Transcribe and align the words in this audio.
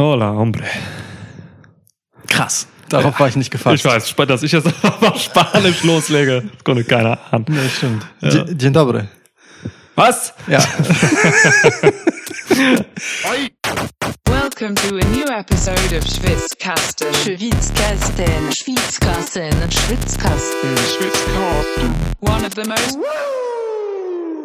Hola, 0.00 0.32
hombre. 0.32 0.64
Krass. 2.26 2.66
Darauf 2.88 3.20
war 3.20 3.28
ich 3.28 3.36
nicht 3.36 3.50
gefasst. 3.50 3.74
Ich 3.74 3.84
weiß, 3.84 4.14
dass 4.26 4.42
ich 4.42 4.50
jetzt 4.50 4.66
auf 4.82 5.20
Spanisch 5.20 5.84
loslege. 5.84 6.40
Das 6.40 6.64
konnte 6.64 6.84
keiner 6.84 7.18
an. 7.30 7.44
Ja, 7.50 7.68
stimmt. 7.68 8.06
Ja. 8.22 8.44
Dzień 8.44 8.72
dobry. 8.72 9.08
Was? 9.96 10.32
Ja. 10.48 10.60
Welcome 14.24 14.74
to 14.76 14.96
a 14.96 15.04
new 15.12 15.28
episode 15.28 15.92
of 15.94 16.02
Schwitzkasten. 16.02 17.12
Schwitzkasten, 17.22 18.52
Schwitzkasten, 18.54 19.52
Schwitzkasten, 19.70 20.76
Schwitzkasten. 20.96 21.94
One 22.20 22.46
of 22.46 22.54
the 22.54 22.64
most 22.66 22.98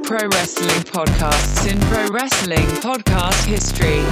pro 0.04 0.28
wrestling 0.34 0.84
podcasts 0.92 1.66
in 1.66 1.80
pro 1.80 2.12
wrestling 2.12 2.68
podcast 2.82 3.46
history. 3.46 4.04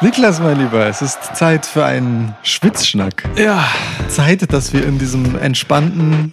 Niklas, 0.00 0.40
mein 0.40 0.60
Lieber, 0.60 0.86
es 0.86 1.02
ist 1.02 1.18
Zeit 1.34 1.66
für 1.66 1.84
einen 1.84 2.32
Schwitzschnack. 2.44 3.28
Ja. 3.36 3.64
Zeit, 4.06 4.52
dass 4.52 4.72
wir 4.72 4.86
in 4.86 4.96
diesem 5.00 5.36
entspannten 5.36 6.32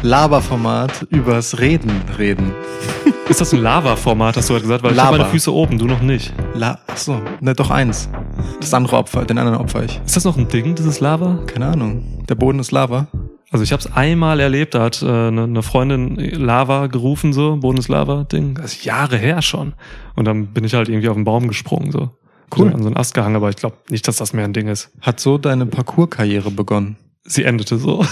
Laberformat 0.00 1.02
übers 1.10 1.58
Reden 1.58 1.90
reden. 2.16 2.54
Ist 3.28 3.42
das 3.42 3.52
ein 3.52 3.60
Lava-Format, 3.60 4.38
hast 4.38 4.48
du 4.48 4.54
gerade 4.54 4.62
gesagt? 4.62 4.82
Weil 4.82 4.92
ich 4.92 4.96
Lava. 4.96 5.08
habe 5.08 5.18
meine 5.18 5.30
Füße 5.30 5.52
oben, 5.52 5.78
du 5.78 5.84
noch 5.84 6.00
nicht. 6.00 6.32
La 6.54 6.78
Achso, 6.86 7.20
ne, 7.40 7.54
doch 7.54 7.70
eins. 7.70 8.08
Das 8.60 8.72
andere 8.72 8.96
Opfer, 8.96 9.26
den 9.26 9.36
anderen 9.36 9.58
opfer 9.58 9.84
ich. 9.84 10.00
Ist 10.06 10.16
das 10.16 10.24
noch 10.24 10.38
ein 10.38 10.48
Ding, 10.48 10.74
dieses 10.74 11.00
Lava? 11.00 11.38
Keine 11.46 11.66
Ahnung. 11.66 12.24
Der 12.30 12.34
Boden 12.34 12.60
ist 12.60 12.72
Lava. 12.72 13.08
Also 13.50 13.62
ich 13.62 13.72
habe 13.72 13.80
es 13.80 13.92
einmal 13.92 14.40
erlebt, 14.40 14.74
da 14.74 14.84
hat 14.84 15.02
äh, 15.02 15.06
eine, 15.06 15.42
eine 15.42 15.62
Freundin 15.62 16.16
Lava 16.16 16.86
gerufen, 16.86 17.34
so, 17.34 17.56
Bodenslava-Ding. 17.56 18.54
Das 18.54 18.72
ist 18.72 18.84
Jahre 18.86 19.18
her 19.18 19.42
schon. 19.42 19.74
Und 20.14 20.24
dann 20.24 20.46
bin 20.46 20.64
ich 20.64 20.72
halt 20.72 20.88
irgendwie 20.88 21.10
auf 21.10 21.16
den 21.16 21.24
Baum 21.24 21.48
gesprungen, 21.48 21.92
so. 21.92 22.10
Cool. 22.56 22.68
So 22.68 22.74
An 22.74 22.82
so 22.82 22.88
einen 22.88 22.96
Ast 22.96 23.14
gehangen, 23.14 23.36
aber 23.36 23.50
ich 23.50 23.56
glaube 23.56 23.76
nicht, 23.88 24.06
dass 24.08 24.16
das 24.16 24.32
mehr 24.32 24.44
ein 24.44 24.52
Ding 24.52 24.68
ist. 24.68 24.90
Hat 25.00 25.20
so 25.20 25.38
deine 25.38 25.66
Parcours-Karriere 25.66 26.50
begonnen. 26.50 26.96
Sie 27.24 27.44
endete 27.44 27.78
so. 27.78 28.04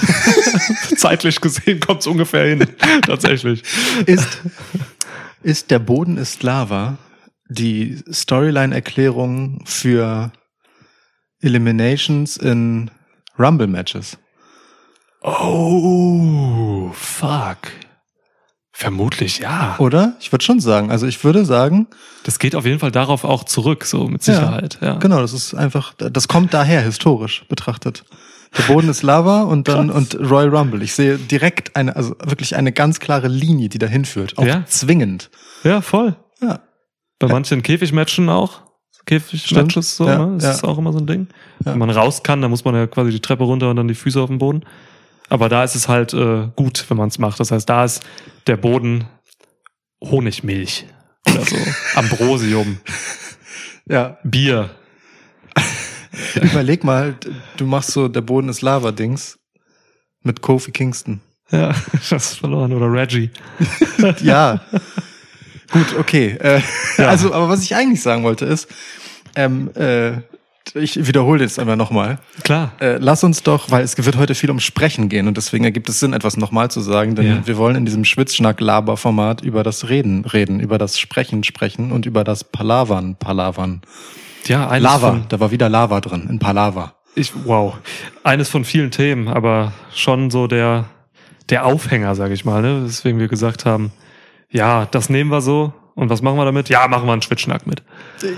Zeitlich 0.96 1.40
gesehen 1.40 1.80
kommt 1.80 2.00
es 2.00 2.06
ungefähr 2.06 2.46
hin. 2.46 2.66
Tatsächlich. 3.06 3.62
Ist, 4.06 4.40
ist 5.42 5.70
der 5.70 5.80
Boden 5.80 6.16
ist 6.16 6.42
Lava 6.42 6.98
die 7.48 8.02
Storyline-Erklärung 8.10 9.62
für 9.66 10.30
Eliminations 11.40 12.36
in 12.36 12.90
Rumble-Matches? 13.38 14.18
Oh, 15.22 16.90
fuck. 16.94 17.58
Vermutlich 18.80 19.40
ja. 19.40 19.74
Oder? 19.78 20.14
Ich 20.20 20.32
würde 20.32 20.42
schon 20.42 20.58
sagen. 20.58 20.90
Also 20.90 21.06
ich 21.06 21.22
würde 21.22 21.44
sagen, 21.44 21.86
Das 22.24 22.38
geht 22.38 22.54
auf 22.56 22.64
jeden 22.64 22.78
Fall 22.78 22.90
darauf 22.90 23.24
auch 23.24 23.44
zurück, 23.44 23.84
so 23.84 24.08
mit 24.08 24.26
Ja, 24.26 24.34
Sicherheit. 24.34 24.78
Ja, 24.80 24.94
genau, 24.94 25.20
das 25.20 25.34
ist 25.34 25.52
einfach, 25.54 25.92
das 25.98 26.28
kommt 26.28 26.54
daher, 26.54 26.80
historisch 26.80 27.44
betrachtet. 27.48 28.04
Der 28.56 28.62
Boden 28.64 28.88
ist 28.88 29.02
Lava 29.02 29.42
und 29.42 29.68
dann 29.68 29.88
Krass. 29.90 29.96
und 30.14 30.30
Royal 30.30 30.48
Rumble. 30.48 30.82
Ich 30.82 30.94
sehe 30.94 31.18
direkt 31.18 31.76
eine, 31.76 31.94
also 31.94 32.16
wirklich 32.24 32.56
eine 32.56 32.72
ganz 32.72 33.00
klare 33.00 33.28
Linie, 33.28 33.68
die 33.68 33.78
dahin 33.78 34.04
führt. 34.06 34.38
Auch 34.38 34.44
Ja. 34.46 34.64
zwingend. 34.66 35.30
ja 35.62 35.82
voll. 35.82 36.16
Ja. 36.40 36.60
Bei 37.18 37.28
manchen 37.28 37.62
Käfigmatchen 37.62 38.28
auch. 38.30 38.62
Käfigmatches 39.06 39.96
so, 39.96 40.06
Ja, 40.08 40.24
ne? 40.26 40.34
Das 40.36 40.44
ja. 40.44 40.50
ist 40.52 40.64
auch 40.64 40.78
immer 40.78 40.92
so 40.92 40.98
ein 41.00 41.06
Ding. 41.06 41.28
Ja. 41.64 41.72
Wenn 41.72 41.78
man 41.80 41.90
raus 41.90 42.22
kann, 42.22 42.40
dann 42.40 42.50
muss 42.50 42.64
man 42.64 42.74
ja 42.74 42.86
quasi 42.86 43.10
die 43.10 43.20
Treppe 43.20 43.44
runter 43.44 43.68
und 43.70 43.76
dann 43.76 43.88
die 43.88 43.94
Füße 43.94 44.20
auf 44.20 44.28
dem 44.28 44.38
Boden. 44.38 44.62
Aber 45.30 45.48
da 45.48 45.64
ist 45.64 45.74
es 45.76 45.88
halt 45.88 46.12
äh, 46.12 46.48
gut, 46.56 46.84
wenn 46.88 46.96
man 46.98 47.08
es 47.08 47.18
macht. 47.18 47.40
Das 47.40 47.50
heißt, 47.50 47.68
da 47.68 47.84
ist 47.84 48.02
der 48.46 48.56
Boden 48.58 49.06
Honigmilch 50.02 50.86
oder 51.26 51.44
so. 51.44 51.56
Ambrosium, 51.94 52.80
Ja. 53.86 54.18
Bier. 54.24 54.70
Überleg 56.34 56.84
mal, 56.84 57.16
du 57.56 57.64
machst 57.66 57.92
so, 57.92 58.08
der 58.08 58.20
Boden 58.20 58.48
ist 58.48 58.60
Lava-Dings 58.62 59.38
mit 60.22 60.42
Kofi 60.42 60.72
Kingston. 60.72 61.20
Ja, 61.50 61.74
das 61.92 62.12
ist 62.12 62.38
verloren. 62.38 62.72
Oder 62.72 62.92
Reggie. 62.92 63.30
Ja. 64.22 64.60
Gut, 65.72 65.96
okay. 65.98 66.36
Äh, 66.40 66.60
Ja. 66.98 67.08
Also, 67.08 67.32
aber 67.32 67.48
was 67.48 67.62
ich 67.62 67.74
eigentlich 67.74 68.02
sagen 68.02 68.22
wollte 68.24 68.44
ist, 68.46 68.68
ähm, 69.36 69.70
äh, 69.74 70.22
ich 70.76 71.06
wiederhole 71.06 71.42
jetzt 71.42 71.58
einmal 71.58 71.76
nochmal. 71.76 72.18
Klar. 72.44 72.72
Äh, 72.80 72.96
lass 72.98 73.24
uns 73.24 73.42
doch, 73.42 73.70
weil 73.70 73.82
es 73.82 73.96
wird 74.04 74.16
heute 74.16 74.34
viel 74.34 74.50
um 74.50 74.60
Sprechen 74.60 75.08
gehen 75.08 75.26
und 75.28 75.36
deswegen 75.36 75.64
ergibt 75.64 75.88
es 75.88 76.00
Sinn, 76.00 76.12
etwas 76.12 76.36
nochmal 76.36 76.70
zu 76.70 76.80
sagen, 76.80 77.14
denn 77.14 77.26
Ja. 77.26 77.46
wir 77.46 77.56
wollen 77.56 77.76
in 77.76 77.84
diesem 77.84 78.04
Schwitzschnack-Laber-Format 78.04 79.42
über 79.42 79.62
das 79.62 79.88
Reden 79.88 80.24
reden, 80.24 80.60
über 80.60 80.78
das 80.78 80.98
Sprechen 80.98 81.44
sprechen 81.44 81.92
und 81.92 82.06
über 82.06 82.24
das 82.24 82.44
Palavern 82.44 83.16
palavern. 83.16 83.80
Ja, 84.46 84.68
eines 84.68 84.84
Lava, 84.84 85.10
Von, 85.10 85.24
da 85.28 85.40
war 85.40 85.50
wieder 85.50 85.68
Lava 85.68 86.00
drin, 86.00 86.26
in 86.30 86.38
Palava. 86.38 86.94
ich, 87.14 87.32
wow. 87.44 87.74
Eines 88.24 88.48
von 88.48 88.64
vielen 88.64 88.90
Themen, 88.90 89.28
aber 89.28 89.72
schon 89.94 90.30
so 90.30 90.46
der, 90.46 90.86
der 91.50 91.66
Aufhänger, 91.66 92.14
sage 92.14 92.34
ich 92.34 92.44
mal. 92.44 92.62
Ne? 92.62 92.82
Deswegen 92.86 93.18
wir 93.18 93.28
gesagt 93.28 93.66
haben, 93.66 93.92
ja, 94.50 94.86
das 94.90 95.10
nehmen 95.10 95.30
wir 95.30 95.40
so. 95.40 95.72
Und 95.94 96.08
was 96.10 96.22
machen 96.22 96.36
wir 96.36 96.44
damit? 96.44 96.68
Ja, 96.68 96.86
machen 96.88 97.06
wir 97.06 97.12
einen 97.12 97.22
Schwitzschnack 97.22 97.66
mit. 97.66 97.82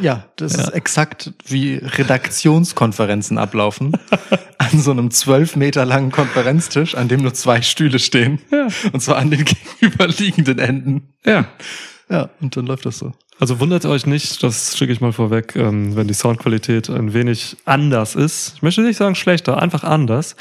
Ja, 0.00 0.24
das 0.36 0.56
Ja. 0.56 0.62
ist 0.64 0.68
exakt 0.70 1.32
wie 1.46 1.76
Redaktionskonferenzen 1.76 3.38
ablaufen. 3.38 3.92
an 4.58 4.80
so 4.80 4.90
einem 4.90 5.10
zwölf 5.10 5.56
Meter 5.56 5.84
langen 5.84 6.10
Konferenztisch, 6.10 6.94
an 6.94 7.08
dem 7.08 7.22
nur 7.22 7.34
zwei 7.34 7.62
Stühle 7.62 7.98
stehen. 7.98 8.40
Ja. 8.50 8.68
Und 8.92 9.00
zwar 9.00 9.16
an 9.18 9.30
den 9.30 9.44
gegenüberliegenden 9.80 10.58
Enden. 10.58 11.12
Ja. 11.24 11.46
Ja, 12.08 12.28
und 12.40 12.56
dann 12.56 12.66
läuft 12.66 12.84
das 12.84 12.98
so. 12.98 13.12
Also 13.38 13.58
wundert 13.58 13.86
euch 13.86 14.06
nicht, 14.06 14.42
das 14.42 14.76
schicke 14.76 14.92
ich 14.92 15.00
mal 15.00 15.12
vorweg, 15.12 15.56
ähm, 15.56 15.96
wenn 15.96 16.06
die 16.06 16.14
Soundqualität 16.14 16.90
ein 16.90 17.14
wenig 17.14 17.56
anders 17.64 18.14
ist. 18.14 18.52
Ich 18.56 18.62
möchte 18.62 18.82
nicht 18.82 18.98
sagen 18.98 19.14
schlechter, 19.14 19.60
einfach 19.60 19.82
anders. 19.82 20.36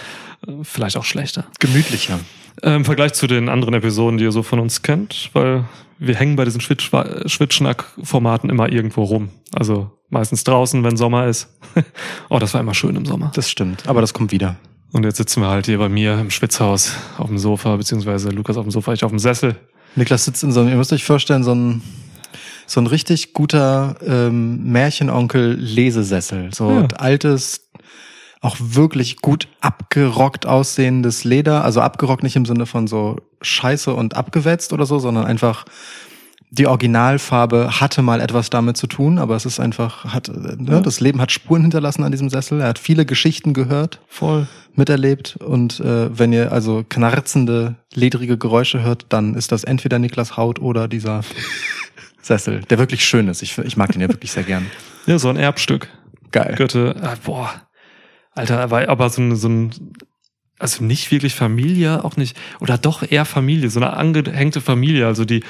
Äh, 0.46 0.52
Vielleicht 0.64 0.98
auch 0.98 1.06
schlechter. 1.06 1.46
Gemütlicher. 1.60 2.20
Im 2.62 2.84
Vergleich 2.86 3.14
zu 3.14 3.26
den 3.28 3.48
anderen 3.48 3.74
Episoden, 3.74 4.18
die 4.18 4.26
ihr 4.26 4.32
so 4.32 4.44
von 4.44 4.60
uns 4.60 4.82
kennt, 4.82 5.30
weil 5.34 5.64
wir 6.04 6.16
hängen 6.16 6.36
bei 6.36 6.46
diesen 6.46 6.62
Schwitzschnack-Formaten 6.62 8.50
immer 8.50 8.72
irgendwo 8.72 9.04
rum. 9.04 9.30
Also 9.54 9.92
meistens 10.10 10.44
draußen, 10.44 10.84
wenn 10.84 10.98
Sommer 10.98 11.28
ist. 11.28 11.48
oh, 12.30 12.40
das 12.40 12.56
war 12.56 12.62
immer 12.62 12.74
schön 12.74 12.96
im 12.96 13.06
Sommer. 13.06 13.32
Das 13.36 13.52
stimmt, 13.52 13.88
aber 13.88 14.02
das 14.02 14.12
kommt 14.14 14.32
wieder. 14.32 14.56
Und 14.94 15.06
jetzt 15.06 15.18
sitzen 15.18 15.42
wir 15.42 15.50
halt 15.50 15.68
hier 15.68 15.78
bei 15.78 15.90
mir 15.90 16.20
im 16.20 16.32
Schwitzhaus 16.32 16.96
auf 17.20 17.28
dem 17.28 17.38
Sofa, 17.38 17.76
beziehungsweise 17.76 18.30
Lukas 18.30 18.58
auf 18.58 18.66
dem 18.66 18.72
Sofa, 18.72 18.94
ich 18.94 19.04
auf 19.04 19.12
dem 19.12 19.20
Sessel. 19.20 19.56
Niklas 19.96 20.26
sitzt 20.26 20.44
in 20.44 20.52
so 20.52 20.62
einem, 20.62 20.70
ihr 20.70 20.76
müsst 20.76 20.92
euch 20.92 21.04
vorstellen, 21.06 21.44
so 21.44 21.54
ein, 21.54 21.84
so 22.66 22.82
ein 22.82 22.88
richtig 22.88 23.34
guter 23.34 23.96
ähm, 24.04 24.72
Märchenonkel-Lesesessel. 24.72 26.50
So 26.52 26.72
Ja. 26.72 26.88
altes, 26.98 27.70
auch 28.42 28.58
wirklich 28.60 29.18
gut 29.18 29.48
abgerockt 29.62 30.48
aussehendes 30.48 31.26
Leder. 31.26 31.64
Also 31.64 31.80
abgerockt 31.80 32.24
nicht 32.24 32.36
im 32.36 32.46
Sinne 32.48 32.66
von 32.66 32.88
so 32.88 33.18
scheiße 33.42 33.94
und 33.94 34.16
abgewetzt 34.16 34.74
oder 34.74 34.86
so, 34.86 35.00
sondern 35.00 35.26
einfach 35.26 35.66
die 36.54 36.68
Originalfarbe 36.68 37.80
hatte 37.80 38.02
mal 38.02 38.20
etwas 38.20 38.50
damit 38.50 38.76
zu 38.76 38.86
tun, 38.88 39.20
aber 39.20 39.38
es 39.38 39.46
ist 39.46 39.62
einfach, 39.62 40.04
hat, 40.14 40.28
äh, 40.28 40.32
ne, 40.34 40.72
Ja. 40.74 40.80
das 40.82 41.00
Leben 41.00 41.22
hat 41.22 41.32
Spuren 41.32 41.62
hinterlassen 41.62 42.04
an 42.04 42.12
diesem 42.12 42.30
Sessel. 42.30 42.60
Er 42.60 42.68
hat 42.68 42.78
viele 42.80 43.06
Geschichten 43.06 43.54
gehört 43.54 44.02
Voll. 44.10 44.48
miterlebt 44.76 45.38
und 45.38 45.80
äh, 45.80 46.18
wenn 46.18 46.34
ihr 46.34 46.52
also 46.52 46.84
knarzende, 46.88 47.76
ledrige 47.94 48.38
Geräusche 48.38 48.82
hört, 48.82 49.06
dann 49.10 49.36
ist 49.36 49.54
das 49.54 49.64
entweder 49.64 49.98
Niklas 49.98 50.36
Haut 50.36 50.60
oder 50.60 50.90
dieser 50.90 51.22
Sessel, 52.22 52.60
der 52.70 52.78
wirklich 52.78 53.06
schön 53.06 53.30
ist. 53.30 53.42
Ich, 53.42 53.58
ich 53.58 53.78
mag 53.78 53.94
den 53.94 54.02
ja 54.02 54.10
wirklich 54.10 54.34
sehr 54.34 54.44
gern. 54.44 54.66
Ja, 55.06 55.18
so 55.20 55.30
ein 55.30 55.38
Erbstück. 55.38 55.88
Geil. 56.32 56.56
Götte, 56.58 56.96
ah, 57.02 57.16
boah. 57.24 57.50
Alter, 58.36 58.56
er 58.58 58.72
aber 58.90 59.10
so 59.10 59.22
ein, 59.22 59.36
so 59.38 59.48
ein, 59.50 59.72
also 60.62 60.84
nicht 60.84 61.12
wirklich 61.12 61.34
Familie, 61.36 62.04
auch 62.04 62.18
nicht, 62.18 62.38
oder 62.60 62.78
doch 62.78 63.04
eher 63.10 63.26
Familie, 63.26 63.70
so 63.70 63.80
eine 63.80 63.94
angehängte 63.94 64.62
Familie, 64.62 65.08
also 65.08 65.26
die, 65.26 65.44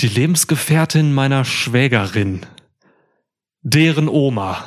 die 0.00 0.08
Lebensgefährtin 0.08 1.14
meiner 1.14 1.44
Schwägerin, 1.44 2.40
deren 3.62 4.08
Oma, 4.08 4.64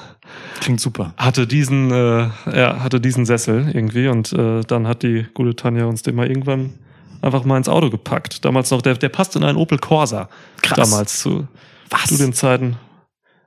Klingt 0.61 0.79
super. 0.79 1.13
hatte 1.17 1.45
diesen, 1.45 1.91
äh, 1.91 2.29
ja, 2.53 2.81
hatte 2.81 2.99
diesen 3.01 3.25
Sessel 3.25 3.69
irgendwie 3.73 4.07
und 4.07 4.33
äh, 4.33 4.61
dann 4.61 4.87
hat 4.87 5.03
die 5.03 5.25
gute 5.33 5.55
Tanja 5.55 5.85
uns 5.85 6.01
den 6.03 6.15
mal 6.15 6.27
irgendwann 6.27 6.73
einfach 7.21 7.43
mal 7.43 7.57
ins 7.57 7.69
Auto 7.69 7.89
gepackt. 7.89 8.45
Damals 8.45 8.71
noch, 8.71 8.81
der, 8.81 8.95
der 8.95 9.09
passt 9.09 9.35
in 9.35 9.43
einen 9.43 9.57
Opel 9.57 9.77
Corsa. 9.77 10.29
Krass. 10.61 10.89
Damals 10.89 11.19
zu 11.19 11.47
Was? 11.89 12.03
Studienzeiten. 12.03 12.77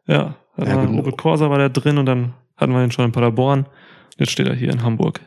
Ja, 0.07 0.35
da 0.57 0.65
Ja, 0.67 0.85
gut. 0.85 0.99
Opel 0.99 1.13
Corsa 1.13 1.51
war 1.51 1.59
der 1.59 1.71
drin 1.71 1.99
und 1.99 2.07
dann 2.07 2.35
hatten 2.57 2.73
wir 2.73 2.83
ihn 2.83 2.93
schon 2.93 3.07
in 3.07 3.13
Paderborn. 3.13 3.67
Jetzt 4.19 4.33
steht 4.33 4.49
er 4.49 4.55
hier 4.55 4.71
in 4.71 4.83
Hamburg. 4.83 5.21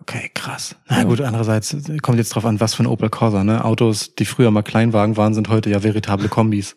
Okay, 0.00 0.30
krass. 0.34 0.76
Na 0.88 1.04
gut, 1.04 1.20
andererseits 1.20 1.74
kommt 2.02 2.18
jetzt 2.18 2.30
drauf 2.34 2.44
an, 2.44 2.60
was 2.60 2.74
für 2.74 2.82
ein 2.82 2.86
Opel 2.86 3.08
Corsa, 3.08 3.42
ne? 3.44 3.64
Autos, 3.64 4.14
die 4.14 4.24
früher 4.26 4.50
mal 4.50 4.62
Kleinwagen 4.62 5.16
waren, 5.16 5.32
sind 5.34 5.48
heute 5.48 5.70
ja 5.70 5.82
veritable 5.82 6.28
Kombis. 6.28 6.76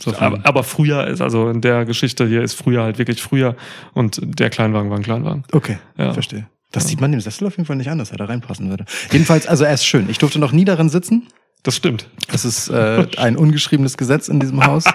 So 0.00 0.16
Aber, 0.16 0.40
aber 0.44 0.62
früher 0.64 1.06
ist, 1.06 1.20
also 1.20 1.50
in 1.50 1.60
der 1.60 1.84
Geschichte 1.84 2.26
hier 2.26 2.42
ist 2.42 2.54
früher 2.54 2.82
halt 2.82 2.96
wirklich 2.98 3.20
früher 3.20 3.54
und 3.92 4.18
der 4.22 4.48
Kleinwagen 4.48 4.88
war 4.88 4.96
ein 4.96 5.02
Kleinwagen. 5.02 5.44
okay, 5.52 5.78
Ja. 5.98 6.14
verstehe. 6.14 6.46
Das 6.72 6.86
sieht 6.88 7.00
man 7.00 7.10
dem 7.12 7.20
Sessel 7.20 7.46
auf 7.48 7.56
jeden 7.56 7.66
Fall 7.66 7.76
nicht 7.76 7.90
an, 7.90 7.98
dass 7.98 8.12
er 8.12 8.16
da 8.16 8.24
reinpassen 8.26 8.70
würde. 8.70 8.84
Jedenfalls, 9.10 9.46
also 9.46 9.64
er 9.64 9.74
ist 9.74 9.84
schön. 9.84 10.08
Ich 10.08 10.18
durfte 10.18 10.38
noch 10.38 10.52
nie 10.52 10.64
darin 10.64 10.88
sitzen. 10.88 11.26
Das 11.64 11.76
stimmt. 11.76 12.08
Das 12.30 12.44
ist 12.46 12.68
äh, 12.70 13.06
ein 13.18 13.36
ungeschriebenes 13.36 13.98
Gesetz 13.98 14.28
in 14.28 14.40
diesem 14.40 14.64
Haus. 14.64 14.84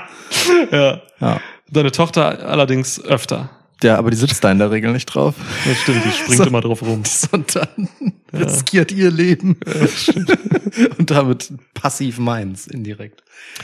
Ja. 0.71 1.01
Ja. 1.19 1.39
Deine 1.69 1.91
Tochter 1.91 2.47
allerdings 2.49 2.99
öfter. 3.03 3.49
Ja, 3.83 3.97
aber 3.97 4.09
die 4.11 4.17
sitzt 4.17 4.43
da 4.43 4.51
in 4.51 4.59
der 4.59 4.71
Regel 4.71 4.91
nicht 4.91 5.05
drauf. 5.05 5.35
Das 5.65 5.77
stimmt, 5.81 6.03
die 6.05 6.11
springt 6.11 6.37
So. 6.37 6.43
immer 6.45 6.61
drauf 6.61 6.81
rum. 6.81 7.03
Sondern 7.05 7.67
riskiert 8.33 8.91
ihr 8.91 9.11
Leben. 9.11 9.57
Und 10.97 11.11
damit 11.11 11.51
passiv 11.73 12.17
meins, 12.19 12.67
indirekt. 12.67 13.23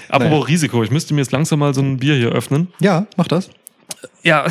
Apropos 0.10 0.48
Risiko, 0.48 0.84
ich 0.84 0.92
müsste 0.92 1.14
mir 1.14 1.22
jetzt 1.22 1.32
langsam 1.32 1.60
mal 1.60 1.74
so 1.74 1.82
ein 1.82 1.98
Bier 1.98 2.16
hier 2.16 2.30
öffnen. 2.30 2.68
Ja, 2.80 3.08
mach 3.18 3.28
das. 3.28 3.50
Ja, 4.24 4.46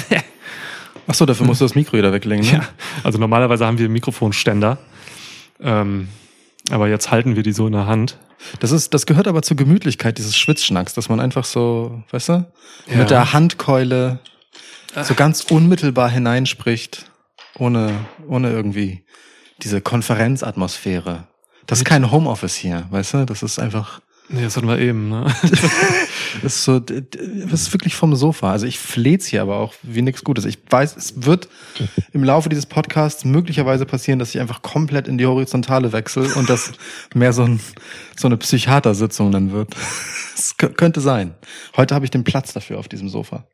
Ach 1.06 1.14
so, 1.14 1.26
dafür 1.26 1.44
musst 1.46 1.60
du 1.60 1.64
das 1.64 1.74
Mikro 1.74 1.96
wieder 1.98 2.12
weglegen. 2.12 2.44
Ne? 2.46 2.52
ja. 2.52 2.68
Also 3.02 3.18
normalerweise 3.18 3.66
haben 3.66 3.78
wir 3.78 3.88
Mikrofonständer. 3.88 4.78
Ähm, 5.60 6.08
aber 6.70 6.88
jetzt 6.88 7.10
halten 7.10 7.34
wir 7.36 7.42
die 7.42 7.52
so 7.52 7.66
in 7.66 7.72
der 7.72 7.86
Hand. 7.86 8.16
Das 8.60 8.70
ist, 8.70 8.94
das 8.94 9.06
gehört 9.06 9.26
aber 9.26 9.42
zur 9.42 9.56
Gemütlichkeit 9.56 10.18
dieses 10.18 10.36
Schwitzschnacks, 10.38 10.94
dass 10.94 11.08
man 11.08 11.18
einfach 11.20 11.44
so, 11.44 12.02
weißt 12.12 12.28
du, 12.28 12.32
Ja. 12.90 12.96
mit 12.96 13.10
der 13.10 13.32
Handkeule 13.32 14.20
so 15.02 15.14
ganz 15.14 15.42
unmittelbar 15.50 16.10
hineinspricht, 16.10 17.10
ohne, 17.58 17.92
ohne 18.28 18.50
irgendwie 18.50 19.04
diese 19.62 19.80
Konferenzatmosphäre. 19.80 21.26
Das 21.66 21.78
ist 21.78 21.84
kein 21.84 22.10
Homeoffice 22.10 22.54
hier, 22.54 22.86
weißt 22.90 23.14
du? 23.14 23.26
Das 23.26 23.42
ist 23.42 23.58
einfach, 23.58 24.00
Nee, 24.32 24.42
das 24.42 24.56
hatten 24.56 24.68
wir 24.68 24.78
eben, 24.78 25.08
ne? 25.08 25.26
das 26.42 26.54
ist 26.56 26.64
so, 26.64 26.78
das 26.78 27.62
ist 27.62 27.72
wirklich 27.72 27.96
vom 27.96 28.14
Sofa. 28.14 28.52
Also 28.52 28.64
ich 28.64 28.78
fleh's 28.78 29.26
hier 29.26 29.42
aber 29.42 29.56
auch 29.56 29.74
wie 29.82 30.02
nichts 30.02 30.22
Gutes. 30.22 30.44
Ich 30.44 30.56
weiß, 30.70 30.96
es 30.96 31.24
wird 31.26 31.48
im 32.12 32.22
Laufe 32.22 32.48
dieses 32.48 32.66
Podcasts 32.66 33.24
möglicherweise 33.24 33.86
passieren, 33.86 34.20
dass 34.20 34.32
ich 34.32 34.40
einfach 34.40 34.62
komplett 34.62 35.08
in 35.08 35.18
die 35.18 35.26
Horizontale 35.26 35.92
wechsle 35.92 36.32
und 36.36 36.48
das 36.48 36.70
mehr 37.12 37.32
so, 37.32 37.42
ein, 37.42 37.58
so 38.16 38.28
eine 38.28 38.36
Psychiatersitzung 38.36 39.32
dann 39.32 39.52
wird. 39.52 39.74
Es 40.32 40.56
kö- 40.56 40.72
könnte 40.72 41.00
sein. 41.02 41.34
Heute 41.76 41.94
habe 41.94 42.04
ich 42.06 42.10
den 42.10 42.24
Platz 42.24 42.54
dafür 42.54 42.78
auf 42.78 42.88
diesem 42.88 43.10
Sofa. 43.10 43.44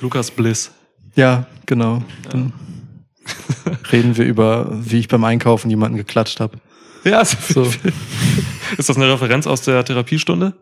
Lukas 0.00 0.30
Bliss. 0.30 0.70
Ja, 1.16 1.46
genau. 1.66 2.02
Dann 2.30 2.52
reden 3.90 4.16
wir 4.16 4.24
über, 4.24 4.68
wie 4.72 4.98
ich 5.00 5.08
beim 5.08 5.24
Einkaufen 5.24 5.68
jemanden 5.70 5.96
geklatscht 5.96 6.38
habe. 6.40 6.58
Ja, 7.04 7.24
so. 7.24 7.64
So. 7.64 7.70
ist 8.78 8.88
das 8.88 8.96
eine 8.96 9.10
Referenz 9.12 9.46
aus 9.46 9.62
der 9.62 9.84
Therapiestunde? 9.84 10.54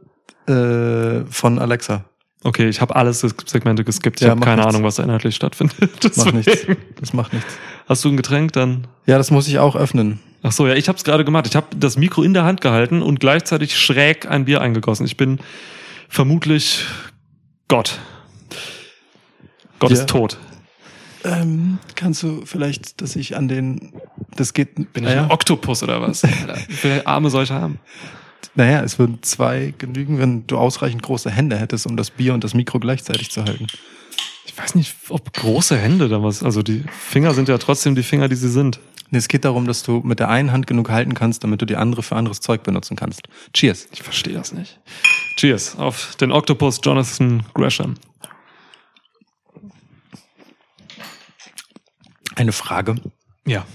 Äh, 0.46 1.24
von 1.30 1.58
Alexa. 1.58 2.04
Okay, 2.42 2.68
ich 2.68 2.80
habe 2.82 2.94
alles 2.94 3.20
Segmente 3.20 3.84
geskippt. 3.84 4.20
Ich 4.20 4.24
Ja, 4.24 4.30
habe 4.30 4.40
macht 4.40 4.46
keine 4.48 4.60
nichts. 4.62 4.74
Ahnung, 4.74 4.86
was 4.86 4.96
da 4.96 5.02
inhaltlich 5.02 5.34
stattfindet. 5.34 5.80
Macht 5.80 6.04
Deswegen. 6.04 6.36
nichts. 6.36 6.66
Das 7.00 7.12
macht 7.14 7.32
nichts. 7.32 7.54
Hast 7.88 8.04
du 8.04 8.10
ein 8.10 8.16
Getränk 8.18 8.52
dann? 8.52 8.86
Ja, 9.06 9.16
das 9.16 9.30
muss 9.30 9.48
ich 9.48 9.58
auch 9.58 9.76
öffnen. 9.76 10.20
Ach 10.42 10.52
so, 10.52 10.66
ja, 10.66 10.74
ich 10.74 10.88
habe 10.88 10.98
es 10.98 11.04
gerade 11.04 11.24
gemacht. 11.24 11.46
Ich 11.46 11.56
habe 11.56 11.68
das 11.74 11.96
Mikro 11.96 12.22
in 12.22 12.34
der 12.34 12.44
Hand 12.44 12.60
gehalten 12.60 13.00
und 13.00 13.18
gleichzeitig 13.18 13.78
schräg 13.78 14.30
ein 14.30 14.44
Bier 14.44 14.60
eingegossen. 14.60 15.06
Ich 15.06 15.16
bin 15.16 15.38
vermutlich 16.10 16.84
Gott. 17.68 17.98
Gott 19.78 19.90
Ja. 19.90 19.96
ist 19.98 20.08
tot. 20.08 20.38
Ähm, 21.24 21.78
kannst 21.94 22.22
du 22.22 22.42
vielleicht, 22.44 23.00
dass 23.00 23.16
ich 23.16 23.36
an 23.36 23.48
den, 23.48 23.92
das 24.36 24.52
geht, 24.52 24.74
Bin 24.74 24.86
ich 24.96 25.02
naja, 25.02 25.24
ein 25.24 25.30
Oktopus 25.30 25.82
oder 25.82 26.00
was? 26.02 26.22
Wie 26.68 26.72
viele 26.74 27.06
Arme 27.06 27.30
soll 27.30 27.44
ich 27.44 27.50
haben? 27.50 27.78
naja, 28.56 28.82
es 28.82 28.98
würden 28.98 29.18
zwei 29.22 29.72
genügen, 29.78 30.18
wenn 30.18 30.46
du 30.46 30.58
ausreichend 30.58 31.02
große 31.02 31.30
Hände 31.30 31.56
hättest, 31.58 31.86
um 31.86 31.96
das 31.96 32.10
Bier 32.10 32.34
und 32.34 32.44
das 32.44 32.54
Mikro 32.54 32.78
gleichzeitig 32.78 33.30
zu 33.30 33.42
halten. 33.44 33.66
Ich 34.46 34.56
weiß 34.56 34.74
nicht, 34.76 34.94
ob 35.08 35.32
große 35.32 35.76
Hände 35.76 36.08
da 36.08 36.22
was. 36.22 36.42
Also 36.44 36.62
die 36.62 36.84
Finger 36.92 37.34
sind 37.34 37.48
ja 37.48 37.58
trotzdem 37.58 37.94
die 37.96 38.02
Finger, 38.04 38.28
die 38.28 38.36
sie 38.36 38.50
sind. 38.50 38.78
Nee, 39.10 39.18
es 39.18 39.26
geht 39.28 39.44
darum, 39.44 39.66
dass 39.66 39.82
du 39.82 40.00
mit 40.04 40.20
der 40.20 40.28
einen 40.28 40.52
Hand 40.52 40.66
genug 40.68 40.90
halten 40.90 41.14
kannst, 41.14 41.42
damit 41.42 41.62
du 41.62 41.66
die 41.66 41.76
andere 41.76 42.02
für 42.02 42.14
anderes 42.16 42.40
Zeug 42.40 42.62
benutzen 42.62 42.96
kannst. 42.96 43.22
Cheers. 43.54 43.88
Ich 43.92 44.02
verstehe 44.02 44.34
das 44.34 44.52
nicht. 44.52 44.78
Cheers 45.36 45.76
auf 45.78 46.14
den 46.16 46.30
Oktopus 46.30 46.80
Jonathan 46.82 47.42
Gresham. 47.54 47.94
Eine 52.34 52.52
Frage. 52.52 52.96
Ja. 53.46 53.66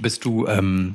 Bist 0.00 0.24
du, 0.24 0.46
ähm, 0.46 0.94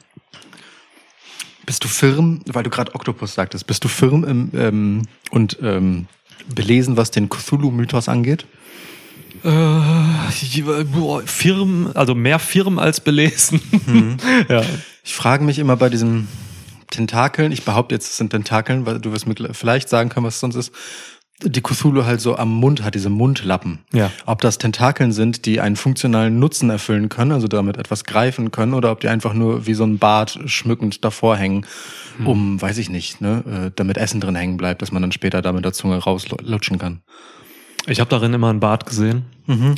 bist 1.65 1.83
du 1.83 1.87
firm, 1.87 2.41
weil 2.45 2.63
du 2.63 2.69
gerade 2.69 2.95
Oktopus 2.95 3.33
sagtest, 3.33 3.67
bist 3.67 3.83
du 3.83 3.87
firm 3.87 4.23
im, 4.23 4.51
ähm, 4.53 5.01
und 5.31 5.57
ähm, 5.61 6.07
belesen, 6.53 6.97
was 6.97 7.11
den 7.11 7.29
Cthulhu-Mythos 7.29 8.09
angeht? 8.09 8.45
Äh, 9.43 10.83
boah, 10.85 11.21
Firmen, 11.25 11.95
also 11.95 12.15
mehr 12.15 12.39
Firmen 12.39 12.79
als 12.79 12.99
belesen. 12.99 13.61
ja. 14.49 14.63
Ich 15.03 15.13
frage 15.13 15.43
mich 15.43 15.59
immer 15.59 15.75
bei 15.75 15.89
diesen 15.89 16.27
Tentakeln, 16.89 17.51
ich 17.51 17.63
behaupte 17.65 17.95
jetzt, 17.95 18.11
es 18.11 18.17
sind 18.17 18.29
Tentakeln, 18.29 18.85
weil 18.85 18.99
du 18.99 19.11
wirst 19.11 19.27
mir 19.27 19.35
vielleicht 19.53 19.89
sagen 19.89 20.09
können, 20.09 20.25
was 20.25 20.35
es 20.35 20.39
sonst 20.39 20.55
ist, 20.55 20.71
die 21.41 21.61
Cthulhu 21.61 22.05
halt 22.05 22.21
so 22.21 22.37
am 22.37 22.53
Mund 22.53 22.83
hat, 22.83 22.95
diese 22.95 23.09
Mundlappen. 23.09 23.79
Ja. 23.91 24.11
Ob 24.25 24.41
das 24.41 24.57
Tentakeln 24.57 25.11
sind, 25.11 25.45
die 25.45 25.59
einen 25.59 25.75
funktionalen 25.75 26.39
Nutzen 26.39 26.69
erfüllen 26.69 27.09
können, 27.09 27.31
also 27.31 27.47
damit 27.47 27.77
etwas 27.77 28.03
greifen 28.05 28.51
können, 28.51 28.73
oder 28.73 28.91
ob 28.91 28.99
die 29.01 29.09
einfach 29.09 29.33
nur 29.33 29.65
wie 29.65 29.73
so 29.73 29.83
ein 29.83 29.97
Bart 29.97 30.39
schmückend 30.45 31.03
davor 31.03 31.35
hängen, 31.35 31.65
um, 32.25 32.61
weiß 32.61 32.77
ich 32.77 32.89
nicht, 32.89 33.21
ne, 33.21 33.43
äh, 33.67 33.71
damit 33.75 33.97
Essen 33.97 34.21
drin 34.21 34.35
hängen 34.35 34.57
bleibt, 34.57 34.81
dass 34.81 34.91
man 34.91 35.01
dann 35.01 35.11
später 35.11 35.41
da 35.41 35.51
mit 35.51 35.65
der 35.65 35.73
Zunge 35.73 35.97
rauslutschen 35.97 36.77
kann. 36.77 37.01
Ich 37.87 37.99
habe 37.99 38.09
darin 38.09 38.33
immer 38.33 38.53
ein 38.53 38.59
Bart 38.59 38.85
gesehen. 38.85 39.23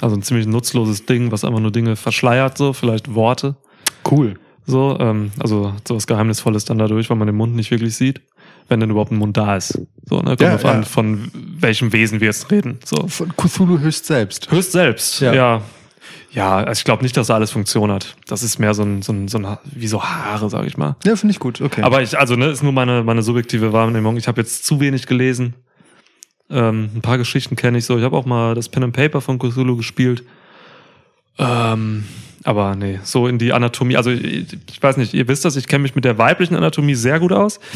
Also 0.01 0.15
ein 0.15 0.21
ziemlich 0.21 0.45
nutzloses 0.45 1.05
Ding, 1.05 1.31
was 1.31 1.43
einfach 1.43 1.59
nur 1.59 1.71
Dinge 1.71 1.95
verschleiert, 1.95 2.57
so, 2.57 2.73
vielleicht 2.73 3.15
Worte. 3.15 3.55
Cool. 4.09 4.35
So, 4.67 4.97
ähm, 4.99 5.31
also 5.39 5.73
sowas 5.87 6.05
Geheimnisvolles 6.05 6.65
dann 6.65 6.77
dadurch, 6.77 7.09
weil 7.09 7.17
man 7.17 7.27
den 7.27 7.35
Mund 7.35 7.55
nicht 7.55 7.71
wirklich 7.71 7.95
sieht, 7.95 8.21
wenn 8.67 8.79
denn 8.79 8.89
überhaupt 8.89 9.11
ein 9.11 9.17
Mund 9.17 9.37
da 9.37 9.55
ist. 9.55 9.79
So, 10.05 10.17
ne? 10.17 10.35
Kommt 10.37 10.41
Ja, 10.41 10.55
ja. 10.57 10.71
an, 10.71 10.83
von 10.83 11.31
welchem 11.33 11.93
Wesen 11.93 12.19
wir 12.19 12.27
jetzt 12.27 12.49
reden. 12.51 12.79
So. 12.83 13.07
Von 13.07 13.35
Cthulhu 13.35 13.79
höchst 13.79 14.05
selbst. 14.05 14.51
Höchst 14.51 14.71
selbst, 14.71 15.19
Ja. 15.21 15.33
ja. 15.33 15.61
Ja, 16.31 16.57
also 16.57 16.79
ich 16.79 16.83
glaube 16.83 17.01
nicht, 17.01 17.15
dass 17.15 17.27
da 17.27 17.35
alles 17.35 17.51
Funktion 17.51 17.89
hat. 17.93 18.17
Das 18.27 18.43
ist 18.43 18.59
mehr 18.59 18.73
so 18.73 18.83
ein, 18.83 19.01
so 19.01 19.13
ein, 19.13 19.29
so 19.29 19.37
ein 19.37 19.57
wie 19.63 19.87
so 19.87 20.03
Haare, 20.03 20.49
sag 20.49 20.65
ich 20.67 20.75
mal. 20.75 20.97
Ja, 21.05 21.15
finde 21.15 21.31
ich 21.31 21.39
gut, 21.39 21.61
okay. 21.61 21.81
Aber 21.81 22.01
ich, 22.01 22.19
also, 22.19 22.35
ne, 22.35 22.47
ist 22.47 22.61
nur 22.61 22.73
meine, 22.73 23.03
meine 23.03 23.23
subjektive 23.23 23.71
Wahrnehmung. 23.71 24.17
Ich 24.17 24.27
habe 24.27 24.41
jetzt 24.41 24.65
zu 24.65 24.81
wenig 24.81 25.07
gelesen. 25.07 25.53
Ähm, 26.49 26.89
ein 26.93 27.01
paar 27.01 27.17
Geschichten 27.17 27.55
kenne 27.55 27.77
ich 27.77 27.85
so. 27.85 27.97
Ich 27.97 28.03
habe 28.03 28.17
auch 28.17 28.25
mal 28.25 28.53
das 28.53 28.67
Pen 28.67 28.83
and 28.83 28.93
Paper 28.93 29.21
von 29.21 29.39
Cthulhu 29.39 29.77
gespielt. 29.77 30.23
Ähm, 31.37 32.03
aber 32.45 32.75
nee, 32.75 32.99
so 33.03 33.27
in 33.27 33.39
die 33.39 33.53
Anatomie. 33.53 33.97
Also 33.97 34.11
ich, 34.11 34.45
ich 34.69 34.81
weiß 34.81 34.97
nicht, 34.97 35.15
ihr 35.15 35.27
wisst 35.27 35.45
das, 35.45 35.55
ich 35.55 35.67
kenne 35.67 35.81
mich 35.81 35.95
mit 35.95 36.05
der 36.05 36.19
weiblichen 36.19 36.55
Anatomie 36.55 36.95
sehr 36.95 37.19
gut 37.19 37.33
aus. 37.33 37.59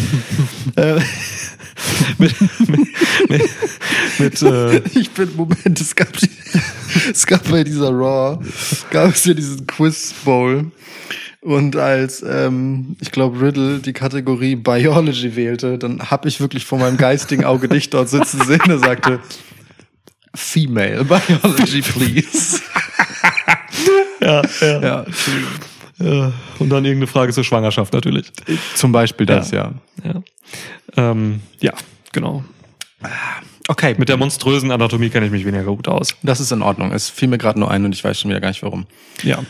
Äh, 0.76 1.00
mit, 2.18 2.36
mit, 2.68 2.80
mit, 3.30 3.50
mit 4.20 4.42
äh, 4.44 4.78
Ich 5.00 5.10
bin, 5.12 5.36
Moment, 5.36 5.82
es 5.82 5.96
gab, 5.96 6.14
die, 6.14 6.30
es 7.12 7.26
gab 7.26 7.50
bei 7.50 7.64
dieser 7.64 7.90
Raw, 7.90 8.38
gab 8.92 9.16
es 9.16 9.26
ja 9.26 9.34
diesen 9.34 9.66
Quiz 9.66 10.14
Bowl. 10.24 10.72
Und 11.42 11.76
als, 11.76 12.22
ähm, 12.22 12.98
ich 13.00 13.12
glaube, 13.12 13.42
Riddle 13.42 13.80
die 13.80 13.94
Kategorie 13.94 14.56
Biology 14.56 15.36
wählte, 15.36 15.78
dann 15.78 16.12
habe 16.12 16.28
ich 16.28 16.40
wirklich 16.40 16.66
vor 16.66 16.78
meinem 16.78 16.98
geistigen 16.98 17.46
Auge 17.46 17.68
dich 17.68 17.90
dort 17.90 18.10
sitzen 18.10 18.42
sehen, 18.46 18.62
der 18.68 18.80
sagte, 18.80 19.20
Female 20.36 21.06
Biology, 21.06 21.82
please. 21.82 22.62
ja, 24.22 24.42
ja, 24.62 24.82
ja, 24.82 25.06
ja. 26.00 26.34
Und 26.60 26.70
dann 26.70 26.86
irgendeine 26.86 27.08
Frage 27.08 27.34
zur 27.34 27.44
Schwangerschaft 27.44 27.94
natürlich. 27.94 28.32
zum 28.76 28.92
Beispiel 28.92 29.26
das, 29.26 29.52
ja. 29.52 29.74
Ja, 30.04 30.22
ähm, 30.98 31.42
ja 31.60 31.74
genau. 32.12 32.44
Okay, 33.68 33.96
Mit 33.98 34.10
der 34.10 34.18
monströsen 34.18 34.72
Anatomie 34.72 35.10
kenne 35.10 35.28
ich 35.28 35.32
mich 35.32 35.46
weniger 35.46 35.66
gut 35.66 35.88
aus. 35.88 36.16
das 36.24 36.40
ist 36.40 36.52
in 36.52 36.62
Ordnung. 36.64 36.92
Es 36.92 37.10
fiel 37.10 37.28
mir 37.28 37.38
gerade 37.38 37.60
nur 37.60 37.70
ein 37.70 37.86
und 37.86 37.94
ich 37.94 38.04
weiß 38.04 38.20
schon 38.20 38.30
wieder 38.30 38.42
gar 38.42 38.50
nicht 38.50 38.64
warum. 38.64 38.88
Ja. 39.22 39.44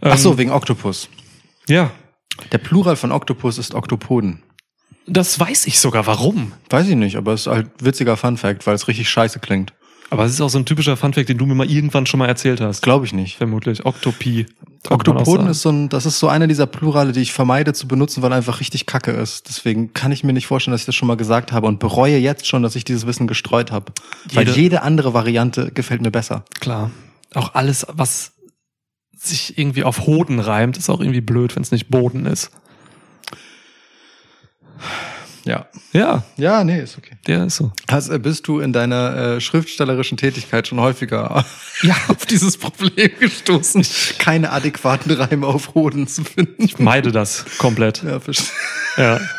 Ach 0.00 0.18
so, 0.18 0.32
Ähm, 0.32 0.38
wegen 0.38 0.50
Oktopus. 0.50 1.08
Ja. 1.68 1.92
Der 2.50 2.58
Plural 2.58 2.96
von 2.96 3.12
Oktopus 3.12 3.58
ist 3.58 3.74
Oktopoden. 3.74 4.42
Das 5.06 5.38
weiß 5.38 5.66
ich 5.66 5.78
sogar. 5.78 6.06
Warum? 6.06 6.52
Weiß 6.68 6.88
ich 6.88 6.96
nicht, 6.96 7.16
aber 7.16 7.32
es 7.32 7.42
ist 7.42 7.46
halt 7.46 7.68
witziger 7.80 8.16
Fun 8.16 8.36
Fact, 8.36 8.66
weil 8.66 8.74
es 8.74 8.88
richtig 8.88 9.08
scheiße 9.08 9.38
klingt. 9.38 9.72
Aber 10.10 10.24
es 10.24 10.32
ist 10.32 10.40
auch 10.40 10.50
so 10.50 10.58
ein 10.58 10.66
typischer 10.66 10.96
Funfact, 10.96 11.28
den 11.28 11.38
du 11.38 11.46
mir 11.46 11.54
mal 11.54 11.70
irgendwann 11.70 12.04
schon 12.04 12.18
mal 12.18 12.26
erzählt 12.26 12.60
hast. 12.60 12.82
Glaube 12.82 13.06
ich 13.06 13.12
nicht. 13.12 13.36
Vermutlich. 13.36 13.86
Oktopie. 13.86 14.46
Oktopoden 14.88 15.46
ist 15.46 15.62
so 15.62 15.70
ein, 15.70 15.88
das 15.88 16.04
ist 16.04 16.18
so 16.18 16.28
einer 16.28 16.48
dieser 16.48 16.66
Plurale, 16.66 17.12
die 17.12 17.20
ich 17.20 17.32
vermeide 17.32 17.72
zu 17.74 17.86
benutzen, 17.86 18.22
weil 18.22 18.32
einfach 18.32 18.60
richtig 18.60 18.86
kacke 18.86 19.12
ist. 19.12 19.48
Deswegen 19.48 19.92
kann 19.94 20.10
ich 20.10 20.24
mir 20.24 20.32
nicht 20.32 20.46
vorstellen, 20.46 20.72
dass 20.72 20.82
ich 20.82 20.86
das 20.86 20.94
schon 20.96 21.06
mal 21.06 21.16
gesagt 21.16 21.52
habe 21.52 21.66
und 21.66 21.78
bereue 21.78 22.16
jetzt 22.16 22.46
schon, 22.46 22.62
dass 22.62 22.74
ich 22.74 22.84
dieses 22.84 23.06
Wissen 23.06 23.26
gestreut 23.26 23.70
habe. 23.70 23.92
Weil 24.32 24.48
jede 24.48 24.82
andere 24.82 25.14
Variante 25.14 25.70
gefällt 25.70 26.00
mir 26.00 26.10
besser. 26.10 26.44
Klar. 26.58 26.90
Auch 27.34 27.54
alles, 27.54 27.86
was 27.92 28.32
sich 29.16 29.58
irgendwie 29.58 29.84
auf 29.84 30.06
Hoden 30.06 30.40
reimt, 30.40 30.76
ist 30.76 30.90
auch 30.90 31.00
irgendwie 31.00 31.20
blöd, 31.20 31.54
wenn 31.54 31.62
es 31.62 31.70
nicht 31.70 31.88
Boden 31.88 32.26
ist. 32.26 32.50
Ja. 35.44 35.66
Ja, 35.92 36.22
Ja, 36.36 36.64
nee, 36.64 36.80
ist 36.80 36.98
okay. 36.98 37.16
der 37.26 37.46
ist 37.46 37.56
so. 37.56 37.72
Hast, 37.90 38.08
äh, 38.10 38.18
bist 38.18 38.46
du 38.46 38.60
in 38.60 38.72
deiner 38.72 39.16
äh, 39.16 39.40
schriftstellerischen 39.40 40.16
Tätigkeit 40.16 40.68
schon 40.68 40.80
häufiger 40.80 41.44
ja. 41.82 41.96
auf 42.08 42.26
dieses 42.26 42.56
Problem 42.56 43.10
gestoßen, 43.18 43.84
keine 44.18 44.50
adäquaten 44.52 45.12
Reime 45.12 45.46
auf 45.46 45.74
Hoden 45.74 46.06
zu 46.06 46.24
finden? 46.24 46.68
Meide 46.78 47.12
das 47.12 47.44
komplett. 47.58 48.02
Ja, 48.02 48.20
verstehe. 48.20 48.46
Ja. 48.96 49.20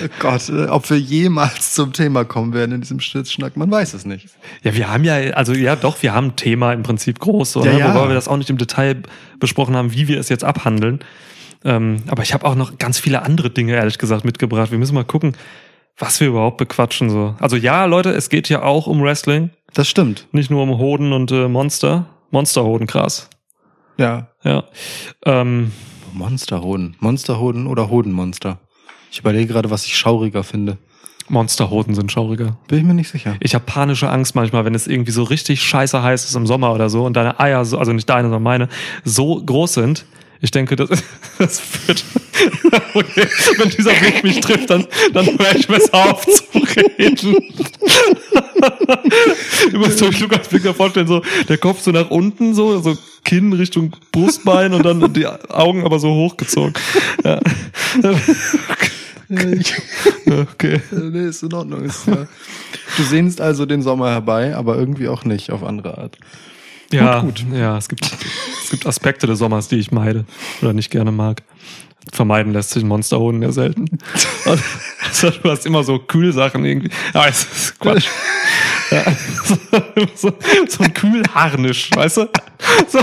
Oh 0.00 0.06
Gott, 0.20 0.48
äh, 0.48 0.66
ob 0.66 0.88
wir 0.90 0.98
jemals 0.98 1.74
zum 1.74 1.92
Thema 1.92 2.24
kommen 2.24 2.52
werden 2.52 2.72
in 2.72 2.80
diesem 2.82 3.00
Schnitzschnack, 3.00 3.56
man 3.56 3.68
weiß 3.68 3.94
es 3.94 4.04
nicht. 4.04 4.28
Ja, 4.62 4.74
wir 4.74 4.88
haben 4.88 5.02
ja, 5.02 5.14
also 5.34 5.54
ja 5.54 5.74
doch, 5.74 6.00
wir 6.02 6.14
haben 6.14 6.28
ein 6.28 6.36
Thema 6.36 6.72
im 6.72 6.84
Prinzip 6.84 7.18
groß, 7.18 7.52
so, 7.52 7.64
Ja, 7.64 7.72
ja. 7.72 7.94
wobei 7.94 8.08
wir 8.08 8.14
das 8.14 8.28
auch 8.28 8.36
nicht 8.36 8.50
im 8.50 8.58
Detail 8.58 9.02
besprochen 9.40 9.76
haben, 9.76 9.92
wie 9.92 10.06
wir 10.06 10.20
es 10.20 10.28
jetzt 10.28 10.44
abhandeln. 10.44 11.00
Ähm, 11.64 12.02
aber 12.08 12.22
ich 12.22 12.34
habe 12.34 12.46
auch 12.46 12.54
noch 12.54 12.78
ganz 12.78 12.98
viele 12.98 13.22
andere 13.22 13.50
Dinge, 13.50 13.74
ehrlich 13.74 13.98
gesagt, 13.98 14.24
mitgebracht. 14.24 14.70
Wir 14.70 14.78
müssen 14.78 14.94
mal 14.94 15.04
gucken, 15.04 15.36
was 15.98 16.20
wir 16.20 16.28
überhaupt 16.28 16.56
bequatschen. 16.58 17.10
So. 17.10 17.34
Also 17.40 17.56
ja, 17.56 17.84
Leute, 17.84 18.10
es 18.10 18.28
geht 18.28 18.48
ja 18.48 18.62
auch 18.62 18.86
um 18.86 19.02
Wrestling, 19.02 19.50
Das 19.74 19.88
stimmt. 19.88 20.26
nicht 20.32 20.50
nur 20.50 20.62
um 20.62 20.78
Hoden 20.78 21.12
und 21.12 21.32
äh, 21.32 21.48
Monster. 21.48 22.06
Monsterhoden, 22.30 22.86
krass. 22.86 23.28
Ja. 23.96 24.28
Ja. 24.44 24.64
Ähm, 25.24 25.72
Monsterhoden. 26.12 26.96
Monsterhoden 27.00 27.66
oder 27.66 27.90
Hodenmonster? 27.90 28.58
Ich 29.10 29.18
überlege 29.18 29.52
gerade, 29.52 29.70
was 29.70 29.84
ich 29.86 29.96
schauriger 29.96 30.44
finde. 30.44 30.78
Monsterhoden 31.28 31.94
sind 31.94 32.10
schauriger. 32.10 32.56
Bin 32.68 32.78
ich 32.78 32.84
mir 32.84 32.94
nicht 32.94 33.10
sicher. 33.10 33.36
Ich 33.40 33.54
habe 33.54 33.64
panische 33.64 34.08
Angst 34.08 34.34
manchmal, 34.34 34.64
wenn 34.64 34.74
es 34.74 34.86
irgendwie 34.86 35.12
so 35.12 35.24
richtig 35.24 35.62
scheiße 35.62 36.02
heiß 36.02 36.24
ist 36.24 36.34
im 36.34 36.46
Sommer 36.46 36.72
oder 36.72 36.88
so 36.88 37.04
und 37.04 37.14
deine 37.14 37.38
Eier, 37.38 37.64
so, 37.64 37.78
also 37.78 37.92
nicht 37.92 38.08
deine, 38.08 38.24
sondern 38.28 38.42
meine, 38.42 38.68
so 39.04 39.42
groß 39.44 39.74
sind. 39.74 40.06
Ich 40.40 40.50
denke, 40.50 40.76
das, 40.76 40.88
das 41.38 41.62
wird. 41.86 42.04
Okay, 42.94 43.26
wenn 43.56 43.70
dieser 43.70 43.92
Blick 43.94 44.22
mich 44.22 44.40
trifft, 44.40 44.70
dann, 44.70 44.86
dann 45.12 45.26
höre 45.26 45.56
ich 45.56 45.66
besser 45.66 45.94
auf 45.94 46.24
zu 46.26 46.42
reden. 46.98 47.16
Du 49.72 49.78
musst 49.78 50.02
euch 50.02 50.20
Lukas 50.20 50.46
Finger 50.46 50.74
vorstellen, 50.74 51.06
so 51.06 51.22
der 51.48 51.58
Kopf 51.58 51.80
so 51.80 51.90
nach 51.90 52.10
unten, 52.10 52.54
so, 52.54 52.80
so 52.80 52.96
Kinn 53.24 53.52
Richtung 53.52 53.92
Brustbein 54.12 54.72
und 54.72 54.84
dann 54.84 55.12
die 55.12 55.26
Augen 55.26 55.84
aber 55.84 55.98
so 55.98 56.10
hochgezogen. 56.10 56.74
Ja. 57.24 57.40
Okay. 60.26 60.80
nee, 60.90 61.26
ist 61.26 61.42
in 61.42 61.52
Ordnung. 61.52 61.84
Ist, 61.84 62.06
ja. 62.06 62.26
Du 62.96 63.02
sehnst 63.02 63.40
also 63.40 63.66
den 63.66 63.82
Sommer 63.82 64.10
herbei, 64.10 64.56
aber 64.56 64.76
irgendwie 64.76 65.08
auch 65.08 65.24
nicht 65.24 65.50
auf 65.50 65.62
andere 65.62 65.98
Art. 65.98 66.18
Ja, 66.90 67.20
gut, 67.20 67.44
Ja, 67.52 67.76
es 67.76 67.88
gibt, 67.88 68.04
es 68.64 68.70
gibt 68.70 68.86
Aspekte 68.86 69.26
des 69.26 69.38
Sommers, 69.38 69.68
die 69.68 69.76
ich 69.76 69.90
meide 69.92 70.24
oder 70.62 70.72
nicht 70.72 70.90
gerne 70.90 71.12
mag. 71.12 71.42
Vermeiden 72.12 72.54
lässt 72.54 72.70
sich 72.70 72.82
ein 72.84 72.88
Monsterhoden 72.88 73.42
ja 73.42 73.52
selten. 73.52 73.86
Also, 75.10 75.30
du 75.30 75.50
hast 75.50 75.64
immer 75.66 75.84
so 75.84 75.98
Kühlsachen 75.98 76.64
irgendwie. 76.64 76.90
Ja, 77.14 77.26
es 77.26 77.44
ist 77.44 77.78
Quatsch. 77.80 78.06
Ja, 78.90 79.04
so, 80.14 80.32
so 80.66 80.82
ein 80.82 80.94
Kühlharnisch, 80.94 81.90
weißt 81.94 82.16
du? 82.18 82.28
So, 82.88 83.00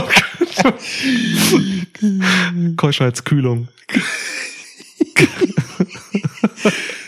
Keuschheitskühlung. 2.76 3.68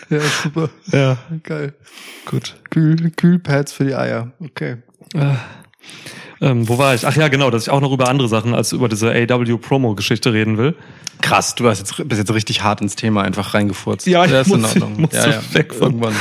Ja, 0.09 0.19
super. 0.43 0.69
Ja, 0.91 1.17
Geil. 1.43 1.73
gut. 2.25 2.55
Kühl, 2.69 3.11
Kühlpads 3.11 3.73
für 3.73 3.85
die 3.85 3.95
Eier. 3.95 4.31
Okay. 4.39 4.77
Äh, 5.15 5.33
ähm, 6.41 6.67
wo 6.69 6.77
war 6.77 6.93
ich? 6.95 7.05
Ach 7.07 7.15
ja, 7.15 7.27
genau, 7.27 7.49
dass 7.49 7.63
ich 7.63 7.69
auch 7.69 7.81
noch 7.81 7.91
über 7.91 8.07
andere 8.09 8.27
Sachen 8.27 8.53
als 8.53 8.71
über 8.71 8.89
diese 8.89 9.09
AW-Promo-Geschichte 9.11 10.33
reden 10.33 10.57
will. 10.57 10.75
Krass, 11.21 11.55
du 11.55 11.67
hast 11.67 11.79
jetzt, 11.79 11.95
bist 12.07 12.19
jetzt 12.19 12.33
richtig 12.33 12.61
hart 12.63 12.81
ins 12.81 12.95
Thema 12.95 13.23
einfach 13.23 13.53
reingefurzt. 13.53 14.05
Ja, 14.07 14.23
ich 14.25 14.31
ist 14.31 14.47
in 14.51 14.61
muss- 14.61 14.69
Ordnung. 14.73 15.01
muss 15.01 15.13
ja, 15.13 15.27
ja. 15.29 15.41
weg 15.53 15.73
von- 15.73 15.93
Irgendwann 15.93 16.15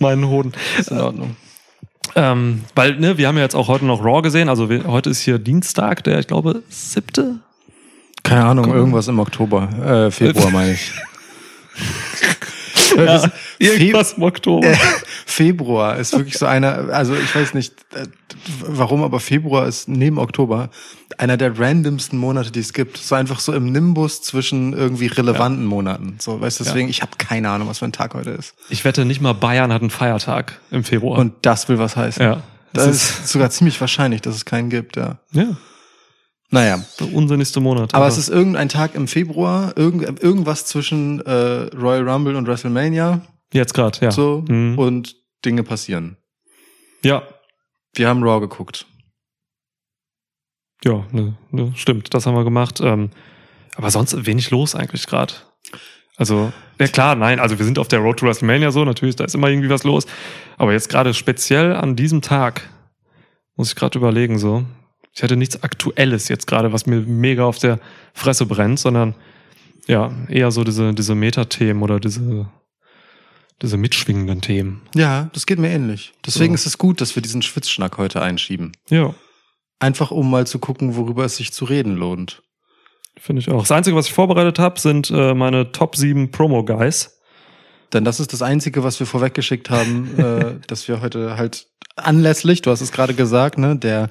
Meinen 0.00 0.26
Hoden. 0.26 0.52
ist 0.78 0.90
in 0.90 0.98
Ordnung. 1.00 1.36
Ähm, 2.16 2.64
weil, 2.74 2.96
ne, 2.96 3.16
wir 3.18 3.28
haben 3.28 3.36
ja 3.36 3.44
jetzt 3.44 3.54
auch 3.54 3.68
heute 3.68 3.84
noch 3.84 4.04
Raw 4.04 4.20
gesehen. 4.22 4.48
Also 4.48 4.68
wir, 4.68 4.84
heute 4.86 5.10
ist 5.10 5.20
hier 5.20 5.38
Dienstag, 5.38 6.02
der, 6.02 6.18
ich 6.18 6.26
glaube, 6.26 6.62
siebte. 6.68 7.36
Keine 8.24 8.44
Ahnung, 8.44 8.72
irgendwas 8.74 9.06
im 9.06 9.20
Oktober, 9.20 9.68
äh, 10.08 10.10
Februar 10.10 10.50
meine 10.52 10.72
ich. 10.72 10.90
Ja, 12.96 13.30
irgendwas 13.58 14.14
im 14.14 14.22
Oktober. 14.22 14.66
Äh, 14.66 14.76
Februar 15.26 15.96
ist 15.96 16.12
wirklich 16.12 16.38
so 16.38 16.46
einer, 16.46 16.90
also 16.90 17.14
ich 17.14 17.34
weiß 17.34 17.54
nicht 17.54 17.74
äh, 17.94 18.06
warum, 18.60 19.02
aber 19.02 19.20
Februar 19.20 19.66
ist 19.66 19.88
neben 19.88 20.18
Oktober 20.18 20.70
einer 21.18 21.36
der 21.36 21.58
randomsten 21.58 22.18
Monate, 22.18 22.50
die 22.50 22.60
es 22.60 22.72
gibt. 22.72 22.96
So 22.96 23.14
einfach 23.14 23.40
so 23.40 23.52
im 23.52 23.70
Nimbus 23.72 24.22
zwischen 24.22 24.72
irgendwie 24.72 25.06
relevanten 25.06 25.64
Monaten. 25.66 26.16
So, 26.18 26.40
weißt 26.40 26.60
du, 26.60 26.64
deswegen, 26.64 26.88
ich 26.88 27.02
habe 27.02 27.12
keine 27.18 27.50
Ahnung, 27.50 27.68
was 27.68 27.80
für 27.80 27.84
ein 27.84 27.92
Tag 27.92 28.14
heute 28.14 28.30
ist. 28.30 28.54
Ich 28.68 28.84
wette 28.84 29.04
nicht 29.04 29.20
mal 29.20 29.34
Bayern 29.34 29.72
hat 29.72 29.82
einen 29.82 29.90
Feiertag 29.90 30.58
im 30.70 30.84
Februar. 30.84 31.18
Und 31.18 31.34
das 31.42 31.68
will 31.68 31.78
was 31.78 31.96
heißen. 31.96 32.22
ja. 32.22 32.42
Das 32.72 32.84
Das 32.86 32.96
ist 32.96 33.28
sogar 33.28 33.50
ziemlich 33.50 33.80
wahrscheinlich, 33.80 34.20
dass 34.22 34.36
es 34.36 34.44
keinen 34.44 34.70
gibt, 34.70 34.96
ja. 34.96 35.16
ja, 35.32 35.56
Naja. 36.50 36.84
der 36.98 37.12
unsinnigste 37.12 37.60
Monat. 37.60 37.94
Aber 37.94 38.06
es 38.08 38.18
ist 38.18 38.28
irgendein 38.28 38.68
Tag 38.68 38.94
im 38.94 39.06
Februar, 39.08 39.76
irgend, 39.76 40.20
irgendwas 40.22 40.66
zwischen 40.66 41.20
äh, 41.20 41.30
Royal 41.76 42.08
Rumble 42.08 42.34
und 42.36 42.46
WrestleMania, 42.48 43.20
jetzt 43.52 43.72
gerade, 43.74 43.98
ja. 44.04 44.10
so, 44.10 44.44
Mhm. 44.48 44.78
und 44.78 45.16
Dinge 45.44 45.62
passieren. 45.62 46.16
Ja, 47.04 47.22
Wir 47.94 48.08
haben 48.08 48.22
Raw 48.22 48.40
geguckt. 48.40 48.86
ja, 50.84 51.04
ne, 51.12 51.36
ne, 51.50 51.72
stimmt, 51.76 52.12
das 52.14 52.26
haben 52.26 52.34
wir 52.34 52.44
gemacht. 52.44 52.80
Ähm, 52.80 53.10
aber 53.76 53.90
sonst 53.90 54.26
wenig 54.26 54.50
los 54.50 54.74
eigentlich 54.74 55.06
gerade. 55.06 55.34
Also, 56.16 56.52
ja 56.78 56.86
klar, 56.88 57.14
nein, 57.14 57.40
also 57.40 57.58
wir 57.58 57.64
sind 57.64 57.78
auf 57.78 57.88
der 57.88 58.00
Road 58.00 58.18
to 58.18 58.26
WrestleMania 58.26 58.70
so, 58.72 58.84
natürlich, 58.84 59.16
da 59.16 59.24
ist 59.24 59.34
immer 59.34 59.48
irgendwie 59.48 59.70
was 59.70 59.84
los. 59.84 60.06
Aber 60.58 60.72
jetzt 60.72 60.88
gerade 60.88 61.14
speziell 61.14 61.74
an 61.74 61.96
diesem 61.96 62.20
Tag 62.22 62.68
muss 63.56 63.68
ich 63.70 63.76
gerade 63.76 63.98
überlegen 63.98 64.38
so. 64.38 64.64
Ich 65.12 65.22
hätte 65.22 65.36
nichts 65.36 65.62
Aktuelles 65.62 66.28
jetzt 66.28 66.46
gerade, 66.46 66.72
was 66.72 66.86
mir 66.86 67.00
mega 67.00 67.44
auf 67.44 67.58
der 67.58 67.80
Fresse 68.14 68.46
brennt, 68.46 68.78
sondern 68.78 69.14
ja, 69.86 70.12
eher 70.28 70.50
so 70.50 70.62
diese, 70.64 70.94
diese 70.94 71.14
Metathemen 71.14 71.82
oder 71.82 71.98
diese, 71.98 72.48
diese 73.60 73.76
mitschwingenden 73.76 74.40
Themen. 74.40 74.82
Ja, 74.94 75.30
das 75.32 75.46
geht 75.46 75.58
mir 75.58 75.70
ähnlich. 75.70 76.12
Deswegen 76.24 76.52
So. 76.56 76.60
ist 76.60 76.66
es 76.66 76.78
gut, 76.78 77.00
dass 77.00 77.14
wir 77.16 77.22
diesen 77.22 77.42
Schwitzschnack 77.42 77.98
heute 77.98 78.22
einschieben. 78.22 78.72
Ja, 78.88 79.14
Einfach 79.82 80.10
um 80.10 80.28
mal 80.30 80.46
zu 80.46 80.58
gucken, 80.58 80.94
worüber 80.94 81.24
es 81.24 81.36
sich 81.38 81.54
zu 81.54 81.64
reden 81.64 81.96
lohnt. 81.96 82.42
finde 83.18 83.40
ich 83.40 83.48
auch. 83.50 83.60
Das 83.62 83.72
Einzige, 83.72 83.96
was 83.96 84.08
ich 84.08 84.12
vorbereitet 84.12 84.58
habe, 84.58 84.78
sind 84.78 85.10
äh, 85.10 85.32
meine 85.32 85.72
Top 85.72 85.96
7 85.96 86.30
Promo-Guys. 86.30 87.18
Denn 87.94 88.04
das 88.04 88.20
ist 88.20 88.34
das 88.34 88.42
Einzige, 88.42 88.84
was 88.84 89.00
wir 89.00 89.06
vorweggeschickt 89.06 89.70
haben, 89.70 90.10
äh, 90.18 90.56
dass 90.66 90.86
wir 90.86 91.00
heute 91.00 91.38
halt 91.38 91.66
anlässlich, 91.96 92.60
du 92.60 92.70
hast 92.70 92.82
es 92.82 92.92
gerade 92.92 93.14
gesagt, 93.14 93.56
ne, 93.56 93.74
der 93.74 94.10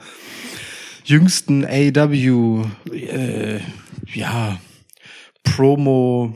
jüngsten 1.10 1.66
AW, 1.66 2.66
äh, 2.94 3.60
ja, 4.14 4.60
Promo 5.44 6.36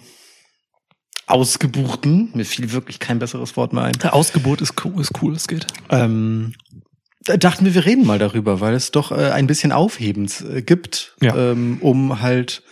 ausgebuchten, 1.27 2.31
mir 2.33 2.45
fiel 2.45 2.71
wirklich 2.71 2.99
kein 2.99 3.19
besseres 3.19 3.55
Wort 3.55 3.71
mehr 3.71 3.83
ein. 3.83 4.01
Ausgebot 4.01 4.61
ist 4.61 4.83
cool, 4.83 4.99
ist 4.99 5.11
cool, 5.21 5.35
es 5.35 5.47
geht. 5.47 5.67
Ähm, 5.89 6.53
da 7.21 7.37
dachten 7.37 7.65
wir, 7.65 7.73
wir 7.75 7.85
reden 7.85 8.05
mal 8.05 8.19
darüber, 8.19 8.59
weil 8.59 8.73
es 8.73 8.91
doch 8.91 9.11
äh, 9.11 9.31
ein 9.31 9.47
bisschen 9.47 9.71
Aufhebens 9.71 10.41
äh, 10.41 10.61
gibt, 10.61 11.15
Ja. 11.21 11.51
ähm, 11.51 11.77
um 11.81 12.21
halt 12.21 12.63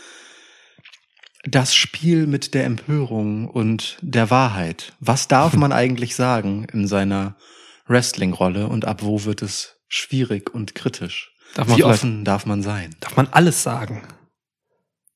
das 1.43 1.73
Spiel 1.73 2.27
mit 2.27 2.53
der 2.53 2.65
Empörung 2.65 3.47
und 3.47 3.97
der 4.01 4.29
Wahrheit. 4.29 4.93
Was 4.99 5.27
darf 5.27 5.55
man 5.55 5.71
eigentlich 5.71 6.15
sagen 6.15 6.65
in 6.73 6.87
seiner 6.87 7.37
Wrestling-Rolle 7.87 8.67
und 8.67 8.85
ab 8.85 9.01
wo 9.03 9.23
wird 9.23 9.41
es 9.41 9.77
schwierig 9.87 10.53
und 10.53 10.75
kritisch? 10.75 11.30
Darf 11.55 11.67
man 11.67 11.77
Wie 11.77 11.83
offen 11.83 12.23
darf 12.25 12.45
man 12.45 12.61
sein? 12.63 12.95
Darf 12.99 13.15
man 13.17 13.27
alles 13.31 13.61
sagen? 13.63 14.01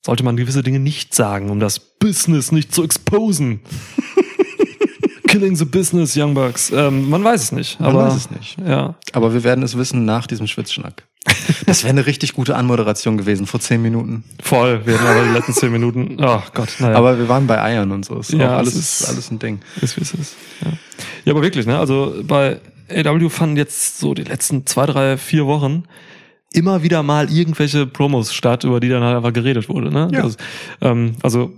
Sollte 0.06 0.24
man 0.24 0.38
gewisse 0.38 0.62
Dinge 0.64 0.80
nicht 0.80 1.16
sagen, 1.16 1.50
um 1.50 1.60
das 1.60 1.80
Business 1.80 2.52
nicht 2.52 2.74
zu 2.74 2.84
exposen? 2.84 3.62
Killing 5.28 5.56
the 5.56 5.66
Business, 5.66 6.16
Young 6.16 6.34
Bucks. 6.34 6.72
Ähm, 6.74 7.10
man 7.10 7.24
weiß 7.24 7.42
es 7.44 7.52
nicht. 7.52 7.80
Man 7.80 7.90
aber, 7.90 8.08
weiß 8.08 8.16
es 8.16 8.32
nicht. 8.32 8.58
Ja. 8.66 8.96
Aber 9.14 9.34
wir 9.34 9.44
werden 9.44 9.64
es 9.64 9.76
wissen 9.78 10.06
nach 10.06 10.28
diesem 10.28 10.48
Schwitzschnack. 10.48 11.04
Das 11.66 11.84
wäre 11.84 11.90
eine 11.92 12.06
richtig 12.06 12.34
gute 12.34 12.56
Anmoderation 12.56 13.18
gewesen 13.18 13.48
vor 13.48 13.60
zehn 13.60 13.82
Minuten. 13.82 14.24
Voll. 14.42 14.86
Wir 14.86 14.94
hatten 15.00 15.08
aber 15.08 15.24
die 15.26 15.32
letzten 15.34 15.54
zehn 15.54 15.72
Minuten. 15.72 16.18
Oh 16.24 16.42
Gott, 16.54 16.76
naja. 16.80 16.96
Aber 16.96 17.18
wir 17.18 17.28
waren 17.28 17.48
bei 17.48 17.60
Eiern 17.62 17.92
und 17.92 18.06
so. 18.06 18.20
Ist 18.20 18.32
Ja, 18.34 18.56
alles, 18.58 18.76
es 18.76 19.02
ist- 19.02 19.10
alles 19.10 19.32
ein 19.32 19.40
Ding. 19.40 19.60
ist 19.82 19.98
wie 19.98 20.02
es 20.02 20.14
ist. 20.14 20.36
Ja. 20.64 20.72
ja, 21.26 21.34
aber 21.34 21.42
wirklich, 21.42 21.66
ne? 21.66 21.80
Also 21.80 22.16
bei 22.24 22.60
AW 22.90 23.30
fanden 23.30 23.58
jetzt 23.58 23.98
so 24.00 24.14
die 24.14 24.24
letzten 24.24 24.66
zwei, 24.68 24.86
drei, 24.86 25.18
vier 25.18 25.48
Wochen 25.48 25.84
immer 26.56 26.84
wieder 26.84 27.04
mal 27.04 27.32
irgendwelche 27.32 27.86
Promos 27.86 28.34
statt, 28.34 28.64
über 28.64 28.80
die 28.80 28.90
dann 28.90 29.04
halt 29.04 29.18
einfach 29.18 29.34
geredet 29.34 29.70
wurde. 29.70 29.92
Ne? 29.92 30.10
Ja. 30.12 30.24
Das, 30.24 30.38
ähm, 30.82 31.16
also 31.22 31.52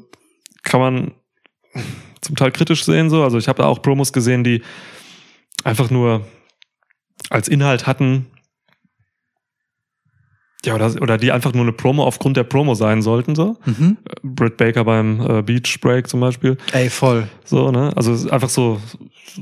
kann 0.63 0.80
man 0.80 1.12
zum 2.22 2.36
Teil 2.36 2.51
kritisch 2.51 2.84
sehen 2.84 3.10
so. 3.10 3.24
Also 3.24 3.38
ich 3.38 3.48
habe 3.48 3.62
da 3.62 3.68
auch 3.68 3.82
Promos 3.82 4.12
gesehen, 4.12 4.44
die 4.44 4.62
einfach 5.63 5.89
nur 5.89 6.25
als 7.30 7.48
Inhalt 7.48 7.88
hatten, 7.88 8.27
Ja, 10.66 10.75
oder, 10.75 10.92
oder 11.01 11.18
die 11.18 11.32
einfach 11.32 11.54
nur 11.54 11.63
eine 11.63 11.72
Promo 11.72 12.04
aufgrund 12.04 12.36
der 12.36 12.44
Promo 12.44 12.74
sein 12.75 13.01
sollten, 13.01 13.36
so. 13.36 13.58
Mhm. 13.66 13.98
Britt 14.24 14.58
Baker 14.58 14.84
beim 14.84 15.22
äh, 15.22 15.42
Beach 15.42 15.80
Break 15.82 16.08
zum 16.10 16.20
Beispiel. 16.20 16.58
Ey, 16.74 16.89
voll. 16.89 17.27
So, 17.46 17.72
ne? 17.72 17.92
Also 17.96 18.12
es 18.12 18.25
ist 18.25 18.32
einfach 18.32 18.50
so 18.50 18.82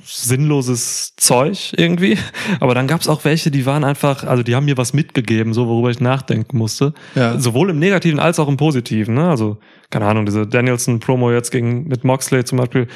sinnloses 0.04 1.15
Zeug 1.15 1.74
irgendwie. 1.77 2.18
Aber 2.60 2.75
dann 2.75 2.88
gab's 2.88 3.08
auch 3.08 3.24
welche, 3.25 3.51
die 3.51 3.65
waren 3.65 3.84
einfach, 3.84 4.24
also 4.24 4.44
die 4.44 4.56
haben 4.56 4.65
mir 4.65 4.77
was 4.77 4.94
mitgegeben, 4.94 5.54
so 5.54 5.68
worüber 5.68 5.89
ich 5.89 6.00
nachdenken 6.00 6.58
musste. 6.58 6.94
Ja. 7.15 7.39
Sowohl 7.39 7.70
im 7.70 7.80
Negativen 7.80 8.20
als 8.20 8.39
auch 8.39 8.48
im 8.48 8.58
Positiven, 8.58 9.15
ne? 9.15 9.30
Also, 9.30 9.58
keine 9.89 10.06
Ahnung, 10.06 10.25
diese 10.25 10.48
Danielson-Promo 10.48 11.32
jetzt 11.32 11.51
gegen 11.51 11.88
mit 11.88 12.04
Moxley 12.04 12.44
zum 12.44 12.58
Beispiel 12.58 12.88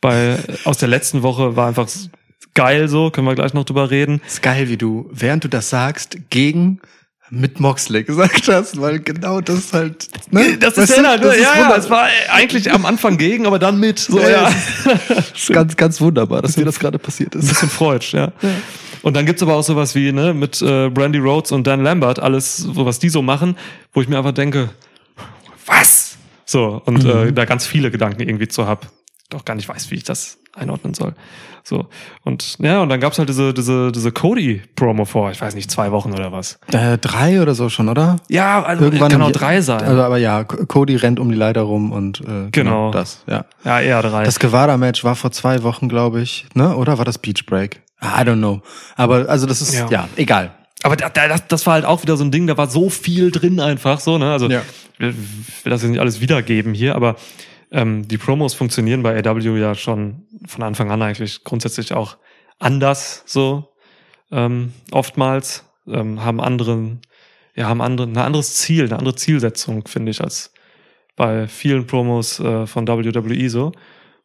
bei 0.00 0.38
aus 0.64 0.78
der 0.78 0.88
letzten 0.88 1.22
Woche 1.22 1.56
war 1.56 1.68
einfach 1.68 1.88
geil 2.54 2.88
so, 2.88 3.10
können 3.10 3.26
wir 3.26 3.34
gleich 3.34 3.54
noch 3.54 3.64
drüber 3.64 3.90
reden. 3.90 4.20
Ist 4.26 4.42
geil, 4.42 4.68
wie 4.68 4.76
du, 4.76 5.08
während 5.12 5.44
du 5.44 5.48
das 5.48 5.70
sagst, 5.70 6.18
gegen 6.30 6.80
mit 7.32 7.60
Moxley 7.60 8.04
gesagt 8.04 8.46
hast, 8.48 8.78
weil 8.78 9.00
genau 9.00 9.40
das 9.40 9.72
halt. 9.72 10.06
Ne? 10.30 10.58
Das 10.58 10.76
ist 10.76 10.96
du, 10.96 11.02
ja, 11.02 11.16
das 11.16 11.34
ist 11.34 11.42
ja, 11.42 11.56
ja, 11.56 11.76
es 11.76 11.88
war 11.88 12.06
eigentlich 12.30 12.70
am 12.70 12.84
Anfang 12.84 13.16
gegen, 13.16 13.46
aber 13.46 13.58
dann 13.58 13.80
mit. 13.80 14.00
So, 14.00 14.20
Ja, 14.20 14.28
ja. 14.28 14.50
ist 15.34 15.48
ganz, 15.52 15.74
ganz 15.76 16.00
wunderbar, 16.00 16.42
dass 16.42 16.58
mir 16.58 16.66
das 16.66 16.78
gerade 16.78 16.98
passiert 16.98 17.34
Ein 17.34 17.40
ist. 17.40 17.48
bisschen 17.48 17.70
freutsch, 17.70 18.12
ja. 18.12 18.32
Und 19.00 19.16
dann 19.16 19.24
gibt's 19.24 19.42
aber 19.42 19.54
auch 19.54 19.62
sowas 19.62 19.94
wie, 19.94 20.12
ne, 20.12 20.34
mit 20.34 20.60
äh, 20.60 20.90
Brandy 20.90 21.18
Rhodes 21.18 21.52
und 21.52 21.66
Dan 21.66 21.82
Lambert, 21.82 22.20
alles, 22.20 22.58
so 22.58 22.84
was 22.84 22.98
die 22.98 23.08
so 23.08 23.22
machen, 23.22 23.56
wo 23.94 24.02
ich 24.02 24.08
mir 24.08 24.18
einfach 24.18 24.32
denke, 24.32 24.68
was? 25.64 26.18
So, 26.44 26.82
und 26.84 27.02
äh, 27.04 27.32
da 27.32 27.46
ganz 27.46 27.64
viele 27.66 27.90
Gedanken 27.90 28.20
irgendwie 28.20 28.48
zu 28.48 28.66
hab. 28.66 28.88
Doch 29.30 29.46
gar 29.46 29.54
nicht 29.54 29.68
weiß, 29.68 29.90
wie 29.90 29.94
ich 29.94 30.04
das 30.04 30.36
einordnen 30.52 30.92
soll. 30.92 31.14
So. 31.64 31.86
Und 32.24 32.58
ja, 32.58 32.80
und 32.82 32.88
dann 32.88 32.98
gab's 33.00 33.18
halt 33.18 33.28
diese, 33.28 33.54
diese, 33.54 33.92
diese 33.92 34.10
Cody-Promo 34.10 35.04
vor, 35.04 35.30
ich 35.30 35.40
weiß 35.40 35.54
nicht, 35.54 35.70
zwei 35.70 35.92
Wochen 35.92 36.12
oder 36.12 36.32
was. 36.32 36.58
Äh, 36.72 36.98
drei 36.98 37.40
oder 37.40 37.54
so 37.54 37.68
schon, 37.68 37.88
oder? 37.88 38.16
Ja, 38.28 38.62
also 38.62 38.84
Irgendwann 38.84 39.12
kann 39.12 39.22
auch 39.22 39.30
drei 39.30 39.60
sein. 39.60 39.82
Also, 39.82 40.02
aber 40.02 40.18
ja, 40.18 40.44
Cody 40.44 40.96
rennt 40.96 41.20
um 41.20 41.28
die 41.30 41.36
Leiter 41.36 41.62
rum 41.62 41.92
und 41.92 42.20
äh, 42.20 42.48
Genau. 42.50 42.90
das, 42.90 43.22
ja. 43.28 43.44
ja, 43.64 43.80
eher 43.80 44.02
drei. 44.02 44.24
Das 44.24 44.38
Gewada-Match 44.38 45.04
war 45.04 45.14
vor 45.14 45.30
zwei 45.32 45.62
Wochen, 45.62 45.88
glaube 45.88 46.20
ich, 46.20 46.46
ne? 46.54 46.74
Oder 46.76 46.98
war 46.98 47.04
das 47.04 47.18
Beach 47.18 47.46
Break? 47.46 47.80
I 48.02 48.22
don't 48.22 48.38
know. 48.38 48.60
Aber 48.96 49.28
also 49.28 49.46
das 49.46 49.62
ist 49.62 49.74
Ja. 49.74 49.86
ja, 49.88 50.08
egal. 50.16 50.50
Aber 50.82 50.96
da, 50.96 51.08
da, 51.08 51.28
das, 51.28 51.46
das 51.46 51.64
war 51.66 51.74
halt 51.74 51.84
auch 51.84 52.02
wieder 52.02 52.16
so 52.16 52.24
ein 52.24 52.32
Ding, 52.32 52.48
da 52.48 52.56
war 52.56 52.66
so 52.68 52.90
viel 52.90 53.30
drin 53.30 53.60
einfach 53.60 54.00
so, 54.00 54.18
ne? 54.18 54.32
Also 54.32 54.48
Ja. 54.50 54.62
ich 54.98 55.00
will 55.00 55.14
das 55.70 55.82
jetzt 55.82 55.90
nicht 55.92 56.00
alles 56.00 56.20
wiedergeben 56.20 56.74
hier, 56.74 56.96
aber 56.96 57.14
ähm, 57.72 58.06
die 58.06 58.18
Promos 58.18 58.54
funktionieren 58.54 59.02
bei 59.02 59.18
AW 59.18 59.58
ja 59.58 59.74
schon 59.74 60.26
von 60.46 60.62
Anfang 60.62 60.90
an 60.90 61.02
eigentlich 61.02 61.42
grundsätzlich 61.42 61.94
auch 61.94 62.18
anders 62.58 63.24
so 63.26 63.72
ähm, 64.30 64.72
oftmals 64.92 65.64
ähm, 65.88 66.22
haben 66.22 66.40
anderen 66.40 67.00
ja 67.54 67.66
haben 67.66 67.80
andere 67.80 68.06
ein 68.06 68.16
anderes 68.16 68.54
Ziel 68.54 68.84
eine 68.84 68.98
andere 68.98 69.14
Zielsetzung 69.16 69.86
finde 69.88 70.10
ich 70.10 70.20
als 70.20 70.52
bei 71.16 71.48
vielen 71.48 71.86
Promos 71.86 72.38
äh, 72.40 72.66
von 72.66 72.86
WWE 72.86 73.50
so 73.50 73.72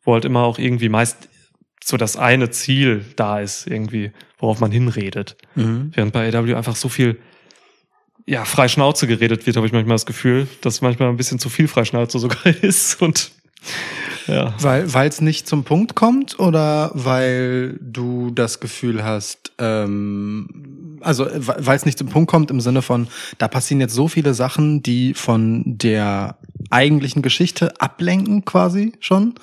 wo 0.03 0.13
halt 0.13 0.25
immer 0.25 0.43
auch 0.43 0.59
irgendwie 0.59 0.89
meist 0.89 1.29
so 1.83 1.95
das 1.95 2.17
eine 2.17 2.49
Ziel 2.49 3.05
da 3.15 3.39
ist 3.39 3.65
irgendwie 3.65 4.11
worauf 4.37 4.59
man 4.59 4.71
hinredet 4.71 5.37
Während 5.95 6.11
bei 6.11 6.27
AW 6.35 6.53
einfach 6.53 6.75
so 6.75 6.89
viel 6.89 7.17
ja, 8.29 8.43
frei 8.43 8.67
Schnauze 8.67 9.07
geredet 9.07 9.45
wird, 9.45 9.55
habe 9.55 9.65
ich 9.65 9.71
manchmal 9.71 9.95
das 9.95 10.05
Gefühl, 10.05 10.47
dass 10.59 10.81
manchmal 10.81 11.07
ein 11.07 11.15
bisschen 11.15 11.39
zu 11.39 11.47
viel 11.47 11.69
Freischnauze 11.69 12.19
sogar 12.19 12.45
ist. 12.61 13.01
Und 13.01 13.31
ja. 14.27 14.53
Weil 14.59 15.07
es 15.07 15.21
nicht 15.21 15.47
zum 15.47 15.63
Punkt 15.63 15.95
kommt 15.95 16.39
oder 16.39 16.91
weil 16.93 17.77
du 17.81 18.31
das 18.31 18.59
Gefühl 18.59 19.03
hast, 19.03 19.53
ähm, 19.57 20.99
also 21.01 21.25
weil 21.25 21.77
es 21.77 21.85
nicht 21.85 21.97
zum 21.97 22.09
Punkt 22.09 22.29
kommt 22.29 22.51
im 22.51 22.59
Sinne 22.59 22.81
von, 22.81 23.07
da 23.37 23.47
passieren 23.47 23.79
jetzt 23.81 23.93
so 23.93 24.07
viele 24.07 24.33
Sachen, 24.33 24.83
die 24.83 25.13
von 25.13 25.63
der 25.65 26.37
eigentlichen 26.69 27.21
Geschichte 27.21 27.79
ablenken 27.79 28.45
quasi 28.45 28.93
schon. 28.99 29.35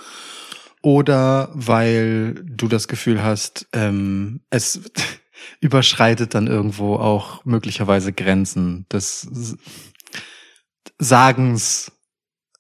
Oder 0.83 1.49
weil 1.55 2.35
du 2.45 2.69
das 2.69 2.89
Gefühl 2.89 3.23
hast, 3.23 3.67
ähm, 3.73 4.41
es 4.51 4.81
überschreitet 5.61 6.35
dann 6.35 6.47
irgendwo 6.47 6.97
auch 6.97 7.45
möglicherweise 7.47 8.13
Grenzen 8.13 8.85
des 8.93 9.27
S- 9.33 9.57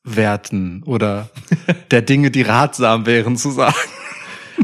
Sagenswerten 0.05 0.83
oder 0.85 1.31
der 1.91 2.03
Dinge, 2.03 2.31
die 2.31 2.43
ratsam 2.43 3.07
wären 3.07 3.37
zu 3.37 3.51
sagen. 3.51 3.75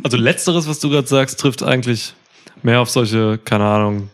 Also 0.03 0.17
letzteres, 0.17 0.69
was 0.69 0.79
du 0.81 0.91
gerade 0.91 1.09
sagst, 1.09 1.41
trifft 1.41 1.63
eigentlich 1.63 2.15
mehr 2.63 2.81
auf 2.81 2.91
solche, 2.91 3.39
keine 3.39 3.65
Ahnung, 3.65 4.11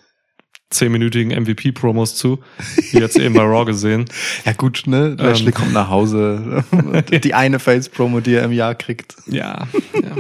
zehnminütigen 0.71 1.31
MVP-Promos 1.43 2.17
zu, 2.17 2.43
wie 2.91 2.99
jetzt 2.99 3.19
eben 3.19 3.35
bei 3.35 3.43
Raw 3.43 3.65
gesehen. 3.65 4.07
Ja 4.45 4.53
gut, 4.53 4.85
ne? 4.87 5.15
Lashley 5.19 5.49
Ähm. 5.49 5.55
kommt 5.55 5.73
nach 5.73 5.89
Hause. 5.89 6.65
die 7.23 7.35
eine 7.35 7.59
Face-Promo, 7.59 8.21
die 8.21 8.35
er 8.35 8.45
im 8.45 8.53
Jahr 8.53 8.75
kriegt. 8.75 9.17
Ja. 9.27 9.69
ja. 9.95 10.17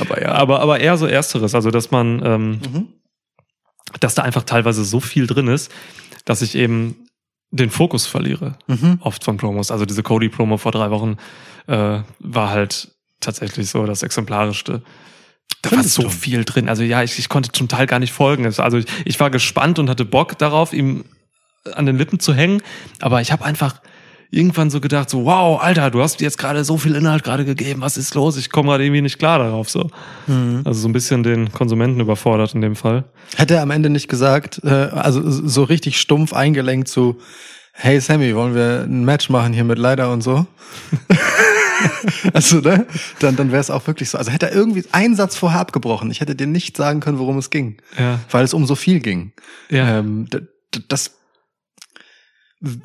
Aber 0.00 0.20
ja. 0.20 0.32
Aber, 0.32 0.60
aber 0.60 0.80
eher 0.80 0.96
so 0.96 1.06
ersteres, 1.06 1.54
also 1.54 1.70
dass 1.70 1.90
man, 1.90 2.22
ähm, 2.24 2.60
dass 4.00 4.14
da 4.14 4.22
einfach 4.22 4.42
teilweise 4.44 4.84
so 4.84 5.00
viel 5.00 5.26
drin 5.26 5.48
ist, 5.48 5.70
dass 6.24 6.42
ich 6.42 6.56
eben 6.56 7.03
den 7.54 7.70
Fokus 7.70 8.06
verliere. 8.06 8.56
Mhm. 8.66 8.98
oft 9.00 9.24
von 9.24 9.36
Promos. 9.36 9.70
Also 9.70 9.86
diese 9.86 10.02
Cody-Promo 10.02 10.56
vor 10.58 10.72
drei 10.72 10.90
Wochen 10.90 11.16
äh, 11.66 12.00
war 12.18 12.50
halt 12.50 12.88
tatsächlich 13.20 13.70
so 13.70 13.86
das 13.86 14.02
Exemplarischste. 14.02 14.82
Da 15.62 15.70
war 15.70 15.78
Findest 15.78 15.94
so 15.94 16.02
du? 16.02 16.08
viel 16.10 16.44
drin. 16.44 16.68
Also 16.68 16.82
ja, 16.82 17.02
ich, 17.02 17.18
ich 17.18 17.28
konnte 17.28 17.52
zum 17.52 17.68
Teil 17.68 17.86
gar 17.86 18.00
nicht 18.00 18.12
folgen. 18.12 18.44
Also 18.44 18.76
ich, 18.76 18.86
ich 19.04 19.20
war 19.20 19.30
gespannt 19.30 19.78
und 19.78 19.88
hatte 19.88 20.04
Bock 20.04 20.36
darauf, 20.36 20.72
ihm 20.72 21.04
an 21.74 21.86
den 21.86 21.96
Lippen 21.96 22.18
zu 22.18 22.34
hängen. 22.34 22.60
Aber 23.00 23.20
ich 23.20 23.30
habe 23.32 23.44
einfach 23.44 23.80
irgendwann 24.34 24.70
so 24.70 24.80
gedacht, 24.80 25.08
so 25.10 25.24
wow, 25.24 25.60
Alter, 25.62 25.90
du 25.90 26.02
hast 26.02 26.20
jetzt 26.20 26.38
gerade 26.38 26.64
so 26.64 26.76
viel 26.76 26.94
Inhalt 26.94 27.22
gerade 27.24 27.44
gegeben. 27.44 27.80
Was 27.80 27.96
ist 27.96 28.14
los? 28.14 28.36
Ich 28.36 28.50
komme 28.50 28.70
gerade 28.70 28.84
irgendwie 28.84 29.02
nicht 29.02 29.18
klar 29.18 29.38
darauf. 29.38 29.70
So. 29.70 29.88
Mhm. 30.26 30.62
Also 30.64 30.80
so 30.80 30.88
ein 30.88 30.92
bisschen 30.92 31.22
den 31.22 31.52
Konsumenten 31.52 32.00
überfordert 32.00 32.54
in 32.54 32.60
dem 32.60 32.76
Fall. 32.76 33.04
Hätte 33.36 33.54
er 33.54 33.62
am 33.62 33.70
Ende 33.70 33.90
nicht 33.90 34.08
gesagt, 34.08 34.60
äh, 34.64 34.68
also 34.68 35.20
so 35.24 35.62
richtig 35.64 36.00
stumpf 36.00 36.32
eingelenkt 36.32 36.88
zu, 36.88 37.18
hey 37.72 38.00
Sammy, 38.00 38.34
wollen 38.34 38.54
wir 38.54 38.82
ein 38.88 39.04
Match 39.04 39.30
machen 39.30 39.52
hier 39.52 39.64
mit 39.64 39.78
Leider 39.78 40.12
und 40.12 40.22
so? 40.22 40.46
also, 42.32 42.58
ne? 42.60 42.86
Dann, 43.20 43.36
dann 43.36 43.50
wäre 43.52 43.60
es 43.60 43.70
auch 43.70 43.86
wirklich 43.86 44.10
so. 44.10 44.18
Also 44.18 44.30
hätte 44.30 44.46
er 44.50 44.54
irgendwie 44.54 44.84
einen 44.92 45.16
Satz 45.16 45.36
vorher 45.36 45.60
abgebrochen. 45.60 46.10
Ich 46.10 46.20
hätte 46.20 46.34
dir 46.34 46.46
nicht 46.46 46.76
sagen 46.76 47.00
können, 47.00 47.18
worum 47.18 47.38
es 47.38 47.50
ging. 47.50 47.76
Ja. 47.98 48.20
Weil 48.30 48.44
es 48.44 48.54
um 48.54 48.66
so 48.66 48.74
viel 48.74 49.00
ging. 49.00 49.32
Ja. 49.70 49.98
Ähm, 49.98 50.28
das 50.88 51.12
w- 52.60 52.78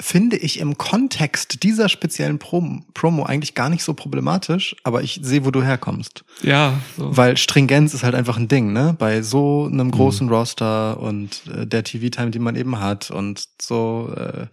finde 0.00 0.36
ich 0.36 0.58
im 0.58 0.76
Kontext 0.76 1.62
dieser 1.62 1.88
speziellen 1.88 2.38
Prom 2.38 2.84
Promo 2.94 3.24
eigentlich 3.24 3.54
gar 3.54 3.68
nicht 3.68 3.84
so 3.84 3.94
problematisch, 3.94 4.74
aber 4.82 5.02
ich 5.02 5.20
sehe, 5.22 5.44
wo 5.44 5.50
du 5.50 5.62
herkommst. 5.62 6.24
Ja. 6.42 6.80
So. 6.96 7.16
Weil 7.16 7.36
Stringenz 7.36 7.94
ist 7.94 8.02
halt 8.02 8.14
einfach 8.14 8.36
ein 8.36 8.48
Ding, 8.48 8.72
ne? 8.72 8.96
Bei 8.98 9.22
so 9.22 9.68
einem 9.70 9.90
großen 9.90 10.28
Roster 10.28 10.98
und 11.00 11.42
äh, 11.46 11.66
der 11.66 11.84
TV-Time, 11.84 12.30
die 12.30 12.38
man 12.40 12.56
eben 12.56 12.80
hat 12.80 13.10
und 13.10 13.44
so 13.60 14.12
äh, 14.16 14.46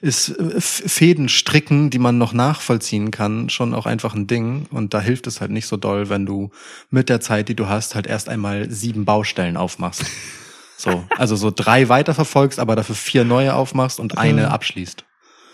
ist 0.00 0.30
äh, 0.30 0.60
Fäden 0.60 1.28
stricken, 1.28 1.90
die 1.90 2.00
man 2.00 2.18
noch 2.18 2.32
nachvollziehen 2.32 3.10
kann, 3.10 3.50
schon 3.50 3.74
auch 3.74 3.86
einfach 3.86 4.14
ein 4.14 4.26
Ding. 4.26 4.66
Und 4.70 4.92
da 4.92 5.00
hilft 5.00 5.26
es 5.28 5.40
halt 5.40 5.52
nicht 5.52 5.66
so 5.66 5.76
doll, 5.76 6.08
wenn 6.08 6.26
du 6.26 6.50
mit 6.90 7.08
der 7.08 7.20
Zeit, 7.20 7.48
die 7.48 7.56
du 7.56 7.68
hast, 7.68 7.94
halt 7.94 8.06
erst 8.06 8.28
einmal 8.28 8.70
sieben 8.70 9.04
Baustellen 9.04 9.56
aufmachst. 9.56 10.04
So, 10.76 11.04
also 11.16 11.36
so 11.36 11.50
drei 11.54 11.88
weiterverfolgst, 11.88 12.58
aber 12.58 12.76
dafür 12.76 12.94
vier 12.94 13.24
neue 13.24 13.54
aufmachst 13.54 14.00
und 14.00 14.18
eine 14.18 14.50
abschließt. 14.50 15.04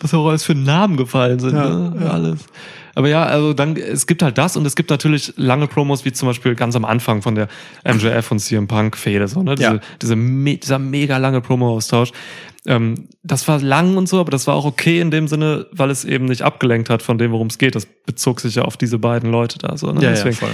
was 0.01 0.13
auch 0.13 0.27
alles 0.27 0.43
für 0.43 0.55
Namen 0.55 0.97
gefallen 0.97 1.39
sind, 1.39 1.55
Ja, 1.55 1.69
ne? 1.69 1.93
ja. 2.03 2.11
Alles. 2.11 2.39
Aber 2.95 3.07
ja, 3.09 3.23
also 3.23 3.53
dann, 3.53 3.75
es 3.75 4.07
gibt 4.07 4.21
halt 4.23 4.37
das 4.37 4.57
und 4.57 4.65
es 4.65 4.75
gibt 4.75 4.89
natürlich 4.89 5.33
lange 5.37 5.67
Promos, 5.67 6.05
wie 6.05 6.11
zum 6.11 6.27
Beispiel 6.27 6.55
ganz 6.55 6.75
am 6.75 6.85
Anfang 6.85 7.21
von 7.21 7.35
der 7.35 7.47
MJF 7.85 8.31
und 8.31 8.39
CM 8.39 8.67
Punk 8.67 8.97
Fehde, 8.97 9.27
so, 9.27 9.43
ne? 9.43 9.55
Diese, 9.55 9.69
Ja. 9.75 9.79
diese 10.01 10.15
me 10.15 10.57
dieser 10.57 10.79
mega 10.79 11.17
lange 11.17 11.41
Promo-Austausch. 11.41 12.11
Ähm, 12.67 13.07
das 13.23 13.47
war 13.47 13.59
lang 13.59 13.97
und 13.97 14.07
so, 14.07 14.19
aber 14.19 14.29
das 14.29 14.45
war 14.45 14.53
auch 14.53 14.65
okay 14.65 14.99
in 14.99 15.09
dem 15.09 15.27
Sinne, 15.27 15.65
weil 15.71 15.89
es 15.89 16.05
eben 16.05 16.25
nicht 16.25 16.43
abgelenkt 16.43 16.91
hat 16.91 17.01
von 17.01 17.17
dem, 17.17 17.31
worum 17.31 17.47
es 17.47 17.57
geht. 17.57 17.73
Das 17.73 17.87
bezog 17.87 18.39
sich 18.39 18.53
ja 18.55 18.63
auf 18.63 18.77
diese 18.77 18.99
beiden 18.99 19.31
Leute 19.31 19.57
da, 19.57 19.77
so, 19.77 19.87
ne? 19.91 19.95
Ja, 20.01 20.09
ja, 20.09 20.11
Deswegen 20.11 20.35
voll. 20.35 20.51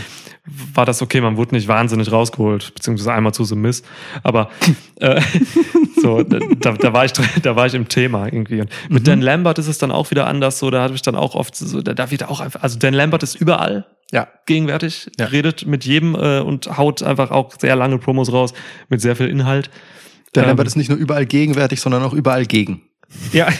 war 0.73 0.85
das 0.85 1.01
okay, 1.01 1.19
man 1.19 1.35
wurde 1.35 1.53
nicht 1.53 1.67
wahnsinnig 1.67 2.09
rausgeholt, 2.09 2.73
beziehungsweise 2.75 3.11
einmal 3.11 3.33
zu 3.33 3.43
The 3.43 3.55
Miss. 3.55 3.83
Aber 4.23 4.49
äh, 5.01 5.21
so, 6.01 6.23
da, 6.23 6.71
da 6.71 6.93
war 6.93 7.03
ich 7.03 7.11
da 7.11 7.55
war 7.57 7.65
ich 7.65 7.73
im 7.73 7.89
Thema 7.89 8.27
irgendwie. 8.27 8.61
Und 8.61 8.69
mit 8.87 9.05
Dan 9.05 9.19
Lambert 9.21 9.59
ist 9.59 9.67
es 9.67 9.77
dann 9.77 9.91
auch 9.91 10.09
wieder 10.09 10.27
anders. 10.27 10.59
So, 10.59 10.69
da 10.69 10.83
hatte 10.83 10.93
ich 10.93 11.01
dann 11.01 11.15
auch 11.15 11.35
oft 11.35 11.57
so, 11.57 11.81
da, 11.81 11.93
da 11.93 12.09
wird 12.09 12.23
auch 12.29 12.39
einfach, 12.39 12.61
also 12.63 12.77
Dan 12.79 12.93
Lambert 12.93 13.23
ist 13.23 13.35
überall 13.35 13.85
Ja. 14.11 14.27
gegenwärtig, 14.45 15.09
Ja. 15.19 15.25
redet 15.27 15.65
mit 15.65 15.85
jedem 15.85 16.15
äh, 16.15 16.39
und 16.39 16.77
haut 16.77 17.03
einfach 17.03 17.31
auch 17.31 17.53
sehr 17.59 17.75
lange 17.75 17.97
Promos 17.97 18.31
raus 18.31 18.53
mit 18.89 19.01
sehr 19.01 19.15
viel 19.15 19.27
Inhalt. 19.27 19.69
Der 20.35 20.43
Ähm, 20.43 20.49
Lambert 20.49 20.67
ist 20.67 20.75
nicht 20.75 20.89
nur 20.89 20.97
überall 20.97 21.25
gegenwärtig, 21.25 21.79
sondern 21.81 22.03
auch 22.03 22.13
überall 22.13 22.45
gegen. 22.45 22.81
Ja, 23.31 23.47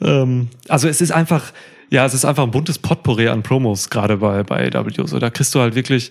ähm, 0.00 0.48
also 0.68 0.88
es 0.88 1.00
ist 1.00 1.12
einfach, 1.12 1.52
ja, 1.90 2.04
es 2.04 2.14
ist 2.14 2.24
einfach 2.24 2.42
ein 2.42 2.50
buntes 2.50 2.78
Potpourri 2.78 3.28
an 3.28 3.42
Promos, 3.42 3.90
gerade 3.90 4.16
bei, 4.18 4.42
bei 4.42 4.72
AW. 4.74 5.06
So, 5.06 5.18
da 5.18 5.30
kriegst 5.30 5.54
du 5.54 5.60
halt 5.60 5.74
wirklich 5.74 6.10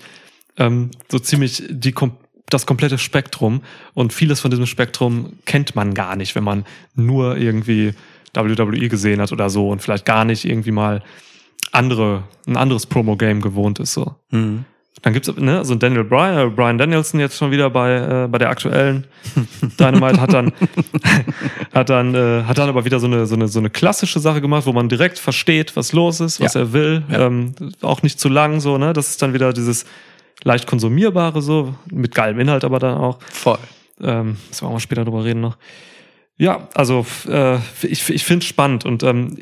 ähm, 0.58 0.91
so 1.10 1.19
ziemlich 1.19 1.63
die 1.69 1.91
kom 1.91 2.13
das 2.49 2.65
komplette 2.65 2.97
Spektrum 2.97 3.62
und 3.93 4.12
vieles 4.12 4.41
von 4.41 4.51
diesem 4.51 4.65
Spektrum 4.65 5.38
kennt 5.45 5.73
man 5.77 5.93
gar 5.93 6.17
nicht, 6.17 6.36
wenn 6.36 6.43
man 6.43 6.65
nur 6.95 7.38
irgendwie 7.38 7.93
WWE 8.36 8.89
gesehen 8.89 9.22
hat 9.22 9.32
oder 9.32 9.50
so 9.50 9.70
und 9.70 9.82
vielleicht 9.82 10.06
gar 10.06 10.26
nicht 10.26 10.46
irgendwie 10.46 10.72
mal 10.72 11.02
andere, 11.72 12.24
ein 12.48 12.58
anderes 12.58 12.86
Promo-Game 12.86 13.41
gewohnt 13.41 13.80
ist, 13.80 13.94
so. 13.94 14.15
Mhm. 14.32 14.65
Dann 15.04 15.13
gibt's 15.13 15.34
ne, 15.36 15.58
also 15.58 15.74
Daniel 15.74 16.04
Bryan, 16.04 16.48
äh, 16.48 16.52
Brian 16.52 16.78
Danielson 16.78 17.20
jetzt 17.20 17.36
schon 17.38 17.50
wieder 17.50 17.72
bei 17.72 17.96
äh, 18.26 18.28
bei 18.28 18.38
der 18.38 18.50
aktuellen 18.52 19.08
Dynamite 19.80 20.22
hat 20.22 20.32
dann 20.34 20.52
hat 21.74 21.89
dann 21.89 22.13
äh, 22.13 22.44
hat 22.44 22.58
dann 22.60 22.70
aber 22.70 22.86
wieder 22.86 23.00
so 23.00 23.08
eine 23.08 23.26
so 23.26 23.34
eine 23.36 23.48
so 23.48 23.58
eine 23.58 23.70
klassische 23.72 24.20
Sache 24.20 24.41
gemacht, 24.41 24.65
wo 24.67 24.74
man 24.74 24.89
direkt 24.89 25.17
versteht, 25.17 25.76
was 25.76 25.94
los 25.94 26.20
ist, 26.20 26.39
was 26.39 26.54
Ja. 26.54 26.62
er 26.62 26.74
will, 26.74 27.04
Ja. 27.10 27.26
ähm, 27.28 27.54
auch 27.82 28.04
nicht 28.04 28.20
zu 28.20 28.30
lang 28.30 28.60
so, 28.60 28.78
ne? 28.78 28.94
Das 28.94 29.10
ist 29.10 29.22
dann 29.22 29.34
wieder 29.34 29.54
dieses 29.54 29.86
leicht 30.44 30.67
konsumierbare 30.67 31.41
so 31.41 31.74
mit 31.91 32.13
geilem 32.13 32.39
Inhalt, 32.39 32.63
aber 32.63 32.78
dann 32.78 32.98
auch. 32.98 33.17
Voll. 33.32 33.58
Ähm, 34.02 34.38
müssen 34.50 34.62
wir 34.62 34.67
auch 34.67 34.74
mal 34.74 34.80
später 34.80 35.04
drüber 35.06 35.24
reden 35.24 35.41
noch. 35.41 35.58
Ja, 36.41 36.67
also 36.73 37.06
äh, 37.27 37.58
ich 37.84 38.10
ich 38.10 38.25
finde 38.25 38.43
spannend 38.43 38.84
und 38.84 39.04
ähm, 39.04 39.38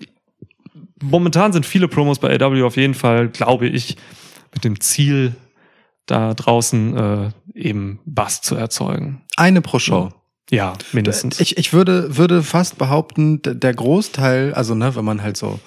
momentan 1.01 1.53
sind 1.53 1.65
viele 1.65 1.87
Promos 1.87 2.19
bei 2.19 2.37
AW 2.37 2.61
auf 2.63 2.75
jeden 2.75 2.93
Fall, 2.93 3.29
glaube 3.29 3.67
ich, 3.67 3.95
mit 4.53 4.65
dem 4.65 4.81
Ziel 4.81 5.33
da 6.07 6.33
draußen 6.33 6.97
äh, 6.97 7.29
eben 7.53 8.01
Bass 8.03 8.41
zu 8.41 8.57
erzeugen. 8.57 9.21
Eine 9.37 9.61
pro 9.61 9.79
Show. 9.79 10.11
Ja, 10.51 10.73
mindestens. 10.91 11.39
Ich, 11.39 11.57
ich 11.57 11.71
würde, 11.71 12.17
würde 12.17 12.43
fast 12.43 12.77
behaupten, 12.77 13.39
der 13.43 13.73
Großteil, 13.73 14.53
also 14.53 14.75
ne, 14.75 14.93
wenn 14.93 15.05
man 15.05 15.23
halt 15.23 15.37
so, 15.37 15.57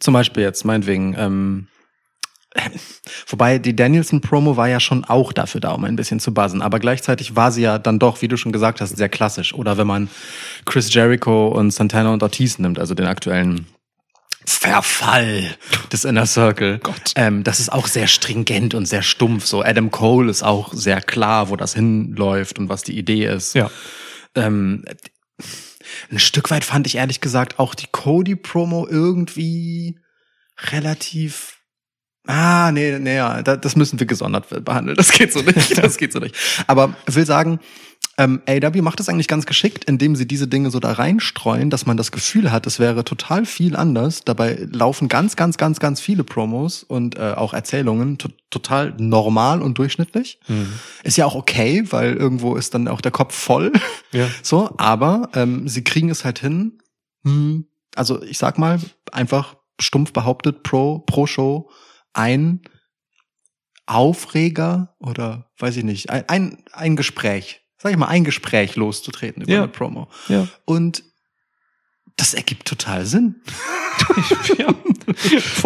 zum 0.00 0.14
Beispiel 0.14 0.42
jetzt 0.42 0.64
meinetwegen, 0.64 1.14
ähm, 1.16 1.68
wobei 3.26 3.58
die 3.58 3.74
Danielson-Promo 3.74 4.56
war 4.56 4.68
ja 4.68 4.80
schon 4.80 5.04
auch 5.04 5.32
dafür 5.32 5.60
da, 5.60 5.72
um 5.72 5.84
ein 5.84 5.96
bisschen 5.96 6.20
zu 6.20 6.34
buzzen, 6.34 6.62
aber 6.62 6.78
gleichzeitig 6.78 7.36
war 7.36 7.50
sie 7.52 7.62
ja 7.62 7.78
dann 7.78 7.98
doch, 7.98 8.22
wie 8.22 8.28
du 8.28 8.36
schon 8.36 8.52
gesagt 8.52 8.80
hast, 8.80 8.96
sehr 8.96 9.08
klassisch. 9.08 9.54
Oder 9.54 9.78
wenn 9.78 9.86
man 9.86 10.08
Chris 10.64 10.92
Jericho 10.92 11.48
und 11.48 11.70
Santana 11.70 12.12
und 12.12 12.22
Ortiz 12.22 12.58
nimmt, 12.58 12.78
also 12.78 12.94
den 12.94 13.06
aktuellen 13.06 13.66
Verfall 14.44 15.56
des 15.92 16.04
Inner 16.04 16.26
Circle. 16.26 16.78
Gott. 16.78 17.12
Ähm, 17.16 17.44
das 17.44 17.60
ist 17.60 17.72
auch 17.72 17.86
sehr 17.86 18.08
stringent 18.08 18.74
und 18.74 18.86
sehr 18.86 19.02
stumpf. 19.02 19.46
So 19.46 19.62
Adam 19.62 19.90
Cole 19.90 20.30
ist 20.30 20.42
auch 20.42 20.72
sehr 20.72 21.00
klar, 21.00 21.48
wo 21.48 21.56
das 21.56 21.74
hinläuft 21.74 22.58
und 22.58 22.68
was 22.68 22.82
die 22.82 22.98
Idee 22.98 23.26
ist. 23.26 23.54
ja. 23.54 23.70
Ähm, 24.34 24.84
ein 26.10 26.18
Stück 26.18 26.50
weit 26.50 26.64
fand 26.64 26.86
ich 26.86 26.96
ehrlich 26.96 27.20
gesagt 27.20 27.58
auch 27.58 27.74
die 27.74 27.86
Cody-Promo 27.90 28.86
irgendwie 28.88 29.98
relativ. 30.70 31.51
Ah, 32.26 32.70
nee, 32.72 32.98
nee, 32.98 33.16
ja, 33.16 33.42
da- 33.42 33.56
das 33.56 33.74
müssen 33.76 33.98
wir 33.98 34.06
gesondert 34.06 34.64
behandeln. 34.64 34.96
Das 34.96 35.10
geht 35.10 35.32
so 35.32 35.40
nicht. 35.40 35.76
Das 35.82 35.96
geht 35.96 36.12
so 36.12 36.20
nicht. 36.20 36.34
Aber 36.68 36.94
will 37.06 37.26
sagen, 37.26 37.58
ähm, 38.18 38.42
AW 38.46 38.82
macht 38.82 39.00
das 39.00 39.08
eigentlich 39.08 39.26
ganz 39.26 39.46
geschickt, 39.46 39.84
indem 39.86 40.14
sie 40.14 40.26
diese 40.26 40.46
Dinge 40.46 40.70
so 40.70 40.78
da 40.78 40.92
reinstreuen, 40.92 41.70
dass 41.70 41.86
man 41.86 41.96
das 41.96 42.12
Gefühl 42.12 42.52
hat, 42.52 42.66
es 42.66 42.78
wäre 42.78 43.04
total 43.04 43.46
viel 43.46 43.74
anders. 43.74 44.22
Dabei 44.24 44.68
laufen 44.70 45.08
ganz, 45.08 45.34
ganz, 45.34 45.56
ganz, 45.56 45.80
ganz 45.80 46.00
viele 46.00 46.22
Promos 46.22 46.82
und 46.84 47.16
äh, 47.18 47.32
auch 47.32 47.54
Erzählungen 47.54 48.18
to 48.18 48.28
total 48.50 48.92
normal 48.98 49.62
und 49.62 49.78
durchschnittlich. 49.78 50.38
Ist 51.04 51.16
ja 51.16 51.24
auch 51.24 51.34
okay, 51.34 51.84
weil 51.90 52.12
irgendwo 52.14 52.54
ist 52.54 52.74
dann 52.74 52.86
auch 52.86 53.00
der 53.00 53.12
Kopf 53.12 53.34
voll. 53.34 53.72
Ja. 54.12 54.28
So, 54.42 54.74
aber 54.76 55.30
ähm, 55.34 55.66
sie 55.68 55.82
kriegen 55.82 56.10
es 56.10 56.24
halt 56.24 56.38
hin. 56.38 56.78
Hm, 57.24 57.64
also 57.96 58.22
ich 58.22 58.36
sag 58.36 58.58
mal, 58.58 58.78
einfach 59.10 59.56
stumpf 59.80 60.12
behauptet 60.12 60.62
pro, 60.62 60.98
pro 60.98 61.26
Show 61.26 61.70
ein 62.12 62.60
Aufreger 63.86 64.94
oder 64.98 65.50
weiß 65.58 65.76
ich 65.76 65.84
nicht, 65.84 66.10
ein, 66.10 66.62
ein, 66.72 66.96
Gespräch, 66.96 67.60
sag 67.78 67.90
ich 67.92 67.98
mal, 67.98 68.06
ein 68.08 68.24
Gespräch 68.24 68.76
loszutreten 68.76 69.42
über 69.42 69.52
Ja. 69.52 69.58
eine 69.62 69.68
Promo. 69.72 70.08
Ja. 70.28 70.46
Und 70.64 71.02
das 72.16 72.34
ergibt 72.34 72.66
total 72.68 73.04
Sinn. 73.06 73.42
ja. 74.58 74.74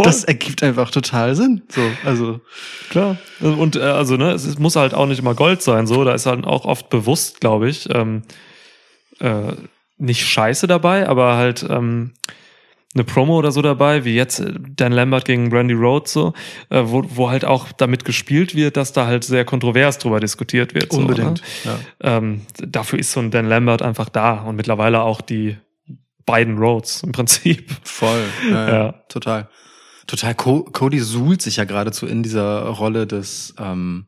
Das 0.03 0.25
ergibt 0.25 0.63
einfach 0.63 0.91
total 0.91 1.35
Sinn. 1.37 1.63
So, 1.69 1.83
also 2.05 2.41
Klar. 2.91 3.17
Und 3.41 3.77
äh, 3.77 3.81
also, 3.83 4.17
ne, 4.17 4.33
es 4.33 4.45
ist- 4.45 4.59
muss 4.59 4.77
halt 4.77 4.95
auch 4.95 5.07
nicht 5.07 5.19
immer 5.19 5.35
Gold 5.35 5.63
sein, 5.63 5.87
so. 5.87 6.05
Da 6.05 6.15
ist 6.15 6.27
halt 6.27 6.45
auch 6.47 6.65
oft 6.65 6.89
bewusst, 6.89 7.41
glaube 7.41 7.69
ich, 7.69 7.89
ähm, 7.95 8.23
äh, 9.21 9.53
nicht 9.99 10.27
Scheiße 10.27 10.67
dabei, 10.67 11.09
aber 11.09 11.37
halt 11.37 11.65
ähm, 11.69 12.15
eine 12.97 13.05
Promo 13.05 13.37
oder 13.39 13.53
so 13.53 13.63
dabei, 13.63 14.05
wie 14.05 14.15
jetzt 14.15 14.41
äh, 14.41 14.53
Dan 14.57 14.93
Lambert 14.93 15.25
gegen 15.25 15.53
Randy 15.53 15.75
Rhodes, 15.75 16.13
so, 16.13 16.33
äh, 16.71 16.83
wo, 16.85 17.05
wo 17.09 17.31
halt 17.31 17.45
auch 17.45 17.71
damit 17.73 18.05
gespielt 18.05 18.55
wird, 18.55 18.77
dass 18.77 18.93
da 18.93 19.07
halt 19.07 19.25
sehr 19.25 19.45
kontrovers 19.45 19.99
drüber 19.99 20.19
diskutiert 20.19 20.75
wird. 20.75 20.93
So, 20.93 20.99
unbedingt. 20.99 21.43
Ne? 21.65 21.79
Ja. 22.03 22.17
Ähm, 22.19 22.43
dafür 22.59 22.99
ist 22.99 23.13
so 23.13 23.21
ein 23.21 23.31
Dan 23.31 23.47
Lambert 23.47 23.83
einfach 23.83 24.09
da 24.09 24.41
und 24.43 24.57
mittlerweile 24.57 25.03
auch 25.03 25.21
die 25.21 25.57
beiden 26.25 26.59
Rhodes 26.59 27.03
im 27.03 27.13
Prinzip. 27.13 27.71
Voll. 27.85 28.25
Ja, 28.51 28.69
ja. 28.69 28.93
Total. 29.09 29.49
Total. 30.07 30.35
Co 30.35 30.63
Cody 30.65 31.01
suhlt 31.01 31.43
sich 31.43 31.57
ja 31.57 31.65
geradezu 31.65 32.07
in 32.07 32.23
dieser 32.23 32.63
Rolle 32.69 33.07
des 33.07 33.55
ähm, 33.59 34.07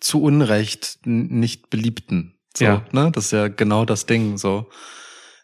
zu 0.00 0.22
Unrecht 0.22 0.98
nicht 1.04 1.70
Beliebten. 1.70 2.34
So, 2.56 2.64
Ja. 2.64 2.82
ne? 2.92 3.10
Das 3.12 3.26
ist 3.26 3.32
ja 3.32 3.48
genau 3.48 3.84
das 3.84 4.06
Ding. 4.06 4.38
So. 4.38 4.68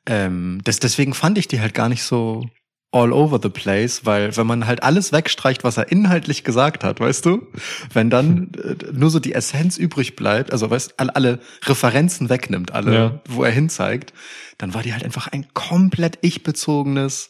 Ähm, 0.07 0.61
das, 0.65 0.81
deswegen 0.81 1.15
fand 1.15 1.39
ich 1.39 1.49
die 1.49 1.61
halt 1.61 1.75
gar 1.75 1.89
nicht 1.89 2.03
so 2.03 2.47
all 2.93 3.13
over 3.13 3.39
the 3.41 3.49
place, 3.51 4.05
weil 4.05 4.37
wenn 4.37 4.47
man 4.49 4.67
halt 4.67 4.83
alles 4.83 5.13
wegstreicht, 5.13 5.63
was 5.63 5.77
er 5.77 5.93
inhaltlich 5.93 6.43
gesagt 6.43 6.83
hat, 6.83 6.99
weißt 6.99 7.25
du, 7.25 7.47
wenn 7.93 8.11
dann 8.11 8.51
äh, 8.55 8.75
nur 8.93 9.11
so 9.11 9.21
die 9.21 9.33
Essenz 9.33 9.77
übrig 9.79 10.17
bleibt, 10.17 10.53
also 10.53 10.69
weißt 10.71 10.95
alle, 10.99 11.15
alle 11.15 11.39
Referenzen 11.65 12.29
wegnimmt, 12.29 12.73
alle, 12.73 12.95
Ja. 12.95 13.21
wo 13.29 13.45
er 13.45 13.53
hinzeigt, 13.53 14.13
dann 14.59 14.75
war 14.75 14.83
die 14.83 14.93
halt 14.93 15.05
einfach 15.05 15.29
ein 15.29 15.47
komplett 15.55 16.19
ich-bezogenes 16.23 17.29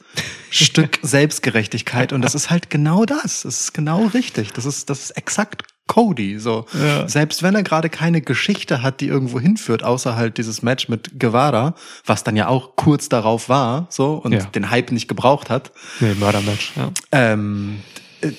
Stück 0.50 0.98
Selbstgerechtigkeit 1.02 2.12
und 2.12 2.22
das 2.22 2.34
ist 2.34 2.50
halt 2.50 2.70
genau 2.70 3.04
das. 3.04 3.42
Das 3.42 3.60
ist 3.60 3.74
genau 3.74 4.06
richtig. 4.06 4.52
Das 4.54 4.64
ist, 4.64 4.88
das 4.90 5.00
ist 5.04 5.10
exakt 5.10 5.62
Cody. 5.90 6.38
So, 6.38 6.66
Ja. 6.72 7.08
selbst 7.08 7.42
wenn 7.42 7.54
er 7.56 7.64
gerade 7.64 7.90
keine 7.90 8.20
Geschichte 8.20 8.80
hat, 8.82 9.00
die 9.00 9.08
irgendwo 9.08 9.40
hinführt, 9.40 9.82
außer 9.82 10.14
halt 10.14 10.38
dieses 10.38 10.62
Match 10.62 10.88
mit 10.88 11.18
Guevara, 11.18 11.74
was 12.06 12.22
dann 12.22 12.36
ja 12.36 12.46
auch 12.46 12.76
kurz 12.76 13.08
darauf 13.08 13.48
war, 13.48 13.86
so 13.90 14.14
und 14.14 14.32
Ja. 14.32 14.44
den 14.44 14.70
Hype 14.70 14.92
nicht 14.92 15.08
gebraucht 15.08 15.50
hat, 15.50 15.72
Nee, 15.98 16.14
Mördermatch, 16.14 16.72
ja. 16.76 16.90
ähm, 17.12 17.80
äh, 18.20 18.30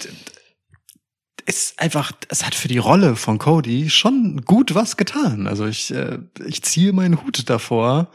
ist 1.45 1.79
einfach, 1.81 2.11
es 2.29 2.45
hat 2.45 2.55
für 2.55 2.67
die 2.67 2.77
Rolle 2.77 3.15
von 3.15 3.37
Cody 3.37 3.89
schon 3.89 4.41
gut 4.45 4.73
was 4.75 4.95
getan. 4.95 5.47
Also 5.47 5.65
ich, 5.65 5.93
äh, 5.93 6.19
ich 6.45 6.61
ziehe 6.63 6.93
meinen 6.93 7.21
Hut 7.23 7.49
davor. 7.49 8.11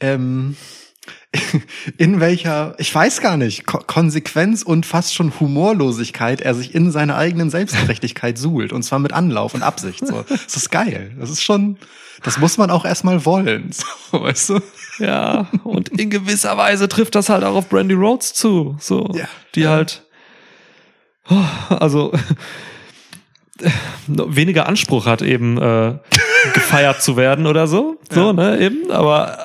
Ähm, 0.00 0.56
in 1.98 2.20
welcher, 2.20 2.74
ich 2.78 2.94
weiß 2.94 3.20
gar 3.20 3.36
nicht, 3.36 3.66
Ko 3.66 3.78
Konsequenz 3.86 4.62
und 4.62 4.86
fast 4.86 5.14
schon 5.14 5.32
Humorlosigkeit 5.38 6.40
er 6.40 6.54
sich 6.54 6.74
in 6.74 6.90
seiner 6.90 7.16
eigenen 7.16 7.50
Selbstgerechtigkeit 7.50 8.38
suhlt. 8.38 8.72
Und 8.72 8.82
zwar 8.82 8.98
mit 8.98 9.12
Anlauf 9.12 9.54
und 9.54 9.62
Absicht. 9.62 10.06
So. 10.06 10.24
Das 10.28 10.56
ist 10.56 10.70
geil. 10.70 11.12
Das 11.18 11.30
ist 11.30 11.42
schon, 11.42 11.76
das 12.22 12.38
muss 12.38 12.56
man 12.58 12.70
auch 12.70 12.84
erstmal 12.84 13.24
wollen. 13.24 13.70
So, 14.10 14.22
weißt 14.22 14.48
du? 14.50 14.60
Ja, 15.00 15.48
und 15.64 15.90
in 15.90 16.08
gewisser 16.10 16.56
Weise 16.56 16.88
trifft 16.88 17.14
das 17.14 17.28
halt 17.28 17.44
auch 17.44 17.54
auf 17.54 17.68
Brandy 17.68 17.94
Rhodes 17.94 18.32
zu. 18.32 18.76
So, 18.80 19.10
Ja. 19.14 19.26
die 19.54 19.68
halt, 19.68 20.02
oh, 21.28 21.44
also 21.74 22.12
weniger 24.06 24.66
Anspruch 24.66 25.06
hat, 25.06 25.22
eben 25.22 25.58
äh, 25.60 25.98
gefeiert 26.54 27.02
zu 27.02 27.16
werden 27.16 27.46
oder 27.46 27.66
so. 27.66 27.98
So, 28.10 28.28
Ja. 28.28 28.32
ne, 28.32 28.58
eben. 28.60 28.90
Aber 28.90 29.38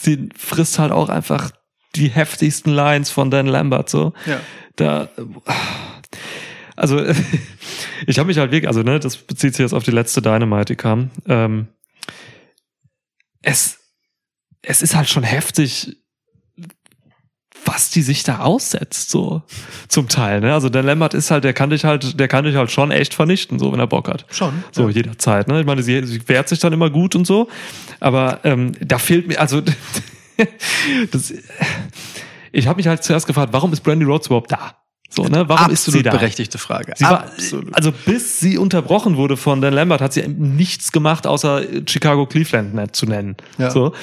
sie 0.00 0.28
frisst 0.36 0.78
halt 0.78 0.92
auch 0.92 1.08
einfach 1.08 1.50
die 1.94 2.08
heftigsten 2.08 2.72
Lines 2.72 3.10
von 3.10 3.30
Dan 3.30 3.46
Lambert. 3.46 3.88
So. 3.88 4.12
Ja. 4.26 4.40
Da. 4.76 5.08
Also, 6.76 7.04
ich 8.06 8.18
habe 8.18 8.28
mich 8.28 8.38
halt 8.38 8.52
wirklich, 8.52 8.68
also 8.68 8.82
ne, 8.82 9.00
das 9.00 9.16
bezieht 9.16 9.54
sich 9.54 9.64
jetzt 9.64 9.72
auf 9.72 9.84
die 9.84 9.90
letzte 9.90 10.22
Dynamite, 10.22 10.66
die 10.66 10.76
kam. 10.76 11.10
Ähm, 11.26 11.68
es, 13.42 13.78
es 14.62 14.82
ist 14.82 14.94
halt 14.94 15.08
schon 15.08 15.24
heftig, 15.24 15.96
was 17.64 17.90
die 17.90 18.02
sich 18.02 18.22
da 18.22 18.38
aussetzt, 18.40 19.10
so 19.10 19.42
zum 19.88 20.08
Teil. 20.08 20.40
Ne? 20.40 20.52
Also 20.54 20.68
der 20.68 20.82
Lambert 20.82 21.14
ist 21.14 21.30
halt, 21.30 21.44
der 21.44 21.52
kann 21.52 21.70
dich 21.70 21.84
halt, 21.84 22.18
der 22.18 22.28
kann 22.28 22.44
dich 22.44 22.54
halt 22.56 22.70
schon 22.70 22.90
echt 22.90 23.14
vernichten, 23.14 23.58
so 23.58 23.72
wenn 23.72 23.80
er 23.80 23.86
Bock 23.86 24.08
hat. 24.08 24.24
Schon. 24.30 24.64
So 24.72 24.84
Ja. 24.88 24.94
jederzeit. 24.94 25.48
Ne? 25.48 25.60
Ich 25.60 25.66
meine, 25.66 25.82
sie, 25.82 26.04
sie 26.06 26.26
wehrt 26.28 26.48
sich 26.48 26.58
dann 26.60 26.72
immer 26.72 26.88
gut 26.90 27.14
und 27.14 27.26
so, 27.26 27.48
aber 28.00 28.40
ähm, 28.44 28.72
da 28.80 28.98
fehlt 28.98 29.28
mir, 29.28 29.40
also 29.40 29.60
das, 31.10 31.32
ich 32.52 32.66
habe 32.66 32.76
mich 32.78 32.86
halt 32.86 33.02
zuerst 33.04 33.26
gefragt, 33.26 33.52
warum 33.52 33.72
ist 33.72 33.80
Brandy 33.80 34.04
Rhodes 34.04 34.26
überhaupt 34.28 34.52
da? 34.52 34.74
So, 35.10 35.24
ne? 35.24 35.48
Warum 35.48 35.72
ist 35.72 35.86
sie 35.86 36.02
da? 36.02 36.10
berechtigte 36.10 36.58
Frage. 36.58 36.92
Sie 36.96 37.04
war, 37.04 37.24
Absolut. 37.24 37.74
also 37.74 37.92
bis 38.04 38.40
sie 38.40 38.58
unterbrochen 38.58 39.16
wurde 39.16 39.38
von 39.38 39.62
Dan 39.62 39.72
Lambert, 39.72 40.02
hat 40.02 40.12
sie 40.12 40.22
nichts 40.28 40.92
gemacht, 40.92 41.26
außer 41.26 41.62
Chicago 41.86 42.26
Cleveland 42.26 42.94
zu 42.94 43.06
nennen. 43.06 43.36
Ja. 43.56 43.70
So. 43.70 43.94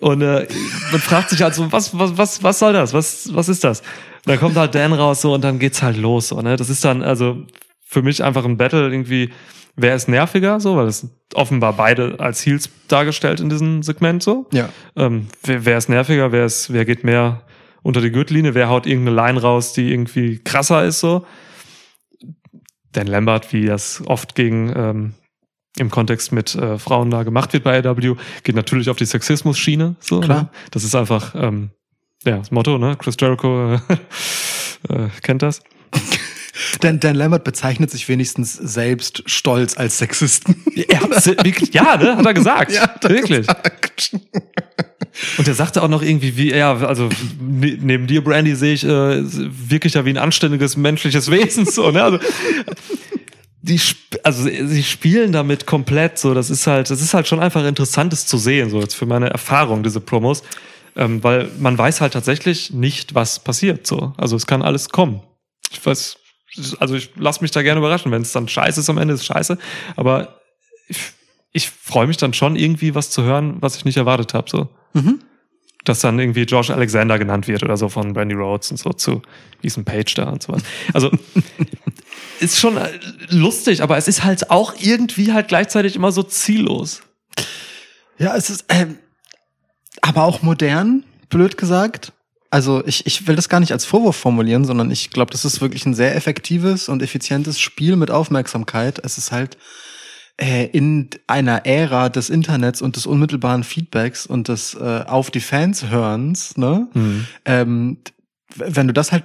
Und 0.00 0.22
äh, 0.22 0.46
man 0.92 1.00
fragt 1.00 1.30
sich 1.30 1.42
halt 1.42 1.54
so, 1.54 1.70
was, 1.72 1.96
was, 1.98 2.16
was, 2.16 2.42
was 2.42 2.58
soll 2.58 2.72
das? 2.72 2.92
Was, 2.92 3.34
was 3.34 3.48
ist 3.48 3.64
das? 3.64 3.80
Und 3.80 4.26
dann 4.26 4.38
kommt 4.38 4.56
halt 4.56 4.74
Dan 4.74 4.92
raus 4.92 5.20
so 5.20 5.34
und 5.34 5.42
dann 5.42 5.58
geht's 5.58 5.82
halt 5.82 5.96
los. 5.96 6.28
So, 6.28 6.40
ne? 6.40 6.56
Das 6.56 6.70
ist 6.70 6.84
dann 6.84 7.02
also 7.02 7.44
für 7.84 8.02
mich 8.02 8.22
einfach 8.22 8.44
ein 8.44 8.56
Battle 8.56 8.90
irgendwie 8.90 9.30
wer 9.78 9.94
ist 9.94 10.08
nerviger, 10.08 10.60
so, 10.60 10.76
weil 10.76 10.86
es 10.86 11.08
offenbar 11.34 11.72
beide 11.72 12.16
als 12.18 12.44
Heels 12.44 12.68
dargestellt 12.88 13.40
in 13.40 13.48
diesem 13.48 13.82
Segment 13.82 14.22
so. 14.22 14.46
Ja. 14.52 14.68
Ähm, 14.96 15.28
wer, 15.44 15.64
wer 15.64 15.78
ist 15.78 15.88
nerviger, 15.88 16.32
wer 16.32 16.44
ist, 16.44 16.72
wer 16.72 16.84
geht 16.84 17.04
mehr 17.04 17.42
unter 17.82 18.00
die 18.00 18.10
Gürtellinie, 18.10 18.54
wer 18.54 18.68
haut 18.68 18.86
irgendeine 18.86 19.16
Line 19.16 19.40
raus, 19.40 19.72
die 19.72 19.92
irgendwie 19.92 20.38
krasser 20.38 20.84
ist 20.84 21.00
so. 21.00 21.24
Dan 22.92 23.06
Lambert, 23.06 23.52
wie 23.52 23.66
das 23.66 24.02
oft 24.06 24.34
gegen 24.34 24.72
ähm, 24.74 25.14
im 25.78 25.90
Kontext 25.90 26.32
mit 26.32 26.54
äh, 26.54 26.78
Frauen 26.78 27.10
da 27.10 27.22
gemacht 27.22 27.52
wird 27.52 27.64
bei 27.64 27.84
AW, 27.84 28.16
geht 28.42 28.56
natürlich 28.56 28.90
auf 28.90 28.96
die 28.96 29.06
Sexismus-Schiene. 29.06 29.96
So, 30.00 30.20
Klar. 30.20 30.42
Ne? 30.42 30.48
Das 30.70 30.84
ist 30.84 30.94
einfach 30.94 31.34
ähm, 31.34 31.70
ja, 32.24 32.38
das 32.38 32.50
Motto, 32.50 32.78
ne? 32.78 32.96
Chris 32.98 33.16
Jericho 33.18 33.74
äh, 33.74 33.78
äh, 34.92 35.08
kennt 35.22 35.42
das. 35.42 35.62
Dan, 36.80 36.98
Dan 37.00 37.14
Lambert 37.14 37.44
bezeichnet 37.44 37.90
sich 37.90 38.08
wenigstens 38.08 38.54
selbst 38.54 39.22
stolz 39.26 39.76
als 39.76 39.98
Sexisten. 39.98 40.56
Er 40.88 41.00
hat 41.00 41.26
wirklich, 41.44 41.72
ja, 41.72 41.96
ne? 41.96 42.16
Hat 42.16 42.26
er 42.26 42.34
gesagt. 42.34 42.72
Ja, 42.74 42.82
hat 42.82 43.04
er 43.04 43.10
wirklich. 43.10 43.46
gesagt. 43.46 44.16
Und 45.38 45.48
er 45.48 45.54
sagte 45.54 45.82
auch 45.82 45.88
noch 45.88 46.02
irgendwie, 46.02 46.36
wie 46.36 46.50
er, 46.50 46.86
also 46.86 47.08
ne- 47.40 47.78
neben 47.80 48.06
dir, 48.06 48.22
Brandy, 48.22 48.54
sehe 48.54 48.74
ich 48.74 48.84
äh, 48.84 49.22
wirklich 49.24 49.94
ja 49.94 50.04
wie 50.04 50.10
ein 50.10 50.18
anständiges 50.18 50.76
menschliches 50.76 51.30
Wesen. 51.30 51.64
So, 51.64 51.90
ne? 51.90 52.02
Also, 52.02 52.18
die, 53.68 53.80
also 54.24 54.42
sie 54.44 54.82
spielen 54.82 55.32
damit 55.32 55.66
komplett 55.66 56.18
so. 56.18 56.34
Das 56.34 56.50
ist 56.50 56.66
halt, 56.66 56.90
das 56.90 57.00
ist 57.00 57.14
halt 57.14 57.28
schon 57.28 57.40
einfach 57.40 57.64
interessantes 57.64 58.26
zu 58.26 58.38
sehen, 58.38 58.70
so 58.70 58.80
jetzt 58.80 58.94
für 58.94 59.06
meine 59.06 59.30
Erfahrung, 59.30 59.82
diese 59.82 60.00
Promos. 60.00 60.42
Ähm, 60.96 61.22
weil 61.22 61.48
man 61.60 61.78
weiß 61.78 62.00
halt 62.00 62.14
tatsächlich 62.14 62.72
nicht, 62.72 63.14
was 63.14 63.38
passiert. 63.44 63.86
So. 63.86 64.14
Also 64.16 64.34
es 64.36 64.46
kann 64.46 64.62
alles 64.62 64.88
kommen. 64.88 65.22
Ich 65.70 65.84
weiß, 65.84 66.16
also 66.80 66.96
ich 66.96 67.10
lasse 67.16 67.42
mich 67.42 67.50
da 67.52 67.62
gerne 67.62 67.78
überraschen. 67.78 68.10
Wenn 68.10 68.22
es 68.22 68.32
dann 68.32 68.48
scheiße 68.48 68.80
ist 68.80 68.90
am 68.90 68.98
Ende, 68.98 69.14
ist 69.14 69.20
es 69.20 69.26
scheiße. 69.26 69.58
Aber 69.94 70.40
ich, 70.88 70.98
ich 71.52 71.70
freue 71.70 72.06
mich 72.08 72.16
dann 72.16 72.32
schon 72.34 72.56
irgendwie 72.56 72.94
was 72.96 73.10
zu 73.10 73.22
hören, 73.22 73.58
was 73.60 73.76
ich 73.76 73.84
nicht 73.84 73.96
erwartet 73.96 74.34
habe. 74.34 74.50
So 74.50 74.68
Mhm. 74.94 75.20
dass 75.84 76.00
dann 76.00 76.18
irgendwie 76.18 76.42
Josh 76.42 76.70
Alexander 76.70 77.18
genannt 77.18 77.46
wird 77.46 77.62
oder 77.62 77.76
so 77.76 77.88
von 77.88 78.12
Brandy 78.14 78.34
Rhodes 78.34 78.70
und 78.70 78.78
so 78.78 78.90
zu 78.90 79.22
Ethan 79.62 79.84
Page 79.84 80.14
da 80.14 80.30
und 80.30 80.42
so 80.42 80.52
was. 80.54 80.62
Also 80.94 81.10
ist 82.40 82.58
schon 82.58 82.76
äh, 82.76 82.98
lustig, 83.30 83.82
aber 83.82 83.96
es 83.96 84.08
ist 84.08 84.24
halt 84.24 84.50
auch 84.50 84.74
irgendwie 84.78 85.32
halt 85.32 85.48
gleichzeitig 85.48 85.96
immer 85.96 86.12
so 86.12 86.22
ziellos. 86.22 87.02
Ja, 88.18 88.36
es 88.36 88.50
ist, 88.50 88.64
ähm, 88.68 88.98
aber 90.02 90.24
auch 90.24 90.42
modern, 90.42 91.04
blöd 91.28 91.56
gesagt. 91.56 92.12
Also 92.50 92.84
ich, 92.86 93.06
ich 93.06 93.26
will 93.26 93.36
das 93.36 93.48
gar 93.48 93.60
nicht 93.60 93.72
als 93.72 93.84
Vorwurf 93.84 94.16
formulieren, 94.16 94.64
sondern 94.64 94.90
ich 94.90 95.10
glaube, 95.10 95.30
das 95.32 95.44
ist 95.44 95.60
wirklich 95.60 95.84
ein 95.84 95.94
sehr 95.94 96.16
effektives 96.16 96.88
und 96.88 97.02
effizientes 97.02 97.60
Spiel 97.60 97.96
mit 97.96 98.10
Aufmerksamkeit. 98.10 98.98
Es 99.04 99.18
ist 99.18 99.32
halt 99.32 99.58
äh, 100.40 100.66
in 100.66 101.10
einer 101.26 101.66
Ära 101.66 102.08
des 102.08 102.30
Internets 102.30 102.80
und 102.80 102.96
des 102.96 103.04
unmittelbaren 103.06 103.64
Feedbacks 103.64 104.24
und 104.24 104.48
des 104.48 104.74
äh, 104.74 105.04
auf 105.06 105.30
die 105.30 105.40
Fans 105.40 105.86
hörens, 105.90 106.56
ne? 106.56 106.88
ähm, 107.44 107.98
w- 108.54 108.64
wenn 108.68 108.86
du 108.86 108.94
das 108.94 109.12
halt 109.12 109.24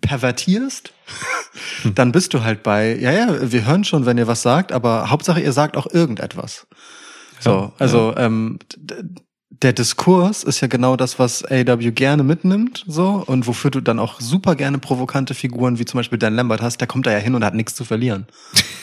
pervertierst, 0.00 0.92
dann 1.94 2.12
bist 2.12 2.34
du 2.34 2.42
halt 2.42 2.62
bei, 2.62 2.96
ja, 2.96 3.12
ja, 3.12 3.52
wir 3.52 3.66
hören 3.66 3.84
schon, 3.84 4.06
wenn 4.06 4.18
ihr 4.18 4.26
was 4.26 4.42
sagt, 4.42 4.72
aber 4.72 5.10
Hauptsache 5.10 5.40
ihr 5.40 5.52
sagt 5.52 5.76
auch 5.76 5.86
irgendetwas. 5.86 6.66
So, 7.40 7.72
also 7.78 8.14
ähm, 8.16 8.58
der 9.50 9.72
Diskurs 9.72 10.44
ist 10.44 10.60
ja 10.60 10.68
genau 10.68 10.96
das, 10.96 11.18
was 11.18 11.44
AW 11.44 11.90
gerne 11.90 12.22
mitnimmt, 12.22 12.84
so, 12.86 13.22
und 13.26 13.46
wofür 13.48 13.70
du 13.70 13.80
dann 13.80 13.98
auch 13.98 14.20
super 14.20 14.54
gerne 14.54 14.78
provokante 14.78 15.34
Figuren 15.34 15.78
wie 15.78 15.84
zum 15.84 15.98
Beispiel 15.98 16.18
Dan 16.18 16.34
Lambert 16.34 16.62
hast, 16.62 16.78
der 16.80 16.86
kommt 16.86 17.06
da 17.06 17.10
ja 17.12 17.18
hin 17.18 17.34
und 17.34 17.44
hat 17.44 17.54
nichts 17.54 17.74
zu 17.74 17.84
verlieren. 17.84 18.26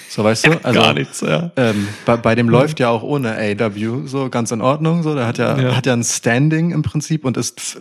So, 0.10 0.24
weißt 0.24 0.46
du? 0.48 0.52
Also, 0.64 0.80
Gar 0.80 0.94
nichts, 0.94 1.22
ja. 1.22 1.52
ähm, 1.56 1.88
bei, 2.06 2.18
bei 2.18 2.36
dem 2.36 2.50
läuft 2.50 2.80
ja 2.80 2.90
auch 2.90 3.02
ohne 3.04 3.36
AW 3.38 4.08
so 4.08 4.30
ganz 4.30 4.52
in 4.52 4.62
Ordnung. 4.62 5.04
So, 5.04 5.16
der 5.16 5.26
hat 5.26 5.38
ja, 5.38 5.58
Ja. 5.58 5.76
hat 5.76 5.86
ja 5.86 5.94
ein 5.94 6.04
Standing 6.04 6.72
im 6.72 6.82
Prinzip 6.82 7.24
und 7.24 7.38
ist 7.38 7.80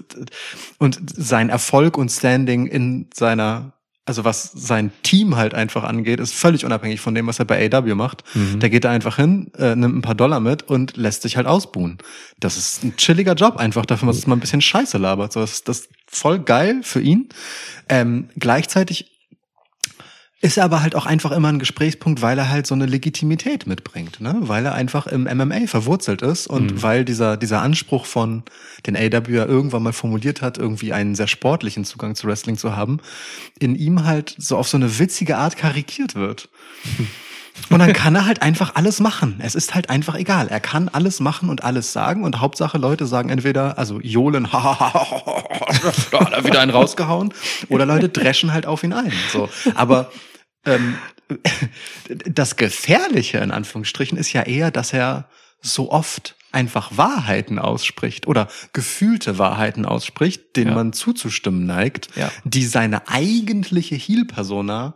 und 0.79 0.99
sein 1.17 1.49
Erfolg 1.49 1.99
und 1.99 2.11
Standing 2.11 2.67
in 2.67 3.09
seiner, 3.13 3.73
also 4.07 4.25
was 4.25 4.51
sein 4.55 4.93
Team 5.03 5.37
halt 5.37 5.53
einfach 5.53 5.83
angeht, 5.85 6.21
ist 6.21 6.33
völlig 6.35 6.65
unabhängig 6.65 7.01
von 7.01 7.15
dem, 7.15 7.27
was 7.27 7.39
er 7.41 7.45
bei 7.45 7.69
AW 7.73 7.95
macht. 7.95 8.23
Der 8.61 8.71
geht 8.71 8.85
da 8.85 8.91
einfach 8.91 9.17
hin, 9.17 9.51
äh, 9.59 9.75
nimmt 9.77 9.97
ein 9.97 10.03
paar 10.03 10.15
Dollar 10.15 10.41
mit 10.41 10.63
und 10.63 10.97
lässt 10.97 11.23
sich 11.23 11.37
halt 11.37 11.47
ausbuhen. 11.47 11.99
Das 12.41 12.57
ist 12.57 12.85
ein 12.85 12.97
chilliger 12.97 13.35
Job 13.35 13.57
einfach 13.57 13.85
dafür, 13.85 14.07
dass 14.09 14.27
man 14.29 14.39
ein 14.39 14.41
bisschen 14.41 14.61
Scheiße 14.63 14.97
labert. 14.99 15.33
So, 15.33 15.41
das, 15.41 15.53
ist- 15.55 15.69
das 15.69 15.81
ist 15.81 15.89
voll 16.07 16.39
geil 16.39 16.81
für 16.83 17.01
ihn. 17.01 17.29
Ähm, 17.89 18.29
gleichzeitig 18.39 19.11
ist 20.47 20.57
er 20.57 20.65
aber 20.65 20.81
halt 20.81 20.95
auch 20.95 21.07
einfach 21.07 21.33
immer 21.33 21.49
ein 21.49 21.59
Gesprächspunkt, 21.59 22.23
weil 22.23 22.39
er 22.39 22.49
halt 22.49 22.69
so 22.69 22.75
eine 22.77 22.87
Legitimität 22.87 23.67
mitbringt, 23.67 24.21
ne? 24.21 24.37
Weil 24.43 24.65
er 24.65 24.77
einfach 24.77 25.09
im 25.09 25.25
MMA 25.25 25.67
verwurzelt 25.67 26.23
ist 26.23 26.47
und 26.47 26.85
weil 26.85 27.05
dieser, 27.05 27.37
dieser 27.37 27.63
Anspruch 27.63 28.07
von, 28.07 28.45
den 28.87 28.97
AW 28.97 29.29
ja 29.35 29.45
irgendwann 29.45 29.83
mal 29.83 29.93
formuliert 29.93 30.43
hat, 30.43 30.57
irgendwie 30.57 30.93
einen 30.93 31.17
sehr 31.17 31.27
sportlichen 31.27 31.85
Zugang 31.85 32.15
zu 32.15 32.29
Wrestling 32.29 32.57
zu 32.57 32.77
haben, 32.77 33.01
in 33.59 33.75
ihm 33.75 34.05
halt 34.05 34.37
so 34.39 34.57
auf 34.57 34.69
so 34.69 34.77
eine 34.77 35.01
witzige 35.01 35.37
Art 35.37 35.57
karikiert 35.57 36.15
wird. 36.15 36.49
Und 37.71 37.81
dann 37.81 37.93
kann 37.93 38.15
er 38.15 38.27
halt 38.27 38.43
einfach 38.43 38.77
alles 38.77 39.01
machen. 39.01 39.41
Es 39.43 39.57
ist 39.57 39.75
halt 39.75 39.91
einfach 39.91 40.15
egal. 40.15 40.47
Er 40.47 40.61
kann 40.61 40.89
alles 40.89 41.19
machen 41.19 41.49
und 41.49 41.65
alles 41.65 41.93
sagen 41.93 42.23
und 42.23 42.39
Hauptsache 42.41 42.79
Leute 42.79 43.07
sagen 43.07 43.31
entweder, 43.31 43.79
also 43.79 43.99
Johlen, 44.01 44.47
da 44.53 44.91
hat 44.91 46.33
er 46.33 46.45
wieder 46.45 46.61
einen 46.61 46.71
rausgehauen, 46.71 47.35
oder 47.69 47.85
Leute 47.85 48.11
dreschen 48.11 48.53
halt 48.53 48.67
auf 48.67 48.85
ihn 48.85 48.93
ein. 48.93 49.13
So. 49.33 49.49
Aber 49.75 50.13
ähm, 50.67 50.97
das 52.27 52.57
Gefährliche 52.57 53.39
in 53.39 53.51
Anführungsstrichen 53.51 54.19
ist 54.19 54.33
ja 54.33 54.43
eher, 54.43 54.71
dass 54.71 54.93
er 54.93 55.29
so 55.61 55.91
oft 55.91 56.37
einfach 56.53 56.97
Wahrheiten 56.97 57.59
ausspricht 57.59 58.27
oder 58.27 58.49
gefühlte 58.73 59.39
Wahrheiten 59.39 59.85
ausspricht, 59.85 60.57
denen 60.57 60.69
Ja. 60.71 60.75
man 60.77 60.93
zuzustimmen 60.93 61.67
neigt, 61.67 62.09
Ja. 62.17 62.31
die 62.45 62.65
seine 62.65 63.09
eigentliche 63.09 63.95
Heel-Persona 63.97 64.95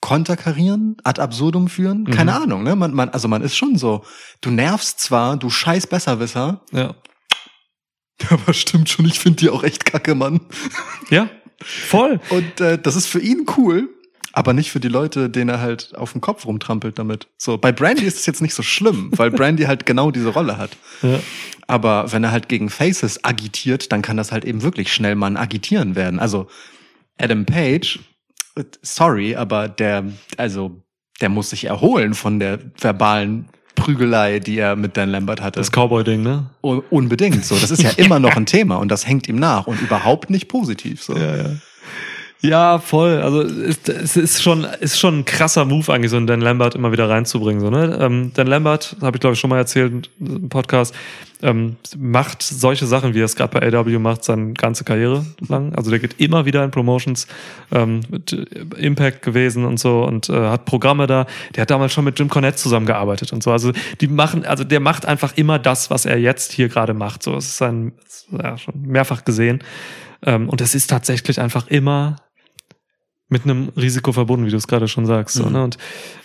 konterkarieren, 0.00 0.96
ad 1.04 1.20
absurdum 1.20 1.68
führen, 1.68 2.06
keine 2.06 2.34
Ahnung, 2.34 2.62
ne? 2.62 2.74
Man, 2.74 2.94
man, 2.94 3.10
also 3.10 3.28
man 3.28 3.42
ist 3.42 3.54
schon 3.56 3.76
so, 3.76 4.02
du 4.40 4.50
nervst 4.50 4.98
zwar, 4.98 5.36
du 5.36 5.50
scheiß 5.50 5.86
Besserwisser, 5.88 6.64
Ja. 6.72 6.94
aber 8.30 8.54
stimmt 8.54 8.88
schon, 8.88 9.04
ich 9.06 9.20
finde 9.20 9.36
die 9.40 9.50
auch 9.50 9.62
echt 9.62 9.84
kacke, 9.84 10.14
Mann. 10.14 10.40
Ja, 11.10 11.28
voll. 11.62 12.20
Und 12.30 12.60
äh, 12.60 12.78
das 12.78 12.96
ist 12.96 13.06
für 13.06 13.20
ihn 13.20 13.44
cool, 13.58 13.90
aber 14.32 14.52
nicht 14.52 14.70
für 14.70 14.80
die 14.80 14.88
Leute, 14.88 15.28
denen 15.30 15.48
er 15.50 15.60
halt 15.60 15.94
auf 15.96 16.12
dem 16.12 16.20
Kopf 16.20 16.46
rumtrampelt 16.46 16.98
damit. 16.98 17.26
So, 17.36 17.58
bei 17.58 17.72
Brandy 17.72 18.04
ist 18.04 18.18
es 18.18 18.26
jetzt 18.26 18.42
nicht 18.42 18.54
so 18.54 18.62
schlimm, 18.62 19.10
weil 19.16 19.30
Brandy 19.30 19.64
halt 19.64 19.86
genau 19.86 20.10
diese 20.10 20.28
Rolle 20.28 20.56
hat. 20.58 20.70
Ja. 21.02 21.18
Aber 21.66 22.12
wenn 22.12 22.24
er 22.24 22.32
halt 22.32 22.48
gegen 22.48 22.68
Faces 22.70 23.24
agitiert, 23.24 23.92
dann 23.92 24.02
kann 24.02 24.16
das 24.16 24.32
halt 24.32 24.44
eben 24.44 24.62
wirklich 24.62 24.92
schnell 24.92 25.14
mal 25.14 25.26
ein 25.28 25.36
Agitieren 25.36 25.94
werden. 25.96 26.18
Also 26.18 26.48
Adam 27.18 27.44
Page, 27.46 27.98
äh, 28.56 28.64
sorry, 28.82 29.36
aber 29.36 29.68
der, 29.68 30.04
also 30.36 30.82
der 31.20 31.28
muss 31.28 31.50
sich 31.50 31.64
erholen 31.64 32.14
von 32.14 32.40
der 32.40 32.58
verbalen 32.80 33.48
Prügelei, 33.76 34.40
die 34.40 34.58
er 34.58 34.74
mit 34.76 34.96
Dan 34.96 35.10
Lambert 35.10 35.40
hatte. 35.40 35.60
Das 35.60 35.70
Cowboy-Ding, 35.70 36.22
ne? 36.22 36.50
Un- 36.62 36.82
Unbedingt. 36.90 37.44
So, 37.44 37.56
das 37.58 37.70
ist 37.70 37.82
ja 37.82 37.90
immer 37.96 38.18
noch 38.18 38.36
ein 38.36 38.46
Thema 38.46 38.76
und 38.76 38.88
das 38.90 39.06
hängt 39.06 39.28
ihm 39.28 39.36
nach 39.36 39.66
und 39.66 39.80
überhaupt 39.80 40.28
nicht 40.30 40.48
positiv. 40.48 41.02
So. 41.02 41.16
Ja, 41.16 41.36
ja. 41.36 41.50
Ja, 42.42 42.78
voll. 42.78 43.20
Also 43.20 43.42
es, 43.42 43.80
es 43.86 44.16
ist 44.16 44.42
schon 44.42 44.64
ist 44.64 44.98
schon 44.98 45.20
ein 45.20 45.24
krasser 45.26 45.66
Move 45.66 45.92
eigentlich, 45.92 46.10
so 46.10 46.16
einen 46.16 46.26
Dan 46.26 46.40
Lambert 46.40 46.74
immer 46.74 46.90
wieder 46.90 47.08
reinzubringen. 47.08 47.60
So, 47.60 47.68
ne? 47.68 47.98
ähm, 48.00 48.32
Dan 48.34 48.46
Lambert, 48.46 48.96
habe 49.02 49.16
ich 49.16 49.20
glaube 49.20 49.34
ich 49.34 49.40
schon 49.40 49.50
mal 49.50 49.58
erzählt 49.58 50.08
im 50.18 50.48
Podcast, 50.48 50.94
ähm, 51.42 51.76
macht 51.98 52.42
solche 52.42 52.86
Sachen, 52.86 53.12
wie 53.12 53.20
er 53.20 53.26
es 53.26 53.36
gerade 53.36 53.58
bei 53.58 53.66
AW 53.66 53.98
macht, 53.98 54.24
seine 54.24 54.54
ganze 54.54 54.84
Karriere 54.84 55.26
lang. 55.48 55.74
Also 55.74 55.90
der 55.90 55.98
geht 55.98 56.18
immer 56.18 56.46
wieder 56.46 56.64
in 56.64 56.70
Promotions, 56.70 57.26
ähm, 57.72 58.00
mit 58.08 58.32
Impact 58.78 59.20
gewesen 59.20 59.66
und 59.66 59.78
so 59.78 60.02
und 60.04 60.30
äh, 60.30 60.32
hat 60.32 60.64
Programme 60.64 61.06
da. 61.06 61.26
Der 61.54 61.62
hat 61.62 61.70
damals 61.70 61.92
schon 61.92 62.04
mit 62.04 62.18
Jim 62.18 62.30
Cornette 62.30 62.56
zusammengearbeitet 62.56 63.34
und 63.34 63.42
so. 63.42 63.52
Also 63.52 63.72
die 64.00 64.08
machen, 64.08 64.46
also 64.46 64.64
der 64.64 64.80
macht 64.80 65.04
einfach 65.04 65.36
immer 65.36 65.58
das, 65.58 65.90
was 65.90 66.06
er 66.06 66.18
jetzt 66.18 66.52
hier 66.52 66.70
gerade 66.70 66.94
macht. 66.94 67.22
So, 67.22 67.36
es 67.36 67.48
ist 67.48 67.58
sein, 67.58 67.92
ja, 68.30 68.56
schon 68.56 68.80
mehrfach 68.80 69.24
gesehen. 69.24 69.62
Ähm, 70.22 70.48
und 70.48 70.62
es 70.62 70.74
ist 70.74 70.88
tatsächlich 70.88 71.38
einfach 71.38 71.66
immer 71.68 72.16
mit 73.30 73.44
einem 73.44 73.70
Risiko 73.76 74.12
verbunden, 74.12 74.44
wie 74.44 74.50
du 74.50 74.56
es 74.58 74.68
gerade 74.68 74.88
schon 74.88 75.06
sagst. 75.06 75.36
So, 75.36 75.46
Mhm. 75.46 75.52
ne? 75.52 75.64
Und 75.64 75.78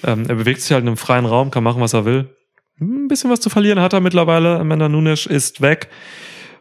ähm, 0.04 0.26
er 0.28 0.36
bewegt 0.36 0.60
sich 0.62 0.72
halt 0.72 0.82
in 0.82 0.88
einem 0.90 0.98
freien 0.98 1.26
Raum, 1.26 1.52
kann 1.52 1.64
machen, 1.64 1.82
was 1.82 1.94
er 1.94 2.04
will. 2.06 2.30
Ein 2.82 3.08
bisschen 3.08 3.30
was 3.32 3.40
zu 3.40 3.50
verlieren 3.50 3.80
hat 3.80 3.94
er 3.94 4.02
mittlerweile. 4.02 4.60
Amanda 4.60 4.90
Nunes 4.90 5.26
ist 5.28 5.62
weg 5.62 5.88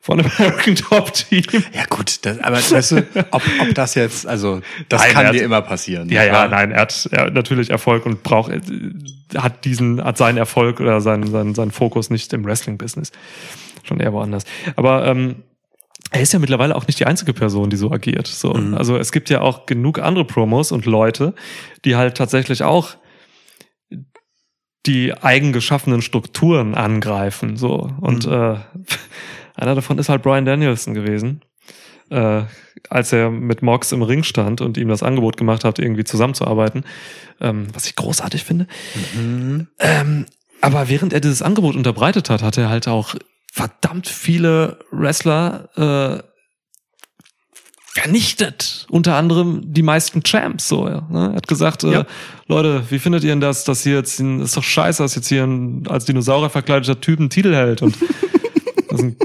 von 0.00 0.18
dem 0.18 0.30
American 0.38 0.76
Top 0.76 1.12
Team. 1.12 1.42
Ja 1.72 1.85
gut, 1.88 2.24
das, 2.26 2.38
aber 2.40 2.57
weißt 2.57 2.92
du, 2.92 3.07
ob, 3.30 3.42
ob 3.61 3.74
das 3.74 3.94
jetzt, 3.96 4.26
also 4.26 4.61
das 4.90 5.00
Nein, 5.00 5.12
kann 5.12 5.33
dir 5.33 5.42
immer 5.42 5.62
passieren. 5.62 6.09
Ja, 6.11 6.22
ja, 6.22 6.46
nein, 6.46 6.70
er 6.72 6.83
hat, 6.83 7.09
er 7.11 7.22
hat 7.26 7.35
natürlich 7.35 7.70
Erfolg 7.70 8.04
und 8.07 8.22
braucht, 8.22 8.52
äh, 8.52 8.61
hat 9.37 9.64
diesen, 9.64 10.04
hat 10.04 10.18
seinen 10.18 10.37
Erfolg 10.37 10.78
oder 10.80 11.00
seinen, 11.00 11.26
seinen, 11.30 11.54
seinen 11.54 11.70
Fokus 11.70 12.11
nicht 12.11 12.33
im 12.35 12.44
Wrestling-Business. 12.44 13.11
Schon 13.83 13.98
eher 13.98 14.12
woanders. 14.12 14.44
Aber 14.76 15.07
ähm, 15.07 15.37
er 16.14 16.20
ist 16.20 16.33
ja 16.33 16.38
mittlerweile 16.38 16.77
auch 16.77 16.87
nicht 16.87 17.00
die 17.00 17.07
einzige 17.07 17.33
Person, 17.33 17.70
die 17.70 17.77
so 17.77 17.90
agiert. 17.90 18.29
So. 18.29 18.53
Also 18.53 18.96
es 18.96 19.11
gibt 19.11 19.31
ja 19.31 19.40
auch 19.40 19.66
genug 19.66 19.98
andere 19.98 20.24
Promos 20.24 20.70
und 20.70 20.87
Leute, 20.87 21.35
die 21.85 21.96
halt 21.96 22.16
tatsächlich 22.16 22.62
auch 22.62 22.96
die 24.87 25.12
eigen 25.12 25.53
geschaffenen 25.53 26.03
Strukturen 26.03 26.77
angreifen. 26.77 27.57
So. 27.57 27.90
Und 28.00 28.27
äh, 28.27 28.29
einer 29.57 29.74
davon 29.74 29.98
ist 29.98 30.09
halt 30.09 30.22
Brian 30.22 30.44
Danielson 30.44 30.94
gewesen. 30.94 31.42
Äh, 32.11 32.42
als 32.90 33.12
er 33.12 33.31
mit 33.31 33.62
Mox 33.62 33.90
im 33.90 34.03
Ring 34.03 34.22
stand 34.22 34.61
und 34.61 34.77
ihm 34.77 34.88
das 34.88 35.03
Angebot 35.03 35.37
gemacht 35.37 35.64
hat, 35.64 35.81
irgendwie 35.81 36.05
zusammenzuarbeiten, 36.05 36.85
ähm, 37.40 37.66
was 37.72 37.87
ich 37.87 37.96
großartig 37.96 38.44
finde. 38.44 38.68
Ähm, 39.81 40.27
aber 40.61 40.88
während 40.88 41.12
er 41.12 41.20
dieses 41.20 41.42
Angebot 41.42 41.74
unterbreitet 41.74 42.31
hat, 42.31 42.42
hat 42.42 42.57
er 42.57 42.68
halt 42.68 42.87
auch 42.87 43.16
verdammt 43.55 44.09
viele 44.09 44.81
Wrestler 44.90 45.69
äh, 45.77 46.23
vernichtet. 47.93 48.85
Unter 48.90 49.14
anderem 49.14 49.62
die 49.73 49.83
meisten 49.85 50.25
Champs. 50.25 50.67
So, 50.69 50.88
ja, 50.88 51.07
ne? 51.09 51.31
Er 51.31 51.37
hat 51.37 51.47
gesagt, 51.47 51.85
äh, 51.85 51.93
Ja. 51.93 52.07
Leute, 52.49 52.83
wie 52.90 52.99
findet 52.99 53.23
ihr 53.23 53.31
denn 53.31 53.40
das, 53.40 53.62
dass 53.62 53.85
hier 53.85 53.95
jetzt, 53.95 54.19
ein, 54.19 54.40
ist 54.40 54.57
doch 54.57 54.64
scheiße, 54.64 55.01
dass 55.05 55.14
jetzt 55.14 55.29
hier 55.29 55.45
ein 55.45 55.87
als 55.88 56.05
Dinosaurier 56.05 56.51
verkleideter 56.51 57.01
Typ 57.01 57.21
einen 57.21 57.31
Titel 57.31 57.55
hält 57.55 57.81
und 57.83 57.97
das 58.90 58.99
ist 58.99 59.05
ein, 59.05 59.17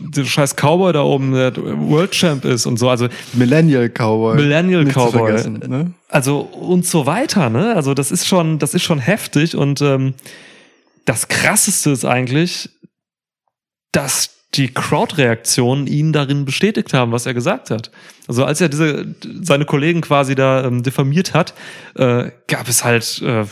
der 0.00 0.24
scheiß 0.26 0.54
Cowboy 0.56 0.92
da 0.92 1.00
oben, 1.02 1.32
der 1.32 1.56
World 1.56 2.10
Champ 2.10 2.44
ist 2.44 2.66
und 2.66 2.78
so. 2.78 2.90
Also 2.90 3.08
Millennial 3.32 3.88
Cowboy. 3.88 4.36
Millennial 4.36 4.84
Nicht 4.84 4.94
Cowboy. 4.96 5.32
ne? 5.48 5.94
also 6.10 6.40
und 6.40 6.84
so 6.84 7.06
weiter, 7.06 7.48
ne? 7.48 7.74
Also 7.74 7.94
das 7.94 8.10
ist 8.10 8.26
schon, 8.26 8.58
das 8.58 8.74
ist 8.74 8.82
schon 8.82 8.98
heftig 8.98 9.56
und 9.56 9.80
ähm, 9.80 10.12
das 11.06 11.28
krasseste 11.28 11.88
ist 11.90 12.04
eigentlich, 12.04 12.68
dass 13.92 14.38
die 14.54 14.68
Crowd-Reaktionen 14.68 15.86
ihn 15.86 16.12
darin 16.12 16.44
bestätigt 16.44 16.94
haben, 16.94 17.12
was 17.12 17.26
er 17.26 17.34
gesagt 17.34 17.70
hat. 17.70 17.90
Also 18.26 18.44
als 18.44 18.60
er 18.60 18.68
diese 18.68 19.14
seine 19.42 19.66
Kollegen 19.66 20.00
quasi 20.00 20.34
da 20.34 20.64
ähm, 20.64 20.82
diffamiert 20.82 21.34
hat, 21.34 21.52
äh, 21.96 22.30
gab 22.46 22.66
es 22.68 22.82
halt 22.82 23.22
äh, 23.22 23.44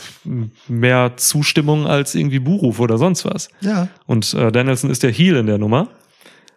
mehr 0.67 1.13
Zustimmung 1.17 1.85
als 1.85 2.15
irgendwie 2.15 2.39
Buhruf 2.39 2.79
oder 2.79 2.97
sonst 2.97 3.25
was. 3.25 3.49
Ja. 3.61 3.89
Und 4.07 4.33
äh, 4.33 4.51
Danielson 4.51 4.89
ist 4.89 5.03
der 5.03 5.11
Heel 5.11 5.35
in 5.35 5.45
der 5.45 5.59
Nummer, 5.59 5.89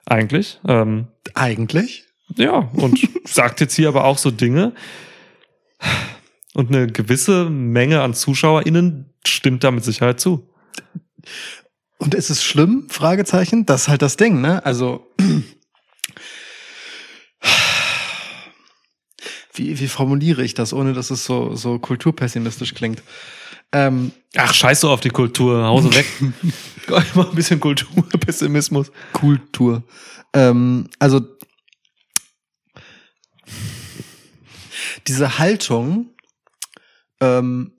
eigentlich. 0.07 0.59
Ähm, 0.67 1.09
Eigentlich? 1.35 2.05
ja, 2.37 2.71
und 2.73 2.99
sagt 3.25 3.61
jetzt 3.61 3.75
hier 3.75 3.89
aber 3.89 4.05
auch 4.05 4.19
so 4.19 4.31
Dinge. 4.31 4.73
Und 6.55 6.75
eine 6.75 6.87
gewisse 6.89 7.49
Menge 7.49 8.01
an 8.03 8.15
ZuschauerInnen 8.15 9.13
stimmt 9.27 9.65
da 9.65 9.71
mit 9.71 9.85
Sicherheit 9.85 10.19
zu. 10.19 10.49
Und 12.01 12.15
ist 12.15 12.31
es 12.31 12.43
schlimm? 12.43 12.87
Fragezeichen. 12.89 13.67
Das 13.67 13.83
ist 13.83 13.89
halt 13.89 14.01
das 14.01 14.17
Ding, 14.17 14.41
ne? 14.41 14.65
Also 14.65 15.07
wie, 19.53 19.79
wie 19.79 19.87
formuliere 19.87 20.43
ich 20.43 20.55
das, 20.55 20.73
ohne 20.73 20.95
dass 20.95 21.11
es 21.11 21.27
so 21.27 21.55
so 21.55 21.79
kulturpessimistisch 21.79 22.73
klingt? 22.73 23.03
Ähm, 23.73 24.13
Ach, 24.35 24.55
scheiß 24.55 24.81
doch 24.81 24.93
auf 24.93 25.01
die 25.01 25.11
Kultur, 25.11 25.63
Hause 25.67 25.95
weg. 25.95 26.07
Mal 27.15 27.29
ein 27.29 27.35
bisschen 27.35 27.61
Kulturpessimismus. 27.61 28.91
Kultur. 29.13 29.85
Ähm, 30.33 30.89
also 30.99 31.21
diese 35.07 35.39
Haltung, 35.39 36.15
ähm, 37.21 37.73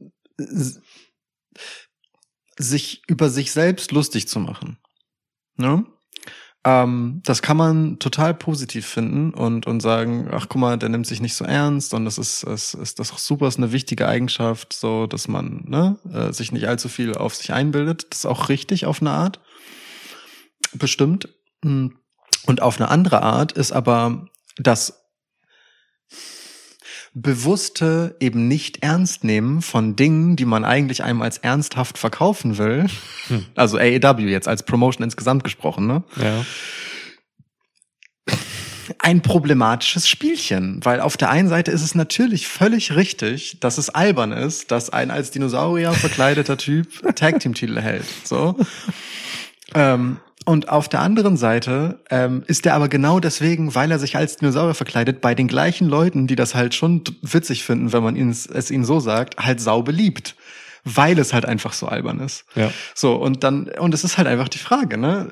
sich 2.62 3.04
über 3.08 3.30
sich 3.30 3.52
selbst 3.52 3.92
lustig 3.92 4.28
zu 4.28 4.40
machen. 4.40 4.78
Ne? 5.58 5.86
Ähm, 6.64 7.22
das 7.24 7.42
kann 7.42 7.58
man 7.58 7.98
total 7.98 8.36
positiv 8.36 8.86
finden 8.86 9.34
und, 9.34 9.66
und 9.66 9.80
sagen, 9.80 10.30
ach 10.32 10.48
guck 10.48 10.62
mal, 10.62 10.78
der 10.78 10.90
nimmt 10.90 11.08
sich 11.08 11.20
nicht 11.20 11.34
so 11.34 11.44
ernst 11.44 11.94
und 11.94 12.06
das 12.06 12.20
ist, 12.20 12.46
das 12.46 12.76
ist 12.76 13.00
das 13.00 13.12
ist 13.12 13.26
super, 13.26 13.48
ist 13.48 13.58
eine 13.58 13.72
wichtige 13.72 14.08
Eigenschaft, 14.08 14.74
so 14.74 15.08
dass 15.08 15.28
man 15.28 15.64
ne, 15.66 15.98
äh, 16.14 16.32
sich 16.32 16.52
nicht 16.52 16.68
allzu 16.68 16.88
viel 16.88 17.16
auf 17.16 17.34
sich 17.34 17.52
einbildet. 17.52 18.08
Das 18.12 18.20
ist 18.20 18.26
auch 18.28 18.50
richtig 18.50 18.86
auf 18.86 19.02
eine 19.02 19.12
Art. 19.12 19.40
Bestimmt. 20.74 21.30
Mm. 21.64 21.88
Und 22.48 22.62
auf 22.62 22.80
eine 22.80 22.90
andere 22.90 23.22
Art 23.22 23.52
ist 23.52 23.72
aber 23.72 24.26
das 24.58 25.01
bewusste 27.14 28.16
eben 28.20 28.48
nicht 28.48 28.84
ernst 28.84 29.24
nehmen 29.24 29.62
von 29.62 29.96
Dingen, 29.96 30.38
die 30.38 30.46
man 30.46 30.64
eigentlich 30.64 31.04
einem 31.04 31.22
als 31.22 31.38
ernsthaft 31.40 31.98
verkaufen 31.98 32.58
will. 32.58 32.88
Hm. 33.28 33.46
Also 33.56 33.78
AEW 33.78 34.30
jetzt 34.30 34.48
als 34.48 34.64
Promotion 34.64 35.04
insgesamt 35.04 35.44
gesprochen, 35.44 35.88
ne? 35.88 36.04
Ja. 36.16 36.46
ein 39.00 39.22
problematisches 39.22 40.08
Spielchen, 40.08 40.84
weil 40.84 41.02
auf 41.02 41.18
der 41.18 41.30
einen 41.30 41.50
Seite 41.50 41.72
ist 41.72 41.82
es 41.82 41.96
natürlich 41.96 42.48
völlig 42.48 42.96
richtig, 42.96 43.60
dass 43.60 43.78
es 43.78 43.90
albern 43.90 44.32
ist, 44.32 44.72
dass 44.72 44.90
ein 44.90 45.12
als 45.12 45.32
Dinosaurier 45.32 45.94
verkleideter 45.94 46.58
Typ 46.58 47.16
Tag 47.16 47.40
Team 47.40 47.54
Titel 47.54 47.80
hält, 47.80 48.06
so. 48.24 48.58
Ähm, 49.74 50.18
und 50.46 50.70
auf 50.70 50.90
der 50.90 51.02
anderen 51.02 51.38
Seite 51.38 52.00
ähm, 52.10 52.44
ist 52.48 52.66
er 52.66 52.74
aber 52.74 52.90
genau 52.90 53.20
deswegen, 53.20 53.76
weil 53.76 53.92
er 53.92 54.00
sich 54.00 54.16
als 54.16 54.38
Dinosaurier 54.38 54.74
verkleidet, 54.74 55.22
bei 55.22 55.36
den 55.36 55.48
gleichen 55.48 55.88
Leuten, 55.88 56.28
die 56.28 56.36
das 56.36 56.56
halt 56.56 56.74
schon 56.74 57.04
witzig 57.22 57.64
finden, 57.64 57.94
wenn 57.94 58.04
man 58.04 58.16
ihnen, 58.16 58.32
es 58.32 58.72
ihnen 58.72 58.86
so 58.86 59.00
sagt, 59.00 59.38
halt 59.38 59.62
sau 59.62 59.84
beliebt. 59.84 60.36
Weil 60.84 61.20
es 61.20 61.32
halt 61.32 61.46
einfach 61.46 61.74
so 61.74 61.88
albern 61.88 62.20
ist. 62.20 62.44
Ja. 62.56 62.72
So, 62.96 63.14
und 63.14 63.44
dann, 63.44 63.70
und 63.80 63.94
es 63.94 64.04
ist 64.04 64.18
halt 64.18 64.28
einfach 64.28 64.50
die 64.50 64.58
Frage, 64.58 64.98
ne? 64.98 65.30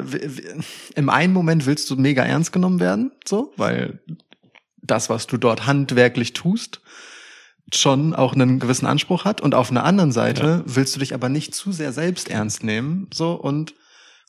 Im 0.94 1.10
einen 1.10 1.34
Moment 1.34 1.66
willst 1.66 1.90
du 1.90 1.96
mega 1.96 2.24
ernst 2.24 2.52
genommen 2.52 2.80
werden, 2.80 3.12
so, 3.28 3.52
weil 3.58 4.00
das, 4.84 5.10
was 5.10 5.26
du 5.26 5.38
dort 5.38 5.66
handwerklich 5.66 6.34
tust, 6.34 6.82
schon 7.74 8.14
auch 8.14 8.34
einen 8.34 8.60
gewissen 8.60 8.86
Anspruch 8.86 9.26
hat. 9.26 9.42
Und 9.42 9.56
auf 9.56 9.72
einer 9.72 9.86
anderen 9.86 10.12
Seite 10.12 10.62
willst 10.68 10.96
du 10.96 11.00
dich 11.00 11.16
aber 11.16 11.30
nicht 11.30 11.56
zu 11.56 11.72
sehr 11.72 11.94
selbst 11.94 12.30
ernst 12.30 12.64
nehmen, 12.64 13.08
so, 13.12 13.34
und 13.34 13.74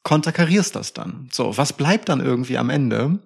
konterkarierst 0.02 0.74
das 0.74 0.92
dann. 0.92 1.28
So, 1.32 1.56
was 1.56 1.72
bleibt 1.72 2.08
dann 2.08 2.20
irgendwie 2.20 2.58
am 2.58 2.70
Ende? 2.70 3.18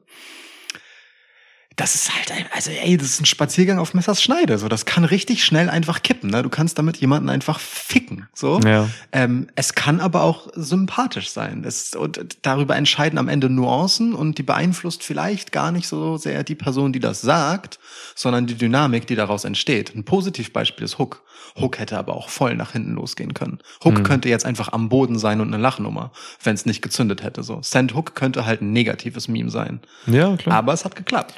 Das 1.76 1.96
ist 1.96 2.14
halt, 2.14 2.30
ein, 2.30 2.46
also 2.54 2.70
ey, 2.70 2.96
das 2.96 3.08
ist 3.08 3.20
ein 3.20 3.24
Spaziergang 3.26 3.78
auf 3.78 3.94
Messers 3.94 4.22
Schneide. 4.22 4.58
So, 4.58 4.68
das 4.68 4.84
kann 4.84 5.04
richtig 5.04 5.44
schnell 5.44 5.68
einfach 5.68 6.02
kippen. 6.02 6.30
Ne? 6.30 6.42
Du 6.44 6.48
kannst 6.48 6.78
damit 6.78 6.98
jemanden 6.98 7.28
einfach 7.28 7.58
ficken. 7.58 8.28
So, 8.32 8.60
Ja. 8.60 8.88
ähm, 9.10 9.48
es 9.56 9.74
kann 9.74 9.98
aber 10.00 10.22
auch 10.22 10.48
sympathisch 10.54 11.30
sein. 11.30 11.64
Es, 11.66 11.96
und 11.96 12.38
darüber 12.42 12.76
entscheiden 12.76 13.18
am 13.18 13.28
Ende 13.28 13.50
Nuancen 13.50 14.14
und 14.14 14.38
die 14.38 14.44
beeinflusst 14.44 15.02
vielleicht 15.02 15.50
gar 15.50 15.72
nicht 15.72 15.88
so 15.88 16.16
sehr 16.16 16.44
die 16.44 16.54
Person, 16.54 16.92
die 16.92 17.00
das 17.00 17.20
sagt, 17.22 17.80
sondern 18.14 18.46
die 18.46 18.54
Dynamik, 18.54 19.08
die 19.08 19.16
daraus 19.16 19.44
entsteht. 19.44 19.96
Ein 19.96 20.04
Positivbeispiel 20.04 20.84
ist 20.84 20.98
Hook. 20.98 21.22
Hook 21.60 21.78
hätte 21.78 21.98
aber 21.98 22.14
auch 22.14 22.28
voll 22.28 22.54
nach 22.56 22.72
hinten 22.72 22.94
losgehen 22.94 23.34
können. 23.34 23.58
Hook 23.84 24.04
könnte 24.04 24.28
jetzt 24.28 24.44
einfach 24.46 24.72
am 24.72 24.88
Boden 24.88 25.18
sein 25.18 25.40
und 25.40 25.52
eine 25.52 25.62
Lachnummer, 25.62 26.12
wenn 26.42 26.54
es 26.54 26.66
nicht 26.66 26.82
gezündet 26.82 27.22
hätte. 27.22 27.42
So, 27.42 27.60
Send 27.62 27.94
Hook 27.94 28.14
könnte 28.14 28.44
halt 28.46 28.60
ein 28.62 28.72
negatives 28.72 29.26
Meme 29.28 29.50
sein. 29.50 29.80
Ja, 30.06 30.36
klar. 30.36 30.56
Aber 30.56 30.72
es 30.72 30.84
hat 30.84 30.94
geklappt. 30.96 31.34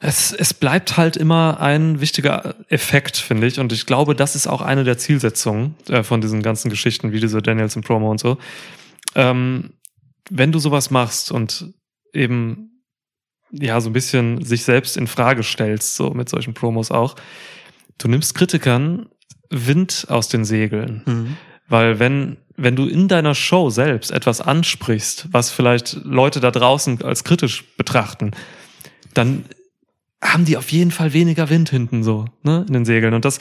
Es, 0.00 0.32
es 0.32 0.54
bleibt 0.54 0.96
halt 0.96 1.16
immer 1.16 1.60
ein 1.60 2.00
wichtiger 2.00 2.54
Effekt, 2.68 3.16
finde 3.16 3.48
ich. 3.48 3.58
Und 3.58 3.72
ich 3.72 3.84
glaube, 3.84 4.14
das 4.14 4.36
ist 4.36 4.46
auch 4.46 4.62
eine 4.62 4.84
der 4.84 4.96
Zielsetzungen 4.96 5.74
äh, 5.88 6.04
von 6.04 6.20
diesen 6.20 6.42
ganzen 6.42 6.70
Geschichten, 6.70 7.12
wie 7.12 7.20
diese 7.20 7.42
Danielson 7.42 7.82
Promo 7.82 8.10
und 8.10 8.20
so. 8.20 8.38
Ähm, 9.16 9.70
wenn 10.30 10.52
du 10.52 10.60
sowas 10.60 10.90
machst 10.90 11.32
und 11.32 11.72
eben 12.12 12.82
ja 13.50 13.80
so 13.80 13.90
ein 13.90 13.92
bisschen 13.92 14.44
sich 14.44 14.62
selbst 14.62 14.96
in 14.96 15.06
Frage 15.06 15.42
stellst, 15.42 15.96
so 15.96 16.10
mit 16.10 16.28
solchen 16.28 16.54
Promos 16.54 16.90
auch, 16.90 17.16
du 17.98 18.08
nimmst 18.08 18.34
Kritikern 18.34 19.08
Wind 19.50 20.06
aus 20.08 20.28
den 20.28 20.44
Segeln. 20.44 21.02
Weil 21.68 21.98
wenn, 21.98 22.38
wenn 22.56 22.76
du 22.76 22.86
in 22.86 23.08
deiner 23.08 23.34
Show 23.34 23.70
selbst 23.70 24.10
etwas 24.10 24.40
ansprichst, 24.40 25.28
was 25.32 25.50
vielleicht 25.50 25.98
Leute 26.04 26.40
da 26.40 26.50
draußen 26.50 27.02
als 27.02 27.24
kritisch 27.24 27.64
betrachten, 27.76 28.32
dann 29.14 29.44
haben 30.22 30.44
die 30.44 30.56
auf 30.56 30.70
jeden 30.70 30.90
Fall 30.90 31.12
weniger 31.12 31.48
Wind 31.50 31.70
hinten 31.70 32.02
so, 32.02 32.26
ne, 32.42 32.64
in 32.66 32.74
den 32.74 32.84
Segeln. 32.84 33.14
Und 33.14 33.24
das, 33.24 33.38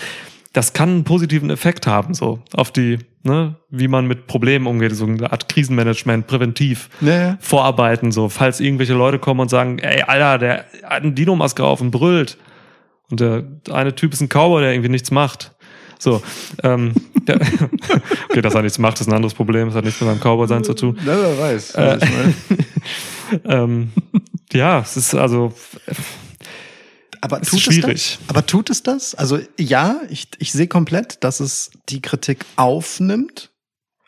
das 0.53 0.73
kann 0.73 0.89
einen 0.89 1.03
positiven 1.03 1.49
Effekt 1.49 1.87
haben, 1.87 2.13
so, 2.13 2.39
auf 2.53 2.71
die, 2.71 2.99
ne, 3.23 3.55
wie 3.69 3.87
man 3.87 4.07
mit 4.07 4.27
Problemen 4.27 4.67
umgeht, 4.67 4.95
so 4.95 5.05
eine 5.05 5.31
Art 5.31 5.49
Krisenmanagement, 5.49 6.27
präventiv. 6.27 6.89
Ja, 7.01 7.19
ja. 7.19 7.37
Vorarbeiten, 7.39 8.11
so, 8.11 8.29
falls 8.29 8.59
irgendwelche 8.59 8.93
Leute 8.93 9.19
kommen 9.19 9.39
und 9.39 9.49
sagen, 9.49 9.79
ey, 9.79 10.03
Alter, 10.03 10.37
der 10.37 10.65
hat 10.83 11.03
eine 11.03 11.13
Dino-Maske 11.13 11.63
auf 11.63 11.81
und 11.81 11.91
brüllt. 11.91 12.37
Und 13.09 13.21
der 13.21 13.43
eine 13.71 13.95
Typ 13.95 14.13
ist 14.13 14.21
ein 14.21 14.29
Cowboy, 14.29 14.61
der 14.61 14.73
irgendwie 14.73 14.89
nichts 14.89 15.11
macht. 15.11 15.55
So, 15.99 16.21
ähm, 16.63 16.93
der, 17.27 17.39
okay, 18.29 18.41
dass 18.41 18.53
er 18.53 18.61
nichts 18.61 18.77
macht, 18.77 19.01
ist 19.01 19.07
ein 19.07 19.13
anderes 19.13 19.33
Problem. 19.33 19.67
Das 19.67 19.75
hat 19.75 19.85
nichts 19.85 19.99
mit 19.99 20.09
seinem 20.09 20.19
Cowboy-Sein 20.19 20.63
zu 20.63 20.73
tun. 20.73 20.97
Ja, 21.05 21.15
wer 21.17 21.37
weiß. 21.39 21.75
Äh. 21.75 21.99
Ähm, 23.43 23.91
ja, 24.53 24.79
es 24.79 24.95
ist 24.95 25.13
also, 25.13 25.53
Aber 27.21 27.41
tut 27.41 27.59
ist 27.59 27.67
es 27.67 27.73
schwierig. 27.75 28.17
das? 28.19 28.29
Aber 28.29 28.45
tut 28.45 28.69
es 28.69 28.83
das? 28.83 29.15
Also 29.15 29.39
ja, 29.57 30.01
ich, 30.09 30.27
ich 30.39 30.51
sehe 30.51 30.67
komplett, 30.67 31.23
dass 31.23 31.39
es 31.39 31.71
die 31.89 32.01
Kritik 32.01 32.45
aufnimmt. 32.55 33.51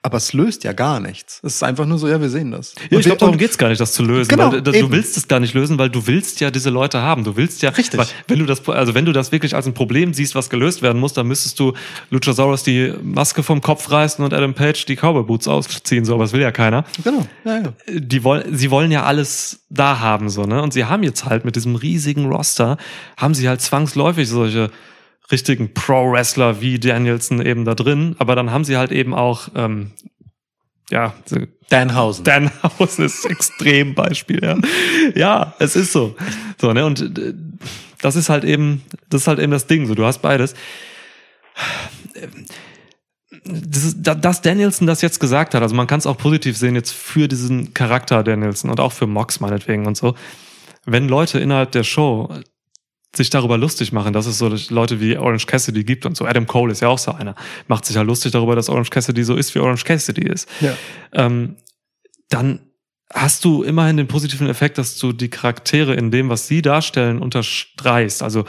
Aber 0.10 0.18
es 0.18 0.34
löst 0.34 0.64
ja 0.64 0.74
gar 0.74 1.00
nichts. 1.00 1.40
Es 1.44 1.56
ist 1.56 1.64
einfach 1.64 1.86
nur 1.86 2.00
so, 2.00 2.08
ja, 2.08 2.20
wir 2.20 2.30
sehen 2.30 2.50
das. 2.50 2.74
Ja, 2.90 2.98
ich 2.98 3.06
glaube, 3.06 3.20
darum 3.20 3.38
geht's 3.38 3.60
gar 3.60 3.70
nicht, 3.70 3.80
das 3.80 3.94
zu 3.94 4.02
lösen. 4.02 4.28
Genau, 4.28 4.52
weil, 4.52 4.64
du, 4.64 4.72
eben. 4.72 4.90
du 4.90 4.92
willst 4.92 5.16
es 5.18 5.28
gar 5.28 5.40
nicht 5.40 5.54
lösen, 5.54 5.78
weil 5.78 5.92
du 5.92 6.08
willst 6.08 6.40
ja 6.40 6.50
diese 6.50 6.72
Leute 6.72 7.04
haben. 7.04 7.24
Du 7.24 7.36
willst 7.36 7.62
ja, 7.62 7.70
Richtig. 7.70 8.00
Weil, 8.00 8.08
wenn 8.28 8.40
du 8.40 8.46
das, 8.48 8.68
also 8.68 8.96
wenn 8.96 9.06
du 9.06 9.12
das 9.12 9.32
wirklich 9.32 9.56
als 9.56 9.68
ein 9.68 9.76
Problem 9.76 10.16
siehst, 10.16 10.34
was 10.34 10.50
gelöst 10.50 10.82
werden 10.82 11.00
muss, 11.00 11.14
dann 11.14 11.28
müsstest 11.28 11.60
du 11.60 11.74
Luchasaurus 12.10 12.64
die 12.64 12.92
Maske 13.04 13.44
vom 13.44 13.62
Kopf 13.62 13.92
reißen 13.92 14.26
und 14.26 14.34
Adam 14.34 14.56
Page 14.56 14.84
die 14.86 14.96
Cowboy 14.96 15.24
Boots 15.24 15.48
ausziehen. 15.48 16.06
So, 16.06 16.16
aber 16.16 16.24
das 16.24 16.34
will 16.34 16.42
ja 16.42 16.52
keiner. 16.52 16.86
Genau, 17.04 17.28
ja, 17.46 17.60
ja. 17.60 17.74
die 17.88 18.24
wollen, 18.24 18.58
sie 18.58 18.72
wollen 18.72 18.90
ja 18.90 19.04
alles 19.04 19.60
da 19.70 20.00
haben, 20.00 20.30
so, 20.30 20.44
ne? 20.44 20.64
Und 20.64 20.74
sie 20.74 20.86
haben 20.86 21.04
jetzt 21.04 21.26
halt 21.26 21.46
mit 21.46 21.56
diesem 21.56 21.76
riesigen 21.76 22.26
Roster, 22.26 22.78
haben 23.16 23.36
sie 23.36 23.48
halt 23.48 23.62
zwangsläufig 23.62 24.28
solche 24.28 24.72
richtigen 25.32 25.74
Pro-Wrestler 25.74 26.62
wie 26.62 26.80
Danielson 26.80 27.46
eben 27.46 27.66
da 27.66 27.76
drin, 27.76 28.16
aber 28.20 28.36
dann 28.36 28.52
haben 28.52 28.64
sie 28.64 28.78
halt 28.78 28.92
eben 28.92 29.14
auch, 29.14 29.50
ähm, 29.56 29.92
ja, 30.90 31.14
Danhausen. 31.70 32.24
Danhausen 32.24 33.06
ist 33.06 33.26
ein 33.26 33.32
Extrembeispiel, 33.32 34.44
ja. 34.44 34.58
Ja, 35.16 35.54
es 35.60 35.76
ist 35.76 35.92
so. 35.92 36.16
So, 36.60 36.74
ne? 36.74 36.84
Und 36.86 37.00
äh, 37.20 37.34
das 38.02 38.16
ist 38.16 38.30
halt 38.30 38.44
eben, 38.44 38.82
das 39.10 39.22
ist 39.22 39.28
halt 39.28 39.38
eben 39.40 39.52
das 39.52 39.68
Ding. 39.68 39.86
So, 39.86 39.94
du 39.94 40.04
hast 40.06 40.20
beides. 40.24 40.56
Das 43.46 43.84
ist, 43.84 43.98
da- 44.00 44.16
dass 44.16 44.42
Danielson 44.42 44.88
das 44.88 45.02
jetzt 45.02 45.20
gesagt 45.20 45.54
hat, 45.54 45.62
also 45.62 45.76
man 45.76 45.88
kann 45.88 46.00
es 46.00 46.08
auch 46.08 46.18
positiv 46.18 46.58
sehen 46.58 46.76
jetzt 46.76 46.92
für 46.92 47.28
diesen 47.28 47.74
Charakter 47.74 48.24
Danielson 48.24 48.70
und 48.72 48.80
auch 48.80 48.92
für 48.92 49.08
Mox 49.08 49.40
meinetwegen 49.40 49.86
und 49.86 49.96
so. 49.96 50.16
Wenn 50.86 51.08
Leute 51.08 51.40
innerhalb 51.40 51.72
der 51.72 51.84
Show 51.84 52.34
sich 53.16 53.30
darüber 53.30 53.58
lustig 53.58 53.92
machen, 53.92 54.14
dass 54.14 54.26
es 54.26 54.38
so 54.38 54.56
Leute 54.70 55.02
wie 55.02 55.18
Orange 55.18 55.48
Cassidy 55.48 55.84
gibt 55.84 56.06
und 56.06 56.16
so. 56.16 56.26
Adam 56.26 56.46
Cole 56.46 56.72
ist 56.72 56.82
ja 56.82 56.90
auch 56.90 57.00
so 57.00 57.12
einer. 57.12 57.36
Macht 57.68 57.86
sich 57.86 57.98
halt 57.98 58.08
lustig 58.08 58.32
darüber, 58.32 58.56
dass 58.56 58.70
Orange 58.70 58.92
Cassidy 58.92 59.24
so 59.24 59.36
ist, 59.36 59.54
wie 59.56 59.60
Orange 59.60 59.84
Cassidy 59.84 60.28
ist 60.28 60.48
ja. 60.62 60.76
ähm, 61.14 61.56
dann 62.30 62.60
hast 63.12 63.44
du 63.44 63.64
immerhin 63.64 63.98
den 63.98 64.08
positiven 64.08 64.48
Effekt, 64.48 64.78
dass 64.78 64.98
du 64.98 65.12
die 65.12 65.30
Charaktere 65.30 65.96
in 65.96 66.12
dem, 66.12 66.30
was 66.30 66.48
sie 66.48 66.62
darstellen, 66.62 67.20
unterstreichst. 67.20 68.22
Also 68.22 68.46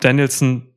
Danielson 0.00 0.70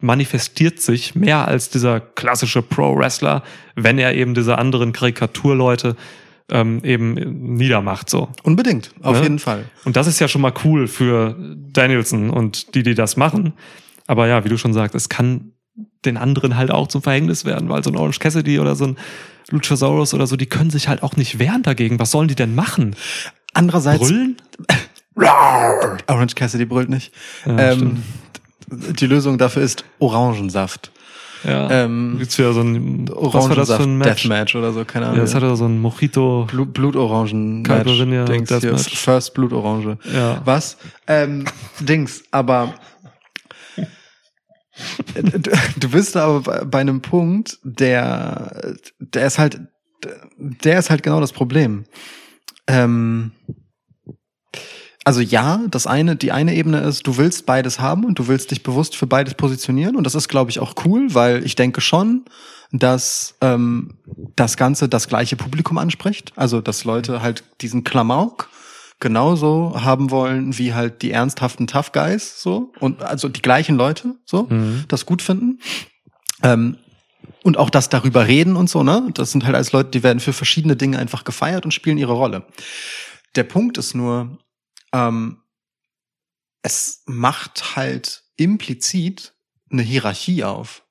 manifestiert 0.00 0.80
sich 0.80 1.14
mehr 1.14 1.48
als 1.48 1.70
dieser 1.70 2.00
klassische 2.00 2.62
Pro-Wrestler, 2.62 3.42
wenn 3.74 3.98
er 3.98 4.14
eben 4.14 4.34
diese 4.34 4.58
anderen 4.58 4.92
Karikaturleute 4.92 5.96
ähm, 6.50 6.80
eben 6.84 7.14
niedermacht. 7.54 8.10
So. 8.10 8.28
Unbedingt, 8.42 8.90
auf 9.02 9.16
Ne? 9.16 9.22
jeden 9.22 9.38
Fall. 9.38 9.64
Und 9.84 9.96
das 9.96 10.06
ist 10.06 10.20
ja 10.20 10.28
schon 10.28 10.40
mal 10.42 10.52
cool 10.64 10.86
für 10.88 11.36
Danielson 11.72 12.30
und 12.30 12.74
die, 12.74 12.82
die 12.82 12.94
das 12.94 13.16
machen. 13.16 13.54
Aber 14.06 14.26
ja, 14.26 14.44
wie 14.44 14.48
du 14.50 14.58
schon 14.58 14.72
sagst, 14.72 14.94
es 14.94 15.08
kann 15.08 15.52
den 16.04 16.16
anderen 16.16 16.56
halt 16.56 16.70
auch 16.70 16.88
zum 16.88 17.02
Verhängnis 17.02 17.44
werden, 17.46 17.68
weil 17.70 17.82
so 17.82 17.90
ein 17.90 17.96
Orange 17.96 18.18
Cassidy 18.18 18.58
oder 18.60 18.76
so 18.76 18.84
ein 18.88 18.96
Luchasaurus 19.50 20.12
oder 20.14 20.26
so, 20.26 20.36
die 20.36 20.46
können 20.46 20.70
sich 20.70 20.88
halt 20.88 21.02
auch 21.02 21.16
nicht 21.16 21.38
wehren 21.38 21.62
dagegen. 21.62 21.98
Was 21.98 22.10
sollen 22.10 22.28
die 22.28 22.34
denn 22.34 22.54
machen? 22.54 22.94
Andererseits, 23.54 24.06
Brüllen? 24.06 24.36
Orange 26.06 26.34
Cassidy 26.34 26.64
brüllt 26.64 26.88
nicht. 26.88 27.12
Ja, 27.46 27.72
ähm, 27.72 28.02
die 28.68 29.06
Lösung 29.06 29.38
dafür 29.38 29.62
ist 29.62 29.84
Orangensaft. 29.98 30.90
Ja. 31.44 31.70
Ähm, 31.70 32.16
Gibt's 32.18 32.38
wieder 32.38 32.52
so 32.52 32.60
ein, 32.60 33.08
was 33.08 33.48
war 33.48 33.54
das 33.56 33.70
Orangensaft 33.70 33.82
für 33.82 33.88
ein 33.88 33.98
Match? 33.98 34.22
Deathmatch 34.22 34.54
oder 34.56 34.72
so, 34.72 34.84
keine 34.84 35.06
Ahnung. 35.06 35.18
Ja, 35.18 35.22
das 35.24 35.34
hatte 35.34 35.54
so 35.56 35.66
ein 35.66 35.80
Mojito. 35.80 36.46
Blut, 36.50 36.72
Blutorangen 36.72 37.64
Dings 37.64 37.90
hier, 37.90 38.24
Deathmatch. 38.24 38.96
First 38.96 39.34
Blutorange. 39.34 39.98
Ja. 40.12 40.40
Was? 40.44 40.76
Ähm, 41.06 41.44
Dings, 41.80 42.24
aber 42.30 42.74
du, 45.14 45.50
du 45.76 45.88
bist 45.88 46.16
da 46.16 46.24
aber 46.26 46.40
bei, 46.40 46.64
bei 46.64 46.80
einem 46.80 47.00
Punkt, 47.02 47.58
der 47.62 48.74
der 48.98 49.26
ist 49.26 49.38
halt 49.38 49.60
der 50.38 50.78
ist 50.78 50.90
halt 50.90 51.02
genau 51.02 51.20
das 51.20 51.32
Problem. 51.32 51.84
Ähm, 52.66 53.32
also 55.04 55.20
ja, 55.20 55.60
das 55.70 55.86
eine, 55.86 56.16
die 56.16 56.32
eine 56.32 56.54
Ebene 56.54 56.80
ist, 56.80 57.06
du 57.06 57.16
willst 57.16 57.46
beides 57.46 57.78
haben 57.78 58.04
und 58.04 58.18
du 58.18 58.26
willst 58.28 58.50
dich 58.50 58.62
bewusst 58.62 58.96
für 58.96 59.06
beides 59.06 59.34
positionieren 59.34 59.96
und 59.96 60.04
das 60.04 60.14
ist, 60.14 60.28
glaube 60.28 60.50
ich, 60.50 60.60
auch 60.60 60.74
cool, 60.84 61.14
weil 61.14 61.44
ich 61.44 61.54
denke 61.56 61.80
schon, 61.80 62.24
dass 62.72 63.34
ähm, 63.40 63.98
das 64.34 64.56
Ganze 64.56 64.88
das 64.88 65.06
gleiche 65.08 65.36
Publikum 65.36 65.78
anspricht. 65.78 66.32
Also 66.36 66.60
dass 66.60 66.84
Leute 66.84 67.22
halt 67.22 67.44
diesen 67.60 67.84
Klamauk 67.84 68.48
genauso 69.00 69.74
haben 69.84 70.10
wollen 70.10 70.56
wie 70.58 70.72
halt 70.72 71.02
die 71.02 71.10
ernsthaften 71.10 71.66
Tough 71.66 71.92
Guys 71.92 72.40
so 72.42 72.72
und 72.80 73.02
also 73.02 73.28
die 73.28 73.42
gleichen 73.42 73.76
Leute 73.76 74.14
so 74.24 74.46
Mhm. 74.48 74.84
das 74.88 75.04
gut 75.06 75.20
finden. 75.22 75.60
Ähm, 76.42 76.78
und 77.42 77.58
auch 77.58 77.70
das 77.70 77.90
darüber 77.90 78.26
reden 78.26 78.56
und 78.56 78.70
so, 78.70 78.82
ne? 78.82 79.08
Das 79.14 79.32
sind 79.32 79.44
halt 79.44 79.54
alles 79.54 79.72
Leute, 79.72 79.90
die 79.90 80.02
werden 80.02 80.20
für 80.20 80.32
verschiedene 80.32 80.76
Dinge 80.76 80.98
einfach 80.98 81.24
gefeiert 81.24 81.64
und 81.66 81.72
spielen 81.72 81.98
ihre 81.98 82.12
Rolle. 82.14 82.44
Der 83.36 83.44
Punkt 83.44 83.76
ist 83.78 83.94
nur, 83.94 84.38
ähm, 84.94 85.42
es 86.62 87.02
macht 87.06 87.76
halt 87.76 88.22
implizit 88.36 89.34
eine 89.70 89.82
Hierarchie 89.82 90.44
auf. 90.44 90.82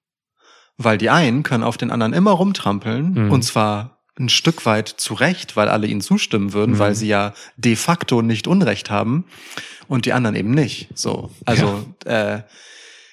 Weil 0.78 0.98
die 0.98 1.10
einen 1.10 1.44
können 1.44 1.64
auf 1.64 1.78
den 1.78 1.92
anderen 1.92 2.14
immer 2.14 2.32
rumtrampeln 2.32 3.14
Mhm. 3.26 3.32
und 3.32 3.44
zwar 3.44 4.04
ein 4.20 4.30
Stück 4.30 4.66
weit 4.68 4.90
zu 4.90 5.14
Recht, 5.16 5.56
weil 5.56 5.70
alle 5.70 5.88
ihnen 5.88 6.02
zustimmen 6.02 6.54
würden, 6.54 6.74
Mhm. 6.74 6.80
weil 6.80 6.96
sie 6.96 7.08
ja 7.08 7.34
de 7.58 7.76
facto 7.76 8.22
nicht 8.22 8.48
Unrecht 8.48 8.90
haben 8.92 9.26
und 9.88 10.06
die 10.06 10.14
anderen 10.14 10.36
eben 10.36 10.52
nicht. 10.52 10.90
So, 10.96 11.32
also 11.46 11.86
äh, 12.06 12.42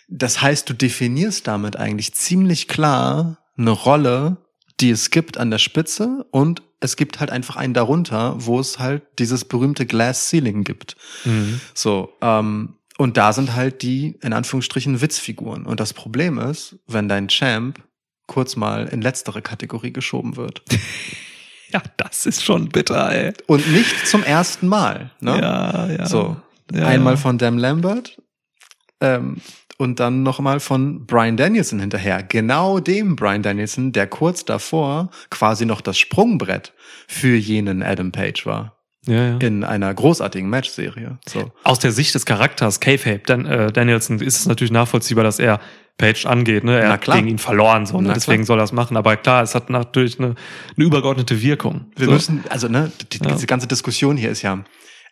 das 0.09 0.43
heißt, 0.43 0.69
du 0.69 0.75
definierst 0.75 1.47
damit 1.47 1.77
eigentlich 1.77 2.15
ziemlich 2.15 2.67
klar 2.69 3.39
eine 3.57 3.71
Rolle, 3.71 4.39
die 4.81 4.91
es 4.91 5.11
gibt 5.11 5.39
an 5.39 5.51
der 5.51 5.59
Spitze 5.59 6.27
und 6.33 6.63
es 6.81 6.97
gibt 6.97 7.21
halt 7.21 7.31
einfach 7.31 7.57
einen 7.57 7.75
darunter, 7.75 8.35
wo 8.39 8.59
es 8.59 8.79
halt 8.79 9.03
dieses 9.19 9.45
berühmte 9.45 9.87
Glass 9.87 10.29
Ceiling 10.29 10.65
gibt. 10.65 10.97
Mhm. 11.25 11.61
So, 11.75 12.13
ähm, 12.23 12.77
und 12.99 13.17
da 13.17 13.33
sind 13.33 13.55
halt 13.55 13.83
die, 13.83 14.19
in 14.23 14.33
Anführungsstrichen, 14.33 15.01
Witzfiguren. 15.01 15.65
Und 15.65 15.81
das 15.81 15.95
Problem 15.95 16.39
ist, 16.39 16.77
wenn 16.87 17.09
dein 17.09 17.29
Champ 17.29 17.83
kurz 18.27 18.57
mal 18.57 18.87
in 18.87 19.01
letztere 19.03 19.43
Kategorie 19.43 19.93
geschoben 19.93 20.37
wird. 20.37 20.63
Ja, 21.73 21.81
das 21.99 22.27
ist 22.27 22.43
schon 22.43 22.69
bitter, 22.69 23.13
ey. 23.13 23.33
Und 23.47 23.71
nicht 23.71 24.09
zum 24.09 24.25
ersten 24.25 24.67
Mal. 24.67 25.13
Ne? 25.21 25.41
Ja, 25.41 25.87
ja. 25.87 26.07
So, 26.07 26.37
ja, 26.73 26.85
einmal 26.85 27.15
ja. 27.15 27.17
von 27.17 27.39
Dan 27.39 27.59
Lambert 27.59 28.21
ähm, 29.01 29.37
und 29.81 29.99
dann 29.99 30.23
nochmal 30.23 30.61
von 30.61 31.07
Brian 31.07 31.39
Danielson 31.39 31.81
hinterher. 31.81 32.23
Genau 32.23 32.81
dem 32.81 33.17
Brian 33.17 33.43
Danielson, 33.43 33.93
der 33.93 34.07
kurz 34.07 34.45
davor 34.45 35.11
quasi 35.31 35.65
noch 35.65 35.81
das 35.81 35.99
Sprungbrett 35.99 36.75
für 37.09 37.35
jenen 37.35 37.83
Adam 37.83 38.13
Page 38.13 38.45
war. 38.45 38.77
Ja, 39.07 39.15
ja. 39.15 39.37
In 39.39 39.65
einer 39.65 39.93
großartigen 39.95 40.51
Matchserie. 40.51 41.19
So. 41.27 41.51
Aus 41.65 41.79
der 41.79 41.93
Sicht 41.93 42.15
des 42.15 42.27
Charakters 42.27 42.81
K-Fape 42.81 43.23
Dan, 43.25 43.47
äh, 43.47 43.73
Danielson 43.73 44.21
ist 44.21 44.39
es 44.39 44.47
natürlich 44.47 44.71
nachvollziehbar, 44.71 45.25
dass 45.25 45.39
er 45.39 45.61
Page 45.97 46.27
angeht. 46.27 46.65
Ne? 46.65 46.79
Er 46.79 46.93
hat 46.93 47.07
gegen 47.07 47.27
ihn 47.27 47.39
verloren, 47.39 47.87
so, 47.87 48.01
ne? 48.01 48.13
Deswegen 48.15 48.45
soll 48.45 48.59
er 48.59 48.63
das 48.63 48.73
machen. 48.73 48.99
Aber 48.99 49.17
klar, 49.17 49.43
es 49.43 49.55
hat 49.55 49.71
natürlich 49.71 50.19
eine, 50.19 50.35
eine 50.77 50.87
übergeordnete 50.87 51.41
Wirkung. 51.41 51.87
Wir 51.97 52.07
so. 52.07 52.13
müssen, 52.13 52.45
also 52.51 52.69
ne, 52.69 52.93
die, 53.13 53.19
Ja. 53.19 53.33
diese 53.33 53.47
ganze 53.47 53.67
Diskussion 53.67 54.19
hier 54.19 54.31
ist 54.31 54.43
ja 54.43 54.63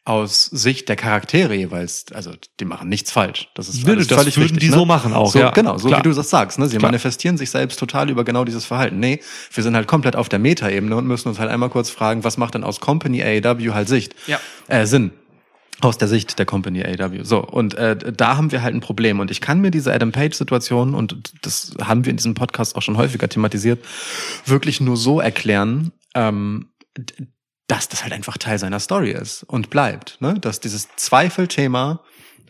aus 0.05 0.47
Sicht 0.47 0.89
der 0.89 0.97
Charaktere 0.97 1.55
jeweils, 1.55 2.07
also 2.15 2.33
die 2.61 2.65
machen 2.65 2.89
nichts 2.89 3.13
falsch. 3.13 3.49
Das 3.55 3.69
ist 3.69 3.87
alles 3.87 4.07
das 4.07 4.19
völlig 4.19 4.37
würden 4.37 4.45
richtig, 4.45 4.61
die 4.61 4.71
ne? 4.71 4.75
so 4.75 4.85
machen 4.87 5.13
auch, 5.13 5.33
So, 5.33 5.39
ja. 5.39 5.51
Genau, 5.51 5.77
so 5.77 5.89
Klar. 5.89 6.01
wie 6.01 6.09
du 6.09 6.15
das 6.15 6.31
sagst. 6.31 6.59
Ne? 6.59 6.67
Sie 6.67 6.79
Klar. 6.79 6.89
manifestieren 6.89 7.37
sich 7.37 7.51
selbst 7.51 7.79
total 7.79 8.09
über 8.09 8.25
genau 8.25 8.45
dieses 8.45 8.65
Verhalten. 8.65 8.99
Nee, 9.01 9.21
wir 9.53 9.63
sind 9.63 9.77
halt 9.77 9.87
komplett 9.87 10.17
auf 10.17 10.29
der 10.29 10.39
Metaebene 10.39 10.97
und 10.97 11.07
müssen 11.07 11.29
uns 11.29 11.39
halt 11.39 11.51
einmal 11.51 11.69
kurz 11.69 11.91
fragen, 11.91 12.25
was 12.25 12.39
macht 12.39 12.55
denn 12.55 12.65
aus 12.65 12.81
Company 12.81 13.23
AEW 13.23 13.75
halt 13.75 13.89
Sicht? 13.89 14.15
Ja. 14.27 14.41
Äh, 14.69 14.87
Sinn. 14.87 15.13
Aus 15.81 15.97
der 15.97 16.09
Sicht 16.09 16.39
der 16.39 16.47
Company 16.47 16.83
AEW. 16.83 17.23
So, 17.23 17.45
und 17.45 17.75
äh, 17.75 17.97
da 18.13 18.37
haben 18.37 18.51
wir 18.51 18.63
halt 18.63 18.75
ein 18.75 18.81
Problem. 18.81 19.21
Und 19.21 19.31
ich 19.31 19.41
kann 19.41 19.61
mir 19.61 19.71
diese 19.71 19.93
Adam 19.93 20.11
Page-Situation, 20.11 20.95
und 20.95 21.35
das 21.43 21.75
haben 21.81 22.05
wir 22.05 22.11
in 22.11 22.17
diesem 22.17 22.35
Podcast 22.35 22.75
auch 22.75 22.83
schon 22.83 22.97
häufiger 22.97 23.29
thematisiert, 23.29 23.85
wirklich 24.45 24.81
nur 24.81 24.97
so 24.97 25.21
erklären, 25.21 25.93
ähm, 26.15 26.71
dass 27.69 27.89
das 27.89 28.03
halt 28.03 28.13
einfach 28.13 28.37
Teil 28.39 28.59
seiner 28.59 28.81
Story 28.81 29.13
ist 29.13 29.45
und 29.45 29.71
bleibt. 29.71 30.17
Ne? 30.21 30.35
Dass 30.41 30.59
dieses 30.61 30.89
Zweifelthema, 30.97 32.01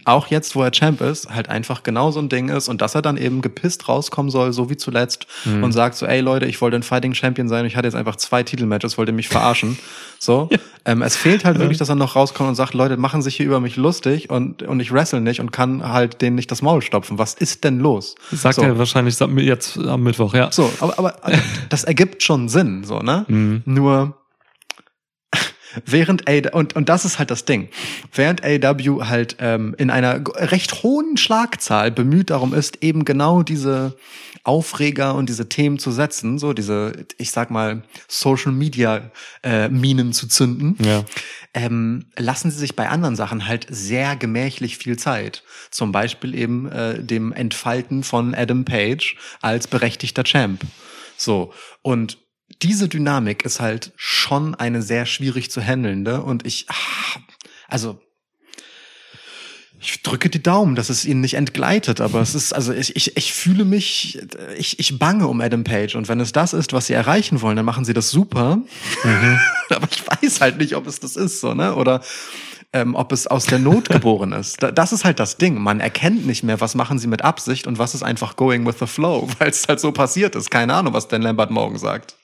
auch 0.05 0.29
jetzt, 0.29 0.55
wo 0.55 0.63
er 0.63 0.71
Champ 0.71 1.01
ist, 1.03 1.29
halt 1.29 1.51
einfach 1.51 1.83
genau 1.83 2.11
so 2.13 2.21
ein 2.21 2.29
Ding 2.31 2.49
ist 2.49 2.69
und 2.69 2.81
dass 2.81 2.95
er 2.95 3.03
dann 3.03 3.19
eben 3.19 3.43
gepisst 3.43 3.89
rauskommen 3.89 4.31
soll, 4.31 4.53
so 4.55 4.71
wie 4.71 4.77
zuletzt, 4.77 5.27
Mhm. 5.45 5.65
und 5.65 5.73
sagt 5.73 5.97
so, 5.97 6.07
ey 6.07 6.21
Leute, 6.21 6.47
ich 6.47 6.61
wollte 6.63 6.77
ein 6.77 6.83
Fighting 6.83 7.13
Champion 7.15 7.49
sein, 7.49 7.67
ich 7.67 7.77
hatte 7.77 7.89
jetzt 7.89 7.95
einfach 7.97 8.17
zwei 8.17 8.43
Titelmatches, 8.43 8.97
wollt 8.97 9.09
ihr 9.09 9.13
mich 9.15 9.29
verarschen. 9.29 9.79
So. 10.21 10.49
Ähm, 10.85 11.03
es 11.03 11.15
fehlt 11.15 11.45
halt 11.45 11.61
wirklich, 11.61 11.79
dass 11.79 11.89
er 11.91 11.95
noch 11.95 12.17
rauskommt 12.17 12.49
und 12.49 12.57
sagt, 12.57 12.75
Leute, 12.75 12.97
machen 12.97 13.23
sich 13.23 13.37
hier 13.37 13.47
über 13.47 13.61
mich 13.61 13.77
lustig 13.77 14.31
und, 14.31 14.65
und 14.65 14.81
ich 14.81 14.93
wrestle 14.93 15.21
nicht 15.21 15.39
und 15.39 15.53
kann 15.53 15.89
halt 15.89 16.23
denen 16.23 16.35
nicht 16.35 16.51
das 16.51 16.61
Maul 16.61 16.83
stopfen. 16.83 17.19
Was 17.19 17.35
ist 17.35 17.63
denn 17.63 17.79
los? 17.79 18.17
Sagt 18.33 18.57
so. 18.57 18.63
er 18.63 18.77
wahrscheinlich 18.79 19.17
jetzt 19.21 19.79
am 19.79 20.03
Mittwoch, 20.03 20.35
ja. 20.35 20.51
So, 20.51 20.73
aber, 20.81 20.99
aber 20.99 21.25
also, 21.25 21.41
das 21.69 21.85
ergibt 21.85 22.25
schon 22.25 22.49
Sinn, 22.49 22.83
so, 22.83 22.99
ne? 22.99 23.27
Mhm. 23.29 23.63
Nur 23.65 24.18
während 25.87 26.29
A 26.29 26.51
und 26.57 26.77
und 26.77 26.89
das 26.89 27.05
ist 27.05 27.19
halt 27.19 27.31
das 27.31 27.45
Ding, 27.45 27.69
während 28.13 28.45
AW 28.45 29.05
halt 29.05 29.37
ähm, 29.41 29.75
in 29.79 29.91
einer 29.91 30.23
recht 30.37 30.83
hohen 30.83 31.17
Schlagzahl 31.17 31.91
bemüht 31.91 32.31
darum 32.31 32.55
ist, 32.55 32.83
eben 32.83 33.05
genau 33.05 33.43
diese 33.43 33.97
Aufreger 34.45 35.15
und 35.15 35.29
diese 35.29 35.49
Themen 35.49 35.79
zu 35.79 35.91
setzen, 35.91 36.39
so 36.39 36.53
diese, 36.55 36.93
ich 37.19 37.31
sag 37.33 37.51
mal, 37.51 37.83
Social 38.07 38.53
Media 38.53 39.11
äh, 39.43 39.69
Minen 39.69 40.13
zu 40.13 40.27
zünden, 40.27 40.77
Ja. 40.83 41.05
ähm, 41.53 42.07
lassen 42.17 42.51
sie 42.51 42.59
sich 42.59 42.75
bei 42.75 42.89
anderen 42.89 43.17
Sachen 43.17 43.47
halt 43.47 43.67
sehr 43.69 44.17
gemächlich 44.17 44.79
viel 44.79 44.97
Zeit. 44.99 45.43
Zum 45.71 45.93
Beispiel 45.93 46.35
eben 46.35 46.71
äh, 46.71 47.03
dem 47.03 47.33
Entfalten 47.33 48.03
von 48.05 48.35
Adam 48.35 48.65
Page 48.65 49.17
als 49.43 49.67
berechtigter 49.67 50.25
Champ. 50.25 50.63
So. 51.19 51.53
Und 51.83 52.17
diese 52.63 52.89
Dynamik 52.89 53.45
ist 53.45 53.61
halt 53.61 53.93
schon 53.97 54.55
eine 54.55 54.83
sehr 54.83 55.07
schwierig 55.07 55.51
zu 55.51 55.61
handelnde 55.63 56.23
und 56.23 56.47
ich, 56.47 56.67
ah, 56.69 57.21
also, 57.69 58.01
ich 59.81 60.03
drücke 60.03 60.29
die 60.29 60.43
Daumen, 60.43 60.75
dass 60.75 60.91
es 60.91 61.05
ihnen 61.05 61.21
nicht 61.21 61.35
entgleitet, 61.35 62.01
aber 62.01 62.21
es 62.21 62.35
ist, 62.35 62.53
also 62.53 62.73
ich, 62.73 62.97
ich, 62.97 63.17
ich 63.17 63.33
fühle 63.33 63.65
mich, 63.65 64.19
ich, 64.57 64.81
ich 64.81 64.99
bange 64.99 65.29
um 65.29 65.41
Adam 65.41 65.63
Page 65.63 65.95
und 65.95 66.09
wenn 66.09 66.19
es 66.19 66.33
das 66.33 66.53
ist, 66.53 66.73
was 66.73 66.89
sie 66.89 66.95
erreichen 66.95 67.43
wollen, 67.43 67.55
dann 67.57 67.65
machen 67.65 67.85
sie 67.85 67.95
das 67.95 68.11
super. 68.11 68.59
aber 69.71 69.87
ich 69.91 70.05
weiß 70.07 70.41
halt 70.41 70.59
nicht, 70.59 70.75
ob 70.75 70.89
es 70.89 70.99
das 70.99 71.15
ist, 71.15 71.41
so, 71.41 71.55
ne? 71.55 71.77
Oder 71.77 72.03
ähm, 72.73 72.97
ob 72.97 73.13
es 73.13 73.29
aus 73.29 73.47
der 73.47 73.61
Not 73.61 73.89
geboren 73.89 74.33
ist. 74.33 74.61
Da- 74.63 74.73
Das 74.73 74.93
ist 74.93 75.05
halt 75.05 75.21
das 75.21 75.37
Ding. 75.37 75.59
Man 75.63 75.79
erkennt 75.79 76.27
nicht 76.27 76.43
mehr, 76.43 76.61
was 76.61 76.75
machen 76.75 76.99
sie 76.99 77.07
mit 77.07 77.23
Absicht 77.23 77.67
und 77.69 77.79
was 77.79 77.95
ist 77.95 78.03
einfach 78.03 78.35
going 78.35 78.67
with 78.67 78.77
the 78.81 78.87
flow, 78.87 79.29
weil 79.39 79.51
es 79.51 79.69
halt 79.69 79.79
so 79.79 79.93
passiert 79.93 80.35
ist. 80.35 80.51
Keine 80.51 80.75
Ahnung, 80.75 80.93
was 80.93 81.07
Dan 81.07 81.23
Lambert 81.23 81.53
morgen 81.53 81.79
sagt. 81.79 82.17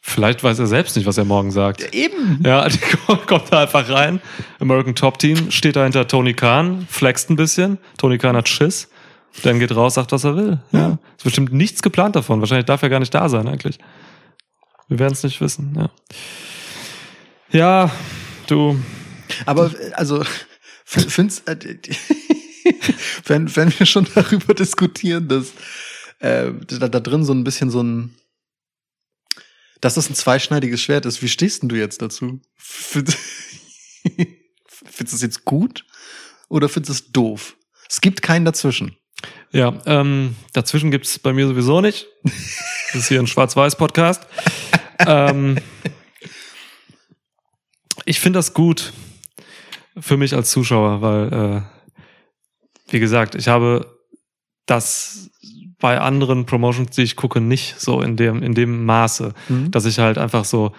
Vielleicht 0.00 0.42
weiß 0.42 0.58
er 0.58 0.66
selbst 0.66 0.96
nicht, 0.96 1.06
was 1.06 1.16
er 1.16 1.24
morgen 1.24 1.50
sagt. 1.50 1.94
Eben. 1.94 2.42
Ja, 2.44 2.66
kommt 3.26 3.52
da 3.52 3.62
einfach 3.62 3.88
rein. 3.88 4.20
American 4.58 4.94
Top 4.94 5.18
Team 5.18 5.50
steht 5.50 5.76
da 5.76 5.84
hinter 5.84 6.06
Tony 6.08 6.34
Khan, 6.34 6.86
flext 6.90 7.30
ein 7.30 7.36
bisschen. 7.36 7.78
Tony 7.98 8.18
Khan 8.18 8.36
hat 8.36 8.48
Schiss. 8.48 8.88
Dann 9.42 9.58
geht 9.58 9.74
raus, 9.74 9.94
sagt, 9.94 10.12
was 10.12 10.24
er 10.24 10.36
will. 10.36 10.58
Ja. 10.72 10.98
Ist 11.16 11.24
bestimmt 11.24 11.52
nichts 11.52 11.82
geplant 11.82 12.16
davon. 12.16 12.40
Wahrscheinlich 12.40 12.66
darf 12.66 12.82
er 12.82 12.90
gar 12.90 13.00
nicht 13.00 13.14
da 13.14 13.28
sein, 13.28 13.48
eigentlich. 13.48 13.78
Wir 14.88 14.98
werden 14.98 15.14
es 15.14 15.22
nicht 15.22 15.40
wissen, 15.40 15.74
ja. 15.76 15.90
Ja, 17.50 17.90
du, 18.46 18.78
Aber 19.46 19.70
also 19.94 20.24
find's, 20.84 21.40
äh, 21.46 21.56
wenn, 23.26 23.54
wenn 23.56 23.78
wir 23.78 23.86
schon 23.86 24.06
darüber 24.14 24.54
diskutieren, 24.54 25.28
dass 25.28 25.52
äh, 26.18 26.50
da, 26.66 26.88
da 26.88 27.00
drin 27.00 27.24
so 27.24 27.32
ein 27.32 27.44
bisschen 27.44 27.70
so 27.70 27.82
ein 27.82 28.14
dass 29.82 29.94
das 29.94 30.08
ein 30.08 30.14
zweischneidiges 30.14 30.80
Schwert 30.80 31.04
ist, 31.04 31.20
wie 31.22 31.28
stehst 31.28 31.60
denn 31.62 31.68
du 31.68 31.76
jetzt 31.76 32.00
dazu? 32.00 32.40
Find- 32.56 33.16
Findest 34.84 35.12
du 35.12 35.16
es 35.16 35.22
jetzt 35.22 35.44
gut 35.44 35.84
oder 36.48 36.68
findest 36.70 36.88
du 36.88 36.92
es 36.92 37.12
doof? 37.12 37.56
Es 37.88 38.00
gibt 38.00 38.22
keinen 38.22 38.44
dazwischen. 38.44 38.96
Ja, 39.52 39.80
ähm, 39.86 40.34
dazwischen 40.54 40.90
gibt's 40.90 41.18
bei 41.18 41.32
mir 41.32 41.46
sowieso 41.46 41.80
nicht. 41.80 42.06
Das 42.24 43.02
ist 43.02 43.08
hier 43.08 43.20
ein 43.20 43.26
Schwarz-Weiß-Podcast. 43.26 44.26
ähm, 45.06 45.58
ich 48.04 48.18
finde 48.20 48.38
das 48.38 48.54
gut 48.54 48.92
für 49.98 50.16
mich 50.16 50.34
als 50.34 50.50
Zuschauer, 50.50 51.02
weil, 51.02 51.32
äh, 51.32 51.62
wie 52.92 53.00
gesagt, 53.00 53.34
ich 53.34 53.48
habe 53.48 53.98
das 54.66 55.30
bei 55.82 56.00
anderen 56.00 56.46
Promotions, 56.46 56.96
die 56.96 57.02
ich 57.02 57.16
gucke, 57.16 57.42
nicht 57.42 57.78
so 57.78 58.00
in 58.00 58.16
dem, 58.16 58.42
in 58.42 58.54
dem 58.54 58.86
Maße, 58.86 59.34
Mhm. 59.48 59.70
dass 59.70 59.84
ich 59.84 59.98
halt 59.98 60.16
einfach 60.16 60.46
so, 60.46 60.72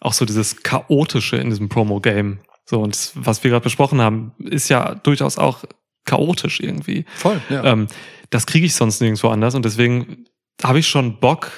auch 0.00 0.12
so 0.12 0.26
dieses 0.26 0.62
Chaotische 0.62 1.36
in 1.36 1.48
diesem 1.48 1.70
Promo-Game, 1.70 2.40
so, 2.66 2.80
und 2.80 3.12
was 3.14 3.42
wir 3.42 3.50
gerade 3.50 3.64
besprochen 3.64 4.00
haben, 4.00 4.32
ist 4.38 4.68
ja 4.68 4.94
durchaus 4.96 5.38
auch 5.38 5.64
chaotisch 6.04 6.60
irgendwie. 6.60 7.04
Voll, 7.16 7.40
ja. 7.48 7.64
Ähm, 7.64 7.86
das 8.30 8.46
kriege 8.46 8.66
ich 8.66 8.74
sonst 8.74 9.00
nirgendwo 9.00 9.28
anders 9.28 9.54
und 9.54 9.64
deswegen 9.64 10.26
habe 10.62 10.78
ich 10.78 10.88
schon 10.88 11.18
Bock 11.20 11.50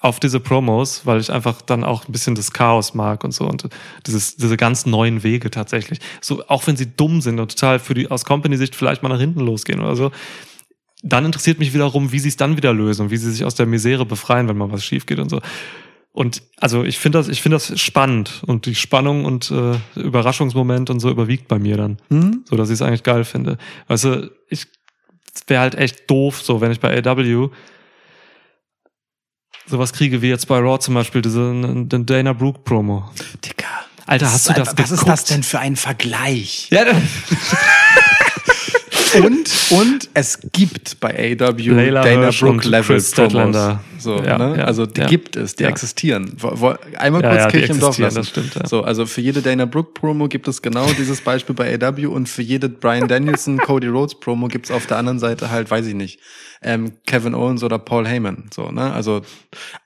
auf 0.00 0.20
diese 0.20 0.38
Promos, 0.38 1.06
weil 1.06 1.18
ich 1.20 1.32
einfach 1.32 1.62
dann 1.62 1.82
auch 1.82 2.06
ein 2.06 2.12
bisschen 2.12 2.34
das 2.34 2.52
Chaos 2.52 2.94
mag 2.94 3.24
und 3.24 3.32
so 3.32 3.46
und 3.46 3.68
dieses, 4.06 4.36
diese 4.36 4.56
ganz 4.56 4.86
neuen 4.86 5.22
Wege 5.22 5.50
tatsächlich. 5.50 5.98
So, 6.20 6.44
auch 6.46 6.66
wenn 6.66 6.76
sie 6.76 6.94
dumm 6.94 7.20
sind 7.20 7.40
und 7.40 7.50
total 7.58 7.78
für 7.78 7.94
die 7.94 8.10
aus 8.10 8.24
Company-Sicht 8.24 8.74
vielleicht 8.76 9.02
mal 9.02 9.08
nach 9.08 9.18
hinten 9.20 9.40
losgehen 9.40 9.80
oder 9.80 9.96
so, 9.96 10.12
dann 11.06 11.24
interessiert 11.26 11.58
mich 11.58 11.74
wiederum, 11.74 12.12
wie 12.12 12.18
sie 12.18 12.28
es 12.28 12.36
dann 12.36 12.56
wieder 12.56 12.72
lösen 12.72 13.02
und 13.02 13.10
wie 13.10 13.16
sie 13.18 13.30
sich 13.30 13.44
aus 13.44 13.54
der 13.54 13.66
Misere 13.66 14.06
befreien, 14.06 14.48
wenn 14.48 14.56
mal 14.56 14.72
was 14.72 14.84
schief 14.84 15.04
geht 15.06 15.18
und 15.18 15.28
so. 15.28 15.40
Und 16.12 16.42
also 16.58 16.84
ich 16.84 16.98
finde 16.98 17.18
das, 17.18 17.28
ich 17.28 17.42
finde 17.42 17.56
das 17.56 17.78
spannend 17.80 18.42
und 18.46 18.66
die 18.66 18.74
Spannung 18.74 19.24
und 19.24 19.50
äh, 19.50 19.76
Überraschungsmoment 20.00 20.88
und 20.88 21.00
so 21.00 21.10
überwiegt 21.10 21.48
bei 21.48 21.58
mir 21.58 21.76
dann 21.76 21.98
Hm? 22.08 22.44
so 22.48 22.56
dass 22.56 22.70
ich 22.70 22.74
es 22.74 22.82
eigentlich 22.82 23.02
geil 23.02 23.24
finde. 23.24 23.58
Weißt 23.88 24.04
du, 24.04 24.30
ich 24.48 24.66
wäre 25.48 25.60
halt 25.60 25.74
echt 25.74 26.08
doof, 26.08 26.40
so 26.40 26.60
wenn 26.60 26.70
ich 26.70 26.80
bei 26.80 26.96
AW 27.04 27.48
sowas 29.66 29.92
kriege 29.92 30.22
wie 30.22 30.28
jetzt 30.28 30.46
bei 30.46 30.58
Raw 30.58 30.78
zum 30.78 30.94
Beispiel, 30.94 31.22
diese 31.22 31.40
den 31.40 32.06
Dana 32.06 32.32
Brooke 32.32 32.60
Promo. 32.60 33.10
Digga. 33.44 33.66
Alter, 34.06 34.30
hast 34.30 34.48
du 34.48 34.52
das 34.52 34.76
Was 34.76 34.90
ist 34.90 35.00
geguckt? 35.00 35.08
das 35.08 35.24
denn 35.24 35.42
für 35.42 35.58
ein 35.58 35.76
Vergleich? 35.76 36.68
Ja, 36.70 36.84
Und, 39.22 39.50
und 39.70 40.08
es 40.14 40.38
gibt 40.52 41.00
bei 41.00 41.36
AW 41.38 41.70
Leila 41.70 42.02
Dana 42.02 42.30
Brooke 42.30 42.68
Level 42.68 43.00
Promos. 43.00 43.78
So, 43.98 44.22
Ja, 44.22 44.38
ne? 44.38 44.58
ja, 44.58 44.64
also 44.64 44.86
die 44.86 45.00
ja. 45.00 45.06
gibt 45.06 45.36
es, 45.36 45.56
die 45.56 45.64
existieren. 45.64 46.36
Einmal 46.98 47.22
kurz 47.22 47.52
Kirche 47.52 47.72
im 47.72 47.80
Dorf 47.80 47.98
lassen. 47.98 48.16
das 48.16 48.28
stimmt, 48.28 48.54
ja. 48.54 48.66
So, 48.66 48.82
also 48.82 49.06
für 49.06 49.20
jede 49.20 49.40
Dana 49.40 49.64
Brooke 49.64 49.92
Promo 49.94 50.28
gibt 50.28 50.48
es 50.48 50.60
genau 50.62 50.86
dieses 50.98 51.20
Beispiel 51.20 51.54
bei 51.54 51.74
AW 51.74 52.06
und 52.06 52.28
für 52.28 52.42
jede 52.42 52.68
Brian 52.68 53.08
Danielson, 53.08 53.58
Cody 53.58 53.88
Rhodes 53.88 54.18
Promo 54.20 54.48
gibt 54.48 54.66
es 54.66 54.72
auf 54.72 54.86
der 54.86 54.98
anderen 54.98 55.18
Seite 55.18 55.50
halt, 55.50 55.70
weiß 55.70 55.86
ich 55.86 55.94
nicht, 55.94 56.20
ähm, 56.62 56.92
Kevin 57.06 57.34
Owens 57.34 57.62
oder 57.62 57.78
Paul 57.78 58.06
Heyman. 58.06 58.44
So, 58.52 58.70
ne? 58.70 58.92
Also, 58.92 59.22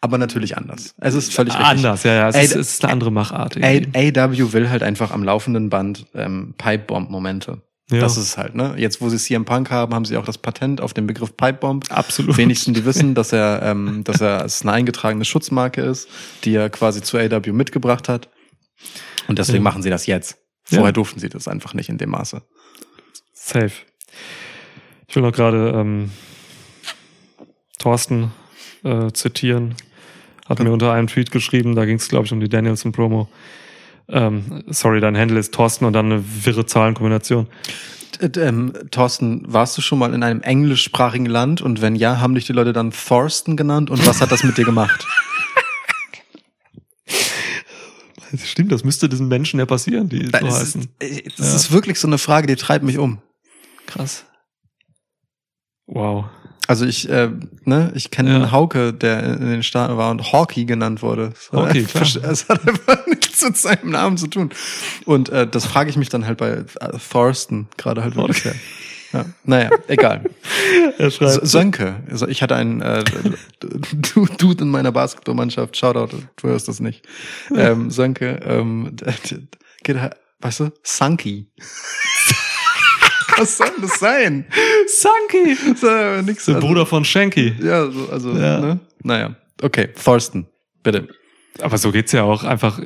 aber 0.00 0.18
natürlich 0.18 0.56
anders. 0.56 0.94
Es 0.98 1.14
ist 1.14 1.32
völlig 1.32 1.54
richtig. 1.54 1.68
anders, 1.68 2.02
ja, 2.04 2.14
ja. 2.14 2.28
Es, 2.28 2.36
ist, 2.36 2.56
es 2.56 2.70
ist 2.72 2.84
eine 2.84 2.92
andere 2.92 3.12
Machart. 3.12 3.56
irgendwie. 3.56 4.20
AW 4.20 4.52
will 4.52 4.70
halt 4.70 4.82
einfach 4.82 5.10
am 5.10 5.22
laufenden 5.22 5.68
Band 5.70 6.06
ähm, 6.14 6.54
Pipebomb-Momente. 6.58 7.62
Ja. 7.90 8.00
Das 8.00 8.18
ist 8.18 8.24
es 8.24 8.36
halt, 8.36 8.54
ne? 8.54 8.74
Jetzt, 8.76 9.00
wo 9.00 9.08
sie 9.08 9.16
CM 9.16 9.46
Punk 9.46 9.70
haben, 9.70 9.94
haben 9.94 10.04
sie 10.04 10.16
auch 10.18 10.24
das 10.26 10.36
Patent 10.36 10.80
auf 10.82 10.92
den 10.92 11.06
Begriff 11.06 11.34
Pipebomb. 11.36 11.90
Absolut. 11.90 12.36
Wenigstens 12.36 12.74
die 12.76 12.84
wissen, 12.84 13.14
dass 13.14 13.32
er, 13.32 13.62
ähm, 13.62 14.04
dass 14.04 14.20
er 14.20 14.44
es 14.44 14.60
eine 14.62 14.72
eingetragene 14.72 15.24
Schutzmarke 15.24 15.80
ist, 15.80 16.08
die 16.44 16.54
er 16.54 16.68
quasi 16.68 17.00
zu 17.02 17.16
AW 17.16 17.52
mitgebracht 17.52 18.08
hat. 18.10 18.28
Und 19.26 19.38
deswegen 19.38 19.58
Ja. 19.58 19.62
machen 19.64 19.82
sie 19.82 19.88
das 19.90 20.06
jetzt. 20.06 20.36
Vorher 20.64 20.86
Ja. 20.86 20.92
durften 20.92 21.18
sie 21.18 21.30
das 21.30 21.48
einfach 21.48 21.72
nicht 21.72 21.88
in 21.88 21.96
dem 21.96 22.10
Maße. 22.10 22.42
Safe. 23.32 23.72
Ich 25.06 25.16
will 25.16 25.22
noch 25.22 25.32
gerade 25.32 25.72
ähm, 25.74 26.10
Thorsten 27.78 28.32
äh, 28.84 29.10
zitieren. 29.12 29.74
Hat 30.46 30.60
mir 30.60 30.72
unter 30.72 30.92
einem 30.92 31.06
Tweet 31.08 31.30
geschrieben, 31.30 31.74
da 31.74 31.84
ging 31.84 31.96
es, 31.96 32.08
glaube 32.08 32.26
ich, 32.26 32.32
um 32.32 32.40
die 32.40 32.48
Danielson-Promo. 32.48 33.28
Ähm, 34.10 34.64
sorry, 34.68 35.00
dein 35.00 35.16
Handle 35.16 35.38
ist 35.38 35.52
Thorsten 35.54 35.84
und 35.84 35.92
dann 35.92 36.06
eine 36.06 36.24
wirre 36.44 36.64
Zahlenkombination. 36.66 37.46
Ähm, 38.36 38.72
Thorsten, 38.90 39.44
warst 39.46 39.76
du 39.78 39.82
schon 39.82 39.98
mal 39.98 40.12
in 40.14 40.22
einem 40.22 40.40
englischsprachigen 40.40 41.26
Land? 41.26 41.60
Und 41.60 41.82
wenn 41.82 41.94
ja, 41.94 42.18
haben 42.20 42.34
dich 42.34 42.46
die 42.46 42.52
Leute 42.52 42.72
dann 42.72 42.90
Thorsten 42.90 43.56
genannt? 43.56 43.90
Und 43.90 44.04
was 44.06 44.20
hat 44.20 44.32
das 44.32 44.42
mit 44.44 44.56
dir 44.58 44.64
gemacht? 44.64 45.06
Stimmt, 48.44 48.72
das 48.72 48.84
müsste 48.84 49.08
diesen 49.08 49.28
Menschen 49.28 49.58
ja 49.58 49.64
passieren, 49.66 50.08
die 50.08 50.26
so 50.26 50.30
Das, 50.32 50.42
ist, 50.42 50.54
heißen. 50.76 50.88
äh, 51.00 51.22
das 51.38 51.54
ist 51.54 51.72
wirklich 51.72 51.98
so 51.98 52.06
eine 52.06 52.18
Frage, 52.18 52.46
die 52.46 52.56
treibt 52.56 52.84
mich 52.84 52.98
um. 52.98 53.22
Krass. 53.86 54.24
Wow. 55.86 56.26
Also 56.66 56.84
ich, 56.84 57.08
äh, 57.08 57.30
ne, 57.64 57.90
ich 57.94 58.10
kenne 58.10 58.28
Ja. 58.30 58.36
einen 58.36 58.52
Hauke, 58.52 58.92
der 58.92 59.22
in 59.24 59.48
den 59.48 59.62
Staaten 59.62 59.96
war 59.96 60.10
und 60.10 60.30
Hawkey 60.32 60.66
genannt 60.66 61.00
wurde. 61.02 61.32
Das 61.50 61.52
Hawkey, 61.52 61.84
klar. 61.84 62.30
Es 62.30 62.48
hat 62.50 62.68
einfach 62.68 62.98
nichts 63.42 63.64
mit 63.64 63.78
seinem 63.80 63.90
Namen 63.90 64.16
zu 64.16 64.26
tun. 64.26 64.50
Und 65.04 65.28
äh, 65.30 65.46
das 65.46 65.66
frage 65.66 65.90
ich 65.90 65.96
mich 65.96 66.08
dann 66.08 66.26
halt 66.26 66.38
bei 66.38 66.50
äh, 66.50 66.64
Thorsten 67.10 67.68
gerade 67.76 68.02
halt 68.02 68.16
wirklich. 68.16 68.44
Okay. 68.46 68.54
Ja. 69.12 69.24
Naja, 69.44 69.70
egal. 69.88 70.24
Er 70.98 71.10
schreibt. 71.10 71.46
Sönke. 71.46 72.02
Also 72.10 72.28
ich 72.28 72.42
hatte 72.42 72.54
einen 72.56 72.82
äh, 72.82 73.04
Du- 73.60 74.26
Dude 74.26 74.64
in 74.64 74.70
meiner 74.70 74.92
Basketballmannschaft. 74.92 75.76
Shoutout, 75.76 76.14
du 76.36 76.48
hörst 76.48 76.68
das 76.68 76.80
nicht. 76.80 77.06
Ähm, 77.54 77.90
Sönke, 77.90 78.40
ähm, 78.44 78.96
geht, 79.82 79.96
weißt 80.40 80.60
du, 80.60 80.72
Sunky. 80.82 81.46
Was 83.36 83.56
soll 83.56 83.70
das 83.80 83.98
sein? 84.00 84.46
Ist 84.84 85.04
ja 85.82 86.22
nix. 86.22 86.44
Der 86.46 86.56
also- 86.56 86.66
Bruder 86.66 86.84
von 86.86 87.04
Shanky. 87.04 87.54
ja, 87.62 87.90
so, 87.90 88.08
also, 88.10 88.32
Ja. 88.32 88.58
ne? 88.60 88.80
Naja. 89.02 89.36
Okay, 89.62 89.88
Thorsten, 90.04 90.46
bitte. 90.82 91.08
Aber 91.60 91.78
so 91.78 91.90
geht's 91.92 92.12
ja 92.12 92.22
auch 92.24 92.44
einfach. 92.44 92.80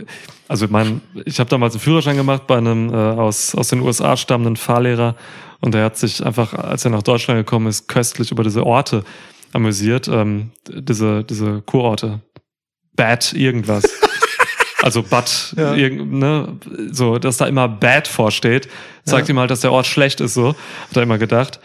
Also 0.49 0.67
mein, 0.69 1.01
ich 1.25 1.39
habe 1.41 1.49
damals 1.51 1.75
einen 1.75 1.81
Führerschein 1.81 2.17
gemacht 2.17 2.47
bei 2.47 2.57
einem 2.59 2.93
äh, 2.93 2.97
aus 2.97 3.55
aus 3.55 3.69
den 3.69 3.81
USA 3.81 4.17
stammenden 4.17 4.57
Fahrlehrer 4.57 5.17
und 5.61 5.75
er 5.75 5.85
hat 5.85 5.97
sich 5.97 6.25
einfach, 6.25 6.55
als 6.55 6.85
er 6.85 6.91
nach 6.91 7.03
Deutschland 7.03 7.39
gekommen 7.41 7.67
ist, 7.69 7.89
köstlich 7.89 8.31
über 8.33 8.43
diese 8.45 8.65
Orte 8.67 9.05
amüsiert, 9.53 10.09
ähm, 10.09 10.51
diese 10.69 11.25
diese 11.25 11.63
Kurorte, 11.63 12.21
Bad 12.97 13.33
irgendwas. 13.33 13.85
Also 14.85 15.05
Bad, 15.05 15.55
Ja. 15.57 15.75
irgend, 15.77 16.13
ne, 16.13 16.59
so, 16.91 17.17
dass 17.19 17.37
da 17.37 17.47
immer 17.47 17.69
Bad 17.69 18.09
vorsteht, 18.09 18.69
zeigt 19.05 19.29
Ja. 19.29 19.35
ihm 19.35 19.39
halt, 19.39 19.53
dass 19.53 19.61
der 19.61 19.71
Ort 19.71 19.87
schlecht 19.87 20.21
ist, 20.21 20.35
so, 20.35 20.49
hat 20.89 20.97
er 20.97 21.05
immer 21.05 21.19
gedacht. 21.19 21.61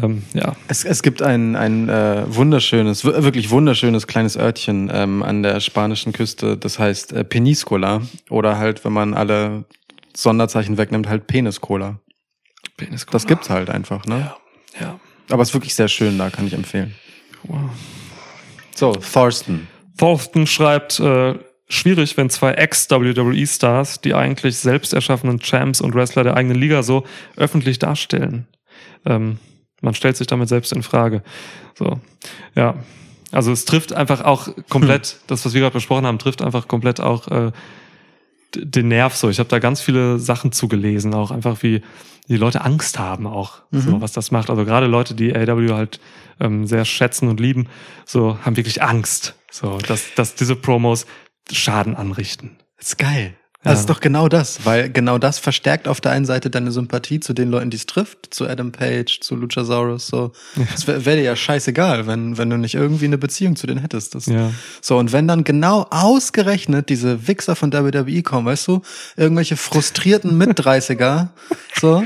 Ähm, 0.00 0.22
ja. 0.32 0.54
Es, 0.68 0.84
es 0.84 1.02
gibt 1.02 1.22
ein, 1.22 1.56
ein 1.56 1.88
äh, 1.88 2.24
wunderschönes, 2.26 3.04
wir- 3.04 3.22
wirklich 3.24 3.50
wunderschönes 3.50 4.06
kleines 4.06 4.36
Örtchen 4.36 4.90
ähm, 4.92 5.22
an 5.22 5.42
der 5.42 5.60
spanischen 5.60 6.12
Küste, 6.12 6.56
das 6.56 6.78
heißt 6.78 7.12
äh, 7.12 7.24
Peniscola. 7.24 8.02
Oder 8.30 8.58
halt, 8.58 8.84
wenn 8.84 8.92
man 8.92 9.14
alle 9.14 9.64
Sonderzeichen 10.14 10.78
wegnimmt, 10.78 11.08
halt 11.08 11.26
Peniscola. 11.26 12.00
Penis 12.76 13.06
Das 13.10 13.26
gibt's 13.26 13.50
halt 13.50 13.70
einfach, 13.70 14.06
ne? 14.06 14.32
Ja. 14.78 14.86
ja. 14.86 15.00
Aber 15.30 15.42
es 15.42 15.50
ist 15.50 15.54
wirklich 15.54 15.74
sehr 15.74 15.88
schön 15.88 16.18
da, 16.18 16.30
kann 16.30 16.46
ich 16.46 16.52
empfehlen. 16.54 16.94
So, 18.74 18.92
Thorsten. 18.92 19.68
Thorsten 19.98 20.46
schreibt, 20.46 21.00
äh, 21.00 21.34
schwierig, 21.68 22.16
wenn 22.16 22.30
zwei 22.30 22.52
Ex-WWE-Stars 22.52 24.00
die 24.00 24.14
eigentlich 24.14 24.56
selbst 24.56 24.92
erschaffenen 24.92 25.40
Champs 25.40 25.80
und 25.80 25.94
Wrestler 25.94 26.24
der 26.24 26.36
eigenen 26.36 26.58
Liga 26.58 26.82
so 26.82 27.04
öffentlich 27.36 27.78
darstellen. 27.78 28.46
Ähm, 29.04 29.38
man 29.82 29.94
stellt 29.94 30.16
sich 30.16 30.26
damit 30.26 30.48
selbst 30.48 30.72
in 30.72 30.82
Frage. 30.82 31.22
So, 31.74 32.00
ja. 32.54 32.76
Also 33.30 33.50
es 33.50 33.64
trifft 33.64 33.92
einfach 33.92 34.22
auch 34.22 34.48
komplett, 34.68 35.16
das, 35.26 35.44
was 35.44 35.54
wir 35.54 35.62
gerade 35.62 35.74
besprochen 35.74 36.06
haben, 36.06 36.18
trifft 36.18 36.42
einfach 36.42 36.68
komplett 36.68 37.00
auch 37.00 37.28
äh, 37.28 37.52
den 38.54 38.88
Nerv 38.88 39.14
so. 39.16 39.30
Ich 39.30 39.38
habe 39.38 39.48
da 39.48 39.58
ganz 39.58 39.80
viele 39.80 40.18
Sachen 40.18 40.52
zugelesen, 40.52 41.14
auch 41.14 41.30
einfach 41.30 41.62
wie 41.62 41.82
die 42.28 42.36
Leute 42.36 42.62
Angst 42.62 42.98
haben 42.98 43.26
auch, 43.26 43.62
so 43.72 44.00
was 44.00 44.12
das 44.12 44.30
macht. 44.30 44.48
Also 44.48 44.64
gerade 44.64 44.86
Leute, 44.86 45.14
die 45.14 45.34
AW 45.34 45.72
halt 45.72 45.98
ähm, 46.40 46.66
sehr 46.66 46.84
schätzen 46.84 47.28
und 47.28 47.40
lieben, 47.40 47.68
so 48.06 48.38
haben 48.44 48.56
wirklich 48.56 48.82
Angst, 48.82 49.34
so 49.50 49.78
dass, 49.78 50.14
dass 50.14 50.34
diese 50.34 50.54
Promos 50.54 51.06
Schaden 51.50 51.96
anrichten. 51.96 52.56
Das 52.76 52.88
ist 52.88 52.98
geil. 52.98 53.34
Ja. 53.64 53.70
Das 53.70 53.80
ist 53.80 53.90
doch 53.90 54.00
genau 54.00 54.28
das, 54.28 54.66
weil 54.66 54.90
genau 54.90 55.18
das 55.18 55.38
verstärkt 55.38 55.86
auf 55.86 56.00
der 56.00 56.10
einen 56.10 56.24
Seite 56.24 56.50
deine 56.50 56.72
Sympathie 56.72 57.20
zu 57.20 57.32
den 57.32 57.48
Leuten, 57.48 57.70
die 57.70 57.76
es 57.76 57.86
trifft, 57.86 58.34
zu 58.34 58.48
Adam 58.48 58.72
Page, 58.72 59.20
zu 59.20 59.36
Luchasaurus, 59.36 60.08
so. 60.08 60.32
Es 60.74 60.88
wäre 60.88 61.04
wär 61.04 61.14
dir 61.14 61.22
ja 61.22 61.36
scheißegal, 61.36 62.08
wenn, 62.08 62.38
wenn 62.38 62.50
du 62.50 62.56
nicht 62.56 62.74
irgendwie 62.74 63.04
eine 63.04 63.18
Beziehung 63.18 63.54
zu 63.54 63.68
denen 63.68 63.80
hättest. 63.80 64.16
Das, 64.16 64.26
Ja. 64.26 64.50
So, 64.80 64.98
und 64.98 65.12
wenn 65.12 65.28
dann 65.28 65.44
genau 65.44 65.86
ausgerechnet 65.90 66.88
diese 66.88 67.28
Wichser 67.28 67.54
von 67.54 67.72
WWE 67.72 68.22
kommen, 68.24 68.46
weißt 68.46 68.66
du, 68.66 68.82
irgendwelche 69.16 69.56
frustrierten 69.56 70.36
Mit-30er, 70.36 71.28
so, 71.80 72.02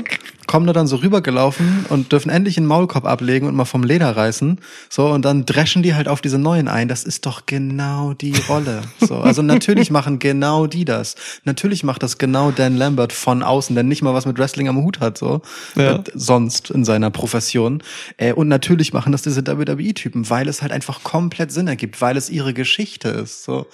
kommen 0.47 0.65
da 0.65 0.73
dann 0.73 0.87
so 0.87 0.97
rübergelaufen 0.97 1.85
und 1.89 2.11
dürfen 2.11 2.29
endlich 2.29 2.57
einen 2.57 2.65
Maulkorb 2.67 3.05
ablegen 3.05 3.47
und 3.47 3.55
mal 3.55 3.65
vom 3.65 3.83
Leder 3.83 4.15
reißen, 4.15 4.59
so, 4.89 5.07
und 5.07 5.23
dann 5.25 5.45
dreschen 5.45 5.83
die 5.83 5.93
halt 5.93 6.07
auf 6.07 6.21
diese 6.21 6.37
neuen 6.39 6.67
ein. 6.67 6.87
Das 6.87 7.03
ist 7.03 7.25
doch 7.25 7.45
genau 7.45 8.13
die 8.13 8.33
Rolle. 8.49 8.81
So, 8.99 9.17
also 9.17 9.41
natürlich 9.41 9.91
machen 9.91 10.19
genau 10.19 10.67
die 10.67 10.85
das. 10.85 11.15
Natürlich 11.43 11.83
macht 11.83 12.01
das 12.03 12.17
genau 12.17 12.51
Dan 12.51 12.75
Lambert 12.77 13.13
von 13.13 13.43
außen, 13.43 13.75
der 13.75 13.83
nicht 13.83 14.01
mal 14.01 14.13
was 14.13 14.25
mit 14.25 14.39
Wrestling 14.39 14.67
am 14.67 14.77
Hut 14.77 14.99
hat, 14.99 15.17
so, 15.17 15.41
Ja. 15.75 15.97
äh, 15.97 16.03
sonst 16.13 16.71
in 16.71 16.85
seiner 16.85 17.11
Profession. 17.11 17.83
Äh, 18.17 18.33
und 18.33 18.47
natürlich 18.47 18.93
machen 18.93 19.11
das 19.11 19.21
diese 19.21 19.45
WWE-Typen, 19.45 20.29
weil 20.29 20.47
es 20.47 20.61
halt 20.61 20.71
einfach 20.71 21.03
komplett 21.03 21.51
Sinn 21.51 21.67
ergibt, 21.67 22.01
weil 22.01 22.17
es 22.17 22.29
ihre 22.29 22.53
Geschichte 22.53 23.09
ist. 23.09 23.43
So. 23.43 23.67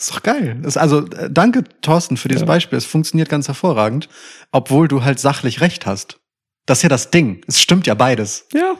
Ist 0.00 0.10
doch 0.14 0.22
geil. 0.22 0.58
Das, 0.62 0.76
also, 0.78 1.06
äh, 1.08 1.28
danke, 1.30 1.64
Thorsten, 1.82 2.16
für 2.16 2.28
dieses 2.28 2.40
Ja. 2.40 2.46
Beispiel. 2.46 2.78
Es 2.78 2.86
funktioniert 2.86 3.28
ganz 3.28 3.48
hervorragend, 3.48 4.08
obwohl 4.50 4.88
du 4.88 5.04
halt 5.04 5.20
sachlich 5.20 5.60
recht 5.60 5.84
hast. 5.84 6.18
Das 6.66 6.78
ist 6.78 6.82
ja 6.84 6.88
das 6.88 7.10
Ding. 7.10 7.42
Es 7.46 7.60
stimmt 7.60 7.86
ja 7.86 7.94
beides. 7.94 8.46
Ja. 8.54 8.76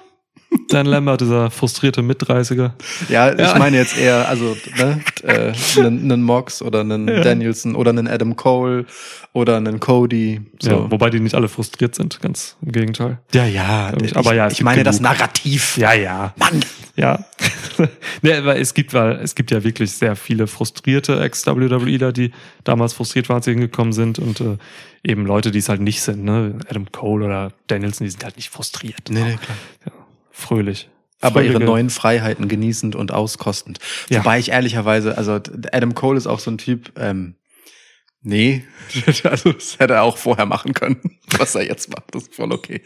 Dan 0.68 0.86
Lambert, 0.86 1.20
dieser 1.20 1.50
frustrierte 1.50 2.02
Mit-30er. 2.02 2.72
Ja, 3.08 3.32
Ja. 3.32 3.52
ich 3.52 3.58
meine 3.58 3.76
jetzt 3.76 3.96
eher, 3.96 4.28
also, 4.28 4.56
ne, 4.78 5.00
äh, 5.22 5.52
einen, 5.78 6.10
einen 6.10 6.22
Mox 6.22 6.60
oder 6.62 6.80
einen 6.80 7.06
Ja. 7.08 7.20
Danielson 7.20 7.74
oder 7.76 7.90
einen 7.90 8.08
Adam 8.08 8.34
Cole 8.36 8.84
oder 9.32 9.56
einen 9.56 9.78
Cody. 9.78 10.40
So. 10.60 10.70
Ja, 10.70 10.90
wobei 10.90 11.10
die 11.10 11.20
nicht 11.20 11.34
alle 11.36 11.48
frustriert 11.48 11.94
sind, 11.94 12.20
ganz 12.20 12.56
im 12.62 12.72
Gegenteil. 12.72 13.18
Ja, 13.32 13.44
ja, 13.46 13.88
Aber 14.14 14.30
ich, 14.32 14.36
ja, 14.36 14.46
es 14.48 14.54
ich 14.54 14.62
meine 14.62 14.82
das 14.82 14.98
genug. 14.98 15.12
Narrativ. 15.12 15.76
Ja, 15.76 15.92
ja. 15.92 16.34
Mann. 16.36 16.60
Ja. 16.96 17.24
nee, 18.22 18.34
aber 18.34 18.58
es 18.58 18.74
gibt, 18.74 18.92
weil 18.92 19.20
es 19.22 19.34
gibt 19.36 19.50
ja 19.52 19.62
wirklich 19.62 19.92
sehr 19.92 20.16
viele 20.16 20.46
frustrierte 20.48 21.20
Ex-WWEler, 21.20 22.12
die 22.12 22.32
damals 22.64 22.92
frustriert 22.92 23.28
waren, 23.28 23.36
als 23.36 23.44
sie 23.44 23.52
hingekommen 23.52 23.92
sind 23.92 24.18
und 24.18 24.40
äh, 24.40 24.56
eben 25.04 25.26
Leute, 25.26 25.50
die 25.52 25.58
es 25.60 25.68
halt 25.68 25.80
nicht 25.80 26.02
sind, 26.02 26.24
ne? 26.24 26.58
Adam 26.68 26.90
Cole 26.92 27.24
oder 27.26 27.52
Danielson, 27.68 28.04
die 28.04 28.10
sind 28.10 28.24
halt 28.24 28.36
nicht 28.36 28.50
frustriert. 28.50 29.08
Nee, 29.08 29.22
nee, 29.22 29.36
klar. 29.36 29.56
Ja, 29.86 29.92
fröhlich. 30.30 30.88
aber 31.20 31.42
ihre 31.42 31.60
neuen 31.60 31.90
Freiheiten 31.90 32.48
genießend 32.48 32.96
und 32.96 33.12
auskostend. 33.12 33.78
Ja. 34.08 34.20
Wobei 34.20 34.38
ich 34.38 34.50
ehrlicherweise, 34.50 35.18
also 35.18 35.40
Adam 35.72 35.94
Cole 35.94 36.16
ist 36.16 36.26
auch 36.26 36.38
so 36.40 36.50
ein 36.50 36.58
Typ, 36.58 36.92
ähm, 36.96 37.34
nee, 38.22 38.64
also 39.24 39.52
das 39.52 39.78
hätte 39.78 39.94
er 39.94 40.02
auch 40.02 40.16
vorher 40.16 40.46
machen 40.46 40.72
können, 40.74 41.18
was 41.38 41.54
er 41.54 41.64
jetzt 41.66 41.90
macht, 41.90 42.14
das 42.14 42.24
ist 42.24 42.34
voll 42.34 42.52
okay. 42.52 42.82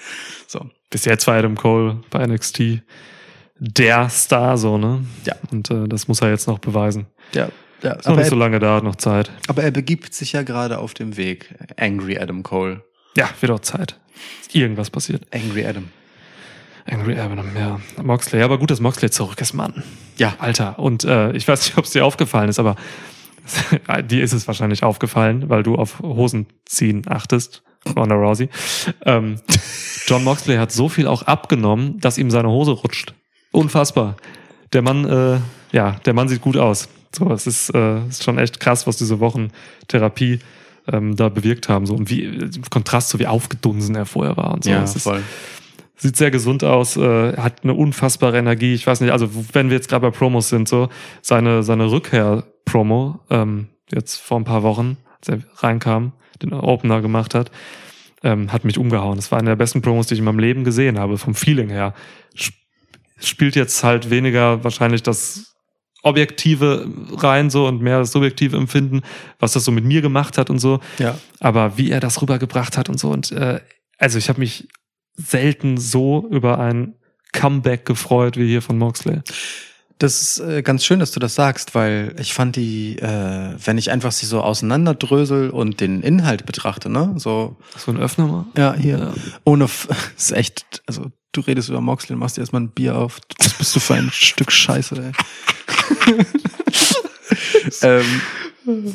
So, 0.46 0.68
Bis 0.90 1.04
jetzt 1.04 1.26
war 1.26 1.36
Adam 1.36 1.56
Cole 1.56 2.00
bei 2.10 2.26
NXT 2.26 2.82
der 3.56 4.08
Star, 4.08 4.58
so, 4.58 4.78
ne? 4.78 5.04
Ja. 5.24 5.36
Und 5.50 5.70
äh, 5.70 5.86
das 5.86 6.08
muss 6.08 6.20
er 6.20 6.30
jetzt 6.30 6.48
noch 6.48 6.58
beweisen. 6.58 7.06
ja, 7.32 7.48
ja 7.82 7.92
Ist 7.92 8.08
noch 8.08 8.16
nicht 8.16 8.28
so 8.28 8.34
lange 8.36 8.58
da, 8.58 8.76
hat 8.76 8.84
noch 8.84 8.96
Zeit. 8.96 9.30
aber 9.46 9.62
er 9.62 9.70
begibt 9.70 10.12
sich 10.12 10.32
ja 10.32 10.42
gerade 10.42 10.78
auf 10.78 10.92
dem 10.94 11.16
Weg. 11.16 11.54
Angry 11.76 12.18
Adam 12.18 12.42
Cole. 12.42 12.82
Ja, 13.16 13.30
wird 13.40 13.52
auch 13.52 13.60
Zeit. 13.60 14.00
Irgendwas 14.52 14.90
passiert. 14.90 15.22
Angry 15.32 15.64
Adam. 15.64 15.88
Angry 16.86 17.18
Adam, 17.18 17.46
ja. 17.56 17.80
Moxley, 18.02 18.42
aber 18.42 18.58
gut, 18.58 18.70
dass 18.70 18.80
Moxley 18.80 19.10
zurück 19.10 19.40
ist, 19.40 19.54
Mann. 19.54 19.82
Ja, 20.18 20.34
Alter, 20.38 20.78
und 20.78 21.04
äh, 21.04 21.32
ich 21.32 21.48
weiß 21.48 21.64
nicht, 21.64 21.78
ob 21.78 21.84
es 21.84 21.90
dir 21.92 22.04
aufgefallen 22.04 22.48
ist, 22.48 22.58
aber 22.58 22.76
dir 24.08 24.22
ist 24.22 24.32
es 24.32 24.46
wahrscheinlich 24.46 24.82
aufgefallen, 24.82 25.48
weil 25.48 25.62
du 25.62 25.76
auf 25.76 26.00
Hosen 26.00 26.46
ziehen 26.66 27.02
achtest, 27.08 27.62
Ronda 27.96 28.14
Rousey. 28.14 28.48
Ähm, 29.04 29.36
John 30.06 30.24
Moxley 30.24 30.56
hat 30.56 30.72
so 30.72 30.88
viel 30.88 31.06
auch 31.06 31.22
abgenommen, 31.22 32.00
dass 32.00 32.18
ihm 32.18 32.30
seine 32.30 32.48
Hose 32.48 32.72
rutscht. 32.72 33.14
Unfassbar. 33.52 34.16
Der 34.72 34.82
Mann, 34.82 35.04
äh, 35.04 35.38
ja, 35.72 35.92
der 36.04 36.14
Mann 36.14 36.28
sieht 36.28 36.40
gut 36.40 36.56
aus. 36.56 36.88
So, 37.14 37.30
es 37.32 37.46
ist, 37.46 37.74
äh, 37.74 38.06
ist 38.08 38.24
schon 38.24 38.38
echt 38.38 38.58
krass, 38.60 38.86
was 38.86 38.96
diese 38.96 39.20
Wochen 39.20 39.50
Therapie 39.88 40.40
ähm, 40.88 41.14
da 41.16 41.28
bewirkt 41.28 41.68
haben. 41.68 41.86
So 41.86 41.94
und 41.94 42.10
wie 42.10 42.24
im 42.24 42.50
Kontrast 42.70 43.10
zu 43.10 43.18
wie 43.18 43.26
aufgedunsen 43.26 43.94
er 43.94 44.06
vorher 44.06 44.36
war 44.36 44.52
und 44.52 44.64
so. 44.64 44.70
ja, 44.70 44.82
Es 44.82 44.96
ist, 44.96 45.04
voll. 45.04 45.22
Sieht 45.96 46.16
sehr 46.16 46.30
gesund 46.30 46.64
aus, 46.64 46.96
äh, 46.96 47.36
hat 47.36 47.62
eine 47.62 47.74
unfassbare 47.74 48.38
Energie. 48.38 48.74
Ich 48.74 48.86
weiß 48.86 49.00
nicht, 49.00 49.12
also 49.12 49.28
wenn 49.52 49.68
wir 49.70 49.76
jetzt 49.76 49.88
gerade 49.88 50.10
bei 50.10 50.16
Promos 50.16 50.48
sind, 50.48 50.68
so 50.68 50.88
seine 51.22 51.62
seine 51.62 51.90
Rückkehr-Promo 51.90 53.20
ähm, 53.30 53.68
jetzt 53.92 54.16
vor 54.16 54.38
ein 54.38 54.44
paar 54.44 54.62
Wochen, 54.62 54.96
als 55.18 55.28
er 55.28 55.38
reinkam, 55.62 56.12
den 56.42 56.52
Opener 56.52 57.00
gemacht 57.00 57.34
hat, 57.34 57.50
ähm, 58.22 58.52
hat 58.52 58.64
mich 58.64 58.78
umgehauen. 58.78 59.16
Das 59.16 59.30
war 59.30 59.38
eine 59.38 59.50
der 59.50 59.56
besten 59.56 59.82
Promos, 59.82 60.06
die 60.08 60.14
ich 60.14 60.20
in 60.20 60.24
meinem 60.24 60.38
Leben 60.38 60.64
gesehen 60.64 60.98
habe, 60.98 61.18
vom 61.18 61.34
Feeling 61.34 61.68
her. 61.70 61.94
Sp 62.34 62.54
spielt 63.20 63.54
jetzt 63.56 63.84
halt 63.84 64.10
weniger 64.10 64.64
wahrscheinlich 64.64 65.02
das 65.02 65.54
Objektive 66.02 66.86
rein 67.12 67.48
so 67.48 67.66
und 67.66 67.80
mehr 67.80 67.98
das 68.00 68.12
subjektive 68.12 68.56
Empfinden, 68.56 69.02
was 69.38 69.52
das 69.52 69.64
so 69.64 69.72
mit 69.72 69.84
mir 69.84 70.02
gemacht 70.02 70.36
hat 70.36 70.50
und 70.50 70.58
so 70.58 70.80
Ja. 70.98 71.16
aber 71.40 71.78
wie 71.78 71.90
er 71.90 72.00
das 72.00 72.20
rübergebracht 72.20 72.76
hat 72.76 72.88
und 72.88 72.98
so. 73.00 73.08
Und 73.10 73.32
äh, 73.32 73.60
also 73.98 74.18
ich 74.18 74.28
habe 74.28 74.40
mich 74.40 74.68
selten 75.16 75.76
so 75.76 76.26
über 76.30 76.58
ein 76.58 76.94
Comeback 77.32 77.84
gefreut 77.84 78.36
wie 78.36 78.48
hier 78.48 78.62
von 78.62 78.78
Moxley. 78.78 79.20
Das 79.98 80.20
ist 80.20 80.40
äh, 80.40 80.62
ganz 80.62 80.84
schön, 80.84 80.98
dass 80.98 81.12
du 81.12 81.20
das 81.20 81.34
sagst, 81.36 81.74
weil 81.74 82.16
ich 82.18 82.34
fand 82.34 82.56
die, 82.56 82.98
äh, 82.98 83.54
wenn 83.64 83.78
ich 83.78 83.90
einfach 83.92 84.10
sie 84.10 84.26
so 84.26 84.40
auseinanderdrösel 84.40 85.50
und 85.50 85.80
den 85.80 86.02
Inhalt 86.02 86.46
betrachte, 86.46 86.90
ne, 86.90 87.14
so 87.16 87.56
So 87.76 87.92
ein 87.92 87.98
Öffner 87.98 88.26
mal. 88.26 88.46
Ja, 88.56 88.74
hier. 88.74 88.98
Ja. 88.98 89.14
Ohne, 89.44 89.68
ist 90.16 90.32
echt, 90.32 90.82
also 90.86 91.12
du 91.32 91.40
redest 91.42 91.68
über 91.68 91.80
Moxley 91.80 92.14
und 92.14 92.20
machst 92.20 92.36
dir 92.36 92.40
erstmal 92.40 92.62
ein 92.62 92.70
Bier 92.70 92.96
auf. 92.96 93.20
Was 93.38 93.54
bist 93.54 93.76
du 93.76 93.80
für 93.80 93.94
ein 93.94 94.10
Stück 94.12 94.50
Scheiße, 94.50 94.96
ey. 94.96 95.12
ähm, 97.82 98.20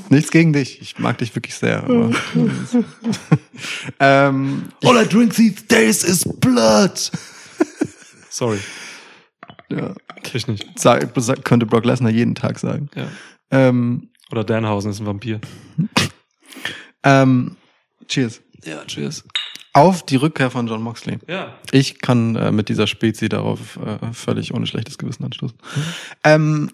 nichts 0.10 0.32
gegen 0.32 0.54
dich. 0.54 0.82
Ich 0.82 1.00
mag 1.00 1.18
dich 1.18 1.36
wirklich 1.36 1.56
sehr. 1.56 1.84
Aber, 1.84 2.12
ähm, 4.00 4.70
All 4.84 5.04
I 5.04 5.08
drink 5.08 5.34
these 5.36 5.64
days 5.66 6.04
is 6.04 6.24
blood. 6.40 7.12
Sorry, 8.30 8.60
ja, 9.70 9.94
ich 10.34 10.48
nicht. 10.48 10.66
sag, 10.80 11.10
sag- 11.16 11.44
könnte 11.44 11.66
Brock 11.66 11.86
Lesnar 11.86 12.12
jeden 12.12 12.36
Tag 12.36 12.60
sagen. 12.60 12.90
Ja. 12.96 13.08
Ähm, 13.52 14.10
Oder 14.32 14.44
Danhausen 14.44 14.92
ist 14.92 15.00
ein 15.00 15.06
Vampir. 15.06 15.40
ähm, 17.04 17.56
cheers. 18.08 18.42
Ja, 18.64 18.84
cheers. 18.86 19.24
Auf 19.74 20.04
die 20.04 20.16
Rückkehr 20.16 20.50
von 20.50 20.68
John 20.68 20.82
Moxley. 20.82 21.20
Ja. 21.28 21.56
Ich 21.72 22.00
kann 22.02 22.36
äh, 22.36 22.52
mit 22.52 22.70
dieser 22.70 22.88
Spezi 22.88 23.30
darauf 23.30 23.78
äh, 23.78 24.14
völlig 24.14 24.54
ohne 24.54 24.66
schlechtes 24.66 24.98
Gewissen 24.98 25.24
anstoßen. 25.26 25.58
Ähm, 26.24 26.72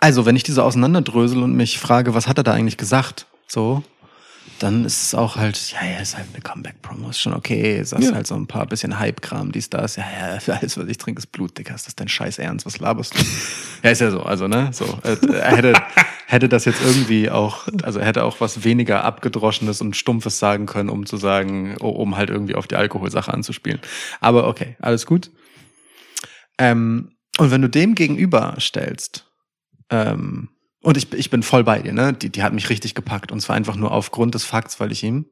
also, 0.00 0.26
wenn 0.26 0.36
ich 0.36 0.42
diese 0.42 0.62
auseinanderdrösel 0.64 1.42
und 1.42 1.54
mich 1.54 1.78
frage, 1.78 2.14
was 2.14 2.28
hat 2.28 2.38
er 2.38 2.44
da 2.44 2.52
eigentlich 2.52 2.76
gesagt, 2.76 3.26
so, 3.46 3.82
dann 4.58 4.84
ist 4.84 5.02
es 5.02 5.14
auch 5.14 5.36
halt, 5.36 5.72
ja, 5.72 5.86
ja, 5.86 5.98
ist 6.00 6.16
halt 6.16 6.28
eine 6.32 6.40
Comeback-Promo, 6.42 7.10
ist 7.10 7.20
schon 7.20 7.34
okay, 7.34 7.78
ist 7.78 7.92
Ja. 7.92 8.12
halt 8.14 8.26
so 8.26 8.34
ein 8.34 8.46
paar 8.46 8.66
bisschen 8.66 8.98
Hype-Kram, 8.98 9.52
dies, 9.52 9.68
das, 9.70 9.96
ja, 9.96 10.04
ja, 10.18 10.40
für 10.40 10.54
alles, 10.56 10.78
was 10.78 10.88
ich 10.88 10.96
trinke, 10.98 11.18
ist 11.18 11.26
Blut, 11.26 11.58
Digga, 11.58 11.74
ist 11.74 11.86
das 11.86 11.94
dein 11.94 12.08
scheiß 12.08 12.38
Ernst, 12.38 12.64
was 12.64 12.78
laberst 12.78 13.14
du? 13.14 13.18
ja, 13.82 13.90
ist 13.90 14.00
ja 14.00 14.10
so, 14.10 14.22
also, 14.22 14.48
ne, 14.48 14.70
so, 14.72 14.84
äh, 15.02 15.16
er 15.38 15.56
hätte, 15.56 15.72
hätte 16.26 16.48
das 16.48 16.64
jetzt 16.64 16.80
irgendwie 16.82 17.30
auch, 17.30 17.68
also 17.82 18.00
hätte 18.00 18.24
auch 18.24 18.40
was 18.40 18.64
weniger 18.64 19.04
abgedroschenes 19.04 19.80
und 19.80 19.94
stumpfes 19.96 20.38
sagen 20.38 20.66
können, 20.66 20.88
um 20.88 21.04
zu 21.06 21.16
sagen, 21.18 21.76
um 21.78 22.16
halt 22.16 22.30
irgendwie 22.30 22.54
auf 22.54 22.66
die 22.66 22.76
Alkoholsache 22.76 23.32
anzuspielen. 23.32 23.80
Aber 24.20 24.48
okay, 24.48 24.76
alles 24.80 25.04
gut. 25.06 25.30
Ähm, 26.58 27.10
und 27.38 27.50
wenn 27.50 27.60
du 27.60 27.68
dem 27.68 27.94
gegenüberstellst, 27.94 29.25
ähm, 29.90 30.48
und 30.82 30.96
ich, 30.96 31.12
ich 31.12 31.30
bin 31.30 31.42
voll 31.42 31.64
bei 31.64 31.80
dir, 31.80 31.92
ne? 31.92 32.12
Die, 32.12 32.30
die 32.30 32.42
hat 32.42 32.52
mich 32.52 32.70
richtig 32.70 32.94
gepackt. 32.94 33.32
Und 33.32 33.40
zwar 33.40 33.56
einfach 33.56 33.76
nur 33.76 33.90
aufgrund 33.90 34.34
des 34.34 34.44
Fakts, 34.44 34.78
weil 34.78 34.92
ich 34.92 35.02
ihm 35.02 35.26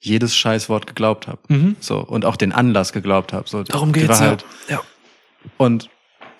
jedes 0.00 0.36
Scheißwort 0.36 0.86
geglaubt 0.86 1.28
habe. 1.28 1.40
Mhm. 1.48 1.76
So, 1.80 1.98
und 1.98 2.24
auch 2.24 2.36
den 2.36 2.52
Anlass 2.52 2.92
geglaubt 2.92 3.32
habe. 3.32 3.48
So, 3.48 3.62
Darum 3.62 3.92
geht's 3.92 4.08
war 4.08 4.20
ja. 4.20 4.26
halt, 4.28 4.44
ja. 4.68 4.82
Und 5.56 5.88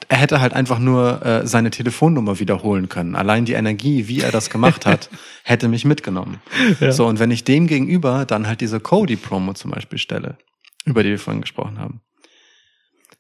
er 0.09 0.19
hätte 0.19 0.41
halt 0.41 0.53
einfach 0.53 0.79
nur 0.79 1.25
äh, 1.25 1.47
seine 1.47 1.71
Telefonnummer 1.71 2.39
wiederholen 2.39 2.89
können. 2.89 3.17
Allein 3.17 3.45
die 3.45 3.55
Energie, 3.55 4.07
wie 4.07 4.21
er 4.21 4.31
das 4.31 4.51
gemacht 4.51 4.87
hat, 4.87 5.11
hätte 5.43 5.69
mich 5.69 5.85
mitgenommen. 5.85 6.41
Ja. 6.81 6.93
So, 6.93 7.07
und 7.07 7.19
wenn 7.19 7.31
ich 7.31 7.45
dem 7.45 7.67
gegenüber 7.67 8.25
dann 8.25 8.47
halt 8.47 8.61
diese 8.61 8.81
Cody-Promo 8.81 9.55
zum 9.55 9.71
Beispiel 9.71 9.99
stelle, 9.99 10.39
über 10.85 11.03
die 11.03 11.11
wir 11.11 11.19
vorhin 11.19 11.41
gesprochen 11.41 11.79
haben. 11.79 12.03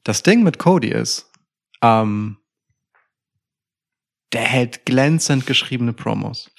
Das 0.04 0.22
Ding 0.22 0.42
mit 0.44 0.58
Cody 0.58 0.88
ist, 0.88 1.32
ähm, 1.82 2.36
der 4.32 4.42
hält 4.42 4.84
glänzend 4.86 5.46
geschriebene 5.46 5.92
Promos. 5.92 6.50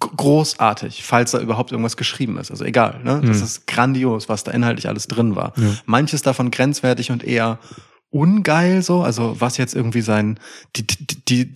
G- 0.00 0.08
Großartig, 0.16 1.02
falls 1.02 1.32
da 1.32 1.40
überhaupt 1.40 1.72
irgendwas 1.72 1.96
geschrieben 1.96 2.38
ist. 2.38 2.50
Also 2.50 2.64
egal, 2.64 3.00
ne? 3.02 3.20
Das 3.24 3.38
Mhm. 3.38 3.44
ist 3.44 3.66
grandios, 3.66 4.28
was 4.28 4.44
da 4.44 4.52
inhaltlich 4.52 4.88
alles 4.88 5.08
drin 5.08 5.34
war. 5.34 5.52
Ja. 5.56 5.72
Manches 5.86 6.22
davon 6.22 6.50
grenzwertig 6.50 7.10
und 7.10 7.24
eher 7.24 7.58
ungeil 8.10 8.82
so, 8.82 9.02
also 9.02 9.40
was 9.40 9.56
jetzt 9.56 9.74
irgendwie 9.74 10.00
sein, 10.00 10.38
die, 10.76 10.86
die, 10.86 11.06
die 11.26 11.52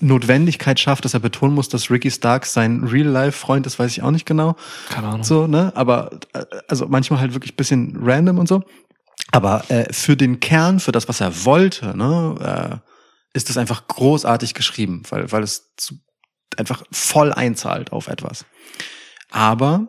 Notwendigkeit 0.00 0.78
schafft, 0.80 1.04
dass 1.04 1.14
er 1.14 1.20
betonen 1.20 1.54
muss, 1.54 1.68
dass 1.68 1.90
Ricky 1.90 2.10
Starks 2.10 2.52
sein 2.52 2.84
Real-Life-Freund 2.84 3.66
ist, 3.66 3.78
weiß 3.78 3.90
ich 3.92 4.02
auch 4.02 4.10
nicht 4.10 4.26
genau. 4.26 4.56
Keine 4.90 5.08
Ahnung. 5.08 5.24
So, 5.24 5.46
ne? 5.46 5.72
Aber 5.74 6.10
äh, 6.34 6.44
also 6.68 6.86
manchmal 6.88 7.20
halt 7.20 7.34
wirklich 7.34 7.56
bisschen 7.56 7.96
random 8.02 8.38
und 8.38 8.48
so. 8.48 8.62
Aber 9.30 9.64
äh, 9.70 9.92
für 9.92 10.16
den 10.16 10.40
Kern, 10.40 10.80
für 10.80 10.92
das, 10.92 11.08
was 11.08 11.20
er 11.20 11.44
wollte, 11.44 11.96
ne, 11.96 12.80
äh, 12.82 12.91
ist 13.32 13.50
es 13.50 13.56
einfach 13.56 13.86
großartig 13.88 14.54
geschrieben, 14.54 15.02
weil, 15.08 15.30
weil 15.32 15.42
es 15.42 15.74
zu, 15.76 15.98
einfach 16.56 16.84
voll 16.90 17.32
einzahlt 17.32 17.92
auf 17.92 18.08
etwas. 18.08 18.44
Aber 19.30 19.88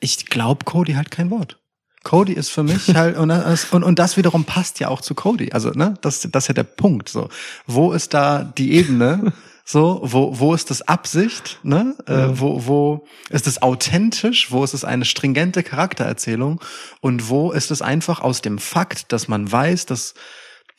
ich 0.00 0.26
glaube 0.26 0.64
Cody 0.64 0.94
halt 0.94 1.10
kein 1.10 1.30
Wort. 1.30 1.60
Cody 2.02 2.34
ist 2.34 2.50
für 2.50 2.62
mich 2.62 2.88
halt, 2.94 3.16
und 3.16 3.30
das, 3.30 3.64
und, 3.72 3.82
und 3.82 3.98
das 3.98 4.16
wiederum 4.16 4.44
passt 4.44 4.78
ja 4.78 4.88
auch 4.88 5.00
zu 5.00 5.14
Cody. 5.14 5.52
Also, 5.52 5.70
ne, 5.70 5.94
das, 6.02 6.20
das 6.30 6.44
ist 6.44 6.48
ja 6.48 6.54
der 6.54 6.64
Punkt. 6.64 7.08
So, 7.08 7.28
wo 7.66 7.92
ist 7.92 8.14
da 8.14 8.44
die 8.44 8.74
Ebene? 8.74 9.32
So, 9.66 10.00
wo, 10.02 10.38
wo 10.38 10.52
ist 10.52 10.68
das 10.68 10.82
Absicht? 10.82 11.58
Ne? 11.62 11.96
Äh, 12.04 12.38
wo, 12.38 12.66
wo 12.66 13.06
ist 13.30 13.46
es 13.46 13.62
authentisch? 13.62 14.50
Wo 14.50 14.62
ist 14.62 14.74
es 14.74 14.84
eine 14.84 15.06
stringente 15.06 15.62
Charaktererzählung? 15.62 16.60
Und 17.00 17.30
wo 17.30 17.50
ist 17.50 17.70
es 17.70 17.80
einfach 17.80 18.20
aus 18.20 18.42
dem 18.42 18.58
Fakt, 18.58 19.10
dass 19.10 19.26
man 19.26 19.50
weiß, 19.50 19.86
dass 19.86 20.12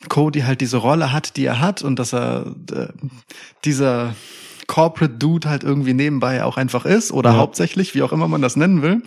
Cody 0.08 0.40
halt 0.40 0.60
diese 0.60 0.76
Rolle 0.76 1.12
hat, 1.12 1.36
die 1.36 1.44
er 1.46 1.60
hat 1.60 1.82
und 1.82 1.98
dass 1.98 2.12
er 2.12 2.54
äh, 2.72 2.88
dieser 3.64 4.14
Corporate 4.66 5.14
Dude 5.14 5.48
halt 5.48 5.64
irgendwie 5.64 5.94
nebenbei 5.94 6.44
auch 6.44 6.56
einfach 6.56 6.84
ist 6.84 7.12
oder 7.12 7.30
Ja. 7.30 7.36
hauptsächlich, 7.36 7.94
wie 7.94 8.02
auch 8.02 8.12
immer 8.12 8.28
man 8.28 8.42
das 8.42 8.56
nennen 8.56 8.82
will. 8.82 9.02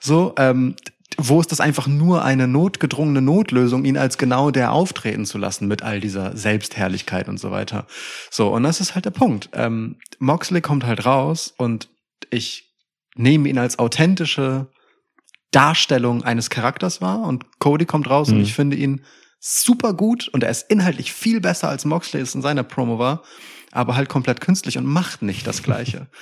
So, 0.00 0.34
ähm, 0.36 0.74
wo 1.18 1.40
ist 1.40 1.52
das 1.52 1.60
einfach 1.60 1.86
nur 1.86 2.24
eine 2.24 2.48
notgedrungene 2.48 3.20
Notlösung, 3.22 3.84
ihn 3.84 3.96
als 3.98 4.18
genau 4.18 4.50
der 4.50 4.72
auftreten 4.72 5.24
zu 5.26 5.38
lassen 5.38 5.68
mit 5.68 5.82
all 5.82 6.00
dieser 6.00 6.36
Selbstherrlichkeit 6.36 7.28
und 7.28 7.38
so 7.38 7.50
weiter. 7.50 7.86
So, 8.30 8.48
und 8.48 8.62
das 8.64 8.80
ist 8.80 8.94
halt 8.94 9.04
der 9.04 9.10
Punkt. 9.10 9.50
Ähm, 9.52 9.96
Moxley 10.18 10.60
kommt 10.62 10.84
halt 10.84 11.04
raus 11.06 11.54
und 11.58 11.88
ich 12.30 12.72
nehme 13.14 13.48
ihn 13.48 13.58
als 13.58 13.78
authentische 13.78 14.68
Darstellung 15.50 16.24
eines 16.24 16.48
Charakters 16.50 17.00
wahr 17.02 17.20
und 17.20 17.44
Cody 17.58 17.84
kommt 17.84 18.08
raus 18.08 18.30
und 18.30 18.36
Mhm. 18.38 18.42
ich 18.42 18.54
finde 18.54 18.76
ihn 18.76 19.02
super 19.44 19.92
gut 19.92 20.28
und 20.28 20.44
er 20.44 20.50
ist 20.50 20.70
inhaltlich 20.70 21.12
viel 21.12 21.40
besser 21.40 21.68
als 21.68 21.84
Moxley 21.84 22.20
es 22.20 22.34
in 22.34 22.42
seiner 22.42 22.62
Promo 22.62 23.00
war, 23.00 23.24
aber 23.72 23.96
halt 23.96 24.08
komplett 24.08 24.40
künstlich 24.40 24.78
und 24.78 24.86
macht 24.86 25.22
nicht 25.22 25.46
das 25.46 25.64
Gleiche. 25.64 26.06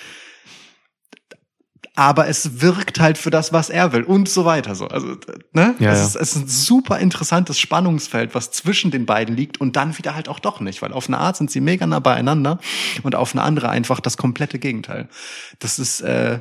aber 1.96 2.28
es 2.28 2.62
wirkt 2.62 2.98
halt 2.98 3.18
für 3.18 3.28
das, 3.28 3.52
was 3.52 3.68
er 3.68 3.92
will 3.92 4.04
und 4.04 4.26
so 4.26 4.46
weiter 4.46 4.74
so. 4.74 4.86
Also, 4.88 5.18
ne? 5.52 5.74
Ja, 5.80 5.92
es. 5.92 6.00
Ist, 6.00 6.16
es 6.16 6.30
ist 6.30 6.36
ein 6.36 6.48
super 6.48 6.98
interessantes 6.98 7.58
Spannungsfeld, 7.58 8.34
was 8.34 8.52
zwischen 8.52 8.90
den 8.90 9.04
beiden 9.04 9.36
liegt 9.36 9.60
und 9.60 9.76
dann 9.76 9.98
wieder 9.98 10.14
halt 10.14 10.26
auch 10.30 10.38
doch 10.38 10.60
nicht, 10.60 10.80
weil 10.80 10.94
auf 10.94 11.08
eine 11.08 11.18
Art 11.18 11.36
sind 11.36 11.50
sie 11.50 11.60
mega 11.60 11.86
nah 11.86 11.98
beieinander 11.98 12.58
und 13.02 13.14
auf 13.16 13.34
eine 13.34 13.42
andere 13.42 13.68
einfach 13.68 14.00
das 14.00 14.16
komplette 14.16 14.58
Gegenteil. 14.58 15.10
Das 15.58 15.78
ist 15.78 16.00
äh, 16.00 16.40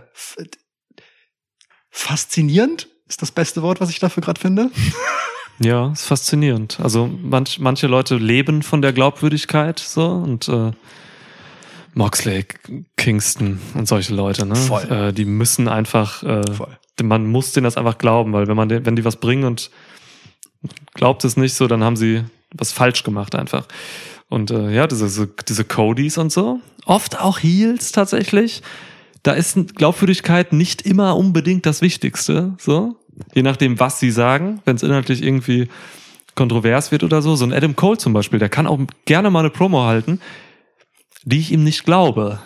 faszinierend, 1.89 2.87
ist 3.09 3.21
das 3.21 3.31
beste 3.31 3.61
Wort, 3.61 3.81
was 3.81 3.89
ich 3.89 3.99
dafür 3.99 4.21
gerade 4.23 4.39
finde. 4.39 4.71
Ja, 5.61 5.91
ist 5.91 6.05
faszinierend. 6.05 6.79
Also 6.81 7.07
manch, 7.21 7.59
manche 7.59 7.87
Leute 7.87 8.15
leben 8.15 8.63
von 8.63 8.81
der 8.81 8.93
Glaubwürdigkeit 8.93 9.79
so 9.79 10.05
und 10.07 10.47
äh, 10.47 10.71
Moxley, 11.93 12.45
Kingston 12.97 13.59
und 13.73 13.87
solche 13.87 14.13
Leute, 14.13 14.45
ne? 14.45 14.55
Voll. 14.55 14.83
Äh, 14.89 15.13
die 15.13 15.25
müssen 15.25 15.67
einfach, 15.67 16.23
äh, 16.23 16.41
Voll. 16.53 16.77
man 17.03 17.25
muss 17.27 17.51
denen 17.51 17.65
das 17.65 17.77
einfach 17.77 17.97
glauben, 17.97 18.31
weil 18.31 18.47
wenn 18.47 18.55
man, 18.55 18.69
den- 18.69 18.85
wenn 18.85 18.95
die 18.95 19.03
was 19.05 19.17
bringen 19.17 19.43
und 19.43 19.69
glaubt 20.93 21.23
es 21.25 21.35
nicht 21.35 21.53
so, 21.55 21.67
dann 21.67 21.83
haben 21.83 21.95
sie 21.97 22.23
was 22.53 22.71
falsch 22.71 23.03
gemacht 23.03 23.35
einfach. 23.35 23.65
Und 24.29 24.51
äh, 24.51 24.71
ja, 24.73 24.87
diese, 24.87 25.27
diese 25.47 25.65
Codys 25.65 26.17
und 26.17 26.31
so, 26.31 26.59
oft 26.85 27.19
auch 27.19 27.39
Heels 27.39 27.91
tatsächlich. 27.91 28.61
Da 29.23 29.33
ist 29.33 29.75
Glaubwürdigkeit 29.75 30.53
nicht 30.53 30.83
immer 30.83 31.17
unbedingt 31.17 31.65
das 31.65 31.81
Wichtigste, 31.81 32.55
so. 32.57 32.95
Je 33.33 33.43
nachdem, 33.43 33.79
was 33.79 33.99
sie 33.99 34.11
sagen, 34.11 34.61
wenn 34.63 34.77
es 34.77 34.83
inhaltlich 34.83 35.21
irgendwie 35.21 35.67
kontrovers 36.35 36.91
wird 36.91 37.03
oder 37.03 37.21
so. 37.21 37.35
So 37.35 37.43
ein 37.43 37.51
Adam 37.51 37.75
Cole 37.75 37.97
zum 37.97 38.13
Beispiel, 38.13 38.39
der 38.39 38.47
kann 38.47 38.65
auch 38.65 38.79
gerne 39.03 39.29
mal 39.29 39.41
eine 39.41 39.49
Promo 39.49 39.83
halten, 39.83 40.21
die 41.23 41.39
ich 41.39 41.51
ihm 41.51 41.65
nicht 41.65 41.83
glaube, 41.83 42.39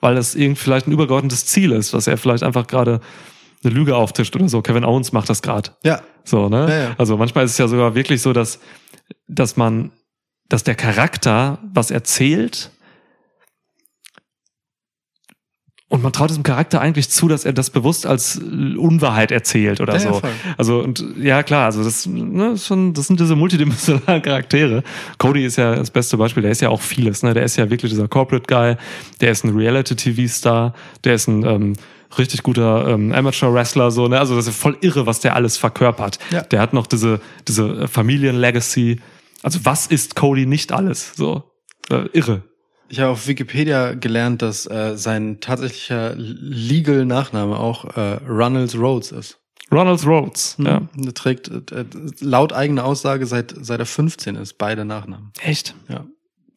weil 0.00 0.14
das 0.14 0.36
irgendwie 0.36 0.60
vielleicht 0.60 0.86
ein 0.86 0.92
übergeordnetes 0.92 1.46
Ziel 1.46 1.72
ist, 1.72 1.92
was 1.92 2.06
er 2.06 2.16
vielleicht 2.16 2.44
einfach 2.44 2.68
gerade 2.68 3.00
eine 3.64 3.74
Lüge 3.74 3.96
auftischt 3.96 4.34
oder 4.36 4.48
so. 4.48 4.62
Kevin 4.62 4.84
Owens 4.84 5.12
macht 5.12 5.28
das 5.28 5.42
gerade. 5.42 5.72
Ja, 5.84 6.00
So, 6.24 6.48
ne? 6.48 6.66
Ja, 6.68 6.76
ja. 6.76 6.94
Also 6.96 7.16
manchmal 7.16 7.44
ist 7.44 7.52
es 7.52 7.58
ja 7.58 7.66
sogar 7.66 7.94
wirklich 7.94 8.22
so, 8.22 8.32
dass, 8.32 8.60
dass 9.26 9.56
man, 9.56 9.90
dass 10.48 10.62
der 10.62 10.76
Charakter 10.76 11.58
was 11.74 11.90
erzählt 11.90 12.70
und 15.90 16.02
man 16.04 16.12
traut 16.12 16.30
diesem 16.30 16.44
Charakter 16.44 16.80
eigentlich 16.80 17.10
zu, 17.10 17.26
dass 17.26 17.44
er 17.44 17.52
das 17.52 17.68
bewusst 17.70 18.06
als 18.06 18.38
Unwahrheit 18.38 19.32
erzählt 19.32 19.80
oder 19.80 19.96
Ja, 19.96 20.00
ja, 20.04 20.12
so. 20.14 20.20
voll. 20.20 20.30
also 20.56 20.78
und 20.78 21.04
ja 21.20 21.42
klar, 21.42 21.66
also 21.66 21.82
das, 21.82 22.06
ne, 22.06 22.56
schon, 22.56 22.94
das 22.94 23.08
sind 23.08 23.18
diese 23.18 23.34
multidimensionalen 23.34 24.22
Charaktere. 24.22 24.84
Cody 25.18 25.44
ist 25.44 25.56
ja 25.56 25.74
das 25.74 25.90
beste 25.90 26.16
Beispiel. 26.16 26.42
Der 26.44 26.52
ist 26.52 26.60
ja 26.62 26.68
auch 26.68 26.80
vieles. 26.80 27.24
Ne, 27.24 27.34
der 27.34 27.42
ist 27.42 27.56
ja 27.56 27.68
wirklich 27.70 27.90
dieser 27.90 28.06
Corporate 28.06 28.46
Guy. 28.46 28.76
Der 29.20 29.32
ist 29.32 29.44
ein 29.44 29.54
Reality-TV-Star. 29.56 30.74
Der 31.02 31.14
ist 31.14 31.26
ein 31.26 31.44
ähm, 31.44 31.72
richtig 32.16 32.44
guter 32.44 32.86
ähm, 32.88 33.12
Amateur-Wrestler. 33.12 33.90
So, 33.90 34.06
ne? 34.06 34.20
Also 34.20 34.36
das 34.36 34.46
ist 34.46 34.56
voll 34.56 34.76
irre, 34.82 35.06
was 35.06 35.18
der 35.18 35.34
alles 35.34 35.56
verkörpert. 35.56 36.20
Ja. 36.30 36.42
Der 36.42 36.60
hat 36.60 36.72
noch 36.72 36.86
diese 36.86 37.20
diese 37.48 37.88
Familien-Legacy. 37.88 39.00
Also 39.42 39.58
was 39.64 39.88
ist 39.88 40.14
Cody 40.14 40.46
nicht 40.46 40.70
alles? 40.72 41.14
So 41.16 41.50
äh, 41.90 42.06
irre. 42.12 42.42
Ich 42.90 42.98
habe 42.98 43.10
auf 43.12 43.26
Wikipedia 43.28 43.94
gelernt, 43.94 44.42
dass 44.42 44.66
äh, 44.66 44.96
sein 44.96 45.38
tatsächlicher 45.40 46.14
legal 46.16 47.04
Nachname 47.06 47.56
auch 47.58 47.84
äh, 47.96 48.18
Runnels 48.28 48.76
Rhodes 48.76 49.12
ist. 49.12 49.38
Ronald 49.72 50.04
Rhodes. 50.04 50.56
Ja. 50.58 50.82
Der 50.96 51.14
trägt 51.14 51.48
äh, 51.48 51.84
laut 52.18 52.52
eigener 52.52 52.84
Aussage 52.84 53.26
seit 53.26 53.54
seit 53.60 53.78
er 53.78 53.86
15 53.86 54.34
ist 54.34 54.58
beide 54.58 54.84
Nachnamen. 54.84 55.30
Echt? 55.40 55.76
Ja, 55.88 56.04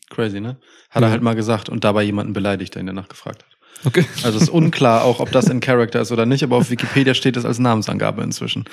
crazy, 0.09 0.39
ne? 0.41 0.57
Hat 0.89 1.01
Ja. 1.03 1.09
er 1.09 1.11
halt 1.11 1.21
mal 1.21 1.35
gesagt 1.35 1.69
und 1.69 1.83
dabei 1.83 2.01
jemanden 2.01 2.33
beleidigt, 2.33 2.73
der 2.73 2.81
ihn 2.81 2.87
danach 2.87 3.09
gefragt 3.09 3.43
hat. 3.43 3.51
Okay. 3.85 4.05
Also 4.23 4.39
ist 4.39 4.49
unklar, 4.49 5.03
auch 5.03 5.19
ob 5.19 5.31
das 5.31 5.47
in 5.47 5.59
Character 5.59 6.01
ist 6.01 6.11
oder 6.11 6.25
nicht, 6.25 6.43
aber 6.43 6.55
auf 6.57 6.69
Wikipedia 6.69 7.13
steht 7.13 7.35
es 7.37 7.45
als 7.45 7.59
Namensangabe 7.59 8.23
inzwischen. 8.23 8.65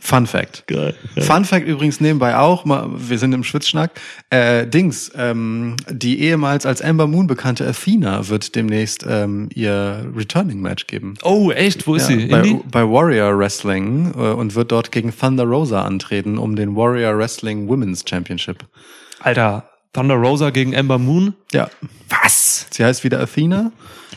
Fun 0.00 0.26
Fact. 0.26 0.66
Geil. 0.66 0.94
Ja. 1.14 1.22
Fun 1.22 1.44
Fact 1.44 1.66
übrigens 1.66 2.00
nebenbei 2.00 2.36
auch, 2.36 2.64
mal, 2.64 2.88
wir 2.96 3.18
sind 3.18 3.32
im 3.32 3.42
Schwitzschnack, 3.44 3.90
äh, 4.30 4.66
Dings, 4.66 5.10
ähm, 5.16 5.76
die 5.90 6.20
ehemals 6.20 6.66
als 6.66 6.82
Amber 6.82 7.06
Moon 7.06 7.26
bekannte 7.26 7.66
Athena 7.66 8.28
wird 8.28 8.54
demnächst 8.54 9.04
ähm, 9.08 9.48
ihr 9.54 10.06
Returning 10.16 10.60
Match 10.60 10.86
geben. 10.86 11.14
Oh, 11.22 11.50
echt? 11.50 11.86
Wo 11.86 11.94
ist 11.94 12.08
Ja, 12.08 12.16
sie? 12.16 12.26
bei, 12.26 12.60
bei 12.70 12.82
Warrior 12.82 13.38
Wrestling 13.38 14.12
äh, 14.16 14.18
und 14.18 14.54
wird 14.54 14.70
dort 14.72 14.92
gegen 14.92 15.16
Thunder 15.16 15.44
Rosa 15.44 15.82
antreten 15.82 16.38
um 16.38 16.56
den 16.56 16.76
Warrior 16.76 17.16
Wrestling 17.18 17.68
Women's 17.68 18.04
Championship. 18.08 18.58
Alter, 19.20 19.68
Thunder 19.92 20.14
Rosa 20.16 20.50
gegen 20.50 20.72
Ember 20.72 20.98
Moon? 20.98 21.34
Ja, 21.52 21.70
Was? 22.08 22.66
sie 22.70 22.84
heißt 22.84 23.04
wieder 23.04 23.20
Athena. 23.20 23.72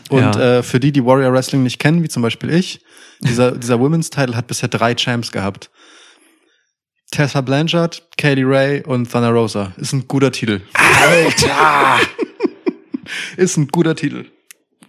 Und 0.10 0.36
Ja. 0.36 0.58
äh, 0.60 0.64
für 0.64 0.80
die, 0.80 0.92
die 0.92 1.06
Warrior 1.06 1.32
Wrestling 1.34 1.64
nicht 1.64 1.80
kennen, 1.80 2.04
wie 2.04 2.10
zum 2.10 2.22
Beispiel 2.24 2.50
ich, 2.52 2.82
dieser, 3.22 3.52
dieser 3.58 3.80
Women's 3.80 4.10
Title 4.10 4.36
hat 4.36 4.48
bisher 4.48 4.70
drei 4.70 4.94
Champs 4.96 5.32
gehabt. 5.32 5.70
Tessa 7.12 7.42
Blanchard, 7.42 8.04
Kaylee 8.18 8.44
Ray 8.46 8.84
und 8.84 9.12
Thunder 9.12 9.32
Rosa. 9.32 9.74
Ist 9.78 9.94
ein 9.94 10.08
guter 10.08 10.32
Titel. 10.32 10.62
Alter! 10.74 12.00
Ist 13.38 13.58
ein 13.58 13.68
guter 13.68 13.96
Titel. 13.96 14.26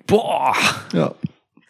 Boah. 0.06 0.54
Ja. 0.92 1.14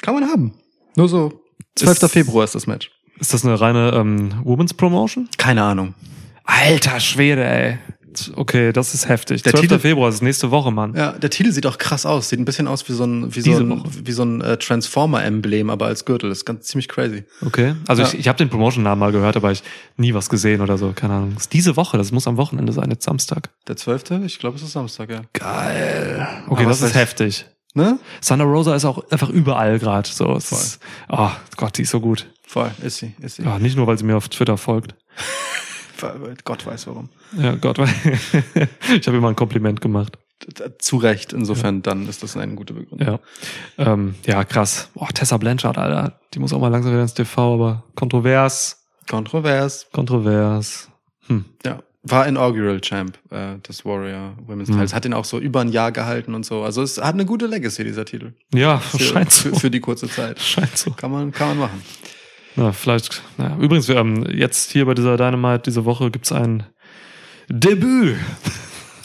Kann 0.03 0.15
man 0.15 0.25
haben. 0.29 0.55
Nur 0.97 1.09
so. 1.09 1.41
12. 1.77 2.03
Ist- 2.03 2.13
Februar 2.13 2.45
ist 2.45 2.55
das 2.57 2.67
Match. 2.67 2.91
Ist 3.21 3.33
das 3.35 3.45
eine 3.45 3.61
reine 3.61 3.93
ähm, 3.95 4.41
Women's 4.45 4.75
Promotion? 4.75 5.29
Keine 5.39 5.63
Ahnung. 5.63 5.95
Alter 6.45 6.99
Schwede, 6.99 7.45
ey. 7.45 7.79
Okay, 8.37 8.73
das 8.73 8.95
ist 8.95 9.09
heftig. 9.09 9.43
Der 9.43 9.53
12. 9.53 9.63
Titel- 9.63 9.79
Februar 9.79 10.09
ist 10.09 10.23
nächste 10.23 10.51
Woche, 10.51 10.71
Mann. 10.71 10.95
Ja, 10.95 11.13
der 11.13 11.31
Titel 11.31 11.53
sieht 11.53 11.67
auch 11.67 11.79
krass 11.79 12.07
aus. 12.07 12.29
Sieht 12.29 12.39
ein 12.41 12.45
bisschen 12.45 12.67
aus 12.69 12.89
wie 12.89 12.93
so 12.93 13.05
ein, 13.05 13.35
wie 13.35 13.41
so 13.41 13.53
ein, 13.57 13.71
Woche. 13.71 13.89
wie 14.05 14.13
so 14.13 14.23
ein 14.23 14.41
äh, 14.41 14.57
Transformer-Emblem, 14.57 15.71
aber 15.71 15.87
als 15.87 16.05
Gürtel. 16.05 16.29
Das 16.29 16.39
ist 16.39 16.45
ganz 16.45 16.67
ziemlich 16.67 16.89
crazy. 16.89 17.25
Okay. 17.45 17.75
Also 17.87 18.03
Ja. 18.03 18.09
ich, 18.09 18.19
ich 18.19 18.29
habe 18.29 18.39
den 18.39 18.49
Promotion-Namen 18.51 18.99
mal 18.99 19.13
gehört, 19.13 19.37
aber 19.37 19.53
ich 19.53 19.63
nie 19.97 20.15
was 20.15 20.29
gesehen 20.29 20.61
oder 20.61 20.79
so. 20.79 20.93
Keine 20.95 21.15
Ahnung. 21.15 21.33
Das 21.35 21.45
ist 21.45 21.53
diese 21.53 21.77
Woche, 21.77 21.97
das 21.99 22.13
muss 22.13 22.27
am 22.27 22.37
Wochenende 22.37 22.73
sein, 22.73 22.91
jetzt 22.91 23.05
Samstag. 23.05 23.51
Der 23.69 23.77
12. 23.77 24.11
Ich 24.27 24.39
glaube, 24.39 24.57
es 24.57 24.63
ist 24.63 24.73
Samstag, 24.73 25.11
ja. 25.11 25.23
Geil. 25.33 26.27
Okay, 26.49 26.63
Aber 26.63 26.71
das 26.71 26.83
ist 26.83 26.95
heftig. 26.95 27.47
Ne? 27.75 28.01
Thunder 28.27 28.47
Rosa 28.47 28.75
ist 28.75 28.85
auch 28.85 29.09
einfach 29.11 29.29
überall 29.29 29.79
gerade. 29.79 30.09
So, 30.09 30.35
ist, 30.35 30.81
oh 31.09 31.31
Gott, 31.57 31.79
die 31.79 31.83
ist 31.83 31.91
so 31.91 32.01
gut. 32.01 32.27
Voll. 32.45 32.71
Ist 32.83 32.97
sie, 32.99 33.15
ist 33.21 33.37
sie. 33.37 33.43
Ja, 33.45 33.61
nicht 33.61 33.77
nur, 33.77 33.87
weil 33.87 33.97
sie 33.97 34.05
mir 34.05 34.17
auf 34.17 34.29
Twitter 34.29 34.57
folgt. 34.57 34.95
Gott 36.45 36.67
weiß 36.67 36.87
warum. 36.87 37.09
Ja, 37.39 37.55
Gott, 37.57 37.79
weil 37.79 37.89
ich 38.99 39.07
habe 39.07 39.17
ihr 39.17 39.21
mal 39.21 39.31
ein 39.31 39.37
Kompliment 39.37 39.81
gemacht. 39.81 40.19
Zu 40.79 40.97
Recht. 40.97 41.33
Insofern, 41.35 41.83
dann 41.83 42.09
ist 42.09 42.23
das 42.23 42.37
eine 42.37 42.55
gute 42.55 42.73
Begründung. 42.73 43.07
Ja, 43.07 43.93
ähm, 43.93 44.15
ja, 44.27 44.43
krass. 44.45 44.89
Boah, 44.95 45.09
Tessa 45.09 45.37
Blanchard, 45.37 45.77
Alter, 45.77 46.19
die 46.33 46.39
muss 46.39 46.53
auch 46.55 46.61
mal 46.61 46.69
langsam 46.69 46.93
wieder 46.93 47.03
ins 47.03 47.13
TV, 47.15 47.55
aber 47.55 47.85
kontrovers, 47.95 48.79
Kontrovers. 49.09 49.87
kontrovers. 49.93 50.89
Hm. 51.27 51.45
Ja. 51.65 51.81
War 52.03 52.27
Inaugural 52.27 52.81
Champ 52.81 53.19
äh, 53.31 53.59
des 53.59 53.85
Warrior 53.85 54.33
Women's 54.47 54.71
Mhm. 54.71 54.79
Teils. 54.79 54.95
Hat 54.95 55.05
ihn 55.05 55.13
auch 55.13 55.27
so 55.27 55.39
über 55.39 55.61
ein 55.61 55.69
Jahr 55.69 55.93
gehalten 55.93 56.35
und 56.35 56.47
so. 56.47 56.63
Also 56.63 56.81
es 56.83 56.97
hat 56.97 57.13
eine 57.13 57.27
gute 57.27 57.45
Legacy, 57.47 57.85
dieser 57.85 58.07
Titel. 58.07 58.33
Ja, 58.55 58.79
Für, 58.79 58.99
scheint 58.99 59.31
so. 59.31 59.51
für, 59.51 59.57
für 59.61 59.71
die 59.71 59.81
kurze 59.81 60.09
Zeit. 60.09 60.41
scheint 60.41 60.79
so. 60.79 60.93
Kann 60.93 61.11
man, 61.11 61.31
kann 61.33 61.49
man 61.49 61.59
machen. 61.59 61.83
Na, 62.57 62.73
vielleicht, 62.73 63.23
naja. 63.39 63.57
Übrigens, 63.59 63.89
haben 63.89 64.25
jetzt 64.31 64.73
hier 64.73 64.87
bei 64.87 64.95
dieser 64.95 65.17
Dynamite 65.17 65.63
diese 65.67 65.85
Woche 65.85 66.11
gibt's 66.11 66.33
ein 66.33 66.65
Debüt. 67.49 68.17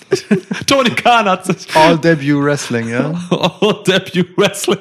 Tony 0.67 0.91
Khan 0.91 1.25
hat 1.25 1.45
sich 1.45 1.75
All 1.75 1.97
Debut 1.97 2.43
Wrestling, 2.43 2.89
ja? 2.89 3.13
Oh, 3.31 3.73
Debut 3.85 4.37
Wrestling. 4.37 4.79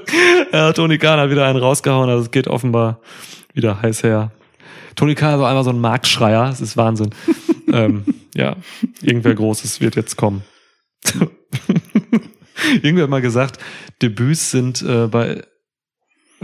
Ja, 0.53 0.73
Tony 0.73 0.99
Khan 0.99 1.19
hat 1.19 1.31
wieder 1.31 1.47
einen 1.47 1.59
rausgehauen, 1.59 2.09
also 2.09 2.25
es 2.25 2.31
geht 2.31 2.49
offenbar 2.49 3.01
wieder 3.53 3.81
heiß 3.81 4.03
her. 4.03 4.33
Tony 4.97 5.15
Khan 5.15 5.41
war 5.41 5.51
einfach 5.51 5.65
so 5.65 5.71
ein 5.71 5.81
Marktschreier, 5.81 6.47
das 6.47 6.61
ist 6.61 6.77
Wahnsinn. 6.77 7.11
ähm, 7.73 8.05
ja, 8.35 8.57
irgendwer 9.03 9.35
Großes 9.35 9.81
wird 9.81 9.97
jetzt 9.97 10.17
kommen. 10.17 10.43
Irgendwer 12.83 13.05
hat 13.05 13.11
mal 13.11 13.23
gesagt, 13.23 13.59
Debüts 14.03 14.51
sind 14.51 14.83
äh, 14.83 15.07
bei, 15.07 15.43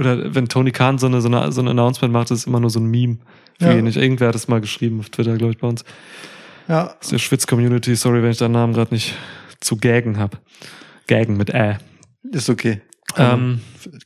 oder 0.01 0.35
wenn 0.35 0.49
Tony 0.49 0.73
Khan 0.73 0.99
so 0.99 1.07
eine, 1.07 1.21
so 1.21 1.29
eine, 1.29 1.53
so 1.53 1.61
ein 1.61 1.69
Announcement 1.69 2.13
macht, 2.13 2.31
ist 2.31 2.47
immer 2.47 2.59
nur 2.61 2.71
so 2.71 2.81
ein 2.81 2.87
Meme. 2.87 3.19
Für 3.59 3.67
Ja. 3.67 3.77
ihn 3.79 3.85
nicht. 3.85 3.97
Irgendwer 3.97 4.29
hat 4.29 4.35
das 4.35 4.49
mal 4.49 4.61
geschrieben 4.61 4.99
auf 5.01 5.11
Twitter, 5.11 5.37
glaube 5.37 5.53
ich, 5.53 5.59
bei 5.59 5.69
uns. 5.69 5.85
Ja. 6.67 6.95
Aus 7.01 7.09
der 7.09 7.19
Schwitz-Community, 7.19 7.95
sorry, 7.95 8.23
wenn 8.23 8.31
ich 8.31 8.39
deinen 8.39 8.53
Namen 8.53 8.73
gerade 8.73 8.93
nicht 8.95 9.15
zu 9.61 9.77
gaggen 9.77 10.19
hab. 10.19 10.41
Gaggen 11.07 11.37
mit 11.37 11.51
Ä. 11.51 11.77
Ist 12.33 12.49
okay. 12.51 12.81
Ähm, 13.17 13.61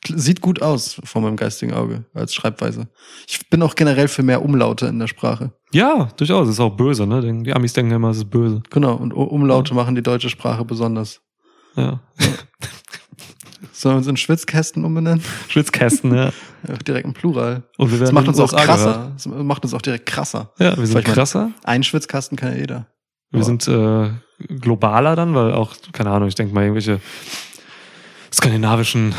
Sieht 0.08 0.40
gut 0.40 0.62
aus 0.62 0.98
vor 1.04 1.20
meinem 1.20 1.36
geistigen 1.36 1.74
Auge 1.74 2.04
als 2.14 2.34
Schreibweise. 2.34 2.88
Ich 3.28 3.48
bin 3.50 3.60
auch 3.62 3.74
generell 3.74 4.08
für 4.08 4.22
mehr 4.22 4.42
Umlaute 4.42 4.86
in 4.86 4.98
der 4.98 5.08
Sprache. 5.08 5.52
Ja, 5.72 6.08
durchaus. 6.16 6.48
Ist 6.48 6.58
auch 6.60 6.74
böse, 6.76 7.06
ne? 7.06 7.42
Die 7.42 7.52
Amis 7.52 7.74
denken 7.74 7.92
immer, 7.92 8.10
es 8.10 8.16
ist 8.18 8.30
böse. 8.30 8.62
Genau. 8.70 8.94
Und 8.94 9.12
Umlaute 9.12 9.74
machen 9.74 9.94
die 9.94 10.02
deutsche 10.02 10.30
Sprache 10.30 10.64
besonders. 10.64 11.20
Ja. 11.76 12.00
Sollen 13.72 13.94
wir 13.94 13.98
uns 13.98 14.06
in 14.06 14.16
Schwitzkästen 14.16 14.84
umbenennen? 14.84 15.22
Schwitzkästen, 15.48 16.14
ja. 16.14 16.30
Ja, 16.66 16.76
direkt 16.78 17.04
im 17.06 17.12
Plural. 17.12 17.64
Und 17.76 17.90
wir 17.90 17.98
Das 17.98 18.06
werden 18.08 18.14
macht 18.14 18.24
in 18.24 18.30
uns 18.30 18.40
auch 18.40 18.56
krasser. 18.56 19.12
Das 19.14 19.26
macht 19.26 19.64
uns 19.64 19.74
auch 19.74 19.82
direkt 19.82 20.06
krasser. 20.06 20.50
Ja, 20.58 20.74
wir 20.78 20.86
sind 20.86 20.94
mein- 20.94 21.04
krasser. 21.04 21.50
Ein 21.62 21.82
Schwitzkasten 21.82 22.38
kann 22.38 22.52
ja 22.52 22.58
jeder. 22.58 22.86
Wir 23.30 23.40
Ja. 23.40 23.44
sind 23.44 23.68
äh, 23.68 24.10
globaler 24.60 25.14
dann, 25.14 25.34
weil 25.34 25.52
auch, 25.52 25.74
keine 25.92 26.10
Ahnung, 26.10 26.28
ich 26.28 26.34
denke 26.36 26.54
mal, 26.54 26.62
irgendwelche 26.62 27.00
skandinavischen 28.32 29.14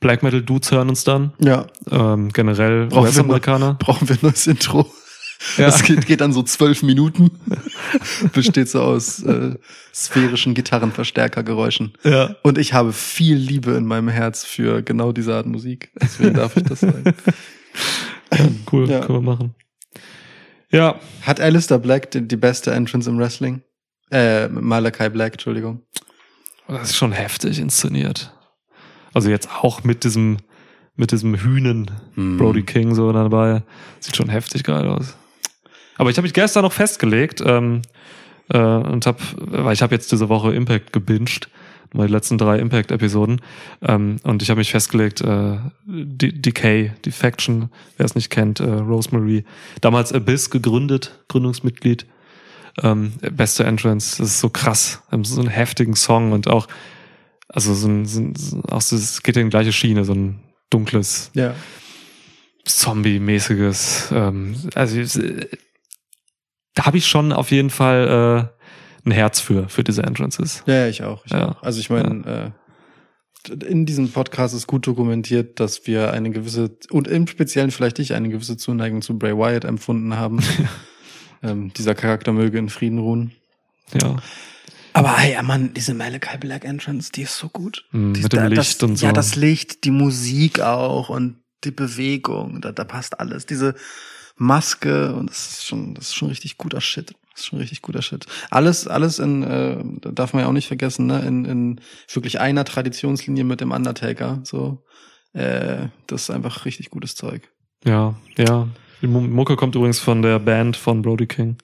Black 0.00 0.22
Metal 0.22 0.42
Dudes 0.42 0.70
hören 0.72 0.88
uns 0.88 1.04
dann. 1.04 1.32
Ja. 1.38 1.66
Ähm, 1.90 2.32
generell 2.32 2.86
Brauchen 2.86 3.02
wir 3.04 3.08
US-Amerikaner. 3.10 3.74
Brauchen 3.74 4.08
wir 4.08 4.16
ein 4.16 4.20
neues 4.22 4.46
Intro. 4.46 4.90
Ja. 5.56 5.66
Das 5.66 5.82
geht, 5.82 6.06
geht 6.06 6.20
dann 6.20 6.32
so 6.32 6.42
zwölf 6.42 6.82
Minuten. 6.82 7.30
Besteht 8.32 8.68
so 8.68 8.80
aus 8.82 9.22
äh, 9.22 9.54
sphärischen 9.94 10.54
Gitarrenverstärkergeräuschen. 10.54 11.92
Ja. 12.04 12.36
Und 12.42 12.58
ich 12.58 12.72
habe 12.74 12.92
viel 12.92 13.36
Liebe 13.36 13.72
in 13.72 13.86
meinem 13.86 14.08
Herz 14.08 14.44
für 14.44 14.82
genau 14.82 15.12
diese 15.12 15.34
Art 15.34 15.46
Musik. 15.46 15.90
Deswegen 16.00 16.34
darf 16.34 16.56
ich 16.56 16.62
das 16.64 16.80
sagen. 16.80 17.04
Cool, 18.70 18.88
Ja. 18.88 19.00
können 19.00 19.18
wir 19.24 19.32
machen. 19.34 19.54
Ja, 20.70 20.98
Hat 21.22 21.38
Alistair 21.40 21.78
Black 21.78 22.10
die, 22.12 22.26
die 22.26 22.36
beste 22.36 22.70
Entrance 22.70 23.08
im 23.10 23.18
Wrestling? 23.18 23.60
Äh, 24.10 24.48
Malachi 24.48 25.10
Black, 25.10 25.32
Entschuldigung. 25.34 25.82
das 26.66 26.90
ist 26.90 26.96
schon 26.96 27.12
heftig 27.12 27.58
inszeniert. 27.58 28.32
Also 29.12 29.28
jetzt 29.28 29.50
auch 29.50 29.84
mit 29.84 30.04
diesem, 30.04 30.38
mit 30.96 31.12
diesem 31.12 31.34
Hühnen 31.34 31.90
Hm. 32.14 32.38
Brody 32.38 32.62
King 32.62 32.94
so 32.94 33.12
dabei. 33.12 33.62
Sieht 34.00 34.16
schon 34.16 34.30
heftig 34.30 34.64
geil 34.64 34.86
aus. 34.88 35.14
Aber 36.02 36.10
ich 36.10 36.16
habe 36.16 36.24
mich 36.24 36.34
gestern 36.34 36.64
noch 36.64 36.72
festgelegt 36.72 37.40
ähm, 37.46 37.82
äh, 38.48 38.58
und 38.58 39.06
habe, 39.06 39.18
weil 39.36 39.72
ich 39.72 39.82
habe 39.82 39.94
jetzt 39.94 40.10
diese 40.10 40.28
Woche 40.28 40.52
Impact 40.52 40.92
gebinged, 40.92 41.48
meine 41.94 42.08
letzten 42.08 42.38
drei 42.38 42.58
Impact-Episoden. 42.58 43.40
Ähm, 43.82 44.16
und 44.24 44.42
ich 44.42 44.50
habe 44.50 44.58
mich 44.58 44.72
festgelegt, 44.72 45.20
äh, 45.20 45.58
D- 45.86 46.32
Decay, 46.32 46.90
die 47.04 47.12
Faction, 47.12 47.70
wer 47.98 48.06
es 48.06 48.16
nicht 48.16 48.30
kennt, 48.30 48.58
äh, 48.58 48.64
Rosemary, 48.64 49.44
damals 49.80 50.12
Abyss 50.12 50.50
gegründet, 50.50 51.20
Gründungsmitglied. 51.28 52.04
Ähm, 52.82 53.12
beste 53.30 53.62
Entrance, 53.62 54.16
das 54.18 54.26
ist 54.30 54.40
so 54.40 54.48
krass. 54.50 55.04
So 55.22 55.40
einen 55.40 55.50
heftigen 55.50 55.94
Song 55.94 56.32
und 56.32 56.48
auch, 56.48 56.66
also 57.46 57.74
so 57.74 57.86
ein, 57.86 58.06
so 58.06 58.20
ein 58.22 58.34
auch 58.72 58.80
so, 58.80 58.96
es 58.96 59.22
geht 59.22 59.36
in 59.36 59.44
die 59.46 59.50
gleiche 59.50 59.72
Schiene, 59.72 60.04
so 60.04 60.14
ein 60.14 60.40
dunkles, 60.68 61.30
Ja. 61.34 61.54
Zombie-mäßiges. 62.64 64.10
Ähm, 64.12 64.56
also 64.74 64.98
äh, 64.98 65.46
da 66.74 66.86
habe 66.86 66.98
ich 66.98 67.06
schon 67.06 67.32
auf 67.32 67.50
jeden 67.50 67.70
Fall 67.70 68.50
äh, 69.04 69.08
ein 69.08 69.12
Herz 69.12 69.40
für, 69.40 69.68
für 69.68 69.84
diese 69.84 70.02
Entrances. 70.02 70.62
Ja, 70.66 70.74
ja, 70.74 70.86
ich 70.88 71.02
auch. 71.02 71.24
Ich 71.26 71.32
Ja. 71.32 71.50
auch. 71.52 71.62
Also 71.62 71.80
ich 71.80 71.90
meine, 71.90 72.52
äh, 73.48 73.52
in 73.68 73.86
diesem 73.86 74.10
Podcast 74.10 74.54
ist 74.54 74.66
gut 74.68 74.86
dokumentiert, 74.86 75.58
dass 75.58 75.86
wir 75.86 76.12
eine 76.12 76.30
gewisse, 76.30 76.76
und 76.90 77.08
im 77.08 77.26
Speziellen 77.26 77.72
vielleicht 77.72 77.98
ich, 77.98 78.14
eine 78.14 78.28
gewisse 78.28 78.56
Zuneigung 78.56 79.02
zu 79.02 79.18
Bray 79.18 79.36
Wyatt 79.36 79.64
empfunden 79.64 80.16
haben. 80.16 80.40
ähm, 81.42 81.72
dieser 81.74 81.94
Charakter 81.96 82.32
möge 82.32 82.58
in 82.58 82.68
Frieden 82.68 82.98
ruhen. 82.98 83.32
Ja. 84.00 84.16
Aber 84.94 85.16
hey, 85.16 85.42
Mann, 85.42 85.72
diese 85.74 85.94
Malachi 85.94 86.38
Black 86.38 86.64
Entrance, 86.64 87.10
die 87.12 87.22
ist 87.22 87.36
so 87.36 87.48
gut. 87.48 87.84
Mm, 87.92 88.12
Die 88.12 88.22
mit 88.22 88.32
dem 88.32 88.40
da- 88.40 88.46
Licht 88.46 88.80
das, 88.82 88.88
und 88.88 88.96
so. 88.96 89.06
Ja, 89.06 89.12
das 89.12 89.34
Licht, 89.36 89.84
die 89.84 89.90
Musik 89.90 90.60
auch 90.60 91.08
und 91.08 91.36
die 91.64 91.70
Bewegung, 91.70 92.60
da, 92.60 92.72
da 92.72 92.84
passt 92.84 93.18
alles. 93.18 93.46
Diese 93.46 93.74
Maske 94.36 95.14
und 95.14 95.30
das 95.30 95.50
ist 95.52 95.66
schon, 95.66 95.94
das 95.94 96.08
ist 96.08 96.14
schon 96.14 96.28
richtig 96.28 96.58
guter 96.58 96.80
Shit. 96.80 97.14
Das 97.32 97.40
ist 97.40 97.46
schon 97.46 97.58
richtig 97.60 97.82
guter 97.82 98.02
Shit. 98.02 98.26
Alles, 98.50 98.86
alles 98.86 99.18
in, 99.18 99.42
äh, 99.42 99.82
da 100.00 100.10
darf 100.10 100.32
man 100.34 100.42
ja 100.42 100.48
auch 100.48 100.52
nicht 100.52 100.68
vergessen, 100.68 101.06
ne, 101.06 101.20
in, 101.20 101.44
in 101.44 101.80
wirklich 102.12 102.40
einer 102.40 102.64
Traditionslinie 102.64 103.44
mit 103.44 103.60
dem 103.60 103.70
Undertaker. 103.70 104.40
So, 104.44 104.84
äh, 105.32 105.88
das 106.06 106.22
ist 106.24 106.30
einfach 106.30 106.64
richtig 106.66 106.90
gutes 106.90 107.14
Zeug. 107.14 107.48
Ja, 107.84 108.14
ja. 108.36 108.68
Die 109.00 109.06
Mu- 109.06 109.20
Mucke 109.20 109.56
kommt 109.56 109.74
übrigens 109.74 109.98
von 109.98 110.22
der 110.22 110.38
Band 110.38 110.76
von 110.76 111.02
Brody 111.02 111.26
King. 111.26 111.56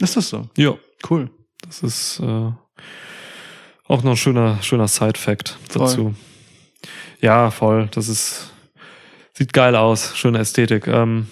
Ist 0.00 0.16
das 0.16 0.28
so? 0.28 0.48
Ja. 0.56 0.74
Cool. 1.08 1.30
Das 1.62 1.82
ist 1.82 2.20
äh, 2.20 2.50
auch 3.88 4.02
noch 4.02 4.10
ein 4.12 4.16
schöner, 4.16 4.62
schöner 4.62 4.88
Side-Fact 4.88 5.56
dazu. 5.72 6.14
Ja, 7.20 7.50
voll. 7.50 7.88
Das 7.92 8.08
ist, 8.08 8.52
sieht 9.32 9.52
geil 9.52 9.76
aus. 9.76 10.16
Schöne 10.16 10.38
Ästhetik. 10.38 10.86
Ähm, 10.86 11.28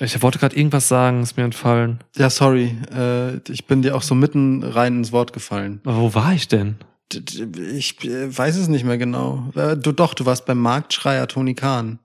ich 0.00 0.22
wollte 0.22 0.38
gerade 0.38 0.56
irgendwas 0.56 0.88
sagen, 0.88 1.22
ist 1.22 1.36
mir 1.36 1.44
entfallen. 1.44 1.98
Ja, 2.16 2.30
sorry. 2.30 2.76
Äh, 2.94 3.36
ich 3.50 3.66
bin 3.66 3.82
dir 3.82 3.96
auch 3.96 4.02
so 4.02 4.14
mitten 4.14 4.62
rein 4.62 4.96
ins 4.98 5.12
Wort 5.12 5.32
gefallen. 5.32 5.80
Aber 5.84 5.96
wo 5.98 6.14
war 6.14 6.32
ich 6.32 6.48
denn? 6.48 6.76
Ich 7.72 8.04
äh, 8.04 8.36
weiß 8.36 8.56
es 8.56 8.68
nicht 8.68 8.84
mehr 8.84 8.98
genau. 8.98 9.50
Äh, 9.54 9.76
Du 9.76 9.92
doch, 9.92 10.14
du 10.14 10.26
warst 10.26 10.46
beim 10.46 10.58
Marktschreier 10.58 11.26
Tony 11.26 11.54
Khan. 11.54 11.98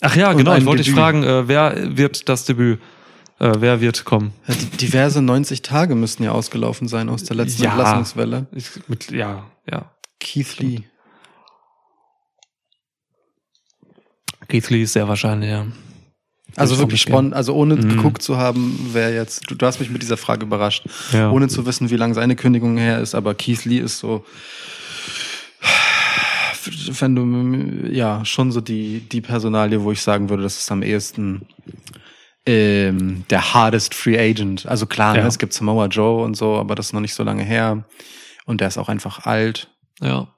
Ach 0.00 0.16
ja, 0.16 0.30
Und 0.30 0.38
genau. 0.38 0.56
Ich 0.56 0.64
wollte 0.64 0.78
dich 0.82 0.86
Debüt. 0.92 1.00
fragen, 1.00 1.22
äh, 1.22 1.46
wer 1.48 1.96
wird 1.96 2.28
das 2.28 2.44
Debüt? 2.44 2.80
Äh, 3.38 3.52
wer 3.58 3.80
wird 3.80 4.04
kommen? 4.04 4.32
Ja, 4.48 4.54
diverse 4.80 5.20
90 5.22 5.62
Tage 5.62 5.94
müssten 5.94 6.22
ja 6.22 6.32
ausgelaufen 6.32 6.88
sein 6.88 7.08
aus 7.08 7.24
der 7.24 7.36
letzten 7.36 7.62
Ja. 7.64 7.70
Entlassungswelle. 7.70 8.46
Ich, 8.52 8.70
mit, 8.88 9.10
ja, 9.10 9.44
ja. 9.70 9.90
Keith 10.18 10.58
Lee. 10.58 10.82
Keith 14.48 14.68
Lee 14.70 14.82
ist 14.82 14.92
sehr 14.94 15.08
wahrscheinlich, 15.08 15.50
ja. 15.50 15.66
Also 16.56 16.78
wirklich 16.78 17.00
spannend, 17.00 17.34
also 17.34 17.54
ohne 17.54 17.76
Mhm. 17.76 17.88
geguckt 17.88 18.22
zu 18.22 18.36
haben, 18.36 18.90
wer 18.92 19.12
jetzt, 19.14 19.50
du, 19.50 19.54
du 19.54 19.64
hast 19.66 19.80
mich 19.80 19.90
mit 19.90 20.02
dieser 20.02 20.16
Frage 20.16 20.44
überrascht, 20.46 20.84
Ja. 21.12 21.30
ohne 21.30 21.48
zu 21.48 21.64
wissen, 21.66 21.90
wie 21.90 21.96
lange 21.96 22.14
seine 22.14 22.36
Kündigung 22.36 22.76
her 22.76 23.00
ist, 23.00 23.14
aber 23.14 23.34
Keith 23.34 23.64
Lee 23.64 23.78
ist 23.78 23.98
so, 23.98 24.24
wenn 27.00 27.16
du, 27.16 27.88
ja, 27.92 28.24
schon 28.24 28.52
so 28.52 28.60
die, 28.60 29.00
die 29.00 29.20
Personalie, 29.20 29.82
wo 29.82 29.90
ich 29.92 30.00
sagen 30.02 30.28
würde, 30.28 30.42
das 30.44 30.58
ist 30.58 30.70
am 30.70 30.82
ehesten 30.82 31.46
ähm, 32.46 33.24
der 33.30 33.54
hardest 33.54 33.94
Free 33.94 34.18
Agent. 34.18 34.66
Also 34.66 34.86
klar, 34.86 35.16
Ja. 35.16 35.22
ne, 35.22 35.28
es 35.28 35.38
gibt 35.38 35.52
Samoa 35.52 35.86
Joe 35.86 36.22
und 36.24 36.36
so, 36.36 36.56
aber 36.56 36.74
das 36.74 36.86
ist 36.86 36.92
noch 36.92 37.00
nicht 37.00 37.14
so 37.14 37.22
lange 37.22 37.42
her. 37.44 37.84
Und 38.46 38.60
der 38.60 38.68
ist 38.68 38.78
auch 38.78 38.88
einfach 38.88 39.26
alt 39.26 39.68
Ja. 40.00 40.28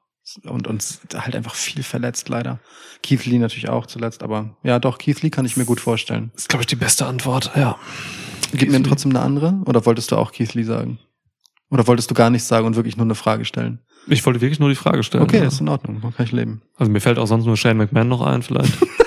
Und 0.44 0.66
uns 0.66 1.00
halt 1.14 1.36
einfach 1.36 1.54
viel 1.54 1.82
verletzt 1.82 2.28
leider. 2.28 2.60
Keith 3.02 3.26
Lee 3.26 3.38
natürlich 3.38 3.68
auch 3.68 3.86
zuletzt, 3.86 4.22
aber 4.22 4.56
ja 4.62 4.78
doch, 4.78 4.98
Keith 4.98 5.22
Lee 5.22 5.30
kann 5.30 5.44
ich 5.44 5.56
mir 5.56 5.64
gut 5.64 5.80
vorstellen. 5.80 6.30
Das 6.34 6.42
ist, 6.42 6.48
glaube 6.48 6.62
ich, 6.62 6.66
die 6.66 6.76
beste 6.76 7.06
Antwort, 7.06 7.52
ja. 7.56 7.76
Gib 8.52 8.70
mir 8.70 8.82
trotzdem 8.82 9.10
eine 9.10 9.20
andere 9.20 9.60
oder 9.66 9.84
wolltest 9.84 10.12
du 10.12 10.16
auch 10.16 10.32
Keith 10.32 10.54
Lee 10.54 10.62
sagen? 10.62 10.98
Oder 11.70 11.86
wolltest 11.86 12.10
du 12.10 12.14
gar 12.14 12.30
nichts 12.30 12.46
sagen 12.46 12.66
und 12.66 12.76
wirklich 12.76 12.96
nur 12.96 13.06
eine 13.06 13.14
Frage 13.14 13.44
stellen? 13.44 13.80
Ich 14.06 14.24
wollte 14.24 14.40
wirklich 14.40 14.60
nur 14.60 14.68
die 14.68 14.74
Frage 14.74 15.02
stellen. 15.02 15.24
Okay, 15.24 15.38
ja. 15.38 15.44
ist 15.44 15.60
in 15.60 15.68
Ordnung, 15.68 16.00
kann 16.00 16.26
ich 16.26 16.32
leben. 16.32 16.62
Also 16.76 16.92
mir 16.92 17.00
fällt 17.00 17.18
auch 17.18 17.26
sonst 17.26 17.46
nur 17.46 17.56
Shane 17.56 17.78
McMahon 17.78 18.08
noch 18.08 18.20
ein, 18.20 18.42
vielleicht. 18.42 18.72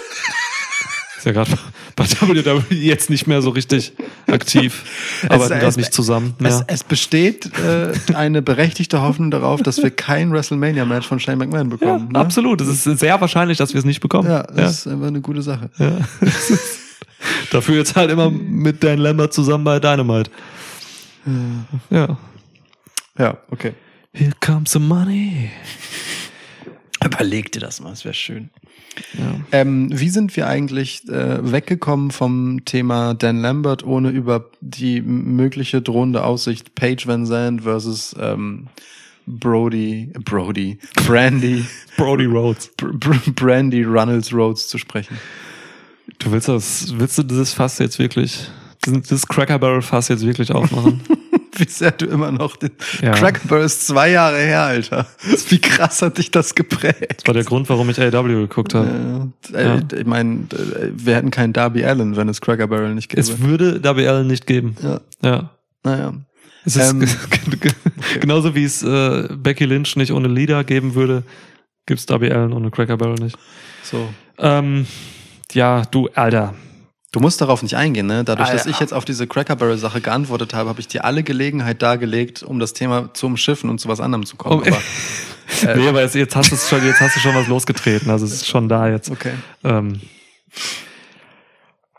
ja 1.27 1.33
gerade 1.33 1.51
bei 1.95 2.05
WWE 2.05 2.63
jetzt 2.75 3.09
nicht 3.09 3.27
mehr 3.27 3.41
so 3.41 3.51
richtig 3.51 3.93
aktiv. 4.27 4.83
Arbeiten 5.29 5.59
gerade 5.59 5.77
nicht 5.79 5.93
zusammen. 5.93 6.33
Es, 6.43 6.63
es 6.67 6.83
besteht 6.83 7.51
äh, 7.59 7.93
eine 8.15 8.41
berechtigte 8.41 9.01
Hoffnung 9.01 9.29
darauf, 9.31 9.61
dass 9.61 9.77
wir 9.83 9.91
kein 9.91 10.31
WrestleMania-Match 10.31 11.07
von 11.07 11.19
Shane 11.19 11.37
McMahon 11.37 11.69
Ja, 11.69 11.77
bekommen. 11.77 12.09
ne? 12.11 12.19
absolut. 12.19 12.61
Es 12.61 12.85
ist 12.85 12.99
sehr 12.99 13.21
wahrscheinlich, 13.21 13.57
dass 13.57 13.73
wir 13.73 13.79
es 13.79 13.85
nicht 13.85 13.99
bekommen. 13.99 14.29
Ja, 14.29 14.43
das 14.43 14.79
ist 14.79 14.87
einfach 14.87 15.07
eine 15.07 15.21
gute 15.21 15.41
Sache. 15.41 15.69
Ja. 15.77 15.97
Dafür 17.51 17.75
jetzt 17.75 17.95
halt 17.95 18.11
immer 18.11 18.29
mit 18.29 18.83
Dan 18.83 18.99
Lambert 18.99 19.33
zusammen 19.33 19.63
bei 19.63 19.79
Dynamite. 19.79 20.29
Ja. 21.89 22.17
Ja, 23.17 23.37
okay. 23.51 23.73
Here 24.13 24.31
comes 24.39 24.71
the 24.71 24.79
money. 24.79 25.51
Überleg 27.07 27.51
dir 27.51 27.59
das 27.59 27.79
mal, 27.79 27.89
das 27.89 28.05
wäre 28.05 28.13
schön. 28.13 28.49
Ja. 29.17 29.39
Ähm, 29.51 29.89
wie 29.91 30.09
sind 30.09 30.35
wir 30.35 30.47
eigentlich 30.47 31.07
äh, 31.07 31.51
weggekommen 31.51 32.11
vom 32.11 32.65
Thema 32.65 33.13
Dan 33.13 33.41
Lambert, 33.41 33.85
ohne 33.85 34.09
über 34.09 34.49
die 34.61 35.01
mögliche 35.01 35.81
drohende 35.81 36.23
Aussicht 36.23 36.75
Paige 36.75 37.03
Van 37.05 37.25
Zandt 37.25 37.63
versus 37.63 38.15
ähm, 38.19 38.67
Brody, 39.27 40.09
Brody, 40.23 40.79
Brandy, 41.05 41.65
Brody 41.97 42.25
Rhodes. 42.25 42.71
Br 42.77 42.93
Br 42.93 43.31
Brandy 43.31 43.83
Runnels 43.83 44.33
Rhodes 44.33 44.67
zu 44.67 44.77
sprechen? 44.77 45.17
Du 46.19 46.31
willst 46.31 46.47
das, 46.47 46.93
willst 46.97 47.17
du 47.17 47.23
dieses 47.23 47.53
Fass 47.53 47.77
jetzt 47.79 47.99
wirklich, 47.99 48.47
dieses 48.85 49.27
Cracker 49.27 49.59
Barrel 49.59 49.81
Fass 49.81 50.07
jetzt 50.07 50.25
wirklich 50.25 50.51
aufmachen? 50.51 51.01
Wie 51.65 51.67
sehr 51.69 51.91
du 51.91 52.05
immer 52.05 52.31
noch 52.31 52.55
den 52.57 52.71
Ja. 53.01 53.13
Cracker 53.13 53.47
Barrel 53.47 53.65
ist 53.65 53.87
zwei 53.87 54.09
Jahre 54.11 54.37
her, 54.39 54.63
Alter. 54.63 55.07
Wie 55.49 55.59
krass 55.59 56.01
hat 56.01 56.17
dich 56.17 56.31
das 56.31 56.55
geprägt? 56.55 57.17
Das 57.17 57.27
war 57.27 57.33
der 57.33 57.43
Grund, 57.43 57.69
warum 57.69 57.89
ich 57.89 57.99
AW 57.99 58.27
geguckt 58.27 58.73
habe. 58.73 59.31
Ja, 59.53 59.75
äh, 59.75 59.81
Ich 59.99 60.05
meine, 60.05 60.47
äh, 60.53 60.91
wir 60.93 61.15
hätten 61.15 61.31
keinen 61.31 61.53
Darby 61.53 61.83
Allen, 61.85 62.15
wenn 62.15 62.29
es 62.29 62.41
Cracker 62.41 62.67
Barrel 62.67 62.93
nicht 62.95 63.09
gäbe. 63.09 63.21
Es 63.21 63.39
würde 63.39 63.81
WL 63.83 64.23
nicht 64.25 64.45
geben. 64.47 64.75
ja, 64.81 64.99
Ja. 65.23 65.49
naja. 65.83 66.13
Es 66.65 66.75
ist 66.75 66.91
Ähm, 66.91 67.07
genauso 68.19 68.53
wie 68.53 68.65
es 68.65 68.83
äh, 68.83 69.29
Becky 69.35 69.65
Lynch 69.65 69.95
nicht 69.95 70.11
ohne 70.11 70.27
Leader 70.27 70.63
geben 70.65 70.95
würde, 70.95 71.23
gibt's 71.85 72.05
Darby 72.05 72.29
Allen 72.31 72.51
ohne 72.53 72.71
Cracker 72.71 72.97
Barrel 72.97 73.15
nicht. 73.23 73.37
So. 73.83 74.09
Ähm, 74.37 74.85
ja, 75.53 75.83
du, 75.89 76.09
Alter. 76.13 76.53
Du 77.11 77.21
musst 77.21 77.39
darauf 77.39 77.63
nicht 77.63 77.75
eingehen, 77.75 78.05
ne? 78.05 78.23
Dadurch, 78.23 78.49
dass 78.49 78.61
Alter. 78.61 78.69
ich 78.69 78.79
jetzt 78.79 78.93
auf 78.93 79.05
diese 79.05 79.27
Cracker 79.27 79.55
Barrel 79.55 79.77
Sache 79.77 80.01
geantwortet 80.01 80.53
habe, 80.53 80.69
habe 80.69 80.79
ich 80.81 80.87
dir 80.87 81.05
alle 81.05 81.23
Gelegenheit 81.23 81.81
dargelegt, 81.81 82.43
um 82.43 82.59
das 82.59 82.73
Thema 82.73 83.13
zu 83.13 83.27
umschiffen 83.27 83.69
und 83.69 83.79
zu 83.79 83.87
was 83.87 84.01
anderem 84.01 84.25
zu 84.25 84.35
kommen. 84.35 84.61
Oh, 84.61 84.67
Aber, 84.67 85.75
nee, 85.79 85.87
aber 85.87 86.01
jetzt, 86.01 86.15
jetzt 86.15 86.35
hast 86.35 86.51
du 86.51 86.57
schon, 86.57 86.85
jetzt 86.85 86.99
hast 86.99 87.15
du 87.15 87.19
schon 87.21 87.33
was 87.33 87.47
losgetreten. 87.47 88.09
Also 88.09 88.25
es 88.25 88.33
ist 88.33 88.47
schon 88.47 88.67
da 88.67 88.89
jetzt. 88.89 89.09
okay. 89.09 89.33
Ähm, 89.63 90.01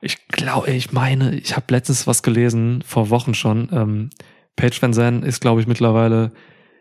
ich 0.00 0.28
glaube, 0.28 0.70
ich 0.70 0.92
meine, 0.92 1.34
ich 1.34 1.56
habe 1.56 1.66
letztens 1.70 2.06
was 2.06 2.22
gelesen, 2.22 2.82
vor 2.86 3.10
Wochen 3.10 3.34
schon. 3.34 3.68
Ähm, 3.72 4.10
Paige 4.56 4.76
Van 4.80 4.92
Zandt 4.92 5.24
ist, 5.24 5.40
glaube 5.40 5.60
ich, 5.60 5.66
mittlerweile, 5.66 6.32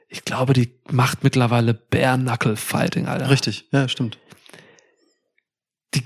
ich 0.09 0.23
glaube, 0.25 0.53
die 0.53 0.71
macht 0.89 1.23
mittlerweile 1.23 1.73
Bare 1.73 2.17
Knuckle 2.17 2.55
Fighting, 2.55 3.07
Alter. 3.07 3.30
Richtig, 3.30 3.67
ja, 3.71 3.88
stimmt. 3.88 4.19
Die, 5.93 6.03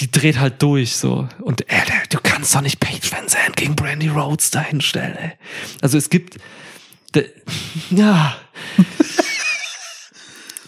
die 0.00 0.10
dreht 0.10 0.38
halt 0.38 0.62
durch 0.62 0.96
so. 0.96 1.28
Und 1.40 1.62
äh, 1.68 1.82
du 2.10 2.18
kannst 2.22 2.54
doch 2.54 2.60
nicht 2.60 2.80
Paige 2.80 3.10
Van 3.10 3.28
Zandt 3.28 3.56
gegen 3.56 3.76
Brandy 3.76 4.08
Rhodes 4.08 4.50
dahinstellen, 4.50 5.16
ey. 5.16 5.32
Also 5.80 5.98
es 5.98 6.10
gibt, 6.10 6.38
ja. 7.90 8.36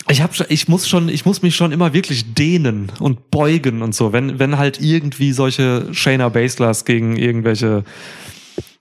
Ich 0.08 0.22
hab 0.22 0.32
ich 0.50 0.66
muss 0.66 0.88
schon, 0.88 1.08
ich 1.08 1.24
muss 1.24 1.42
mich 1.42 1.54
schon 1.54 1.70
immer 1.70 1.92
wirklich 1.92 2.34
dehnen 2.34 2.90
und 2.98 3.30
beugen 3.30 3.82
und 3.82 3.94
so, 3.94 4.12
wenn, 4.12 4.40
wenn 4.40 4.58
halt 4.58 4.80
irgendwie 4.80 5.32
solche 5.32 5.94
Shayna 5.94 6.28
Baslers 6.30 6.84
gegen 6.84 7.16
irgendwelche 7.16 7.84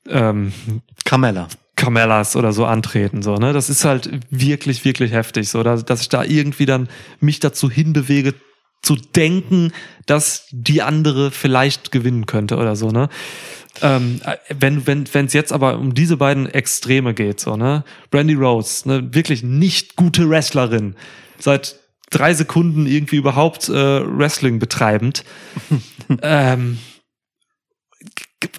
ähm, 0.07 0.51
Carmella. 1.05 1.47
Carmellas 1.75 2.35
oder 2.35 2.51
so 2.51 2.65
antreten, 2.65 3.21
so, 3.21 3.35
ne? 3.35 3.53
Das 3.53 3.69
ist 3.69 3.85
halt 3.85 4.09
wirklich, 4.29 4.83
wirklich 4.83 5.13
heftig, 5.13 5.47
so, 5.49 5.63
dass, 5.63 5.85
dass 5.85 6.01
ich 6.01 6.09
da 6.09 6.25
irgendwie 6.25 6.65
dann 6.65 6.89
mich 7.21 7.39
dazu 7.39 7.71
hinbewege, 7.71 8.33
zu 8.81 8.95
denken, 8.95 9.71
dass 10.05 10.47
die 10.51 10.81
andere 10.81 11.31
vielleicht 11.31 11.91
gewinnen 11.91 12.25
könnte 12.25 12.57
oder 12.57 12.75
so, 12.75 12.89
ne? 12.91 13.09
Ähm, 13.81 14.19
äh, 14.25 14.35
wenn 14.57 14.87
wenn 14.87 15.13
wenn 15.13 15.25
es 15.27 15.33
jetzt 15.33 15.53
aber 15.53 15.77
um 15.77 15.93
diese 15.93 16.17
beiden 16.17 16.47
Extreme 16.47 17.13
geht, 17.13 17.39
so 17.39 17.55
ne, 17.55 17.83
Brandy 18.09 18.33
Rose, 18.33 18.87
ne, 18.87 19.13
wirklich 19.13 19.43
nicht 19.43 19.95
gute 19.95 20.29
Wrestlerin, 20.29 20.95
seit 21.37 21.75
drei 22.09 22.33
Sekunden 22.33 22.87
irgendwie 22.87 23.17
überhaupt 23.17 23.69
äh, 23.69 23.73
Wrestling 23.73 24.59
betreibend, 24.59 25.23
ähm, 26.21 26.79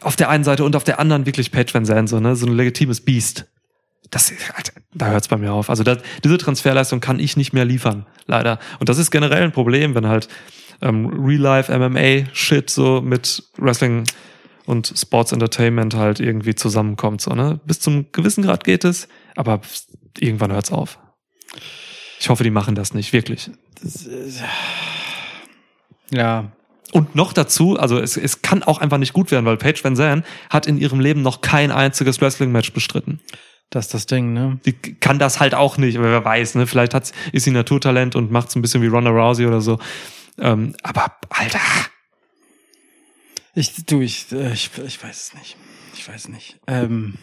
auf 0.00 0.16
der 0.16 0.28
einen 0.28 0.44
Seite 0.44 0.64
und 0.64 0.76
auf 0.76 0.84
der 0.84 1.00
anderen 1.00 1.26
wirklich 1.26 1.50
Paige 1.50 1.74
Van 1.74 1.84
Zandt, 1.84 2.08
so 2.08 2.20
ne, 2.20 2.36
so 2.36 2.46
ein 2.46 2.56
legitimes 2.56 3.00
Biest. 3.00 3.46
Das, 4.11 4.32
da 4.92 5.06
hört's 5.06 5.28
bei 5.28 5.36
mir 5.36 5.52
auf. 5.52 5.70
Also 5.70 5.84
das, 5.84 5.98
diese 6.24 6.36
Transferleistung 6.36 7.00
kann 7.00 7.20
ich 7.20 7.36
nicht 7.36 7.52
mehr 7.52 7.64
liefern, 7.64 8.06
leider. 8.26 8.58
Und 8.80 8.88
das 8.88 8.98
ist 8.98 9.11
generell 9.11 9.44
ein 9.44 9.52
Problem, 9.52 9.94
wenn 9.94 10.08
halt 10.08 10.28
ähm, 10.82 11.06
Real-Life 11.06 11.76
MMA-Shit 11.76 12.70
so 12.70 13.00
mit 13.00 13.44
Wrestling 13.56 14.04
und 14.66 14.92
Sports 14.96 15.32
Entertainment 15.32 15.94
halt 15.94 16.20
irgendwie 16.20 16.54
zusammenkommt. 16.54 17.20
So, 17.20 17.34
ne? 17.34 17.61
Bis 17.64 17.80
zum 17.80 18.11
gewissen 18.12 18.42
Grad 18.42 18.64
geht 18.64 18.84
es, 18.84 19.08
aber 19.36 19.61
irgendwann 20.18 20.52
hört's 20.52 20.72
auf. 20.72 20.98
Ich 22.18 22.28
hoffe, 22.28 22.44
die 22.44 22.50
machen 22.50 22.74
das 22.74 22.94
nicht, 22.94 23.12
wirklich. 23.12 23.50
Ja. 26.11 26.52
Und 26.92 27.14
noch 27.14 27.32
dazu, 27.32 27.78
also 27.78 27.98
es, 27.98 28.16
es 28.16 28.42
kann 28.42 28.62
auch 28.62 28.78
einfach 28.78 28.98
nicht 28.98 29.12
gut 29.12 29.30
werden, 29.30 29.46
weil 29.46 29.56
Paige 29.56 29.80
Van 29.82 29.96
Zandt 29.96 30.26
hat 30.50 30.66
in 30.66 30.76
ihrem 30.76 31.00
Leben 31.00 31.22
noch 31.22 31.40
kein 31.40 31.70
einziges 31.70 32.20
Wrestling-Match 32.20 32.72
bestritten. 32.72 33.20
Das 33.70 33.86
ist 33.86 33.94
das 33.94 34.06
Ding, 34.06 34.32
ne? 34.32 34.58
Die 34.66 34.72
kann 34.72 35.18
das 35.18 35.38
halt 35.40 35.54
auch 35.54 35.78
nicht, 35.78 35.96
aber 35.96 36.10
wer 36.10 36.24
weiß, 36.24 36.56
ne? 36.56 36.66
Vielleicht 36.66 36.92
hat's, 36.92 37.12
ist 37.32 37.44
sie 37.44 37.52
Naturtalent 37.52 38.16
und 38.16 38.30
macht's 38.32 38.56
ein 38.56 38.62
bisschen 38.62 38.82
wie 38.82 38.88
Ronda 38.88 39.10
Rousey 39.10 39.46
oder 39.46 39.60
so. 39.60 39.78
Ähm, 40.38 40.74
aber, 40.82 41.12
Alter, 41.28 41.60
Ich, 43.54 43.84
du, 43.86 44.00
ich, 44.00 44.30
äh, 44.32 44.52
ich, 44.52 44.70
ich 44.86 45.02
weiß 45.02 45.24
es 45.24 45.34
nicht. 45.34 45.56
Ich 45.94 46.08
weiß 46.08 46.28
nicht. 46.28 46.58
Ähm, 46.66 47.14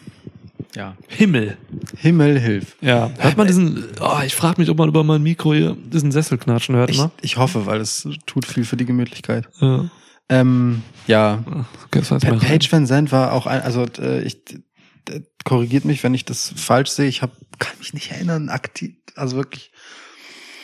ja. 0.74 0.96
Himmel. 1.08 1.56
Himmel 1.96 2.38
hilf. 2.38 2.76
Ja. 2.80 3.10
Hört 3.18 3.36
man 3.36 3.46
diesen, 3.46 3.84
oh, 4.00 4.20
ich 4.24 4.34
frage 4.34 4.60
mich, 4.60 4.70
ob 4.70 4.78
man 4.78 4.88
über 4.88 5.02
mein 5.04 5.22
Mikro 5.22 5.54
hier 5.54 5.76
diesen 5.76 6.12
Sessel 6.12 6.38
knatschen 6.38 6.76
hört, 6.76 6.90
Ich, 6.90 6.98
ne? 6.98 7.10
ich 7.22 7.36
hoffe, 7.38 7.66
weil 7.66 7.80
es 7.80 8.08
tut 8.26 8.46
viel 8.46 8.64
für 8.64 8.76
die 8.76 8.84
Gemütlichkeit. 8.84 9.48
Ja. 9.60 9.90
Ähm, 10.28 10.82
ja. 11.06 11.42
Okay. 11.86 12.02
Page 12.20 12.70
Van 12.70 12.86
Zandt 12.86 13.10
war 13.12 13.32
auch 13.32 13.46
ein, 13.46 13.62
also 13.62 13.86
äh, 13.98 14.22
ich 14.22 14.38
korrigiert 15.44 15.84
mich, 15.84 16.02
wenn 16.02 16.14
ich 16.14 16.24
das 16.24 16.52
falsch 16.56 16.90
sehe. 16.90 17.08
Ich 17.08 17.22
hab, 17.22 17.32
kann 17.58 17.78
mich 17.78 17.94
nicht 17.94 18.10
erinnern, 18.10 18.48
aktiv, 18.48 18.94
also 19.14 19.36
wirklich. 19.36 19.72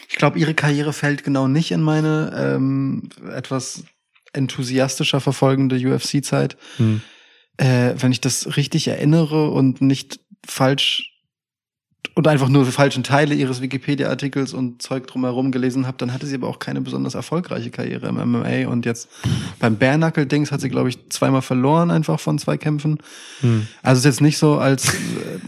Ich 0.09 0.17
glaube, 0.17 0.39
ihre 0.39 0.55
Karriere 0.55 0.93
fällt 0.93 1.25
genau 1.25 1.49
nicht 1.49 1.73
in 1.73 1.83
meine 1.83 2.33
ähm, 2.37 3.09
etwas 3.33 3.85
enthusiastischer 4.33 5.21
verfolgende 5.21 5.77
UFC-Zeit. 5.77 6.57
Hm. 6.77 7.01
Äh, 7.57 7.95
wenn 7.97 8.13
ich 8.13 8.21
das 8.21 8.57
richtig 8.57 8.89
erinnere 8.89 9.51
und 9.51 9.81
nicht 9.81 10.21
falsch 10.47 11.14
und 12.15 12.29
einfach 12.29 12.49
nur 12.49 12.65
falschen 12.67 13.03
Teile 13.03 13.35
ihres 13.35 13.61
Wikipedia-Artikels 13.61 14.55
und 14.55 14.81
Zeug 14.81 15.07
drumherum 15.09 15.51
gelesen 15.51 15.87
habe, 15.87 15.97
dann 15.99 16.13
hatte 16.13 16.27
sie 16.27 16.37
aber 16.37 16.49
auch 16.49 16.61
keine 16.61 16.81
besonders 16.81 17.15
erfolgreiche 17.15 17.71
Karriere 17.71 18.07
im 18.09 18.15
MMA. 18.15 18.69
Und 18.69 18.87
jetzt 18.87 19.09
beim 19.59 19.77
Bare-Knuckle-Dings 19.77 20.53
hat 20.53 20.61
sie, 20.61 20.69
glaube 20.69 20.89
ich, 20.89 21.09
zweimal 21.09 21.43
verloren, 21.43 21.91
einfach 21.91 22.21
von 22.21 22.39
zwei 22.39 22.57
Kämpfen. 22.57 22.99
Hm. 23.41 23.67
Also 23.83 23.99
ist 23.99 24.05
jetzt 24.05 24.21
nicht 24.21 24.39
so, 24.39 24.59
als 24.59 24.95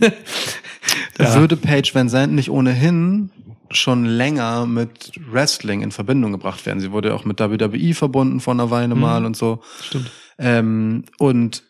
äh, 0.00 0.10
Ja. 1.18 1.34
würde 1.36 1.56
Paige 1.56 1.90
Van 1.94 2.08
Zandt 2.08 2.34
nicht 2.34 2.50
ohnehin 2.50 3.30
schon 3.70 4.04
länger 4.04 4.66
mit 4.66 5.12
Wrestling 5.30 5.82
in 5.82 5.90
Verbindung 5.90 6.32
gebracht 6.32 6.66
werden. 6.66 6.80
Sie 6.80 6.92
wurde 6.92 7.08
ja 7.08 7.14
auch 7.14 7.24
mit 7.24 7.40
WWE 7.40 7.94
verbunden 7.94 8.40
vor 8.40 8.54
einer 8.54 8.70
Weile 8.70 8.94
mal 8.94 9.24
und 9.24 9.36
so. 9.36 9.60
Stimmt. 9.82 10.10
Ähm, 10.38 11.04
und 11.18 11.62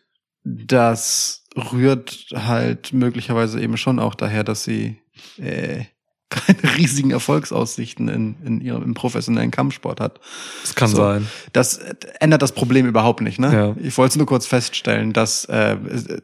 das 0.55 1.43
rührt 1.55 2.27
halt 2.35 2.93
möglicherweise 2.93 3.59
eben 3.59 3.77
schon 3.77 3.99
auch 3.99 4.15
daher, 4.15 4.43
dass 4.43 4.63
sie 4.63 4.99
äh, 5.37 5.83
keine 6.29 6.75
riesigen 6.77 7.11
Erfolgsaussichten 7.11 8.09
in, 8.09 8.35
in 8.45 8.61
ihrem 8.61 8.83
im 8.83 8.93
professionellen 8.93 9.49
Kampfsport 9.51 9.99
hat. 9.99 10.19
Das 10.61 10.75
kann 10.75 10.89
So. 10.89 10.97
sein. 10.97 11.27
Das 11.53 11.77
äh, 11.77 11.95
ändert 12.19 12.41
das 12.41 12.51
Problem 12.51 12.85
überhaupt 12.85 13.21
nicht, 13.21 13.39
ne? 13.39 13.53
Ja. 13.53 13.75
Ich 13.81 13.97
wollte 13.97 14.11
es 14.11 14.15
nur 14.17 14.25
kurz 14.27 14.45
feststellen, 14.45 15.13
dass 15.13 15.45
äh, 15.45 15.73
äh, 15.73 16.21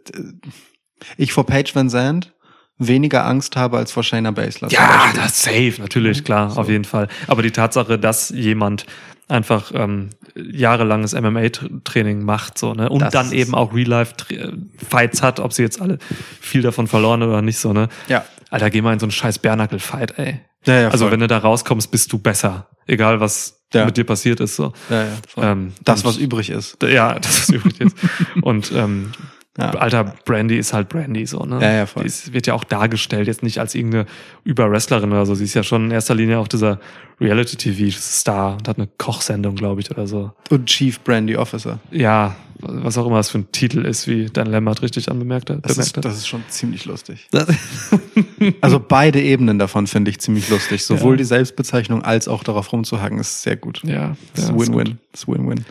ich 1.17 1.33
vor 1.33 1.45
Paige 1.45 1.71
Van 1.73 1.89
Zandt 1.89 2.33
weniger 2.77 3.25
Angst 3.25 3.55
habe 3.55 3.77
als 3.77 3.91
vor 3.91 4.03
Shayna 4.03 4.31
Baszler. 4.31 4.67
Ja, 4.69 5.11
das 5.15 5.41
safe, 5.43 5.75
natürlich, 5.79 6.23
klar, 6.23 6.49
So. 6.51 6.61
auf 6.61 6.69
jeden 6.69 6.85
Fall. 6.85 7.07
Aber 7.27 7.41
die 7.41 7.51
Tatsache, 7.51 7.97
dass 7.99 8.29
jemand 8.29 8.85
einfach 9.33 9.71
ähm, 9.73 10.11
jahrelanges 10.35 11.13
MMA-Training 11.13 12.23
macht, 12.23 12.57
so, 12.57 12.73
ne, 12.73 12.89
und 12.89 13.01
Das 13.01 13.11
dann 13.11 13.25
ist- 13.27 13.33
eben 13.33 13.55
auch 13.55 13.73
Real-Life-Fights 13.73 15.21
hat, 15.21 15.39
ob 15.39 15.53
sie 15.53 15.63
jetzt 15.63 15.81
alle 15.81 15.97
viel 16.39 16.61
davon 16.61 16.87
verloren 16.87 17.23
oder 17.23 17.41
nicht, 17.41 17.57
so, 17.57 17.73
ne. 17.73 17.89
Ja. 18.07 18.23
Alter, 18.49 18.69
geh 18.69 18.81
mal 18.81 18.93
in 18.93 18.99
so 18.99 19.05
einen 19.05 19.11
scheiß 19.11 19.39
Bärnackel-Fight, 19.39 20.17
ey. 20.19 20.39
Ja, 20.65 20.79
ja, 20.81 20.89
also, 20.89 21.05
voll. 21.05 21.11
wenn 21.13 21.19
du 21.19 21.27
da 21.27 21.39
rauskommst, 21.39 21.91
bist 21.91 22.13
du 22.13 22.19
besser. 22.19 22.67
Egal, 22.85 23.19
was 23.19 23.61
Ja. 23.73 23.85
mit 23.85 23.97
dir 23.97 24.03
passiert 24.05 24.39
ist, 24.39 24.55
so. 24.55 24.71
ja, 24.89 25.03
ja. 25.05 25.51
Ähm, 25.51 25.73
das, 25.83 26.05
was 26.05 26.17
übrig 26.17 26.49
ist. 26.49 26.77
Ja, 26.83 27.17
das 27.19 27.39
ist 27.39 27.49
übrigens 27.49 27.79
jetzt. 27.79 27.95
Und 28.41 28.71
ähm, 28.71 29.11
Ja. 29.55 29.69
alter 29.71 30.03
Brandy 30.25 30.57
ist 30.57 30.73
halt 30.73 30.89
Brandy 30.89 31.27
so, 31.27 31.45
ne? 31.45 31.59
Ja, 31.61 31.71
ja, 31.73 31.85
voll. 31.85 32.01
Die 32.03 32.07
ist, 32.07 32.33
wird 32.33 32.47
ja 32.47 32.55
auch 32.55 32.63
dargestellt, 32.63 33.27
jetzt 33.27 33.43
nicht 33.43 33.59
als 33.59 33.75
irgendeine 33.75 34.07
Überwrestlerin 34.43 35.11
oder 35.11 35.27
so. 35.27 35.35
Sie 35.35 35.43
ist 35.43 35.53
ja 35.53 35.61
schon 35.61 35.85
in 35.85 35.91
erster 35.91 36.15
Linie 36.15 36.39
auch 36.39 36.47
dieser 36.47 36.79
Reality-TV-Star 37.21 38.53
und 38.57 38.67
hat 38.67 38.77
eine 38.77 38.87
Kochsendung, 38.97 39.55
glaube 39.55 39.81
ich, 39.81 39.91
oder 39.91 40.07
so. 40.07 40.31
Und 40.49 40.65
Chief 40.67 40.99
Brandy 41.01 41.37
Officer. 41.37 41.79
Ja, 41.91 42.35
was 42.59 42.97
auch 42.97 43.05
immer 43.05 43.17
das 43.17 43.29
für 43.29 43.39
ein 43.39 43.51
Titel 43.51 43.85
ist, 43.85 44.07
wie 44.07 44.25
Dan 44.25 44.47
Lambert 44.47 44.81
richtig 44.81 45.11
anbemerkt 45.11 45.49
hat. 45.49 45.59
Das 45.63 45.77
ist, 45.77 45.97
das 46.03 46.17
ist 46.17 46.27
schon 46.27 46.43
ziemlich 46.49 46.85
lustig. 46.85 47.27
Also 48.61 48.79
beide 48.79 49.21
Ebenen 49.21 49.57
davon 49.59 49.87
finde 49.87 50.11
ich 50.11 50.19
ziemlich 50.19 50.49
lustig. 50.49 50.83
Sowohl 50.83 51.13
Ja. 51.13 51.17
die 51.17 51.23
Selbstbezeichnung 51.25 52.03
als 52.03 52.27
auch 52.27 52.43
darauf 52.43 52.73
rumzuhacken 52.73 53.19
ist 53.19 53.41
sehr 53.41 53.55
gut. 53.55 53.81
ja, 53.85 54.17
Das 54.35 54.45
ist 54.45 54.53
Win-Win. 54.59 54.97
Das 55.11 55.21
ist 55.21 55.27
Win-Win. 55.27 55.63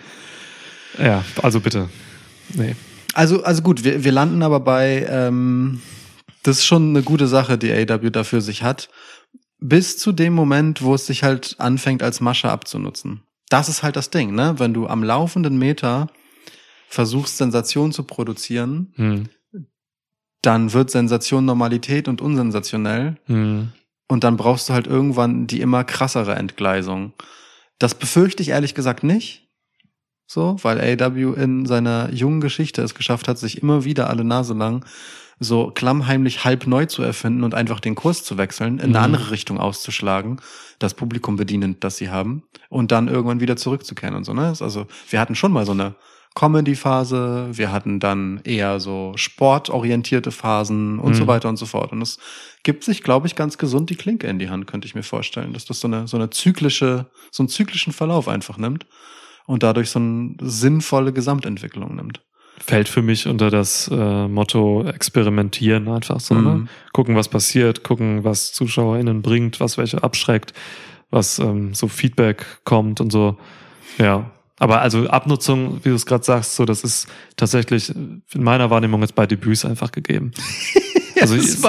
Ja, 1.03 1.25
also 1.43 1.61
bitte. 1.61 1.89
Nee. 2.55 2.75
Also, 3.15 3.43
also 3.45 3.63
gut, 3.63 3.85
wir, 3.85 4.05
wir 4.05 4.13
landen 4.13 4.43
aber 4.43 4.61
bei, 4.61 5.07
ähm, 5.09 5.81
das 6.43 6.59
ist 6.59 6.65
schon 6.65 6.91
eine 6.91 7.03
gute 7.03 7.27
Sache, 7.27 7.59
die 7.59 7.73
AW 7.73 8.11
dafür 8.11 8.41
sich 8.41 8.63
hat. 8.63 8.89
Bis 9.59 9.97
zu 9.99 10.13
dem 10.13 10.33
Moment, 10.33 10.83
wo 10.83 10.95
es 10.95 11.07
sich 11.07 11.23
halt 11.23 11.57
anfängt, 11.59 12.03
als 12.03 12.21
Masche 12.21 12.51
abzunutzen. 12.51 13.23
Das 13.49 13.69
ist 13.69 13.83
halt 13.83 13.97
das 13.97 14.11
Ding, 14.11 14.35
ne? 14.35 14.55
Wenn 14.59 14.75
du 14.75 14.87
am 14.87 15.05
laufenden 15.05 15.59
Meter 15.59 16.09
versuchst, 16.89 17.37
Sensation 17.37 17.93
zu 17.93 18.03
produzieren, 18.05 18.93
Hm. 18.97 19.29
dann 20.43 20.73
wird 20.73 20.91
Sensation 20.91 21.45
Normalität 21.45 22.09
und 22.09 22.21
unsensationell. 22.21 23.19
Hm. 23.27 23.73
Und 24.09 24.25
dann 24.25 24.37
brauchst 24.37 24.69
du 24.69 24.73
halt 24.73 24.87
irgendwann 24.87 25.47
die 25.47 25.61
immer 25.61 25.85
krassere 25.85 26.35
Entgleisung. 26.35 27.13
Das 27.79 27.95
befürchte 27.95 28.43
ich 28.43 28.51
ehrlich 28.51 28.75
gesagt 28.75 29.05
nicht. 29.05 29.42
So, 30.33 30.57
weil 30.63 30.81
AW 30.81 31.35
in 31.35 31.67
seiner 31.67 32.11
jungen 32.11 32.41
Geschichte 32.41 32.81
es 32.81 32.95
geschafft 32.95 33.29
hat, 33.29 33.37
sich 33.37 33.61
immer 33.61 33.85
wieder 33.85 34.09
alle 34.09 34.25
Nase 34.25 34.55
lang 34.55 34.83
so 35.39 35.71
klammheimlich 35.71 36.43
halb 36.47 36.67
neu 36.67 36.87
zu 36.87 37.03
erfinden 37.03 37.45
und 37.45 37.55
einfach 37.55 37.81
den 37.81 37.95
Kurs 37.95 38.25
zu 38.25 38.39
wechseln, 38.39 38.79
in 38.79 38.97
eine 38.97 38.99
Mhm. 38.99 39.05
andere 39.05 39.31
Richtung 39.31 39.59
auszuschlagen, 39.61 40.41
das 40.79 40.95
Publikum 40.95 41.37
bedienend, 41.37 41.85
das 41.85 41.99
sie 41.99 42.09
haben, 42.09 42.45
und 42.71 42.93
dann 42.93 43.09
irgendwann 43.09 43.41
wieder 43.41 43.57
zurückzukehren 43.57 44.15
und 44.15 44.25
so, 44.25 44.33
ne? 44.33 44.55
Also, 44.59 44.87
wir 45.11 45.21
hatten 45.21 45.35
schon 45.35 45.53
mal 45.53 45.67
so 45.67 45.73
eine 45.73 45.97
Comedy-Phase, 46.35 47.49
wir 47.53 47.71
hatten 47.71 48.01
dann 48.01 48.41
eher 48.45 48.81
so 48.81 49.13
sportorientierte 49.17 50.31
Phasen 50.31 50.99
und 50.99 51.11
Mhm. 51.11 51.15
so 51.15 51.27
weiter 51.27 51.51
und 51.51 51.57
so 51.59 51.67
fort. 51.67 51.93
Und 51.93 52.01
es 52.01 52.19
gibt 52.63 52.85
sich, 52.85 53.03
glaube 53.03 53.27
ich, 53.27 53.35
ganz 53.37 53.59
gesund 53.59 53.91
die 53.91 53.97
Klinke 53.97 54.29
in 54.29 54.39
die 54.39 54.49
Hand, 54.49 54.67
könnte 54.67 54.87
ich 54.87 54.95
mir 54.95 55.03
vorstellen, 55.03 55.53
dass 55.53 55.67
das 55.67 55.81
so 55.81 55.89
eine, 55.89 56.09
so 56.09 56.17
eine 56.17 56.31
zyklische, 56.31 57.11
so 57.31 57.43
einen 57.43 57.51
zyklischen 57.51 57.93
Verlauf 57.93 58.29
einfach 58.29 58.57
nimmt 58.57 58.87
und 59.47 59.63
dadurch 59.63 59.91
so 59.91 59.99
eine 59.99 60.35
sinnvolle 60.41 61.13
Gesamtentwicklung 61.13 61.97
nimmt. 61.97 62.21
Fällt 62.59 62.89
für 62.89 63.03
mich 63.03 63.27
unter 63.27 63.51
das 63.51 63.89
äh, 63.93 64.29
Motto 64.29 64.85
experimentieren 64.87 65.89
einfach 65.89 66.21
so, 66.21 66.35
Mhm. 66.35 66.45
ne? 66.45 66.67
Gucken, 66.93 67.17
was 67.17 67.29
passiert, 67.29 67.83
gucken, 67.83 68.25
was 68.25 68.53
ZuschauerInnen 68.53 69.23
bringt, 69.23 69.59
was 69.59 69.79
welche 69.79 70.03
abschreckt, 70.03 70.53
was 71.11 71.39
ähm, 71.39 71.75
so 71.75 71.89
Feedback 71.89 72.45
kommt 72.65 73.01
und 73.01 73.11
so. 73.11 73.37
Ja. 73.99 74.31
Aber 74.59 74.81
also 74.81 75.09
Abnutzung, 75.09 75.81
wie 75.83 75.89
du 75.89 75.95
es 75.97 76.07
gerade 76.07 76.23
sagst, 76.23 76.55
so, 76.55 76.65
das 76.65 76.85
ist 76.85 77.09
tatsächlich 77.37 77.93
in 77.97 78.23
meiner 78.35 78.71
Wahrnehmung 78.71 79.01
jetzt 79.01 79.17
bei 79.17 79.27
Debüts 79.27 79.65
einfach 79.65 79.91
gegeben. 79.93 80.31
Also 81.21 81.37
ist- 81.37 81.65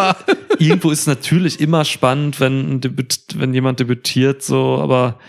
irgendwo 0.58 0.90
ist 0.90 1.02
es 1.02 1.08
natürlich 1.08 1.60
immer 1.60 1.86
spannend, 1.86 2.40
wenn, 2.40 2.82
wenn 3.36 3.54
jemand 3.54 3.80
debütiert, 3.80 4.42
so, 4.42 4.80
aber 4.80 5.20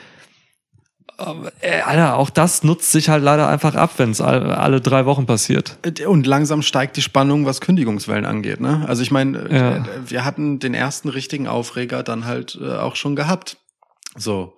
äh, 1.60 1.80
Alter, 1.80 2.16
auch 2.16 2.30
das 2.30 2.64
nutzt 2.64 2.90
sich 2.92 3.08
halt 3.08 3.22
leider 3.22 3.48
einfach 3.48 3.74
ab, 3.74 3.92
wenn 3.98 4.10
es 4.10 4.20
alle, 4.20 4.80
drei 4.80 5.06
Wochen 5.06 5.26
passiert. 5.26 5.76
Und 6.06 6.26
langsam 6.26 6.62
steigt 6.62 6.96
die 6.96 7.02
Spannung, 7.02 7.46
was 7.46 7.60
Kündigungswellen 7.60 8.24
angeht. 8.24 8.60
Ne? 8.60 8.84
Also 8.88 9.02
ich 9.02 9.10
meine, 9.10 9.48
Ja. 9.50 9.76
äh, 9.76 9.82
wir 10.06 10.24
hatten 10.24 10.58
den 10.58 10.74
ersten 10.74 11.08
richtigen 11.08 11.46
Aufreger 11.46 12.02
dann 12.02 12.24
halt 12.24 12.58
äh, 12.60 12.72
auch 12.76 12.96
schon 12.96 13.16
gehabt. 13.16 13.58
So 14.16 14.56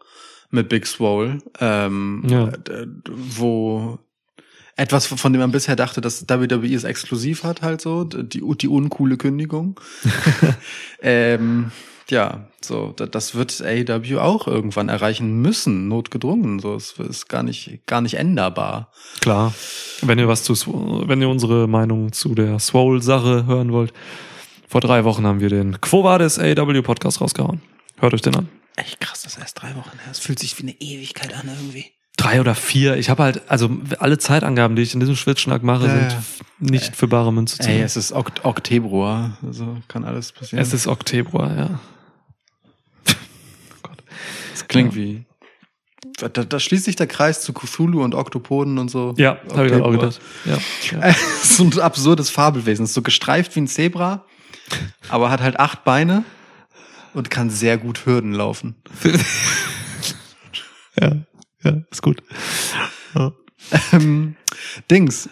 mit 0.51 0.69
Big 0.69 0.87
Swole, 0.87 1.39
ähm, 1.61 2.23
Ja. 2.27 2.49
äh, 2.49 2.87
wo 3.07 3.99
etwas, 4.77 5.07
von 5.07 5.33
dem 5.33 5.41
man 5.41 5.53
bisher 5.53 5.75
dachte, 5.77 6.01
dass 6.01 6.29
WWE 6.29 6.75
es 6.75 6.85
exklusiv 6.85 7.45
hat, 7.45 7.63
halt 7.63 7.81
so, 7.81 8.05
die, 8.05 8.43
die 8.57 8.69
uncoole 8.69 9.17
Kündigung. 9.17 9.81
ähm, 11.03 11.71
ja, 12.09 12.49
so, 12.61 12.93
da- 12.97 13.07
das 13.07 13.35
wird 13.35 13.61
AEW 13.61 14.19
auch 14.21 14.47
irgendwann 14.47 14.89
erreichen 14.89 15.41
müssen, 15.43 15.89
notgedrungen. 15.89 16.61
So, 16.61 16.75
es 16.75 16.93
ist 16.93 17.29
gar 17.29 17.43
nicht, 17.43 17.81
gar 17.87 18.01
nicht 18.01 18.15
änderbar. 18.15 18.91
Klar. 19.21 19.55
Wenn 20.03 20.19
ihr 20.19 20.29
was 20.29 20.43
zu, 20.45 20.53
Sw- 20.55 21.09
wenn 21.09 21.21
ihr 21.21 21.29
unsere 21.29 21.67
Meinung 21.69 22.13
zu 22.13 22.35
der 22.35 22.59
Swole-Sache 22.59 23.47
hören 23.47 23.73
wollt, 23.73 23.93
vor 24.69 24.81
drei 24.81 25.05
Wochen 25.05 25.27
haben 25.27 25.41
wir 25.41 25.49
den 25.49 25.81
Quo 25.81 26.05
Vadis 26.05 26.39
AW 26.39 26.83
Podcast 26.83 27.21
rausgehauen. 27.21 27.61
Hört 27.99 28.15
euch 28.15 28.23
den 28.23 28.35
an. 28.37 28.49
Echt 28.77 29.01
krass, 29.01 29.23
das 29.23 29.35
ist 29.35 29.39
erst 29.39 29.63
drei 29.63 29.75
Wochen 29.77 29.93
her. 29.99 30.11
Es 30.11 30.19
fühlt 30.19 30.39
sich 30.39 30.59
wie 30.59 30.65
eine 30.65 30.73
Ewigkeit 30.81 31.33
an 31.35 31.49
irgendwie. 31.49 31.87
Drei 32.19 32.41
oder 32.41 32.55
vier. 32.55 32.97
Ich 32.97 33.09
habe 33.11 33.23
halt, 33.23 33.43
also 33.51 33.71
alle 33.99 34.19
Zeitangaben, 34.19 34.75
die 34.75 34.83
ich 34.83 34.93
in 34.95 35.01
diesem 35.01 35.17
Schwitzschnack 35.17 35.63
mache, 35.63 35.87
Ja, 35.87 36.11
sind 36.11 36.71
nicht 36.73 36.97
für 36.97 37.09
bare 37.09 37.33
Münze 37.33 37.59
zu 37.59 37.63
Ey, 37.69 37.75
nehmen. 37.75 37.85
es 37.85 37.97
ist 37.97 38.13
Ok- 38.13 38.41
Oktobruar, 38.43 39.37
also 39.47 39.77
kann 39.89 40.05
alles 40.05 40.33
passieren. 40.33 40.63
Es 40.63 40.73
ist 40.73 40.87
Oktober, 40.87 41.55
ja. 41.57 41.81
Klingt 44.69 44.95
wie. 44.95 45.25
Da, 46.19 46.29
da 46.29 46.61
schließt 46.61 46.85
sich 46.85 46.97
der 46.97 47.07
Kreis 47.07 47.43
zu 47.43 47.53
Cthulhu 47.53 48.03
und 48.03 48.15
Oktopoden 48.15 48.79
und 48.79 48.91
so. 48.91 49.15
Ja, 49.17 49.39
habe 49.53 49.67
ich 49.67 49.73
auch 49.75 49.91
gedacht. 49.91 50.21
Ja. 50.45 50.59
ja. 50.91 51.15
So 51.43 51.65
ein 51.65 51.79
absurdes 51.81 52.31
Fabelwesen. 52.31 52.87
So 52.87 53.03
gestreift 53.03 53.57
wie 53.57 53.61
ein 53.61 53.69
Zebra, 53.69 54.25
aber 55.09 55.31
hat 55.31 55.41
halt 55.41 55.59
acht 55.59 55.85
Beine 55.85 56.25
und 57.15 57.31
kann 57.31 57.51
sehr 57.51 57.79
gut 57.79 58.07
Hürden 58.07 58.33
laufen. 58.33 58.77
ja, 61.01 61.13
ja, 61.65 61.83
ist 61.91 62.03
gut. 62.03 62.23
Ja. 63.15 63.33
Ähm, 63.93 64.37
Dings. 64.91 65.29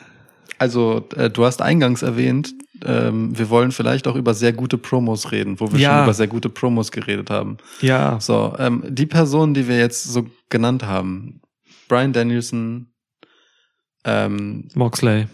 Also, 0.58 1.06
äh, 1.16 1.30
du 1.30 1.44
hast 1.44 1.60
eingangs 1.60 2.02
erwähnt, 2.02 2.54
ähm, 2.84 3.36
wir 3.38 3.50
wollen 3.50 3.72
vielleicht 3.72 4.06
auch 4.08 4.16
über 4.16 4.34
sehr 4.34 4.52
gute 4.52 4.78
Promos 4.78 5.30
reden, 5.32 5.60
wo 5.60 5.70
wir 5.72 5.78
Ja. 5.78 5.90
schon 5.94 6.02
über 6.04 6.14
sehr 6.14 6.26
gute 6.26 6.48
Promos 6.48 6.90
geredet 6.90 7.30
haben. 7.30 7.58
ja. 7.80 8.18
So, 8.20 8.54
ähm, 8.58 8.82
die 8.88 9.06
Personen, 9.06 9.54
die 9.54 9.68
wir 9.68 9.78
jetzt 9.78 10.04
so 10.04 10.26
genannt 10.50 10.84
haben, 10.84 11.40
Brian 11.88 12.12
Danielson, 12.12 12.92
ähm, 14.04 14.68
Moxley. 14.74 15.28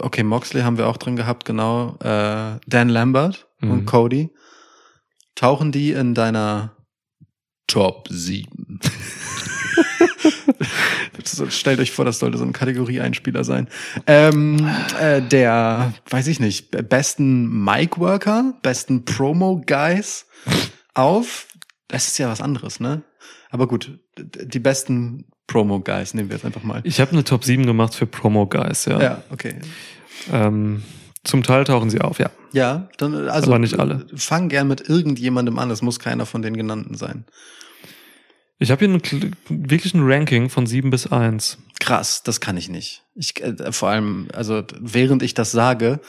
okay, 0.00 0.22
Moxley 0.22 0.62
haben 0.62 0.78
wir 0.78 0.88
auch 0.88 0.96
drin 0.96 1.16
gehabt, 1.16 1.44
genau, 1.44 1.96
äh, 2.00 2.58
Dan 2.66 2.88
Lambert 2.88 3.46
Mhm. 3.60 3.70
und 3.70 3.86
Cody, 3.86 4.30
tauchen 5.34 5.72
die 5.72 5.92
in 5.92 6.14
deiner 6.14 6.76
Top 7.66 8.06
7? 8.10 8.80
Stellt 11.48 11.80
euch 11.80 11.92
vor, 11.92 12.04
das 12.04 12.18
sollte 12.18 12.38
so 12.38 12.44
ein 12.44 12.52
Kategorieeinspieler 12.52 13.44
sein. 13.44 13.68
Ähm, 14.06 14.68
äh, 15.00 15.22
der, 15.22 15.92
weiß 16.10 16.26
ich 16.28 16.40
nicht, 16.40 16.70
besten 16.88 17.64
Mic-Worker, 17.64 18.54
besten 18.62 19.04
Promo-Guys 19.04 20.26
auf. 20.94 21.46
Das 21.88 22.08
ist 22.08 22.18
ja 22.18 22.28
was 22.28 22.40
anderes, 22.40 22.80
ne? 22.80 23.02
Aber 23.50 23.68
gut, 23.68 23.98
die 24.18 24.58
besten 24.58 25.26
Promo-Guys 25.46 26.14
nehmen 26.14 26.28
wir 26.28 26.36
jetzt 26.36 26.44
einfach 26.44 26.62
mal. 26.62 26.80
Ich 26.84 27.00
habe 27.00 27.12
eine 27.12 27.24
Top 27.24 27.44
7 27.44 27.64
gemacht 27.66 27.94
für 27.94 28.06
Promo 28.06 28.46
Guys, 28.46 28.84
ja. 28.86 29.00
Ja, 29.00 29.22
okay. 29.30 29.56
Ähm, 30.32 30.82
Zum 31.24 31.42
Teil 31.42 31.64
tauchen 31.64 31.90
sie 31.90 32.00
auf, 32.00 32.18
ja. 32.18 32.30
Ja, 32.52 32.88
dann 32.98 33.28
also 33.28 33.48
Aber 33.48 33.58
nicht 33.58 33.78
alle. 33.78 34.06
Fang 34.16 34.48
gern 34.48 34.68
mit 34.68 34.88
irgendjemandem 34.88 35.58
an. 35.58 35.70
Es 35.70 35.82
muss 35.82 35.98
keiner 35.98 36.26
von 36.26 36.42
den 36.42 36.56
genannten 36.56 36.94
sein. 36.96 37.26
Ich 38.58 38.70
habe 38.70 38.78
hier 38.84 38.88
einen, 38.88 39.00
kl- 39.02 39.32
wirklich 39.48 39.94
ein 39.94 40.02
Ranking 40.02 40.48
von 40.48 40.66
sieben 40.66 40.90
bis 40.90 41.06
eins. 41.12 41.58
Krass, 41.80 42.22
das 42.22 42.40
kann 42.40 42.56
ich 42.56 42.68
nicht. 42.68 43.02
Ich 43.14 43.42
äh, 43.42 43.70
vor 43.72 43.90
allem, 43.90 44.28
also 44.32 44.62
während 44.80 45.22
ich 45.22 45.34
das 45.34 45.52
sage, 45.52 46.00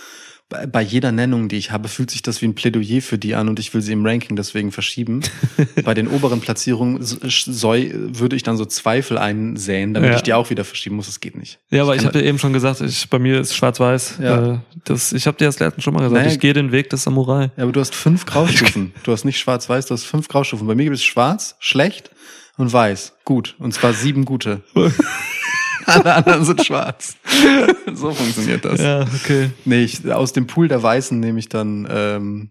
bei, 0.50 0.66
bei 0.66 0.82
jeder 0.82 1.12
Nennung, 1.12 1.50
die 1.50 1.58
ich 1.58 1.72
habe, 1.72 1.90
fühlt 1.90 2.10
sich 2.10 2.22
das 2.22 2.42
wie 2.42 2.46
ein 2.46 2.56
Plädoyer 2.56 3.02
für 3.02 3.18
die 3.18 3.36
an 3.36 3.50
und 3.50 3.60
ich 3.60 3.74
will 3.74 3.82
sie 3.82 3.92
im 3.92 4.06
Ranking 4.06 4.38
deswegen 4.38 4.72
verschieben. 4.72 5.20
bei 5.84 5.94
den 5.94 6.08
oberen 6.08 6.40
Platzierungen 6.40 7.02
s- 7.02 7.18
soll, 7.46 7.92
würde 8.18 8.38
ich 8.38 8.44
dann 8.44 8.56
so 8.56 8.64
Zweifel 8.64 9.18
einsäen, 9.18 9.94
damit 9.94 10.12
Ja. 10.12 10.16
ich 10.16 10.24
die 10.24 10.34
auch 10.34 10.50
wieder 10.50 10.64
verschieben 10.64 10.96
muss. 10.96 11.08
Das 11.08 11.20
geht 11.20 11.36
nicht. 11.36 11.60
Ja, 11.70 11.82
aber 11.84 11.96
ich 11.96 12.02
kann- 12.04 12.08
habe 12.14 12.20
ja 12.22 12.26
eben 12.28 12.40
schon 12.40 12.54
gesagt, 12.54 12.80
ich, 12.80 13.10
bei 13.10 13.20
mir 13.20 13.42
ist 13.42 13.56
schwarz-weiß. 13.58 14.20
Ja. 14.22 14.54
Äh, 14.54 14.60
das, 14.86 15.12
ich 15.12 15.28
habe 15.28 15.38
dir 15.38 15.46
das 15.48 15.60
letzten 15.60 15.82
schon 15.82 15.94
mal 15.94 16.00
gesagt. 16.00 16.22
Naja. 16.22 16.32
Ich 16.32 16.40
gehe 16.40 16.54
den 16.54 16.72
Weg 16.72 16.90
des 16.92 17.04
Samurai. 17.04 17.52
Ja, 17.58 17.64
aber 17.64 17.74
du 17.74 17.82
hast 17.82 17.94
fünf 17.94 18.26
Graustufen. 18.26 18.94
Du 19.04 19.12
hast 19.12 19.26
nicht 19.26 19.40
schwarz-weiß, 19.40 19.88
du 19.88 19.96
hast 19.96 20.06
fünf 20.06 20.30
Graustufen. 20.30 20.66
Bei 20.66 20.76
mir 20.76 20.84
gibt 20.86 20.96
es 20.96 21.04
schwarz, 21.04 21.58
schlecht 21.60 22.10
und 22.58 22.72
weiß. 22.72 23.14
Gut. 23.26 23.56
Und 23.60 23.74
zwar 23.74 23.94
sieben 23.94 24.26
gute. 24.26 24.62
Alle 25.86 26.14
anderen 26.16 26.44
sind 26.44 26.66
schwarz. 26.66 27.16
so 27.94 28.12
funktioniert 28.12 28.66
das. 28.66 28.82
Ja, 28.82 29.02
okay. 29.04 29.52
Nee, 29.64 29.84
ich, 29.84 30.12
aus 30.12 30.34
dem 30.34 30.46
Pool 30.46 30.68
der 30.68 30.84
Weißen 30.84 31.18
nehme 31.18 31.40
ich 31.40 31.48
dann, 31.48 31.88
ähm, 31.90 32.50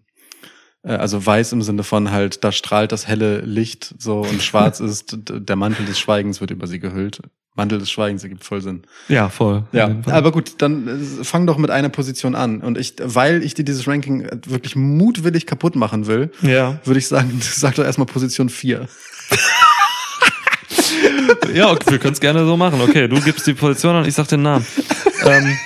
äh, 0.81 0.93
also 0.93 1.23
weiß 1.23 1.51
im 1.51 1.61
Sinne 1.61 1.83
von 1.83 2.09
halt, 2.09 2.43
da 2.43 2.51
strahlt 2.51 2.91
das 2.91 3.07
helle 3.07 3.41
Licht 3.41 3.93
so 3.99 4.21
und 4.21 4.41
schwarz 4.41 4.79
ist, 4.79 5.17
der 5.29 5.55
Mantel 5.55 5.85
des 5.85 5.99
Schweigens 5.99 6.41
wird 6.41 6.49
über 6.51 6.65
sie 6.65 6.79
gehüllt. 6.79 7.21
Mantel 7.55 7.79
des 7.79 7.89
Schweigens 7.89 8.21
ergibt 8.23 8.43
voll 8.43 8.61
Sinn. 8.61 8.83
Ja, 9.07 9.29
voll. 9.29 9.63
Ja, 9.71 9.95
aber 10.05 10.31
gut, 10.31 10.53
dann 10.59 10.87
äh, 10.87 11.23
fang 11.23 11.45
doch 11.47 11.57
mit 11.57 11.69
einer 11.71 11.89
Position 11.89 12.33
an. 12.35 12.61
Und 12.61 12.77
ich, 12.77 12.93
weil 13.03 13.43
ich 13.43 13.53
dir 13.55 13.65
dieses 13.65 13.87
Ranking 13.87 14.21
äh, 14.21 14.37
wirklich 14.45 14.75
mutwillig 14.75 15.45
kaputt 15.45 15.75
machen 15.75 16.07
will, 16.07 16.31
Ja. 16.41 16.79
würde 16.85 16.99
ich 16.99 17.07
sagen, 17.07 17.39
sag 17.41 17.75
doch 17.75 17.83
erstmal 17.83 18.05
Position 18.07 18.49
4. 18.49 18.87
Ja, 21.53 21.71
okay, 21.71 21.91
wir 21.91 21.99
können 21.99 22.13
es 22.13 22.19
gerne 22.19 22.45
so 22.45 22.57
machen. 22.57 22.81
Okay, 22.81 23.07
du 23.07 23.19
gibst 23.21 23.47
die 23.47 23.53
Position 23.53 23.95
an, 23.95 24.05
ich 24.05 24.13
sag 24.13 24.27
den 24.27 24.43
Namen. 24.43 24.65
ähm, 25.25 25.57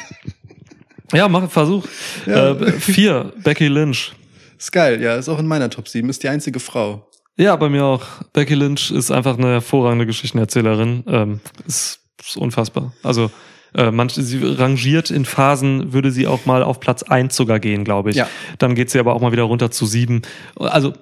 ja, 1.13 1.27
mach 1.27 1.49
Versuch. 1.49 1.85
Ja. 2.25 2.51
Äh, 2.51 2.71
vier, 2.73 3.33
Becky 3.43 3.67
Lynch. 3.67 4.13
Ist 4.57 4.71
geil, 4.71 5.01
ja, 5.01 5.15
ist 5.15 5.27
auch 5.29 5.39
in 5.39 5.47
meiner 5.47 5.69
Top 5.69 5.88
7, 5.88 6.07
ist 6.09 6.23
die 6.23 6.29
einzige 6.29 6.59
Frau. 6.59 7.07
Ja, 7.38 7.55
bei 7.55 7.69
mir 7.69 7.83
auch. 7.83 8.05
Becky 8.33 8.53
Lynch 8.53 8.91
ist 8.91 9.11
einfach 9.11 9.38
eine 9.38 9.47
hervorragende 9.47 10.05
Geschichtenerzählerin. 10.05 11.03
Ähm, 11.07 11.39
ist, 11.65 11.99
ist 12.21 12.38
unfassbar. 12.38 12.93
Also 13.03 13.31
äh, 13.73 13.89
manche, 13.89 14.21
sie 14.21 14.39
rangiert 14.43 15.11
in 15.11 15.25
Phasen, 15.25 15.93
würde 15.93 16.11
sie 16.11 16.27
auch 16.27 16.45
mal 16.45 16.61
auf 16.61 16.79
Platz 16.79 17.03
eins 17.03 17.35
sogar 17.35 17.59
gehen, 17.59 17.83
glaube 17.83 18.11
ich. 18.11 18.17
Ja. 18.17 18.27
Dann 18.59 18.75
geht 18.75 18.89
sie 18.89 18.99
aber 18.99 19.15
auch 19.15 19.21
mal 19.21 19.31
wieder 19.31 19.43
runter 19.43 19.71
zu 19.71 19.85
sieben. 19.85 20.21
Also 20.55 20.93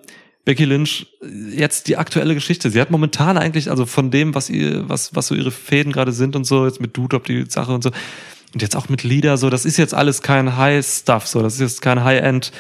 Becky 0.50 0.66
Lynch, 0.66 1.06
jetzt 1.52 1.88
die 1.88 1.98
aktuelle 1.98 2.34
Geschichte. 2.34 2.72
Sie 2.72 2.82
hat 2.82 2.90
momentan 2.90 3.38
eigentlich, 3.38 3.70
also 3.70 3.86
von 3.86 4.10
dem, 4.10 4.34
was 4.34 4.50
ihr, 4.50 4.90
was, 4.90 5.16
was 5.16 5.28
so 5.28 5.36
ihre 5.36 5.52
Fäden 5.52 5.92
gerade 5.92 6.12
sind 6.12 6.36
und 6.36 6.44
so, 6.44 6.66
jetzt 6.66 6.82
mit 6.82 6.98
Dudop 6.98 7.26
die 7.26 7.46
Sache 7.48 7.72
und 7.72 7.84
so. 7.84 7.92
Und 8.56 8.64
jetzt 8.64 8.76
auch 8.76 8.90
mit 8.90 9.04
Lieder, 9.04 9.38
so, 9.38 9.52
das 9.52 9.64
ist 9.64 9.78
jetzt 9.78 9.94
alles 9.94 10.24
kein 10.24 10.58
High-Stuff, 10.58 11.28
so, 11.28 11.44
das 11.44 11.54
ist 11.54 11.60
jetzt 11.60 11.82
kein 11.84 12.04
High-End 12.04 12.52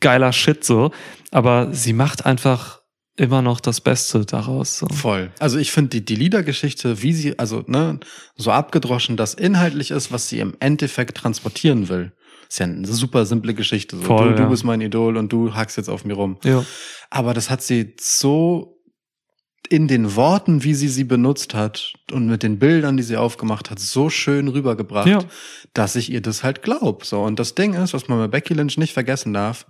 geiler 0.00 0.34
Shit, 0.34 0.64
so. 0.64 0.90
Aber 1.30 1.72
sie 1.72 1.94
macht 1.94 2.26
einfach 2.26 2.82
immer 3.16 3.40
noch 3.40 3.60
das 3.60 3.80
Beste 3.80 4.26
daraus. 4.26 4.76
So. 4.76 4.88
Voll. 4.88 5.30
Also 5.38 5.56
ich 5.56 5.72
finde 5.72 5.88
die, 5.92 6.04
die 6.04 6.16
Liedergeschichte, 6.16 7.00
wie 7.00 7.14
sie, 7.14 7.38
also 7.38 7.64
ne, 7.66 8.00
so 8.36 8.50
abgedroschen 8.50 9.16
das 9.16 9.32
inhaltlich 9.32 9.92
ist, 9.92 10.12
was 10.12 10.28
sie 10.28 10.40
im 10.40 10.58
Endeffekt 10.60 11.16
transportieren 11.16 11.88
will. 11.88 12.12
Ist 12.50 12.58
ja 12.58 12.66
eine 12.66 12.84
super 12.86 13.24
simple 13.26 13.54
Geschichte. 13.54 13.96
So. 13.96 14.02
Voll, 14.02 14.30
du, 14.30 14.34
du 14.34 14.42
ja. 14.42 14.48
bist 14.48 14.64
mein 14.64 14.80
Idol 14.80 15.16
und 15.16 15.32
du 15.32 15.54
hackst 15.54 15.76
jetzt 15.76 15.88
auf 15.88 16.04
mir 16.04 16.14
rum. 16.14 16.36
Ja. 16.42 16.64
Aber 17.08 17.32
das 17.32 17.48
hat 17.48 17.62
sie 17.62 17.94
so 18.00 18.76
in 19.68 19.86
den 19.86 20.16
Worten, 20.16 20.64
wie 20.64 20.74
sie 20.74 20.88
sie 20.88 21.04
benutzt 21.04 21.54
hat 21.54 21.92
und 22.10 22.26
mit 22.26 22.42
den 22.42 22.58
Bildern, 22.58 22.96
die 22.96 23.04
sie 23.04 23.16
aufgemacht 23.16 23.70
hat, 23.70 23.78
so 23.78 24.10
schön 24.10 24.48
rübergebracht, 24.48 25.06
Ja. 25.06 25.20
dass 25.74 25.94
ich 25.94 26.10
ihr 26.10 26.20
das 26.22 26.42
halt 26.42 26.62
glaub. 26.62 27.04
So 27.04 27.22
und 27.22 27.38
das 27.38 27.54
Ding 27.54 27.74
ist, 27.74 27.94
was 27.94 28.08
man 28.08 28.18
bei 28.18 28.26
Becky 28.26 28.54
Lynch 28.54 28.78
nicht 28.78 28.94
vergessen 28.94 29.32
darf, 29.32 29.66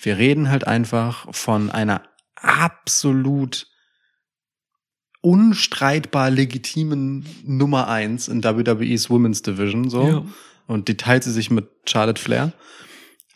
wir 0.00 0.16
reden 0.16 0.50
halt 0.50 0.66
einfach 0.66 1.26
von 1.34 1.70
einer 1.70 2.02
absolut 2.36 3.66
unstreitbar 5.20 6.30
legitimen 6.30 7.26
Nummer 7.44 7.88
eins 7.88 8.28
in 8.28 8.42
WWE's 8.42 9.10
Women's 9.10 9.42
Division 9.42 9.90
so 9.90 10.06
Ja. 10.08 10.24
Und 10.72 10.88
die 10.88 10.96
teilt 10.96 11.24
sie 11.24 11.32
sich 11.32 11.50
mit 11.50 11.68
Charlotte 11.86 12.20
Flair. 12.20 12.52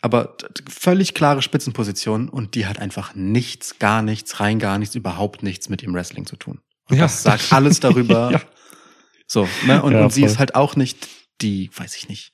Aber 0.01 0.35
völlig 0.69 1.13
klare 1.13 1.41
Spitzenposition 1.41 2.29
und 2.29 2.55
die 2.55 2.65
hat 2.67 2.79
einfach 2.79 3.15
nichts, 3.15 3.79
gar 3.79 4.01
nichts, 4.01 4.39
rein 4.39 4.59
gar 4.59 4.77
nichts, 4.77 4.95
überhaupt 4.95 5.41
nichts 5.43 5.69
mit 5.69 5.81
dem 5.81 5.93
Wrestling 5.93 6.25
zu 6.25 6.35
tun. 6.35 6.59
Und 6.89 6.97
Ja. 6.97 7.03
das 7.03 7.23
sagt 7.23 7.51
alles 7.51 7.79
darüber. 7.79 8.31
Ja. 8.31 8.41
So, 9.29 9.47
ne? 9.65 9.81
Und, 9.83 9.91
Ja, 9.93 10.03
und 10.03 10.13
sie 10.13 10.23
ist 10.23 10.39
halt 10.39 10.55
auch 10.55 10.75
nicht 10.77 11.09
die, 11.41 11.69
weiß 11.75 11.97
ich 11.97 12.07
nicht, 12.07 12.31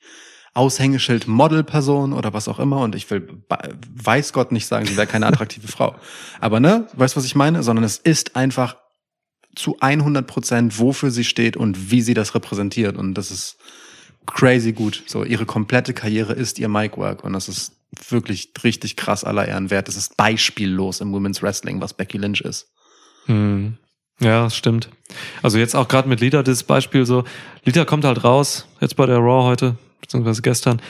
Aushängeschild 0.52 1.26
Modelperson 1.26 2.12
oder 2.12 2.32
was 2.32 2.46
auch 2.46 2.60
immer. 2.60 2.78
Und 2.78 2.94
ich 2.94 3.10
will, 3.10 3.42
weiß 3.48 4.32
Gott 4.32 4.52
nicht 4.52 4.66
sagen, 4.66 4.86
sie 4.86 4.96
wäre 4.96 5.08
keine 5.08 5.26
attraktive 5.26 5.66
Frau. 5.66 5.96
Aber 6.40 6.60
ne, 6.60 6.86
weißt 6.92 7.14
du, 7.16 7.18
was 7.18 7.24
ich 7.26 7.34
meine? 7.34 7.64
Sondern 7.64 7.84
es 7.84 7.96
ist 7.98 8.36
einfach 8.36 8.76
zu 9.56 9.76
100 9.80 10.26
Prozent, 10.26 10.78
wofür 10.78 11.10
sie 11.10 11.24
steht 11.24 11.56
und 11.56 11.90
wie 11.90 12.02
sie 12.02 12.14
das 12.14 12.36
repräsentiert. 12.36 12.96
Und 12.96 13.14
das 13.14 13.32
ist 13.32 13.56
crazy 14.26 14.72
gut. 14.72 15.02
So, 15.06 15.24
ihre 15.24 15.46
komplette 15.46 15.94
Karriere 15.94 16.32
ist 16.32 16.58
ihr 16.58 16.68
Mic-Work 16.68 17.24
und 17.24 17.32
das 17.32 17.48
ist 17.48 17.72
wirklich 18.08 18.52
richtig 18.64 18.96
krass 18.96 19.24
aller 19.24 19.46
Ehren 19.46 19.70
wert. 19.70 19.88
Das 19.88 19.96
ist 19.96 20.16
beispiellos 20.16 21.00
im 21.00 21.12
Women's 21.12 21.42
Wrestling, 21.42 21.80
was 21.80 21.94
Becky 21.94 22.18
Lynch 22.18 22.40
ist. 22.40 22.68
Hm. 23.26 23.78
Ja, 24.20 24.48
stimmt. 24.50 24.90
Also 25.42 25.58
jetzt 25.58 25.74
auch 25.74 25.88
gerade 25.88 26.08
mit 26.08 26.20
Lida 26.20 26.42
das 26.42 26.62
Beispiel 26.62 27.04
so, 27.04 27.24
Lida 27.64 27.84
kommt 27.84 28.04
halt 28.04 28.24
raus, 28.24 28.66
jetzt 28.80 28.96
bei 28.96 29.06
der 29.06 29.18
Raw 29.18 29.44
heute, 29.44 29.76
beziehungsweise 30.00 30.42
gestern, 30.42 30.80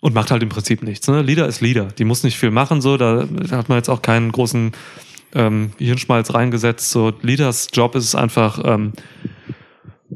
und 0.00 0.14
macht 0.14 0.30
halt 0.30 0.42
im 0.42 0.48
Prinzip 0.48 0.82
nichts. 0.82 1.06
Ne? 1.08 1.22
Lida 1.22 1.44
ist 1.46 1.60
Lida, 1.60 1.88
die 1.98 2.04
muss 2.04 2.22
nicht 2.24 2.38
viel 2.38 2.50
machen, 2.50 2.80
so, 2.80 2.96
da 2.96 3.26
hat 3.50 3.68
man 3.68 3.78
jetzt 3.78 3.88
auch 3.88 4.02
keinen 4.02 4.32
großen 4.32 4.72
ähm, 5.34 5.72
Hirnschmalz 5.78 6.32
reingesetzt. 6.32 6.90
So, 6.90 7.12
Lidas 7.22 7.68
Job 7.72 7.94
ist 7.94 8.04
es 8.04 8.14
einfach, 8.14 8.60
ähm, 8.64 8.92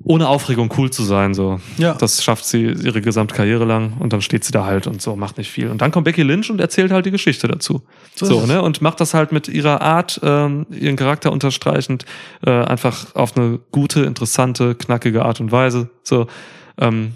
ohne 0.08 0.26
Aufregung 0.26 0.72
cool 0.78 0.90
zu 0.90 1.04
sein. 1.04 1.34
So. 1.34 1.60
Ja. 1.76 1.92
Das 1.92 2.24
schafft 2.24 2.46
sie 2.46 2.64
ihre 2.64 3.02
gesamte 3.02 3.34
Karriere 3.34 3.66
lang 3.66 3.92
und 3.98 4.12
dann 4.12 4.22
steht 4.22 4.42
sie 4.42 4.52
da 4.52 4.64
halt 4.64 4.86
und 4.86 5.02
so, 5.02 5.14
macht 5.16 5.36
nicht 5.36 5.50
viel. 5.50 5.68
Und 5.68 5.82
dann 5.82 5.90
kommt 5.90 6.06
Becky 6.06 6.22
Lynch 6.22 6.50
und 6.50 6.60
erzählt 6.60 6.90
halt 6.90 7.04
die 7.04 7.10
Geschichte 7.10 7.46
dazu. 7.46 7.82
So 8.14 8.24
So, 8.24 8.46
ne? 8.46 8.62
Und 8.62 8.80
macht 8.80 9.00
das 9.00 9.12
halt 9.12 9.32
mit 9.32 9.48
ihrer 9.48 9.82
Art, 9.82 10.18
ähm, 10.22 10.66
ihren 10.70 10.96
Charakter 10.96 11.30
unterstreichend, 11.30 12.06
äh, 12.44 12.50
einfach 12.50 13.14
auf 13.14 13.36
eine 13.36 13.60
gute, 13.70 14.00
interessante, 14.00 14.74
knackige 14.74 15.26
Art 15.26 15.40
und 15.40 15.52
Weise. 15.52 15.90
So, 16.02 16.26
ähm, 16.80 17.12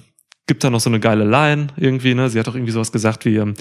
gibt 0.47 0.63
da 0.63 0.69
noch 0.69 0.81
so 0.81 0.91
eine 0.91 1.01
geile 1.01 1.25
Line 1.25 1.69
irgendwie, 1.79 2.15
ne? 2.15 2.29
Sie 2.29 2.39
hat 2.39 2.47
auch 2.47 2.55
irgendwie 2.55 2.73
sowas 2.73 2.93
gesagt 2.93 3.25
wie, 3.25 3.37
ähm, 3.37 3.55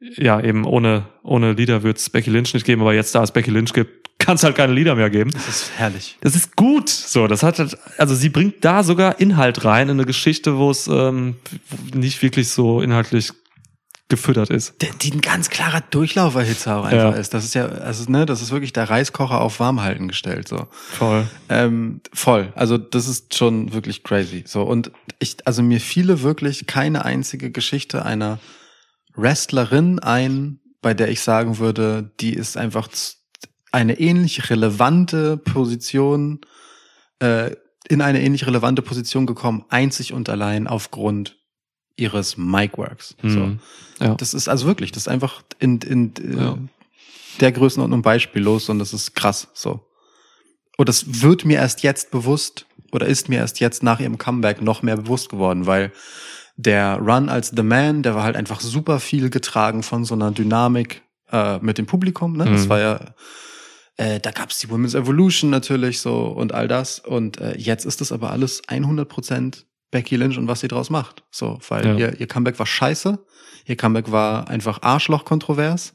ja, 0.00 0.40
eben 0.40 0.64
ohne, 0.64 1.06
ohne 1.22 1.52
Lieder 1.52 1.82
wird 1.82 1.98
es 1.98 2.10
Becky 2.10 2.30
Lynch 2.30 2.54
nicht 2.54 2.64
geben, 2.66 2.82
aber 2.82 2.94
jetzt, 2.94 3.14
da 3.14 3.22
es 3.22 3.32
Becky 3.32 3.50
Lynch 3.50 3.72
gibt, 3.72 4.18
kann 4.18 4.34
es 4.36 4.42
halt 4.42 4.56
keine 4.56 4.72
Lieder 4.72 4.94
mehr 4.94 5.10
geben. 5.10 5.30
Das 5.30 5.48
ist 5.48 5.70
herrlich. 5.76 6.18
Das 6.20 6.34
ist 6.34 6.56
gut. 6.56 6.88
So, 6.88 7.26
das 7.28 7.42
hat 7.42 7.58
halt, 7.58 7.76
also 7.98 8.14
sie 8.14 8.28
bringt 8.28 8.64
da 8.64 8.82
sogar 8.82 9.20
Inhalt 9.20 9.64
rein 9.64 9.88
in 9.88 9.96
eine 9.96 10.06
Geschichte, 10.06 10.56
wo 10.58 10.70
es 10.70 10.86
ähm, 10.88 11.36
nicht 11.94 12.20
wirklich 12.22 12.48
so 12.48 12.80
inhaltlich 12.80 13.32
gefüttert 14.08 14.48
ist. 14.50 14.80
Der, 14.80 14.88
die 15.02 15.12
ein 15.12 15.20
ganz 15.20 15.50
klarer 15.50 15.82
Durchlauferhitzer 15.90 16.78
auch 16.78 16.84
einfach 16.84 17.12
Ja. 17.12 17.18
ist. 17.20 17.34
Das 17.34 17.44
ist 17.44 17.54
ja, 17.54 17.66
also, 17.66 18.10
ne, 18.10 18.24
das 18.24 18.40
ist 18.40 18.50
wirklich 18.50 18.72
der 18.72 18.88
Reiskocher 18.88 19.40
auf 19.40 19.60
Warmhalten 19.60 20.08
gestellt, 20.08 20.48
so. 20.48 20.66
Voll. 20.72 21.26
Ähm, 21.50 22.00
voll. 22.14 22.50
Also 22.54 22.78
das 22.78 23.06
ist 23.06 23.34
schon 23.36 23.72
wirklich 23.74 24.02
crazy. 24.04 24.44
So 24.46 24.62
und 24.62 24.90
ich, 25.18 25.36
also 25.46 25.62
mir 25.62 25.80
fiele 25.80 26.22
wirklich 26.22 26.66
keine 26.66 27.04
einzige 27.04 27.50
Geschichte 27.50 28.04
einer 28.04 28.38
Wrestlerin 29.18 29.98
ein, 29.98 30.60
bei 30.80 30.94
der 30.94 31.10
ich 31.10 31.20
sagen 31.20 31.58
würde, 31.58 32.12
die 32.20 32.34
ist 32.34 32.56
einfach 32.56 32.88
eine 33.72 33.98
ähnlich 33.98 34.48
relevante 34.50 35.36
Position, 35.36 36.40
äh, 37.18 37.50
in 37.88 38.00
eine 38.00 38.22
ähnlich 38.22 38.46
relevante 38.46 38.82
Position 38.82 39.26
gekommen, 39.26 39.64
einzig 39.68 40.12
und 40.12 40.28
allein 40.28 40.66
aufgrund 40.66 41.36
ihres 41.96 42.36
Micworks. 42.36 43.16
So. 43.22 43.28
Mhm. 43.40 43.60
Ja. 44.00 44.14
Das 44.14 44.34
ist 44.34 44.48
also 44.48 44.66
wirklich, 44.66 44.92
das 44.92 45.02
ist 45.04 45.08
einfach 45.08 45.42
in, 45.58 45.78
in 45.80 46.12
äh, 46.16 46.42
Ja. 46.42 46.58
der 47.40 47.52
Größenordnung 47.52 48.02
beispiellos 48.02 48.68
und 48.68 48.78
das 48.78 48.92
ist 48.92 49.14
krass 49.14 49.48
so. 49.52 49.84
Und 50.76 50.88
das 50.88 51.22
wird 51.22 51.44
mir 51.44 51.56
erst 51.58 51.82
jetzt 51.82 52.12
bewusst 52.12 52.66
oder 52.92 53.06
ist 53.06 53.28
mir 53.28 53.38
erst 53.38 53.58
jetzt 53.58 53.82
nach 53.82 53.98
ihrem 53.98 54.16
Comeback 54.16 54.62
noch 54.62 54.82
mehr 54.82 54.96
bewusst 54.96 55.28
geworden, 55.28 55.66
weil 55.66 55.92
der 56.60 56.96
Run 56.98 57.28
als 57.28 57.52
The 57.56 57.62
Man, 57.62 58.02
der 58.02 58.14
war 58.16 58.24
halt 58.24 58.36
einfach 58.36 58.60
super 58.60 58.98
viel 59.00 59.30
getragen 59.30 59.82
von 59.84 60.04
so 60.04 60.14
einer 60.14 60.32
Dynamik 60.32 61.02
äh, 61.30 61.58
mit 61.60 61.78
dem 61.78 61.86
Publikum. 61.86 62.36
Ne? 62.36 62.44
Das 62.46 62.64
Mhm. 62.64 62.68
war 62.68 62.78
ja, 62.80 63.00
äh, 63.96 64.18
da 64.18 64.32
gab's 64.32 64.58
die 64.58 64.68
Women's 64.68 64.94
Evolution 64.94 65.50
natürlich 65.50 66.00
so 66.00 66.24
und 66.26 66.52
all 66.52 66.66
das. 66.66 66.98
Und 66.98 67.40
äh, 67.40 67.56
jetzt 67.56 67.86
ist 67.86 68.00
das 68.00 68.10
aber 68.12 68.30
alles 68.32 68.62
100 68.66 69.08
Prozent 69.08 69.66
Becky 69.92 70.16
Lynch 70.16 70.36
und 70.36 70.48
was 70.48 70.60
sie 70.60 70.68
draus 70.68 70.90
macht. 70.90 71.22
So, 71.30 71.58
weil 71.68 71.86
Ja. 71.86 71.94
ihr, 71.96 72.20
ihr 72.20 72.26
Comeback 72.26 72.58
war 72.58 72.66
scheiße. 72.66 73.24
Ihr 73.64 73.76
Comeback 73.76 74.10
war 74.10 74.48
einfach 74.48 74.82
Arschloch-kontrovers. 74.82 75.94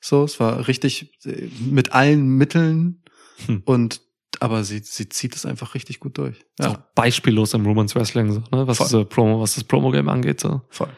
So, 0.00 0.24
es 0.24 0.40
war 0.40 0.66
richtig 0.66 1.12
äh, 1.24 1.48
mit 1.70 1.92
allen 1.92 2.26
Mitteln 2.26 3.02
Hm. 3.46 3.62
und 3.64 4.00
aber 4.40 4.64
sie, 4.64 4.80
sie 4.84 5.08
zieht 5.08 5.34
es 5.36 5.44
einfach 5.46 5.74
richtig 5.74 6.00
gut 6.00 6.16
durch. 6.18 6.36
Ist 6.58 6.66
auch 6.68 6.72
Ja, 6.74 6.86
beispiellos 6.94 7.54
im 7.54 7.64
Women's 7.64 7.94
Wrestling, 7.94 8.32
so, 8.32 8.40
ne? 8.56 8.66
was, 8.66 8.78
diese 8.78 9.04
Promo, 9.04 9.40
was 9.40 9.54
das 9.54 9.64
Promo-Game 9.64 10.08
angeht. 10.08 10.40
So. 10.40 10.62
voll. 10.70 10.88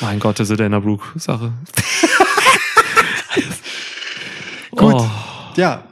Mein 0.00 0.20
Gott, 0.20 0.38
diese 0.38 0.56
Dana 0.56 0.78
Brooke-Sache. 0.78 1.52
Gut. 4.70 4.94
Oh, 4.94 5.06
Ja. 5.56 5.84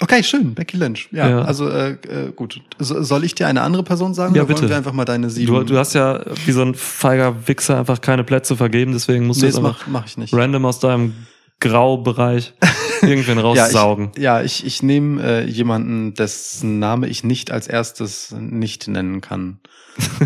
Okay, 0.00 0.22
schön, 0.22 0.54
Becky 0.54 0.76
Lynch. 0.76 1.08
Ja, 1.10 1.28
Ja. 1.28 1.40
also 1.42 1.68
äh, 1.68 1.90
äh, 2.06 2.30
gut. 2.30 2.60
So, 2.78 3.02
soll 3.02 3.24
ich 3.24 3.34
dir 3.34 3.48
eine 3.48 3.62
andere 3.62 3.82
Person 3.82 4.14
sagen 4.14 4.32
Ja, 4.36 4.42
oder 4.42 4.50
wollen 4.50 4.60
bitte. 4.60 4.68
wir 4.70 4.76
einfach 4.76 4.92
mal 4.92 5.04
deine 5.04 5.28
sieben? 5.28 5.52
du, 5.52 5.64
du 5.64 5.76
hast 5.76 5.92
ja 5.94 6.20
wie 6.46 6.52
so 6.52 6.62
ein 6.62 6.76
feiger 6.76 7.48
Wichser 7.48 7.78
einfach 7.80 8.00
keine 8.00 8.22
Plätze 8.22 8.56
vergeben, 8.56 8.92
deswegen 8.92 9.26
musst 9.26 9.40
nee, 9.42 9.48
du 9.48 9.54
das 9.54 9.56
jetzt 9.56 9.66
einfach 9.66 9.86
mach, 9.88 10.02
mach 10.02 10.06
ich 10.06 10.16
nicht. 10.16 10.32
random 10.32 10.66
aus 10.66 10.78
deinem 10.78 11.14
Graubereich 11.60 12.54
irgendwen 13.02 13.38
raussaugen. 13.38 14.12
Ja, 14.16 14.42
ich, 14.42 14.60
ja, 14.60 14.66
ich, 14.66 14.66
ich 14.66 14.82
nehme 14.82 15.22
äh, 15.22 15.44
jemanden, 15.44 16.14
dessen 16.14 16.78
Name 16.78 17.08
ich 17.08 17.24
nicht 17.24 17.50
als 17.50 17.66
erstes 17.66 18.34
nicht 18.38 18.88
nennen 18.88 19.20
kann. 19.20 19.60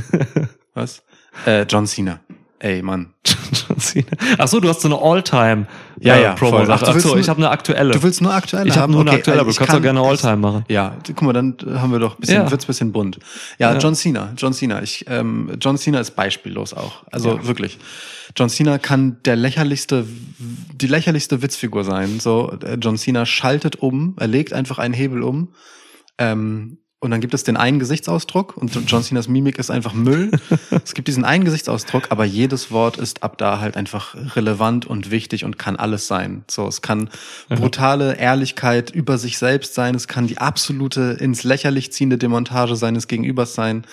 Was? 0.74 1.02
Äh, 1.46 1.62
John 1.62 1.86
Cena. 1.86 2.20
Ey, 2.64 2.80
Mann. 2.80 3.12
John 3.26 3.76
Cena. 3.80 4.06
Ach 4.38 4.46
so, 4.46 4.60
du 4.60 4.68
hast 4.68 4.82
so 4.82 4.88
eine 4.88 4.96
All-Time 4.96 5.66
Ja, 5.98 6.16
ja, 6.16 6.34
Promo. 6.34 6.58
Ach, 6.58 6.80
Ach, 6.80 6.92
du 6.92 7.00
so, 7.00 7.16
ich 7.16 7.28
habe 7.28 7.38
eine 7.38 7.50
aktuelle. 7.50 7.92
Du 7.92 8.02
willst 8.04 8.22
nur 8.22 8.32
aktuell 8.32 8.68
ich 8.68 8.74
habe 8.74 8.82
haben? 8.82 8.92
nur 8.92 9.00
eine 9.00 9.10
Okay, 9.10 9.18
aktuelle, 9.18 9.38
äh, 9.38 9.40
aber 9.40 9.46
du 9.48 9.50
ich 9.50 9.56
kannst 9.58 9.70
kann- 9.72 9.78
auch 9.80 9.82
gerne 9.82 10.00
All-Time 10.00 10.36
machen. 10.36 10.64
Ja, 10.68 10.96
guck 11.04 11.22
mal, 11.22 11.32
dann 11.32 11.56
haben 11.74 11.90
wir 11.90 11.98
doch 11.98 12.14
ein 12.16 12.20
bisschen, 12.20 12.42
Ja. 12.44 12.50
wird's 12.52 12.64
bisschen 12.66 12.92
bunt. 12.92 13.18
Ja, 13.58 13.72
Ja. 13.72 13.78
John 13.80 13.96
Cena, 13.96 14.32
John 14.36 14.52
Cena. 14.52 14.80
Ich, 14.80 15.04
ähm, 15.08 15.50
John 15.60 15.76
Cena 15.76 15.98
ist 15.98 16.12
beispiellos 16.12 16.72
auch. 16.72 17.02
Also 17.10 17.30
Ja. 17.36 17.46
wirklich. 17.48 17.78
John 18.36 18.48
Cena 18.48 18.78
kann 18.78 19.16
der 19.24 19.34
lächerlichste, 19.34 20.06
die 20.38 20.86
lächerlichste 20.86 21.42
Witzfigur 21.42 21.82
sein. 21.82 22.20
So, 22.20 22.52
äh, 22.64 22.76
John 22.80 22.96
Cena 22.96 23.26
schaltet 23.26 23.74
um, 23.82 24.14
er 24.20 24.28
legt 24.28 24.52
einfach 24.52 24.78
einen 24.78 24.94
Hebel 24.94 25.24
um. 25.24 25.48
Ähm, 26.18 26.78
und 27.02 27.10
dann 27.10 27.20
gibt 27.20 27.34
es 27.34 27.42
den 27.42 27.56
einen 27.56 27.80
Gesichtsausdruck 27.80 28.56
und 28.56 28.78
John 28.86 29.02
Cenas 29.02 29.26
Mimik 29.26 29.58
ist 29.58 29.72
einfach 29.72 29.92
Müll. 29.92 30.30
es 30.84 30.94
gibt 30.94 31.08
diesen 31.08 31.24
einen 31.24 31.44
Gesichtsausdruck, 31.44 32.04
aber 32.10 32.24
jedes 32.24 32.70
Wort 32.70 32.96
ist 32.96 33.24
ab 33.24 33.38
da 33.38 33.58
halt 33.58 33.76
einfach 33.76 34.14
relevant 34.36 34.86
und 34.86 35.10
wichtig 35.10 35.44
und 35.44 35.58
kann 35.58 35.74
alles 35.74 36.06
sein. 36.06 36.44
So, 36.48 36.64
es 36.68 36.80
kann 36.80 37.10
brutale 37.48 38.18
Ehrlichkeit 38.18 38.90
über 38.90 39.18
sich 39.18 39.38
selbst 39.38 39.74
sein, 39.74 39.96
es 39.96 40.06
kann 40.06 40.28
die 40.28 40.38
absolute 40.38 41.16
ins 41.18 41.42
Lächerlich 41.42 41.92
ziehende 41.92 42.18
Demontage 42.18 42.76
seines 42.76 43.08
Gegenübers 43.08 43.56
sein. 43.56 43.84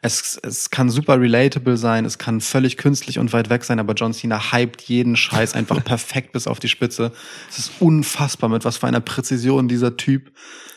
Es, 0.00 0.40
es 0.42 0.70
kann 0.70 0.88
super 0.88 1.20
relatable 1.20 1.76
sein, 1.76 2.06
es 2.06 2.16
kann 2.16 2.40
völlig 2.40 2.78
künstlich 2.78 3.18
und 3.18 3.34
weit 3.34 3.50
weg 3.50 3.64
sein, 3.64 3.78
aber 3.78 3.92
John 3.92 4.14
Cena 4.14 4.52
hypt 4.52 4.80
jeden 4.80 5.16
Scheiß 5.16 5.52
einfach 5.52 5.84
perfekt 5.84 6.32
bis 6.32 6.46
auf 6.46 6.60
die 6.60 6.68
Spitze. 6.68 7.12
Es 7.50 7.58
ist 7.58 7.72
unfassbar, 7.80 8.48
mit 8.48 8.64
was 8.64 8.78
für 8.78 8.86
einer 8.86 9.00
Präzision 9.00 9.68
dieser 9.68 9.98
Typ 9.98 10.32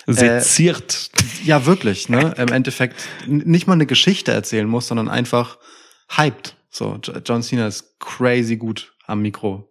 Seziert. 0.07 1.11
ja, 1.43 1.65
wirklich, 1.65 2.09
ne? 2.09 2.33
Im 2.37 2.47
Endeffekt 2.49 2.95
nicht 3.27 3.67
mal 3.67 3.73
eine 3.73 3.85
Geschichte 3.85 4.31
erzählen 4.31 4.67
muss, 4.67 4.87
sondern 4.87 5.09
einfach 5.09 5.57
hyped. 6.09 6.55
So, 6.69 6.99
John 7.25 7.43
Cena 7.43 7.67
ist 7.67 7.99
crazy 7.99 8.55
gut 8.57 8.93
am 9.05 9.21
Mikro 9.21 9.69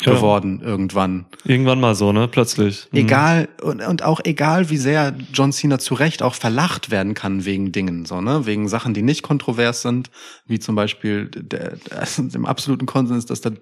Ja. 0.00 0.14
geworden 0.14 0.60
irgendwann. 0.62 1.26
Irgendwann 1.44 1.80
mal 1.80 1.94
so, 1.94 2.12
ne? 2.12 2.26
Plötzlich. 2.28 2.88
Mhm. 2.90 2.98
Egal, 2.98 3.48
und, 3.62 3.80
und 3.82 4.02
auch 4.02 4.20
egal, 4.24 4.70
wie 4.70 4.76
sehr 4.76 5.14
John 5.32 5.52
Cena 5.52 5.78
zu 5.78 5.94
Recht 5.94 6.22
auch 6.22 6.34
verlacht 6.34 6.90
werden 6.90 7.14
kann 7.14 7.44
wegen 7.44 7.72
Dingen, 7.72 8.06
so, 8.06 8.20
ne? 8.20 8.46
Wegen 8.46 8.68
Sachen, 8.68 8.92
die 8.94 9.02
nicht 9.02 9.22
kontrovers 9.22 9.82
sind, 9.82 10.10
wie 10.46 10.58
zum 10.58 10.74
Beispiel 10.74 11.28
der, 11.28 11.76
der, 11.76 12.06
im 12.34 12.46
absoluten 12.46 12.86
Konsens, 12.86 13.26
dass 13.26 13.40
der 13.40 13.52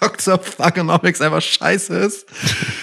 Dr. 0.00 0.40
Thugonomics 0.42 1.20
einfach 1.20 1.42
scheiße 1.42 1.94
ist. 1.96 2.26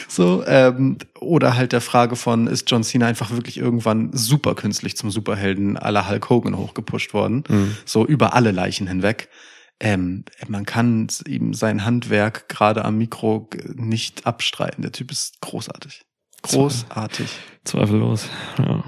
So, 0.07 0.43
ähm, 0.45 0.97
oder 1.19 1.55
halt 1.55 1.71
der 1.71 1.81
Frage 1.81 2.15
von, 2.15 2.47
ist 2.47 2.69
John 2.69 2.83
Cena 2.83 3.07
einfach 3.07 3.31
wirklich 3.31 3.57
irgendwann 3.57 4.11
super 4.13 4.55
künstlich 4.55 4.95
zum 4.97 5.11
Superhelden 5.11 5.77
aller 5.77 6.09
Hulk 6.09 6.29
Hogan 6.29 6.57
hochgepusht 6.57 7.13
worden? 7.13 7.43
Mhm. 7.47 7.77
So 7.85 8.05
über 8.05 8.33
alle 8.33 8.51
Leichen 8.51 8.87
hinweg. 8.87 9.29
Ähm, 9.79 10.23
man 10.47 10.65
kann 10.65 11.07
ihm 11.27 11.53
sein 11.53 11.83
Handwerk 11.83 12.47
gerade 12.47 12.85
am 12.85 12.97
Mikro 12.97 13.49
nicht 13.75 14.25
abstreiten. 14.25 14.81
Der 14.83 14.91
Typ 14.93 15.11
ist 15.11 15.41
großartig. 15.41 16.01
Großartig. 16.43 17.27
Zweifellos. 17.65 18.27
Ja. 18.59 18.83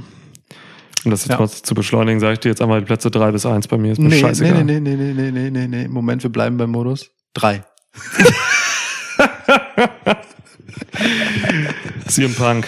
Um 1.05 1.11
das 1.11 1.21
jetzt 1.25 1.31
Ja. 1.31 1.39
mal 1.39 1.47
zu 1.49 1.75
beschleunigen, 1.75 2.19
sage 2.19 2.33
ich 2.33 2.39
dir 2.39 2.49
jetzt 2.49 2.61
einmal 2.61 2.79
die 2.79 2.85
Plätze 2.85 3.11
drei 3.11 3.31
bis 3.31 3.45
eins 3.45 3.67
bei 3.67 3.77
mir. 3.77 3.91
Ist 3.93 3.99
mir 3.99 4.09
Nee, 4.09 4.15
nee, 4.15 4.21
scheißegal. 4.21 4.63
nee, 4.63 4.79
nee, 4.79 4.95
nee, 4.95 5.13
nee, 5.13 5.31
nee, 5.31 5.49
nee, 5.51 5.67
nee. 5.67 5.87
Moment, 5.87 6.23
wir 6.23 6.31
bleiben 6.31 6.57
beim 6.57 6.71
Modus. 6.71 7.09
Drei. 7.33 7.63
CM 12.07 12.33
Punk. 12.33 12.65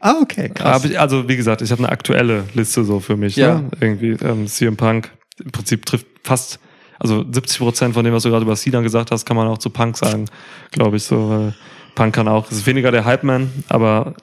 Ah, 0.00 0.16
okay, 0.20 0.50
krass. 0.50 0.84
Ich, 0.84 1.00
also 1.00 1.28
wie 1.28 1.36
gesagt, 1.36 1.62
ich 1.62 1.70
habe 1.70 1.82
eine 1.82 1.90
aktuelle 1.90 2.44
Liste 2.54 2.84
so 2.84 3.00
für 3.00 3.16
mich. 3.16 3.36
Ja. 3.36 3.56
Ne? 3.56 3.70
Irgendwie 3.80 4.10
ähm, 4.24 4.46
CM 4.46 4.76
Punk 4.76 5.10
im 5.44 5.50
Prinzip 5.50 5.86
trifft 5.86 6.06
fast, 6.22 6.60
also 6.98 7.24
70 7.30 7.58
Prozent 7.58 7.94
von 7.94 8.04
dem, 8.04 8.14
was 8.14 8.22
du 8.22 8.30
gerade 8.30 8.44
über 8.44 8.56
Cena 8.56 8.80
gesagt 8.80 9.10
hast, 9.10 9.26
kann 9.26 9.36
man 9.36 9.48
auch 9.48 9.58
zu 9.58 9.70
Punk 9.70 9.96
sagen, 9.96 10.26
glaube 10.70 10.96
ich 10.96 11.04
so. 11.04 11.30
Weil 11.30 11.54
Punk 11.94 12.14
kann 12.14 12.28
auch, 12.28 12.50
es 12.50 12.58
ist 12.58 12.66
weniger 12.66 12.90
der 12.90 13.04
Hype-Man, 13.04 13.50
aber 13.68 14.14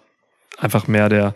einfach 0.58 0.88
mehr 0.88 1.10
der 1.10 1.36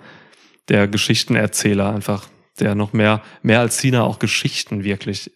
der 0.70 0.88
Geschichtenerzähler, 0.88 1.94
einfach 1.94 2.28
der 2.60 2.76
noch 2.76 2.94
mehr 2.94 3.22
mehr 3.42 3.60
als 3.60 3.78
Cena 3.78 4.04
auch 4.04 4.20
Geschichten 4.20 4.84
wirklich 4.84 5.32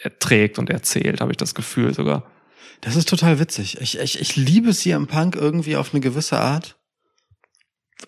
erträgt 0.00 0.58
und 0.58 0.70
erzählt, 0.70 1.20
habe 1.20 1.32
ich 1.32 1.36
das 1.36 1.54
Gefühl 1.54 1.94
sogar. 1.94 2.24
Das 2.80 2.96
ist 2.96 3.08
total 3.08 3.38
witzig. 3.38 3.80
Ich, 3.80 3.98
ich, 3.98 4.20
ich 4.20 4.36
liebe 4.36 4.72
CM 4.74 5.06
Punk 5.06 5.34
irgendwie 5.36 5.76
auf 5.76 5.92
eine 5.92 6.00
gewisse 6.00 6.38
Art. 6.38 6.76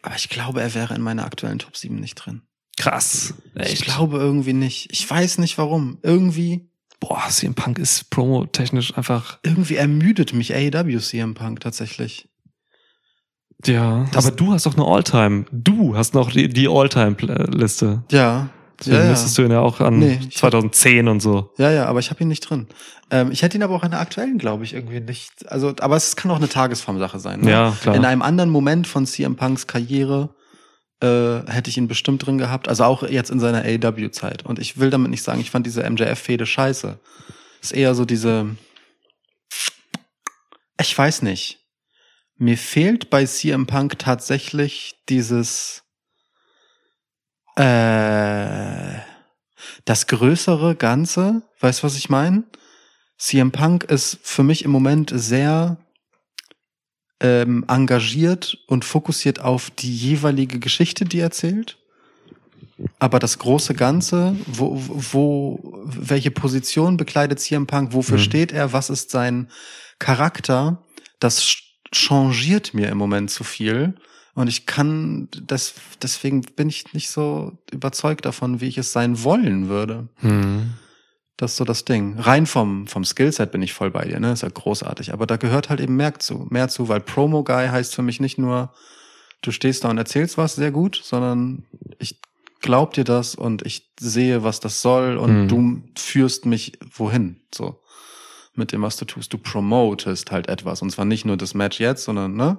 Aber 0.02 0.14
ich 0.16 0.28
glaube, 0.28 0.60
er 0.60 0.74
wäre 0.74 0.94
in 0.94 1.00
meiner 1.02 1.24
aktuellen 1.24 1.58
Top 1.58 1.76
7 1.76 1.96
nicht 1.96 2.14
drin. 2.14 2.42
Krass. 2.76 3.34
Ich 3.56 3.80
glaube 3.80 4.18
irgendwie 4.18 4.52
nicht. 4.52 4.92
Ich 4.92 5.08
weiß 5.08 5.38
nicht 5.38 5.58
warum. 5.58 5.98
Irgendwie, 6.02 6.70
boah, 7.00 7.24
CM 7.28 7.54
Punk 7.54 7.78
ist 7.78 8.10
promotechnisch 8.10 8.96
einfach 8.96 9.38
irgendwie 9.42 9.76
ermüdet 9.76 10.32
mich 10.32 10.54
AEW 10.54 10.98
CM 11.00 11.34
Punk 11.34 11.60
tatsächlich. 11.60 12.28
Ja, 13.66 14.06
Das- 14.12 14.26
aber 14.26 14.36
du 14.36 14.52
hast 14.52 14.66
doch 14.66 14.74
eine 14.76 14.84
Alltime. 14.86 15.46
Du 15.50 15.96
hast 15.96 16.14
noch 16.14 16.30
die, 16.30 16.48
die 16.48 16.68
Alltime-Liste. 16.68 18.04
Ja. 18.12 18.50
Deswegen 18.80 18.96
Ja, 18.96 19.02
ja. 19.04 19.10
müsstest 19.10 19.36
du 19.38 19.42
ihn 19.42 19.50
ja 19.50 19.60
auch 19.60 19.80
an 19.80 19.98
Nee, 19.98 20.18
ich 20.20 20.26
hab- 20.36 20.52
2010 20.52 21.08
und 21.08 21.20
so. 21.20 21.52
Ja, 21.58 21.70
ja, 21.72 21.86
aber 21.86 21.98
ich 22.00 22.10
habe 22.10 22.22
ihn 22.22 22.28
nicht 22.28 22.40
drin. 22.48 22.68
Ähm, 23.10 23.32
ich 23.32 23.42
hätte 23.42 23.56
ihn 23.56 23.62
aber 23.62 23.74
auch 23.74 23.82
in 23.84 23.90
der 23.90 24.00
aktuellen, 24.00 24.38
glaube 24.38 24.64
ich, 24.64 24.74
irgendwie 24.74 25.00
nicht. 25.00 25.50
Also, 25.50 25.74
aber 25.80 25.96
es 25.96 26.14
kann 26.14 26.30
auch 26.30 26.36
eine 26.36 26.48
Tagesformsache 26.48 27.18
sein. 27.18 27.40
Ne? 27.40 27.50
Ja, 27.50 27.76
klar. 27.80 27.96
In 27.96 28.04
einem 28.04 28.22
anderen 28.22 28.50
Moment 28.50 28.86
von 28.86 29.06
CM 29.06 29.34
Punks 29.36 29.66
Karriere 29.66 30.28
äh, 31.02 31.40
hätte 31.50 31.70
ich 31.70 31.76
ihn 31.78 31.88
bestimmt 31.88 32.24
drin 32.26 32.38
gehabt. 32.38 32.68
Also 32.68 32.84
auch 32.84 33.02
jetzt 33.02 33.30
in 33.30 33.40
seiner 33.40 33.62
AEW-Zeit. 33.64 34.44
Und 34.44 34.58
ich 34.58 34.78
will 34.78 34.90
damit 34.90 35.10
nicht 35.10 35.22
sagen, 35.22 35.40
ich 35.40 35.50
fand 35.50 35.66
diese 35.66 35.82
MJF-Fehde 35.88 36.46
scheiße. 36.46 36.98
Ist 37.62 37.72
eher 37.72 37.94
so 37.94 38.04
diese. 38.04 38.46
Ich 40.80 40.96
weiß 40.96 41.22
nicht. 41.22 41.58
Mir 42.36 42.56
fehlt 42.58 43.10
bei 43.10 43.24
CM 43.24 43.66
Punk 43.66 43.98
tatsächlich 43.98 44.94
dieses. 45.08 45.82
Äh, 47.58 49.00
das 49.84 50.06
größere 50.06 50.76
Ganze. 50.76 51.42
Weißt 51.60 51.80
du, 51.82 51.84
was 51.84 51.96
ich 51.96 52.08
meine? 52.08 52.44
CM 53.18 53.50
Punk 53.50 53.84
ist 53.84 54.18
für 54.22 54.44
mich 54.44 54.64
im 54.64 54.70
Moment 54.70 55.10
sehr 55.12 55.76
ähm, 57.20 57.64
engagiert 57.66 58.58
und 58.68 58.84
fokussiert 58.84 59.40
auf 59.40 59.70
die 59.70 59.92
jeweilige 59.94 60.60
Geschichte, 60.60 61.04
die 61.04 61.18
er 61.18 61.24
erzählt. 61.24 61.78
Aber 63.00 63.18
das 63.18 63.38
große 63.40 63.74
Ganze, 63.74 64.36
wo, 64.46 64.72
wo, 64.76 65.82
welche 65.84 66.30
Position 66.30 66.96
bekleidet 66.96 67.40
CM 67.40 67.66
Punk, 67.66 67.92
wofür 67.92 68.18
Mhm. 68.18 68.22
steht 68.22 68.52
er, 68.52 68.72
was 68.72 68.88
ist 68.88 69.10
sein 69.10 69.50
Charakter, 69.98 70.84
das 71.18 71.42
ch- 71.42 71.62
changiert 71.90 72.72
mir 72.74 72.88
im 72.88 72.98
Moment 72.98 73.30
zu 73.30 73.42
viel. 73.42 73.96
Und 74.38 74.46
ich 74.46 74.66
kann, 74.66 75.26
das, 75.48 75.74
deswegen 76.00 76.42
bin 76.42 76.68
ich 76.68 76.92
nicht 76.94 77.10
so 77.10 77.58
überzeugt 77.72 78.24
davon, 78.24 78.60
wie 78.60 78.68
ich 78.68 78.78
es 78.78 78.92
sein 78.92 79.24
wollen 79.24 79.68
würde. 79.68 80.06
Hm. 80.18 80.74
Das 81.36 81.52
ist 81.52 81.56
so 81.56 81.64
das 81.64 81.84
Ding. 81.84 82.16
Rein 82.20 82.46
vom, 82.46 82.86
vom 82.86 83.04
Skillset 83.04 83.50
bin 83.50 83.62
ich 83.62 83.72
voll 83.72 83.90
bei 83.90 84.04
dir, 84.04 84.20
ne? 84.20 84.30
Ist 84.32 84.42
ja 84.42 84.48
großartig. 84.48 85.12
Aber 85.12 85.26
da 85.26 85.38
gehört 85.38 85.70
halt 85.70 85.80
eben 85.80 85.96
mehr 85.96 86.16
zu, 86.20 86.46
mehr 86.50 86.68
zu, 86.68 86.88
weil 86.88 87.00
Promo-Guy 87.00 87.66
heißt 87.66 87.96
für 87.96 88.02
mich 88.02 88.20
nicht 88.20 88.38
nur, 88.38 88.72
du 89.42 89.50
stehst 89.50 89.82
da 89.82 89.90
und 89.90 89.98
erzählst 89.98 90.38
was 90.38 90.54
sehr 90.54 90.70
gut, 90.70 91.00
sondern 91.02 91.64
ich 91.98 92.20
glaub 92.60 92.94
dir 92.94 93.04
das 93.04 93.34
und 93.34 93.66
ich 93.66 93.90
sehe, 93.98 94.44
was 94.44 94.60
das 94.60 94.82
soll 94.82 95.16
und 95.16 95.42
Mhm. 95.42 95.48
du 95.48 95.82
führst 95.96 96.46
mich 96.46 96.78
wohin, 96.94 97.40
so. 97.52 97.80
Mit 98.54 98.70
dem, 98.70 98.82
was 98.82 98.96
du 98.98 99.04
tust. 99.04 99.32
Du 99.32 99.38
promotest 99.38 100.30
halt 100.30 100.48
etwas. 100.48 100.80
Und 100.80 100.90
zwar 100.90 101.06
nicht 101.06 101.24
nur 101.24 101.36
das 101.36 101.54
Match 101.54 101.80
jetzt, 101.80 102.04
sondern, 102.04 102.34
ne? 102.34 102.58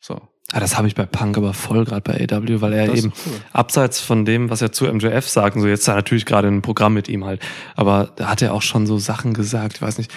So. 0.00 0.20
Ah, 0.56 0.60
das 0.60 0.76
habe 0.78 0.86
ich 0.86 0.94
bei 0.94 1.04
Punk 1.04 1.36
aber 1.36 1.52
voll 1.52 1.84
gerade 1.84 2.00
bei 2.00 2.14
AW, 2.30 2.60
weil 2.60 2.72
er 2.74 2.86
Das 2.86 2.98
eben 2.98 3.12
cool. 3.26 3.32
abseits 3.52 3.98
von 4.00 4.24
dem, 4.24 4.50
was 4.50 4.62
er 4.62 4.70
zu 4.70 4.84
MJF 4.86 5.28
sagt, 5.28 5.56
und 5.56 5.62
so 5.62 5.68
jetzt 5.68 5.80
ist 5.80 5.88
er 5.88 5.96
natürlich 5.96 6.26
gerade 6.26 6.46
in 6.46 6.54
einem 6.54 6.62
Programm 6.62 6.94
mit 6.94 7.08
ihm 7.08 7.24
halt, 7.24 7.42
aber 7.74 8.12
da 8.16 8.28
hat 8.28 8.40
er 8.40 8.54
auch 8.54 8.62
schon 8.62 8.86
so 8.86 8.96
Sachen 8.98 9.34
gesagt, 9.34 9.76
ich 9.76 9.82
weiß 9.82 9.98
nicht, 9.98 10.12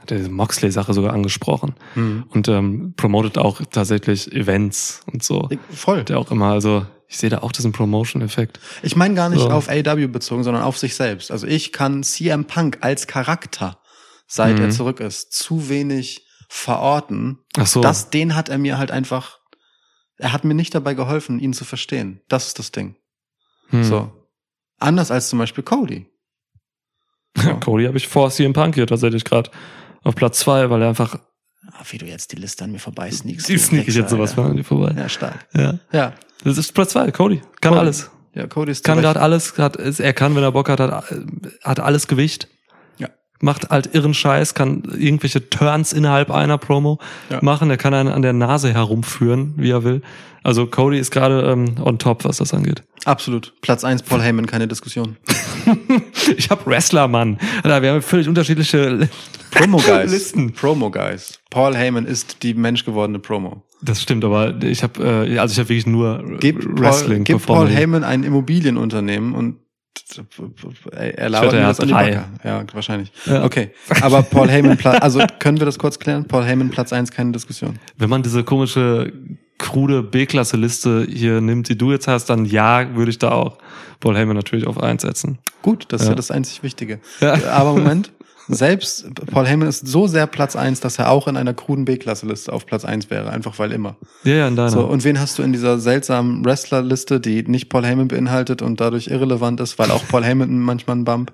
hat 0.00 0.10
er 0.10 0.16
diese 0.18 0.28
Moxley-Sache 0.30 0.92
sogar 0.94 1.12
angesprochen 1.12 1.74
Mhm. 1.94 2.24
und 2.30 2.48
ähm, 2.48 2.94
promotet 2.96 3.38
auch 3.38 3.60
tatsächlich 3.70 4.30
Events 4.32 5.00
und 5.12 5.22
so. 5.22 5.48
Voll. 5.70 6.04
Der 6.04 6.18
auch 6.18 6.30
immer, 6.30 6.52
also 6.52 6.86
ich 7.08 7.18
sehe 7.18 7.30
da 7.30 7.38
auch 7.38 7.52
diesen 7.52 7.72
Promotion-Effekt. 7.72 8.60
Ich 8.82 8.94
meine 8.96 9.14
gar 9.14 9.30
nicht 9.30 9.40
So. 9.40 9.50
auf 9.50 9.68
AW 9.68 10.06
bezogen, 10.08 10.44
sondern 10.44 10.62
auf 10.62 10.78
sich 10.78 10.94
selbst. 10.94 11.32
Also 11.32 11.46
ich 11.46 11.72
kann 11.72 12.02
CM 12.04 12.44
Punk 12.44 12.78
als 12.82 13.06
Charakter, 13.08 13.78
seit 14.28 14.56
Mhm. 14.58 14.64
er 14.66 14.70
zurück 14.70 15.00
ist, 15.00 15.32
zu 15.32 15.68
wenig 15.68 16.26
verorten. 16.48 17.38
Ach 17.56 17.66
so. 17.66 17.80
Das, 17.80 18.10
den 18.10 18.34
hat 18.34 18.48
er 18.48 18.58
mir 18.58 18.78
halt 18.78 18.90
einfach, 18.90 19.38
er 20.18 20.32
hat 20.32 20.44
mir 20.44 20.54
nicht 20.54 20.74
dabei 20.74 20.94
geholfen, 20.94 21.38
ihn 21.40 21.52
zu 21.52 21.64
verstehen. 21.64 22.20
Das 22.28 22.46
ist 22.48 22.58
das 22.58 22.72
Ding. 22.72 22.96
Hm. 23.70 23.84
So. 23.84 24.12
Anders 24.78 25.10
als 25.10 25.28
zum 25.28 25.38
Beispiel 25.38 25.64
Cody. 25.64 26.06
So. 27.36 27.54
Cody 27.60 27.84
habe 27.86 27.96
ich 27.96 28.08
vor 28.08 28.28
CM 28.30 28.52
Punk 28.52 28.74
hier 28.74 28.86
tatsächlich 28.88 29.24
gerade 29.24 29.50
auf 30.02 30.16
Platz 30.16 30.40
zwei, 30.40 30.68
weil 30.68 30.82
er 30.82 30.88
einfach, 30.88 31.16
Ah, 31.72 31.82
wie 31.90 31.98
du 31.98 32.06
jetzt 32.06 32.32
die 32.32 32.36
Liste 32.36 32.64
an 32.64 32.72
mir 32.72 32.80
vorbei 32.80 33.10
sneakst. 33.12 33.48
die 33.48 33.56
sneak 33.58 33.86
ich 33.86 33.94
jetzt 33.94 34.10
sowas 34.10 34.32
von 34.32 34.46
an 34.46 34.56
dir 34.56 34.64
vorbei. 34.64 34.94
Ja, 34.96 35.08
stark. 35.08 35.46
Ja. 35.54 35.78
Ja. 35.92 36.14
Das 36.42 36.58
ist 36.58 36.72
Platz 36.72 36.90
zwei, 36.92 37.10
Cody. 37.12 37.36
Kann 37.60 37.70
Cody. 37.74 37.78
alles. 37.78 38.10
Ja, 38.34 38.46
Cody 38.48 38.72
ist 38.72 38.82
Kann 38.84 39.00
gerade 39.00 39.20
alles, 39.20 39.56
hat, 39.58 39.76
ist- 39.76 40.00
er 40.00 40.12
kann, 40.12 40.34
wenn 40.34 40.42
er 40.42 40.50
Bock 40.52 40.68
hat, 40.68 40.80
hat, 40.80 41.04
hat 41.62 41.80
alles 41.80 42.08
Gewicht. 42.08 42.48
Macht 43.40 43.70
halt 43.70 43.94
irren 43.94 44.12
Scheiß, 44.14 44.54
kann 44.54 44.82
irgendwelche 44.98 45.48
Turns 45.48 45.92
innerhalb 45.92 46.30
einer 46.30 46.58
Promo 46.58 46.98
Ja. 47.30 47.38
machen. 47.42 47.70
Er 47.70 47.76
kann 47.78 47.94
einen 47.94 48.10
an 48.10 48.22
der 48.22 48.32
Nase 48.34 48.72
herumführen, 48.72 49.54
wie 49.56 49.70
er 49.70 49.82
will. 49.82 50.02
Also 50.42 50.66
Cody 50.66 50.98
ist 50.98 51.10
gerade 51.10 51.42
ähm, 51.50 51.74
on 51.82 51.98
top, 51.98 52.24
was 52.24 52.38
das 52.38 52.54
angeht. 52.54 52.82
Absolut. 53.04 53.52
Platz 53.60 53.84
eins 53.84 54.02
Paul 54.02 54.22
Heyman, 54.22 54.46
keine 54.46 54.68
Diskussion. 54.68 55.16
Ich 56.36 56.48
hab 56.50 56.66
Wrestler, 56.66 57.08
Mann. 57.08 57.38
Alter, 57.62 57.82
wir 57.82 57.92
haben 57.92 58.02
völlig 58.02 58.28
unterschiedliche 58.28 59.08
Promo 59.50 59.78
Guys. 59.78 60.10
Listen. 60.10 60.52
Promo 60.52 60.90
Guys. 60.90 61.40
Paul 61.50 61.74
Heyman 61.74 62.06
ist 62.06 62.42
die 62.42 62.54
menschgewordene 62.54 63.18
Promo. 63.18 63.62
Das 63.82 64.00
stimmt, 64.02 64.24
aber 64.24 64.62
ich 64.62 64.82
habe 64.82 65.02
äh, 65.02 65.38
also 65.38 65.52
ich 65.52 65.58
habe 65.58 65.68
wirklich 65.70 65.86
nur 65.86 66.22
Gib 66.40 66.62
Wrestling 66.78 67.24
Paul, 67.24 67.38
gib. 67.38 67.46
Paul 67.46 67.68
Heyman 67.68 68.04
ein 68.04 68.22
Immobilienunternehmen 68.22 69.34
und 69.34 69.56
er 70.92 71.18
er 71.18 71.32
wette, 71.42 71.56
mir 71.56 71.60
er 71.62 71.66
hat 71.66 71.78
drei. 71.90 72.22
Ja, 72.44 72.64
wahrscheinlich. 72.72 73.12
Ja. 73.26 73.44
Okay. 73.44 73.70
Aber 74.00 74.22
Paul 74.22 74.48
Heyman, 74.48 74.76
Pla- 74.76 74.98
also 74.98 75.20
können 75.38 75.58
wir 75.58 75.66
das 75.66 75.78
kurz 75.78 75.98
klären? 75.98 76.26
Paul 76.26 76.44
Heyman 76.44 76.70
Platz 76.70 76.92
eins, 76.92 77.10
keine 77.10 77.32
Diskussion. 77.32 77.78
Wenn 77.96 78.10
man 78.10 78.22
diese 78.22 78.44
komische 78.44 79.12
krude 79.58 80.02
B-Klasse-Liste 80.02 81.06
hier 81.10 81.40
nimmt, 81.40 81.68
die 81.68 81.76
du 81.76 81.92
jetzt 81.92 82.08
hast, 82.08 82.26
dann 82.30 82.44
ja, 82.46 82.94
würde 82.94 83.10
ich 83.10 83.18
da 83.18 83.32
auch 83.32 83.58
Paul 84.00 84.16
Heyman 84.16 84.36
natürlich 84.36 84.66
auf 84.66 84.80
eins 84.82 85.02
setzen. 85.02 85.38
Gut, 85.62 85.86
das 85.88 86.00
ist 86.02 86.06
ja 86.06 86.12
Ja. 86.12 86.16
das 86.16 86.30
einzig 86.30 86.62
Wichtige. 86.62 87.00
Ja. 87.20 87.34
Aber 87.50 87.72
Moment, 87.74 88.12
selbst 88.50 89.06
Paul 89.30 89.46
Heyman 89.46 89.68
ist 89.68 89.86
so 89.86 90.06
sehr 90.06 90.26
Platz 90.26 90.56
eins, 90.56 90.80
dass 90.80 90.98
er 90.98 91.10
auch 91.10 91.28
in 91.28 91.36
einer 91.36 91.54
kruden 91.54 91.84
B-Klasse-Liste 91.84 92.52
auf 92.52 92.66
Platz 92.66 92.84
eins 92.84 93.08
wäre, 93.10 93.30
einfach 93.30 93.58
weil 93.58 93.72
immer. 93.72 93.96
Ja, 94.24 94.34
ja, 94.34 94.48
in 94.48 94.56
deiner. 94.56 94.70
So, 94.70 94.80
und 94.84 95.04
wen 95.04 95.20
hast 95.20 95.38
du 95.38 95.42
in 95.42 95.52
dieser 95.52 95.78
seltsamen 95.78 96.44
Wrestler-Liste, 96.44 97.20
die 97.20 97.42
nicht 97.44 97.68
Paul 97.68 97.86
Heyman 97.86 98.08
beinhaltet 98.08 98.62
und 98.62 98.80
dadurch 98.80 99.08
irrelevant 99.08 99.60
ist, 99.60 99.78
weil 99.78 99.90
auch 99.90 100.02
Paul 100.08 100.24
Heyman 100.24 100.58
manchmal 100.58 100.96
einen 100.96 101.04
Bump? 101.04 101.32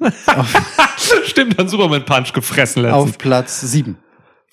Stimmt, 1.24 1.58
dann 1.58 1.68
Superman 1.68 2.04
Punch 2.04 2.32
gefressen 2.32 2.82
letztens. 2.82 3.10
Auf 3.10 3.18
Platz 3.18 3.60
sieben. 3.60 3.98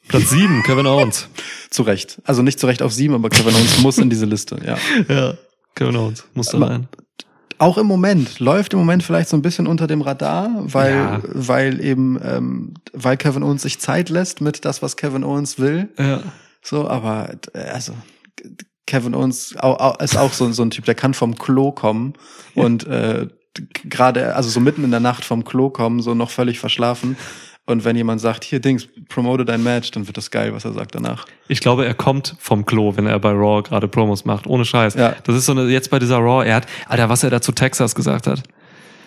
Platz 0.08 0.30
sieben, 0.30 0.64
Kevin 0.64 0.88
Owens. 0.88 1.28
Zu 1.70 1.84
Recht. 1.84 2.22
Also 2.26 2.42
nicht 2.42 2.60
zu 2.60 2.68
Recht 2.68 2.82
auf 2.82 2.94
sieben, 2.94 3.16
aber 3.16 3.30
Kevin 3.30 3.56
Owens 3.56 3.80
muss 3.80 3.98
in 3.98 4.10
diese 4.10 4.26
Liste, 4.26 4.58
ja. 4.66 4.78
Ja, 5.14 5.34
Kevin 5.76 5.96
Owens 5.98 6.26
muss 6.34 6.48
da 6.48 6.60
rein. 6.60 6.88
Auch 7.66 7.80
im 7.80 7.88
Moment, 7.88 8.40
läuft 8.40 8.74
im 8.74 8.80
Moment 8.80 9.02
vielleicht 9.02 9.28
so 9.28 9.36
ein 9.36 9.42
bisschen 9.42 9.66
unter 9.66 9.88
dem 9.88 10.02
Radar, 10.02 10.52
weil, 10.66 10.94
Ja. 10.94 11.22
weil 11.34 11.84
eben, 11.84 12.20
ähm, 12.24 12.74
weil 12.94 13.18
Kevin 13.18 13.42
Owens 13.42 13.64
sich 13.64 13.80
Zeit 13.80 14.10
lässt 14.10 14.40
mit 14.40 14.66
das, 14.66 14.84
was 14.84 14.98
Kevin 14.98 15.24
Owens 15.24 15.58
will. 15.58 15.90
Ja. 15.98 16.22
So, 16.62 16.88
aber, 16.88 17.32
äh, 17.56 17.62
also, 17.62 17.94
Kevin 18.86 19.16
Owens 19.16 19.56
ist 20.00 20.16
auch 20.18 20.32
so, 20.34 20.52
so 20.52 20.62
ein 20.62 20.70
Typ, 20.70 20.86
der 20.86 20.94
kann 20.94 21.16
vom 21.16 21.40
Klo 21.40 21.72
kommen 21.72 22.14
und, 22.54 22.86
äh, 22.86 23.30
gerade, 23.90 24.36
also 24.36 24.48
so 24.50 24.60
mitten 24.60 24.84
in 24.84 24.92
der 24.92 25.00
Nacht 25.00 25.26
vom 25.26 25.44
Klo 25.44 25.72
kommen, 25.72 26.02
so 26.04 26.14
noch 26.14 26.30
völlig 26.30 26.60
verschlafen. 26.60 27.18
Und 27.68 27.84
wenn 27.84 27.96
jemand 27.96 28.22
sagt, 28.22 28.44
hier 28.44 28.60
Dings, 28.60 28.88
promote 29.10 29.44
dein 29.44 29.64
Match, 29.64 29.90
dann 29.92 30.06
wird 30.06 30.18
das 30.18 30.30
geil, 30.30 30.54
was 30.54 30.66
er 30.66 30.74
sagt 30.74 30.94
danach. 30.94 31.26
Ich 31.48 31.62
glaube, 31.62 31.86
er 31.86 31.96
kommt 31.96 32.36
vom 32.40 32.64
Klo, 32.66 32.96
wenn 32.96 33.08
er 33.08 33.18
bei 33.20 33.32
Raw 33.32 33.64
gerade 33.64 33.88
Promos 33.88 34.24
macht. 34.24 34.46
Ohne 34.46 34.66
Scheiß. 34.66 34.94
Ja. 34.94 35.16
Das 35.24 35.36
ist 35.36 35.48
so 35.48 35.52
eine, 35.54 35.64
jetzt 35.70 35.90
bei 35.90 35.98
dieser 35.98 36.18
Raw, 36.18 36.46
er 36.46 36.56
hat, 36.58 36.68
Alter, 36.88 37.10
was 37.10 37.24
er 37.24 37.32
da 37.32 37.42
zu 37.42 37.52
Texas 37.54 37.96
gesagt 37.96 38.28
hat. 38.28 38.44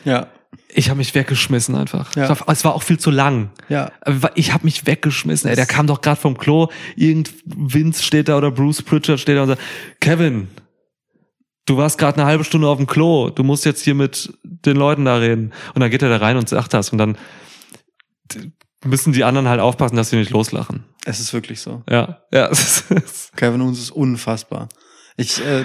Ja, 0.05 0.27
Ich 0.75 0.89
habe 0.89 0.99
mich 0.99 1.15
weggeschmissen 1.15 1.75
einfach. 1.77 2.15
Ja. 2.17 2.25
Es 2.25 2.31
war- 2.41 2.49
Es 2.49 2.65
war 2.65 2.75
auch 2.75 2.83
viel 2.83 2.99
zu 2.99 3.11
lang. 3.13 3.51
ja. 3.69 3.93
Aber 4.01 4.33
Ich 4.35 4.53
habe 4.53 4.65
mich 4.65 4.87
weggeschmissen. 4.87 5.49
Ey, 5.49 5.55
der 5.57 5.67
kam 5.67 5.87
doch 5.87 6.01
gerade 6.01 6.21
vom 6.21 6.37
Klo. 6.37 6.69
Irgend 6.97 7.33
Vince 7.45 8.03
steht 8.03 8.29
da 8.29 8.37
oder 8.39 8.51
Bruce 8.51 8.83
Pritchard 8.83 9.21
steht 9.21 9.37
da 9.37 9.43
und 9.43 9.49
sagt, 9.49 9.63
Kevin, 10.01 10.49
du 11.67 11.77
warst 11.77 11.97
gerade 11.99 12.17
eine 12.19 12.27
halbe 12.27 12.45
Stunde 12.45 12.67
auf 12.67 12.79
dem 12.79 12.87
Klo. 12.87 13.31
Du 13.31 13.45
musst 13.45 13.65
jetzt 13.67 13.83
hier 13.83 13.95
mit 13.95 14.33
den 14.43 14.77
Leuten 14.77 15.05
da 15.05 15.17
reden. 15.17 15.53
Und 15.75 15.81
dann 15.81 15.91
geht 15.91 16.03
er 16.03 16.09
da 16.09 16.17
rein 16.17 16.37
und 16.37 16.49
sagt 16.49 16.75
das. 16.75 16.91
Und 16.91 16.99
dann 16.99 17.17
müssen 18.85 19.13
die 19.13 19.25
anderen 19.25 19.49
halt 19.49 19.61
aufpassen, 19.61 19.97
dass 19.97 20.11
sie 20.11 20.17
nicht 20.17 20.31
loslachen. 20.31 20.85
Es 21.05 21.21
ist 21.21 21.33
wirklich 21.33 21.61
so. 21.61 21.83
Ja, 21.91 22.23
ja. 22.33 22.49
es 22.51 22.83
ist- 22.91 23.37
Kevin 23.37 23.61
Owens 23.61 23.79
ist 23.79 23.91
unfassbar. 23.91 24.69
Ich, 25.17 25.45
äh, 25.45 25.65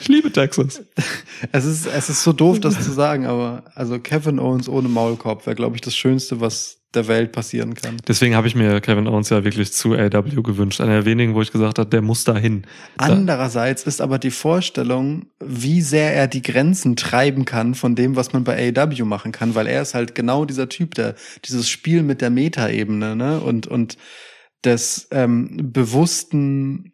Ich 0.00 0.08
liebe 0.08 0.32
Texas. 0.32 0.82
es 1.52 1.64
ist, 1.64 1.86
es 1.86 2.08
ist 2.08 2.22
so 2.24 2.32
doof, 2.32 2.58
das 2.60 2.82
zu 2.82 2.90
sagen, 2.92 3.26
aber 3.26 3.64
also 3.74 3.98
Kevin 3.98 4.38
Owens 4.38 4.68
ohne 4.68 4.88
Maulkorb 4.88 5.46
wäre, 5.46 5.54
glaube 5.54 5.76
ich, 5.76 5.82
das 5.82 5.94
Schönste, 5.94 6.40
was 6.40 6.78
der 6.94 7.08
Welt 7.08 7.32
passieren 7.32 7.74
kann. 7.74 7.96
Deswegen 8.06 8.34
habe 8.36 8.46
ich 8.46 8.54
mir 8.54 8.80
Kevin 8.80 9.06
Owens 9.06 9.30
ja 9.30 9.44
wirklich 9.44 9.72
zu 9.72 9.94
AW 9.94 10.42
gewünscht. 10.42 10.80
Einer 10.80 10.92
der 10.92 11.04
wenigen, 11.04 11.34
wo 11.34 11.42
ich 11.42 11.50
gesagt 11.52 11.78
habe, 11.78 11.88
der 11.90 12.02
muss 12.02 12.24
da 12.24 12.36
hin. 12.36 12.62
Da- 12.98 13.06
Andererseits 13.06 13.84
ist 13.84 14.00
aber 14.00 14.18
die 14.18 14.30
Vorstellung, 14.30 15.26
wie 15.42 15.80
sehr 15.80 16.14
er 16.14 16.28
die 16.28 16.42
Grenzen 16.42 16.96
treiben 16.96 17.44
kann 17.44 17.74
von 17.74 17.94
dem, 17.94 18.16
was 18.16 18.32
man 18.32 18.44
bei 18.44 18.72
AEW 18.76 19.04
machen 19.04 19.32
kann, 19.32 19.54
weil 19.54 19.66
er 19.66 19.82
ist 19.82 19.94
halt 19.94 20.14
genau 20.14 20.44
dieser 20.44 20.68
Typ, 20.68 20.94
der 20.94 21.14
dieses 21.44 21.68
Spiel 21.68 22.02
mit 22.02 22.20
der 22.20 22.30
Metaebene 22.30 23.16
ne? 23.16 23.40
und 23.40 23.66
und 23.66 23.96
des 24.64 25.08
ähm, 25.10 25.72
bewussten 25.72 26.91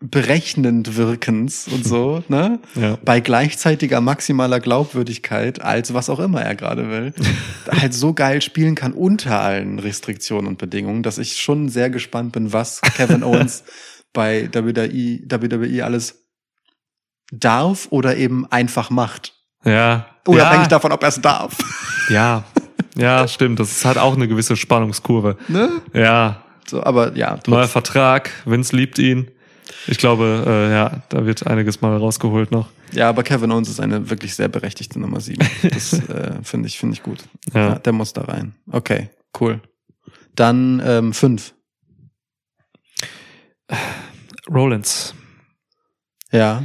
berechnend 0.00 0.96
Wirkens 0.96 1.68
und 1.68 1.86
so, 1.86 2.22
ne? 2.28 2.60
Ja. 2.74 2.98
Bei 3.04 3.20
gleichzeitiger 3.20 4.00
maximaler 4.00 4.60
Glaubwürdigkeit, 4.60 5.62
als 5.62 5.94
was 5.94 6.10
auch 6.10 6.20
immer 6.20 6.42
er 6.42 6.54
gerade 6.54 6.90
will, 6.90 7.14
halt 7.70 7.94
so 7.94 8.12
geil 8.12 8.42
spielen 8.42 8.74
kann 8.74 8.92
unter 8.92 9.40
allen 9.40 9.78
Restriktionen 9.78 10.46
und 10.46 10.58
Bedingungen, 10.58 11.02
dass 11.02 11.18
ich 11.18 11.36
schon 11.36 11.68
sehr 11.68 11.90
gespannt 11.90 12.32
bin, 12.32 12.52
was 12.52 12.80
Kevin 12.96 13.22
Owens 13.24 13.64
bei 14.12 14.48
WWE, 14.52 15.20
WWE 15.28 15.84
alles 15.84 16.26
darf 17.32 17.88
oder 17.90 18.16
eben 18.16 18.50
einfach 18.50 18.90
macht. 18.90 19.34
Ja. 19.64 20.06
Unabhängig 20.26 20.64
ja. 20.64 20.68
davon, 20.68 20.92
ob 20.92 21.02
er 21.02 21.08
es 21.08 21.20
darf. 21.20 21.56
Ja. 22.08 22.44
Ja, 22.96 23.28
stimmt. 23.28 23.60
Das 23.60 23.84
hat 23.84 23.98
auch 23.98 24.14
eine 24.14 24.28
gewisse 24.28 24.56
Spannungskurve. 24.56 25.36
ne? 25.48 25.82
Ja. 25.92 26.42
So, 26.66 26.82
aber 26.82 27.16
ja, 27.16 27.38
Neuer 27.46 27.68
Vertrag. 27.68 28.30
Vince 28.44 28.74
liebt 28.74 28.98
ihn. 28.98 29.30
Ich 29.86 29.98
glaube, 29.98 30.44
äh, 30.46 30.70
ja, 30.72 31.02
da 31.08 31.26
wird 31.26 31.46
einiges 31.46 31.80
mal 31.80 31.96
rausgeholt 31.96 32.50
noch. 32.52 32.68
ja, 32.92 33.08
aber 33.08 33.22
Kevin 33.22 33.50
Owens 33.52 33.68
ist 33.68 33.80
eine 33.80 34.08
wirklich 34.10 34.34
sehr 34.34 34.48
berechtigte 34.48 34.98
Nummer 35.00 35.20
sieben. 35.20 35.46
Das 35.62 35.92
äh, 35.92 36.38
finde 36.42 36.68
ich, 36.68 36.78
finde 36.78 36.94
ich 36.94 37.02
gut. 37.02 37.24
Ja. 37.52 37.70
Ja, 37.70 37.78
der 37.78 37.92
muss 37.92 38.12
da 38.12 38.22
rein. 38.22 38.54
Okay, 38.70 39.10
cool. 39.40 39.60
Dann 40.34 40.80
ähm, 40.84 41.12
fünf. 41.12 41.54
Rollins. 44.48 45.14
Ja, 46.32 46.64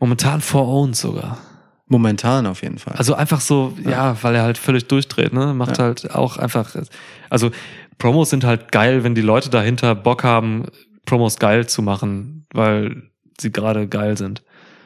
Momentan 0.00 0.40
vor 0.40 0.68
Owens 0.68 1.00
sogar. 1.00 1.38
momentan 1.86 2.46
auf 2.46 2.62
jeden 2.62 2.78
Fall. 2.78 2.94
Also 2.96 3.14
einfach 3.14 3.40
so, 3.40 3.76
ja, 3.84 4.16
weil 4.22 4.34
er 4.36 4.42
halt 4.42 4.58
völlig 4.58 4.86
durchdreht, 4.86 5.32
ne? 5.32 5.54
Macht 5.54 5.78
Ja. 5.78 5.84
halt 5.84 6.14
auch 6.14 6.36
einfach. 6.36 6.76
Also 7.30 7.50
Promos 7.98 8.30
sind 8.30 8.44
halt 8.44 8.70
geil, 8.70 9.02
wenn 9.02 9.14
die 9.16 9.22
Leute 9.22 9.48
dahinter 9.50 9.94
Bock 9.96 10.22
haben, 10.22 10.66
Promos 11.08 11.38
geil 11.38 11.66
zu 11.66 11.82
machen, 11.82 12.46
weil 12.52 13.02
sie 13.40 13.50
gerade 13.52 13.88
geil 13.88 14.16
sind. 14.16 14.42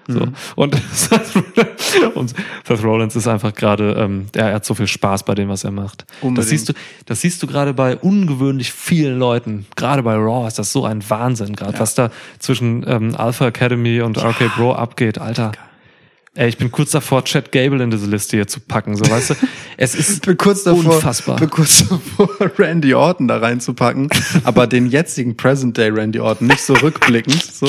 So. 0.09 0.21
Mhm. 0.27 0.35
Und, 0.57 0.75
und 2.15 2.35
Seth 2.67 2.83
Rollins 2.85 3.15
ist 3.15 3.29
einfach 3.29 3.55
gerade, 3.55 3.93
ähm, 3.99 4.27
ja, 4.35 4.49
er 4.49 4.55
hat 4.57 4.65
so 4.65 4.75
viel 4.75 4.89
Spaß 4.89 5.25
bei 5.25 5.35
dem, 5.35 5.49
was 5.49 5.63
er 5.65 5.71
macht. 5.71 6.05
Das 6.09 6.23
Unbedingt. 6.23 6.49
siehst 6.49 6.69
du, 6.69 6.73
das 7.07 7.21
siehst 7.21 7.43
du 7.43 7.47
gerade 7.47 7.73
bei 7.73 7.97
ungewöhnlich 7.97 8.73
vielen 8.73 9.19
Leuten. 9.19 9.67
Gerade 9.77 10.03
bei 10.03 10.15
Raw 10.17 10.47
ist 10.49 10.59
das 10.59 10.73
so 10.73 10.85
ein 10.85 11.09
Wahnsinn, 11.09 11.55
gerade 11.55 11.75
Ja. 11.75 11.81
was 11.81 11.95
da 11.95 12.11
zwischen 12.41 12.85
ähm, 12.87 13.15
Alpha 13.17 13.47
Academy 13.47 14.01
und 14.01 14.19
RK 14.19 14.49
Bro 14.57 14.75
abgeht, 14.75 15.19
Alter. 15.19 15.53
Ey, 16.35 16.49
ich 16.49 16.57
bin 16.57 16.73
kurz 16.73 16.93
davor, 16.93 17.25
Chad 17.25 17.53
Gable 17.53 17.83
in 17.83 17.91
diese 17.91 18.07
Liste 18.07 18.39
hier 18.39 18.47
zu 18.47 18.59
packen, 18.61 18.97
so 18.97 19.05
weißt 19.11 19.31
du. 19.31 19.35
Es 19.77 19.95
ist 19.95 20.11
Ich 20.11 20.21
bin 20.27 20.39
kurz 20.39 20.63
davor, 20.63 20.95
unfassbar. 20.95 21.39
bin 21.39 21.51
kurz 21.51 21.87
davor, 21.87 22.29
Randy 22.59 22.95
Orton 22.95 23.29
da 23.29 23.37
reinzupacken, 23.37 24.09
aber 24.43 24.67
den 24.67 24.87
jetzigen 24.87 25.37
Present 25.37 25.77
Day 25.77 25.91
Randy 25.91 26.21
Orton, 26.21 26.47
nicht 26.47 26.63
so 26.63 26.73
rückblickend, 26.73 27.43
so, 27.43 27.69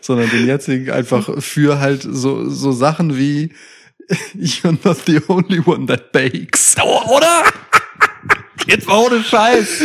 sondern 0.00 0.30
den 0.30 0.46
jetzigen 0.46 0.90
einfach 0.90 1.28
für 1.42 1.80
halt 1.80 2.06
so, 2.08 2.48
so 2.48 2.70
Sachen 2.70 3.16
wie 3.18 3.52
You're 4.34 4.78
not 4.84 4.98
the 5.06 5.20
only 5.28 5.60
one 5.60 5.86
that 5.86 6.12
bakes. 6.12 6.76
Oder? 6.76 7.44
Jetzt 8.66 8.86
mal 8.88 8.96
ohne 8.98 9.22
Scheiß. 9.22 9.82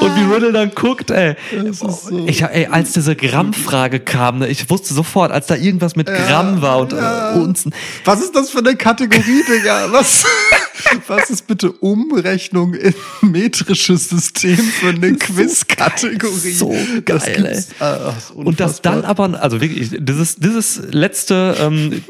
Und 0.00 0.16
wie 0.16 0.32
Riddle 0.32 0.52
dann 0.52 0.70
guckt, 0.74 1.10
ey. 1.10 1.36
So- 1.72 2.26
Ich, 2.26 2.42
ey, 2.42 2.66
als 2.66 2.92
diese 2.92 3.14
Grammfrage 3.16 4.00
kam, 4.00 4.38
ne, 4.38 4.48
ich 4.48 4.68
wusste 4.70 4.94
sofort, 4.94 5.30
als 5.32 5.46
da 5.46 5.54
irgendwas 5.56 5.96
mit 5.96 6.06
Gramm 6.06 6.62
war 6.62 6.78
und 6.80 6.92
ja. 6.92 7.34
äh, 7.34 7.38
Unzen. 7.38 7.74
Was 8.04 8.20
ist 8.20 8.34
das 8.34 8.50
für 8.50 8.58
eine 8.58 8.76
Kategorie, 8.76 9.42
Digga? 9.48 9.88
Was, 9.92 10.24
was 11.06 11.30
ist 11.30 11.46
bitte 11.46 11.72
Umrechnung 11.72 12.74
in 12.74 12.94
metrisches 13.20 14.08
System 14.08 14.56
für 14.56 14.88
eine 14.90 15.12
Quiz-Kategorie? 15.16 16.52
so 16.52 16.68
geil, 16.68 17.04
gibt's- 17.04 17.68
ah, 17.80 17.96
das 18.14 18.16
ist 18.24 18.30
Und 18.34 18.60
das 18.60 18.80
dann 18.82 19.04
aber, 19.04 19.40
also 19.42 19.60
wirklich, 19.60 19.90
dieses, 19.98 20.36
dieses 20.36 20.80
letzte, 20.90 21.56
ähm, 21.60 22.02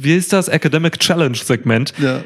wie 0.00 0.16
ist 0.16 0.32
das, 0.32 0.48
Academic 0.48 0.98
Challenge 0.98 1.36
Segment, 1.36 1.92
Ja. 1.98 2.20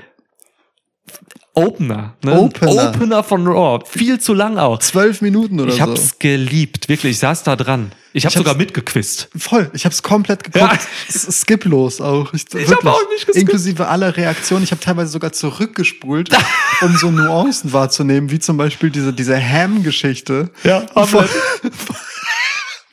Opener, 1.54 2.14
ne? 2.22 2.38
Opener. 2.38 2.88
Opener 2.90 3.22
von 3.24 3.46
Raw, 3.46 3.84
viel 3.84 4.20
zu 4.20 4.34
lang 4.34 4.56
auch. 4.58 4.78
Zwölf 4.78 5.20
Minuten 5.20 5.58
oder 5.60 5.70
Ich 5.70 5.76
so. 5.76 5.82
hab's 5.82 6.18
geliebt, 6.18 6.88
wirklich, 6.88 7.12
ich 7.12 7.18
saß 7.18 7.42
da 7.42 7.56
dran. 7.56 7.90
Ich 8.12 8.24
habe 8.24 8.30
Ich 8.32 8.36
hab's- 8.36 8.44
sogar 8.44 8.54
mitgequizt. 8.56 9.28
Voll, 9.36 9.70
ich 9.72 9.84
habe 9.84 9.92
es 9.92 10.02
komplett 10.02 10.42
geguckt. 10.44 10.80
Ja. 11.08 11.32
Skiplos 11.32 12.00
auch. 12.00 12.32
Ich, 12.34 12.44
Ich 12.54 12.68
hab 12.70 12.84
auch 12.84 12.98
nicht 13.12 13.26
geskippt. 13.26 13.36
Inklusive 13.36 13.86
aller 13.88 14.16
Reaktionen. 14.16 14.64
Ich 14.64 14.70
habe 14.72 14.80
teilweise 14.80 15.10
sogar 15.12 15.32
zurückgespult, 15.32 16.30
um 16.82 16.96
so 16.96 17.10
Nuancen 17.10 17.72
wahrzunehmen, 17.72 18.30
wie 18.30 18.38
zum 18.40 18.56
Beispiel 18.56 18.90
diese, 18.90 19.12
diese 19.12 19.36
Ham-Geschichte. 19.40 20.50
Ja, 20.64 20.86
von, 21.06 21.24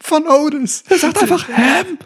von 0.08 0.26
Otis. 0.28 0.84
Er 0.90 0.98
sagt 0.98 1.22
einfach 1.22 1.48
Ham. 1.50 1.98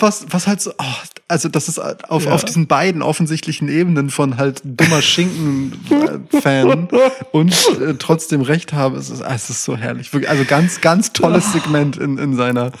Was, 0.00 0.26
was 0.30 0.46
halt 0.46 0.60
so, 0.60 0.72
oh, 0.78 0.84
also 1.28 1.48
das 1.48 1.68
ist 1.68 1.78
auf, 1.78 2.24
Ja. 2.24 2.32
auf 2.32 2.44
diesen 2.44 2.66
beiden 2.66 3.02
offensichtlichen 3.02 3.68
Ebenen 3.68 4.10
von 4.10 4.36
halt 4.36 4.62
dummer 4.64 5.02
Schinken-Fan 5.02 6.88
und 7.32 7.52
äh, 7.80 7.94
trotzdem 7.98 8.40
Recht 8.40 8.72
habe, 8.72 8.96
es 8.98 9.10
ist, 9.10 9.20
es 9.20 9.50
ist 9.50 9.64
so 9.64 9.76
herrlich. 9.76 10.12
Wirklich, 10.12 10.30
Also 10.30 10.44
ganz, 10.44 10.80
ganz 10.80 11.12
tolles 11.12 11.52
Segment 11.52 11.96
in, 11.96 12.18
in 12.18 12.36
seiner 12.36 12.72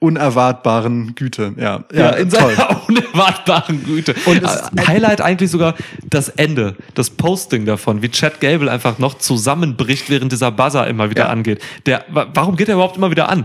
unerwartbaren 0.00 1.14
Güte. 1.14 1.52
Ja, 1.56 1.84
ja, 1.92 2.00
Ja, 2.00 2.10
in 2.10 2.30
toll. 2.30 2.54
seiner 2.56 2.80
unerwartbaren 2.88 3.84
Güte. 3.84 4.14
Und 4.26 4.42
es- 4.42 4.62
Äh, 4.76 4.86
Highlight 4.86 5.20
eigentlich 5.20 5.50
sogar 5.50 5.74
das 6.08 6.28
Ende, 6.30 6.74
das 6.94 7.10
Posting 7.10 7.66
davon, 7.66 8.02
wie 8.02 8.08
Chad 8.10 8.40
Gable 8.40 8.70
einfach 8.70 8.98
noch 8.98 9.18
zusammenbricht, 9.18 10.10
während 10.10 10.32
dieser 10.32 10.50
Buzzer 10.50 10.86
immer 10.86 11.10
wieder 11.10 11.24
Ja. 11.24 11.28
angeht. 11.28 11.60
Der, 11.86 12.04
wa- 12.08 12.26
warum 12.34 12.56
geht 12.56 12.68
er 12.68 12.74
überhaupt 12.74 12.96
immer 12.96 13.10
wieder 13.10 13.28
an? 13.28 13.44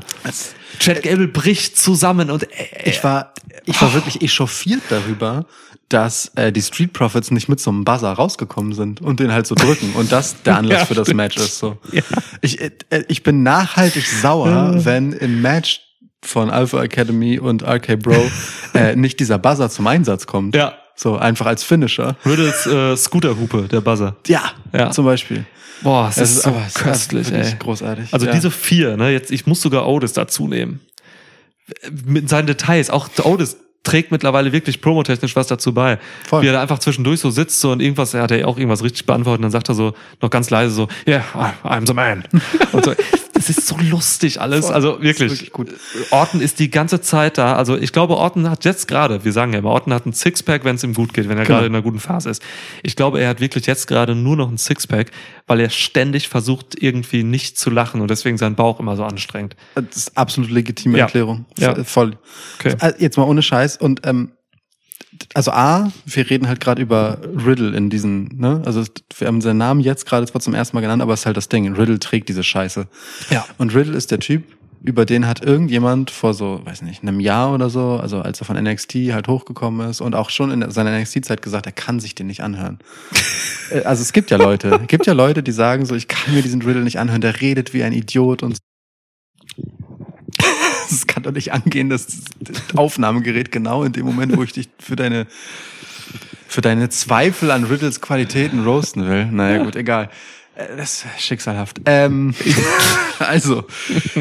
Chad 0.80 1.04
Gable 1.04 1.28
bricht 1.28 1.78
zusammen 1.78 2.32
und 2.32 2.44
äh, 2.44 2.48
Ich 2.90 3.04
war, 3.04 3.34
ich 3.66 3.82
war 3.82 3.94
wirklich 3.94 4.22
echauffiert 4.22 4.82
darüber, 4.90 5.46
dass 5.90 6.32
äh, 6.36 6.52
die 6.52 6.62
Street 6.64 6.94
Profits 6.94 7.30
nicht 7.32 7.48
mit 7.48 7.60
so 7.60 7.70
einem 7.70 7.86
Buzzer 7.86 8.12
rausgekommen 8.12 8.74
sind 8.74 9.02
und 9.02 9.20
den 9.20 9.32
halt 9.32 9.46
so 9.46 9.54
drücken 9.56 9.94
und 9.94 10.12
das 10.12 10.42
der 10.44 10.56
Anlass 10.58 10.80
Ja, 10.80 10.86
für 10.86 10.94
das. 10.96 11.14
Match 11.14 11.38
ist. 11.38 11.60
So. 11.60 11.78
Ja. 11.92 12.02
Ich, 12.42 12.60
äh, 12.60 12.72
ich 13.08 13.22
bin 13.24 13.44
nachhaltig 13.44 14.06
sauer, 14.08 14.84
wenn 14.84 15.14
im 15.14 15.42
Match 15.44 15.82
von 16.26 16.50
Alpha 16.50 16.82
Academy 16.84 17.40
und 17.40 17.64
RK 17.64 17.98
Bro 18.00 18.30
äh, 18.74 18.96
nicht 18.96 19.20
dieser 19.20 19.38
Buzzer 19.38 19.70
zum 19.70 19.88
Einsatz 19.88 20.28
kommt. 20.28 20.56
Ja. 20.56 20.74
So 20.96 21.18
einfach 21.18 21.46
als 21.46 21.64
Finisher. 21.64 22.16
Riddles 22.26 22.66
äh, 22.66 22.96
Scooterhupe, 22.96 23.64
der 23.64 23.82
Buzzer. 23.82 24.16
Ja, 24.28 24.52
Ja. 24.74 24.92
zum 24.92 25.06
Beispiel. 25.06 25.46
Boah, 25.82 26.08
es 26.10 26.18
ist 26.18 26.44
so 26.44 26.50
aber 26.50 26.62
es 26.62 26.68
ist 26.68 26.76
köstlich, 26.76 27.30
wirklich 27.30 27.52
ey. 27.54 27.60
großartig. 27.60 28.14
Also 28.14 28.26
ja. 28.26 28.32
diese 28.32 28.50
vier, 28.50 28.96
ne, 28.96 29.12
jetzt, 29.12 29.30
ich 29.32 29.46
muss 29.46 29.62
sogar 29.62 29.88
Otis 29.88 30.14
dazu 30.14 30.48
nehmen. 30.48 30.80
Mit 32.06 32.30
seinen 32.30 32.48
Details, 32.48 32.90
auch 32.90 33.10
Otis 33.24 33.58
trägt 33.84 34.12
mittlerweile 34.12 34.52
wirklich 34.52 34.82
promotechnisch 34.82 35.36
was 35.36 35.48
dazu 35.48 35.74
bei. 35.74 36.00
Voll. 36.28 36.42
Wie 36.42 36.48
er 36.48 36.54
da 36.54 36.62
einfach 36.62 36.80
zwischendurch 36.80 37.20
so 37.20 37.30
sitzt 37.30 37.60
so 37.62 37.72
und 37.72 37.82
irgendwas, 37.82 38.14
er 38.14 38.24
hat 38.24 38.32
ja 38.32 38.46
auch 38.46 38.58
irgendwas 38.58 38.84
richtig 38.84 39.06
beantwortet 39.06 39.40
und 39.40 39.44
dann 39.44 39.52
sagt 39.52 39.70
er 39.70 39.76
so 39.76 39.94
noch 40.22 40.30
ganz 40.30 40.50
leise 40.50 40.74
so, 40.74 40.88
yeah, 41.08 41.24
I'm 41.64 41.86
the 41.86 41.94
man. 41.94 42.24
und 42.72 42.86
so. 42.86 42.94
Das 43.36 43.50
ist 43.50 43.68
so 43.68 43.78
lustig 43.78 44.42
alles, 44.42 44.72
also 44.72 44.94
Das 44.94 44.98
ist 45.00 45.04
wirklich. 45.04 45.32
wirklich 45.32 45.52
gut. 45.52 45.70
Orton 46.10 46.42
ist 46.42 46.58
die 46.60 46.72
ganze 46.72 47.02
Zeit 47.02 47.38
da, 47.38 47.56
also 47.56 47.78
ich 47.78 47.92
glaube, 47.92 48.16
Orton 48.18 48.50
hat 48.50 48.66
jetzt 48.66 48.88
gerade, 48.88 49.24
wir 49.26 49.32
sagen 49.34 49.54
ja 49.54 49.60
immer, 49.60 49.70
Orton 49.70 49.94
hat 49.94 50.06
ein 50.06 50.14
Sixpack, 50.14 50.64
wenn 50.64 50.76
es 50.78 50.84
ihm 50.84 50.94
gut 50.94 51.14
geht, 51.14 51.30
wenn 51.30 51.38
er 51.38 51.44
Genau. 51.44 51.58
gerade 51.58 51.68
in 51.68 51.76
einer 51.76 51.84
guten 51.84 52.00
Phase 52.00 52.30
ist. 52.30 52.42
Ich 52.82 52.96
glaube, 52.96 53.20
er 53.20 53.30
hat 53.30 53.42
wirklich 53.42 53.66
jetzt 53.68 53.88
gerade 53.88 54.16
nur 54.16 54.36
noch 54.38 54.50
ein 54.50 54.58
Sixpack, 54.58 55.12
weil 55.48 55.60
er 55.60 55.70
ständig 55.70 56.28
versucht, 56.30 56.82
irgendwie 56.82 57.24
nicht 57.24 57.60
zu 57.60 57.70
lachen 57.70 58.02
und 58.02 58.10
deswegen 58.10 58.38
sein 58.38 58.56
Bauch 58.56 58.80
immer 58.80 58.96
so 58.96 59.04
anstrengt. 59.04 59.56
Das 59.76 59.86
ist 59.96 60.18
absolut 60.18 60.50
legitime 60.50 60.98
Ja. 60.98 61.04
Erklärung. 61.06 61.46
Ja. 61.60 61.76
Voll. 61.84 62.18
Okay. 62.60 62.76
Also 62.80 62.96
Jetzt 63.00 63.18
mal 63.18 63.24
ohne 63.26 63.44
Scheiß. 63.44 63.78
Und 63.78 64.02
ähm, 64.08 64.32
also 65.34 65.52
A, 65.52 65.92
wir 66.06 66.30
reden 66.30 66.48
halt 66.48 66.60
gerade 66.60 66.82
über 66.82 67.20
Riddle 67.46 67.76
in 67.76 67.90
diesen, 67.90 68.38
ne? 68.38 68.62
Also 68.66 68.84
wir 69.18 69.28
haben 69.28 69.42
seinen 69.42 69.58
Namen 69.58 69.82
jetzt 69.82 70.06
gerade 70.06 70.26
zwar 70.26 70.42
zum 70.42 70.54
ersten 70.54 70.76
Mal 70.76 70.82
genannt, 70.82 71.02
aber 71.02 71.14
es 71.14 71.22
ist 71.22 71.26
halt 71.26 71.38
das 71.38 71.50
Ding. 71.50 71.72
Riddle 71.74 72.00
trägt 72.00 72.30
diese 72.30 72.44
Scheiße. 72.44 72.88
Ja. 73.30 73.46
Und 73.58 73.74
Riddle 73.76 73.96
ist 73.96 74.12
der 74.12 74.20
Typ, 74.20 74.44
über 74.86 75.06
den 75.06 75.28
hat 75.28 75.44
irgendjemand 75.44 76.12
vor 76.12 76.34
so, 76.34 76.62
weiß 76.64 76.84
nicht, 76.84 77.02
einem 77.02 77.20
Jahr 77.20 77.54
oder 77.54 77.70
so, 77.70 78.00
also 78.00 78.22
als 78.22 78.40
er 78.40 78.46
von 78.46 78.56
NXT 78.56 78.94
halt 79.12 79.28
hochgekommen 79.28 79.90
ist 79.90 80.00
und 80.00 80.14
auch 80.14 80.30
schon 80.30 80.52
in 80.52 80.70
seiner 80.70 80.98
NXT-Zeit 81.00 81.42
gesagt, 81.42 81.66
er 81.66 81.72
kann 81.72 82.00
sich 82.00 82.14
den 82.14 82.28
nicht 82.28 82.42
anhören. 82.42 82.80
Äh, 83.72 83.82
also 83.82 84.04
es 84.04 84.14
gibt 84.14 84.30
ja 84.30 84.38
Leute, 84.38 84.80
es 84.80 84.88
gibt 84.88 85.08
ja 85.08 85.14
Leute, 85.14 85.42
die 85.42 85.52
sagen 85.52 85.88
so, 85.88 85.96
ich 85.96 86.08
kann 86.08 86.36
mir 86.36 86.44
diesen 86.44 86.62
Riddle 86.62 86.84
nicht 86.84 87.00
anhören, 87.00 87.22
der 87.22 87.42
redet 87.42 87.74
wie 87.74 87.82
ein 87.82 87.94
Idiot 87.94 88.44
und 88.44 88.52
es 88.52 88.60
kann 91.16 91.24
doch 91.24 91.32
nicht 91.32 91.54
angehen, 91.54 91.90
dass 91.90 92.08
das 92.42 92.62
Aufnahmegerät 92.76 93.50
genau 93.50 93.84
in 93.84 93.94
dem 93.94 94.06
Moment, 94.06 94.36
wo 94.36 94.44
ich 94.44 94.52
dich 94.52 94.68
für 94.80 94.98
deine 94.98 95.28
für 96.48 96.62
deine 96.62 96.90
Zweifel 96.90 97.52
an 97.52 97.64
Riddles 97.64 98.02
Qualitäten 98.02 98.64
roasten 98.64 99.08
will. 99.08 99.26
Naja, 99.26 99.64
gut, 99.64 99.76
egal. 99.76 100.10
Äh, 100.56 100.76
Das 100.78 101.06
ist 101.06 101.22
schicksalhaft. 101.22 101.82
Ähm, 101.86 102.36
also, 103.20 103.64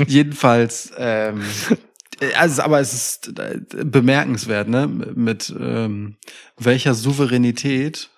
jedenfalls, 0.07 0.93
ähm, 0.97 1.43
also, 2.37 2.62
aber 2.62 2.81
es 2.81 2.95
ist 2.95 3.39
äh, 3.39 3.59
bemerkenswert, 3.85 4.69
ne? 4.69 4.87
Mit 4.87 5.53
ähm, 5.59 6.16
welcher 6.57 6.95
Souveränität 6.95 8.09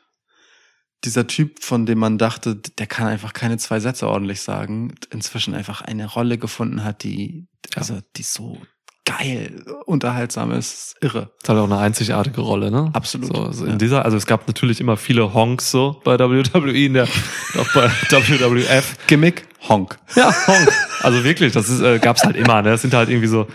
dieser 1.07 1.27
Typ, 1.27 1.63
von 1.63 1.87
dem 1.87 1.99
man 1.99 2.19
dachte, 2.19 2.57
der 2.57 2.87
kann 2.87 3.07
einfach 3.07 3.33
keine 3.33 3.57
zwei 3.59 3.81
Sätze 3.81 4.09
ordentlich 4.09 4.43
sagen, 4.43 4.95
inzwischen 5.11 5.55
einfach 5.55 5.81
eine 5.83 6.07
Rolle 6.07 6.37
gefunden 6.39 6.85
hat, 6.85 7.03
die, 7.03 7.47
also, 7.75 8.01
die 8.17 8.23
so 8.23 8.59
geil, 9.05 9.65
unterhaltsam 9.87 10.51
ist, 10.51 10.97
irre. 11.01 11.31
ist 11.41 11.49
halt 11.49 11.61
auch 11.61 11.65
eine 11.65 11.79
einzigartige 11.79 12.41
Rolle, 12.41 12.73
ne? 12.73 12.91
Absolut. 12.93 13.29
So, 13.35 13.53
so 13.53 13.65
in 13.65 13.71
Ja. 13.73 13.77
dieser, 13.77 14.05
also 14.05 14.17
es 14.17 14.27
gab 14.27 14.49
natürlich 14.49 14.81
immer 14.81 14.97
viele 14.97 15.33
Honks 15.33 15.71
so 15.71 16.01
bei 16.05 16.19
WWE, 16.19 16.73
in 16.87 16.95
der, 16.95 17.05
auch 17.59 17.73
bei 17.73 17.89
WWF. 18.11 18.97
Gimmick, 19.07 19.47
Honk. 19.69 19.97
Ja, 20.17 20.35
Honk. 20.49 20.73
Also 21.03 21.23
wirklich, 21.23 21.53
das 21.53 21.69
ist, 21.69 21.81
äh, 21.83 22.01
gab's 22.01 22.25
halt 22.25 22.35
immer, 22.37 22.63
ne? 22.63 22.71
Das 22.71 22.83
sind 22.83 22.95
halt 22.95 23.09
irgendwie 23.09 23.29
so 23.29 23.47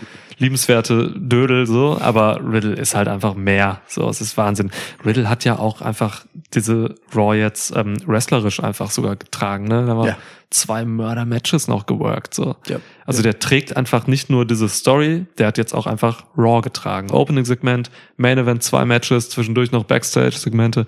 liebenswerte 0.42 1.12
Dödel, 1.16 1.66
so, 1.66 1.96
aber 2.00 2.40
Riddle 2.44 2.74
ist 2.74 2.94
halt 2.94 3.08
einfach 3.08 3.34
mehr. 3.34 3.80
So, 3.86 4.08
es 4.08 4.20
ist 4.20 4.36
Wahnsinn. 4.36 4.70
Riddle 5.06 5.28
hat 5.28 5.44
ja 5.44 5.58
auch 5.58 5.80
einfach 5.80 6.24
diese 6.52 6.94
Raw 7.14 7.34
jetzt 7.36 7.74
ähm, 7.74 7.96
wrestlerisch 8.06 8.62
einfach 8.62 8.90
sogar 8.90 9.16
getragen, 9.16 9.64
ne? 9.68 9.86
Da 9.86 9.92
haben 9.92 9.98
wir 10.02 10.08
Ja. 10.08 10.16
zwei 10.50 10.84
Mörder-Matches 10.84 11.68
noch 11.68 11.86
geworkt. 11.86 12.34
So. 12.34 12.56
Ja. 12.66 12.78
Also 13.06 13.22
der 13.22 13.38
trägt 13.38 13.76
einfach 13.76 14.06
nicht 14.06 14.28
nur 14.28 14.44
diese 14.44 14.68
Story, 14.68 15.26
der 15.38 15.46
hat 15.46 15.56
jetzt 15.58 15.72
auch 15.74 15.86
einfach 15.86 16.24
Raw 16.36 16.60
getragen. 16.60 17.10
Opening-Segment, 17.10 17.90
Main 18.16 18.36
Event, 18.38 18.62
zwei 18.62 18.84
Matches, 18.84 19.30
zwischendurch 19.30 19.72
noch 19.72 19.84
Backstage-Segmente. 19.84 20.86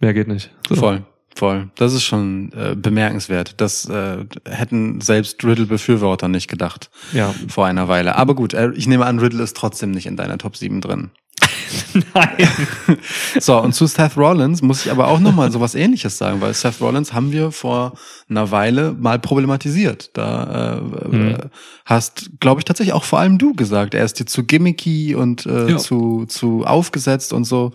Mehr 0.00 0.12
geht 0.12 0.28
nicht. 0.28 0.50
So. 0.68 0.74
Voll, 0.74 1.02
voll. 1.34 1.70
Das 1.76 1.92
ist 1.94 2.04
schon 2.04 2.52
äh, 2.52 2.74
bemerkenswert. 2.76 3.54
Das 3.60 3.88
äh, 3.88 4.24
hätten 4.48 5.00
selbst 5.00 5.42
Riddle-Befürworter 5.44 6.28
nicht 6.28 6.48
gedacht 6.48 6.90
Ja. 7.12 7.34
vor 7.48 7.66
einer 7.66 7.88
Weile. 7.88 8.16
Aber 8.16 8.34
gut, 8.34 8.54
äh, 8.54 8.70
ich 8.74 8.86
nehme 8.86 9.06
an, 9.06 9.18
Riddle 9.18 9.42
ist 9.42 9.56
trotzdem 9.56 9.90
nicht 9.92 10.06
in 10.06 10.16
deiner 10.16 10.38
Top 10.38 10.56
7 10.56 10.80
drin. 10.80 11.10
Nein. 12.14 12.48
So, 13.40 13.58
und 13.58 13.72
zu 13.74 13.86
Seth 13.86 14.16
Rollins 14.16 14.62
muss 14.62 14.84
ich 14.84 14.92
aber 14.92 15.08
auch 15.08 15.18
nochmal 15.18 15.50
so 15.50 15.60
was 15.60 15.74
ähnliches 15.74 16.18
sagen, 16.18 16.40
weil 16.40 16.52
Seth 16.54 16.80
Rollins 16.80 17.12
haben 17.12 17.32
wir 17.32 17.50
vor 17.50 17.94
einer 18.28 18.50
Weile 18.50 18.92
mal 18.92 19.18
problematisiert. 19.18 20.10
Da 20.14 20.76
äh, 20.76 21.08
Mhm. 21.08 21.28
äh, 21.34 21.38
hast, 21.84 22.30
glaube 22.40 22.60
ich, 22.60 22.64
tatsächlich 22.64 22.92
auch 22.94 23.04
vor 23.04 23.18
allem 23.18 23.38
du 23.38 23.54
gesagt, 23.54 23.94
er 23.94 24.04
ist 24.04 24.20
dir 24.20 24.26
zu 24.26 24.44
gimmicky 24.44 25.14
und 25.14 25.46
äh, 25.46 25.70
Ja. 25.70 25.76
zu, 25.78 26.26
zu 26.26 26.64
aufgesetzt 26.64 27.32
und 27.32 27.44
so. 27.44 27.72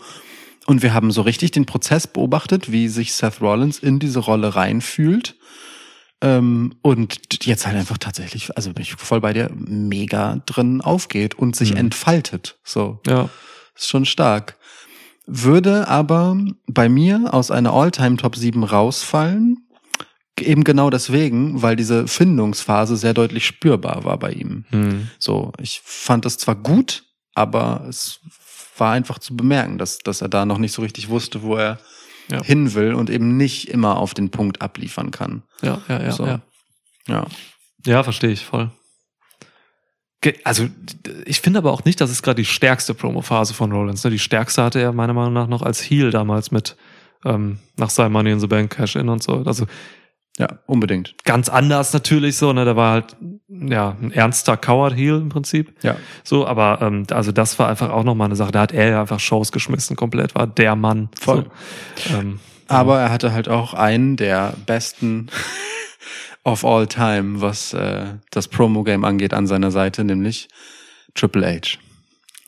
Und 0.68 0.84
wir 0.84 0.94
haben 0.94 1.11
so 1.11 1.22
richtig 1.22 1.52
den 1.52 1.65
Prozess 1.65 2.06
beobachtet, 2.07 2.72
wie 2.72 2.89
sich 2.89 3.14
Seth 3.14 3.41
Rollins 3.41 3.80
in 3.80 3.98
diese 3.99 4.19
Rolle 4.19 4.56
reinfühlt. 4.56 5.35
Ähm, 6.22 6.76
und 6.81 7.45
jetzt 7.45 7.65
halt 7.65 7.77
einfach 7.77 7.98
tatsächlich, 7.98 8.56
also 8.57 8.73
bin 8.73 8.81
ich 8.84 8.94
voll 8.95 9.22
bei 9.22 9.34
dir, 9.34 9.49
mega 9.56 10.41
drin 10.45 10.81
aufgeht 10.81 11.35
und 11.35 11.56
sich 11.56 11.72
Mhm. 11.72 11.77
entfaltet. 11.77 12.57
So. 12.64 12.99
Ja. 13.07 13.30
Ist 13.76 13.88
schon 13.88 14.06
stark. 14.06 14.57
Würde 15.26 15.88
aber 15.88 16.38
bei 16.68 16.89
mir 16.89 17.34
aus 17.34 17.49
einer 17.52 17.72
All-Time 17.73 18.18
Top 18.18 18.35
7 18.35 18.64
rausfallen. 18.64 19.68
Eben 20.39 20.64
genau 20.64 20.89
deswegen, 20.89 21.61
weil 21.61 21.76
diese 21.76 22.07
Findungsphase 22.07 22.95
sehr 22.98 23.14
deutlich 23.14 23.45
spürbar 23.45 24.03
war 24.03 24.18
bei 24.19 24.31
ihm. 24.34 24.65
Hm. 24.69 25.10
So, 25.18 25.52
ich 25.61 25.81
fand 25.84 26.26
das 26.26 26.38
zwar 26.38 26.56
gut, 26.56 27.03
aber 27.35 27.85
es 27.89 28.19
war 28.79 28.91
einfach 28.93 29.19
zu 29.19 29.35
bemerken, 29.35 29.77
dass, 29.77 29.99
dass 29.99 30.21
er 30.21 30.29
da 30.29 30.45
noch 30.45 30.57
nicht 30.57 30.71
so 30.73 30.81
richtig 30.81 31.09
wusste, 31.09 31.41
wo 31.41 31.55
er 31.55 31.79
Ja. 32.29 32.43
hin 32.43 32.73
will 32.73 32.93
und 32.93 33.09
eben 33.09 33.37
nicht 33.37 33.69
immer 33.69 33.97
auf 33.97 34.13
den 34.13 34.29
Punkt 34.31 34.61
abliefern 34.61 35.11
kann. 35.11 35.43
Ja, 35.61 35.81
ja, 35.87 36.01
ja, 36.03 36.11
So. 36.11 36.25
ja. 36.25 36.41
Ja. 37.07 37.25
Ja, 37.85 38.03
verstehe 38.03 38.31
ich 38.31 38.43
voll. 38.45 38.69
Also, 40.43 40.67
ich 41.25 41.39
finde 41.39 41.59
aber 41.59 41.71
auch 41.71 41.85
nicht, 41.85 42.01
dass 42.01 42.09
es 42.09 42.21
gerade 42.21 42.41
die 42.41 42.45
stärkste 42.45 42.93
Promo-Phase 42.93 43.53
von 43.53 43.71
Rollins. 43.71 44.03
Ne? 44.03 44.09
Die 44.09 44.19
stärkste 44.19 44.61
hatte 44.63 44.81
er 44.81 44.91
meiner 44.91 45.13
Meinung 45.13 45.31
nach 45.31 45.47
noch 45.47 45.61
als 45.61 45.79
Heel 45.81 46.11
damals 46.11 46.51
mit 46.51 46.75
ähm, 47.23 47.59
nach 47.77 47.89
seinem 47.89 48.11
Money 48.13 48.31
in 48.31 48.39
the 48.41 48.47
Bank 48.47 48.75
Cash-In 48.75 49.07
und 49.07 49.23
so. 49.23 49.43
Also 49.45 49.65
Ja, 50.39 50.59
unbedingt. 50.68 51.15
ganz 51.23 51.49
anders 51.49 51.93
natürlich 51.93 52.38
so, 52.38 52.53
ne? 52.53 52.64
Der 52.64 52.76
war 52.76 52.91
halt 52.91 53.15
ja 53.49 53.97
ein 53.99 54.11
ernster 54.11 54.55
Coward-Heel 54.55 55.15
im 55.18 55.30
Prinzip. 55.30 55.73
Ja. 55.81 55.95
So, 56.23 56.45
aber 56.45 56.80
ähm, 56.81 57.07
also 57.09 57.31
das 57.31 57.57
war 57.57 57.69
einfach 57.69 57.89
auch 57.89 58.03
nochmal 58.03 58.27
eine 58.27 58.35
Sache. 58.35 58.51
Da 58.51 58.61
hat 58.61 58.72
er 58.72 58.89
ja 58.89 59.01
einfach 59.01 59.19
Shows 59.19 59.51
geschmissen, 59.51 59.95
komplett, 59.95 60.35
war 60.35 60.45
der 60.45 60.76
Mann. 60.76 61.09
Voll. 61.19 61.47
So. 61.95 62.18
Ähm, 62.18 62.39
Aber 62.68 62.99
er 62.99 63.11
hatte 63.11 63.31
halt 63.31 63.49
auch 63.49 63.73
einen 63.73 64.15
der 64.15 64.53
besten 64.65 65.27
of 66.43 66.64
all 66.64 66.85
time, 66.85 67.41
was 67.41 67.73
äh, 67.73 68.05
das 68.30 68.47
Promo-Game 68.47 69.05
angeht, 69.05 69.34
an 69.34 69.47
seiner 69.47 69.72
Seite, 69.72 70.03
nämlich 70.03 70.49
Triple 71.15 71.47
H. 71.47 71.80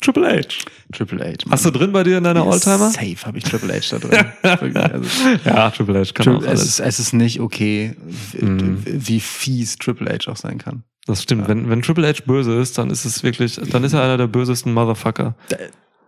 Triple 0.01 0.25
H. 0.27 0.65
Triple 0.93 1.19
H. 1.19 1.43
Mann. 1.45 1.51
Hast 1.51 1.65
du 1.65 1.71
drin 1.71 1.91
bei 1.91 2.03
dir 2.03 2.17
in 2.19 2.23
deiner 2.23 2.45
Oldtimer? 2.45 2.89
Safe 2.89 3.17
habe 3.25 3.37
ich 3.37 3.43
Triple 3.43 3.73
H 3.73 3.97
da 3.97 3.99
drin. 3.99 4.75
Also, 4.75 5.09
Ja, 5.45 5.69
Triple 5.71 5.99
H 6.05 6.13
kann 6.13 6.25
Tri- 6.25 6.35
auch 6.37 6.41
es, 6.41 6.47
alles. 6.47 6.63
ist, 6.65 6.79
es 6.79 6.99
ist 6.99 7.13
nicht 7.13 7.39
okay, 7.41 7.95
Mhm. 8.39 8.81
wie 8.85 9.19
fies 9.19 9.77
Triple 9.77 10.09
H 10.11 10.31
auch 10.31 10.37
sein 10.37 10.57
kann. 10.57 10.83
Das 11.05 11.23
stimmt. 11.23 11.47
Wenn, 11.47 11.69
wenn 11.69 11.81
Triple 11.81 12.07
H 12.07 12.21
böse 12.25 12.53
ist, 12.59 12.77
dann 12.77 12.89
ist 12.91 13.03
es 13.05 13.23
wirklich, 13.23 13.55
dann 13.71 13.83
ist 13.83 13.93
er 13.93 14.03
einer 14.03 14.17
der 14.17 14.27
bösesten 14.27 14.73
Motherfucker. 14.73 15.35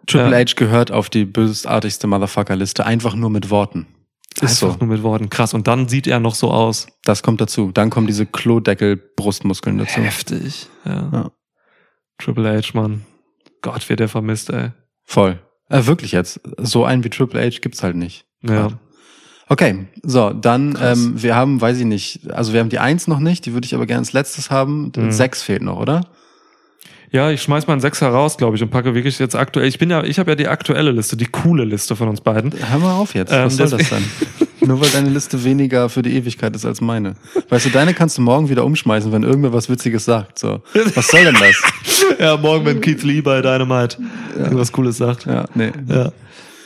Triple 0.08 0.32
Ja. 0.32 0.46
H 0.46 0.54
gehört 0.56 0.92
auf 0.92 1.10
die 1.10 1.26
bösartigste 1.26 2.08
Motherfucker-Liste, 2.08 2.86
einfach 2.86 3.16
nur 3.16 3.30
mit 3.30 3.50
Worten. 3.50 3.88
Ist 4.36 4.44
Einfach 4.44 4.80
so. 4.80 4.86
nur 4.86 4.88
mit 4.96 5.04
Worten. 5.04 5.30
Krass. 5.30 5.54
Und 5.54 5.68
dann 5.68 5.90
sieht 5.90 6.08
er 6.08 6.22
noch 6.22 6.36
so 6.36 6.52
aus. 6.52 6.88
Das 7.04 7.22
kommt 7.22 7.42
dazu. 7.42 7.72
Dann 7.74 7.90
kommen 7.90 8.08
diese 8.08 8.26
Klodeckel-Brustmuskeln 8.26 9.78
dazu. 9.80 10.00
Heftig. 10.00 10.68
Ja. 10.86 11.10
Ja. 11.12 11.32
Triple 12.18 12.50
H, 12.62 12.70
Mann. 12.74 13.02
Gott, 13.62 13.88
wird 13.90 14.00
der 14.00 14.10
vermisst, 14.10 14.50
ey. 14.50 14.72
Voll. 15.04 15.40
Äh, 15.70 15.86
wirklich 15.86 16.12
jetzt. 16.12 16.42
So 16.58 16.86
einen 16.86 17.04
wie 17.04 17.10
Triple 17.10 17.42
H 17.42 17.60
gibt's 17.62 17.84
halt 17.84 17.96
nicht. 17.96 18.26
Ja. 18.44 18.70
Okay, 19.48 19.88
so, 20.04 20.32
dann, 20.32 20.76
Krass. 20.76 20.98
ähm, 20.98 21.22
wir 21.22 21.36
haben, 21.36 21.60
weiß 21.60 21.78
ich 21.80 21.86
nicht, 21.86 22.32
also 22.32 22.54
wir 22.54 22.62
haben 22.62 22.70
die 22.70 22.80
Eins 22.80 23.08
noch 23.08 23.20
nicht, 23.20 23.46
die 23.46 23.54
würde 23.54 23.66
ich 23.66 23.76
aber 23.76 23.86
gerne 23.86 24.00
als 24.00 24.14
letztes 24.14 24.50
haben. 24.50 24.92
Mhm. 24.96 25.12
Sechs 25.12 25.44
fehlt 25.44 25.62
noch, 25.62 25.78
oder? 25.78 26.06
Ja, 27.12 27.30
ich 27.30 27.42
schmeiß 27.42 27.68
mal 27.68 27.74
einen 27.74 27.82
Sechser 27.82 28.08
raus, 28.08 28.38
glaube 28.38 28.56
ich, 28.56 28.64
und 28.64 28.70
packe 28.70 28.96
wirklich 28.96 29.20
jetzt 29.20 29.36
aktuell. 29.36 29.68
Ich 29.68 29.78
bin 29.78 29.90
ja, 29.90 30.04
ich 30.04 30.18
habe 30.20 30.32
ja 30.32 30.36
die 30.36 30.48
aktuelle 30.48 30.92
Liste, 30.92 31.18
die 31.18 31.26
coole 31.26 31.66
Liste 31.66 31.98
von 31.98 32.08
uns 32.08 32.22
beiden. 32.22 32.54
Hör 32.54 32.80
mal 32.80 32.94
auf 32.94 33.14
jetzt. 33.14 33.34
Ähm, 33.34 33.46
Was 33.46 33.58
soll 33.58 33.70
das 33.70 33.90
sein? 33.90 34.04
Nur 34.62 34.80
weil 34.80 34.90
deine 34.90 35.10
Liste 35.10 35.44
weniger 35.44 35.90
für 35.90 36.02
die 36.04 36.16
Ewigkeit 36.16 36.56
ist 36.56 36.66
als 36.66 36.82
meine. 36.82 37.16
Weißt 37.50 37.66
du, 37.66 37.70
deine 37.72 37.94
kannst 37.94 38.18
du 38.18 38.22
morgen 38.22 38.48
wieder 38.50 38.64
umschmeißen, 38.64 39.12
wenn 39.12 39.24
irgendwer 39.24 39.52
was 39.54 39.70
Witziges 39.70 40.06
sagt. 40.06 40.38
So, 40.40 40.62
was 40.96 41.08
soll 41.08 41.24
denn 41.26 41.36
das? 41.36 41.56
Ja, 42.20 42.36
morgen, 42.38 42.66
wenn 42.66 42.82
Keith 42.82 43.04
Lee 43.04 43.22
bei 43.22 43.42
Dynamite 43.42 43.98
irgendwas 44.38 44.72
Cooles 44.72 44.98
sagt. 44.98 45.26
Ja, 45.26 45.46
nee. 45.56 45.72
Ja. 45.88 46.12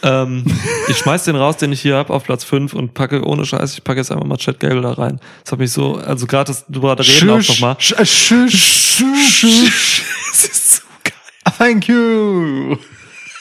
Ähm, 0.04 0.44
ich 0.88 0.98
schmeiß 0.98 1.24
den 1.26 1.36
raus, 1.36 1.58
den 1.58 1.72
ich 1.72 1.82
hier 1.82 1.96
hab, 1.96 2.10
auf 2.10 2.24
Platz 2.26 2.44
5 2.44 2.74
und 2.74 2.94
packe 2.94 3.24
ohne 3.26 3.46
Scheiß, 3.46 3.74
ich 3.74 3.84
packe 3.84 4.00
jetzt 4.00 4.12
einfach 4.12 4.26
mal 4.26 4.38
Chad 4.38 4.60
Gable 4.60 4.82
da 4.82 4.92
rein. 4.94 5.20
Das 5.44 5.54
hat 5.54 5.60
mich 5.60 5.72
so, 5.72 5.96
also 5.96 6.26
gerade 6.28 6.48
das 6.48 6.66
drüber 6.68 6.98
reden 7.00 7.30
auch 7.30 7.38
noch 7.48 7.60
mal. 7.60 7.74
Sch- 7.74 7.96
sch- 8.00 8.48
sch- 8.50 9.04
sch- 9.30 10.02
Das 10.32 10.46
ist 10.46 10.76
so 10.76 10.82
geil. 11.04 11.54
Thank 11.58 11.88
you. 11.88 12.76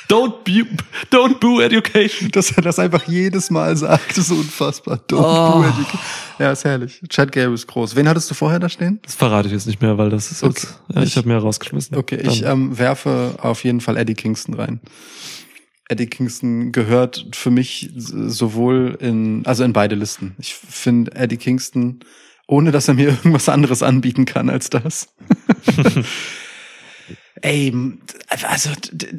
Don't 0.09 0.45
boo, 0.45 0.67
don't 1.11 1.39
boo 1.41 1.61
education. 1.61 2.31
Dass 2.31 2.51
er 2.51 2.63
das 2.63 2.79
einfach 2.79 3.07
jedes 3.09 3.51
Mal 3.51 3.75
sagt, 3.77 4.19
ist 4.19 4.31
unfassbar. 4.31 5.01
Don't 5.09 5.19
Oh. 5.25 5.63
do 5.63 5.69
it. 5.69 5.87
Ja, 6.39 6.53
ist 6.53 6.65
herrlich. 6.65 7.01
Chad 7.09 7.33
Gable 7.33 7.55
ist 7.55 7.67
groß. 7.67 7.97
Wen 7.97 8.09
hattest 8.09 8.31
du 8.31 8.35
vorher 8.35 8.59
da 8.59 8.69
stehen? 8.69 8.99
Das 9.03 9.15
verrate 9.15 9.47
ich 9.49 9.55
jetzt 9.55 9.67
nicht 9.67 9.81
mehr, 9.81 9.97
weil 9.97 10.11
das 10.11 10.31
ist 10.31 10.43
jetzt, 10.43 10.65
Okay. 10.65 10.75
ja, 10.97 11.03
ich 11.03 11.09
Ich- 11.11 11.17
habe 11.17 11.29
mir 11.29 11.37
rausgeschmissen. 11.39 11.97
Okay, 11.97 12.21
ich 12.23 12.43
Dann- 12.43 12.53
ähm, 12.53 12.79
werfe 12.79 13.37
auf 13.41 13.65
jeden 13.65 13.81
Fall 13.81 13.97
Eddie 13.97 14.15
Kingston 14.15 14.55
rein. 14.55 14.81
Eddie 15.89 16.07
Kingston 16.07 16.73
gehört 16.73 17.27
für 17.33 17.51
mich 17.51 17.91
sowohl 17.97 18.97
in, 19.01 19.45
also 19.47 19.65
in 19.65 19.73
beide 19.73 19.95
Listen. 19.95 20.35
Ich 20.39 20.55
finde 20.55 21.15
Eddie 21.15 21.37
Kingston, 21.37 22.01
ohne 22.47 22.73
dass 22.73 22.89
er 22.89 22.95
mir 22.95 23.09
irgendwas 23.09 23.49
anderes 23.49 23.83
anbieten 23.83 24.25
kann 24.25 24.51
als 24.51 24.71
das. 24.71 25.09
Ey, 27.45 27.75
also 28.49 28.71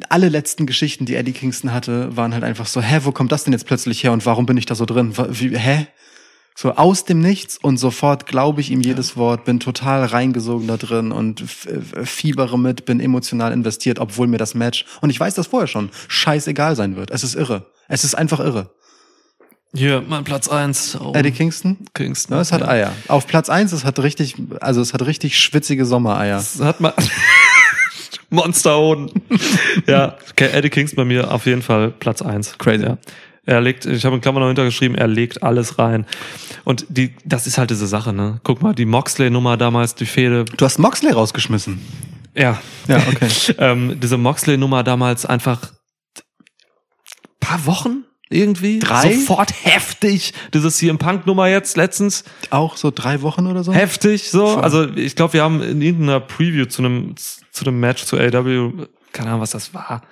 alle 0.08 0.28
letzten 0.28 0.66
Geschichten, 0.66 1.06
die 1.06 1.14
Eddie 1.14 1.30
Kingston 1.30 1.72
hatte, 1.72 2.16
waren 2.16 2.34
halt 2.34 2.42
einfach 2.42 2.66
so, 2.66 2.80
hä, 2.80 2.98
wo 3.04 3.12
kommt 3.12 3.30
das 3.30 3.44
denn 3.44 3.52
jetzt 3.52 3.66
plötzlich 3.66 4.02
her 4.02 4.10
und 4.12 4.26
warum 4.26 4.46
bin 4.46 4.56
ich 4.56 4.66
da 4.66 4.74
so 4.74 4.84
drin? 4.84 5.12
Wie, 5.30 5.56
hä? 5.56 5.86
So 6.56 6.72
aus 6.72 7.04
dem 7.04 7.20
Nichts 7.20 7.56
und 7.56 7.76
sofort 7.76 8.26
glaube 8.26 8.60
ich 8.62 8.70
ihm 8.72 8.80
jedes 8.80 9.16
Wort, 9.16 9.44
bin 9.44 9.60
total 9.60 10.04
reingesogen 10.06 10.66
da 10.66 10.76
drin 10.76 11.12
und 11.12 11.42
f- 11.42 11.68
fiebere 12.02 12.58
mit, 12.58 12.84
bin 12.84 12.98
emotional 12.98 13.52
investiert, 13.52 14.00
obwohl 14.00 14.26
mir 14.26 14.38
das 14.38 14.54
Match, 14.54 14.86
und 15.02 15.10
ich 15.10 15.20
weiß 15.20 15.34
das 15.34 15.46
vorher 15.46 15.68
schon, 15.68 15.90
scheißegal 16.08 16.74
sein 16.74 16.96
wird. 16.96 17.12
Es 17.12 17.22
ist 17.22 17.36
irre. 17.36 17.66
Es 17.86 18.02
ist 18.02 18.16
einfach 18.16 18.40
irre. 18.40 18.70
Hier, 19.72 20.02
mein 20.08 20.24
Platz 20.24 20.48
1. 20.48 20.98
Oh, 21.00 21.12
Eddie 21.14 21.30
Kingston? 21.30 21.76
Kingston. 21.94 22.34
Ja, 22.36 22.40
es 22.40 22.50
hat 22.50 22.62
ja. 22.62 22.68
Eier. 22.68 22.92
Auf 23.06 23.26
Platz 23.28 23.50
eins, 23.50 23.70
es 23.72 23.84
hat 23.84 23.98
richtig, 24.00 24.34
also 24.60 24.80
es 24.80 24.94
hat 24.94 25.04
richtig 25.06 25.38
schwitzige 25.38 25.84
Sommereier. 25.86 26.38
Das 26.38 26.58
hat 26.60 26.80
man. 26.80 26.92
Monsterhoden. 28.30 29.10
ja, 29.86 30.16
okay, 30.30 30.48
Eddie 30.52 30.70
Kingston 30.70 30.96
bei 30.96 31.04
mir 31.04 31.32
auf 31.32 31.46
jeden 31.46 31.62
Fall 31.62 31.90
Platz 31.90 32.22
1. 32.22 32.58
Crazy. 32.58 32.84
Ja. 32.84 32.98
Er 33.44 33.60
legt, 33.60 33.86
ich 33.86 34.04
habe 34.04 34.16
in 34.16 34.20
Klammern 34.20 34.42
noch 34.42 34.48
hintergeschrieben, 34.48 34.98
er 34.98 35.06
legt 35.06 35.42
alles 35.44 35.78
rein. 35.78 36.04
Und 36.64 36.84
die, 36.88 37.14
das 37.24 37.46
ist 37.46 37.58
halt 37.58 37.70
diese 37.70 37.86
Sache, 37.86 38.12
ne? 38.12 38.40
Guck 38.42 38.60
mal, 38.60 38.74
die 38.74 38.86
Moxley-Nummer 38.86 39.56
damals, 39.56 39.94
die 39.94 40.06
Fehde. 40.06 40.44
Du 40.56 40.64
hast 40.64 40.78
Moxley 40.78 41.12
rausgeschmissen. 41.12 41.80
Ja. 42.34 42.60
Ja, 42.88 42.98
okay. 43.08 43.28
ähm, 43.58 44.00
diese 44.00 44.18
Moxley-Nummer 44.18 44.82
damals 44.82 45.24
einfach 45.26 45.60
paar 47.46 47.66
Wochen 47.66 48.04
irgendwie. 48.28 48.80
Drei? 48.80 49.14
Sofort 49.14 49.52
heftig. 49.64 50.32
Diese 50.52 50.70
CM 50.70 50.98
Punk-Nummer 50.98 51.46
jetzt 51.46 51.76
letztens. 51.76 52.24
Auch 52.50 52.76
so 52.76 52.90
drei 52.92 53.22
Wochen 53.22 53.46
oder 53.46 53.62
so? 53.62 53.72
Heftig, 53.72 54.30
so. 54.30 54.46
Voll. 54.46 54.62
Also 54.62 54.88
ich 54.96 55.14
glaube, 55.14 55.34
wir 55.34 55.42
haben 55.42 55.62
in 55.62 55.80
irgendeiner 55.80 56.18
Preview 56.18 56.66
zu 56.66 56.82
einem 56.82 57.14
zu 57.56 57.64
einem 57.66 57.80
Match 57.80 58.04
zu 58.04 58.16
AW, 58.18 58.86
keine 59.12 59.30
Ahnung, 59.30 59.40
was 59.40 59.50
das 59.50 59.72
war. 59.74 60.02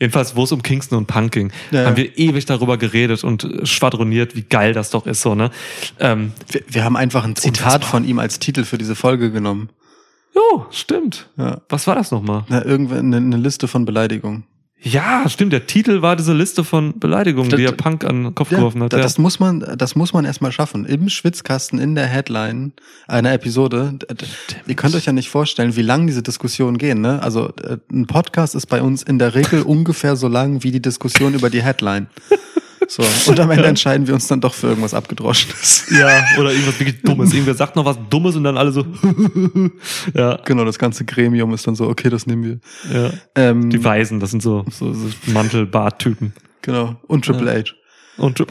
Jedenfalls, 0.00 0.36
wo 0.36 0.44
es 0.44 0.52
um 0.52 0.62
Kingston 0.62 0.96
und 0.98 1.06
Punk 1.06 1.32
ging, 1.32 1.50
Ja, 1.72 1.84
haben 1.86 1.96
ja. 1.96 2.04
wir 2.04 2.16
ewig 2.18 2.46
darüber 2.46 2.78
geredet 2.78 3.24
und 3.24 3.48
schwadroniert, 3.64 4.36
wie 4.36 4.42
geil 4.42 4.72
das 4.72 4.90
doch 4.90 5.06
ist, 5.06 5.22
so, 5.22 5.34
ne? 5.34 5.50
Ähm, 5.98 6.32
Wir, 6.48 6.62
wir 6.68 6.84
haben 6.84 6.96
einfach 6.96 7.24
ein 7.24 7.34
Zitat 7.34 7.84
von 7.84 8.04
ihm 8.04 8.20
als 8.20 8.38
Titel 8.38 8.62
für 8.64 8.78
diese 8.78 8.94
Folge 8.94 9.32
genommen. 9.32 9.70
jo, 10.34 10.66
stimmt. 10.70 11.28
Ja. 11.36 11.62
Was 11.68 11.88
war 11.88 11.96
das 11.96 12.12
nochmal? 12.12 12.44
Na, 12.48 12.64
irgendwann 12.64 13.12
eine, 13.12 13.16
eine 13.16 13.36
Liste 13.38 13.66
von 13.66 13.84
Beleidigungen. 13.84 14.44
Ja, 14.80 15.28
stimmt. 15.28 15.52
Der 15.52 15.66
Titel 15.66 16.02
war 16.02 16.14
diese 16.14 16.32
Liste 16.32 16.62
von 16.62 16.98
Beleidigungen, 17.00 17.50
Das- 17.50 17.58
die 17.58 17.64
er 17.64 17.72
Punk 17.72 18.04
an 18.04 18.22
den 18.24 18.34
Kopf 18.34 18.50
geworfen 18.50 18.82
hat. 18.82 18.92
Ja. 18.92 19.00
Das 19.00 19.18
muss 19.18 19.40
man, 19.40 19.74
das 19.76 19.96
muss 19.96 20.12
man 20.12 20.24
erstmal 20.24 20.52
schaffen. 20.52 20.84
Im 20.86 21.08
Schwitzkasten, 21.08 21.80
in 21.80 21.96
der 21.96 22.06
Headline 22.06 22.72
einer 23.08 23.32
Episode. 23.32 23.94
D- 24.00 24.06
Ihr 24.68 24.74
könnt 24.76 24.94
euch 24.94 25.06
ja 25.06 25.12
nicht 25.12 25.30
vorstellen, 25.30 25.74
wie 25.74 25.82
lang 25.82 26.06
diese 26.06 26.22
Diskussionen 26.22 26.78
gehen, 26.78 27.00
ne? 27.00 27.20
Also, 27.22 27.48
äh, 27.62 27.78
ein 27.90 28.06
Podcast 28.06 28.54
ist 28.54 28.66
bei 28.66 28.80
uns 28.80 29.02
in 29.02 29.18
der 29.18 29.34
Regel 29.34 29.62
ungefähr 29.66 30.14
so 30.14 30.28
lang 30.28 30.62
wie 30.62 30.70
die 30.70 30.80
Diskussion 30.82 31.34
über 31.34 31.50
die 31.50 31.62
Headline. 31.62 32.06
So. 32.88 33.04
Und 33.30 33.38
am 33.38 33.50
Ende 33.50 33.66
entscheiden 33.66 34.06
wir 34.06 34.14
uns 34.14 34.26
dann 34.26 34.40
doch 34.40 34.54
für 34.54 34.68
irgendwas 34.68 34.94
Abgedroschenes. 34.94 35.86
ja, 35.90 36.08
oder 36.38 36.50
irgendwas 36.52 36.80
wirklich 36.80 37.02
Dummes. 37.04 37.32
Irgendwer 37.32 37.54
sagt 37.54 37.76
noch 37.76 37.84
was 37.84 37.98
Dummes 38.10 38.34
und 38.34 38.44
dann 38.44 38.56
alle 38.56 38.72
so. 38.72 38.84
ja, 40.14 40.38
Genau, 40.44 40.64
das 40.64 40.78
ganze 40.78 41.04
Gremium 41.04 41.52
ist 41.52 41.66
dann 41.66 41.74
so, 41.74 41.86
okay, 41.88 42.08
das 42.08 42.26
nehmen 42.26 42.44
wir. 42.44 43.00
ja. 43.02 43.10
Ähm, 43.34 43.68
Die 43.70 43.84
Weisen, 43.84 44.20
das 44.20 44.30
sind 44.30 44.42
so, 44.42 44.64
so, 44.70 44.92
so 44.94 45.08
Mantelbart-Typen. 45.26 46.32
genau. 46.62 46.96
Und 47.06 47.24
Triple 47.26 47.52
H. 47.52 47.72
Und 48.16 48.42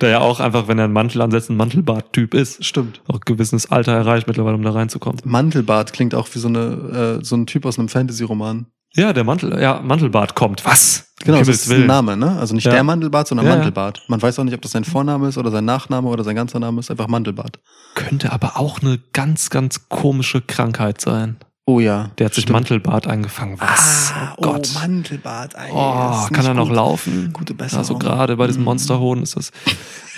der 0.00 0.08
ja 0.08 0.18
auch 0.20 0.40
einfach, 0.40 0.66
wenn 0.66 0.78
er 0.78 0.84
einen 0.84 0.92
Mantel 0.94 1.20
ansetzt, 1.22 1.48
ein 1.50 1.56
Mantelbart-Typ 1.56 2.34
ist. 2.34 2.64
Stimmt. 2.64 3.02
Auch 3.06 3.16
ein 3.16 3.20
gewisses 3.24 3.70
Alter 3.70 3.92
erreicht 3.92 4.26
mittlerweile, 4.26 4.56
um 4.56 4.62
da 4.62 4.70
reinzukommen. 4.70 5.20
Mantelbart 5.24 5.92
klingt 5.92 6.14
auch 6.14 6.28
wie 6.32 6.38
so 6.40 6.48
eine, 6.48 7.18
äh, 7.20 7.24
so 7.24 7.36
ein 7.36 7.46
Typ 7.46 7.66
aus 7.66 7.78
einem 7.78 7.88
Fantasy-Roman. 7.88 8.66
Ja, 8.96 9.12
der 9.12 9.24
Mantel, 9.24 9.60
ja, 9.60 9.80
Mantelbart 9.82 10.34
kommt. 10.34 10.64
Was? 10.64 11.12
Genau, 11.24 11.38
das 11.38 11.48
ist 11.48 11.70
ein. 11.72 11.86
Name, 11.86 12.16
ne? 12.16 12.36
Also 12.38 12.54
nicht 12.54 12.64
Ja. 12.64 12.72
der 12.72 12.84
Mandelbart, 12.84 13.26
sondern 13.26 13.46
Ja. 13.46 13.54
Mantelbart. 13.56 14.02
Man 14.08 14.20
weiß 14.22 14.38
auch 14.38 14.44
nicht, 14.44 14.54
ob 14.54 14.62
das 14.62 14.72
sein 14.72 14.84
Vorname 14.84 15.28
ist 15.28 15.36
oder 15.38 15.50
sein 15.50 15.64
Nachname 15.64 16.08
oder 16.08 16.22
sein 16.22 16.36
ganzer 16.36 16.60
Name 16.60 16.80
ist, 16.80 16.90
einfach 16.90 17.08
Mantelbart. 17.08 17.58
Könnte 17.94 18.32
aber 18.32 18.56
auch 18.58 18.80
eine 18.82 19.00
ganz, 19.12 19.50
ganz 19.50 19.88
komische 19.88 20.40
Krankheit 20.42 21.00
sein. 21.00 21.36
Oh 21.66 21.80
ja. 21.80 22.10
Der 22.18 22.26
hat 22.26 22.34
sich 22.34 22.42
stimmt. 22.42 22.54
Mantelbart 22.54 23.06
eingefangen. 23.06 23.58
Was? 23.58 24.12
Ah, 24.14 24.34
oh 24.36 24.42
Gott. 24.42 24.68
Oh, 24.74 24.78
Mantelbart. 24.78 25.54
Ey, 25.54 25.70
Oh, 25.72 26.26
kann 26.32 26.44
er 26.44 26.54
noch 26.54 26.66
gut. 26.68 26.76
laufen? 26.76 27.32
Gute 27.32 27.54
Besserung. 27.54 27.84
so 27.84 27.98
gerade 27.98 28.36
bei 28.36 28.46
diesem 28.46 28.62
Mhm. 28.62 28.66
Monsterhoden 28.66 29.22
ist 29.22 29.36
das. 29.36 29.50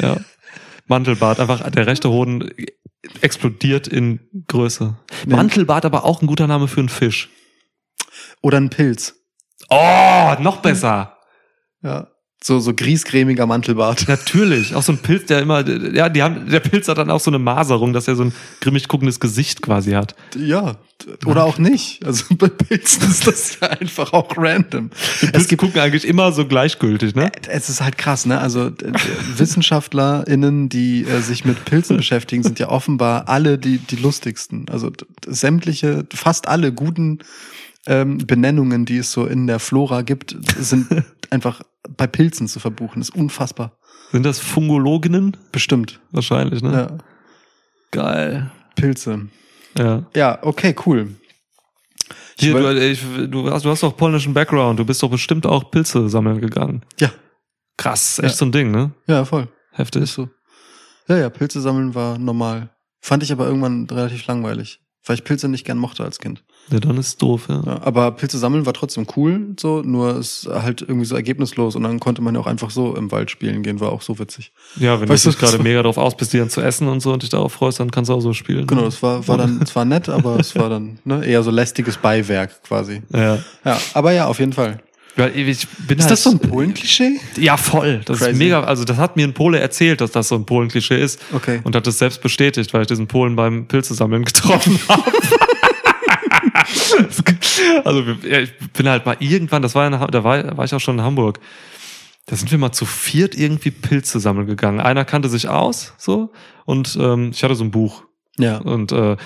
Ja. 0.00 0.16
Mantelbart, 0.88 1.38
einfach 1.40 1.68
der 1.70 1.86
rechte 1.86 2.10
Hoden 2.10 2.50
explodiert 3.20 3.86
in 3.88 4.20
Größe. 4.48 4.94
Mantelbart 5.26 5.84
aber 5.84 6.04
auch 6.04 6.20
ein 6.22 6.26
guter 6.26 6.46
Name 6.46 6.68
für 6.68 6.80
einen 6.80 6.88
Fisch. 6.88 7.28
Oder 8.42 8.58
ein 8.58 8.70
Pilz. 8.70 9.14
Oh, 9.68 10.34
noch 10.40 10.58
besser. 10.58 11.16
Ja. 11.82 12.08
So, 12.42 12.60
so 12.60 12.74
griesgrämiger 12.74 13.46
Mantelbart. 13.46 14.06
Natürlich, 14.08 14.74
auch 14.74 14.82
so 14.82 14.92
ein 14.92 14.98
Pilz, 14.98 15.26
der 15.26 15.40
immer, 15.40 15.66
ja, 15.66 16.08
die 16.08 16.22
haben, 16.22 16.48
der 16.48 16.60
Pilz 16.60 16.86
hat 16.86 16.98
dann 16.98 17.10
auch 17.10 17.18
so 17.18 17.30
eine 17.30 17.38
Maserung, 17.38 17.92
dass 17.92 18.06
er 18.06 18.14
so 18.14 18.24
ein 18.24 18.32
grimmig 18.60 18.86
guckendes 18.88 19.18
Gesicht 19.18 19.62
quasi 19.62 19.92
hat. 19.92 20.14
Ja. 20.36 20.76
Oder 21.24 21.44
auch 21.44 21.58
nicht. 21.58 22.04
Also 22.04 22.24
bei 22.38 22.48
Pilzen 22.48 23.10
ist 23.10 23.26
das 23.26 23.58
ja 23.60 23.68
einfach 23.70 24.12
auch 24.12 24.36
random. 24.36 24.90
Es 25.20 25.32
Pilze 25.32 25.48
gibt 25.48 25.62
gucken 25.62 25.80
eigentlich 25.80 26.06
immer 26.06 26.30
so 26.30 26.46
gleichgültig, 26.46 27.14
ne? 27.14 27.32
Es 27.48 27.68
ist 27.68 27.80
halt 27.80 27.98
krass, 27.98 28.26
ne? 28.26 28.38
Also 28.38 28.70
WissenschaftlerInnen, 29.36 30.68
die 30.68 31.04
äh, 31.04 31.20
sich 31.20 31.44
mit 31.44 31.64
Pilzen 31.64 31.96
beschäftigen, 31.98 32.42
sind 32.42 32.58
ja 32.58 32.68
offenbar 32.68 33.28
alle 33.28 33.58
die, 33.58 33.78
die 33.78 33.96
lustigsten. 33.96 34.66
Also 34.70 34.92
sämtliche, 35.26 36.06
fast 36.14 36.46
alle 36.48 36.72
guten 36.72 37.18
ähm, 37.86 38.18
Benennungen, 38.18 38.84
die 38.84 38.98
es 38.98 39.12
so 39.12 39.26
in 39.26 39.46
der 39.46 39.58
Flora 39.58 40.02
gibt, 40.02 40.36
sind 40.58 40.86
einfach 41.30 41.62
bei 41.96 42.06
Pilzen 42.06 42.48
zu 42.48 42.60
verbuchen. 42.60 43.00
Das 43.00 43.10
ist 43.10 43.14
unfassbar. 43.16 43.78
Sind 44.12 44.24
das 44.24 44.38
Fungologinnen? 44.38 45.36
Bestimmt. 45.52 46.00
Wahrscheinlich, 46.12 46.62
ne? 46.62 46.72
Ja. 46.72 46.98
Geil. 47.90 48.50
Pilze. 48.74 49.28
Ja. 49.78 50.06
Ja, 50.14 50.38
okay, 50.42 50.74
cool. 50.86 51.14
Hier, 52.38 52.52
du, 52.54 52.62
woll- 52.62 52.78
ich, 52.78 53.00
du, 53.30 53.50
hast, 53.50 53.64
du 53.64 53.70
hast 53.70 53.82
doch 53.82 53.96
polnischen 53.96 54.34
Background, 54.34 54.78
du 54.78 54.84
bist 54.84 55.02
doch 55.02 55.10
bestimmt 55.10 55.46
auch 55.46 55.70
Pilze 55.70 56.08
sammeln 56.08 56.40
gegangen. 56.40 56.82
Ja, 57.00 57.10
Krass, 57.78 58.18
echt 58.18 58.30
Ja. 58.30 58.36
so 58.36 58.44
ein 58.46 58.52
Ding, 58.52 58.70
ne? 58.70 58.92
ja, 59.06 59.24
voll. 59.24 59.48
Heftig. 59.72 60.02
Ist 60.02 60.14
so. 60.14 60.28
Ja, 61.08 61.18
ja, 61.18 61.30
Pilze 61.30 61.60
sammeln 61.60 61.94
war 61.94 62.16
normal. 62.18 62.70
Fand 63.00 63.22
ich 63.22 63.32
aber 63.32 63.46
irgendwann 63.46 63.86
relativ 63.90 64.26
langweilig, 64.26 64.80
weil 65.04 65.14
ich 65.16 65.24
Pilze 65.24 65.48
nicht 65.48 65.64
gern 65.66 65.76
mochte 65.78 66.02
als 66.02 66.18
Kind. 66.18 66.44
Ja, 66.70 66.80
dann 66.80 66.97
ist 66.97 67.22
doof, 67.22 67.44
ja. 67.48 67.62
Ja, 67.64 67.82
aber 67.82 68.10
Pilze 68.10 68.38
sammeln 68.38 68.66
war 68.66 68.72
trotzdem 68.72 69.06
cool, 69.16 69.55
so, 69.59 69.82
nur 69.82 70.16
es 70.16 70.48
halt 70.52 70.80
irgendwie 70.82 71.05
so 71.05 71.14
ergebnislos 71.14 71.76
und 71.76 71.84
dann 71.84 72.01
konnte 72.01 72.22
man 72.22 72.34
ja 72.34 72.40
auch 72.40 72.47
einfach 72.48 72.70
so 72.70 72.97
im 72.97 73.12
Wald 73.12 73.30
spielen 73.30 73.62
gehen, 73.62 73.78
war 73.78 73.93
auch 73.93 74.02
so 74.02 74.18
witzig. 74.18 74.51
Ja, 74.76 75.01
wenn 75.01 75.09
Weißt 75.09 75.26
du 75.26 75.30
dich 75.30 75.38
gerade 75.38 75.56
so- 75.59 75.62
mega 75.62 75.82
drauf 75.82 75.97
aus 75.98 76.16
bist, 76.16 76.32
die 76.32 76.38
dann 76.38 76.51
zu 76.51 76.60
essen 76.60 76.88
und 76.88 77.01
so 77.01 77.12
und 77.12 77.22
dich 77.22 77.30
darauf 77.30 77.52
freust, 77.52 77.78
dann 77.78 77.90
kannst 77.90 78.09
du 78.10 78.14
auch 78.14 78.20
so 78.20 78.32
spielen. 78.32 78.66
Genau, 78.66 78.82
das 78.82 79.02
war, 79.02 79.26
war 79.28 79.38
dann 79.38 79.64
zwar 79.66 79.84
nett, 79.84 80.09
aber 80.09 80.40
es 80.40 80.56
war 80.56 80.68
dann 80.68 80.98
ne, 81.05 81.24
eher 81.24 81.43
so 81.43 81.51
lästiges 81.52 81.97
Beiwerk 81.97 82.62
quasi. 82.64 83.02
Ja. 83.12 83.38
Ja, 83.64 83.78
aber 83.94 84.12
ja, 84.12 84.26
auf 84.26 84.40
jeden 84.40 84.52
Fall. 84.52 84.80
ja 85.16 85.28
ich 85.28 85.66
bin 85.86 85.98
Ist 85.98 86.05
halt, 86.05 86.10
das 86.12 86.22
so 86.24 86.30
ein 86.30 86.38
Polen-Klischee? 86.40 87.20
Ja, 87.38 87.56
voll. 87.56 88.01
Das 88.05 88.18
Crazy. 88.18 88.32
ist 88.32 88.38
mega. 88.38 88.62
Also, 88.64 88.84
das 88.84 88.97
hat 88.97 89.16
mir 89.16 89.26
ein 89.26 89.32
Pole 89.34 89.59
erzählt, 89.60 90.01
dass 90.01 90.10
das 90.10 90.28
so 90.28 90.34
ein 90.34 90.44
Polen-Klischee 90.44 91.01
ist. 91.01 91.20
Okay. 91.32 91.60
Und 91.64 91.74
hat 91.76 91.86
es 91.86 91.98
selbst 91.98 92.20
bestätigt, 92.22 92.74
weil 92.74 92.82
ich 92.82 92.86
diesen 92.88 93.06
Polen 93.06 93.34
beim 93.36 93.66
Pilzesammeln 93.66 94.24
getroffen 94.24 94.78
habe. 94.88 95.12
Also, 97.84 98.02
ja, 98.28 98.40
ich 98.40 98.56
bin 98.72 98.88
halt 98.88 99.06
mal 99.06 99.16
irgendwann, 99.20 99.62
das 99.62 99.74
war 99.74 99.90
Ha- 99.98 100.06
da 100.06 100.24
war, 100.24 100.56
war 100.56 100.64
ich 100.64 100.74
auch 100.74 100.80
schon 100.80 100.98
in 100.98 101.05
Hamburg. 101.05 101.40
Da 102.26 102.34
sind 102.36 102.51
wir 102.51 102.59
mal 102.59 102.72
zu 102.72 102.84
viert 102.86 103.36
irgendwie 103.36 103.70
Pilze 103.70 104.18
sammeln 104.18 104.47
gegangen. 104.47 104.80
Einer 104.80 105.05
kannte 105.05 105.28
sich 105.28 105.48
aus, 105.48 105.94
so. 105.97 106.32
Und 106.64 106.97
ähm, 107.01 107.30
ich 107.32 107.44
hatte 107.44 107.55
so 107.55 107.62
ein 107.64 107.70
Buch. 107.70 108.02
Ja. 108.36 108.59
Und 108.59 108.90
äh, 108.93 109.16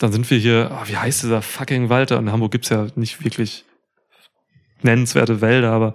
dann 0.00 0.12
sind 0.12 0.28
wir 0.30 0.38
hier, 0.38 0.70
ah, 0.72 0.82
wie 0.86 0.96
heißt 0.96 1.22
dieser 1.22 1.40
fucking 1.42 1.88
Wald? 1.88 2.10
In 2.10 2.32
Hamburg 2.32 2.50
gibt's 2.50 2.68
ja 2.68 2.88
nicht 2.96 3.24
wirklich 3.24 3.64
nennenswerte 4.82 5.40
Wälder, 5.40 5.70
aber 5.70 5.94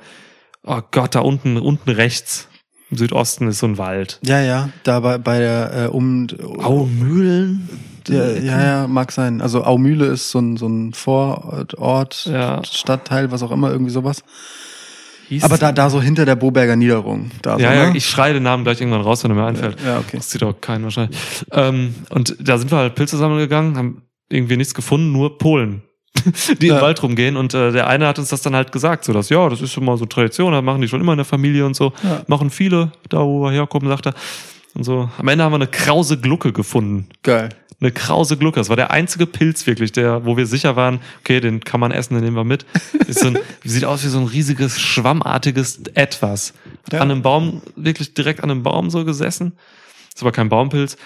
oh 0.63 0.81
Gott, 0.91 1.15
da 1.15 1.19
unten, 1.19 1.57
unten 1.57 1.89
rechts 1.89 2.47
im 2.89 2.97
Südosten 2.97 3.49
ist 3.49 3.59
so 3.59 3.67
ein 3.67 3.77
Wald. 3.77 4.19
Ja, 4.23 4.41
ja, 4.41 4.69
da 4.83 5.01
bei, 5.01 5.17
bei 5.17 5.39
der 5.39 5.71
äh, 5.73 5.87
um 5.87 6.27
Aumühlen? 6.63 7.67
Ja, 8.09 8.29
ja, 8.31 8.63
ja, 8.65 8.87
mag 8.87 9.11
sein. 9.11 9.41
Also 9.41 9.63
Aumühle 9.63 10.05
ist 10.07 10.29
so 10.31 10.39
ein, 10.39 10.57
so 10.57 10.67
ein 10.67 10.93
Vorort, 10.93 12.25
Ja. 12.25 12.61
Stadtteil, 12.63 13.31
was 13.31 13.43
auch 13.43 13.51
immer, 13.51 13.71
irgendwie 13.71 13.91
sowas. 13.91 14.23
Hieß 15.29 15.43
Aber 15.43 15.57
da, 15.57 15.71
da 15.73 15.89
so 15.89 16.01
hinter 16.01 16.23
der 16.25 16.35
Boberger 16.35 16.75
Niederung. 16.77 17.31
Da 17.41 17.57
ja, 17.57 17.69
so, 17.71 17.75
ja, 17.75 17.89
ne? 17.91 17.97
ich 17.97 18.05
schreie 18.05 18.33
den 18.33 18.43
Namen 18.43 18.63
gleich 18.63 18.79
irgendwann 18.79 19.01
raus, 19.01 19.23
wenn 19.23 19.31
er 19.31 19.35
mir 19.35 19.45
einfällt. 19.45 19.77
Ja, 19.85 19.97
okay. 19.99 20.17
Das 20.17 20.31
sieht 20.31 20.41
auch 20.43 20.59
keinen 20.61 20.85
wahrscheinlich. 20.85 21.17
Ähm, 21.51 21.95
und 22.11 22.35
da 22.39 22.57
sind 22.57 22.71
wir 22.71 22.77
halt 22.77 22.95
Pilze 22.95 23.17
sammeln 23.17 23.39
gegangen, 23.39 23.75
haben 23.77 24.03
irgendwie 24.29 24.55
nichts 24.55 24.73
gefunden, 24.73 25.11
nur 25.11 25.37
Polen, 25.37 25.81
die 26.61 26.67
Ja. 26.67 26.77
im 26.77 26.81
Wald 26.81 27.03
rumgehen. 27.03 27.35
Und 27.35 27.53
äh, 27.53 27.73
der 27.73 27.87
eine 27.87 28.07
hat 28.07 28.19
uns 28.19 28.29
das 28.29 28.41
dann 28.41 28.55
halt 28.55 28.71
gesagt, 28.71 29.03
so 29.03 29.11
dass, 29.11 29.27
ja, 29.27 29.49
das 29.49 29.59
ist 29.61 29.73
schon 29.73 29.83
mal 29.83 29.97
so 29.97 30.05
Tradition, 30.05 30.53
das 30.53 30.63
machen 30.63 30.81
die 30.81 30.87
schon 30.87 31.01
immer 31.01 31.11
in 31.11 31.17
der 31.17 31.25
Familie 31.25 31.65
und 31.65 31.75
so. 31.75 31.91
Ja. 32.03 32.21
Machen 32.27 32.49
viele, 32.49 32.93
da 33.09 33.19
wo 33.19 33.41
wir 33.43 33.51
herkommen, 33.51 33.89
sagt 33.89 34.05
er. 34.05 34.13
Und 34.75 34.83
so. 34.85 35.09
Am 35.17 35.27
Ende 35.27 35.43
haben 35.43 35.51
wir 35.51 35.55
eine 35.57 35.67
krause 35.67 36.17
Glucke 36.19 36.53
gefunden. 36.53 37.09
Geil. 37.23 37.49
Eine 37.79 37.91
krause 37.91 38.37
Glucke. 38.37 38.59
Das 38.59 38.69
war 38.69 38.75
der 38.75 38.89
einzige 38.89 39.27
Pilz 39.27 39.67
wirklich, 39.67 39.91
der, 39.91 40.25
wo 40.25 40.35
wir 40.35 40.47
sicher 40.47 40.75
waren, 40.75 40.99
okay, 41.19 41.39
den 41.39 41.59
kann 41.59 41.79
man 41.79 41.91
essen, 41.91 42.15
den 42.15 42.23
nehmen 42.23 42.35
wir 42.35 42.43
mit. 42.43 42.65
Ist 43.07 43.19
so 43.19 43.27
ein, 43.27 43.39
sieht 43.63 43.85
aus 43.85 44.03
wie 44.03 44.07
so 44.07 44.19
ein 44.19 44.25
riesiges, 44.25 44.79
schwammartiges 44.79 45.81
Etwas. 45.93 46.53
Ja. 46.91 47.01
An 47.01 47.11
einem 47.11 47.21
Baum, 47.21 47.61
wirklich 47.75 48.15
direkt 48.15 48.43
an 48.43 48.49
einem 48.49 48.63
Baum 48.63 48.89
so 48.89 49.05
gesessen. 49.05 49.53
Ist 50.13 50.23
aber 50.23 50.31
kein 50.31 50.49
Baumpilz. 50.49 50.97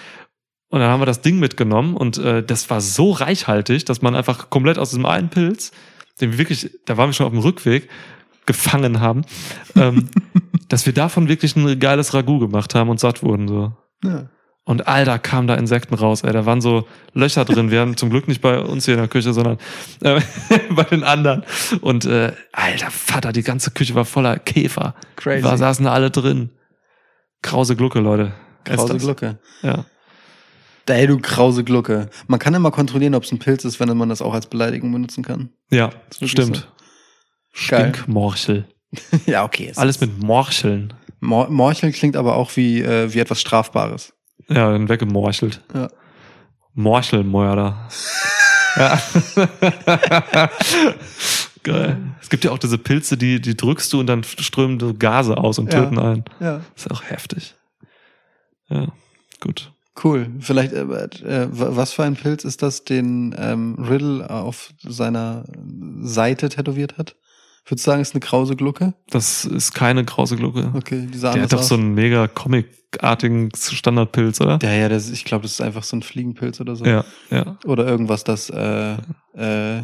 Und 0.70 0.80
dann 0.80 0.88
haben 0.88 1.02
wir 1.02 1.06
das 1.06 1.20
Ding 1.20 1.38
mitgenommen 1.38 1.94
und 1.94 2.16
äh, 2.16 2.42
das 2.42 2.70
war 2.70 2.80
so 2.80 3.10
reichhaltig, 3.10 3.84
dass 3.84 4.00
man 4.00 4.14
einfach 4.14 4.48
komplett 4.48 4.78
aus 4.78 4.88
diesem 4.88 5.04
einen 5.04 5.28
Pilz, 5.28 5.70
den 6.18 6.32
wir 6.32 6.38
wirklich, 6.38 6.70
da 6.86 6.96
waren 6.96 7.10
wir 7.10 7.12
schon 7.12 7.26
auf 7.26 7.32
dem 7.32 7.42
Rückweg, 7.42 7.90
gefangen 8.46 9.00
haben, 9.00 9.22
ähm, 9.76 10.08
dass 10.68 10.86
wir 10.86 10.94
davon 10.94 11.28
wirklich 11.28 11.56
ein 11.56 11.78
geiles 11.78 12.14
Ragout 12.14 12.38
gemacht 12.38 12.74
haben 12.74 12.88
und 12.88 12.98
satt 12.98 13.22
wurden 13.22 13.48
so. 13.48 13.72
Ja. 14.02 14.30
Und 14.64 14.86
Alter, 14.86 15.18
kamen 15.18 15.48
da 15.48 15.56
Insekten 15.56 15.94
raus, 15.94 16.22
ey. 16.22 16.32
Da 16.32 16.46
waren 16.46 16.60
so 16.60 16.86
Löcher 17.14 17.44
drin. 17.44 17.72
Wir 17.72 17.80
haben 17.80 17.96
zum 17.96 18.10
Glück 18.10 18.28
nicht 18.28 18.40
bei 18.40 18.60
uns 18.60 18.84
hier 18.84 18.94
in 18.94 19.00
der 19.00 19.08
Küche, 19.08 19.32
sondern 19.32 19.58
äh, 20.02 20.20
bei 20.70 20.84
den 20.84 21.02
anderen. 21.02 21.44
Und 21.80 22.04
äh, 22.04 22.32
alter 22.52 22.90
Vater, 22.90 23.32
die 23.32 23.42
ganze 23.42 23.72
Küche 23.72 23.94
war 23.96 24.04
voller 24.04 24.38
Käfer. 24.38 24.94
Crazy. 25.16 25.42
Da 25.42 25.56
saßen 25.56 25.86
alle 25.88 26.10
drin. 26.10 26.50
Krause 27.42 27.74
Glucke, 27.74 27.98
Leute. 27.98 28.34
Krause. 28.64 28.98
Glucke. 28.98 29.38
Ja. 29.62 29.84
Ey, 30.86 31.06
du 31.06 31.18
krause 31.18 31.64
Glucke. 31.64 32.10
Man 32.26 32.38
kann 32.38 32.54
immer 32.54 32.70
kontrollieren, 32.70 33.14
ob 33.14 33.24
es 33.24 33.32
ein 33.32 33.38
Pilz 33.38 33.64
ist, 33.64 33.80
wenn 33.80 33.96
man 33.96 34.08
das 34.08 34.20
auch 34.20 34.34
als 34.34 34.46
Beleidigung 34.46 34.92
benutzen 34.92 35.24
kann. 35.24 35.50
Ja, 35.70 35.90
stimmt. 36.22 36.68
Geil. 37.68 37.92
Stinkmorchel. 37.92 38.68
ja, 39.26 39.44
okay. 39.44 39.68
es 39.70 39.78
Alles 39.78 40.00
mit 40.00 40.22
Morcheln. 40.22 40.92
Mor 41.20 41.48
Morchel 41.50 41.92
klingt 41.92 42.16
aber 42.16 42.36
auch 42.36 42.56
wie, 42.56 42.82
äh, 42.82 43.12
wie 43.14 43.20
etwas 43.20 43.40
Strafbares. 43.40 44.12
Ja, 44.54 44.70
dann 44.72 44.88
weggemorchelt. 44.88 45.60
Ja. 45.74 45.88
Morchelmörder. 46.74 47.88
ja. 48.76 48.98
Geil. 51.62 51.96
Es 52.20 52.28
gibt 52.28 52.44
ja 52.44 52.50
auch 52.50 52.58
diese 52.58 52.78
Pilze, 52.78 53.16
die, 53.16 53.40
die 53.40 53.56
drückst 53.56 53.92
du 53.92 54.00
und 54.00 54.06
dann 54.08 54.24
strömen 54.24 54.80
so 54.80 54.94
Gase 54.94 55.36
aus 55.36 55.58
und 55.58 55.72
Ja. 55.72 55.80
töten 55.82 55.98
ein. 55.98 56.24
Ja. 56.40 56.60
ist 56.74 56.90
auch 56.90 57.02
heftig. 57.04 57.54
Ja, 58.68 58.88
gut. 59.40 59.72
Cool. 60.02 60.28
Vielleicht, 60.40 60.72
äh, 60.72 60.80
äh, 60.82 61.48
was 61.50 61.92
für 61.92 62.02
ein 62.04 62.16
Pilz 62.16 62.44
ist 62.44 62.62
das, 62.62 62.84
den 62.84 63.34
ähm, 63.38 63.74
Riddle 63.78 64.28
auf 64.30 64.72
seiner 64.82 65.44
Seite 66.00 66.48
tätowiert 66.48 66.96
hat? 66.96 67.14
Würdest 67.64 67.86
du 67.86 67.90
sagen, 67.90 68.02
ist 68.02 68.14
eine 68.14 68.20
krause 68.20 68.56
Glucke? 68.56 68.94
Das 69.08 69.44
ist 69.44 69.72
keine 69.72 70.04
krause 70.04 70.36
Glucke. 70.36 70.72
Okay, 70.74 71.06
die 71.12 71.18
sah 71.18 71.32
Der 71.32 71.42
hat 71.42 71.52
doch 71.52 71.60
aus. 71.60 71.68
so 71.68 71.76
einen 71.76 71.94
mega 71.94 72.26
comicartigen 72.26 73.50
Standardpilz, 73.56 74.40
oder? 74.40 74.58
Ja, 74.62 74.72
ja, 74.72 74.88
das, 74.88 75.10
ich 75.10 75.24
glaube, 75.24 75.42
das 75.42 75.52
ist 75.52 75.60
einfach 75.60 75.84
so 75.84 75.96
ein 75.96 76.02
Fliegenpilz 76.02 76.60
oder 76.60 76.74
so. 76.74 76.84
Ja, 76.84 77.04
ja. 77.30 77.58
Oder 77.64 77.86
irgendwas, 77.86 78.24
das 78.24 78.50
äh, 78.50 78.96
äh, 79.36 79.82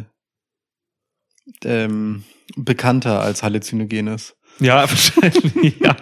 ähm, 1.63 2.23
bekannter 2.57 3.21
als 3.21 3.43
halluzinogen 3.43 4.07
ist. 4.07 4.35
Ja, 4.59 4.81
wahrscheinlich, 4.89 5.79
ja. 5.79 5.95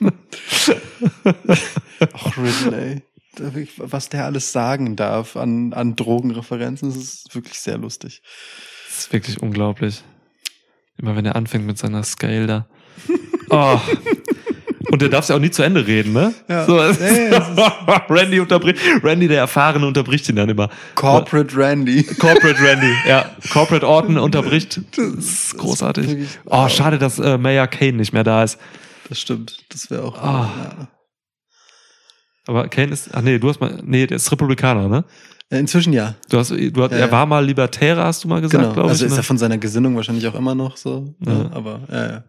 Ach, 2.12 2.36
Riddle, 2.36 2.76
ey. 2.76 3.02
Da 3.36 3.54
wirklich, 3.54 3.72
Was 3.78 4.10
der 4.10 4.26
alles 4.26 4.52
sagen 4.52 4.94
darf 4.96 5.36
an, 5.36 5.72
an 5.72 5.96
Drogenreferenzen, 5.96 6.90
das 6.90 6.98
ist 6.98 7.34
wirklich 7.34 7.58
sehr 7.58 7.78
lustig. 7.78 8.20
Das 8.88 8.98
ist 8.98 9.12
wirklich 9.14 9.40
unglaublich. 9.40 10.04
Immer 11.02 11.16
wenn 11.16 11.26
er 11.26 11.36
anfängt 11.36 11.66
mit 11.66 11.76
seiner 11.76 12.02
Scale 12.04 12.46
da. 12.46 12.66
Oh. 13.54 13.78
Und 14.90 15.02
der 15.02 15.10
darf 15.10 15.28
ja 15.28 15.36
auch 15.36 15.40
nie 15.40 15.50
zu 15.50 15.62
Ende 15.62 15.86
reden, 15.86 16.14
ne? 16.14 16.32
Ja. 16.48 16.64
So, 16.64 16.78
ja, 16.80 18.06
Randy 18.08 18.40
unterbricht, 18.40 18.78
Randy 19.02 19.28
der 19.28 19.38
Erfahrene 19.40 19.86
unterbricht 19.86 20.26
ihn 20.30 20.36
dann 20.36 20.48
immer. 20.48 20.70
Corporate 20.94 21.54
Randy. 21.54 22.02
Corporate 22.18 22.58
Randy, 22.62 22.94
ja. 23.06 23.30
Corporate 23.52 23.86
Orton 23.86 24.16
unterbricht. 24.16 24.80
Das 24.96 25.06
ist 25.24 25.58
großartig. 25.58 26.08
wirklich- 26.08 26.38
Oh, 26.46 26.66
schade, 26.70 26.98
dass 26.98 27.18
äh, 27.18 27.36
Mayor 27.36 27.66
Kane 27.66 27.92
nicht 27.94 28.14
mehr 28.14 28.24
da 28.24 28.42
ist. 28.42 28.58
Das 29.10 29.20
stimmt. 29.20 29.64
Das 29.68 29.90
wäre 29.90 30.02
auch. 30.04 30.16
Ja. 30.16 30.88
Aber 32.46 32.68
Kane 32.68 32.92
ist, 32.92 33.10
ach 33.14 33.20
nee, 33.20 33.38
du 33.38 33.50
hast 33.50 33.60
mal, 33.60 33.80
nee, 33.84 34.06
der 34.06 34.16
ist 34.16 34.32
Republikaner, 34.32 34.88
ne? 34.88 35.04
Äh, 35.52 35.58
Inzwischen 35.58 35.92
ja. 35.92 36.14
Du 36.30 36.38
hast, 36.38 36.50
du 36.50 36.56
hast, 36.56 36.92
Ja, 36.92 36.96
er 36.98 37.06
ja. 37.06 37.10
war 37.10 37.26
mal 37.26 37.44
Libertärer, 37.44 38.04
hast 38.04 38.24
du 38.24 38.28
mal 38.28 38.40
gesagt, 38.40 38.62
Genau. 38.62 38.72
glaube 38.72 38.88
Also 38.88 39.04
ich. 39.04 39.08
ist 39.10 39.16
ne? 39.16 39.20
er 39.20 39.24
von 39.24 39.36
seiner 39.38 39.58
Gesinnung 39.58 39.94
wahrscheinlich 39.96 40.26
auch 40.26 40.34
immer 40.34 40.54
noch 40.54 40.76
so. 40.78 41.14
Ja. 41.26 41.32
Ne? 41.32 41.50
Aber 41.52 41.80
ja, 41.90 42.06
ja. 42.10 42.24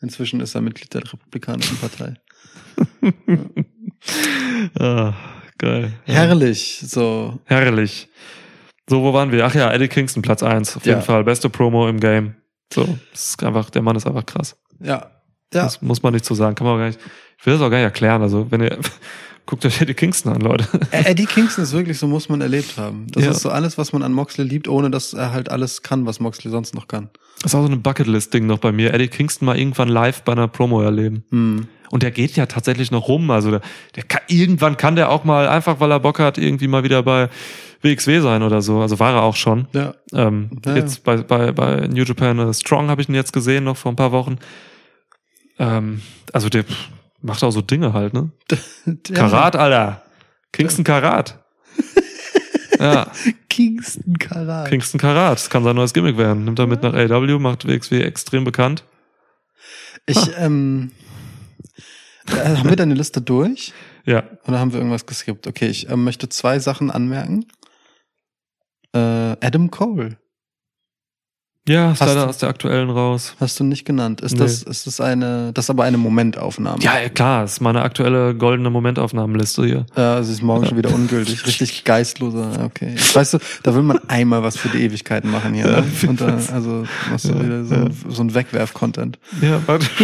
inzwischen 0.00 0.40
ist 0.40 0.54
er 0.54 0.60
Mitglied 0.60 0.94
der 0.94 1.02
Republikanischen 1.02 1.76
Partei. 1.78 2.14
ah, 4.78 5.14
geil. 5.58 5.92
Herrlich. 6.04 6.82
So. 6.86 7.38
Herrlich. 7.44 8.08
So, 8.88 9.02
wo 9.02 9.12
waren 9.12 9.32
wir? 9.32 9.44
Ach 9.44 9.54
ja, 9.54 9.72
Eddie 9.72 9.88
Kingston, 9.88 10.22
Platz 10.22 10.42
eins 10.42 10.76
auf 10.76 10.86
jeden. 10.86 11.02
Fall. 11.02 11.24
Beste 11.24 11.48
Promo 11.50 11.88
im 11.88 12.00
Game. 12.00 12.34
So, 12.72 12.98
ist 13.12 13.42
einfach, 13.42 13.70
der 13.70 13.82
Mann 13.82 13.96
ist 13.96 14.06
einfach 14.06 14.26
krass. 14.26 14.56
Ja. 14.80 15.10
Ja. 15.52 15.64
Das 15.64 15.82
muss 15.82 16.02
man 16.02 16.12
nicht 16.12 16.24
so 16.24 16.34
sagen. 16.34 16.54
Kann 16.54 16.66
man 16.66 16.76
auch 16.76 16.78
gar 16.78 16.86
nicht, 16.86 17.00
ich 17.38 17.46
will 17.46 17.54
das 17.54 17.62
auch 17.62 17.70
gar 17.70 17.78
nicht 17.78 17.84
erklären. 17.84 18.22
Also, 18.22 18.48
wenn 18.50 18.62
ihr, 18.62 18.78
guckt 19.50 19.66
euch 19.66 19.80
Eddie 19.80 19.94
Kingston 19.94 20.32
an, 20.32 20.40
Leute. 20.40 20.66
Eddie 20.92 21.26
Kingston 21.26 21.64
ist 21.64 21.72
wirklich 21.72 21.98
so, 21.98 22.06
muss 22.06 22.28
man 22.28 22.40
erlebt 22.40 22.78
haben. 22.78 23.06
Das 23.10 23.24
Ja. 23.24 23.30
ist 23.32 23.40
so 23.40 23.50
alles, 23.50 23.76
was 23.76 23.92
man 23.92 24.02
an 24.02 24.12
Moxley 24.12 24.44
liebt, 24.46 24.68
ohne 24.68 24.90
dass 24.90 25.12
er 25.12 25.32
halt 25.32 25.50
alles 25.50 25.82
kann, 25.82 26.06
was 26.06 26.20
Moxley 26.20 26.50
sonst 26.50 26.74
noch 26.74 26.86
kann. 26.88 27.10
Das 27.42 27.52
ist 27.52 27.54
auch 27.58 27.66
so 27.66 27.72
ein 27.72 27.82
Bucketlist-Ding 27.82 28.46
noch 28.46 28.58
bei 28.58 28.70
mir. 28.72 28.94
Eddie 28.94 29.08
Kingston 29.08 29.46
mal 29.46 29.58
irgendwann 29.58 29.88
live 29.88 30.22
bei 30.22 30.32
einer 30.32 30.46
Promo 30.48 30.80
erleben. 30.82 31.24
Hm. 31.30 31.66
Und 31.90 32.02
der 32.04 32.12
geht 32.12 32.36
ja 32.36 32.46
tatsächlich 32.46 32.90
noch 32.92 33.08
rum. 33.08 33.30
Also 33.32 33.50
der, 33.50 33.60
der 33.96 34.04
kann, 34.04 34.22
irgendwann 34.28 34.76
kann 34.76 34.94
der 34.94 35.10
auch 35.10 35.24
mal, 35.24 35.48
einfach 35.48 35.80
weil 35.80 35.90
er 35.90 35.98
Bock 36.00 36.20
hat, 36.20 36.38
irgendwie 36.38 36.68
mal 36.68 36.84
wieder 36.84 37.02
bei 37.02 37.28
WXW 37.82 38.20
sein 38.20 38.42
oder 38.44 38.62
so. 38.62 38.78
Also 38.80 39.00
war 39.00 39.14
er 39.14 39.22
auch 39.22 39.34
schon. 39.34 39.66
Ja. 39.72 39.94
Ähm, 40.12 40.50
Ja, 40.64 40.76
jetzt 40.76 41.02
bei, 41.02 41.16
bei, 41.16 41.50
bei 41.50 41.88
New 41.88 42.04
Japan 42.04 42.38
äh, 42.38 42.54
Strong 42.54 42.88
habe 42.88 43.02
ich 43.02 43.08
ihn 43.08 43.14
jetzt 43.16 43.32
gesehen, 43.32 43.64
noch 43.64 43.76
vor 43.76 43.90
ein 43.90 43.96
paar 43.96 44.12
Wochen. 44.12 44.38
Ähm, 45.58 46.00
also 46.32 46.48
der 46.48 46.64
macht 47.22 47.42
auch 47.42 47.50
so 47.50 47.60
Dinge 47.60 47.92
halt, 47.92 48.14
ne? 48.14 48.30
Karat, 49.14 49.56
Alter. 49.56 50.02
Kingston 50.52 50.84
Karat. 50.84 51.38
ja, 52.78 53.10
Kingston 53.48 54.18
Karat. 54.18 54.68
Kingston 54.68 55.00
Karat. 55.00 55.38
Das 55.38 55.50
kann 55.50 55.64
sein 55.64 55.76
neues 55.76 55.92
Gimmick 55.92 56.16
werden. 56.16 56.44
Nimmt 56.44 56.58
er 56.58 56.66
mit 56.66 56.82
nach 56.82 56.94
AW, 56.94 57.38
macht 57.38 57.66
WXW 57.66 58.02
extrem 58.02 58.44
bekannt. 58.44 58.84
Ich, 60.06 60.30
ähm, 60.38 60.90
äh, 62.28 62.56
haben 62.56 62.68
wir 62.68 62.76
deine 62.76 62.94
Liste 62.94 63.20
durch? 63.20 63.72
Ja, 64.04 64.24
Oder 64.46 64.58
haben 64.58 64.72
wir 64.72 64.78
irgendwas 64.78 65.06
geskippt? 65.06 65.46
Okay, 65.46 65.68
ich 65.68 65.88
ähm, 65.88 66.04
möchte 66.04 66.28
zwei 66.28 66.58
Sachen 66.58 66.90
anmerken. 66.90 67.46
Äh, 68.92 69.36
Adam 69.40 69.70
Cole 69.70 70.16
ja, 71.68 71.92
ist 71.92 72.00
Hast 72.00 72.08
leider 72.08 72.22
du- 72.24 72.28
aus 72.28 72.38
der 72.38 72.48
aktuellen 72.48 72.90
raus. 72.90 73.34
hast 73.38 73.60
du 73.60 73.64
nicht 73.64 73.84
genannt. 73.84 74.20
Ist 74.22 74.32
Nee. 74.32 74.38
das, 74.40 74.62
ist 74.62 74.86
das 74.86 75.00
eine, 75.00 75.52
das 75.52 75.66
ist 75.66 75.70
aber 75.70 75.84
eine 75.84 75.98
Momentaufnahme? 75.98 76.82
Ja, 76.82 76.98
ja, 77.00 77.08
klar, 77.08 77.44
ist 77.44 77.60
meine 77.60 77.82
aktuelle 77.82 78.34
goldene 78.34 78.70
Momentaufnahmenliste 78.70 79.64
hier. 79.66 79.86
Ja, 79.96 80.22
sie 80.22 80.32
ist 80.32 80.42
morgen 80.42 80.66
schon 80.66 80.78
wieder 80.78 80.92
ungültig. 80.92 81.46
Richtig 81.46 81.84
geistloser. 81.84 82.64
Okay. 82.64 82.94
Weißt 83.12 83.34
du, 83.34 83.38
da 83.62 83.74
will 83.74 83.82
man 83.82 83.98
einmal 84.08 84.42
was 84.42 84.56
für 84.56 84.68
die 84.68 84.82
Ewigkeiten 84.84 85.30
machen 85.30 85.54
hier. 85.54 85.66
Ne? 85.66 85.84
Und 86.08 86.20
da, 86.20 86.26
also 86.52 86.84
machst 87.10 87.26
du 87.26 87.40
wieder 87.42 87.64
so, 87.64 87.74
ein, 87.74 87.94
so 88.08 88.22
ein 88.22 88.34
Wegwerf-Content. 88.34 89.18
Ja, 89.42 89.60
warte. 89.66 89.86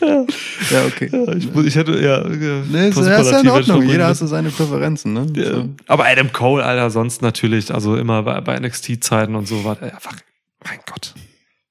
Ja, 0.00 0.84
okay. 0.86 1.10
Ja, 1.12 1.32
ich, 1.34 1.54
ich 1.66 1.74
hätte, 1.76 1.92
ja, 2.00 2.26
ja 2.26 2.62
Nee, 2.68 2.88
ist, 2.88 2.96
ist 2.96 3.06
ja 3.06 3.40
in 3.40 3.48
Ordnung. 3.48 3.82
Jeder 3.82 4.06
hat 4.06 4.16
so 4.16 4.26
seine 4.26 4.50
Präferenzen, 4.50 5.12
ne? 5.12 5.26
Ja. 5.34 5.54
So. 5.54 5.68
Aber 5.86 6.06
Adam 6.06 6.32
Cole, 6.32 6.64
Alter, 6.64 6.90
sonst 6.90 7.22
natürlich, 7.22 7.72
also 7.72 7.96
immer 7.96 8.22
bei, 8.22 8.40
bei 8.40 8.58
NXT-Zeiten 8.58 9.34
und 9.34 9.46
so 9.46 9.64
war 9.64 9.76
der 9.76 9.94
einfach, 9.94 10.16
mein 10.64 10.78
Gott, 10.86 11.14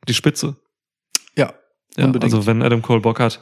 die 0.08 0.14
Spitze. 0.14 0.56
Ja, 1.38 1.54
Ja, 1.98 2.06
Unbedingt. 2.06 2.34
Also 2.34 2.46
wenn 2.46 2.62
Adam 2.62 2.82
Cole 2.82 3.02
Bock 3.02 3.20
hat, 3.20 3.40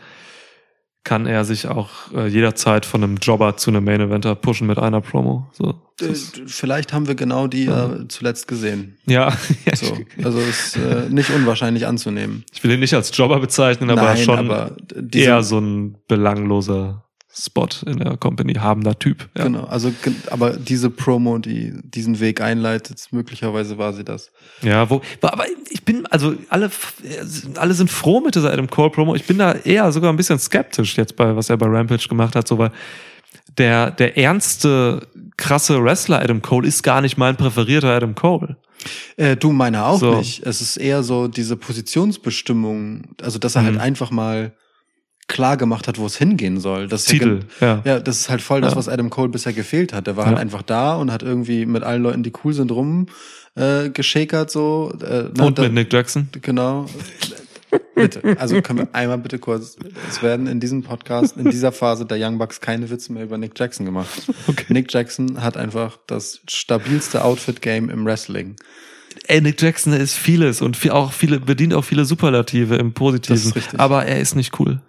kann 1.08 1.26
er 1.26 1.46
sich 1.46 1.68
auch 1.70 1.90
äh, 2.14 2.28
jederzeit 2.28 2.86
von 2.86 3.02
einem 3.02 3.16
Jobber 3.16 3.56
zu 3.56 3.72
einem 3.72 3.86
Main 3.86 4.02
Eventer 4.02 4.36
pushen 4.36 4.68
mit 4.68 4.78
einer 4.78 5.00
Promo. 5.00 5.48
So. 5.54 5.70
Äh, 6.02 6.14
Vielleicht 6.48 6.92
haben 6.92 7.08
wir 7.08 7.16
genau 7.16 7.48
die 7.48 7.68
äh, 7.68 8.10
zuletzt 8.10 8.50
gesehen. 8.50 8.98
ja, 9.06 9.32
So. 9.74 9.98
Also 10.22 10.40
ist 10.40 10.76
äh, 10.76 11.08
nicht 11.10 11.30
unwahrscheinlich 11.30 11.88
anzunehmen. 11.88 12.44
ich 12.54 12.62
will 12.62 12.72
ihn 12.72 12.82
nicht 12.82 12.94
als 12.94 13.16
Jobber 13.16 13.40
bezeichnen, 13.40 13.90
aber 13.90 14.02
Nein, 14.02 14.18
schon 14.18 14.38
aber 14.38 14.76
eher 15.14 15.44
so 15.44 15.60
ein 15.60 15.96
belangloser 16.10 17.07
Spot 17.40 17.68
in 17.86 18.00
der 18.00 18.18
Company 18.18 18.54
habender 18.56 18.98
Typ. 18.98 19.30
Ja. 19.38 19.44
Genau, 19.44 19.66
also 19.66 19.92
aber 20.32 20.52
diese 20.58 20.90
Promo, 20.90 21.38
die 21.38 21.74
diesen 21.84 22.20
Weg 22.20 22.42
einleitet, 22.42 23.06
möglicherweise 23.12 23.78
war 23.78 23.94
sie 23.94 24.04
das. 24.04 24.32
Ja, 24.64 24.90
wo, 24.90 25.02
aber 25.22 25.46
ich 25.70 25.84
bin, 25.86 26.06
also 26.08 26.34
alle, 26.50 26.72
alle 27.56 27.74
sind 27.76 27.92
froh 27.92 28.22
mit 28.22 28.36
dieser 28.36 28.52
Adam 28.52 28.70
Cole 28.70 28.90
Promo. 28.90 29.14
Ich 29.16 29.26
bin 29.26 29.38
da 29.38 29.52
eher 29.54 29.92
sogar 29.92 30.12
ein 30.12 30.16
bisschen 30.18 30.40
skeptisch 30.40 30.98
jetzt 30.98 31.16
bei, 31.16 31.36
was 31.36 31.50
er 31.50 31.58
bei 31.58 31.68
Rampage 31.68 32.08
gemacht 32.08 32.36
hat, 32.36 32.48
so 32.48 32.58
weil 32.58 32.72
der, 33.58 33.92
der 33.92 34.18
ernste, 34.18 35.08
krasse 35.38 35.84
Wrestler 35.84 36.22
Adam 36.22 36.42
Cole 36.42 36.68
ist 36.68 36.82
gar 36.84 37.02
nicht 37.02 37.18
mein 37.18 37.36
präferierter 37.36 37.90
Adam 37.96 38.16
Cole. 38.16 38.58
Äh, 39.16 39.36
du 39.36 39.52
meiner 39.52 39.86
auch 39.88 40.00
So. 40.00 40.16
nicht. 40.18 40.46
Es 40.46 40.62
ist 40.62 40.78
eher 40.78 41.02
so 41.04 41.28
diese 41.28 41.56
Positionsbestimmung, 41.58 43.04
also 43.22 43.40
dass 43.40 43.56
er 43.56 43.62
Mhm. 43.64 43.66
halt 43.68 43.80
einfach 43.80 44.12
mal 44.12 44.54
klar 45.28 45.58
gemacht 45.58 45.88
hat, 45.88 45.98
wo 45.98 46.06
es 46.06 46.18
hingehen 46.18 46.60
soll. 46.60 46.88
Das 46.88 47.02
ist 47.02 47.08
ja 47.08 47.14
Titel, 47.20 47.40
gen- 47.40 47.46
ja. 47.60 47.82
Ja, 47.86 48.00
das 48.00 48.20
ist 48.22 48.30
halt 48.30 48.42
voll 48.42 48.62
das, 48.62 48.72
Ja. 48.74 48.78
was 48.78 48.88
Adam 48.90 49.10
Cole 49.10 49.30
bisher 49.30 49.54
gefehlt 49.54 49.94
hat. 49.94 50.08
Der 50.08 50.16
war 50.16 50.24
Ja. 50.26 50.30
halt 50.30 50.40
einfach 50.40 50.62
da 50.62 50.96
und 50.96 51.12
hat 51.12 51.22
irgendwie 51.24 51.66
mit 51.66 51.84
allen 51.84 52.02
Leuten, 52.04 52.24
die 52.24 52.32
cool 52.44 52.54
sind, 52.54 52.72
rum 52.72 53.08
äh, 53.56 53.90
geschakert 53.90 54.52
so. 54.52 54.94
Äh, 55.02 55.30
Und 55.42 55.58
mit 55.58 55.74
Nick 55.74 55.92
Jackson. 55.92 56.30
Genau. 56.42 56.86
bitte. 57.96 58.38
Also 58.40 58.62
können 58.62 58.80
wir 58.80 58.88
einmal 58.94 59.18
bitte 59.18 59.40
kurz. 59.40 59.76
Es 60.10 60.22
werden 60.24 60.48
in 60.48 60.60
diesem 60.60 60.84
Podcast, 60.84 61.36
in 61.38 61.50
dieser 61.50 61.72
Phase 61.72 62.06
der 62.06 62.18
Young 62.22 62.38
Bucks 62.38 62.62
keine 62.62 62.90
Witze 62.90 63.12
mehr 63.12 63.24
über 63.24 63.38
Nick 63.38 63.60
Jackson 63.60 63.86
gemacht. 63.86 64.08
Nick 64.70 64.94
Jackson 64.94 65.42
hat 65.42 65.58
einfach 65.58 65.98
das 66.08 66.40
stabilste 66.50 67.26
Outfit-Game 67.26 67.90
im 67.90 68.06
Wrestling. 68.06 68.56
Ey, 69.28 69.42
Nick 69.42 69.62
Jackson 69.62 69.94
ist 69.94 70.14
vieles 70.14 70.62
und 70.62 70.78
viel, 70.78 70.92
auch 70.92 71.12
viele, 71.12 71.40
bedient 71.40 71.74
auch 71.74 71.84
viele 71.84 72.06
Superlative 72.06 72.76
im 72.76 72.94
Positiven. 72.94 73.36
Das 73.36 73.46
ist 73.46 73.56
richtig. 73.56 73.80
Aber 73.80 74.06
er 74.06 74.20
ist 74.22 74.36
nicht 74.36 74.58
cool. 74.60 74.80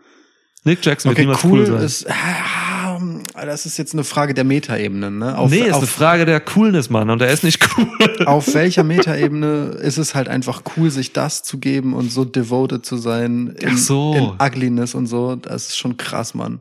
Nick 0.68 0.84
Jackson 0.84 1.10
wird 1.10 1.18
Okay, 1.18 1.26
niemals 1.26 1.44
cool 1.44 1.60
cool 1.60 1.66
sein. 1.66 1.82
ist. 1.82 2.06
Ah, 2.10 3.44
das 3.46 3.66
ist 3.66 3.78
jetzt 3.78 3.92
eine 3.94 4.04
Frage 4.04 4.34
der 4.34 4.44
Metaebenen, 4.44 5.18
ne? 5.18 5.38
Auf, 5.38 5.50
nee, 5.50 5.60
ist 5.60 5.72
auf, 5.72 5.78
eine 5.78 5.86
Frage 5.86 6.26
der 6.26 6.40
Coolness, 6.40 6.90
Mann. 6.90 7.08
Und 7.10 7.22
er 7.22 7.32
ist 7.32 7.44
nicht 7.44 7.66
cool. 7.78 8.26
auf 8.26 8.52
welcher 8.54 8.82
Metaebene 8.84 9.78
ist 9.80 9.96
es 9.98 10.14
halt 10.14 10.28
einfach 10.28 10.62
cool, 10.76 10.90
sich 10.90 11.12
das 11.12 11.42
zu 11.42 11.58
geben 11.58 11.94
und 11.94 12.12
so 12.12 12.24
devoted 12.24 12.84
zu 12.84 12.96
sein 12.96 13.56
in, 13.60 13.68
Ach 13.70 13.76
so. 13.78 14.14
in 14.14 14.46
Ugliness 14.46 14.94
und 14.94 15.06
so. 15.06 15.36
Das 15.36 15.68
ist 15.68 15.78
schon 15.78 15.96
krass, 15.96 16.34
Mann. 16.34 16.60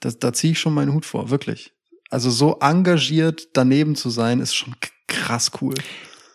Das, 0.00 0.18
da 0.18 0.32
ziehe 0.32 0.52
ich 0.52 0.58
schon 0.58 0.74
meinen 0.74 0.92
Hut 0.92 1.04
vor, 1.04 1.30
wirklich. 1.30 1.72
Also 2.10 2.30
so 2.30 2.58
engagiert 2.60 3.48
daneben 3.52 3.94
zu 3.96 4.10
sein, 4.10 4.40
ist 4.40 4.54
schon 4.54 4.74
krass 5.06 5.50
cool. 5.60 5.74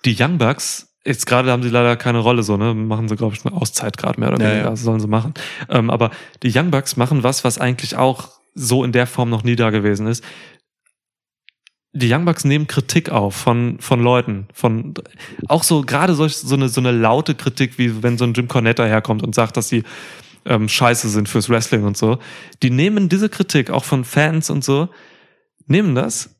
die 0.05 0.15
Young 0.17 0.37
Bucks, 0.37 0.88
jetzt 1.09 1.25
gerade 1.25 1.51
haben 1.51 1.63
sie 1.63 1.69
leider 1.69 1.97
keine 1.97 2.19
Rolle 2.19 2.43
so, 2.43 2.55
ne? 2.55 2.73
Machen 2.73 3.09
sie, 3.09 3.15
glaube 3.17 3.35
ich, 3.35 3.45
eine 3.45 3.55
Auszeit 3.55 3.97
gerade 3.97 4.19
mehr 4.19 4.29
oder 4.31 4.41
Ja, 4.41 4.49
weniger. 4.49 4.63
ja. 4.65 4.69
Das 4.69 4.81
sollen 4.83 4.99
sie 5.01 5.07
machen. 5.07 5.33
Ähm, 5.67 5.89
aber 5.89 6.11
die 6.43 6.51
Young 6.55 6.71
Bucks 6.71 6.95
machen 6.95 7.23
was, 7.23 7.43
was 7.43 7.57
eigentlich 7.57 7.97
auch 7.97 8.29
so 8.55 8.83
in 8.83 8.91
der 8.91 9.07
Form 9.07 9.29
noch 9.29 9.43
nie 9.43 9.55
da 9.55 9.71
gewesen 9.71 10.07
ist. 10.07 10.23
Die 11.91 12.13
Young 12.13 12.23
Bucks 12.25 12.45
nehmen 12.45 12.67
Kritik 12.67 13.09
auf 13.09 13.35
von, 13.35 13.77
von 13.79 14.01
Leuten, 14.01 14.47
von 14.53 14.93
auch 15.47 15.63
so 15.63 15.81
gerade 15.81 16.13
solch, 16.13 16.37
so 16.37 16.55
eine 16.55 16.69
so 16.69 16.79
eine 16.79 16.91
laute 16.91 17.33
Kritik, 17.33 17.79
wie 17.79 18.03
wenn 18.03 18.17
so 18.17 18.25
ein 18.25 18.33
Jim 18.33 18.47
Cornette 18.47 18.85
herkommt 18.85 19.23
und 19.23 19.33
sagt, 19.33 19.57
dass 19.57 19.69
sie 19.69 19.83
ähm, 20.45 20.69
scheiße 20.69 21.09
sind 21.09 21.27
fürs 21.27 21.49
Wrestling 21.49 21.83
und 21.83 21.97
so. 21.97 22.19
Die 22.61 22.69
nehmen 22.69 23.09
diese 23.09 23.27
Kritik 23.27 23.71
auch 23.71 23.83
von 23.85 24.05
Fans 24.05 24.51
und 24.51 24.63
so, 24.63 24.89
nehmen 25.65 25.95
das, 25.95 26.38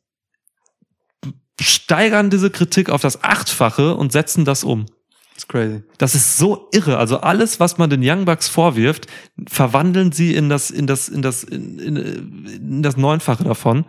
steigern 1.60 2.30
diese 2.30 2.50
Kritik 2.50 2.90
auf 2.90 3.02
das 3.02 3.22
Achtfache 3.22 3.94
und 3.94 4.12
setzen 4.12 4.44
das 4.44 4.64
um. 4.64 4.86
That's 5.34 5.48
crazy. 5.48 5.82
Das 5.98 6.14
ist 6.14 6.36
so 6.36 6.68
irre. 6.72 6.98
Also 6.98 7.20
alles, 7.20 7.60
was 7.60 7.78
man 7.78 7.88
den 7.88 8.02
Young 8.02 8.26
Bucks 8.26 8.48
vorwirft, 8.48 9.06
verwandeln 9.48 10.12
sie 10.12 10.34
in 10.34 10.48
das, 10.48 10.70
in 10.70 10.86
das, 10.86 11.08
in 11.08 11.22
das, 11.22 11.44
in, 11.44 11.78
in, 11.78 12.46
in 12.46 12.82
das 12.82 12.96
Neunfache 12.96 13.44
davon. 13.44 13.84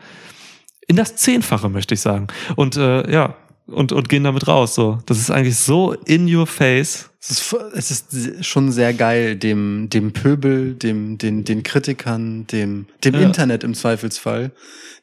In 0.88 0.95
das 0.95 1.15
Zehnfache, 1.15 1.69
möchte 1.69 1.93
ich 1.93 2.02
sagen. 2.02 2.27
Und 2.56 2.77
äh, 2.77 3.11
ja, 3.11 3.35
und, 3.68 3.91
und 3.91 4.10
gehen 4.10 4.23
damit 4.23 4.48
raus. 4.48 4.76
So. 4.76 4.99
Das 5.06 5.18
ist 5.18 5.31
eigentlich 5.31 5.57
so 5.57 5.93
in 6.06 6.34
your 6.34 6.48
face. 6.48 7.11
Es 7.23 7.30
ist, 7.30 7.53
es 7.76 7.91
ist 8.14 8.45
schon 8.48 8.72
sehr 8.72 8.95
geil, 8.95 9.35
dem, 9.35 9.89
dem 9.91 10.11
Pöbel, 10.11 10.73
dem, 10.73 11.19
den, 11.19 11.43
den 11.43 11.61
Kritikern, 11.61 12.48
dem, 12.48 12.88
dem 13.03 13.14
Ja. 13.14 13.22
Internet 13.22 13.64
im 13.64 13.76
Zweifelsfall, 13.76 14.49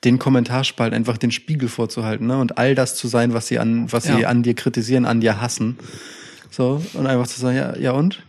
den 0.02 0.18
Kommentarspalt 0.18 0.92
einfach 0.92 1.16
den 1.16 1.30
Spiegel 1.30 1.68
vorzuhalten, 1.68 2.26
ne? 2.26 2.36
Und 2.38 2.58
all 2.58 2.74
das 2.74 2.96
zu 2.96 3.06
sein, 3.06 3.34
was 3.34 3.46
sie 3.46 3.60
an, 3.60 3.92
was 3.92 4.04
sie 4.04 4.20
Ja. 4.20 4.28
an 4.28 4.42
dir 4.42 4.54
kritisieren, 4.54 5.04
an 5.04 5.20
dir 5.20 5.40
hassen. 5.40 5.78
So, 6.50 6.82
und 6.94 7.06
einfach 7.06 7.28
zu 7.28 7.40
sagen, 7.40 7.56
ja, 7.56 7.76
ja 7.76 7.92
und? 7.92 8.20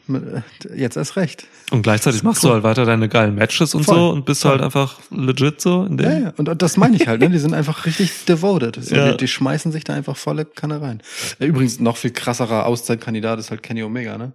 Jetzt 0.75 0.95
erst 0.95 1.15
recht. 1.15 1.47
Und 1.71 1.83
gleichzeitig 1.83 2.23
machst 2.23 2.43
du 2.43 2.51
halt 2.51 2.63
weiter 2.63 2.85
deine 2.85 3.07
geilen 3.09 3.35
Matches 3.35 3.75
und 3.75 3.83
Voll. 3.83 3.95
so 3.95 4.09
und 4.09 4.25
bist 4.25 4.41
Voll. 4.41 4.51
halt 4.53 4.61
einfach 4.61 4.97
legit 5.11 5.61
so 5.61 5.83
in 5.83 5.97
dem. 5.97 6.11
Ja, 6.11 6.19
ja. 6.19 6.33
Und, 6.37 6.61
das 6.61 6.77
meine 6.77 6.95
ich 6.95 7.07
halt, 7.07 7.21
ne? 7.21 7.29
Die 7.29 7.37
sind 7.37 7.53
einfach 7.53 7.85
richtig 7.85 8.25
devoted. 8.27 8.83
So, 8.83 8.95
Ja. 8.95 9.11
die, 9.11 9.17
die 9.17 9.27
schmeißen 9.27 9.71
sich 9.71 9.83
da 9.83 9.93
einfach 9.93 10.17
volle 10.17 10.45
Kanne 10.45 10.81
rein. 10.81 11.03
Übrigens, 11.39 11.79
noch 11.79 11.97
viel 11.97 12.11
krasserer 12.11 12.65
Auszeitkandidat 12.65 13.39
ist 13.39 13.51
halt 13.51 13.61
Kenny 13.61 13.83
Omega, 13.83 14.17
ne? 14.17 14.33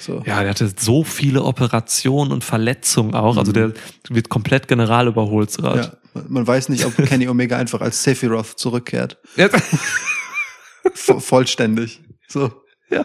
So. 0.00 0.22
Ja, 0.26 0.40
der 0.40 0.50
hatte 0.50 0.70
so 0.78 1.02
viele 1.04 1.44
Operationen 1.44 2.30
und 2.32 2.44
Verletzungen 2.44 3.14
auch. 3.14 3.36
Also 3.38 3.52
der 3.52 3.72
wird 4.10 4.28
komplett 4.28 4.68
general 4.68 5.06
überholt 5.06 5.56
gerade. 5.56 5.92
Ja, 6.14 6.22
Man 6.28 6.46
weiß 6.46 6.68
nicht, 6.68 6.84
ob 6.84 6.94
Kenny 6.96 7.26
Omega 7.28 7.56
einfach 7.56 7.80
als 7.80 8.02
Sephiroth 8.02 8.58
zurückkehrt. 8.58 9.16
Ja. 9.36 9.48
Vo 10.94 11.20
vollständig. 11.20 12.00
So. 12.28 12.50
Ja. 12.90 13.04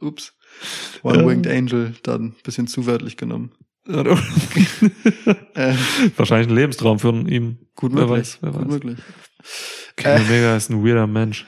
Ups. 0.00 0.32
One-Winged 1.02 1.46
Angel, 1.46 1.94
dann 2.02 2.22
ein 2.26 2.34
bisschen 2.42 2.66
zu 2.66 2.86
wörtlich 2.86 3.16
genommen. 3.16 3.52
Äh, 5.54 5.74
Wahrscheinlich 6.16 6.48
ein 6.48 6.54
Lebenstraum 6.54 6.98
für 6.98 7.08
ihn. 7.10 7.58
gut 7.74 7.92
Wer 7.94 8.06
möglich. 8.06 8.18
weiß, 8.18 8.38
wer 8.42 8.50
gut 8.52 8.60
weiß. 8.60 8.68
möglich. 8.68 8.98
Kenny 9.96 10.24
Omega 10.24 10.56
ist 10.56 10.70
ein 10.70 10.84
weirder 10.84 11.06
Mensch. 11.06 11.46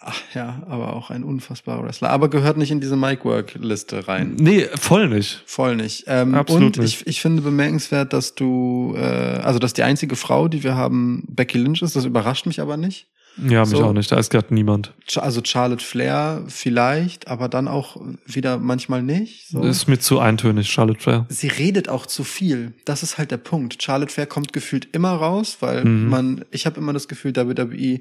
Ach 0.00 0.18
ja, 0.34 0.62
aber 0.66 0.96
auch 0.96 1.10
ein 1.10 1.22
unfassbarer 1.22 1.84
Wrestler. 1.84 2.10
Aber 2.10 2.28
gehört 2.28 2.56
nicht 2.56 2.72
in 2.72 2.80
diese 2.80 2.96
Mic-Work-Liste 2.96 4.08
rein. 4.08 4.34
Nee, 4.40 4.66
voll 4.74 5.08
nicht. 5.08 5.42
Voll 5.46 5.76
nicht. 5.76 6.04
Ähm, 6.08 6.34
Absolut 6.34 6.76
und 6.78 6.82
nicht. 6.82 7.02
ich, 7.02 7.06
ich 7.06 7.20
finde 7.20 7.42
bemerkenswert, 7.42 8.12
dass 8.12 8.34
du, 8.34 8.94
äh, 8.96 9.00
also 9.00 9.60
dass 9.60 9.74
die 9.74 9.84
einzige 9.84 10.16
Frau, 10.16 10.48
die 10.48 10.64
wir 10.64 10.74
haben, 10.74 11.22
Becky 11.28 11.58
Lynch 11.58 11.82
ist. 11.82 11.94
Das 11.94 12.04
überrascht 12.04 12.46
mich 12.46 12.60
aber 12.60 12.76
nicht. 12.76 13.06
Ja, 13.36 13.60
mich 13.60 13.70
So. 13.70 13.84
auch 13.84 13.92
nicht. 13.92 14.12
Da 14.12 14.18
ist 14.18 14.30
gerade 14.30 14.52
niemand. 14.52 14.92
Also 15.16 15.40
Charlotte 15.42 15.84
Flair 15.84 16.42
vielleicht, 16.48 17.28
aber 17.28 17.48
dann 17.48 17.66
auch 17.66 17.96
wieder 18.26 18.58
manchmal 18.58 19.02
nicht. 19.02 19.48
So. 19.48 19.62
Ist 19.62 19.88
mir 19.88 19.98
zu 19.98 20.18
eintönig, 20.20 20.68
Charlotte 20.70 21.00
Flair. 21.00 21.26
Sie 21.30 21.48
redet 21.48 21.88
auch 21.88 22.04
zu 22.06 22.24
viel. 22.24 22.72
Das 22.84 23.02
ist 23.02 23.16
halt 23.18 23.30
der 23.30 23.38
Punkt. 23.38 23.82
Charlotte 23.82 24.12
Flair 24.12 24.26
kommt 24.26 24.52
gefühlt 24.52 24.88
immer 24.92 25.12
raus, 25.12 25.56
weil 25.60 25.84
Mhm. 25.84 26.08
man, 26.08 26.44
ich 26.50 26.66
habe 26.66 26.78
immer 26.78 26.92
das 26.92 27.08
Gefühl, 27.08 27.34
WWE 27.34 28.00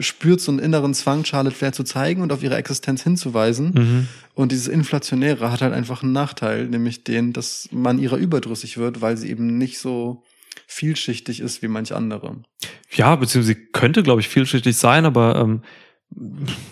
spürt 0.00 0.40
so 0.40 0.50
einen 0.50 0.58
inneren 0.58 0.92
Zwang, 0.92 1.24
Charlotte 1.24 1.54
Flair 1.54 1.72
zu 1.72 1.84
zeigen 1.84 2.20
und 2.22 2.32
auf 2.32 2.42
ihre 2.42 2.56
Existenz 2.56 3.02
hinzuweisen. 3.04 3.72
Mhm. 3.74 4.08
Und 4.34 4.50
dieses 4.50 4.66
Inflationäre 4.66 5.52
hat 5.52 5.62
halt 5.62 5.72
einfach 5.72 6.02
einen 6.02 6.12
Nachteil, 6.12 6.66
nämlich 6.66 7.04
den, 7.04 7.32
dass 7.32 7.68
man 7.70 8.00
ihrer 8.00 8.16
überdrüssig 8.16 8.76
wird, 8.76 9.00
weil 9.00 9.16
sie 9.16 9.30
eben 9.30 9.56
nicht 9.56 9.78
so 9.78 10.22
vielschichtig 10.66 11.40
ist 11.40 11.62
wie 11.62 11.68
manch 11.68 11.94
andere. 11.94 12.42
Ja, 12.90 13.16
beziehungsweise 13.16 13.58
sie 13.58 13.66
könnte, 13.72 14.02
glaube 14.02 14.20
ich, 14.20 14.28
vielschichtig 14.28 14.76
sein, 14.76 15.04
aber 15.04 15.36
ähm, 15.36 15.62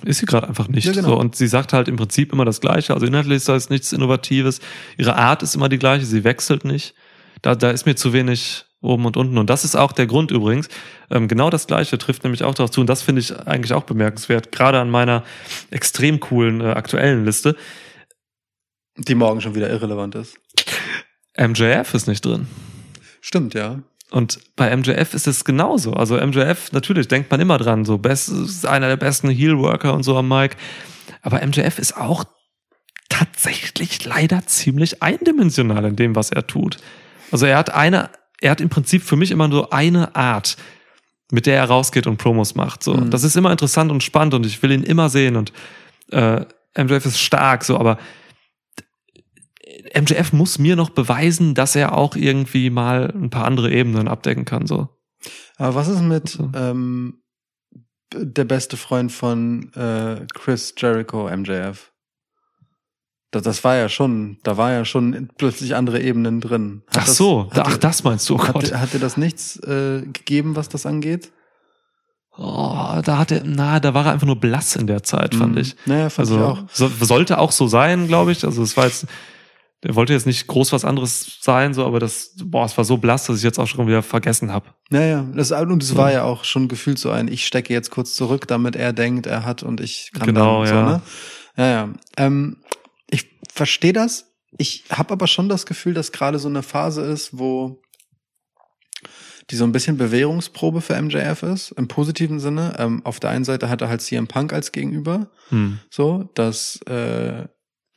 ist 0.04 0.18
sie 0.18 0.26
gerade 0.26 0.48
einfach 0.48 0.68
nicht. 0.68 0.84
Ja, 0.86 0.92
genau. 0.92 1.08
so, 1.08 1.18
und 1.18 1.34
sie 1.36 1.48
sagt 1.48 1.72
halt 1.72 1.88
im 1.88 1.96
Prinzip 1.96 2.32
immer 2.32 2.44
das 2.44 2.60
Gleiche. 2.60 2.94
Also 2.94 3.06
inhaltlich 3.06 3.36
ist 3.36 3.48
da 3.48 3.54
jetzt 3.54 3.70
nichts 3.70 3.92
Innovatives. 3.92 4.60
Ihre 4.96 5.16
Art 5.16 5.42
ist 5.42 5.54
immer 5.54 5.68
die 5.68 5.78
gleiche, 5.78 6.04
sie 6.04 6.24
wechselt 6.24 6.64
nicht. 6.64 6.94
Da, 7.40 7.54
da 7.54 7.70
ist 7.70 7.86
mir 7.86 7.96
zu 7.96 8.12
wenig 8.12 8.64
oben 8.80 9.06
und 9.06 9.16
unten. 9.16 9.38
Und 9.38 9.50
das 9.50 9.64
ist 9.64 9.76
auch 9.76 9.92
der 9.92 10.06
Grund 10.06 10.30
übrigens. 10.30 10.68
Ähm, 11.10 11.28
genau 11.28 11.50
das 11.50 11.66
Gleiche 11.66 11.98
trifft 11.98 12.24
nämlich 12.24 12.44
auch 12.44 12.54
darauf 12.54 12.70
zu. 12.70 12.80
Und 12.80 12.88
das 12.88 13.02
finde 13.02 13.20
ich 13.20 13.36
eigentlich 13.36 13.72
auch 13.72 13.84
bemerkenswert, 13.84 14.52
gerade 14.52 14.80
an 14.80 14.90
meiner 14.90 15.24
extrem 15.70 16.20
coolen 16.20 16.60
äh, 16.60 16.66
aktuellen 16.66 17.24
Liste. 17.24 17.56
Die 18.96 19.14
morgen 19.14 19.40
schon 19.40 19.54
wieder 19.54 19.70
irrelevant 19.70 20.14
ist. 20.14 20.36
MJF 21.38 21.94
ist 21.94 22.06
nicht 22.06 22.24
drin. 22.24 22.46
Stimmt, 23.22 23.54
ja. 23.54 23.78
Und 24.10 24.40
bei 24.56 24.76
MJF 24.76 25.14
ist 25.14 25.26
es 25.26 25.44
genauso. 25.46 25.94
Also 25.94 26.16
MJF, 26.18 26.72
natürlich 26.72 27.08
denkt 27.08 27.30
man 27.30 27.40
immer 27.40 27.56
dran, 27.56 27.86
so 27.86 27.96
best, 27.96 28.28
ist 28.28 28.66
einer 28.66 28.88
der 28.88 28.98
besten 28.98 29.30
Heel-Worker 29.30 29.94
und 29.94 30.02
so 30.02 30.18
am 30.18 30.28
Mike. 30.28 30.56
Aber 31.22 31.40
MJF 31.46 31.78
ist 31.78 31.96
auch 31.96 32.24
tatsächlich 33.08 34.04
leider 34.04 34.44
ziemlich 34.46 35.02
eindimensional 35.02 35.84
in 35.84 35.96
dem, 35.96 36.14
was 36.16 36.30
er 36.30 36.46
tut. 36.46 36.76
Also 37.30 37.46
er 37.46 37.56
hat 37.56 37.70
eine, 37.72 38.10
er 38.40 38.50
hat 38.50 38.60
im 38.60 38.68
Prinzip 38.68 39.02
für 39.02 39.16
mich 39.16 39.30
immer 39.30 39.50
so 39.50 39.70
eine 39.70 40.14
Art, 40.14 40.56
mit 41.30 41.46
der 41.46 41.56
er 41.56 41.64
rausgeht 41.64 42.06
und 42.06 42.18
Promos 42.18 42.54
macht. 42.54 42.82
So, 42.82 42.94
Mhm. 42.94 43.10
das 43.10 43.24
ist 43.24 43.36
immer 43.36 43.50
interessant 43.50 43.90
und 43.90 44.02
spannend 44.02 44.34
und 44.34 44.44
ich 44.44 44.62
will 44.62 44.72
ihn 44.72 44.82
immer 44.82 45.08
sehen 45.08 45.36
und 45.36 45.52
äh, 46.10 46.44
MJF 46.76 47.06
ist 47.06 47.18
stark, 47.20 47.64
so, 47.64 47.78
aber 47.78 47.98
MJF 49.98 50.32
muss 50.32 50.58
mir 50.58 50.76
noch 50.76 50.90
beweisen, 50.90 51.54
dass 51.54 51.74
er 51.76 51.96
auch 51.96 52.16
irgendwie 52.16 52.70
mal 52.70 53.10
ein 53.14 53.30
paar 53.30 53.44
andere 53.44 53.70
Ebenen 53.72 54.08
abdecken 54.08 54.44
kann. 54.44 54.66
So. 54.66 54.88
Aber 55.56 55.74
was 55.74 55.88
ist 55.88 56.00
mit 56.02 56.28
So. 56.28 56.50
ähm, 56.54 57.22
der 58.14 58.44
beste 58.44 58.76
Freund 58.76 59.12
von 59.12 59.72
äh, 59.74 60.26
Chris 60.34 60.74
Jericho, 60.76 61.28
MJF? 61.34 61.90
Das, 63.30 63.42
das 63.44 63.64
war 63.64 63.76
ja 63.76 63.88
schon, 63.88 64.36
da 64.42 64.58
war 64.58 64.72
ja 64.72 64.84
schon 64.84 65.30
plötzlich 65.38 65.74
andere 65.74 66.02
Ebenen 66.02 66.40
drin. 66.42 66.82
Hat 66.88 66.98
Ach 66.98 67.04
das- 67.06 67.16
so, 67.16 67.50
hat 67.50 67.66
ach 67.66 67.76
das 67.78 68.04
meinst 68.04 68.28
du, 68.28 68.34
oh 68.36 68.46
Hat, 68.46 68.52
Gott. 68.52 68.70
dir- 68.70 68.78
hat 68.80 68.92
dir 68.92 68.98
das 69.00 69.16
nichts 69.16 69.56
äh, 69.60 70.02
gegeben, 70.02 70.54
was 70.54 70.68
das 70.68 70.84
angeht? 70.84 71.32
Oh, 72.36 73.00
da 73.04 73.18
hat 73.18 73.30
er, 73.30 73.42
na, 73.44 73.78
da 73.78 73.92
war 73.92 74.06
er 74.06 74.12
einfach 74.12 74.26
nur 74.26 74.40
blass 74.40 74.74
in 74.76 74.86
der 74.86 75.02
Zeit, 75.02 75.34
fand 75.34 75.52
Mhm. 75.52 75.58
ich. 75.58 75.76
Naja, 75.84 76.08
fand 76.08 76.28
Also 76.30 76.36
ich 76.36 76.42
auch. 76.42 76.64
So, 76.72 76.88
sollte 76.88 77.38
auch 77.38 77.52
so 77.52 77.66
sein, 77.66 78.06
glaube 78.06 78.32
ich. 78.32 78.42
Also 78.44 78.62
es 78.62 78.74
war 78.76 78.86
jetzt, 78.86 79.06
der 79.84 79.94
wollte 79.96 80.12
jetzt 80.12 80.26
nicht 80.26 80.46
groß 80.46 80.72
was 80.72 80.84
anderes 80.84 81.38
sein, 81.40 81.74
so, 81.74 81.84
aber 81.84 81.98
das, 81.98 82.34
boah, 82.44 82.64
es 82.64 82.76
war 82.76 82.84
so 82.84 82.98
blass, 82.98 83.26
dass 83.26 83.38
ich 83.38 83.42
jetzt 83.42 83.58
auch 83.58 83.66
schon 83.66 83.86
wieder 83.86 84.02
vergessen 84.02 84.52
habe. 84.52 84.66
Naja, 84.90 85.24
das, 85.34 85.50
und 85.50 85.82
es 85.82 85.88
So. 85.90 85.96
war 85.96 86.12
ja 86.12 86.22
auch 86.24 86.44
schon 86.44 86.68
gefühlt 86.68 86.98
so 86.98 87.10
ein, 87.10 87.26
ich 87.28 87.46
stecke 87.46 87.72
jetzt 87.72 87.90
kurz 87.90 88.14
zurück, 88.14 88.46
damit 88.46 88.76
er 88.76 88.92
denkt, 88.92 89.26
er 89.26 89.44
hat 89.44 89.62
und 89.62 89.80
ich 89.80 90.10
kann 90.14 90.26
Genau, 90.26 90.64
dann 90.64 90.68
so, 90.68 90.74
ja. 90.74 90.84
ne? 90.86 91.02
Ja, 91.56 91.66
ja. 91.70 91.88
Ähm, 92.16 92.58
ich 93.10 93.28
verstehe 93.52 93.92
das. 93.92 94.26
Ich 94.58 94.84
habe 94.90 95.12
aber 95.12 95.26
schon 95.26 95.48
das 95.48 95.66
Gefühl, 95.66 95.94
dass 95.94 96.12
gerade 96.12 96.38
so 96.38 96.48
eine 96.48 96.62
Phase 96.62 97.02
ist, 97.02 97.38
wo 97.38 97.80
die 99.50 99.56
so 99.56 99.64
ein 99.64 99.72
bisschen 99.72 99.96
Bewährungsprobe 99.98 100.80
für 100.80 101.00
MJF 101.00 101.42
ist, 101.42 101.72
im 101.72 101.88
positiven 101.88 102.38
Sinne. 102.38 102.74
Ähm, 102.78 103.00
auf 103.04 103.18
der 103.18 103.30
einen 103.30 103.44
Seite 103.44 103.68
hat 103.68 103.80
er 103.82 103.88
halt 103.88 104.00
CM 104.00 104.28
Punk 104.28 104.52
als 104.52 104.70
Gegenüber, 104.72 105.30
Hm. 105.48 105.80
so, 105.90 106.30
das 106.34 106.80
äh, 106.82 107.48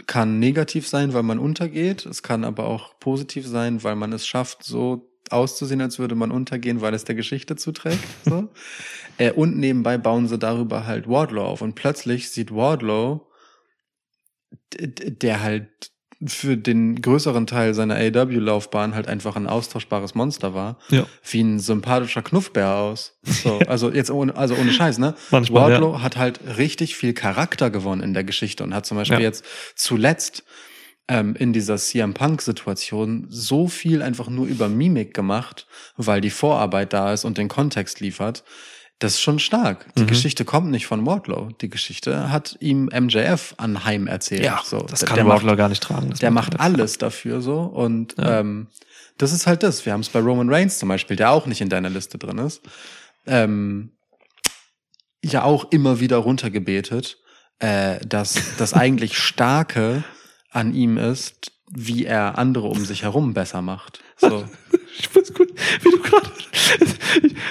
kann 0.07 0.39
negativ 0.39 0.87
sein, 0.87 1.13
weil 1.13 1.23
man 1.23 1.39
untergeht. 1.39 2.05
Es 2.05 2.23
kann 2.23 2.43
aber 2.43 2.65
auch 2.65 2.99
positiv 2.99 3.47
sein, 3.47 3.83
weil 3.83 3.95
man 3.95 4.13
es 4.13 4.27
schafft, 4.27 4.63
so 4.63 5.11
auszusehen, 5.29 5.81
als 5.81 5.99
würde 5.99 6.15
man 6.15 6.31
untergehen, 6.31 6.81
weil 6.81 6.93
es 6.93 7.03
der 7.03 7.15
Geschichte 7.15 7.55
zuträgt. 7.55 8.03
So. 8.25 8.49
äh, 9.17 9.31
und 9.31 9.57
nebenbei 9.57 9.97
bauen 9.97 10.27
sie 10.27 10.37
darüber 10.37 10.85
halt 10.85 11.07
Wardlow 11.07 11.45
auf. 11.45 11.61
Und 11.61 11.75
plötzlich 11.75 12.29
sieht 12.29 12.53
Wardlow, 12.53 13.27
der 14.77 15.41
halt 15.41 15.91
für 16.25 16.55
den 16.57 17.01
größeren 17.01 17.45
Teil 17.47 17.73
seiner 17.73 17.95
AW-Laufbahn 17.95 18.95
halt 18.95 19.07
einfach 19.07 19.35
ein 19.35 19.47
austauschbares 19.47 20.15
Monster 20.15 20.53
war, 20.53 20.77
Ja. 20.89 21.05
wie 21.29 21.41
ein 21.41 21.59
sympathischer 21.59 22.21
Knuffbär 22.21 22.69
aus. 22.75 23.17
So, 23.23 23.59
also 23.67 23.91
jetzt 23.91 24.11
ohne, 24.11 24.35
also 24.35 24.55
ohne 24.55 24.71
Scheiß, 24.71 24.97
ne? 24.97 25.15
Manchmal, 25.31 25.71
Wardlow 25.71 26.01
hat 26.01 26.15
halt 26.17 26.39
richtig 26.57 26.95
viel 26.95 27.13
Charakter 27.13 27.69
gewonnen 27.69 28.01
in 28.01 28.13
der 28.13 28.23
Geschichte 28.23 28.63
und 28.63 28.73
hat 28.73 28.85
zum 28.85 28.97
Beispiel 28.97 29.17
Ja. 29.19 29.23
jetzt 29.23 29.43
zuletzt 29.75 30.43
ähm, 31.07 31.35
in 31.35 31.53
dieser 31.53 31.75
CM 31.77 32.13
Punk-Situation 32.15 33.27
so 33.29 33.67
viel 33.67 34.01
einfach 34.01 34.27
nur 34.29 34.47
über 34.47 34.69
Mimik 34.69 35.13
gemacht, 35.13 35.67
weil 35.97 36.19
die 36.21 36.31
Vorarbeit 36.31 36.93
da 36.93 37.13
ist 37.13 37.25
und 37.25 37.37
den 37.37 37.47
Kontext 37.47 37.99
liefert. 37.99 38.43
Das 38.99 39.15
ist 39.15 39.21
schon 39.21 39.39
stark. 39.39 39.87
Die 39.97 40.03
Mhm. 40.03 40.07
Geschichte 40.07 40.45
kommt 40.45 40.71
nicht 40.71 40.87
von 40.87 41.05
Wardlow. 41.05 41.49
Die 41.61 41.69
Geschichte 41.69 42.31
hat 42.31 42.55
ihm 42.61 42.89
MJF 42.93 43.53
anheim 43.57 44.07
erzählt. 44.07 44.49
so, 44.63 44.79
das 44.79 45.05
kann 45.05 45.15
der 45.17 45.25
Wardlow 45.27 45.49
macht, 45.49 45.57
gar 45.57 45.69
nicht 45.69 45.83
tragen. 45.83 46.13
Der 46.21 46.31
macht 46.31 46.59
alles 46.61 46.97
dafür 46.97 47.41
so 47.41 47.59
und 47.61 48.15
Ja. 48.17 48.39
ähm, 48.39 48.67
das 49.17 49.33
ist 49.33 49.47
halt 49.47 49.63
das. 49.63 49.85
Wir 49.85 49.91
haben 49.93 49.99
es 50.01 50.09
bei 50.09 50.19
Roman 50.19 50.49
Reigns 50.49 50.79
zum 50.79 50.89
Beispiel, 50.89 51.17
der 51.17 51.31
auch 51.31 51.45
nicht 51.45 51.59
in 51.61 51.69
deiner 51.69 51.89
Liste 51.89 52.17
drin 52.17 52.37
ist. 52.37 52.61
Ähm, 53.25 53.91
ja 55.23 55.43
auch 55.43 55.71
immer 55.71 55.99
wieder 55.99 56.17
runtergebetet, 56.17 57.17
äh, 57.59 57.99
dass 58.05 58.35
das 58.57 58.73
eigentlich 58.73 59.17
Starke 59.17 60.03
an 60.51 60.73
ihm 60.73 60.97
ist, 60.97 61.51
wie 61.69 62.05
er 62.05 62.37
andere 62.37 62.67
um 62.67 62.85
sich 62.85 63.03
herum 63.03 63.33
besser 63.33 63.61
macht. 63.61 63.99
So. 64.17 64.45
Ich 64.99 65.09
find's 65.09 65.33
gut, 65.33 65.49
wie 65.81 65.91
du 65.91 65.99
gerade, 65.99 66.29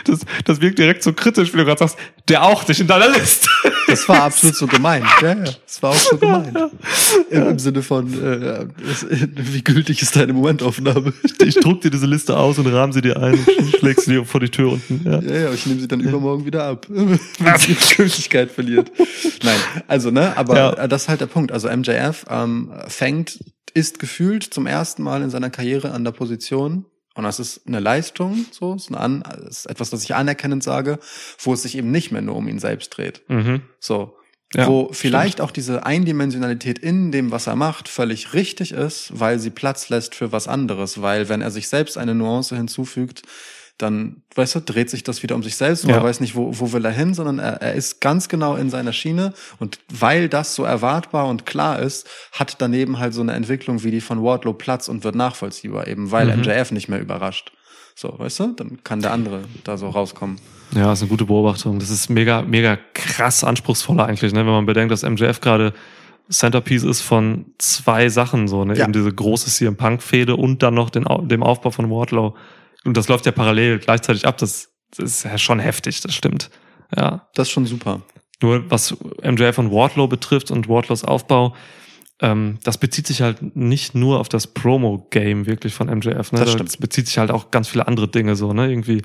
das, 0.05 0.21
das 0.45 0.61
wirkt 0.63 0.79
direkt 0.79 1.03
so 1.03 1.13
kritisch, 1.13 1.53
wie 1.53 1.59
du 1.59 1.65
gerade 1.67 1.79
sagst, 1.79 1.97
der 2.29 2.43
auch 2.43 2.67
nicht 2.67 2.81
in 2.81 2.87
deiner 2.87 3.09
Liste. 3.11 3.49
Das 3.87 4.09
war 4.09 4.23
absolut 4.25 4.57
so 4.57 4.67
gemeint. 4.67 5.05
Ja, 5.21 5.35
ja, 5.35 5.45
das 5.45 5.83
war 5.83 5.91
auch 5.91 5.95
so 5.95 6.17
gemeint. 6.17 6.57
Im, 7.31 7.49
im 7.49 7.59
Sinne 7.59 7.83
von, 7.83 8.13
äh, 8.15 8.67
wie 9.37 9.63
gültig 9.63 10.01
ist 10.01 10.17
deine 10.17 10.33
Momentaufnahme? 10.33 11.13
Ich 11.45 11.57
druck 11.57 11.83
dir 11.83 11.91
diese 11.91 12.07
Liste 12.07 12.37
aus 12.37 12.59
und 12.59 12.67
rahm 12.67 12.93
sie 12.95 13.03
dir 13.03 13.19
ein 13.23 13.35
und 13.35 13.77
schlägst 13.79 14.07
sie 14.07 14.13
dir 14.13 14.25
vor 14.25 14.41
die 14.41 14.49
Tür 14.49 14.73
unten. 14.73 15.03
Ja. 15.05 15.21
Ja, 15.21 15.41
ja, 15.43 15.53
ich 15.53 15.67
nehme 15.67 15.81
sie 15.81 15.87
dann 15.87 16.01
übermorgen 16.01 16.47
wieder 16.47 16.65
ab, 16.65 16.87
wenn 16.89 17.19
sie 17.59 17.73
ihre 17.73 17.95
Gültigkeit 17.97 18.51
verliert. 18.51 18.91
Nein, 19.43 19.59
also 19.87 20.11
ne, 20.11 20.35
aber 20.37 20.57
Ja. 20.57 20.73
äh, 20.73 20.89
das 20.89 21.03
ist 21.03 21.09
halt 21.11 21.21
der 21.21 21.27
Punkt. 21.27 21.53
Also 21.53 21.69
MJF 21.69 22.25
ähm, 22.31 22.73
fängt, 22.89 23.39
ist 23.75 23.99
gefühlt 23.99 24.43
zum 24.45 24.67
ersten 24.67 25.03
Mal 25.03 25.23
in 25.23 25.29
seiner 25.31 25.51
Karriere 25.51 25.93
an 25.93 26.05
der 26.05 26.13
Position. 26.13 26.87
Und 27.15 27.25
das 27.25 27.39
ist 27.39 27.67
eine 27.67 27.81
Leistung, 27.81 28.45
so, 28.51 28.75
ist, 28.75 28.93
eine 28.93 29.23
ist 29.49 29.67
etwas, 29.67 29.91
das 29.91 30.03
ich 30.03 30.15
anerkennend 30.15 30.65
sage, 30.65 30.99
wo 31.39 31.53
es 31.53 31.63
sich 31.63 31.77
eben 31.77 31.91
nicht 31.91 32.11
mehr 32.11 32.23
nur 32.23 32.37
um 32.37 32.49
ihn 32.49 32.59
selbst 32.59 32.97
dreht. 32.97 33.23
Mhm. 33.29 33.63
So. 33.79 34.17
Ja, 34.53 34.69
wo 34.69 34.91
vielleicht 34.93 35.41
auch 35.41 35.51
diese 35.51 35.85
Eindimensionalität 35.85 36.79
in 36.79 37.11
dem, 37.11 37.33
was 37.33 37.49
er 37.49 37.57
macht, 37.57 37.89
völlig 37.89 38.35
richtig 38.35 38.71
ist, 38.71 39.11
weil 39.19 39.41
sie 39.41 39.51
Platz 39.51 39.89
lässt 39.89 40.15
für 40.15 40.31
was 40.31 40.47
anderes. 40.47 41.03
Weil 41.03 41.29
wenn 41.29 41.41
er 41.41 41.51
sich 41.51 41.67
selbst 41.69 41.99
eine 41.99 42.15
Nuance 42.15 42.55
hinzufügt, 42.55 43.23
dann, 43.79 44.23
weißt 44.37 44.55
du, 44.55 44.61
dreht 44.61 44.89
sich 44.89 45.03
das 45.03 45.23
wieder 45.23 45.35
um 45.35 45.43
sich 45.43 45.57
selbst 45.57 45.85
und 45.85 45.91
Ja. 45.91 45.97
man 45.97 46.05
weiß 46.05 46.21
nicht, 46.21 46.37
wo, 46.37 46.51
wo 46.61 46.73
will 46.73 46.85
er 46.85 46.93
hin, 46.93 47.13
sondern 47.13 47.39
er, 47.41 47.61
er 47.61 47.75
ist 47.75 48.01
ganz 48.01 48.29
genau 48.29 48.55
in 48.55 48.71
seiner 48.71 48.93
Schiene 48.93 49.33
und 49.59 49.81
weil 49.93 50.29
das 50.29 50.55
so 50.55 50.63
erwartbar 50.65 51.27
und 51.27 51.45
klar 51.45 51.81
ist, 51.81 52.09
hat 52.33 52.57
daneben 52.61 52.99
halt 53.01 53.15
so 53.15 53.21
eine 53.21 53.33
Entwicklung 53.33 53.83
wie 53.83 53.91
die 53.91 54.01
von 54.01 54.23
Wardlow 54.23 54.53
Platz 54.53 54.89
und 54.89 55.03
wird 55.03 55.17
nachvollziehbar, 55.17 55.89
eben 55.89 56.11
weil 56.13 56.27
Mhm. 56.37 56.43
MJF 56.43 56.71
nicht 56.71 56.89
mehr 56.89 57.01
überrascht. 57.01 57.53
So, 57.97 58.15
weißt 58.17 58.41
du, 58.41 58.47
dann 58.57 58.83
kann 58.85 59.01
der 59.03 59.13
andere 59.13 59.43
da 59.65 59.77
so 59.77 59.89
rauskommen. 59.89 60.39
Ja, 60.75 60.93
ist 60.93 61.03
eine 61.03 61.09
gute 61.11 61.25
Beobachtung. 61.27 61.79
Das 61.79 61.91
ist 61.91 62.09
mega, 62.11 62.43
mega 62.43 62.77
krass 62.93 63.45
anspruchsvoller 63.45 64.07
eigentlich, 64.07 64.33
ne? 64.33 64.41
wenn 64.41 64.47
man 64.53 64.67
bedenkt, 64.67 64.91
dass 64.93 65.03
MJF 65.05 65.41
gerade 65.41 65.73
Centerpiece 66.31 66.85
ist 66.85 67.03
von 67.03 67.45
zwei 67.59 68.09
Sachen, 68.09 68.49
so, 68.49 68.65
ne? 68.65 68.77
Ja. 68.77 68.85
Eben 68.85 68.93
diese 68.95 69.13
große 69.13 69.51
CM 69.51 69.77
Punk-Fehde 69.77 70.37
und 70.37 70.63
dann 70.63 70.75
noch 70.75 70.91
den, 70.91 71.05
dem 71.29 71.43
Aufbau 71.43 71.71
von 71.71 71.91
Wardlow. 71.91 72.35
Und 72.85 72.97
das 72.97 73.09
läuft 73.09 73.27
ja 73.27 73.33
parallel 73.33 73.79
gleichzeitig 73.79 74.27
ab. 74.27 74.39
Das, 74.39 74.71
das 74.97 75.05
ist 75.11 75.25
ja 75.25 75.39
schon 75.39 75.59
heftig, 75.59 76.01
das 76.01 76.15
stimmt. 76.15 76.51
Ja. 76.97 77.29
Das 77.35 77.49
ist 77.49 77.53
schon 77.53 77.67
super. 77.67 78.03
Nur 78.43 78.71
was 78.71 78.97
MJF 79.23 79.59
und 79.59 79.71
Wardlow 79.71 80.07
betrifft 80.09 80.51
und 80.51 80.69
Wardlows 80.69 81.05
Aufbau, 81.05 81.55
ähm, 82.21 82.59
das 82.63 82.79
bezieht 82.79 83.07
sich 83.07 83.23
halt 83.23 83.57
nicht 83.57 83.95
nur 83.95 84.21
auf 84.21 84.29
das 84.29 84.47
Promo-Game 84.47 85.47
wirklich 85.47 85.75
von 85.75 85.89
MJF. 85.89 86.33
Ne? 86.33 86.39
Das 86.41 86.41
Das 86.41 86.53
stimmt. 86.53 86.81
bezieht 86.81 87.07
sich 87.09 87.19
halt 87.19 87.31
auch 87.31 87.51
ganz 87.51 87.69
viele 87.69 87.89
andere 87.89 88.09
Dinge 88.09 88.37
so, 88.37 88.53
ne? 88.53 88.69
Irgendwie 88.71 89.03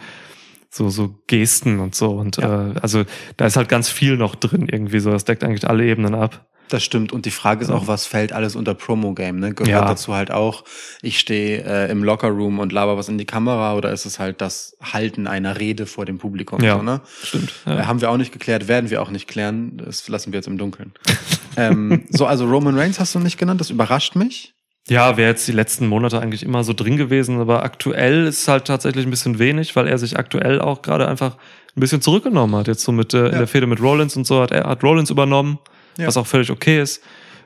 so, 0.70 0.90
so 0.90 1.16
Gesten 1.28 1.80
und 1.80 1.96
so. 1.96 2.12
Und 2.12 2.38
Ja. 2.38 2.72
äh, 2.72 2.80
also 2.82 3.04
da 3.38 3.46
ist 3.46 3.56
halt 3.56 3.70
ganz 3.70 3.90
viel 3.90 4.18
noch 4.18 4.36
drin 4.36 4.68
irgendwie 4.70 5.00
so. 5.00 5.10
Das 5.12 5.26
deckt 5.26 5.44
eigentlich 5.44 5.68
alle 5.68 5.86
Ebenen 5.86 6.14
ab. 6.16 6.48
Das 6.70 6.84
stimmt. 6.84 7.12
Und 7.12 7.26
die 7.26 7.32
Frage 7.32 7.64
ist 7.64 7.72
auch, 7.72 7.88
was 7.88 8.06
fällt 8.06 8.32
alles 8.32 8.56
unter 8.56 8.74
Promo-Game? 8.76 9.40
Ne? 9.40 9.54
Gehört 9.54 9.70
Ja. 9.70 9.86
dazu 9.88 10.14
halt 10.16 10.32
auch, 10.32 10.64
ich 11.02 11.20
stehe 11.20 11.64
äh, 11.64 11.92
im 11.92 12.04
Lockerroom 12.04 12.60
und 12.60 12.72
laber 12.72 12.96
was 12.96 13.10
in 13.10 13.18
die 13.18 13.26
Kamera 13.26 13.76
oder 13.76 13.92
ist 13.92 14.06
es 14.06 14.20
halt 14.20 14.40
das 14.42 14.78
Halten 14.82 15.26
einer 15.28 15.60
Rede 15.60 15.86
vor 15.88 16.06
dem 16.06 16.20
Publikum? 16.20 16.62
Ja. 16.64 16.78
So, 16.78 16.84
ne? 16.84 17.02
Stimmt. 17.24 17.52
Äh, 17.66 17.72
Ja. 17.72 17.88
haben 17.88 18.02
wir 18.02 18.12
auch 18.12 18.18
nicht 18.18 18.32
geklärt, 18.32 18.68
werden 18.68 18.90
wir 18.90 19.02
auch 19.02 19.10
nicht 19.10 19.28
klären. 19.28 19.78
Das 19.84 20.08
lassen 20.08 20.32
wir 20.32 20.38
jetzt 20.38 20.48
im 20.48 20.58
Dunkeln. 20.58 20.94
ähm, 21.58 22.06
so, 22.10 22.26
also 22.26 22.46
Roman 22.48 22.78
Reigns 22.78 23.00
hast 23.00 23.16
du 23.16 23.20
nicht 23.20 23.38
genannt, 23.38 23.60
das 23.60 23.70
überrascht 23.70 24.16
mich. 24.16 24.54
Ja, 24.88 25.18
wäre 25.18 25.30
jetzt 25.30 25.48
die 25.48 25.52
letzten 25.52 25.88
Monate 25.88 26.20
eigentlich 26.20 26.42
immer 26.44 26.64
so 26.64 26.74
drin 26.74 26.98
gewesen, 26.98 27.40
aber 27.40 27.64
aktuell 27.64 28.26
ist 28.26 28.48
halt 28.48 28.66
tatsächlich 28.66 29.06
ein 29.06 29.12
bisschen 29.12 29.38
wenig, 29.38 29.76
weil 29.76 29.88
er 29.88 29.98
sich 30.00 30.18
aktuell 30.18 30.62
auch 30.62 30.82
gerade 30.82 31.08
einfach 31.08 31.36
ein 31.76 31.80
bisschen 31.80 32.02
zurückgenommen 32.02 32.56
hat. 32.56 32.68
Jetzt 32.68 32.84
so 32.84 32.92
mit 32.92 33.14
äh, 33.14 33.26
in 33.28 33.32
Ja. 33.34 33.38
der 33.40 33.48
Fehde 33.48 33.68
mit 33.68 33.82
Rollins 33.82 34.16
und 34.16 34.26
so 34.26 34.42
hat 34.42 34.52
er 34.52 34.64
hat 34.68 34.84
Rollins 34.84 35.12
übernommen, 35.12 35.60
Ja. 36.00 36.08
was 36.08 36.18
auch 36.18 36.28
völlig 36.28 36.52
okay 36.52 36.82
ist. 36.82 37.04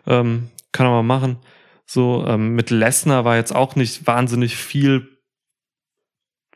Ähm, 0.07 0.49
kann 0.71 0.85
er 0.85 0.91
mal 0.91 1.03
machen. 1.03 1.37
So, 1.85 2.25
ähm, 2.27 2.55
mit 2.55 2.69
Lesnar 2.69 3.25
war 3.25 3.35
jetzt 3.35 3.53
auch 3.53 3.75
nicht 3.75 4.07
wahnsinnig 4.07 4.55
viel 4.55 5.07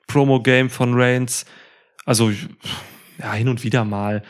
Promo-Game 0.07 0.69
von 0.69 0.93
Reigns. 0.93 1.45
Also, 2.05 2.31
ja, 3.19 3.33
hin 3.33 3.49
und 3.49 3.63
wieder 3.63 3.83
mal. 3.83 4.23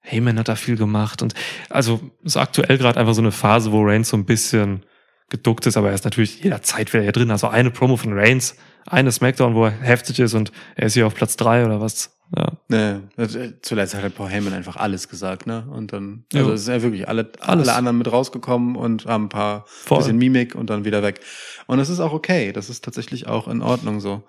Heyman 0.00 0.38
hat 0.38 0.48
da 0.48 0.56
viel 0.56 0.76
gemacht 0.76 1.22
und 1.22 1.34
also 1.70 2.00
ist 2.24 2.36
aktuell 2.36 2.76
gerade 2.76 2.98
einfach 2.98 3.14
so 3.14 3.20
eine 3.20 3.30
Phase, 3.30 3.70
wo 3.70 3.82
Reigns 3.82 4.08
so 4.08 4.16
ein 4.16 4.26
bisschen 4.26 4.84
geduckt 5.28 5.64
ist, 5.66 5.76
aber 5.76 5.88
er 5.88 5.94
ist 5.94 6.04
natürlich 6.04 6.42
jederzeit 6.42 6.92
wieder 6.92 7.04
hier 7.04 7.12
drin. 7.12 7.30
Also 7.30 7.48
eine 7.48 7.70
Promo 7.70 7.96
von 7.96 8.12
Reigns, 8.12 8.56
eine 8.86 9.12
Smackdown, 9.12 9.54
wo 9.54 9.66
er 9.66 9.70
heftig 9.70 10.18
ist 10.18 10.34
und 10.34 10.52
er 10.74 10.86
ist 10.86 10.94
hier 10.94 11.06
auf 11.06 11.14
Platz 11.14 11.36
drei 11.36 11.64
oder 11.64 11.80
was. 11.80 12.18
Ja, 12.36 12.52
Nee, 12.68 13.00
äh, 13.18 13.52
zuletzt 13.60 13.94
hat 13.94 14.02
halt 14.02 14.14
Paul 14.14 14.28
Heyman 14.28 14.54
einfach 14.54 14.76
alles 14.76 15.08
gesagt, 15.08 15.46
ne? 15.46 15.66
Und 15.70 15.92
dann, 15.92 16.24
Jo. 16.32 16.40
also 16.40 16.52
es 16.52 16.62
ist 16.62 16.68
ja 16.68 16.82
wirklich 16.82 17.06
alle, 17.06 17.30
Alles. 17.40 17.68
alle 17.68 17.76
anderen 17.76 17.98
mit 17.98 18.10
rausgekommen 18.10 18.76
und 18.76 19.04
haben 19.04 19.24
ein 19.24 19.28
paar 19.28 19.64
Voll. 19.66 19.98
bisschen 19.98 20.16
Mimik 20.16 20.54
und 20.54 20.70
dann 20.70 20.86
wieder 20.86 21.02
weg. 21.02 21.20
Und 21.66 21.78
es 21.78 21.90
ist 21.90 22.00
auch 22.00 22.14
okay. 22.14 22.52
Das 22.52 22.70
ist 22.70 22.84
tatsächlich 22.84 23.26
auch 23.26 23.48
in 23.48 23.60
Ordnung 23.60 24.00
so. 24.00 24.22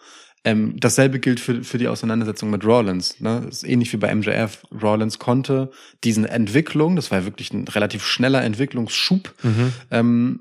Ähm, 0.45 0.75
dasselbe 0.77 1.19
gilt 1.19 1.39
für, 1.39 1.63
für 1.63 1.77
die 1.77 1.87
Auseinandersetzung 1.87 2.49
mit 2.49 2.65
Rollins. 2.65 3.21
Ne? 3.21 3.43
Das 3.45 3.57
ist 3.57 3.63
ähnlich 3.63 3.93
wie 3.93 3.97
bei 3.97 4.13
MJF. 4.13 4.63
Rollins 4.81 5.17
konnte 5.17 5.71
diesen 6.03 6.25
Entwicklung, 6.25 6.97
das 6.97 7.11
war 7.11 7.19
ja 7.19 7.25
wirklich 7.25 7.53
ein 7.53 7.65
relativ 7.69 8.03
schneller 8.05 8.43
Entwicklungsschub, 8.43 9.33
mhm. 9.41 9.73
ähm, 9.89 10.39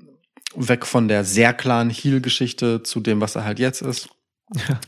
weg 0.55 0.85
von 0.85 1.07
der 1.07 1.23
sehr 1.23 1.53
klaren 1.53 1.89
Heel-Geschichte 1.89 2.83
zu 2.83 2.99
dem, 2.99 3.21
was 3.21 3.35
er 3.35 3.45
halt 3.45 3.59
jetzt 3.59 3.81
ist. 3.81 4.09
Ja. 4.67 4.79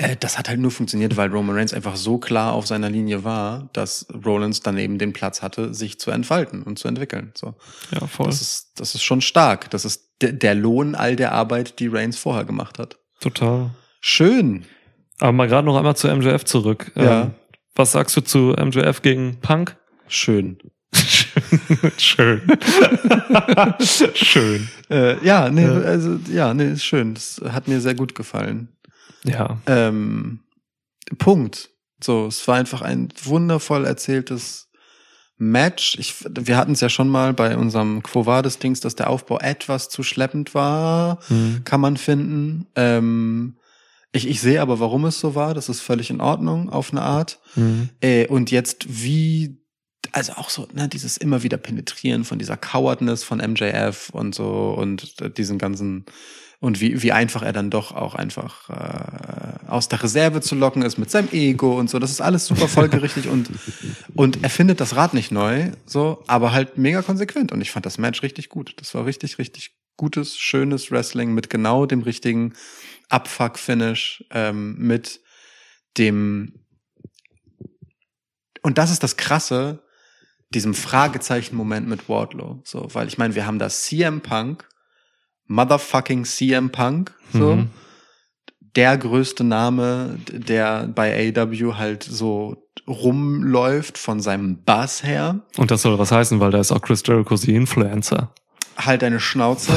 Äh, 0.00 0.16
das 0.18 0.38
hat 0.38 0.48
halt 0.48 0.58
nur 0.58 0.70
funktioniert, 0.70 1.18
weil 1.18 1.30
Roman 1.30 1.56
Reigns 1.56 1.74
einfach 1.74 1.96
so 1.96 2.16
klar 2.16 2.54
auf 2.54 2.66
seiner 2.66 2.88
Linie 2.88 3.22
war, 3.22 3.68
dass 3.74 4.06
Rollins 4.24 4.60
dann 4.60 4.78
eben 4.78 4.96
den 4.96 5.12
Platz 5.12 5.42
hatte, 5.42 5.74
sich 5.74 6.00
zu 6.00 6.10
entfalten 6.10 6.62
und 6.62 6.78
zu 6.78 6.88
entwickeln. 6.88 7.32
So, 7.34 7.54
ja 7.90 8.06
voll. 8.06 8.26
das 8.26 8.40
ist 8.40 8.72
das 8.76 8.94
ist 8.94 9.02
schon 9.02 9.20
stark. 9.20 9.68
Das 9.70 9.84
ist 9.84 10.08
de 10.22 10.32
der 10.32 10.54
Lohn 10.54 10.94
all 10.94 11.16
der 11.16 11.32
Arbeit, 11.32 11.80
die 11.80 11.88
Reigns 11.88 12.18
vorher 12.18 12.46
gemacht 12.46 12.78
hat. 12.78 12.98
Total. 13.20 13.70
Schön. 14.00 14.64
Aber 15.18 15.32
mal 15.32 15.48
gerade 15.48 15.66
noch 15.66 15.76
einmal 15.76 15.96
zu 15.96 16.08
MJF 16.08 16.46
zurück. 16.46 16.92
Ja. 16.94 17.22
Ähm, 17.22 17.30
was 17.74 17.92
sagst 17.92 18.16
du 18.16 18.22
zu 18.22 18.56
MJF 18.58 19.02
gegen 19.02 19.38
Punk? 19.42 19.76
Schön. 20.08 20.56
Schön. 21.98 22.40
Schön. 24.14 24.68
Äh, 24.88 25.24
ja, 25.24 25.50
nee, 25.50 25.66
also 25.66 26.18
ja, 26.32 26.54
nee, 26.54 26.72
ist 26.72 26.84
schön. 26.84 27.14
Das 27.14 27.40
hat 27.52 27.68
mir 27.68 27.80
sehr 27.80 27.94
gut 27.94 28.14
gefallen. 28.14 28.68
Ja. 29.24 29.60
Ähm, 29.66 30.40
Punkt. 31.18 31.70
So, 32.02 32.26
es 32.26 32.46
war 32.48 32.56
einfach 32.56 32.82
ein 32.82 33.08
wundervoll 33.22 33.84
erzähltes 33.84 34.68
Match. 35.36 35.96
Ich, 35.98 36.14
wir 36.28 36.56
hatten 36.56 36.72
es 36.72 36.80
ja 36.80 36.88
schon 36.88 37.08
mal 37.08 37.32
bei 37.32 37.56
unserem 37.56 38.02
Quo 38.02 38.26
Vadis 38.26 38.58
Dings, 38.58 38.80
dass 38.80 38.94
der 38.96 39.10
Aufbau 39.10 39.38
etwas 39.38 39.88
zu 39.88 40.02
schleppend 40.02 40.54
war, 40.54 41.18
Mhm. 41.28 41.62
kann 41.64 41.80
man 41.80 41.96
finden. 41.96 42.66
Ähm, 42.76 43.56
ich, 44.12 44.28
ich 44.28 44.40
sehe 44.40 44.60
aber, 44.60 44.80
warum 44.80 45.04
es 45.04 45.20
so 45.20 45.34
war. 45.34 45.54
Das 45.54 45.68
ist 45.68 45.80
völlig 45.80 46.10
in 46.10 46.20
Ordnung 46.20 46.68
auf 46.70 46.90
eine 46.92 47.02
Art. 47.02 47.38
Mhm. 47.54 47.90
Äh, 48.00 48.26
und 48.26 48.50
jetzt 48.50 48.86
wie, 48.88 49.58
also 50.12 50.32
auch 50.34 50.50
so, 50.50 50.66
ne, 50.74 50.88
dieses 50.88 51.16
immer 51.16 51.42
wieder 51.42 51.56
Penetrieren 51.58 52.24
von 52.24 52.38
dieser 52.38 52.56
Cowardness 52.56 53.24
von 53.24 53.38
MJF 53.38 54.10
und 54.10 54.34
so 54.34 54.74
und 54.76 55.20
äh, 55.20 55.30
diesen 55.30 55.58
ganzen 55.58 56.06
und 56.60 56.80
wie, 56.80 57.02
wie 57.02 57.12
einfach 57.12 57.42
er 57.42 57.52
dann 57.52 57.70
doch 57.70 57.92
auch 57.92 58.14
einfach 58.14 58.68
äh, 58.68 59.66
aus 59.68 59.88
der 59.88 60.02
Reserve 60.02 60.42
zu 60.42 60.54
locken 60.54 60.82
ist 60.82 60.98
mit 60.98 61.10
seinem 61.10 61.28
Ego 61.32 61.78
und 61.78 61.88
so. 61.88 61.98
Das 61.98 62.10
ist 62.10 62.20
alles 62.20 62.46
super 62.46 62.68
folgerichtig 62.68 63.28
und, 63.28 63.50
und 64.14 64.42
er 64.42 64.50
findet 64.50 64.80
das 64.80 64.94
Rad 64.94 65.14
nicht 65.14 65.32
neu, 65.32 65.72
so, 65.86 66.22
aber 66.26 66.52
halt 66.52 66.76
mega 66.76 67.02
konsequent. 67.02 67.50
Und 67.50 67.60
ich 67.62 67.70
fand 67.70 67.86
das 67.86 67.98
Match 67.98 68.22
richtig 68.22 68.50
gut. 68.50 68.74
Das 68.76 68.94
war 68.94 69.06
richtig, 69.06 69.38
richtig 69.38 69.74
gutes, 69.96 70.38
schönes 70.38 70.90
Wrestling 70.90 71.34
mit 71.34 71.50
genau 71.50 71.86
dem 71.86 72.02
richtigen 72.02 72.54
Abfuck-Finish, 73.08 74.24
ähm, 74.30 74.76
mit 74.78 75.20
dem 75.96 76.60
und 78.62 78.78
das 78.78 78.90
ist 78.90 79.02
das 79.02 79.16
Krasse, 79.16 79.82
diesem 80.50 80.74
Fragezeichen-Moment 80.74 81.88
mit 81.88 82.08
Wardlow. 82.08 82.60
So, 82.64 82.88
weil 82.92 83.08
ich 83.08 83.18
meine, 83.18 83.34
wir 83.34 83.46
haben 83.46 83.58
da 83.58 83.68
CM 83.68 84.20
Punk, 84.20 84.68
motherfucking 85.50 86.24
CM 86.24 86.70
Punk, 86.70 87.12
so. 87.32 87.56
Mhm. 87.56 87.70
Der 88.76 88.96
größte 88.96 89.42
Name, 89.42 90.16
der 90.30 90.86
bei 90.86 91.34
AW 91.36 91.74
halt 91.74 92.04
so 92.04 92.68
rumläuft 92.86 93.98
von 93.98 94.20
seinem 94.20 94.62
Bass 94.62 95.02
her. 95.02 95.40
Und 95.56 95.72
das 95.72 95.82
soll 95.82 95.98
was 95.98 96.12
heißen, 96.12 96.38
weil 96.38 96.52
da 96.52 96.60
ist 96.60 96.70
auch 96.70 96.80
Chris 96.80 97.02
Jericho 97.04 97.34
die 97.34 97.56
Influencer. 97.56 98.32
Halt 98.76 99.02
deine 99.02 99.18
Schnauze. 99.18 99.72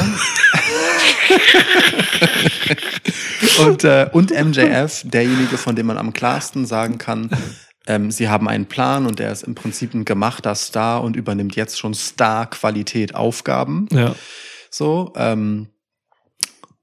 und, 3.66 3.84
äh, 3.84 4.12
und 4.14 4.30
MJF, 4.30 5.02
derjenige, 5.06 5.58
von 5.58 5.76
dem 5.76 5.88
man 5.88 5.98
am 5.98 6.14
klarsten 6.14 6.68
sagen 6.68 7.00
kann, 7.00 7.32
ähm, 7.88 8.12
sie 8.12 8.30
haben 8.30 8.48
einen 8.48 8.68
Plan 8.68 9.08
und 9.08 9.18
der 9.18 9.32
ist 9.32 9.41
im 9.41 9.56
Prinzip 9.56 9.95
ein 9.95 10.06
gemachter 10.06 10.54
Star 10.54 11.04
und 11.04 11.16
übernimmt 11.16 11.56
jetzt 11.56 11.80
schon 11.80 11.95
Star-Qualität 11.95 13.16
Aufgaben. 13.16 13.88
Ja. 13.91 14.14
So, 14.76 15.14
ähm, 15.16 15.68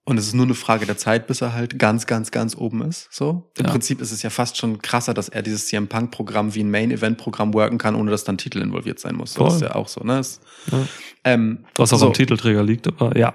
und 0.05 0.17
es 0.17 0.27
ist 0.29 0.35
nur 0.35 0.47
eine 0.47 0.55
Frage 0.55 0.87
der 0.87 0.97
Zeit, 0.97 1.27
bis 1.27 1.41
er 1.41 1.53
halt 1.53 1.79
ganz, 1.79 2.07
ganz, 2.07 2.31
ganz 2.31 2.57
oben 2.57 2.83
ist. 2.83 3.09
So. 3.13 3.51
Im 3.59 3.67
Ja. 3.67 3.71
Prinzip 3.73 4.01
ist 4.01 4.13
es 4.13 4.23
ja 4.23 4.31
fast 4.31 4.57
schon 4.57 4.81
krasser, 4.81 5.13
dass 5.13 5.29
er 5.29 5.43
dieses 5.43 5.67
CM 5.67 5.89
Punk-Programm 5.89 6.55
wie 6.55 6.61
ein 6.63 6.71
Main-Event-Programm 6.71 7.53
worken 7.53 7.79
kann, 7.79 7.95
ohne 7.97 8.11
dass 8.13 8.23
dann 8.25 8.39
Titel 8.39 8.61
involviert 8.61 8.99
sein 9.01 9.15
muss. 9.17 9.35
So 9.35 9.45
Voll. 9.45 9.55
ist 9.57 9.61
ja 9.63 9.75
auch 9.75 9.89
so, 9.89 10.03
ne? 10.03 10.19
Es, 10.21 10.41
Ja. 10.71 10.87
ähm, 11.25 11.65
Was 11.77 11.93
auch 11.93 11.99
so. 11.99 12.07
am 12.09 12.13
Titelträger 12.13 12.63
liegt, 12.63 12.87
aber 12.89 13.17
ja. 13.17 13.35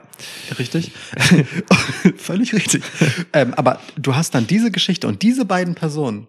Richtig. 0.57 0.91
Völlig 2.18 2.53
richtig. 2.53 2.84
ähm, 3.34 3.53
aber 3.56 3.80
du 3.98 4.15
hast 4.15 4.36
dann 4.36 4.48
diese 4.48 4.72
Geschichte 4.72 5.07
und 5.07 5.22
diese 5.22 5.45
beiden 5.45 5.76
Personen 5.76 6.27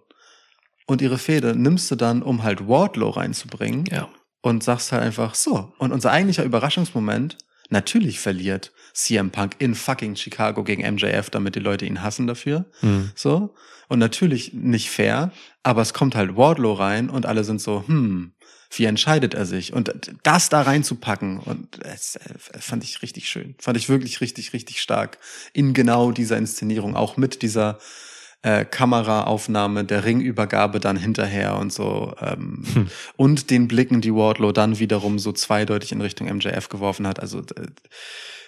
und 0.86 1.00
ihre 1.02 1.18
Fehde 1.18 1.56
nimmst 1.56 1.90
du 1.90 1.96
dann, 1.96 2.22
um 2.22 2.42
halt 2.42 2.68
Wardlow 2.68 3.10
reinzubringen 3.10 3.86
Ja. 3.90 4.08
und 4.42 4.62
sagst 4.62 4.92
halt 4.92 5.02
einfach 5.02 5.34
so. 5.34 5.72
Und 5.78 5.92
unser 5.92 6.10
eigentlicher 6.12 6.44
Überraschungsmoment, 6.44 7.38
natürlich 7.70 8.20
verliert 8.20 8.72
CM 8.92 9.30
Punk 9.30 9.56
in 9.58 9.74
fucking 9.74 10.16
Chicago 10.16 10.64
gegen 10.64 10.82
MJF, 10.94 11.30
damit 11.30 11.54
die 11.54 11.60
Leute 11.60 11.86
ihn 11.86 12.02
hassen 12.02 12.26
dafür. 12.26 12.64
Mhm. 12.82 13.10
So. 13.14 13.54
Und 13.88 13.98
natürlich 13.98 14.52
nicht 14.52 14.90
fair, 14.90 15.32
aber 15.62 15.82
es 15.82 15.94
kommt 15.94 16.16
halt 16.16 16.36
Wardlow 16.36 16.72
rein 16.72 17.08
und 17.08 17.26
alle 17.26 17.44
sind 17.44 17.60
so, 17.60 17.84
hm, 17.86 18.32
wie 18.70 18.84
entscheidet 18.84 19.34
er 19.34 19.46
sich? 19.46 19.72
Und 19.72 19.92
das 20.22 20.48
da 20.48 20.62
reinzupacken, 20.62 21.38
und 21.38 21.78
das 21.84 22.16
äh, 22.16 22.34
fand 22.38 22.84
ich 22.84 23.02
richtig 23.02 23.28
schön. 23.28 23.54
Fand 23.58 23.76
ich 23.76 23.88
wirklich 23.88 24.20
richtig, 24.20 24.52
richtig 24.52 24.80
stark. 24.80 25.18
In 25.52 25.72
genau 25.72 26.10
dieser 26.10 26.36
Inszenierung, 26.36 26.96
auch 26.96 27.16
mit 27.16 27.42
dieser 27.42 27.78
äh, 28.42 28.64
Kameraaufnahme 28.64 29.84
der 29.84 30.04
Ringübergabe 30.04 30.80
dann 30.80 30.96
hinterher 30.96 31.56
und 31.56 31.72
so 31.72 32.14
ähm, 32.20 32.64
Hm. 32.74 32.86
und 33.16 33.50
den 33.50 33.68
Blicken, 33.68 34.00
die 34.00 34.14
Wardlow 34.14 34.52
dann 34.52 34.78
wiederum 34.78 35.18
so 35.18 35.32
zweideutig 35.32 35.92
in 35.92 36.00
Richtung 36.00 36.28
MJF 36.28 36.68
geworfen 36.68 37.06
hat. 37.06 37.20
Also 37.20 37.40
äh, 37.40 37.66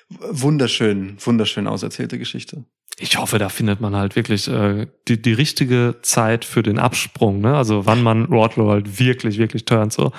wunderschön, 0.09 1.17
wunderschön 1.21 1.67
auserzählte 1.67 2.19
Geschichte. 2.19 2.65
Ich 3.01 3.17
hoffe, 3.17 3.39
da 3.39 3.49
findet 3.49 3.81
man 3.81 3.95
halt 3.95 4.17
wirklich 4.17 4.49
äh, 4.49 4.89
die, 5.07 5.23
die 5.23 5.33
richtige 5.33 5.97
Zeit 6.03 6.45
für 6.45 6.63
den 6.65 6.79
Absprung, 6.81 7.41
ne? 7.41 7.57
Also 7.57 7.87
wann 7.87 8.03
man 8.03 8.29
Wardlow 8.29 8.71
halt 8.71 8.99
wirklich, 8.99 9.39
wirklich 9.39 9.65
turnt. 9.65 9.93
So. 9.93 10.11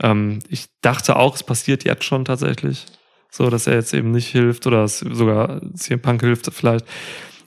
Ähm, 0.00 0.38
ich 0.48 0.66
dachte 0.80 1.16
auch, 1.16 1.34
es 1.34 1.42
passiert 1.42 1.84
jetzt 1.84 2.04
schon 2.04 2.24
tatsächlich. 2.24 2.86
So, 3.30 3.50
dass 3.50 3.66
er 3.66 3.74
jetzt 3.74 3.92
eben 3.92 4.10
nicht 4.12 4.28
hilft 4.28 4.66
oder 4.66 4.88
sogar 4.88 5.60
CM 5.74 6.00
Punk 6.00 6.22
hilft 6.22 6.50
vielleicht. 6.52 6.86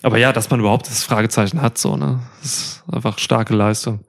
Aber 0.05 0.17
ja, 0.17 0.31
dass 0.31 0.49
man 0.49 0.59
überhaupt 0.59 0.87
das 0.87 1.03
Fragezeichen 1.03 1.61
hat, 1.61 1.77
so, 1.77 1.95
ne? 1.97 2.19
Das 2.41 2.51
ist 2.51 2.83
einfach 2.91 3.17
starke 3.17 3.55
Leistung. 3.55 4.01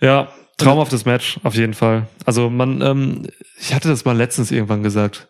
Ja, 0.00 0.28
traumhaftes 0.58 1.04
Match, 1.06 1.40
auf 1.44 1.54
jeden 1.54 1.74
Fall. 1.74 2.06
Also 2.26 2.50
man, 2.50 2.80
ähm, 2.82 3.26
ich 3.58 3.74
hatte 3.74 3.88
das 3.88 4.04
mal 4.04 4.16
letztens 4.16 4.50
irgendwann 4.50 4.82
gesagt. 4.82 5.28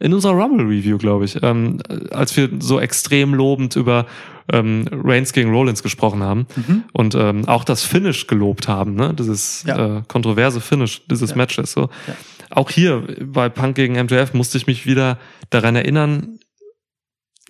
In 0.00 0.12
unserer 0.12 0.32
Rumble-Review, 0.34 0.98
glaube 0.98 1.24
ich, 1.24 1.40
ähm, 1.42 1.80
als 2.10 2.36
wir 2.36 2.50
so 2.58 2.80
extrem 2.80 3.32
lobend 3.32 3.76
über 3.76 4.06
ähm, 4.52 4.86
Reigns 4.92 5.32
gegen 5.32 5.50
Rollins 5.54 5.82
gesprochen 5.82 6.22
haben 6.22 6.46
und 6.92 7.14
ähm, 7.14 7.48
auch 7.48 7.64
das 7.64 7.84
Finish 7.84 8.26
gelobt 8.26 8.68
haben, 8.68 8.94
ne? 8.94 9.14
Dieses 9.14 9.62
Ja. 9.66 9.98
äh, 9.98 10.02
kontroverse 10.06 10.60
Finish 10.60 11.06
dieses 11.06 11.30
Ja. 11.30 11.36
Matches. 11.36 11.72
So. 11.72 11.82
Ja. 12.06 12.14
Auch 12.50 12.70
hier 12.70 13.04
bei 13.24 13.48
Punk 13.48 13.76
gegen 13.76 13.94
MJF 13.94 14.34
musste 14.34 14.58
ich 14.58 14.66
mich 14.66 14.84
wieder 14.84 15.18
daran 15.50 15.76
erinnern, 15.76 16.38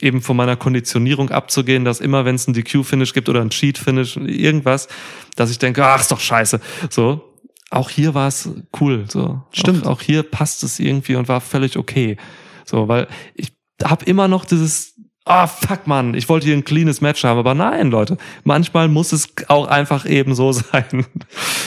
eben 0.05 0.21
von 0.21 0.37
meiner 0.37 0.57
Konditionierung 0.57 1.31
abzugehen, 1.31 1.85
dass 1.85 2.01
immer, 2.01 2.25
wenn 2.25 2.35
es 2.35 2.47
ein 2.47 2.55
DQ-Finish 2.55 3.15
gibt 3.15 3.29
oder 3.29 3.41
ein 3.41 3.51
Cheat-Finish, 3.51 4.17
irgendwas, 4.17 4.89
dass 5.37 5.51
ich 5.51 5.59
denke, 5.59 5.85
ach, 5.85 6.01
ist 6.01 6.13
doch 6.13 6.21
scheiße. 6.21 6.61
So. 6.91 7.33
Auch 7.71 7.91
hier 7.91 8.15
war 8.15 8.29
es 8.29 8.49
cool. 8.81 9.07
So. 9.09 9.43
Stimmt. 9.51 9.87
Auch, 9.87 9.93
auch 9.93 10.03
hier 10.03 10.23
passt 10.23 10.63
es 10.63 10.79
irgendwie 10.79 11.17
und 11.17 11.27
war 11.29 11.41
völlig 11.41 11.77
okay. 11.77 12.17
So, 12.65 12.87
weil 12.87 13.09
ich 13.35 13.53
habe 13.83 14.05
immer 14.05 14.29
noch 14.29 14.45
dieses, 14.45 14.95
ah, 15.25 15.47
fuck 15.47 15.87
man, 15.87 16.15
ich 16.15 16.29
wollte 16.29 16.47
hier 16.47 16.57
ein 16.57 16.65
cleanes 16.65 17.01
Match 17.01 17.25
haben, 17.25 17.39
aber 17.39 17.55
nein, 17.55 17.91
Leute, 17.91 18.19
manchmal 18.45 18.89
muss 18.89 19.13
es 19.13 19.29
auch 19.49 19.67
einfach 19.67 20.07
eben 20.07 20.35
so 20.35 20.53
sein. 20.53 21.07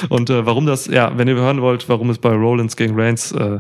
Und 0.10 0.30
äh, 0.30 0.46
warum 0.46 0.66
das, 0.66 0.88
ja, 0.88 1.18
wenn 1.18 1.28
ihr 1.28 1.36
hören 1.36 1.62
wollt, 1.62 1.90
warum 1.90 2.10
es 2.10 2.20
bei 2.20 2.32
Rollins 2.32 2.78
gegen 2.78 3.00
Reigns 3.00 3.32
äh, 3.32 3.60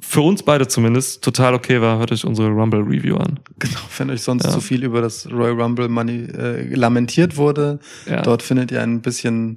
für 0.00 0.20
uns 0.22 0.42
beide 0.42 0.66
zumindest 0.68 1.22
total 1.22 1.54
okay 1.54 1.80
war, 1.80 1.98
hört 1.98 2.12
euch 2.12 2.24
unsere 2.24 2.48
Rumble 2.48 2.80
Review 2.80 3.16
an. 3.16 3.38
Genau, 3.58 3.78
wenn 3.98 4.10
euch 4.10 4.22
sonst 4.22 4.44
Ja. 4.44 4.50
zu 4.50 4.60
viel 4.60 4.82
über 4.84 5.00
das 5.02 5.30
Royal 5.30 5.60
Rumble 5.60 5.88
Money 5.88 6.24
äh, 6.36 6.74
lamentiert 6.74 7.36
wurde, 7.36 7.80
Ja. 8.06 8.22
dort 8.22 8.42
findet 8.42 8.70
ihr 8.72 8.82
ein 8.82 9.02
bisschen 9.02 9.56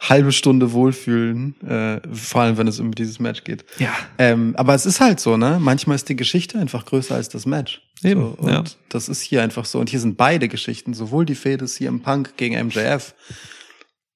halbe 0.00 0.32
Stunde 0.32 0.72
Wohlfühlen, 0.72 1.54
äh, 1.62 2.00
vor 2.12 2.42
allem 2.42 2.56
wenn 2.58 2.66
es 2.68 2.78
um 2.80 2.92
dieses 2.94 3.20
Match 3.20 3.44
geht. 3.44 3.64
Ja. 3.78 3.90
Ähm, 4.18 4.54
aber 4.56 4.74
es 4.74 4.84
ist 4.86 5.00
halt 5.00 5.18
so, 5.20 5.36
ne? 5.36 5.58
Manchmal 5.60 5.96
ist 5.96 6.08
die 6.08 6.16
Geschichte 6.16 6.58
einfach 6.58 6.84
größer 6.84 7.14
als 7.14 7.28
das 7.30 7.46
Match. 7.46 7.80
Eben, 8.02 8.20
so, 8.20 8.26
und 8.38 8.50
ja. 8.52 8.64
das 8.90 9.08
ist 9.08 9.22
hier 9.22 9.42
einfach 9.42 9.64
so. 9.64 9.78
Und 9.78 9.88
hier 9.88 10.00
sind 10.00 10.16
beide 10.16 10.48
Geschichten, 10.48 10.92
sowohl 10.94 11.24
die 11.24 11.34
Fehde 11.36 11.64
CM 11.66 12.00
Punk 12.00 12.36
gegen 12.36 12.54
MJF, 12.66 13.14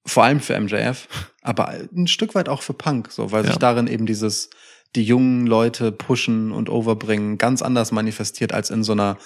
vor 0.05 0.23
allem 0.25 0.39
für 0.41 0.59
MJF, 0.59 1.07
aber 1.41 1.69
ein 1.95 2.07
Stück 2.07 2.35
weit 2.35 2.49
auch 2.49 2.61
für 2.61 2.73
Punk, 2.73 3.11
so, 3.11 3.31
weil 3.31 3.43
Ja. 3.43 3.49
sich 3.51 3.57
darin 3.59 3.87
eben 3.87 4.05
dieses 4.05 4.49
die 4.95 5.03
jungen 5.03 5.45
Leute 5.45 5.91
pushen 5.91 6.51
und 6.51 6.69
overbringen 6.69 7.37
ganz 7.37 7.61
anders 7.61 7.91
manifestiert 7.91 8.53
als 8.53 8.69
in 8.69 8.83
so 8.83 8.93
einer 8.93 9.17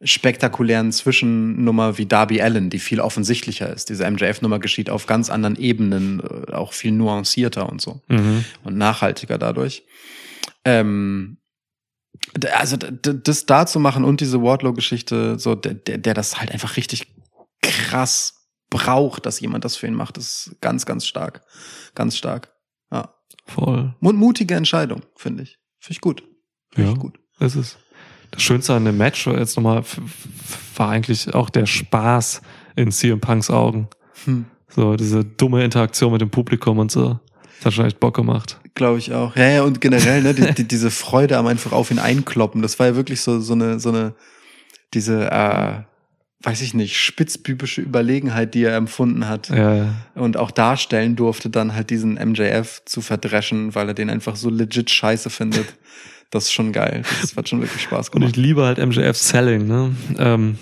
spektakulären 0.00 0.92
Zwischennummer 0.92 1.98
wie 1.98 2.06
Darby 2.06 2.40
Allen, 2.40 2.70
die 2.70 2.78
viel 2.78 3.00
offensichtlicher 3.00 3.72
ist. 3.72 3.88
Diese 3.88 4.08
MJF-Nummer 4.08 4.60
geschieht 4.60 4.90
auf 4.90 5.06
ganz 5.06 5.28
anderen 5.28 5.56
Ebenen, 5.56 6.20
äh, 6.20 6.52
auch 6.52 6.72
viel 6.72 6.92
nuancierter 6.92 7.68
und 7.68 7.80
so 7.80 8.00
Mhm. 8.08 8.44
und 8.62 8.76
nachhaltiger 8.76 9.38
dadurch. 9.38 9.84
Ähm, 10.64 11.38
also 12.52 12.76
das 12.76 13.46
da 13.46 13.66
zu 13.66 13.80
machen 13.80 14.04
und 14.04 14.20
diese 14.20 14.42
Wardlow-Geschichte, 14.42 15.38
so 15.38 15.54
der, 15.54 15.74
der, 15.74 15.98
der 15.98 16.14
das 16.14 16.38
halt 16.38 16.52
einfach 16.52 16.76
richtig 16.76 17.14
krass 17.62 18.34
braucht, 18.70 19.26
dass 19.26 19.40
jemand 19.40 19.64
das 19.64 19.76
für 19.76 19.86
ihn 19.86 19.94
macht, 19.94 20.18
ist 20.18 20.56
ganz, 20.60 20.84
ganz 20.86 21.06
stark. 21.06 21.42
Ganz 21.94 22.16
stark. 22.16 22.52
Voll. 23.46 23.94
Und 24.00 24.16
mutige 24.16 24.54
Entscheidung, 24.54 25.02
finde 25.16 25.42
ich. 25.44 25.58
Finde 25.80 25.92
ich 25.92 26.00
gut. 26.00 26.22
Finde 26.72 26.90
Ja. 26.90 26.94
ich 26.94 27.00
gut. 27.00 27.18
Das 27.38 27.56
ist 27.56 27.78
das 28.30 28.42
Schönste 28.42 28.74
an 28.74 28.84
dem 28.84 28.96
Match 28.98 29.26
jetzt 29.26 29.56
nochmal 29.56 29.82
war 30.76 30.90
eigentlich 30.90 31.32
auch 31.34 31.48
der 31.50 31.66
Spaß 31.66 32.42
in 32.76 32.92
CM 32.92 33.20
Punks 33.20 33.50
Augen. 33.50 33.88
Hm. 34.24 34.44
So 34.68 34.96
diese 34.96 35.24
dumme 35.24 35.64
Interaktion 35.64 36.12
mit 36.12 36.20
dem 36.20 36.30
Publikum 36.30 36.78
und 36.78 36.90
so. 36.90 37.18
Das 37.58 37.66
hat 37.66 37.72
schon 37.72 37.86
echt 37.86 38.00
Bock 38.00 38.14
gemacht. 38.14 38.60
Glaube 38.74 38.98
ich 38.98 39.12
auch. 39.14 39.34
Ja, 39.34 39.48
ja, 39.48 39.62
und 39.62 39.80
generell, 39.80 40.22
ne, 40.22 40.34
die, 40.34 40.54
die, 40.54 40.68
diese 40.68 40.90
Freude 40.90 41.38
am 41.38 41.46
einfach 41.46 41.72
auf 41.72 41.90
ihn 41.90 41.98
einkloppen, 41.98 42.62
das 42.62 42.78
war 42.78 42.88
ja 42.88 42.96
wirklich 42.96 43.20
so, 43.22 43.40
so 43.40 43.54
eine, 43.54 43.80
so 43.80 43.88
eine, 43.88 44.14
diese, 44.94 45.30
äh, 45.30 45.80
weiß 46.42 46.60
ich 46.62 46.72
nicht, 46.74 46.96
spitzbübische 46.98 47.80
Überlegenheit, 47.80 48.54
die 48.54 48.62
er 48.62 48.76
empfunden 48.76 49.28
hat. 49.28 49.48
Ja, 49.48 49.94
Und 50.14 50.36
auch 50.36 50.50
darstellen 50.52 51.16
durfte, 51.16 51.50
dann 51.50 51.74
halt 51.74 51.90
diesen 51.90 52.14
MJF 52.14 52.82
zu 52.84 53.00
verdreschen, 53.00 53.74
weil 53.74 53.88
er 53.88 53.94
den 53.94 54.08
einfach 54.08 54.36
so 54.36 54.48
legit 54.50 54.90
scheiße 54.90 55.30
findet. 55.30 55.66
Das 56.30 56.44
ist 56.44 56.52
schon 56.52 56.72
geil. 56.72 57.04
Das 57.22 57.34
hat 57.36 57.48
schon 57.48 57.62
wirklich 57.62 57.80
Spaß 57.80 58.10
Und 58.10 58.20
ich 58.20 58.34
gemacht. 58.34 58.36
liebe 58.36 58.62
halt 58.62 58.76
MJF 58.76 59.16
Selling, 59.16 59.66
ne? 59.66 59.96
Ähm, 60.18 60.58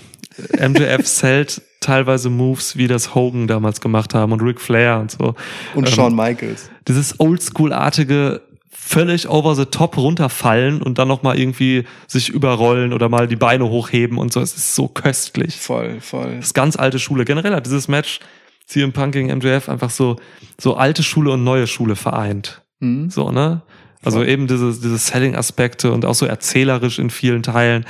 MJF 0.61 1.05
sellt 1.09 1.61
teilweise 1.81 2.31
Moves, 2.31 2.77
wie 2.77 2.87
das 2.87 3.17
Hogan 3.17 3.49
damals 3.49 3.81
gemacht 3.81 4.15
haben 4.15 4.31
und 4.31 4.41
Ric 4.43 4.61
Flair 4.61 5.01
und 5.01 5.11
so. 5.11 5.35
Und 5.75 5.89
ähm, 5.89 5.93
Shawn 5.93 6.15
Michaels. 6.15 6.71
Dieses 6.87 7.19
Oldschool-artige, 7.19 8.43
völlig 8.87 9.29
over 9.29 9.57
the 9.57 9.65
top 9.65 9.97
runterfallen 9.97 10.81
und 10.81 10.99
dann 10.99 11.09
nochmal 11.09 11.39
irgendwie 11.39 11.85
sich 12.07 12.29
überrollen 12.29 12.93
oder 12.93 13.09
mal 13.09 13.27
die 13.27 13.35
Beine 13.35 13.69
hochheben 13.69 14.17
und 14.17 14.33
so. 14.33 14.41
Es 14.41 14.57
ist 14.57 14.77
so 14.77 14.87
köstlich. 14.87 15.57
Voll, 15.57 16.01
voll. 16.01 16.37
Das 16.37 16.47
ist 16.47 16.55
ganz 16.55 16.77
alte 16.77 17.01
Schule. 17.01 17.25
Generell 17.25 17.53
hat 17.53 17.67
dieses 17.67 17.89
Match 17.89 18.21
CM 18.67 18.93
Punk 18.93 19.13
gegen 19.13 19.37
MJF 19.37 19.69
einfach 19.69 19.91
so, 19.91 20.17
so 20.61 20.77
alte 20.77 21.03
Schule 21.03 21.33
und 21.33 21.43
neue 21.43 21.67
Schule 21.67 21.97
vereint. 21.97 22.63
Mhm. 22.79 23.11
So, 23.11 23.33
ne? 23.33 23.63
Also 24.05 24.19
Voll. 24.19 24.29
eben 24.29 24.47
diese, 24.47 24.67
diese 24.67 24.99
Selling-Aspekte 24.99 25.91
und 25.91 26.05
auch 26.05 26.15
so 26.15 26.25
erzählerisch 26.25 27.01
in 27.01 27.11
vielen 27.11 27.43
Teilen 27.43 27.87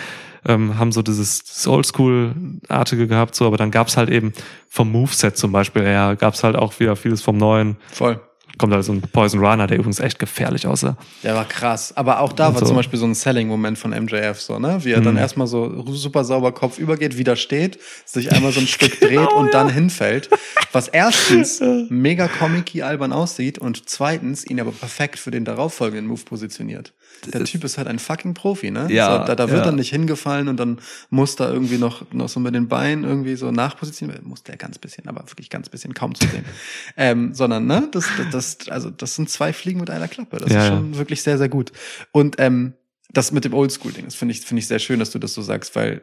ähm, 0.47 0.79
haben 0.79 0.93
so 0.93 1.03
dieses, 1.03 1.45
dieses 1.45 1.67
Oldschool-artige 1.67 3.07
gehabt, 3.07 3.35
so, 3.35 3.47
aber 3.47 3.59
dann 3.59 3.71
gab's 3.71 3.99
halt 3.99 4.09
eben 4.09 4.33
vom 4.71 4.91
Moveset 4.91 5.37
zum 5.37 5.53
Beispiel 5.53 5.83
her, 5.83 6.17
gab's 6.19 6.43
halt 6.43 6.57
auch 6.57 6.81
wieder 6.81 6.97
vieles 6.97 7.21
vom 7.21 7.37
Neuen. 7.37 7.77
Voll. 7.93 8.19
Kommt 8.59 8.73
halt 8.73 8.85
so 8.85 8.93
ein 8.93 9.03
Poison 9.03 9.45
Runner, 9.45 9.67
der 9.67 9.77
übrigens 9.77 10.01
echt 10.01 10.19
gefährlich 10.19 10.67
aussah. 10.67 10.97
Der 11.23 11.35
war 11.35 11.45
krass. 11.45 11.95
Aber 11.95 12.21
auch 12.21 12.33
da 12.33 12.49
Und 12.49 12.55
war 12.55 12.61
so. 12.61 12.67
zum 12.69 12.77
Beispiel 12.77 12.99
so 12.99 13.05
ein 13.05 13.15
Selling-Moment 13.15 13.77
von 13.79 13.91
MJF, 13.91 14.41
so, 14.41 14.59
ne? 14.59 14.83
Wie 14.83 14.93
er 14.93 15.03
dann 15.03 15.15
Mhm. 15.15 15.21
erstmal 15.21 15.47
so 15.47 15.85
super 15.93 16.25
sauber 16.25 16.53
Kopf 16.53 16.79
übergeht, 16.79 17.19
wieder 17.19 17.37
steht, 17.37 17.79
sich 18.07 18.33
einmal 18.33 18.53
so 18.53 18.61
ein 18.61 18.67
Stück 18.67 18.99
dreht 19.01 19.31
und 19.33 19.53
dann 19.53 19.69
hinfällt. 19.69 20.31
Was 20.73 20.89
erstens 20.89 21.61
mega 21.91 22.29
comic 22.29 22.83
albern 22.83 23.13
aussieht 23.13 23.59
und 23.59 23.91
zweitens 23.91 24.47
ihn 24.47 24.59
aber 24.59 24.73
perfekt 24.73 25.19
für 25.19 25.31
den 25.31 25.45
darauffolgenden 25.45 26.07
Move 26.07 26.23
positioniert. 26.25 26.95
Der 27.33 27.45
Typ 27.45 27.65
ist 27.65 27.77
halt 27.79 27.89
ein 27.89 27.99
fucking 27.99 28.33
Profi, 28.35 28.71
ne? 28.71 28.87
Ja, 28.91 29.21
so, 29.21 29.27
da, 29.27 29.35
da 29.35 29.49
wird 29.49 29.61
ja. 29.61 29.65
dann 29.67 29.77
nicht 29.77 29.91
hingefallen 29.91 30.49
und 30.49 30.59
dann 30.59 30.79
muss 31.11 31.37
da 31.37 31.51
irgendwie 31.51 31.79
noch, 31.79 32.11
noch 32.13 32.29
so 32.29 32.41
mit 32.41 32.55
den 32.55 32.69
Beinen 32.69 33.05
irgendwie 33.05 33.37
so 33.37 33.51
nachpositionieren. 33.51 34.27
Muss 34.27 34.43
der 34.45 34.57
ganz 34.57 34.79
bisschen, 34.79 35.09
aber 35.09 35.23
wirklich 35.31 35.51
ganz 35.51 35.69
bisschen 35.69 35.93
kaum 35.95 36.15
zu 36.15 36.27
sehen. 36.29 36.45
ähm, 36.97 37.35
sondern, 37.35 37.67
ne? 37.67 37.89
Das, 37.93 38.07
das, 38.33 38.36
das, 38.37 38.69
also, 38.69 38.91
das 38.91 39.15
sind 39.17 39.29
zwei 39.31 39.53
Fliegen 39.53 39.81
mit 39.81 39.91
einer 39.91 40.09
Klappe. 40.09 40.39
Das 40.39 40.51
Ja, 40.53 40.59
ist 40.59 40.65
ja. 40.71 40.77
schon 40.77 40.97
wirklich 40.97 41.23
sehr, 41.23 41.39
sehr 41.39 41.49
gut. 41.49 41.73
Und 42.13 42.37
ähm, 42.39 42.75
das 43.11 43.33
mit 43.33 43.45
dem 43.45 43.55
Oldschool-Ding, 43.55 44.05
das 44.05 44.15
finde 44.15 44.33
ich, 44.35 44.41
finde 44.43 44.61
ich 44.61 44.67
sehr 44.69 44.79
schön, 44.79 44.99
dass 44.99 45.11
du 45.11 45.19
das 45.19 45.35
so 45.35 45.43
sagst, 45.43 45.75
weil 45.77 46.03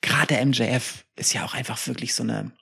gerade 0.00 0.44
MJF 0.44 1.04
ist 1.16 1.32
ja 1.32 1.44
auch 1.44 1.54
einfach 1.54 1.86
wirklich 1.86 2.14
so 2.14 2.22
eine, 2.22 2.52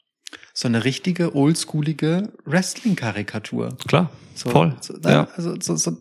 so 0.55 0.69
eine 0.69 0.85
richtige 0.85 1.35
oldschoolige 1.35 2.33
Wrestling-Karikatur. 2.45 3.77
Klar, 3.89 4.11
So, 4.35 4.51
voll. 4.51 4.77
So, 4.81 4.95
ja. 5.05 5.29
Also 5.37 5.57
so, 5.61 5.77
so, 5.77 5.97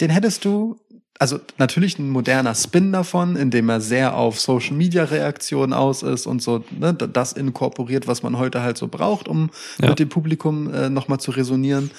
den 0.00 0.10
hättest 0.10 0.44
du, 0.44 0.80
also 1.18 1.38
natürlich 1.58 1.98
ein 1.98 2.10
moderner 2.10 2.54
Spin 2.54 2.92
davon, 2.92 3.36
indem 3.36 3.68
er 3.68 3.80
sehr 3.80 4.16
auf 4.16 4.40
Social 4.40 4.74
Media 4.74 5.04
Reaktionen 5.04 5.72
aus 5.72 6.02
ist 6.02 6.26
und 6.26 6.42
so 6.42 6.64
ne, 6.78 6.92
das 6.94 7.32
inkorporiert, 7.32 8.06
was 8.08 8.22
man 8.22 8.36
heute 8.38 8.62
halt 8.62 8.76
so 8.76 8.88
braucht, 8.88 9.28
um 9.28 9.50
Ja. 9.80 9.90
mit 9.90 9.98
dem 10.00 10.08
Publikum 10.08 10.72
äh, 10.74 10.90
nochmal 10.90 11.20
zu 11.20 11.30
resonieren. 11.30 11.90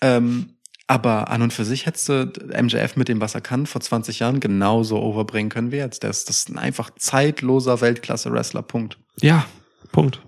Ähm, 0.00 0.54
aber 0.86 1.28
an 1.28 1.42
und 1.42 1.52
für 1.52 1.66
sich 1.66 1.84
hättest 1.84 2.08
du 2.08 2.32
MJF 2.62 2.96
mit 2.96 3.08
dem, 3.08 3.20
was 3.20 3.34
er 3.34 3.42
kann, 3.42 3.66
vor 3.66 3.82
20 3.82 4.20
Jahren 4.20 4.40
genauso 4.40 4.98
overbringen 4.98 5.50
können 5.50 5.70
wie 5.70 5.76
jetzt. 5.76 6.02
Das, 6.02 6.24
das 6.24 6.38
ist 6.38 6.48
ein 6.48 6.56
einfach 6.58 6.90
zeitloser 6.96 7.82
Weltklasse-Wrestler, 7.82 8.62
Punkt. 8.62 8.98
Ja, 9.20 9.44
Punkt. 9.92 10.22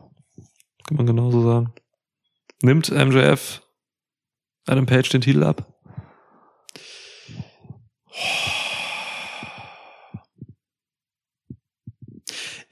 Kann 0.86 0.98
man 0.98 1.06
genauso 1.06 1.42
sagen. 1.42 1.72
Nimmt 2.62 2.90
MJF 2.90 3.62
Adam 4.66 4.84
Page 4.84 5.08
den 5.08 5.22
Titel 5.22 5.44
ab? 5.44 5.66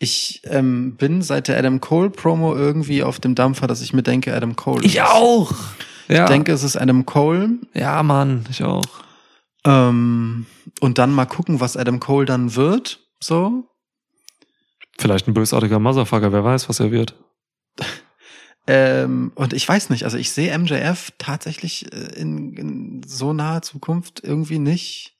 Ich 0.00 0.42
ähm, 0.44 0.96
bin 0.96 1.22
seit 1.22 1.48
der 1.48 1.58
Adam 1.58 1.80
Cole 1.80 2.10
Promo 2.10 2.54
irgendwie 2.54 3.02
auf 3.02 3.18
dem 3.18 3.34
Dampfer, 3.34 3.66
dass 3.66 3.80
ich 3.82 3.92
mir 3.92 4.02
denke, 4.04 4.34
Adam 4.34 4.54
Cole. 4.54 4.84
ist 4.84 4.92
Ich 4.92 5.00
es. 5.00 5.06
auch. 5.06 5.52
Ja. 6.06 6.24
Ich 6.24 6.30
denke, 6.30 6.52
es 6.52 6.62
ist 6.62 6.76
Adam 6.76 7.04
Cole. 7.04 7.58
ja, 7.74 8.02
Mann, 8.02 8.46
ich 8.50 8.62
auch. 8.62 8.84
Ähm, 9.64 10.46
und 10.80 10.98
dann 10.98 11.12
mal 11.12 11.26
gucken, 11.26 11.60
was 11.60 11.76
Adam 11.76 11.98
Cole 11.98 12.26
dann 12.26 12.54
wird. 12.54 13.00
So. 13.20 13.64
Vielleicht 14.98 15.26
ein 15.26 15.34
bösartiger 15.34 15.80
Motherfucker, 15.80 16.32
wer 16.32 16.44
weiß, 16.44 16.68
was 16.68 16.80
er 16.80 16.90
wird. 16.90 17.14
Ähm, 18.70 19.32
und 19.34 19.54
ich 19.54 19.66
weiß 19.66 19.88
nicht, 19.88 20.04
also 20.04 20.18
ich 20.18 20.30
sehe 20.30 20.52
MJF 20.58 21.12
tatsächlich 21.16 21.90
äh, 21.90 22.20
in, 22.20 22.52
in 22.52 23.02
so 23.06 23.32
naher 23.32 23.62
Zukunft 23.62 24.20
irgendwie 24.22 24.58
nicht. 24.58 25.16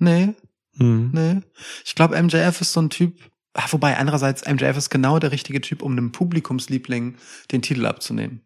Nee, 0.00 0.34
Hm. 0.76 1.10
nee. 1.12 1.40
Ich 1.84 1.94
glaube, 1.94 2.20
MJF 2.20 2.60
ist 2.60 2.72
so 2.72 2.80
ein 2.80 2.90
Typ, 2.90 3.14
ah, 3.52 3.66
wobei 3.70 3.96
andererseits 3.96 4.46
MJF 4.46 4.76
ist 4.76 4.90
genau 4.90 5.18
der 5.18 5.30
richtige 5.30 5.60
Typ, 5.60 5.82
um 5.82 5.92
einem 5.92 6.10
Publikumsliebling 6.10 7.16
den 7.52 7.62
Titel 7.62 7.86
abzunehmen. 7.86 8.42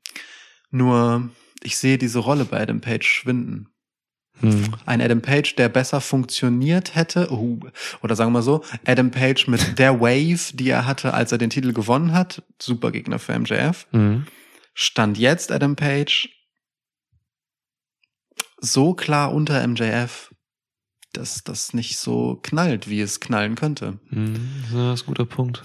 Nur, 0.71 1.31
ich 1.63 1.77
sehe 1.77 1.97
diese 1.97 2.19
Rolle 2.19 2.45
bei 2.45 2.61
Adam 2.61 2.81
Page 2.81 3.07
schwinden. 3.07 3.69
Hm. 4.41 4.75
Ein 4.85 5.01
Adam 5.01 5.23
Page, 5.23 5.55
der 5.55 5.69
besser 5.69 6.01
funktioniert 6.01 6.97
hätte, 6.97 7.29
oh, 7.31 7.61
oder 8.03 8.17
sagen 8.17 8.31
wir 8.31 8.39
mal 8.39 8.43
so, 8.43 8.65
Adam 8.85 9.13
Page 9.13 9.47
mit 9.47 9.79
der 9.79 10.01
Wave, 10.01 10.57
die 10.57 10.71
er 10.71 10.87
hatte, 10.87 11.15
als 11.15 11.31
er 11.31 11.39
den 11.39 11.51
Titel 11.51 11.73
gewonnen 11.73 12.13
hat, 12.13 12.43
super 12.61 12.91
Gegner 12.91 13.21
für 13.21 13.39
MJF. 13.39 13.87
Hm. 13.93 14.27
Stand 14.75 15.19
jetzt 15.19 15.53
Adam 15.53 15.77
Page 15.77 16.29
so 18.59 18.95
klar 18.95 19.33
unter 19.33 19.65
MJF, 19.67 20.34
dass 21.17 21.45
das 21.45 21.75
nicht 21.75 21.99
so 21.99 22.39
knallt, 22.43 22.89
wie 22.89 23.01
es 23.01 23.21
knallen 23.21 23.55
könnte. 23.55 23.99
Hm. 24.11 24.35
Ja, 24.73 24.91
das 24.91 25.01
ist 25.01 25.07
ein 25.07 25.09
guter 25.09 25.25
Punkt. 25.25 25.63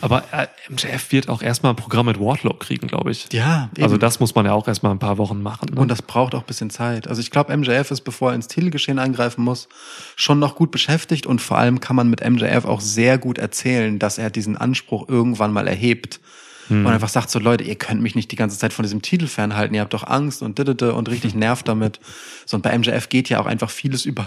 Aber 0.00 0.24
äh, 0.32 0.46
MJF 0.70 1.12
wird 1.12 1.28
auch 1.28 1.42
erstmal 1.42 1.72
ein 1.72 1.76
Programm 1.76 2.06
mit 2.06 2.18
Wardlow 2.18 2.54
kriegen, 2.54 2.86
glaube 2.86 3.10
ich. 3.10 3.32
Ja, 3.32 3.70
eben. 3.74 3.82
Also 3.82 3.96
das 3.96 4.20
muss 4.20 4.34
man 4.34 4.46
ja 4.46 4.52
auch 4.52 4.68
erstmal 4.68 4.92
ein 4.92 4.98
paar 4.98 5.18
Wochen 5.18 5.42
machen. 5.42 5.74
Ne? 5.74 5.80
Und 5.80 5.88
das 5.88 6.02
braucht 6.02 6.34
auch 6.34 6.40
ein 6.40 6.46
bisschen 6.46 6.70
Zeit. 6.70 7.08
Also 7.08 7.20
ich 7.20 7.30
glaube, 7.30 7.56
MJF 7.56 7.90
ist, 7.90 8.02
bevor 8.02 8.30
er 8.30 8.34
ins 8.36 8.48
Titelgeschehen 8.48 8.98
eingreifen 8.98 9.44
muss, 9.44 9.68
schon 10.14 10.38
noch 10.38 10.54
gut 10.54 10.70
beschäftigt 10.70 11.26
und 11.26 11.40
vor 11.40 11.58
allem 11.58 11.80
kann 11.80 11.96
man 11.96 12.08
mit 12.08 12.26
MJF 12.28 12.64
auch 12.64 12.80
sehr 12.80 13.18
gut 13.18 13.38
erzählen, 13.38 13.98
dass 13.98 14.18
er 14.18 14.30
diesen 14.30 14.56
Anspruch 14.56 15.08
irgendwann 15.08 15.52
mal 15.52 15.68
erhebt. 15.68 16.20
Hm. 16.68 16.84
Und 16.84 16.92
einfach 16.92 17.08
sagt 17.08 17.30
so, 17.30 17.38
Leute, 17.38 17.64
ihr 17.64 17.76
könnt 17.76 18.02
mich 18.02 18.14
nicht 18.14 18.30
die 18.32 18.36
ganze 18.36 18.58
Zeit 18.58 18.72
von 18.72 18.82
diesem 18.82 19.02
Titel 19.02 19.26
fernhalten, 19.26 19.74
ihr 19.74 19.80
habt 19.82 19.94
doch 19.94 20.06
Angst 20.06 20.42
und 20.42 20.58
didede 20.58 20.94
und 20.94 21.08
richtig 21.08 21.34
nervt 21.34 21.68
damit. 21.68 22.00
So, 22.44 22.56
und 22.56 22.62
bei 22.62 22.76
MJF 22.76 23.08
geht 23.08 23.28
ja 23.28 23.38
auch 23.40 23.46
einfach 23.46 23.70
vieles 23.70 24.04
über 24.04 24.26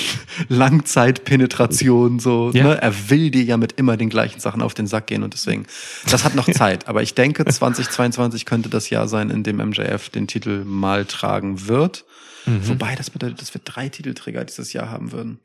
Langzeitpenetration, 0.48 2.18
so, 2.18 2.50
Ja. 2.52 2.64
ne? 2.64 2.82
Er 2.82 3.10
will 3.10 3.30
dir 3.30 3.42
ja 3.42 3.56
mit 3.56 3.72
immer 3.72 3.96
den 3.96 4.08
gleichen 4.08 4.40
Sachen 4.40 4.62
auf 4.62 4.74
den 4.74 4.86
Sack 4.86 5.06
gehen 5.06 5.22
und 5.22 5.34
deswegen, 5.34 5.66
das 6.10 6.24
hat 6.24 6.34
noch 6.34 6.48
Zeit. 6.52 6.88
Aber 6.88 7.02
ich 7.02 7.14
denke, 7.14 7.44
2022 7.44 8.44
könnte 8.44 8.68
das 8.68 8.90
Jahr 8.90 9.08
sein, 9.08 9.30
in 9.30 9.42
dem 9.42 9.56
MJF 9.56 10.08
den 10.10 10.26
Titel 10.26 10.64
mal 10.64 11.04
tragen 11.04 11.66
wird. 11.68 12.04
Mhm. 12.46 12.68
Wobei, 12.68 12.94
das 12.94 13.10
bedeutet, 13.10 13.40
dass 13.40 13.54
wir 13.54 13.60
drei 13.64 13.88
Titelträger 13.88 14.44
dieses 14.44 14.72
Jahr 14.72 14.90
haben 14.90 15.12
würden. 15.12 15.38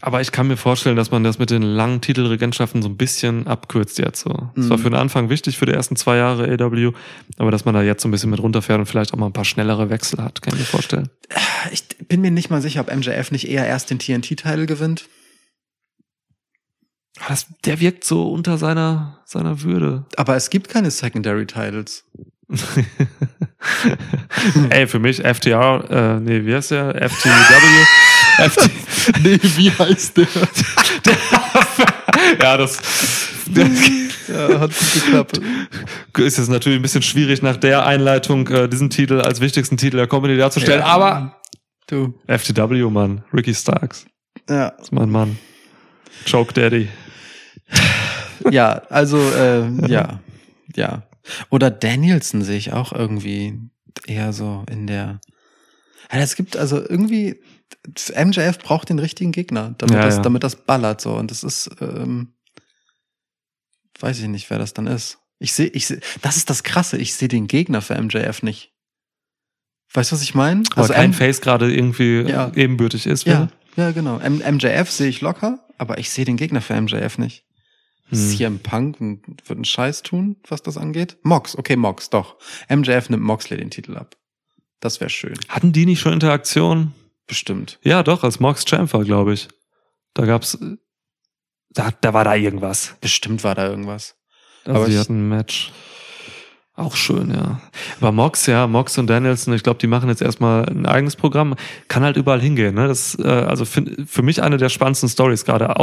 Aber 0.00 0.20
ich 0.20 0.32
kann 0.32 0.48
mir 0.48 0.56
vorstellen, 0.56 0.96
dass 0.96 1.10
man 1.10 1.24
das 1.24 1.38
mit 1.38 1.50
den 1.50 1.62
langen 1.62 2.00
Titelregentschaften 2.00 2.82
so 2.82 2.88
ein 2.88 2.96
bisschen 2.96 3.46
abkürzt 3.46 3.98
jetzt 3.98 4.20
so. 4.20 4.50
Das 4.56 4.68
war 4.70 4.78
Mhm. 4.78 4.82
für 4.82 4.90
den 4.90 4.98
Anfang 4.98 5.28
wichtig 5.30 5.58
für 5.58 5.66
die 5.66 5.72
ersten 5.72 5.96
zwei 5.96 6.16
Jahre 6.16 6.44
AW, 6.52 6.92
aber 7.38 7.50
dass 7.50 7.64
man 7.64 7.74
da 7.74 7.82
jetzt 7.82 8.02
so 8.02 8.08
ein 8.08 8.10
bisschen 8.10 8.30
mit 8.30 8.40
runterfährt 8.40 8.78
und 8.78 8.86
vielleicht 8.86 9.12
auch 9.12 9.18
mal 9.18 9.26
ein 9.26 9.32
paar 9.32 9.44
schnellere 9.44 9.90
Wechsel 9.90 10.22
hat, 10.22 10.42
kann 10.42 10.54
ich 10.54 10.60
mir 10.60 10.66
vorstellen. 10.66 11.08
Ich 11.70 11.84
bin 12.08 12.20
mir 12.20 12.30
nicht 12.30 12.50
mal 12.50 12.60
sicher, 12.62 12.80
ob 12.80 12.94
MJF 12.94 13.30
nicht 13.30 13.48
eher 13.48 13.66
erst 13.66 13.90
den 13.90 13.98
TNT-Titel 13.98 14.66
gewinnt. 14.66 15.08
Aber 17.20 17.28
Das, 17.30 17.46
der 17.64 17.78
wirkt 17.80 18.04
so 18.04 18.30
unter 18.32 18.58
seiner, 18.58 19.20
seiner 19.26 19.62
Würde. 19.62 20.06
Aber 20.16 20.34
es 20.36 20.50
gibt 20.50 20.68
keine 20.68 20.90
Secondary 20.90 21.46
Titles. 21.46 22.04
Ey, 24.70 24.86
für 24.86 24.98
mich 24.98 25.18
FTR, 25.22 25.84
äh, 25.90 26.20
nee, 26.20 26.44
wie 26.44 26.54
heißt 26.54 26.70
der? 26.72 26.94
FTW? 27.08 27.30
Nee, 29.22 29.38
wie 29.42 29.70
heißt 29.70 30.16
der? 30.16 30.26
ja, 32.40 32.56
das 32.56 32.78
ja, 34.28 34.60
hat 34.60 34.70
gut 34.70 34.92
geklappt. 34.94 35.40
ist 36.18 36.38
jetzt 36.38 36.48
natürlich 36.48 36.78
ein 36.78 36.82
bisschen 36.82 37.02
schwierig 37.02 37.42
nach 37.42 37.56
der 37.56 37.84
Einleitung, 37.86 38.46
äh, 38.48 38.68
diesen 38.68 38.90
Titel 38.90 39.20
als 39.20 39.40
wichtigsten 39.40 39.76
Titel 39.76 39.96
der 39.96 40.06
Comedy 40.06 40.36
darzustellen, 40.36 40.80
Ja. 40.80 40.86
aber 40.86 41.36
Du. 41.88 42.14
FTW, 42.26 42.88
Mann, 42.90 43.24
Ricky 43.34 43.54
Starks, 43.54 44.06
Ja. 44.48 44.68
ist 44.68 44.92
mein 44.92 45.10
Mann. 45.10 45.38
Choke 46.30 46.54
Daddy. 46.54 46.88
Ja, 48.50 48.82
also, 48.88 49.18
äh, 49.18 49.68
ja. 49.88 50.20
Ja. 50.74 51.02
Oder 51.50 51.70
Danielson 51.70 52.42
sehe 52.42 52.56
ich 52.56 52.72
auch 52.72 52.92
irgendwie 52.92 53.58
eher 54.06 54.32
so 54.32 54.64
in 54.70 54.86
der. 54.86 55.20
Ja, 56.12 56.18
es 56.20 56.36
gibt 56.36 56.56
also 56.56 56.78
irgendwie. 56.78 57.40
MJF 58.14 58.58
braucht 58.58 58.88
den 58.90 58.98
richtigen 58.98 59.32
Gegner, 59.32 59.74
damit, 59.78 59.94
Ja, 59.96 60.02
das, 60.02 60.16
ja. 60.16 60.22
damit 60.22 60.42
das 60.44 60.56
ballert 60.56 61.00
so. 61.00 61.14
Und 61.14 61.30
das 61.30 61.42
ist, 61.42 61.70
ähm, 61.80 62.34
weiß 64.00 64.20
ich 64.20 64.28
nicht, 64.28 64.48
wer 64.50 64.58
das 64.58 64.74
dann 64.74 64.86
ist. 64.86 65.18
Ich 65.38 65.52
sehe, 65.52 65.66
ich 65.68 65.86
sehe, 65.86 66.00
das 66.22 66.36
ist 66.36 66.50
das 66.50 66.62
Krasse. 66.62 66.96
Ich 66.98 67.14
sehe 67.14 67.28
den 67.28 67.48
Gegner 67.48 67.82
für 67.82 68.00
MJF 68.00 68.42
nicht. 68.42 68.72
Weißt 69.94 70.10
du, 70.12 70.16
was 70.16 70.22
ich 70.22 70.34
meine? 70.34 70.62
Aber 70.76 70.88
kein 70.88 71.06
M- 71.06 71.12
Face 71.12 71.40
gerade 71.40 71.72
irgendwie 71.74 72.20
Ja. 72.22 72.52
ebenbürtig 72.54 73.06
ist. 73.06 73.24
Ja, 73.26 73.48
ja, 73.76 73.90
genau. 73.90 74.18
M 74.18 74.38
MJF 74.38 74.90
sehe 74.90 75.08
ich 75.08 75.20
locker, 75.20 75.58
aber 75.78 75.98
ich 75.98 76.10
sehe 76.10 76.24
den 76.24 76.36
Gegner 76.36 76.60
für 76.60 76.74
MJF 76.80 77.18
nicht. 77.18 77.44
Hm. 78.08 78.18
CM 78.18 78.58
Punk 78.60 78.98
wird 79.00 79.50
einen 79.50 79.64
Scheiß 79.64 80.02
tun, 80.02 80.36
was 80.48 80.62
das 80.62 80.76
angeht. 80.78 81.16
Mox, 81.24 81.56
okay, 81.56 81.76
Mox, 81.76 82.08
doch. 82.10 82.36
MJF 82.68 83.10
nimmt 83.10 83.22
Moxley 83.24 83.56
den 83.58 83.70
Titel 83.70 83.96
ab. 83.96 84.16
Das 84.80 85.00
wäre 85.00 85.10
schön. 85.10 85.34
Hatten 85.48 85.72
die 85.72 85.86
nicht 85.86 86.00
schon 86.00 86.12
Interaktion? 86.12 86.92
Bestimmt. 87.32 87.78
Ja, 87.82 88.02
doch, 88.02 88.24
als 88.24 88.40
Mox 88.40 88.66
Champ 88.66 88.92
war, 88.92 89.04
glaube 89.04 89.32
ich. 89.32 89.48
Da 90.12 90.26
gab's, 90.26 90.52
äh, 90.52 90.76
da, 91.70 91.88
da 92.02 92.12
war 92.12 92.24
da 92.24 92.34
irgendwas. 92.34 92.94
Bestimmt 93.00 93.42
war 93.42 93.54
da 93.54 93.68
irgendwas. 93.68 94.16
Also 94.66 94.78
Aber 94.80 94.88
ich- 94.88 94.98
hatten 94.98 95.20
ein 95.24 95.28
Match. 95.30 95.72
Auch 96.74 96.94
schön, 96.94 97.30
ja. 97.30 97.62
Aber 98.02 98.12
Mox, 98.12 98.44
ja, 98.44 98.66
Mox 98.66 98.98
und 98.98 99.06
Danielson, 99.06 99.54
ich 99.54 99.62
glaube, 99.62 99.78
die 99.78 99.86
machen 99.86 100.10
jetzt 100.10 100.20
erstmal 100.20 100.66
ein 100.68 100.84
eigenes 100.84 101.16
Programm. 101.16 101.54
Kann 101.88 102.02
halt 102.02 102.18
überall 102.18 102.42
hingehen. 102.42 102.74
Ne? 102.74 102.86
Das 102.86 103.18
äh, 103.18 103.26
also 103.26 103.64
find, 103.64 104.10
für 104.10 104.20
mich 104.20 104.42
eine 104.42 104.58
der 104.58 104.68
spannendsten 104.68 105.08
Stories 105.08 105.46
gerade. 105.46 105.74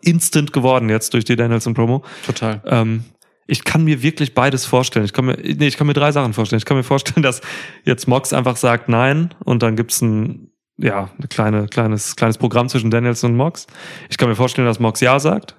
Instant 0.00 0.54
geworden 0.54 0.88
jetzt 0.88 1.12
durch 1.12 1.26
die 1.26 1.36
Danielson-Promo. 1.36 2.02
Total. 2.24 2.62
Ähm, 2.64 3.04
ich 3.46 3.64
kann 3.64 3.84
mir 3.84 4.00
wirklich 4.02 4.32
beides 4.32 4.64
vorstellen. 4.64 5.04
Ich 5.04 5.12
kann 5.12 5.26
mir, 5.26 5.36
nee, 5.36 5.66
ich 5.66 5.76
kann 5.76 5.86
mir 5.86 5.92
drei 5.92 6.12
Sachen 6.12 6.32
vorstellen. 6.32 6.58
Ich 6.58 6.64
kann 6.64 6.78
mir 6.78 6.82
vorstellen, 6.82 7.22
dass 7.22 7.42
jetzt 7.84 8.08
Mox 8.08 8.32
einfach 8.32 8.56
sagt 8.56 8.88
Nein 8.88 9.34
und 9.44 9.62
dann 9.62 9.76
gibt's 9.76 10.00
ein, 10.00 10.50
ja, 10.76 11.10
ein 11.20 11.28
kleine, 11.28 11.66
kleines, 11.68 12.16
kleines 12.16 12.38
Programm 12.38 12.68
zwischen 12.68 12.90
Danielson 12.90 13.32
und 13.32 13.36
Mox. 13.36 13.66
Ich 14.08 14.18
kann 14.18 14.28
mir 14.28 14.34
vorstellen, 14.34 14.66
dass 14.66 14.80
Mox 14.80 15.00
Ja 15.00 15.18
sagt. 15.20 15.56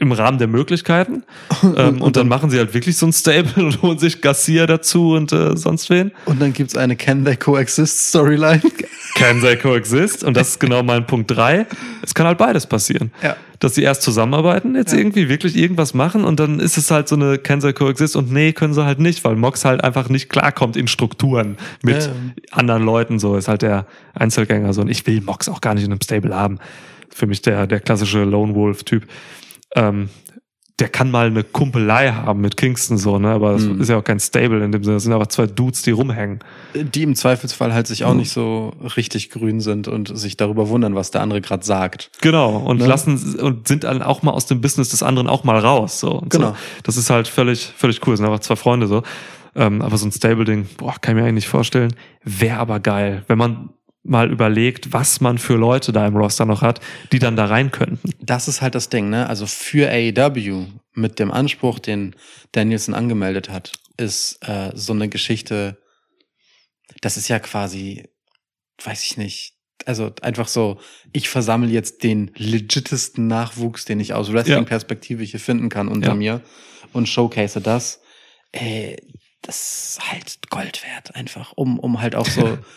Im 0.00 0.12
Rahmen 0.12 0.38
der 0.38 0.48
Möglichkeiten. 0.48 1.22
ähm, 1.76 2.00
und, 2.00 2.16
dann 2.16 2.26
machen 2.26 2.48
sie 2.50 2.58
halt 2.58 2.72
wirklich 2.74 2.96
so 2.96 3.06
ein 3.06 3.12
Stable 3.12 3.52
und 3.66 3.82
holen 3.82 3.98
sich 3.98 4.20
Garcia 4.20 4.66
dazu 4.66 5.12
und 5.12 5.30
äh, 5.32 5.56
sonst 5.56 5.90
wen. 5.90 6.10
Und 6.24 6.40
dann 6.40 6.52
gibt's 6.52 6.74
eine 6.76 6.96
Can 6.96 7.24
They 7.24 7.36
Coexist 7.36 8.08
Storyline. 8.08 8.62
Can 9.14 9.40
they 9.40 9.56
coexist? 9.56 10.24
Und 10.24 10.36
das 10.36 10.50
ist 10.50 10.60
genau 10.60 10.82
mein 10.82 11.06
Punkt 11.06 11.30
drei. 11.30 11.66
Es 12.02 12.14
kann 12.14 12.26
halt 12.26 12.38
beides 12.38 12.66
passieren. 12.66 13.10
Ja. 13.22 13.36
Dass 13.58 13.74
sie 13.74 13.82
erst 13.82 14.00
zusammenarbeiten, 14.02 14.74
jetzt 14.74 14.92
Ja. 14.92 14.98
irgendwie 14.98 15.28
wirklich 15.28 15.56
irgendwas 15.56 15.92
machen 15.92 16.24
und 16.24 16.40
dann 16.40 16.60
ist 16.60 16.78
es 16.78 16.90
halt 16.90 17.08
so 17.08 17.16
eine 17.16 17.36
Can 17.36 17.60
they 17.60 17.74
coexist 17.74 18.16
und 18.16 18.32
nee, 18.32 18.52
können 18.52 18.72
sie 18.72 18.84
halt 18.86 19.00
nicht, 19.00 19.22
weil 19.24 19.36
Mox 19.36 19.64
halt 19.66 19.84
einfach 19.84 20.08
nicht 20.08 20.30
klarkommt 20.30 20.76
in 20.76 20.88
Strukturen 20.88 21.58
mit 21.82 22.04
Ja. 22.04 22.12
anderen 22.52 22.84
Leuten. 22.84 23.18
So 23.18 23.36
ist 23.36 23.48
halt 23.48 23.60
der 23.62 23.84
Einzelgänger 24.14 24.72
so. 24.72 24.80
Und 24.80 24.88
ich 24.88 25.06
will 25.06 25.20
Mox 25.20 25.48
auch 25.48 25.60
gar 25.60 25.74
nicht 25.74 25.84
in 25.84 25.90
einem 25.92 26.00
Stable 26.00 26.34
haben. 26.34 26.58
Für 27.12 27.26
mich 27.26 27.42
der, 27.42 27.66
der 27.66 27.80
klassische 27.80 28.22
Lone 28.24 28.54
Wolf-Typ. 28.54 29.06
Ähm, 29.74 30.08
der 30.78 30.88
kann 30.88 31.10
mal 31.10 31.26
eine 31.26 31.44
Kumpelei 31.44 32.10
haben 32.10 32.40
mit 32.40 32.56
Kingston 32.56 32.96
so, 32.96 33.18
ne? 33.18 33.28
Aber 33.28 33.50
es 33.52 33.64
Mhm. 33.66 33.82
ist 33.82 33.88
ja 33.90 33.98
auch 33.98 34.02
kein 34.04 34.18
Stable 34.18 34.64
in 34.64 34.72
dem 34.72 34.82
Sinne. 34.82 34.96
Es 34.96 35.02
sind 35.02 35.12
aber 35.12 35.28
zwei 35.28 35.46
Dudes, 35.46 35.82
die 35.82 35.90
rumhängen. 35.90 36.40
Die 36.74 37.02
im 37.02 37.14
Zweifelsfall 37.14 37.74
halt 37.74 37.86
sich 37.86 38.04
auch 38.04 38.14
nicht 38.14 38.30
so 38.30 38.72
richtig 38.96 39.28
grün 39.28 39.60
sind 39.60 39.88
und 39.88 40.16
sich 40.16 40.38
darüber 40.38 40.70
wundern, 40.70 40.94
was 40.94 41.10
der 41.10 41.20
andere 41.20 41.42
gerade 41.42 41.66
sagt. 41.66 42.10
Genau, 42.22 42.56
und 42.56 42.78
Ne? 42.78 42.86
lassen 42.86 43.38
und 43.40 43.68
sind 43.68 43.84
dann 43.84 44.00
auch 44.00 44.22
mal 44.22 44.30
aus 44.32 44.46
dem 44.46 44.62
Business 44.62 44.88
des 44.88 45.02
anderen 45.02 45.28
auch 45.28 45.44
mal 45.44 45.58
raus. 45.58 46.00
So. 46.00 46.12
Und 46.12 46.30
Genau. 46.30 46.52
So. 46.52 46.56
Das 46.84 46.96
ist 46.96 47.10
halt 47.10 47.28
völlig, 47.28 47.66
völlig 47.76 48.00
cool. 48.06 48.14
Das 48.14 48.18
sind 48.20 48.26
einfach 48.26 48.40
zwei 48.40 48.56
Freunde 48.56 48.86
so. 48.86 49.02
Ähm, 49.54 49.82
aber 49.82 49.98
so 49.98 50.06
ein 50.06 50.12
Stable-Ding, 50.12 50.66
boah, 50.78 50.94
kann 50.98 51.14
ich 51.14 51.20
mir 51.20 51.24
eigentlich 51.28 51.44
nicht 51.44 51.48
vorstellen. 51.48 51.92
Wäre 52.24 52.58
aber 52.58 52.80
geil, 52.80 53.24
wenn 53.26 53.36
man 53.36 53.68
mal 54.02 54.30
überlegt, 54.30 54.92
was 54.92 55.20
man 55.20 55.38
für 55.38 55.54
Leute 55.56 55.92
da 55.92 56.06
im 56.06 56.16
Roster 56.16 56.46
noch 56.46 56.62
hat, 56.62 56.80
die 57.12 57.18
dann 57.18 57.36
da 57.36 57.44
rein 57.46 57.70
könnten. 57.70 58.10
Das 58.20 58.48
ist 58.48 58.62
halt 58.62 58.74
das 58.74 58.88
Ding, 58.88 59.10
ne? 59.10 59.28
Also 59.28 59.46
für 59.46 59.90
AEW 59.90 60.66
mit 60.94 61.18
dem 61.18 61.30
Anspruch, 61.30 61.78
den 61.78 62.16
Danielson 62.52 62.94
angemeldet 62.94 63.50
hat, 63.50 63.72
ist 63.98 64.38
äh, 64.48 64.70
so 64.74 64.92
eine 64.94 65.08
Geschichte, 65.08 65.78
das 67.02 67.16
ist 67.16 67.28
ja 67.28 67.38
quasi, 67.38 68.08
weiß 68.82 69.04
ich 69.04 69.16
nicht, 69.16 69.54
also 69.86 70.12
einfach 70.22 70.48
so, 70.48 70.80
ich 71.12 71.28
versammle 71.28 71.70
jetzt 71.70 72.02
den 72.02 72.30
legitesten 72.36 73.26
Nachwuchs, 73.26 73.84
den 73.84 74.00
ich 74.00 74.12
aus 74.14 74.32
Wrestling-Perspektive 74.32 75.22
hier 75.22 75.40
finden 75.40 75.68
kann 75.68 75.88
unter 75.88 76.08
Ja. 76.08 76.14
mir 76.14 76.40
und 76.92 77.08
showcase 77.08 77.60
das. 77.60 78.00
Äh, 78.52 78.96
das 79.42 79.96
ist 79.98 80.10
halt 80.12 80.50
Gold 80.50 80.82
wert, 80.84 81.14
einfach, 81.14 81.52
um, 81.56 81.78
um 81.78 82.00
halt 82.00 82.14
auch 82.14 82.26
so, 82.26 82.58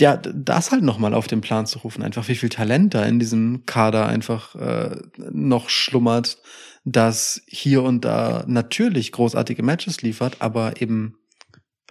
ja, 0.00 0.16
das 0.16 0.72
halt 0.72 0.82
nochmal 0.82 1.14
auf 1.14 1.26
den 1.26 1.40
Plan 1.40 1.66
zu 1.66 1.78
rufen, 1.80 2.02
einfach 2.02 2.28
wie 2.28 2.34
viel 2.34 2.48
Talent 2.48 2.94
da 2.94 3.04
in 3.04 3.18
diesem 3.18 3.64
Kader 3.64 4.06
einfach 4.06 4.54
äh, 4.56 4.96
noch 5.30 5.68
schlummert, 5.68 6.38
das 6.84 7.42
hier 7.46 7.82
und 7.82 8.04
da 8.04 8.44
natürlich 8.46 9.12
großartige 9.12 9.62
Matches 9.62 10.02
liefert, 10.02 10.36
aber 10.40 10.80
eben 10.82 11.16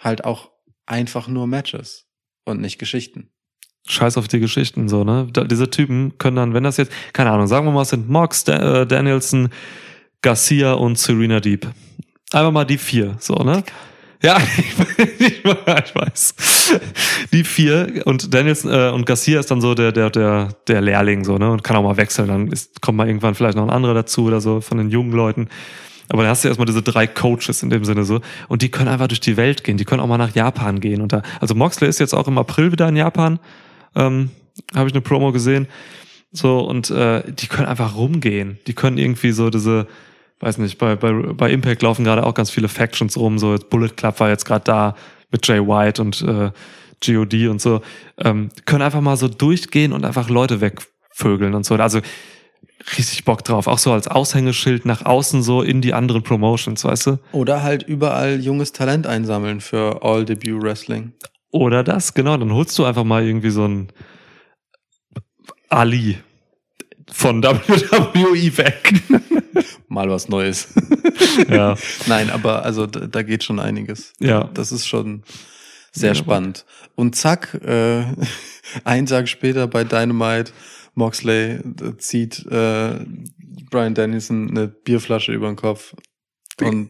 halt 0.02 0.26
auch 0.26 0.52
einfach 0.86 1.28
nur 1.28 1.48
Matches 1.48 2.08
und 2.46 2.60
nicht 2.60 2.78
Geschichten. 2.78 3.30
Scheiß 3.88 4.18
auf 4.18 4.28
die 4.28 4.40
Geschichten, 4.40 4.88
so, 4.88 5.04
ne? 5.04 5.28
Da, 5.32 5.44
diese 5.44 5.70
Typen 5.70 6.18
können 6.18 6.38
dann, 6.38 6.54
wenn 6.54 6.64
das 6.64 6.78
jetzt, 6.78 6.92
keine 7.12 7.32
Ahnung, 7.32 7.48
sagen 7.48 7.66
wir 7.66 7.72
mal, 7.72 7.82
es 7.82 7.90
sind 7.90 8.10
Mox, 8.10 8.44
da, 8.44 8.82
äh, 8.82 8.88
Danielson, 8.88 9.50
Garcia 10.22 10.74
und 10.74 10.98
Serena 10.98 11.42
Deep. 11.42 11.68
Einfach 12.32 12.52
mal 12.52 12.66
die 12.66 12.78
vier, 12.78 13.18
so, 13.20 13.36
ne? 13.36 13.64
Ja, 14.24 14.38
ich, 15.20 15.44
weiß. 15.44 16.34
Die 17.34 17.44
vier 17.44 18.04
und 18.06 18.34
Danielson 18.34 18.72
äh, 18.72 18.90
und 18.90 19.06
Garcia 19.06 19.41
ist 19.41 19.52
dann 19.52 19.60
so 19.60 19.76
der, 19.76 19.91
der, 19.91 20.10
der, 20.10 20.56
der 20.68 20.82
Lehrling, 20.82 21.26
so, 21.26 21.38
ne? 21.38 21.52
Und 21.52 21.64
kann 21.64 21.76
auch 21.76 21.84
mal 21.84 21.98
wechseln. 21.98 22.30
Dann 22.30 22.48
ist, 22.48 22.82
kommt 22.82 22.98
mal 22.98 23.08
irgendwann 23.08 23.36
vielleicht 23.36 23.58
noch 23.58 23.64
ein 23.64 23.70
anderer 23.70 23.94
dazu 23.94 24.24
oder 24.24 24.40
so 24.40 24.62
von 24.62 24.78
den 24.78 24.90
jungen 24.90 25.12
Leuten. 25.12 25.50
Aber 26.08 26.24
dann 26.24 26.32
hast 26.32 26.44
du 26.45 26.48
erstmal 26.48 26.66
diese 26.66 26.82
drei 26.82 27.06
Coaches 27.06 27.64
in 27.64 27.70
dem 27.70 27.84
Sinne 27.84 28.06
so. 28.06 28.22
Und 28.48 28.62
die 28.62 28.72
können 28.72 28.88
einfach 28.88 29.08
durch 29.08 29.20
die 29.20 29.36
Welt 29.36 29.66
gehen. 29.66 29.76
Die 29.76 29.84
können 29.84 30.00
auch 30.00 30.08
mal 30.08 30.18
nach 30.18 30.34
Japan 30.34 30.80
gehen. 30.80 31.02
Und 31.02 31.12
da, 31.12 31.22
also 31.41 31.54
Moxley 31.54 31.90
ist 31.90 32.00
jetzt 32.00 32.14
auch 32.14 32.28
im 32.30 32.38
April 32.38 32.72
wieder 32.72 32.88
in 32.88 32.95
Japan. 32.95 33.40
Ähm, 33.95 34.30
Habe 34.74 34.88
ich 34.88 34.94
eine 34.94 35.02
Promo 35.02 35.34
gesehen. 35.34 35.68
So, 36.32 36.60
und 36.60 36.90
äh, 36.91 37.24
die 37.30 37.48
können 37.48 37.68
einfach 37.68 37.95
rumgehen. 37.95 38.58
Die 38.68 38.74
können 38.74 38.98
irgendwie 38.98 39.32
so 39.32 39.50
diese, 39.50 39.88
weiß 40.40 40.58
nicht, 40.58 40.78
bei, 40.78 40.96
bei, 40.96 41.12
bei 41.12 41.52
Impact 41.52 41.82
laufen 41.82 42.04
gerade 42.04 42.26
auch 42.26 42.34
ganz 42.34 42.50
viele 42.50 42.68
Factions 42.68 43.18
rum. 43.18 43.40
So, 43.40 43.54
jetzt 43.54 43.70
Bullet 43.70 43.90
Club 43.90 44.20
war 44.20 44.30
jetzt 44.30 44.46
gerade 44.46 44.64
da 44.66 44.96
mit 45.32 45.48
Jay 45.48 45.60
White 45.60 46.02
und 46.02 46.22
äh, 46.22 46.52
GOD 47.06 47.48
und 47.48 47.62
so. 47.62 47.82
Ähm, 48.18 48.50
können 48.66 48.82
einfach 48.82 49.02
mal 49.02 49.18
so 49.18 49.28
durchgehen 49.28 49.94
und 49.94 50.06
einfach 50.06 50.30
Leute 50.30 50.62
wegvögeln 50.62 51.54
und 51.54 51.66
so. 51.66 51.76
Also 51.76 52.02
richtig 52.98 53.26
Bock 53.26 53.44
drauf. 53.44 53.68
Auch 53.68 53.78
so 53.78 53.92
als 53.92 54.08
Aushängeschild 54.08 54.86
nach 54.86 55.06
außen 55.06 55.44
so 55.44 55.62
in 55.62 55.82
die 55.82 55.94
anderen 55.94 56.24
Promotions, 56.24 56.84
weißt 56.84 57.08
du? 57.08 57.20
Oder 57.32 57.64
halt 57.64 57.84
überall 57.84 58.40
junges 58.40 58.74
Talent 58.74 59.08
einsammeln 59.08 59.62
für 59.62 60.04
All-Debut 60.04 60.62
Wrestling. 60.62 61.14
Oder 61.52 61.84
das, 61.84 62.14
genau. 62.14 62.38
Dann 62.38 62.54
holst 62.54 62.78
du 62.78 62.86
einfach 62.86 63.04
mal 63.04 63.26
irgendwie 63.26 63.52
so 63.52 63.66
ein 63.66 63.92
Ali 65.70 66.18
von 67.14 67.44
WWE 67.44 68.57
weg. 68.57 68.94
Mal 69.88 70.10
was 70.10 70.27
Neues. 70.27 70.68
ja. 71.48 71.76
Nein, 72.07 72.30
aber 72.31 72.65
also 72.65 72.88
da, 72.88 73.02
da 73.07 73.22
geht 73.22 73.44
schon 73.44 73.60
einiges. 73.60 74.14
Ja. 74.19 74.45
Das 74.53 74.72
ist 74.72 74.88
schon 74.88 75.23
sehr 75.91 76.10
Ja, 76.10 76.15
spannend. 76.15 76.65
Und 76.95 77.15
zack, 77.15 77.53
äh, 77.64 78.03
einen 78.84 79.06
Tag 79.06 79.30
später 79.30 79.68
bei 79.68 79.84
Dynamite, 79.84 80.52
Moxley 80.95 81.60
äh, 81.60 81.98
zieht 81.98 82.45
äh, 82.48 83.06
Brian 83.69 83.94
Dennison 83.94 84.49
eine 84.49 84.68
Bierflasche 84.68 85.31
über 85.34 85.48
den 85.48 85.56
Kopf 85.56 85.95
und 86.61 86.90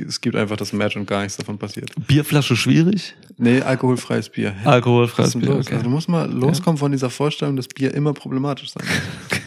es 0.00 0.20
gibt 0.20 0.36
einfach 0.36 0.56
das 0.56 0.72
Match 0.72 0.96
und 0.96 1.06
gar 1.06 1.22
nichts 1.22 1.36
davon 1.36 1.58
passiert. 1.58 1.90
Bierflasche 2.06 2.56
schwierig? 2.56 3.14
Nee, 3.36 3.60
alkoholfreies 3.62 4.28
Bier. 4.30 4.50
Hä? 4.52 4.66
Alkoholfreies 4.66 5.34
Bier, 5.38 5.50
okay. 5.56 5.74
Also 5.74 5.84
du 5.84 5.90
musst 5.90 6.08
mal 6.08 6.30
loskommen 6.30 6.76
von 6.78 6.92
dieser 6.92 7.10
Vorstellung, 7.10 7.56
dass 7.56 7.68
Bier 7.68 7.94
immer 7.94 8.12
problematisch 8.14 8.70
sein 8.72 8.86
muss. 8.86 9.40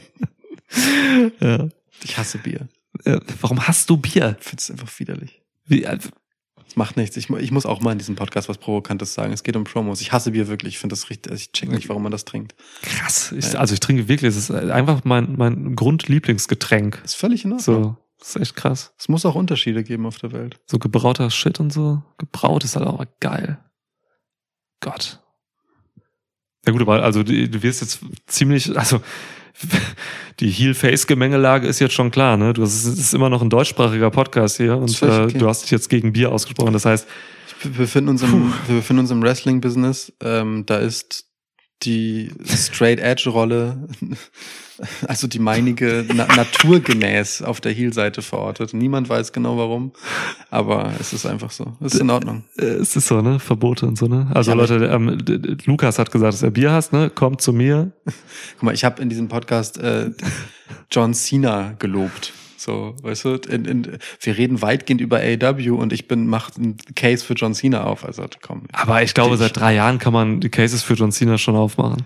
Ja. 1.40 1.68
Ich 2.04 2.18
hasse 2.18 2.38
Bier. 2.38 2.68
Äh, 3.04 3.20
Warum 3.40 3.66
hast 3.66 3.88
du 3.90 3.96
Bier? 3.96 4.36
Ich 4.40 4.44
finde 4.46 4.60
es 4.60 4.70
einfach 4.70 4.90
widerlich. 4.98 5.40
Wie, 5.66 5.84
äh, 5.84 5.98
Es 6.68 6.76
macht 6.76 6.96
nichts. 6.96 7.16
Ich, 7.16 7.30
ich 7.30 7.50
muss 7.50 7.64
auch 7.66 7.80
mal 7.80 7.92
in 7.92 7.98
diesem 7.98 8.16
Podcast 8.16 8.48
was 8.48 8.58
Provokantes 8.58 9.14
sagen. 9.14 9.32
Es 9.32 9.42
geht 9.42 9.56
um 9.56 9.64
Promos. 9.64 10.00
Ich 10.00 10.12
hasse 10.12 10.32
Bier 10.32 10.48
wirklich. 10.48 10.74
Ich 10.74 10.78
finde 10.78 10.92
das 10.94 11.08
richtig. 11.10 11.32
Ich 11.32 11.52
check 11.52 11.70
nicht, 11.70 11.88
warum 11.88 12.02
man 12.02 12.12
das 12.12 12.24
trinkt. 12.24 12.54
krass. 12.82 13.32
Ich, 13.32 13.52
Ja. 13.52 13.60
also 13.60 13.72
ich 13.74 13.80
trinke 13.80 14.08
wirklich, 14.08 14.28
es 14.28 14.36
ist 14.36 14.50
einfach 14.50 15.04
mein, 15.04 15.36
mein 15.36 15.74
Grundlieblingsgetränk. 15.76 17.00
Ist 17.04 17.14
völlig 17.16 17.44
in 17.44 17.52
Ordnung. 17.52 17.82
So, 17.84 17.96
das 18.18 18.30
ist 18.30 18.42
echt 18.42 18.56
krass. 18.56 18.94
Es 18.98 19.08
muss 19.08 19.26
auch 19.26 19.34
Unterschiede 19.34 19.84
geben 19.84 20.06
auf 20.06 20.18
der 20.18 20.32
Welt. 20.32 20.58
So 20.66 20.78
gebrauter 20.78 21.30
Shit 21.30 21.60
und 21.60 21.72
so. 21.72 22.02
Gebraut 22.18 22.64
ist 22.64 22.76
halt 22.76 22.86
auch 22.86 23.04
geil. 23.20 23.58
Gott. 24.80 25.20
Ja 26.66 26.72
gut, 26.72 26.82
aber 26.82 27.02
also 27.02 27.22
du, 27.22 27.62
wirst 27.62 27.80
jetzt 27.80 28.00
ziemlich, 28.26 28.76
also 28.76 29.00
die 30.40 30.50
Heel-Face-Gemengelage 30.50 31.66
ist 31.68 31.78
jetzt 31.78 31.94
schon 31.94 32.10
klar, 32.10 32.36
ne? 32.36 32.52
Du 32.52 32.62
hast, 32.62 32.74
es 32.74 32.86
ist 32.86 33.14
immer 33.14 33.30
noch 33.30 33.42
ein 33.42 33.50
deutschsprachiger 33.50 34.10
Podcast 34.10 34.56
hier 34.56 34.76
und 34.76 35.00
äh, 35.02 35.06
okay. 35.06 35.38
du 35.38 35.48
hast 35.48 35.62
dich 35.62 35.70
jetzt 35.70 35.88
gegen 35.88 36.12
Bier 36.12 36.32
ausgesprochen. 36.32 36.72
Das 36.72 36.84
heißt, 36.84 37.06
Wir 37.62 37.70
befinden 37.70 38.10
uns 38.10 38.22
im, 38.22 38.52
wir 38.66 38.76
befinden 38.76 39.00
uns 39.00 39.10
im 39.10 39.22
Wrestling-Business. 39.22 40.12
Ähm, 40.20 40.66
da 40.66 40.78
ist 40.78 41.25
die 41.82 42.30
Straight 42.44 42.98
Edge-Rolle, 43.00 43.88
also 45.06 45.26
die 45.26 45.38
meinige, 45.38 46.04
na 46.12 46.26
naturgemäß 46.34 47.42
auf 47.42 47.60
der 47.60 47.72
Heel-Seite 47.72 48.22
verortet. 48.22 48.74
Niemand 48.74 49.08
weiß 49.08 49.32
genau 49.32 49.56
warum, 49.58 49.92
aber 50.50 50.92
es 50.98 51.12
ist 51.12 51.26
einfach 51.26 51.50
so. 51.50 51.76
Es 51.80 51.94
ist 51.94 52.00
in 52.00 52.10
Ordnung. 52.10 52.44
äh, 52.58 52.64
es 52.64 52.96
ist 52.96 53.06
so, 53.06 53.20
ne? 53.20 53.38
Verbote 53.38 53.86
und 53.86 53.98
so, 53.98 54.06
ne? 54.06 54.30
Also 54.34 54.52
Ja, 54.52 54.56
Leute, 54.56 54.84
ähm, 54.86 55.18
Lukas 55.66 55.98
hat 55.98 56.10
gesagt, 56.10 56.32
dass 56.32 56.42
er 56.42 56.50
Bier 56.50 56.72
hasst, 56.72 56.92
ne? 56.92 57.10
Kommt 57.10 57.40
zu 57.40 57.52
mir. 57.52 57.92
Guck 58.54 58.62
mal, 58.62 58.74
ich 58.74 58.84
habe 58.84 59.02
in 59.02 59.08
diesem 59.08 59.28
Podcast 59.28 59.78
äh, 59.78 60.10
John 60.90 61.14
Cena 61.14 61.74
gelobt. 61.78 62.32
So, 62.66 62.96
weißt 63.02 63.24
du, 63.24 63.34
in, 63.48 63.64
in, 63.64 63.98
wir 64.20 64.36
reden 64.36 64.60
weitgehend 64.60 65.00
über 65.00 65.18
AEW 65.20 65.76
und 65.76 65.92
ich 65.92 66.08
bin 66.08 66.26
macht 66.26 66.56
einen 66.58 66.76
Case 66.96 67.24
für 67.24 67.34
John 67.34 67.54
Cena 67.54 67.84
auf. 67.84 68.04
Also 68.04 68.24
komm. 68.42 68.64
Aber 68.72 69.02
ich 69.04 69.14
glaube, 69.14 69.36
seit 69.36 69.56
drei 69.56 69.74
Jahren 69.74 69.98
kann 70.00 70.12
man 70.12 70.40
die 70.40 70.48
Cases 70.48 70.82
für 70.82 70.94
John 70.94 71.12
Cena 71.12 71.38
schon 71.38 71.54
aufmachen. 71.54 72.02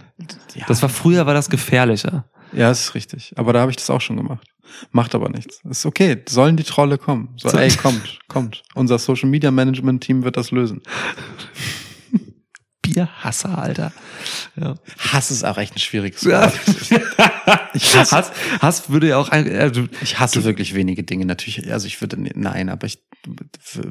ja, 0.55 0.67
Das 0.69 0.83
war 0.83 0.91
früher, 0.91 1.25
war 1.25 1.33
das 1.33 1.49
gefährlicher. 1.49 2.27
ja, 2.53 2.69
das 2.69 2.81
ist 2.83 2.95
richtig. 2.95 3.33
Aber 3.37 3.55
da 3.55 3.61
habe 3.61 3.71
ich 3.71 3.79
das 3.79 3.89
auch 3.89 4.03
schon 4.03 4.19
gemacht. 4.19 4.47
Macht 4.93 5.15
aber 5.15 5.31
nichts. 5.31 5.61
Ist 5.69 5.87
okay. 5.87 6.19
Sollen 6.29 6.57
die 6.59 6.63
Trolle 6.63 6.99
kommen? 6.99 7.31
So, 7.39 7.49
So- 7.49 7.57
ey, 7.59 7.71
kommt, 7.71 8.19
kommt. 8.29 8.63
Unser 8.75 8.99
Social 8.99 9.29
Media 9.31 9.51
Management 9.51 10.05
Team 10.05 10.23
wird 10.25 10.37
das 10.37 10.51
lösen. 10.51 10.83
Bierhasser, 12.95 13.59
Alter. 13.59 13.93
Ja. 14.61 14.75
Hass 15.13 15.31
ist 15.31 15.45
auch 15.45 15.59
echt 15.59 15.77
ein 15.77 15.79
schwieriges 15.81 16.23
Ja. 16.23 16.43
Wort. 16.43 16.53
Ich 17.73 17.97
hasse- 17.97 18.17
Hass, 18.17 18.33
Hass 18.61 18.91
würde 18.91 19.09
ja 19.09 19.17
auch 19.17 19.29
du, 19.31 19.89
Ich 20.03 20.19
hasse 20.19 20.43
wirklich 20.45 20.75
wenige 20.75 21.03
Dinge. 21.05 21.25
Natürlich, 21.25 21.73
also 21.73 21.87
ich 21.87 22.01
würde, 22.01 22.17
nein, 22.19 22.69
aber 22.69 22.87
ich 22.87 22.99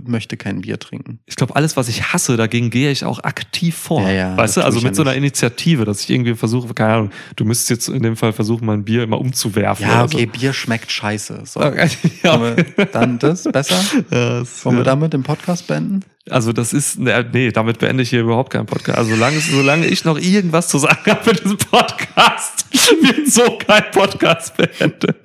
möchte 0.05 0.37
kein 0.37 0.61
Bier 0.61 0.79
trinken. 0.79 1.19
ich 1.25 1.35
glaube, 1.35 1.55
alles, 1.55 1.77
was 1.77 1.87
ich 1.87 2.11
hasse, 2.11 2.35
dagegen 2.35 2.71
gehe 2.71 2.91
ich 2.91 3.05
auch 3.05 3.19
aktiv 3.23 3.75
vor. 3.75 4.01
Ja, 4.01 4.11
ja, 4.11 4.37
weißt 4.37 4.57
du, 4.57 4.61
also 4.61 4.79
mit 4.79 4.87
ja 4.89 4.93
so 4.95 5.01
einer 5.03 5.11
nicht. 5.11 5.19
Initiative, 5.19 5.85
dass 5.85 6.01
ich 6.01 6.09
irgendwie 6.09 6.35
versuche, 6.35 6.73
keine 6.73 6.93
Ahnung, 6.93 7.11
du 7.35 7.45
müsstest 7.45 7.69
jetzt 7.69 7.89
in 7.89 8.03
dem 8.03 8.15
Fall 8.17 8.33
versuchen, 8.33 8.65
mein 8.65 8.83
Bier 8.83 9.03
immer 9.03 9.19
umzuwerfen. 9.19 9.85
Ja, 9.87 10.03
okay, 10.03 10.25
Bier 10.25 10.51
schmeckt 10.53 10.91
scheiße. 10.91 11.43
So. 11.45 11.61
So. 11.61 11.61
ja. 12.23 12.55
Dann 12.91 13.19
das 13.19 13.43
besser? 13.43 13.79
Ja, 14.11 14.43
Wollen 14.63 14.75
wir 14.77 14.77
ja. 14.79 14.83
damit 14.83 15.13
den 15.13 15.23
Podcast 15.23 15.67
beenden? 15.67 16.01
Also 16.29 16.53
das 16.53 16.73
ist, 16.73 16.99
ne, 16.99 17.27
nee, 17.31 17.51
damit 17.51 17.79
beende 17.79 18.03
ich 18.03 18.09
hier 18.09 18.21
überhaupt 18.21 18.51
keinen 18.51 18.65
Podcast. 18.65 18.97
Also 18.97 19.11
solange, 19.11 19.39
solange 19.39 19.87
ich 19.87 20.05
noch 20.05 20.19
irgendwas 20.19 20.67
zu 20.67 20.77
sagen 20.77 21.11
habe 21.11 21.31
in 21.31 21.37
diesem 21.37 21.57
Podcast, 21.57 22.65
wird 23.01 23.27
so 23.27 23.57
kein 23.57 23.89
Podcast 23.91 24.55
beendet. 24.57 25.17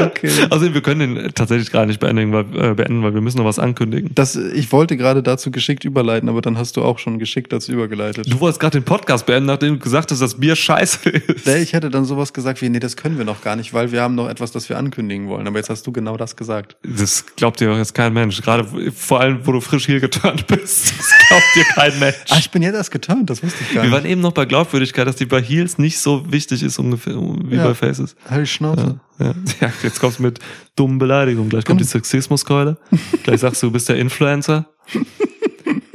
Okay. 0.00 0.30
Also 0.50 0.72
wir 0.72 0.80
können 0.80 1.14
den 1.14 1.34
tatsächlich 1.34 1.70
gerade 1.70 1.86
nicht 1.86 2.00
beenden 2.00 2.32
weil, 2.32 2.70
äh, 2.70 2.74
beenden, 2.74 3.02
weil 3.02 3.14
wir 3.14 3.20
müssen 3.20 3.38
noch 3.38 3.44
was 3.44 3.58
ankündigen. 3.58 4.10
Das, 4.14 4.34
ich 4.36 4.72
wollte 4.72 4.96
gerade 4.96 5.22
dazu 5.22 5.50
geschickt 5.50 5.84
überleiten, 5.84 6.28
aber 6.28 6.40
dann 6.40 6.58
hast 6.58 6.76
du 6.76 6.82
auch 6.82 6.98
schon 6.98 7.18
geschickt 7.18 7.52
dazu 7.52 7.72
übergeleitet. 7.72 8.30
Du 8.30 8.40
wolltest 8.40 8.60
gerade 8.60 8.80
den 8.80 8.84
Podcast 8.84 9.26
beenden, 9.26 9.46
nachdem 9.46 9.74
du 9.74 9.78
gesagt 9.80 10.10
hast, 10.10 10.20
dass 10.20 10.38
Bier 10.40 10.56
scheiße 10.56 11.08
ist. 11.10 11.46
Nee, 11.46 11.58
ich 11.58 11.72
hätte 11.72 11.90
dann 11.90 12.04
sowas 12.04 12.32
gesagt 12.32 12.60
wie, 12.62 12.68
nee, 12.68 12.80
das 12.80 12.96
können 12.96 13.18
wir 13.18 13.24
noch 13.24 13.42
gar 13.42 13.56
nicht, 13.56 13.74
weil 13.74 13.92
wir 13.92 14.02
haben 14.02 14.14
noch 14.14 14.28
etwas, 14.28 14.52
das 14.52 14.68
wir 14.68 14.78
ankündigen 14.78 15.28
wollen. 15.28 15.46
Aber 15.46 15.58
jetzt 15.58 15.70
hast 15.70 15.86
du 15.86 15.92
genau 15.92 16.16
das 16.16 16.36
gesagt. 16.36 16.76
Das 16.82 17.24
glaubt 17.36 17.60
dir 17.60 17.68
doch 17.68 17.78
jetzt 17.78 17.94
kein 17.94 18.12
Mensch. 18.12 18.40
Gerade 18.42 18.64
vor 18.92 19.20
allem, 19.20 19.46
wo 19.46 19.52
du 19.52 19.60
frisch 19.60 19.86
hier 19.86 20.00
geturnt 20.00 20.46
bist. 20.46 20.94
Glaubt 21.28 21.44
dir 21.54 21.64
kein 21.64 21.98
Mensch. 21.98 22.14
Ah, 22.30 22.36
ich 22.38 22.50
bin 22.50 22.62
jetzt 22.62 22.74
erst 22.74 22.90
geturnt, 22.90 23.28
das 23.30 23.42
wusste 23.42 23.58
ich 23.62 23.74
gar 23.74 23.82
Wir 23.82 23.90
nicht. 23.90 23.92
waren 23.92 24.06
eben 24.06 24.20
noch 24.20 24.32
bei 24.32 24.44
Glaubwürdigkeit, 24.46 25.06
dass 25.06 25.16
die 25.16 25.26
bei 25.26 25.42
Heels 25.42 25.78
nicht 25.78 25.98
so 25.98 26.30
wichtig 26.32 26.62
ist 26.62 26.78
ungefähr 26.78 27.14
wie 27.16 27.56
Ja. 27.56 27.64
bei 27.66 27.74
Faces. 27.74 28.16
Halt 28.28 28.42
die 28.42 28.46
Schnauze. 28.46 29.00
Ja, 29.18 29.26
ja. 29.26 29.34
ja, 29.60 29.72
jetzt 29.82 30.00
kommst 30.00 30.18
du 30.18 30.22
mit 30.22 30.38
dummen 30.76 30.98
Beleidigungen. 30.98 31.50
Gleich 31.50 31.64
kommt 31.64 31.80
die 31.80 31.84
Sexismuskeule. 31.84 32.78
Gleich 33.24 33.40
sagst 33.40 33.62
du, 33.62 33.66
du 33.66 33.72
bist 33.72 33.88
der 33.88 33.96
Influencer. 33.96 34.66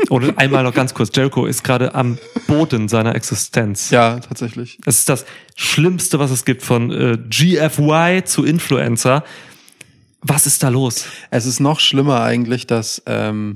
Und 0.10 0.38
einmal 0.38 0.64
noch 0.64 0.74
ganz 0.74 0.94
kurz. 0.94 1.10
Jericho 1.16 1.46
ist 1.46 1.64
gerade 1.64 1.96
am 1.96 2.18
Boden 2.46 2.88
seiner 2.88 3.16
Existenz. 3.16 3.90
Ja, 3.90 4.20
tatsächlich. 4.20 4.78
Das 4.84 5.00
ist 5.00 5.10
das 5.10 5.26
Schlimmste, 5.56 6.20
was 6.20 6.30
es 6.30 6.46
gibt, 6.46 6.62
von 6.62 6.92
äh, 6.92 7.18
GFY 7.30 8.22
zu 8.26 8.44
Influencer. 8.44 9.24
Was 10.22 10.46
ist 10.46 10.62
da 10.62 10.70
los? 10.70 11.06
Es 11.32 11.46
ist 11.46 11.60
noch 11.60 11.80
schlimmer 11.80 12.22
eigentlich, 12.22 12.68
dass 12.68 13.02
ähm, 13.08 13.54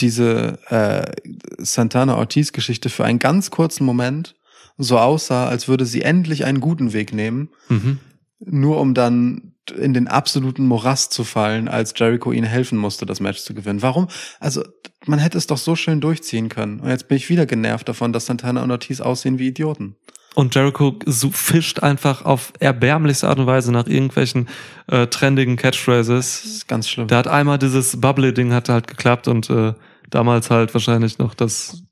diese 0.00 0.58
äh, 0.68 1.12
Santana 1.58 2.16
Ortiz 2.16 2.52
Geschichte 2.52 2.88
für 2.88 3.04
einen 3.04 3.18
ganz 3.18 3.50
kurzen 3.50 3.84
Moment 3.84 4.34
so 4.78 4.98
aussah, 4.98 5.48
als 5.48 5.68
würde 5.68 5.86
sie 5.86 6.02
endlich 6.02 6.44
einen 6.44 6.60
guten 6.60 6.92
Weg 6.92 7.12
nehmen, 7.12 7.48
Mhm. 7.68 7.98
nur 8.40 8.80
um 8.80 8.94
dann 8.94 9.52
in 9.76 9.94
den 9.94 10.06
absoluten 10.06 10.66
Morast 10.66 11.12
zu 11.12 11.24
fallen, 11.24 11.66
als 11.66 11.94
Jericho 11.96 12.30
ihnen 12.30 12.46
helfen 12.46 12.78
musste, 12.78 13.04
das 13.04 13.18
Match 13.18 13.40
zu 13.40 13.52
gewinnen. 13.54 13.82
Warum? 13.82 14.06
Also, 14.38 14.62
man 15.06 15.18
hätte 15.18 15.38
es 15.38 15.46
doch 15.48 15.58
so 15.58 15.74
schön 15.74 16.00
durchziehen 16.00 16.48
können. 16.48 16.78
Und 16.80 16.88
jetzt 16.88 17.08
bin 17.08 17.16
ich 17.16 17.28
wieder 17.30 17.46
genervt 17.46 17.88
davon, 17.88 18.12
dass 18.12 18.26
Santana 18.26 18.62
und 18.62 18.70
Ortiz 18.70 19.00
aussehen 19.00 19.38
wie 19.38 19.48
Idioten. 19.48 19.96
Und 20.36 20.54
Jericho 20.54 20.98
so 21.06 21.30
fischt 21.30 21.82
einfach 21.82 22.26
auf 22.26 22.52
erbärmlichste 22.60 23.26
Art 23.26 23.38
und 23.38 23.46
Weise 23.46 23.72
nach 23.72 23.86
irgendwelchen 23.86 24.50
äh, 24.86 25.06
trendigen 25.06 25.56
Catchphrases. 25.56 26.42
Das 26.42 26.52
ist 26.52 26.68
ganz 26.68 26.90
schlimm. 26.90 27.08
Da 27.08 27.16
hat 27.16 27.26
einmal 27.26 27.56
dieses 27.58 27.98
Bubbly-Ding 27.98 28.52
hat 28.52 28.68
halt 28.68 28.86
geklappt 28.86 29.28
und 29.28 29.48
äh, 29.48 29.72
damals 30.10 30.50
halt 30.50 30.74
wahrscheinlich 30.74 31.18
noch 31.18 31.32
das 31.32 31.82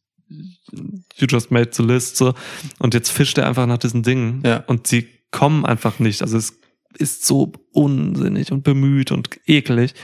You 1.17 1.27
just 1.27 1.51
made 1.53 1.71
the 1.73 1.83
list 1.83 2.19
so. 2.19 2.35
Und 2.79 2.93
jetzt 2.93 3.09
fischt 3.09 3.39
er 3.39 3.47
einfach 3.47 3.65
nach 3.65 3.79
diesen 3.79 4.03
Dingen. 4.03 4.43
Ja. 4.45 4.63
Und 4.67 4.89
sie 4.89 5.09
kommen 5.31 5.65
einfach 5.65 5.99
nicht. 5.99 6.21
Also 6.21 6.37
es 6.37 6.61
ist 6.99 7.25
so 7.25 7.51
unsinnig 7.73 8.53
und 8.53 8.63
bemüht 8.63 9.11
und 9.11 9.31
ekelig. 9.47 9.95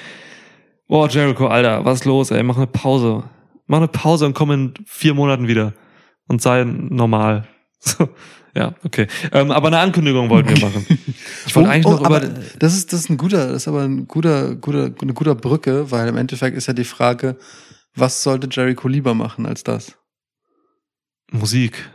Boah, 0.88 1.10
Jericho, 1.10 1.46
Alter, 1.46 1.84
was 1.84 2.00
ist 2.00 2.04
los, 2.06 2.30
ey? 2.30 2.42
Mach 2.42 2.56
eine 2.56 2.68
Pause. 2.68 3.24
Mach 3.66 3.78
eine 3.78 3.88
Pause 3.88 4.24
und 4.24 4.32
komm 4.32 4.50
in 4.50 4.74
vier 4.86 5.12
Monaten 5.12 5.46
wieder. 5.46 5.74
Und 6.26 6.40
sei 6.40 6.64
normal. 6.64 7.46
So, 7.82 8.08
ja, 8.54 8.74
okay. 8.84 9.06
Ähm, 9.32 9.50
aber 9.50 9.68
eine 9.68 9.78
Ankündigung 9.78 10.28
wollten 10.28 10.50
wir 10.50 10.60
machen. 10.60 10.86
Ich 11.46 11.54
wollte 11.56 11.68
Oh, 11.68 11.72
eigentlich 11.72 11.86
oh, 11.86 11.92
noch 11.92 12.04
aber 12.04 12.22
über. 12.24 12.40
das 12.58 12.74
ist 12.76 12.92
das 12.92 13.00
ist 13.00 13.08
ein 13.10 13.16
guter, 13.16 13.46
das 13.48 13.62
ist 13.62 13.68
aber 13.68 13.82
ein 13.84 14.06
guter, 14.06 14.54
guter, 14.54 14.90
eine 15.00 15.14
guter 15.14 15.34
Brücke, 15.34 15.90
weil 15.90 16.08
im 16.08 16.16
Endeffekt 16.18 16.56
ist 16.58 16.66
ja 16.66 16.74
die 16.74 16.84
Frage, 16.84 17.36
was 17.94 18.22
sollte 18.22 18.48
Jericho 18.50 18.86
lieber 18.88 19.14
machen 19.14 19.46
als 19.46 19.64
das? 19.64 19.96
Musik. 21.32 21.88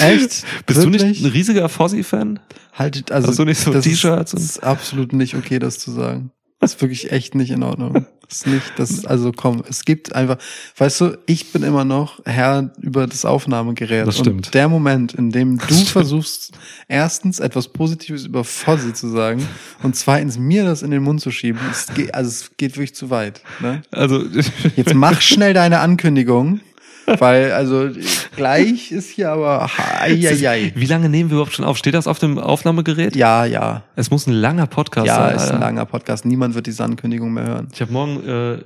Echt? 0.00 0.44
Bist 0.66 0.82
du 0.82 0.84
Wirklich? 0.84 1.02
nicht 1.02 1.24
ein 1.24 1.30
riesiger 1.30 1.68
Fossi-Fan? 1.68 2.40
Haltet, 2.72 3.12
also, 3.12 3.28
Hast 3.28 3.38
du 3.38 3.44
nicht 3.44 3.58
so 3.60 3.78
T-Shirts 3.78 4.34
und- 4.34 4.40
ist 4.40 4.62
absolut 4.62 5.12
nicht 5.12 5.34
okay, 5.34 5.58
das 5.58 5.78
zu 5.78 5.90
sagen. 5.92 6.30
Das 6.60 6.74
ist 6.74 6.80
wirklich 6.80 7.12
echt 7.12 7.34
nicht 7.34 7.50
in 7.50 7.62
Ordnung. 7.62 8.06
Das 8.28 8.38
ist 8.38 8.46
nicht, 8.46 8.72
das, 8.76 9.04
also 9.04 9.32
komm, 9.32 9.62
es 9.68 9.84
gibt 9.84 10.14
einfach, 10.14 10.38
weißt 10.76 11.00
du, 11.00 11.18
ich 11.26 11.52
bin 11.52 11.62
immer 11.62 11.84
noch 11.84 12.20
Herr 12.24 12.72
über 12.80 13.06
das 13.06 13.24
Aufnahmegerät. 13.24 14.06
Das 14.06 14.18
stimmt. 14.18 14.46
Und 14.46 14.54
der 14.54 14.68
Moment, 14.68 15.14
in 15.14 15.30
dem 15.30 15.58
du 15.58 15.74
versuchst, 15.74 16.52
erstens 16.88 17.38
etwas 17.38 17.68
Positives 17.68 18.24
über 18.26 18.44
Fozzy 18.44 18.92
zu 18.92 19.08
sagen 19.08 19.46
und 19.82 19.96
zweitens 19.96 20.38
mir 20.38 20.64
das 20.64 20.82
in 20.82 20.90
den 20.90 21.02
Mund 21.02 21.20
zu 21.20 21.30
schieben, 21.30 21.60
es 21.70 21.86
geht, 21.94 22.14
also 22.14 22.28
es 22.28 22.50
geht 22.56 22.76
wirklich 22.76 22.94
zu 22.94 23.10
weit. 23.10 23.42
Ne? 23.60 23.82
Also, 23.90 24.24
Jetzt 24.76 24.94
mach 24.94 25.20
schnell 25.20 25.54
deine 25.54 25.80
Ankündigung, 25.80 26.60
weil 27.18 27.52
also 27.52 27.88
gleich 28.36 28.92
ist 28.92 29.10
hier 29.10 29.30
aber, 29.30 29.68
ai, 29.78 30.72
wie 30.74 30.86
lange 30.86 31.08
nehmen 31.08 31.30
wir 31.30 31.36
überhaupt 31.36 31.54
schon 31.54 31.64
auf? 31.64 31.76
Steht 31.76 31.94
das 31.94 32.06
auf 32.06 32.18
dem 32.18 32.38
Aufnahmegerät? 32.38 33.16
Ja, 33.16 33.44
ja. 33.44 33.84
Es 33.96 34.10
muss 34.10 34.26
ein 34.26 34.32
langer 34.32 34.66
Podcast 34.66 35.06
Ja, 35.06 35.16
sein. 35.28 35.36
ist 35.36 35.50
ein 35.50 35.60
langer 35.60 35.86
Podcast. 35.86 36.24
Niemand 36.24 36.54
wird 36.54 36.66
diese 36.66 36.84
Ankündigung 36.84 37.32
mehr 37.32 37.46
hören. 37.46 37.68
Ich 37.72 37.80
habe 37.80 37.92
morgen, 37.92 38.26
äh, 38.28 38.58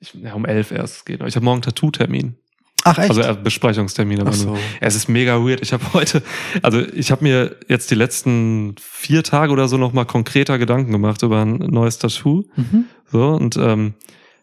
ich, 0.00 0.14
ja, 0.14 0.34
um 0.34 0.44
elf 0.44 0.70
erst 0.70 1.06
geht. 1.06 1.22
Ich 1.22 1.36
habe 1.36 1.44
morgen 1.44 1.62
Tattoo-Termin. 1.62 2.36
Ach 2.84 2.98
echt? 2.98 3.10
Also 3.10 3.22
äh, 3.22 3.36
Besprechungstermin. 3.40 4.20
Aber 4.20 4.30
Ach 4.30 4.34
so. 4.34 4.54
Ja, 4.54 4.60
es 4.80 4.96
ist 4.96 5.08
mega 5.08 5.36
weird. 5.44 5.62
Ich 5.62 5.72
habe 5.72 5.84
heute, 5.92 6.22
also 6.62 6.80
ich 6.80 7.10
habe 7.10 7.22
mir 7.22 7.56
jetzt 7.68 7.90
die 7.90 7.94
letzten 7.94 8.74
vier 8.80 9.22
Tage 9.22 9.52
oder 9.52 9.68
so 9.68 9.76
noch 9.76 9.92
mal 9.92 10.04
konkreter 10.04 10.58
Gedanken 10.58 10.90
gemacht 10.90 11.22
über 11.22 11.42
ein 11.44 11.56
neues 11.58 11.98
Tattoo. 11.98 12.44
Mhm. 12.56 12.84
So 13.10 13.28
und 13.28 13.56
ähm, 13.56 13.94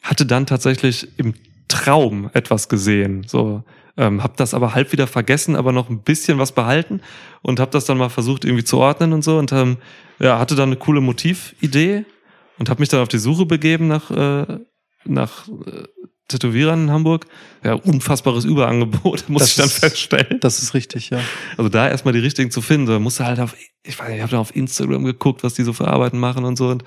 hatte 0.02 0.26
dann 0.26 0.46
tatsächlich 0.46 1.10
im 1.18 1.34
Traum 1.70 2.30
etwas 2.34 2.68
gesehen. 2.68 3.24
So 3.26 3.64
ähm, 3.96 4.22
habe 4.24 4.34
das 4.36 4.54
aber 4.54 4.74
halb 4.76 4.92
wieder 4.92 5.08
vergessen, 5.08 5.56
aber 5.56 5.72
noch 5.72 5.90
ein 5.90 6.02
bisschen 6.04 6.38
was 6.40 6.52
behalten 6.52 7.00
und 7.42 7.60
habe 7.62 7.72
das 7.72 7.86
dann 7.86 7.98
mal 7.98 8.10
versucht 8.10 8.44
irgendwie 8.44 8.64
zu 8.66 8.78
ordnen 8.80 9.14
und 9.14 9.24
so 9.24 9.38
und 9.38 9.52
ähm, 9.54 9.78
ja 10.20 10.38
hatte 10.40 10.56
dann 10.56 10.70
eine 10.70 10.76
coole 10.78 11.00
Motividee 11.02 12.06
und 12.58 12.70
habe 12.70 12.82
mich 12.82 12.90
dann 12.90 13.00
auf 13.02 13.08
die 13.08 13.18
Suche 13.20 13.46
begeben 13.46 13.88
nach 13.88 14.12
äh, 14.12 14.60
nach 15.06 15.48
äh, 15.48 15.84
Tätowierern 16.28 16.84
in 16.84 16.92
Hamburg. 16.92 17.26
Ja, 17.64 17.74
unfassbares 17.74 18.46
Überangebot, 18.46 19.26
muss 19.30 19.42
Das 19.42 19.50
ich 19.52 19.56
dann 19.58 19.66
ist- 19.68 19.80
feststellen. 19.80 20.38
Das 20.42 20.62
ist 20.62 20.74
richtig, 20.76 21.10
ja. 21.10 21.20
Also 21.58 21.70
da 21.70 21.90
erstmal 21.90 22.14
die 22.14 22.20
richtigen 22.20 22.52
zu 22.52 22.62
finden. 22.62 22.86
Da 22.86 23.00
musst 23.00 23.20
du 23.20 23.24
halt 23.26 23.40
auf, 23.40 23.56
ich 23.84 23.98
weiß 23.98 24.08
nicht, 24.10 24.18
ich 24.18 24.22
habe 24.22 24.32
da 24.34 24.40
auf 24.40 24.56
Instagram 24.56 25.06
geguckt, 25.06 25.44
was 25.44 25.56
die 25.56 25.64
so 25.64 25.74
für 25.74 25.88
Arbeiten 25.88 26.20
machen 26.20 26.46
und 26.46 26.56
so. 26.58 26.68
Und 26.70 26.84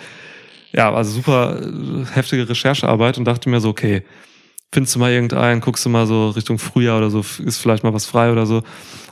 ja, 0.73 0.93
also 0.95 1.11
super 1.11 1.61
äh, 1.61 2.05
heftige 2.15 2.49
Recherchearbeit 2.49 3.19
und 3.19 3.25
dachte 3.25 3.49
mir 3.49 3.61
so, 3.61 3.71
okay, 3.71 4.05
findest 4.73 4.95
du 4.95 4.99
mal 5.01 5.13
irgendeinen, 5.13 5.61
guckst 5.61 5.85
du 5.85 5.91
mal 5.91 6.07
so 6.07 6.31
Richtung 6.31 6.59
Frühjahr 6.59 6.97
oder 6.99 7.11
so, 7.11 7.21
ist 7.21 7.59
vielleicht 7.59 7.85
mal 7.85 7.93
was 7.93 8.07
frei 8.07 8.33
oder 8.33 8.47
so. 8.47 8.63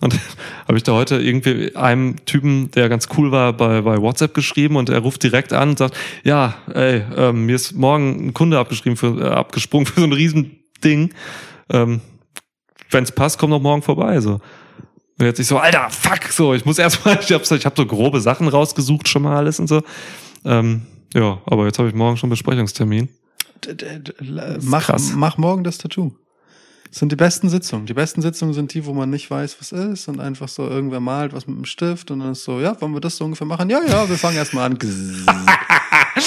Und 0.01 0.15
habe 0.67 0.79
ich 0.79 0.83
da 0.83 0.93
heute 0.93 1.21
irgendwie 1.21 1.77
einem 1.77 2.25
Typen, 2.25 2.71
der 2.71 2.89
ganz 2.89 3.09
cool 3.19 3.31
war, 3.31 3.53
bei, 3.53 3.83
bei 3.83 3.99
WhatsApp 4.01 4.33
geschrieben 4.33 4.77
und 4.77 4.89
er 4.89 5.01
ruft 5.01 5.23
direkt 5.23 5.53
an 5.53 5.71
und 5.71 5.79
sagt, 5.79 5.97
ja, 6.25 6.55
ey, 6.73 7.03
ähm, 7.17 7.45
mir 7.47 7.57
ist 7.57 7.73
morgen 7.75 8.29
ein 8.29 8.35
Kunde 8.35 8.59
abgeschrieben 8.59 8.97
für, 8.97 9.21
äh, 9.21 9.29
abgesprungen 9.29 9.87
für 9.87 10.01
so 10.01 10.07
ein 10.07 10.13
Riesending. 10.15 11.13
Ähm, 11.69 12.01
Wenn 12.91 13.05
es 13.05 13.13
passt, 13.13 13.39
komm 13.39 13.51
doch 13.51 13.61
morgen 13.61 13.83
vorbei. 13.83 14.19
So. 14.21 14.41
Und 15.19 15.27
jetzt 15.27 15.39
ich 15.39 15.47
so, 15.47 15.59
Alter, 15.59 15.91
fuck, 15.91 16.25
so, 16.31 16.55
ich 16.55 16.65
muss 16.65 16.79
erstmal, 16.79 17.19
ich 17.21 17.31
hab, 17.33 17.45
so- 17.45 17.55
ich 17.55 17.67
hab 17.67 17.77
so 17.77 17.85
grobe 17.85 18.21
Sachen 18.23 18.49
rausgesucht 18.49 19.09
schon 19.09 19.23
mal 19.23 19.37
alles 19.37 19.61
und 19.61 19.67
so. 19.69 19.83
Ähm, 20.47 20.87
ja, 21.13 21.39
aber 21.45 21.67
jetzt 21.67 21.79
habe 21.79 21.89
ich 21.89 21.95
morgen 21.95 22.17
schon 22.17 22.31
Besprechungstermin. 22.31 23.11
Mach, 24.63 24.87
krass. 24.87 25.13
mach 25.15 25.37
morgen 25.39 25.65
das 25.65 25.79
Tattoo. 25.79 26.13
Das 26.89 26.99
sind 26.99 27.13
die 27.13 27.17
besten 27.17 27.49
Sitzungen. 27.49 27.87
Die 27.87 27.95
besten 27.95 28.21
Sitzungen 28.21 28.53
sind 28.53 28.75
die, 28.75 28.85
wo 28.85 28.93
man 28.93 29.11
nicht 29.11 29.31
weiß, 29.31 29.57
was 29.61 29.71
ist 29.71 30.09
und 30.09 30.19
einfach 30.19 30.49
so 30.49 30.67
irgendwer 30.69 30.99
malt 30.99 31.33
was 31.33 31.47
mit 31.47 31.57
dem 31.57 31.65
Stift 31.65 32.11
und 32.11 32.19
dann 32.19 32.33
ist 32.33 32.43
so, 32.43 32.61
ja, 32.61 32.81
wollen 32.81 32.93
wir 32.95 33.01
das 33.01 33.17
so 33.17 33.25
ungefähr 33.25 33.47
machen? 33.47 33.71
Ja, 33.71 33.81
ja, 33.87 34.09
wir 34.09 34.19
fangen 34.19 34.37
erstmal 34.37 34.67
an. 34.73 34.79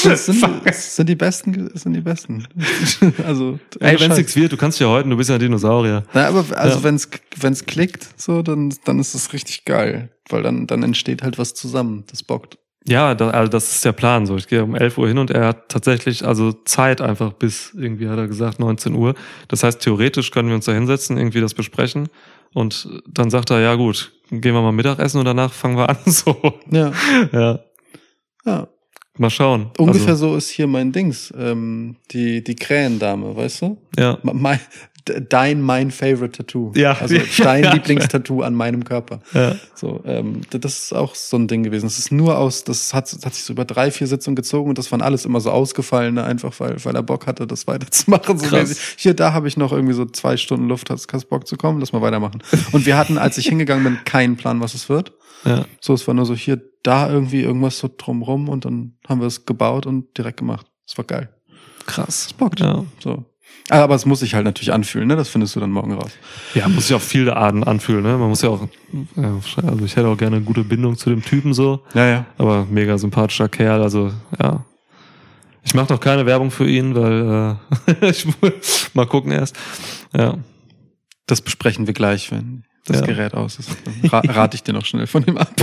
Das 0.05 0.25
sind, 0.25 0.41
das 0.65 0.95
sind 0.95 1.07
die 1.09 1.15
besten, 1.15 1.69
das 1.71 1.83
sind 1.83 1.93
die 1.93 2.01
besten. 2.01 2.47
Also, 3.25 3.59
Ey, 3.79 3.91
wenn's 3.91 4.01
Scheiß. 4.01 4.17
nichts 4.17 4.35
wird, 4.35 4.51
du 4.51 4.57
kannst 4.57 4.79
ja 4.79 4.87
heute, 4.87 5.07
du 5.09 5.15
bist 5.17 5.29
ja 5.29 5.35
ein 5.35 5.39
Dinosaurier. 5.41 6.03
Na, 6.13 6.27
aber 6.29 6.45
also 6.57 6.77
Ja. 6.77 6.83
wenn's 6.83 7.09
wenn's 7.37 7.65
klickt, 7.65 8.07
so 8.19 8.41
dann 8.41 8.73
dann 8.85 8.97
ist 8.99 9.13
es 9.13 9.33
richtig 9.33 9.65
geil, 9.65 10.09
weil 10.29 10.41
dann 10.41 10.65
dann 10.67 10.81
entsteht 10.83 11.21
halt 11.21 11.37
was 11.37 11.53
zusammen. 11.53 12.05
Das 12.09 12.23
bockt. 12.23 12.57
Ja, 12.87 13.15
da, 13.15 13.29
also 13.29 13.49
das 13.49 13.71
ist 13.71 13.85
der 13.85 13.93
Plan. 13.93 14.25
So, 14.25 14.35
ich 14.35 14.47
gehe 14.47 14.63
um 14.63 14.75
11 14.75 14.97
Uhr 14.97 15.07
hin 15.07 15.17
und 15.17 15.31
er 15.31 15.47
hat 15.47 15.69
tatsächlich 15.69 16.25
also 16.25 16.51
Zeit 16.51 16.99
einfach 17.01 17.31
bis 17.33 17.71
irgendwie 17.77 18.09
hat 18.09 18.17
er 18.17 18.27
gesagt 18.27 18.59
19 18.59 18.93
Uhr. 18.95 19.15
Das 19.47 19.63
heißt, 19.63 19.79
theoretisch 19.81 20.31
können 20.31 20.49
wir 20.49 20.55
uns 20.55 20.65
da 20.65 20.73
hinsetzen, 20.73 21.17
irgendwie 21.17 21.39
das 21.41 21.53
besprechen. 21.53 22.09
Und 22.53 22.87
dann 23.07 23.29
sagt 23.29 23.49
er, 23.51 23.59
ja 23.61 23.75
gut, 23.75 24.11
gehen 24.29 24.53
wir 24.53 24.61
mal 24.61 24.71
Mittagessen 24.73 25.17
und 25.19 25.25
danach 25.25 25.53
fangen 25.53 25.77
wir 25.77 25.89
an. 25.89 25.97
So, 26.05 26.35
Ja, 26.71 26.91
ja, 27.31 27.59
ja. 28.45 28.67
mal 29.17 29.29
schauen. 29.29 29.71
Ungefähr 29.77 30.09
Also, 30.09 30.31
so 30.31 30.35
ist 30.35 30.49
hier 30.49 30.67
mein 30.67 30.91
Dings, 30.91 31.33
ähm, 31.37 31.95
die 32.11 32.43
die 32.43 32.55
Krähendame, 32.55 33.35
weißt 33.35 33.61
du? 33.61 33.77
ja. 33.97 34.17
D- 34.23 34.31
dein 35.05 35.61
mein 35.61 35.91
Favorite 35.91 36.31
Tattoo. 36.31 36.71
Ja. 36.75 36.93
Also 36.99 37.15
dein 37.43 37.63
ja. 37.63 37.73
Lieblingstattoo 37.73 38.41
an 38.41 38.55
meinem 38.55 38.83
Körper. 38.83 39.19
ja. 39.33 39.55
So, 39.75 40.01
ähm, 40.05 40.41
das 40.49 40.83
ist 40.83 40.93
auch 40.93 41.15
so 41.15 41.37
ein 41.37 41.47
Ding 41.47 41.63
gewesen. 41.63 41.85
Das 41.85 41.97
ist 41.97 42.11
nur 42.11 42.37
aus, 42.37 42.63
das 42.63 42.93
hat, 42.93 43.11
das 43.11 43.25
hat 43.25 43.33
sich 43.33 43.43
so 43.43 43.53
über 43.53 43.65
drei, 43.65 43.91
vier 43.91 44.07
Sitzungen 44.07 44.35
gezogen 44.35 44.69
und 44.69 44.77
das 44.77 44.91
waren 44.91 45.01
alles 45.01 45.25
immer 45.25 45.41
so 45.41 45.51
ausgefallene, 45.51 46.23
einfach 46.23 46.57
weil, 46.59 46.83
weil 46.85 46.95
er 46.95 47.03
Bock 47.03 47.27
hatte, 47.27 47.47
das 47.47 47.67
weiterzumachen. 47.67 48.37
So 48.37 48.47
Krass. 48.47 48.95
Hier, 48.97 49.13
da 49.13 49.33
habe 49.33 49.47
ich 49.47 49.57
noch 49.57 49.71
irgendwie 49.71 49.93
so 49.93 50.05
zwei 50.05 50.37
Stunden 50.37 50.67
Luft, 50.67 50.89
hast, 50.89 51.11
hast 51.11 51.25
Bock 51.25 51.47
zu 51.47 51.57
kommen, 51.57 51.79
lass 51.79 51.91
mal 51.93 52.01
weitermachen. 52.01 52.41
Und 52.71 52.85
wir 52.85 52.97
hatten, 52.97 53.17
als 53.17 53.37
ich 53.37 53.47
hingegangen 53.47 53.83
bin, 53.83 53.97
keinen 54.05 54.37
Plan, 54.37 54.61
was 54.61 54.73
es 54.73 54.89
wird. 54.89 55.13
ja. 55.45 55.65
So, 55.81 55.93
es 55.93 56.07
war 56.07 56.13
nur 56.13 56.25
so 56.25 56.35
hier, 56.35 56.61
da 56.83 57.09
irgendwie 57.09 57.41
irgendwas 57.41 57.79
so 57.79 57.89
drumrum 57.95 58.49
und 58.49 58.65
dann 58.65 58.97
haben 59.07 59.21
wir 59.21 59.27
es 59.27 59.45
gebaut 59.45 59.85
und 59.85 60.17
direkt 60.17 60.37
gemacht. 60.37 60.67
Es 60.85 60.97
war 60.97 61.05
geil. 61.05 61.29
Krass. 61.85 62.33
Bockt. 62.37 62.59
Ja. 62.59 62.85
So. 62.99 63.25
Ah, 63.69 63.83
Aber 63.83 63.95
es 63.95 64.05
muss 64.05 64.19
sich 64.19 64.35
halt 64.35 64.43
natürlich 64.45 64.73
anfühlen, 64.73 65.07
ne? 65.07 65.15
Das 65.15 65.29
findest 65.29 65.55
du 65.55 65.59
dann 65.61 65.71
morgen 65.71 65.93
raus. 65.93 66.11
Ja, 66.53 66.67
muss 66.67 66.87
sich 66.87 66.95
auf 66.95 67.03
viele 67.03 67.35
Arten 67.37 67.63
anfühlen, 67.63 68.03
ne? 68.03 68.17
Man 68.17 68.27
muss 68.29 68.41
ja 68.41 68.49
auch, 68.49 68.67
also 69.15 69.85
ich 69.85 69.95
hätte 69.95 70.07
auch 70.09 70.17
gerne 70.17 70.35
eine 70.37 70.45
gute 70.45 70.63
Bindung 70.65 70.97
zu 70.97 71.09
dem 71.09 71.23
Typen 71.23 71.53
so, 71.53 71.81
Ja, 71.93 72.05
ja. 72.07 72.25
aber 72.37 72.65
mega 72.69 72.97
sympathischer 72.97 73.47
Kerl, 73.49 73.81
also 73.81 74.11
ja. 74.41 74.65
Ich 75.65 75.73
mache 75.73 75.93
noch 75.93 76.01
keine 76.01 76.25
Werbung 76.25 76.51
für 76.51 76.67
ihn, 76.67 76.93
weil 76.93 77.57
äh, 78.01 78.09
ich 78.09 78.25
muss 78.25 78.91
mal 78.93 79.05
gucken 79.07 79.31
erst. 79.31 79.55
Ja. 80.13 80.37
Das 81.25 81.39
besprechen 81.41 81.87
wir 81.87 81.93
gleich, 81.93 82.31
wenn 82.31 82.65
das 82.85 82.99
Ja. 82.99 83.05
Gerät 83.05 83.33
aus 83.33 83.59
ist. 83.59 83.69
Dann 83.85 84.09
ra 84.09 84.19
rate 84.27 84.55
ich 84.55 84.63
dir 84.63 84.73
noch 84.73 84.85
schnell 84.85 85.07
von 85.07 85.23
ihm 85.25 85.37
ab. 85.37 85.49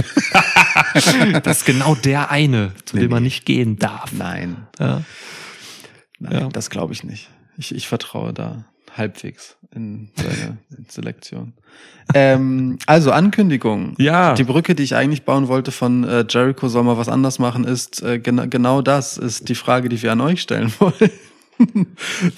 Das 1.44 1.58
ist 1.58 1.66
genau 1.66 1.94
der 1.94 2.30
eine, 2.30 2.72
zu 2.86 2.96
Nee, 2.96 3.02
dem 3.02 3.10
man 3.12 3.22
nicht 3.22 3.44
gehen 3.44 3.78
darf. 3.78 4.10
Nein. 4.12 4.66
Ja. 4.78 5.02
Nein, 6.18 6.32
Ja. 6.32 6.48
das 6.48 6.70
glaube 6.70 6.92
ich 6.94 7.04
nicht. 7.04 7.28
Ich, 7.56 7.74
ich 7.74 7.88
vertraue 7.88 8.32
da 8.32 8.64
halbwegs. 8.96 9.56
in 9.74 10.10
seine 10.16 10.58
Selektion. 10.88 11.52
Ähm, 12.14 12.78
also 12.86 13.12
Ankündigung. 13.12 13.94
Ja. 13.98 14.34
Die 14.34 14.44
Brücke, 14.44 14.74
die 14.74 14.82
ich 14.82 14.96
eigentlich 14.96 15.24
bauen 15.24 15.48
wollte 15.48 15.70
von 15.70 16.04
äh, 16.04 16.24
Jericho 16.28 16.68
soll 16.68 16.82
mal 16.84 16.98
was 16.98 17.08
anders 17.08 17.38
machen, 17.38 17.64
ist 17.64 18.02
äh, 18.02 18.18
gena 18.18 18.46
genau 18.46 18.82
das 18.82 19.16
ist 19.16 19.48
die 19.48 19.54
Frage, 19.54 19.88
die 19.88 20.02
wir 20.02 20.12
an 20.12 20.20
euch 20.20 20.40
stellen 20.42 20.72
wollen. 20.78 21.10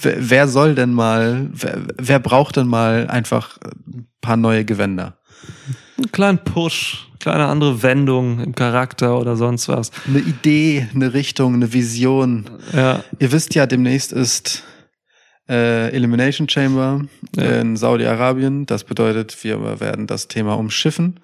wer, 0.01 0.31
wer 0.31 0.49
soll 0.49 0.75
denn 0.75 0.93
mal, 0.93 1.49
wer, 1.53 1.79
wer 1.97 2.19
braucht 2.19 2.57
denn 2.57 2.67
mal 2.67 3.07
einfach 3.09 3.59
ein 3.87 4.07
paar 4.21 4.37
neue 4.37 4.65
Gewänder? 4.65 5.17
Einen 5.97 6.13
kleinen 6.13 6.39
Push, 6.39 7.09
kleine 7.19 7.47
andere 7.47 7.83
Wendung 7.83 8.41
im 8.41 8.55
Charakter 8.55 9.19
oder 9.19 9.37
sonst 9.37 9.69
was. 9.69 9.91
Eine 10.07 10.19
Idee, 10.19 10.89
eine 10.95 11.15
Richtung, 11.15 11.55
eine 11.55 11.73
Vision. 11.73 12.51
Ja, 12.73 13.05
Ihr 13.19 13.33
wisst 13.33 13.55
ja, 13.55 13.67
demnächst 13.67 14.13
ist 14.13 14.65
äh, 15.53 15.91
Elimination 15.91 16.49
Chamber 16.49 17.03
Ja. 17.37 17.61
in 17.61 17.77
Saudi-Arabien. 17.77 18.65
Das 18.67 18.85
bedeutet, 18.85 19.45
wir 19.45 19.81
werden 19.81 20.07
das 20.07 20.29
Thema 20.29 20.55
umschiffen 20.55 21.21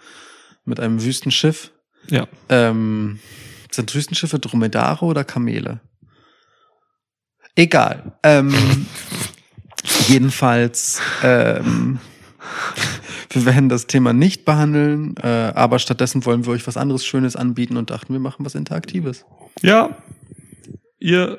mit 0.65 0.79
einem 0.81 1.03
Wüstenschiff. 1.03 1.71
ja. 2.11 2.27
Ähm, 2.51 3.19
sind 3.71 3.95
Wüstenschiffe 3.95 4.39
Dromedare 4.39 5.05
oder 5.05 5.25
Kamele? 5.25 5.81
Egal. 7.55 8.13
Ähm, 8.23 8.55
jedenfalls, 10.09 11.01
ähm, 11.23 11.99
wir 13.31 13.45
werden 13.45 13.69
das 13.69 13.87
Thema 13.87 14.13
nicht 14.13 14.45
behandeln, 14.45 15.17
äh, 15.23 15.27
aber 15.55 15.79
stattdessen 15.79 16.25
wollen 16.25 16.47
wir 16.47 16.53
euch 16.53 16.67
was 16.67 16.77
anderes 16.77 17.05
Schönes 17.05 17.37
anbieten 17.37 17.77
und 17.77 17.91
dachten, 17.91 18.13
wir 18.13 18.21
machen 18.21 18.45
was 18.47 18.55
Interaktives. 18.55 19.25
Ja, 19.63 19.97
ihr 20.99 21.39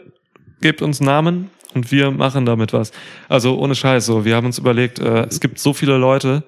gebt 0.61 0.81
uns 0.81 0.99
Namen 1.01 1.49
und 1.73 1.91
wir 1.91 2.11
machen 2.11 2.45
damit 2.45 2.73
was. 2.73 2.91
Also 3.27 3.57
ohne 3.57 3.75
Scheiß, 3.75 4.05
so 4.05 4.25
wir 4.25 4.35
haben 4.35 4.47
uns 4.47 4.57
überlegt, 4.57 4.99
äh, 4.99 5.25
es 5.27 5.39
gibt 5.39 5.59
so 5.59 5.73
viele 5.73 5.97
Leute, 5.97 6.43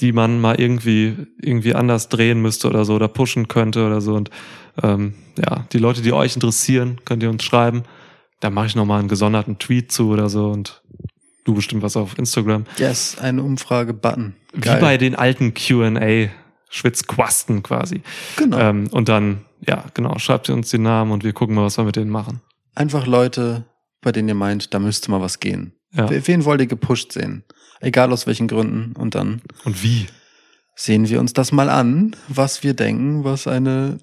die 0.00 0.12
man 0.12 0.40
mal 0.40 0.60
irgendwie 0.60 1.16
irgendwie 1.40 1.74
anders 1.74 2.08
drehen 2.08 2.40
müsste 2.40 2.68
oder 2.68 2.84
so 2.84 2.94
oder 2.94 3.08
pushen 3.08 3.48
könnte 3.48 3.86
oder 3.86 4.00
so 4.00 4.14
und 4.14 4.30
ähm, 4.82 5.14
ja, 5.36 5.66
die 5.72 5.78
Leute, 5.78 6.02
die 6.02 6.12
euch 6.12 6.34
interessieren, 6.34 7.00
könnt 7.04 7.22
ihr 7.22 7.30
uns 7.30 7.44
schreiben. 7.44 7.82
Da 8.40 8.50
mache 8.50 8.66
ich 8.66 8.76
noch 8.76 8.84
mal 8.84 9.00
einen 9.00 9.08
gesonderten 9.08 9.58
Tweet 9.58 9.90
zu 9.90 10.10
oder 10.10 10.28
so 10.28 10.50
und 10.50 10.82
du 11.44 11.54
bestimmt 11.54 11.82
was 11.82 11.96
auf 11.96 12.16
Instagram. 12.18 12.64
Yes, 12.76 13.16
eine 13.20 13.42
Umfrage-Button. 13.42 14.36
Wie 14.52 14.80
bei 14.80 14.96
den 14.98 15.14
alten 15.14 15.54
Q&A 15.54 16.28
Schwitzquasten 16.70 17.62
quasi. 17.62 18.02
Genau. 18.36 18.58
Ähm, 18.58 18.88
und 18.90 19.08
dann, 19.08 19.44
ja, 19.66 19.84
genau, 19.94 20.18
schreibt 20.18 20.48
ihr 20.48 20.54
uns 20.54 20.70
die 20.70 20.78
Namen 20.78 21.12
und 21.12 21.24
wir 21.24 21.32
gucken 21.32 21.54
mal, 21.54 21.64
was 21.64 21.78
wir 21.78 21.84
mit 21.84 21.96
denen 21.96 22.10
machen. 22.10 22.40
Einfach 22.74 23.06
Leute, 23.06 23.64
bei 24.00 24.12
denen 24.12 24.28
ihr 24.28 24.34
meint, 24.34 24.72
da 24.74 24.78
müsste 24.78 25.10
mal 25.10 25.20
was 25.20 25.40
gehen. 25.40 25.72
Ja. 25.92 26.08
We- 26.10 26.26
Wen 26.26 26.44
wollt 26.44 26.60
ihr 26.60 26.66
gepusht 26.66 27.12
sehen? 27.12 27.44
Egal 27.80 28.12
aus 28.12 28.26
welchen 28.26 28.48
Gründen. 28.48 28.92
Und 28.96 29.14
dann 29.14 29.42
Und 29.64 29.82
wie? 29.82 30.06
sehen 30.74 31.08
wir 31.08 31.20
uns 31.20 31.32
das 31.32 31.52
mal 31.52 31.68
an, 31.70 32.14
was 32.28 32.62
wir 32.62 32.74
denken, 32.74 33.24
was 33.24 33.46
eine 33.46 33.98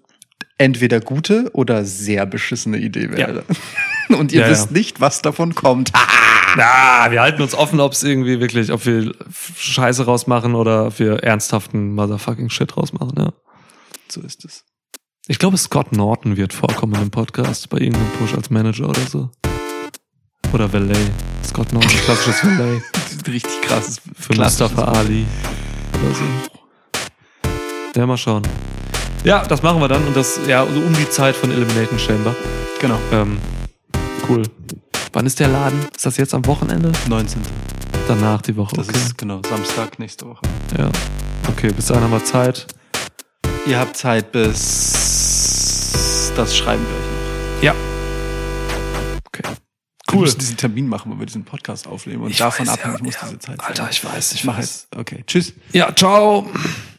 entweder 0.57 0.99
gute 1.01 1.49
oder 1.53 1.83
sehr 1.85 2.25
beschissene 2.25 2.77
Idee 2.77 3.11
wäre. 3.11 3.43
Und 4.09 4.31
ihr 4.31 4.41
Ja, 4.41 4.49
wisst 4.49 4.67
ja. 4.67 4.77
nicht, 4.77 5.01
was 5.01 5.21
davon 5.21 5.55
kommt. 5.55 5.91
Na, 6.55 7.11
wir 7.11 7.21
halten 7.21 7.41
uns 7.41 7.53
offen, 7.53 7.79
ob 7.81 7.91
es 7.93 8.03
irgendwie 8.03 8.39
wirklich, 8.39 8.71
ob 8.71 8.85
wir 8.85 9.13
Scheiße 9.57 10.05
rausmachen 10.05 10.55
oder 10.55 10.87
ob 10.87 10.99
wir 10.99 11.23
ernsthaften 11.23 11.93
Motherfucking 11.95 12.49
Shit 12.49 12.77
rausmachen, 12.77 13.13
ja. 13.17 13.33
So 14.07 14.21
ist 14.21 14.45
es. 14.45 14.63
Ich 15.27 15.39
glaube, 15.39 15.57
Scott 15.57 15.91
Norton 15.91 16.37
wird 16.37 16.53
vorkommen 16.53 17.01
im 17.01 17.09
Podcast 17.11 17.67
bei 17.69 17.79
irgendeinem 17.79 18.11
Push 18.19 18.35
als 18.35 18.49
Manager 18.51 18.87
oder 18.89 19.01
so. 19.01 19.31
Oder 20.55 20.71
Valet. 20.71 21.11
Scott 21.45 21.73
Norton, 21.73 21.89
klassisches 22.05 22.41
Valet. 22.45 22.81
Richtig 23.27 23.61
krasses. 23.61 23.99
Für 24.17 24.33
Mustafa 24.35 24.83
Ali 24.85 25.25
oder 25.93 26.15
so. 26.15 26.23
Ja, 27.99 28.05
mal 28.05 28.15
schauen. 28.15 28.43
Ja, 29.25 29.43
das 29.43 29.61
machen 29.61 29.81
wir 29.81 29.89
dann 29.89 30.07
und 30.07 30.15
das, 30.15 30.39
ja, 30.47 30.65
so 30.65 30.79
um 30.79 30.93
die 30.93 31.09
Zeit 31.09 31.35
von 31.35 31.51
Elimination 31.51 31.99
Chamber. 31.99 32.33
Genau. 32.79 32.97
Ähm, 33.11 33.37
cool. 34.29 34.43
Wann 35.11 35.25
ist 35.25 35.41
der 35.41 35.49
Laden? 35.49 35.77
Ist 35.93 36.05
das 36.05 36.15
jetzt 36.15 36.33
am 36.33 36.45
Wochenende? 36.45 36.89
19. 37.09 37.41
Danach 38.07 38.41
die 38.41 38.55
Woche, 38.55 38.77
Das 38.77 38.87
okay. 38.87 38.97
ist 38.97 39.17
genau 39.17 39.41
Samstag 39.49 39.99
nächste 39.99 40.25
Woche. 40.25 40.39
ja. 40.77 40.89
Okay, 41.49 41.71
bis 41.75 41.87
dahin 41.87 42.03
haben 42.03 42.11
wir 42.11 42.23
Zeit. 42.23 42.65
Ihr 43.65 43.77
habt 43.77 43.97
Zeit 43.97 44.31
bis 44.31 46.31
das 46.37 46.55
schreiben 46.55 46.85
wir 46.87 46.95
euch 46.95 47.01
noch. 47.01 47.63
Ja. 47.63 47.73
Okay. 50.15 50.19
Wir 50.19 50.19
Cool. 50.19 50.25
müssen 50.25 50.39
diesen 50.39 50.57
Termin 50.57 50.87
machen, 50.87 51.11
wo 51.13 51.19
wir 51.19 51.25
diesen 51.25 51.43
Podcast 51.45 51.87
aufnehmen 51.87 52.23
und 52.23 52.39
davon 52.39 52.67
abhängig 52.69 53.01
muss 53.01 53.15
diese 53.21 53.39
Zeit 53.39 53.57
sein. 53.57 53.59
Alter, 53.59 53.87
ich 53.91 54.03
weiß, 54.03 54.31
ich 54.33 54.39
Ich 54.39 54.45
mache 54.45 54.59
weiß. 54.59 54.87
jetzt. 54.91 54.97
Okay. 54.99 55.23
Tschüss. 55.27 55.53
Ja, 55.73 55.93
ciao. 55.95 56.49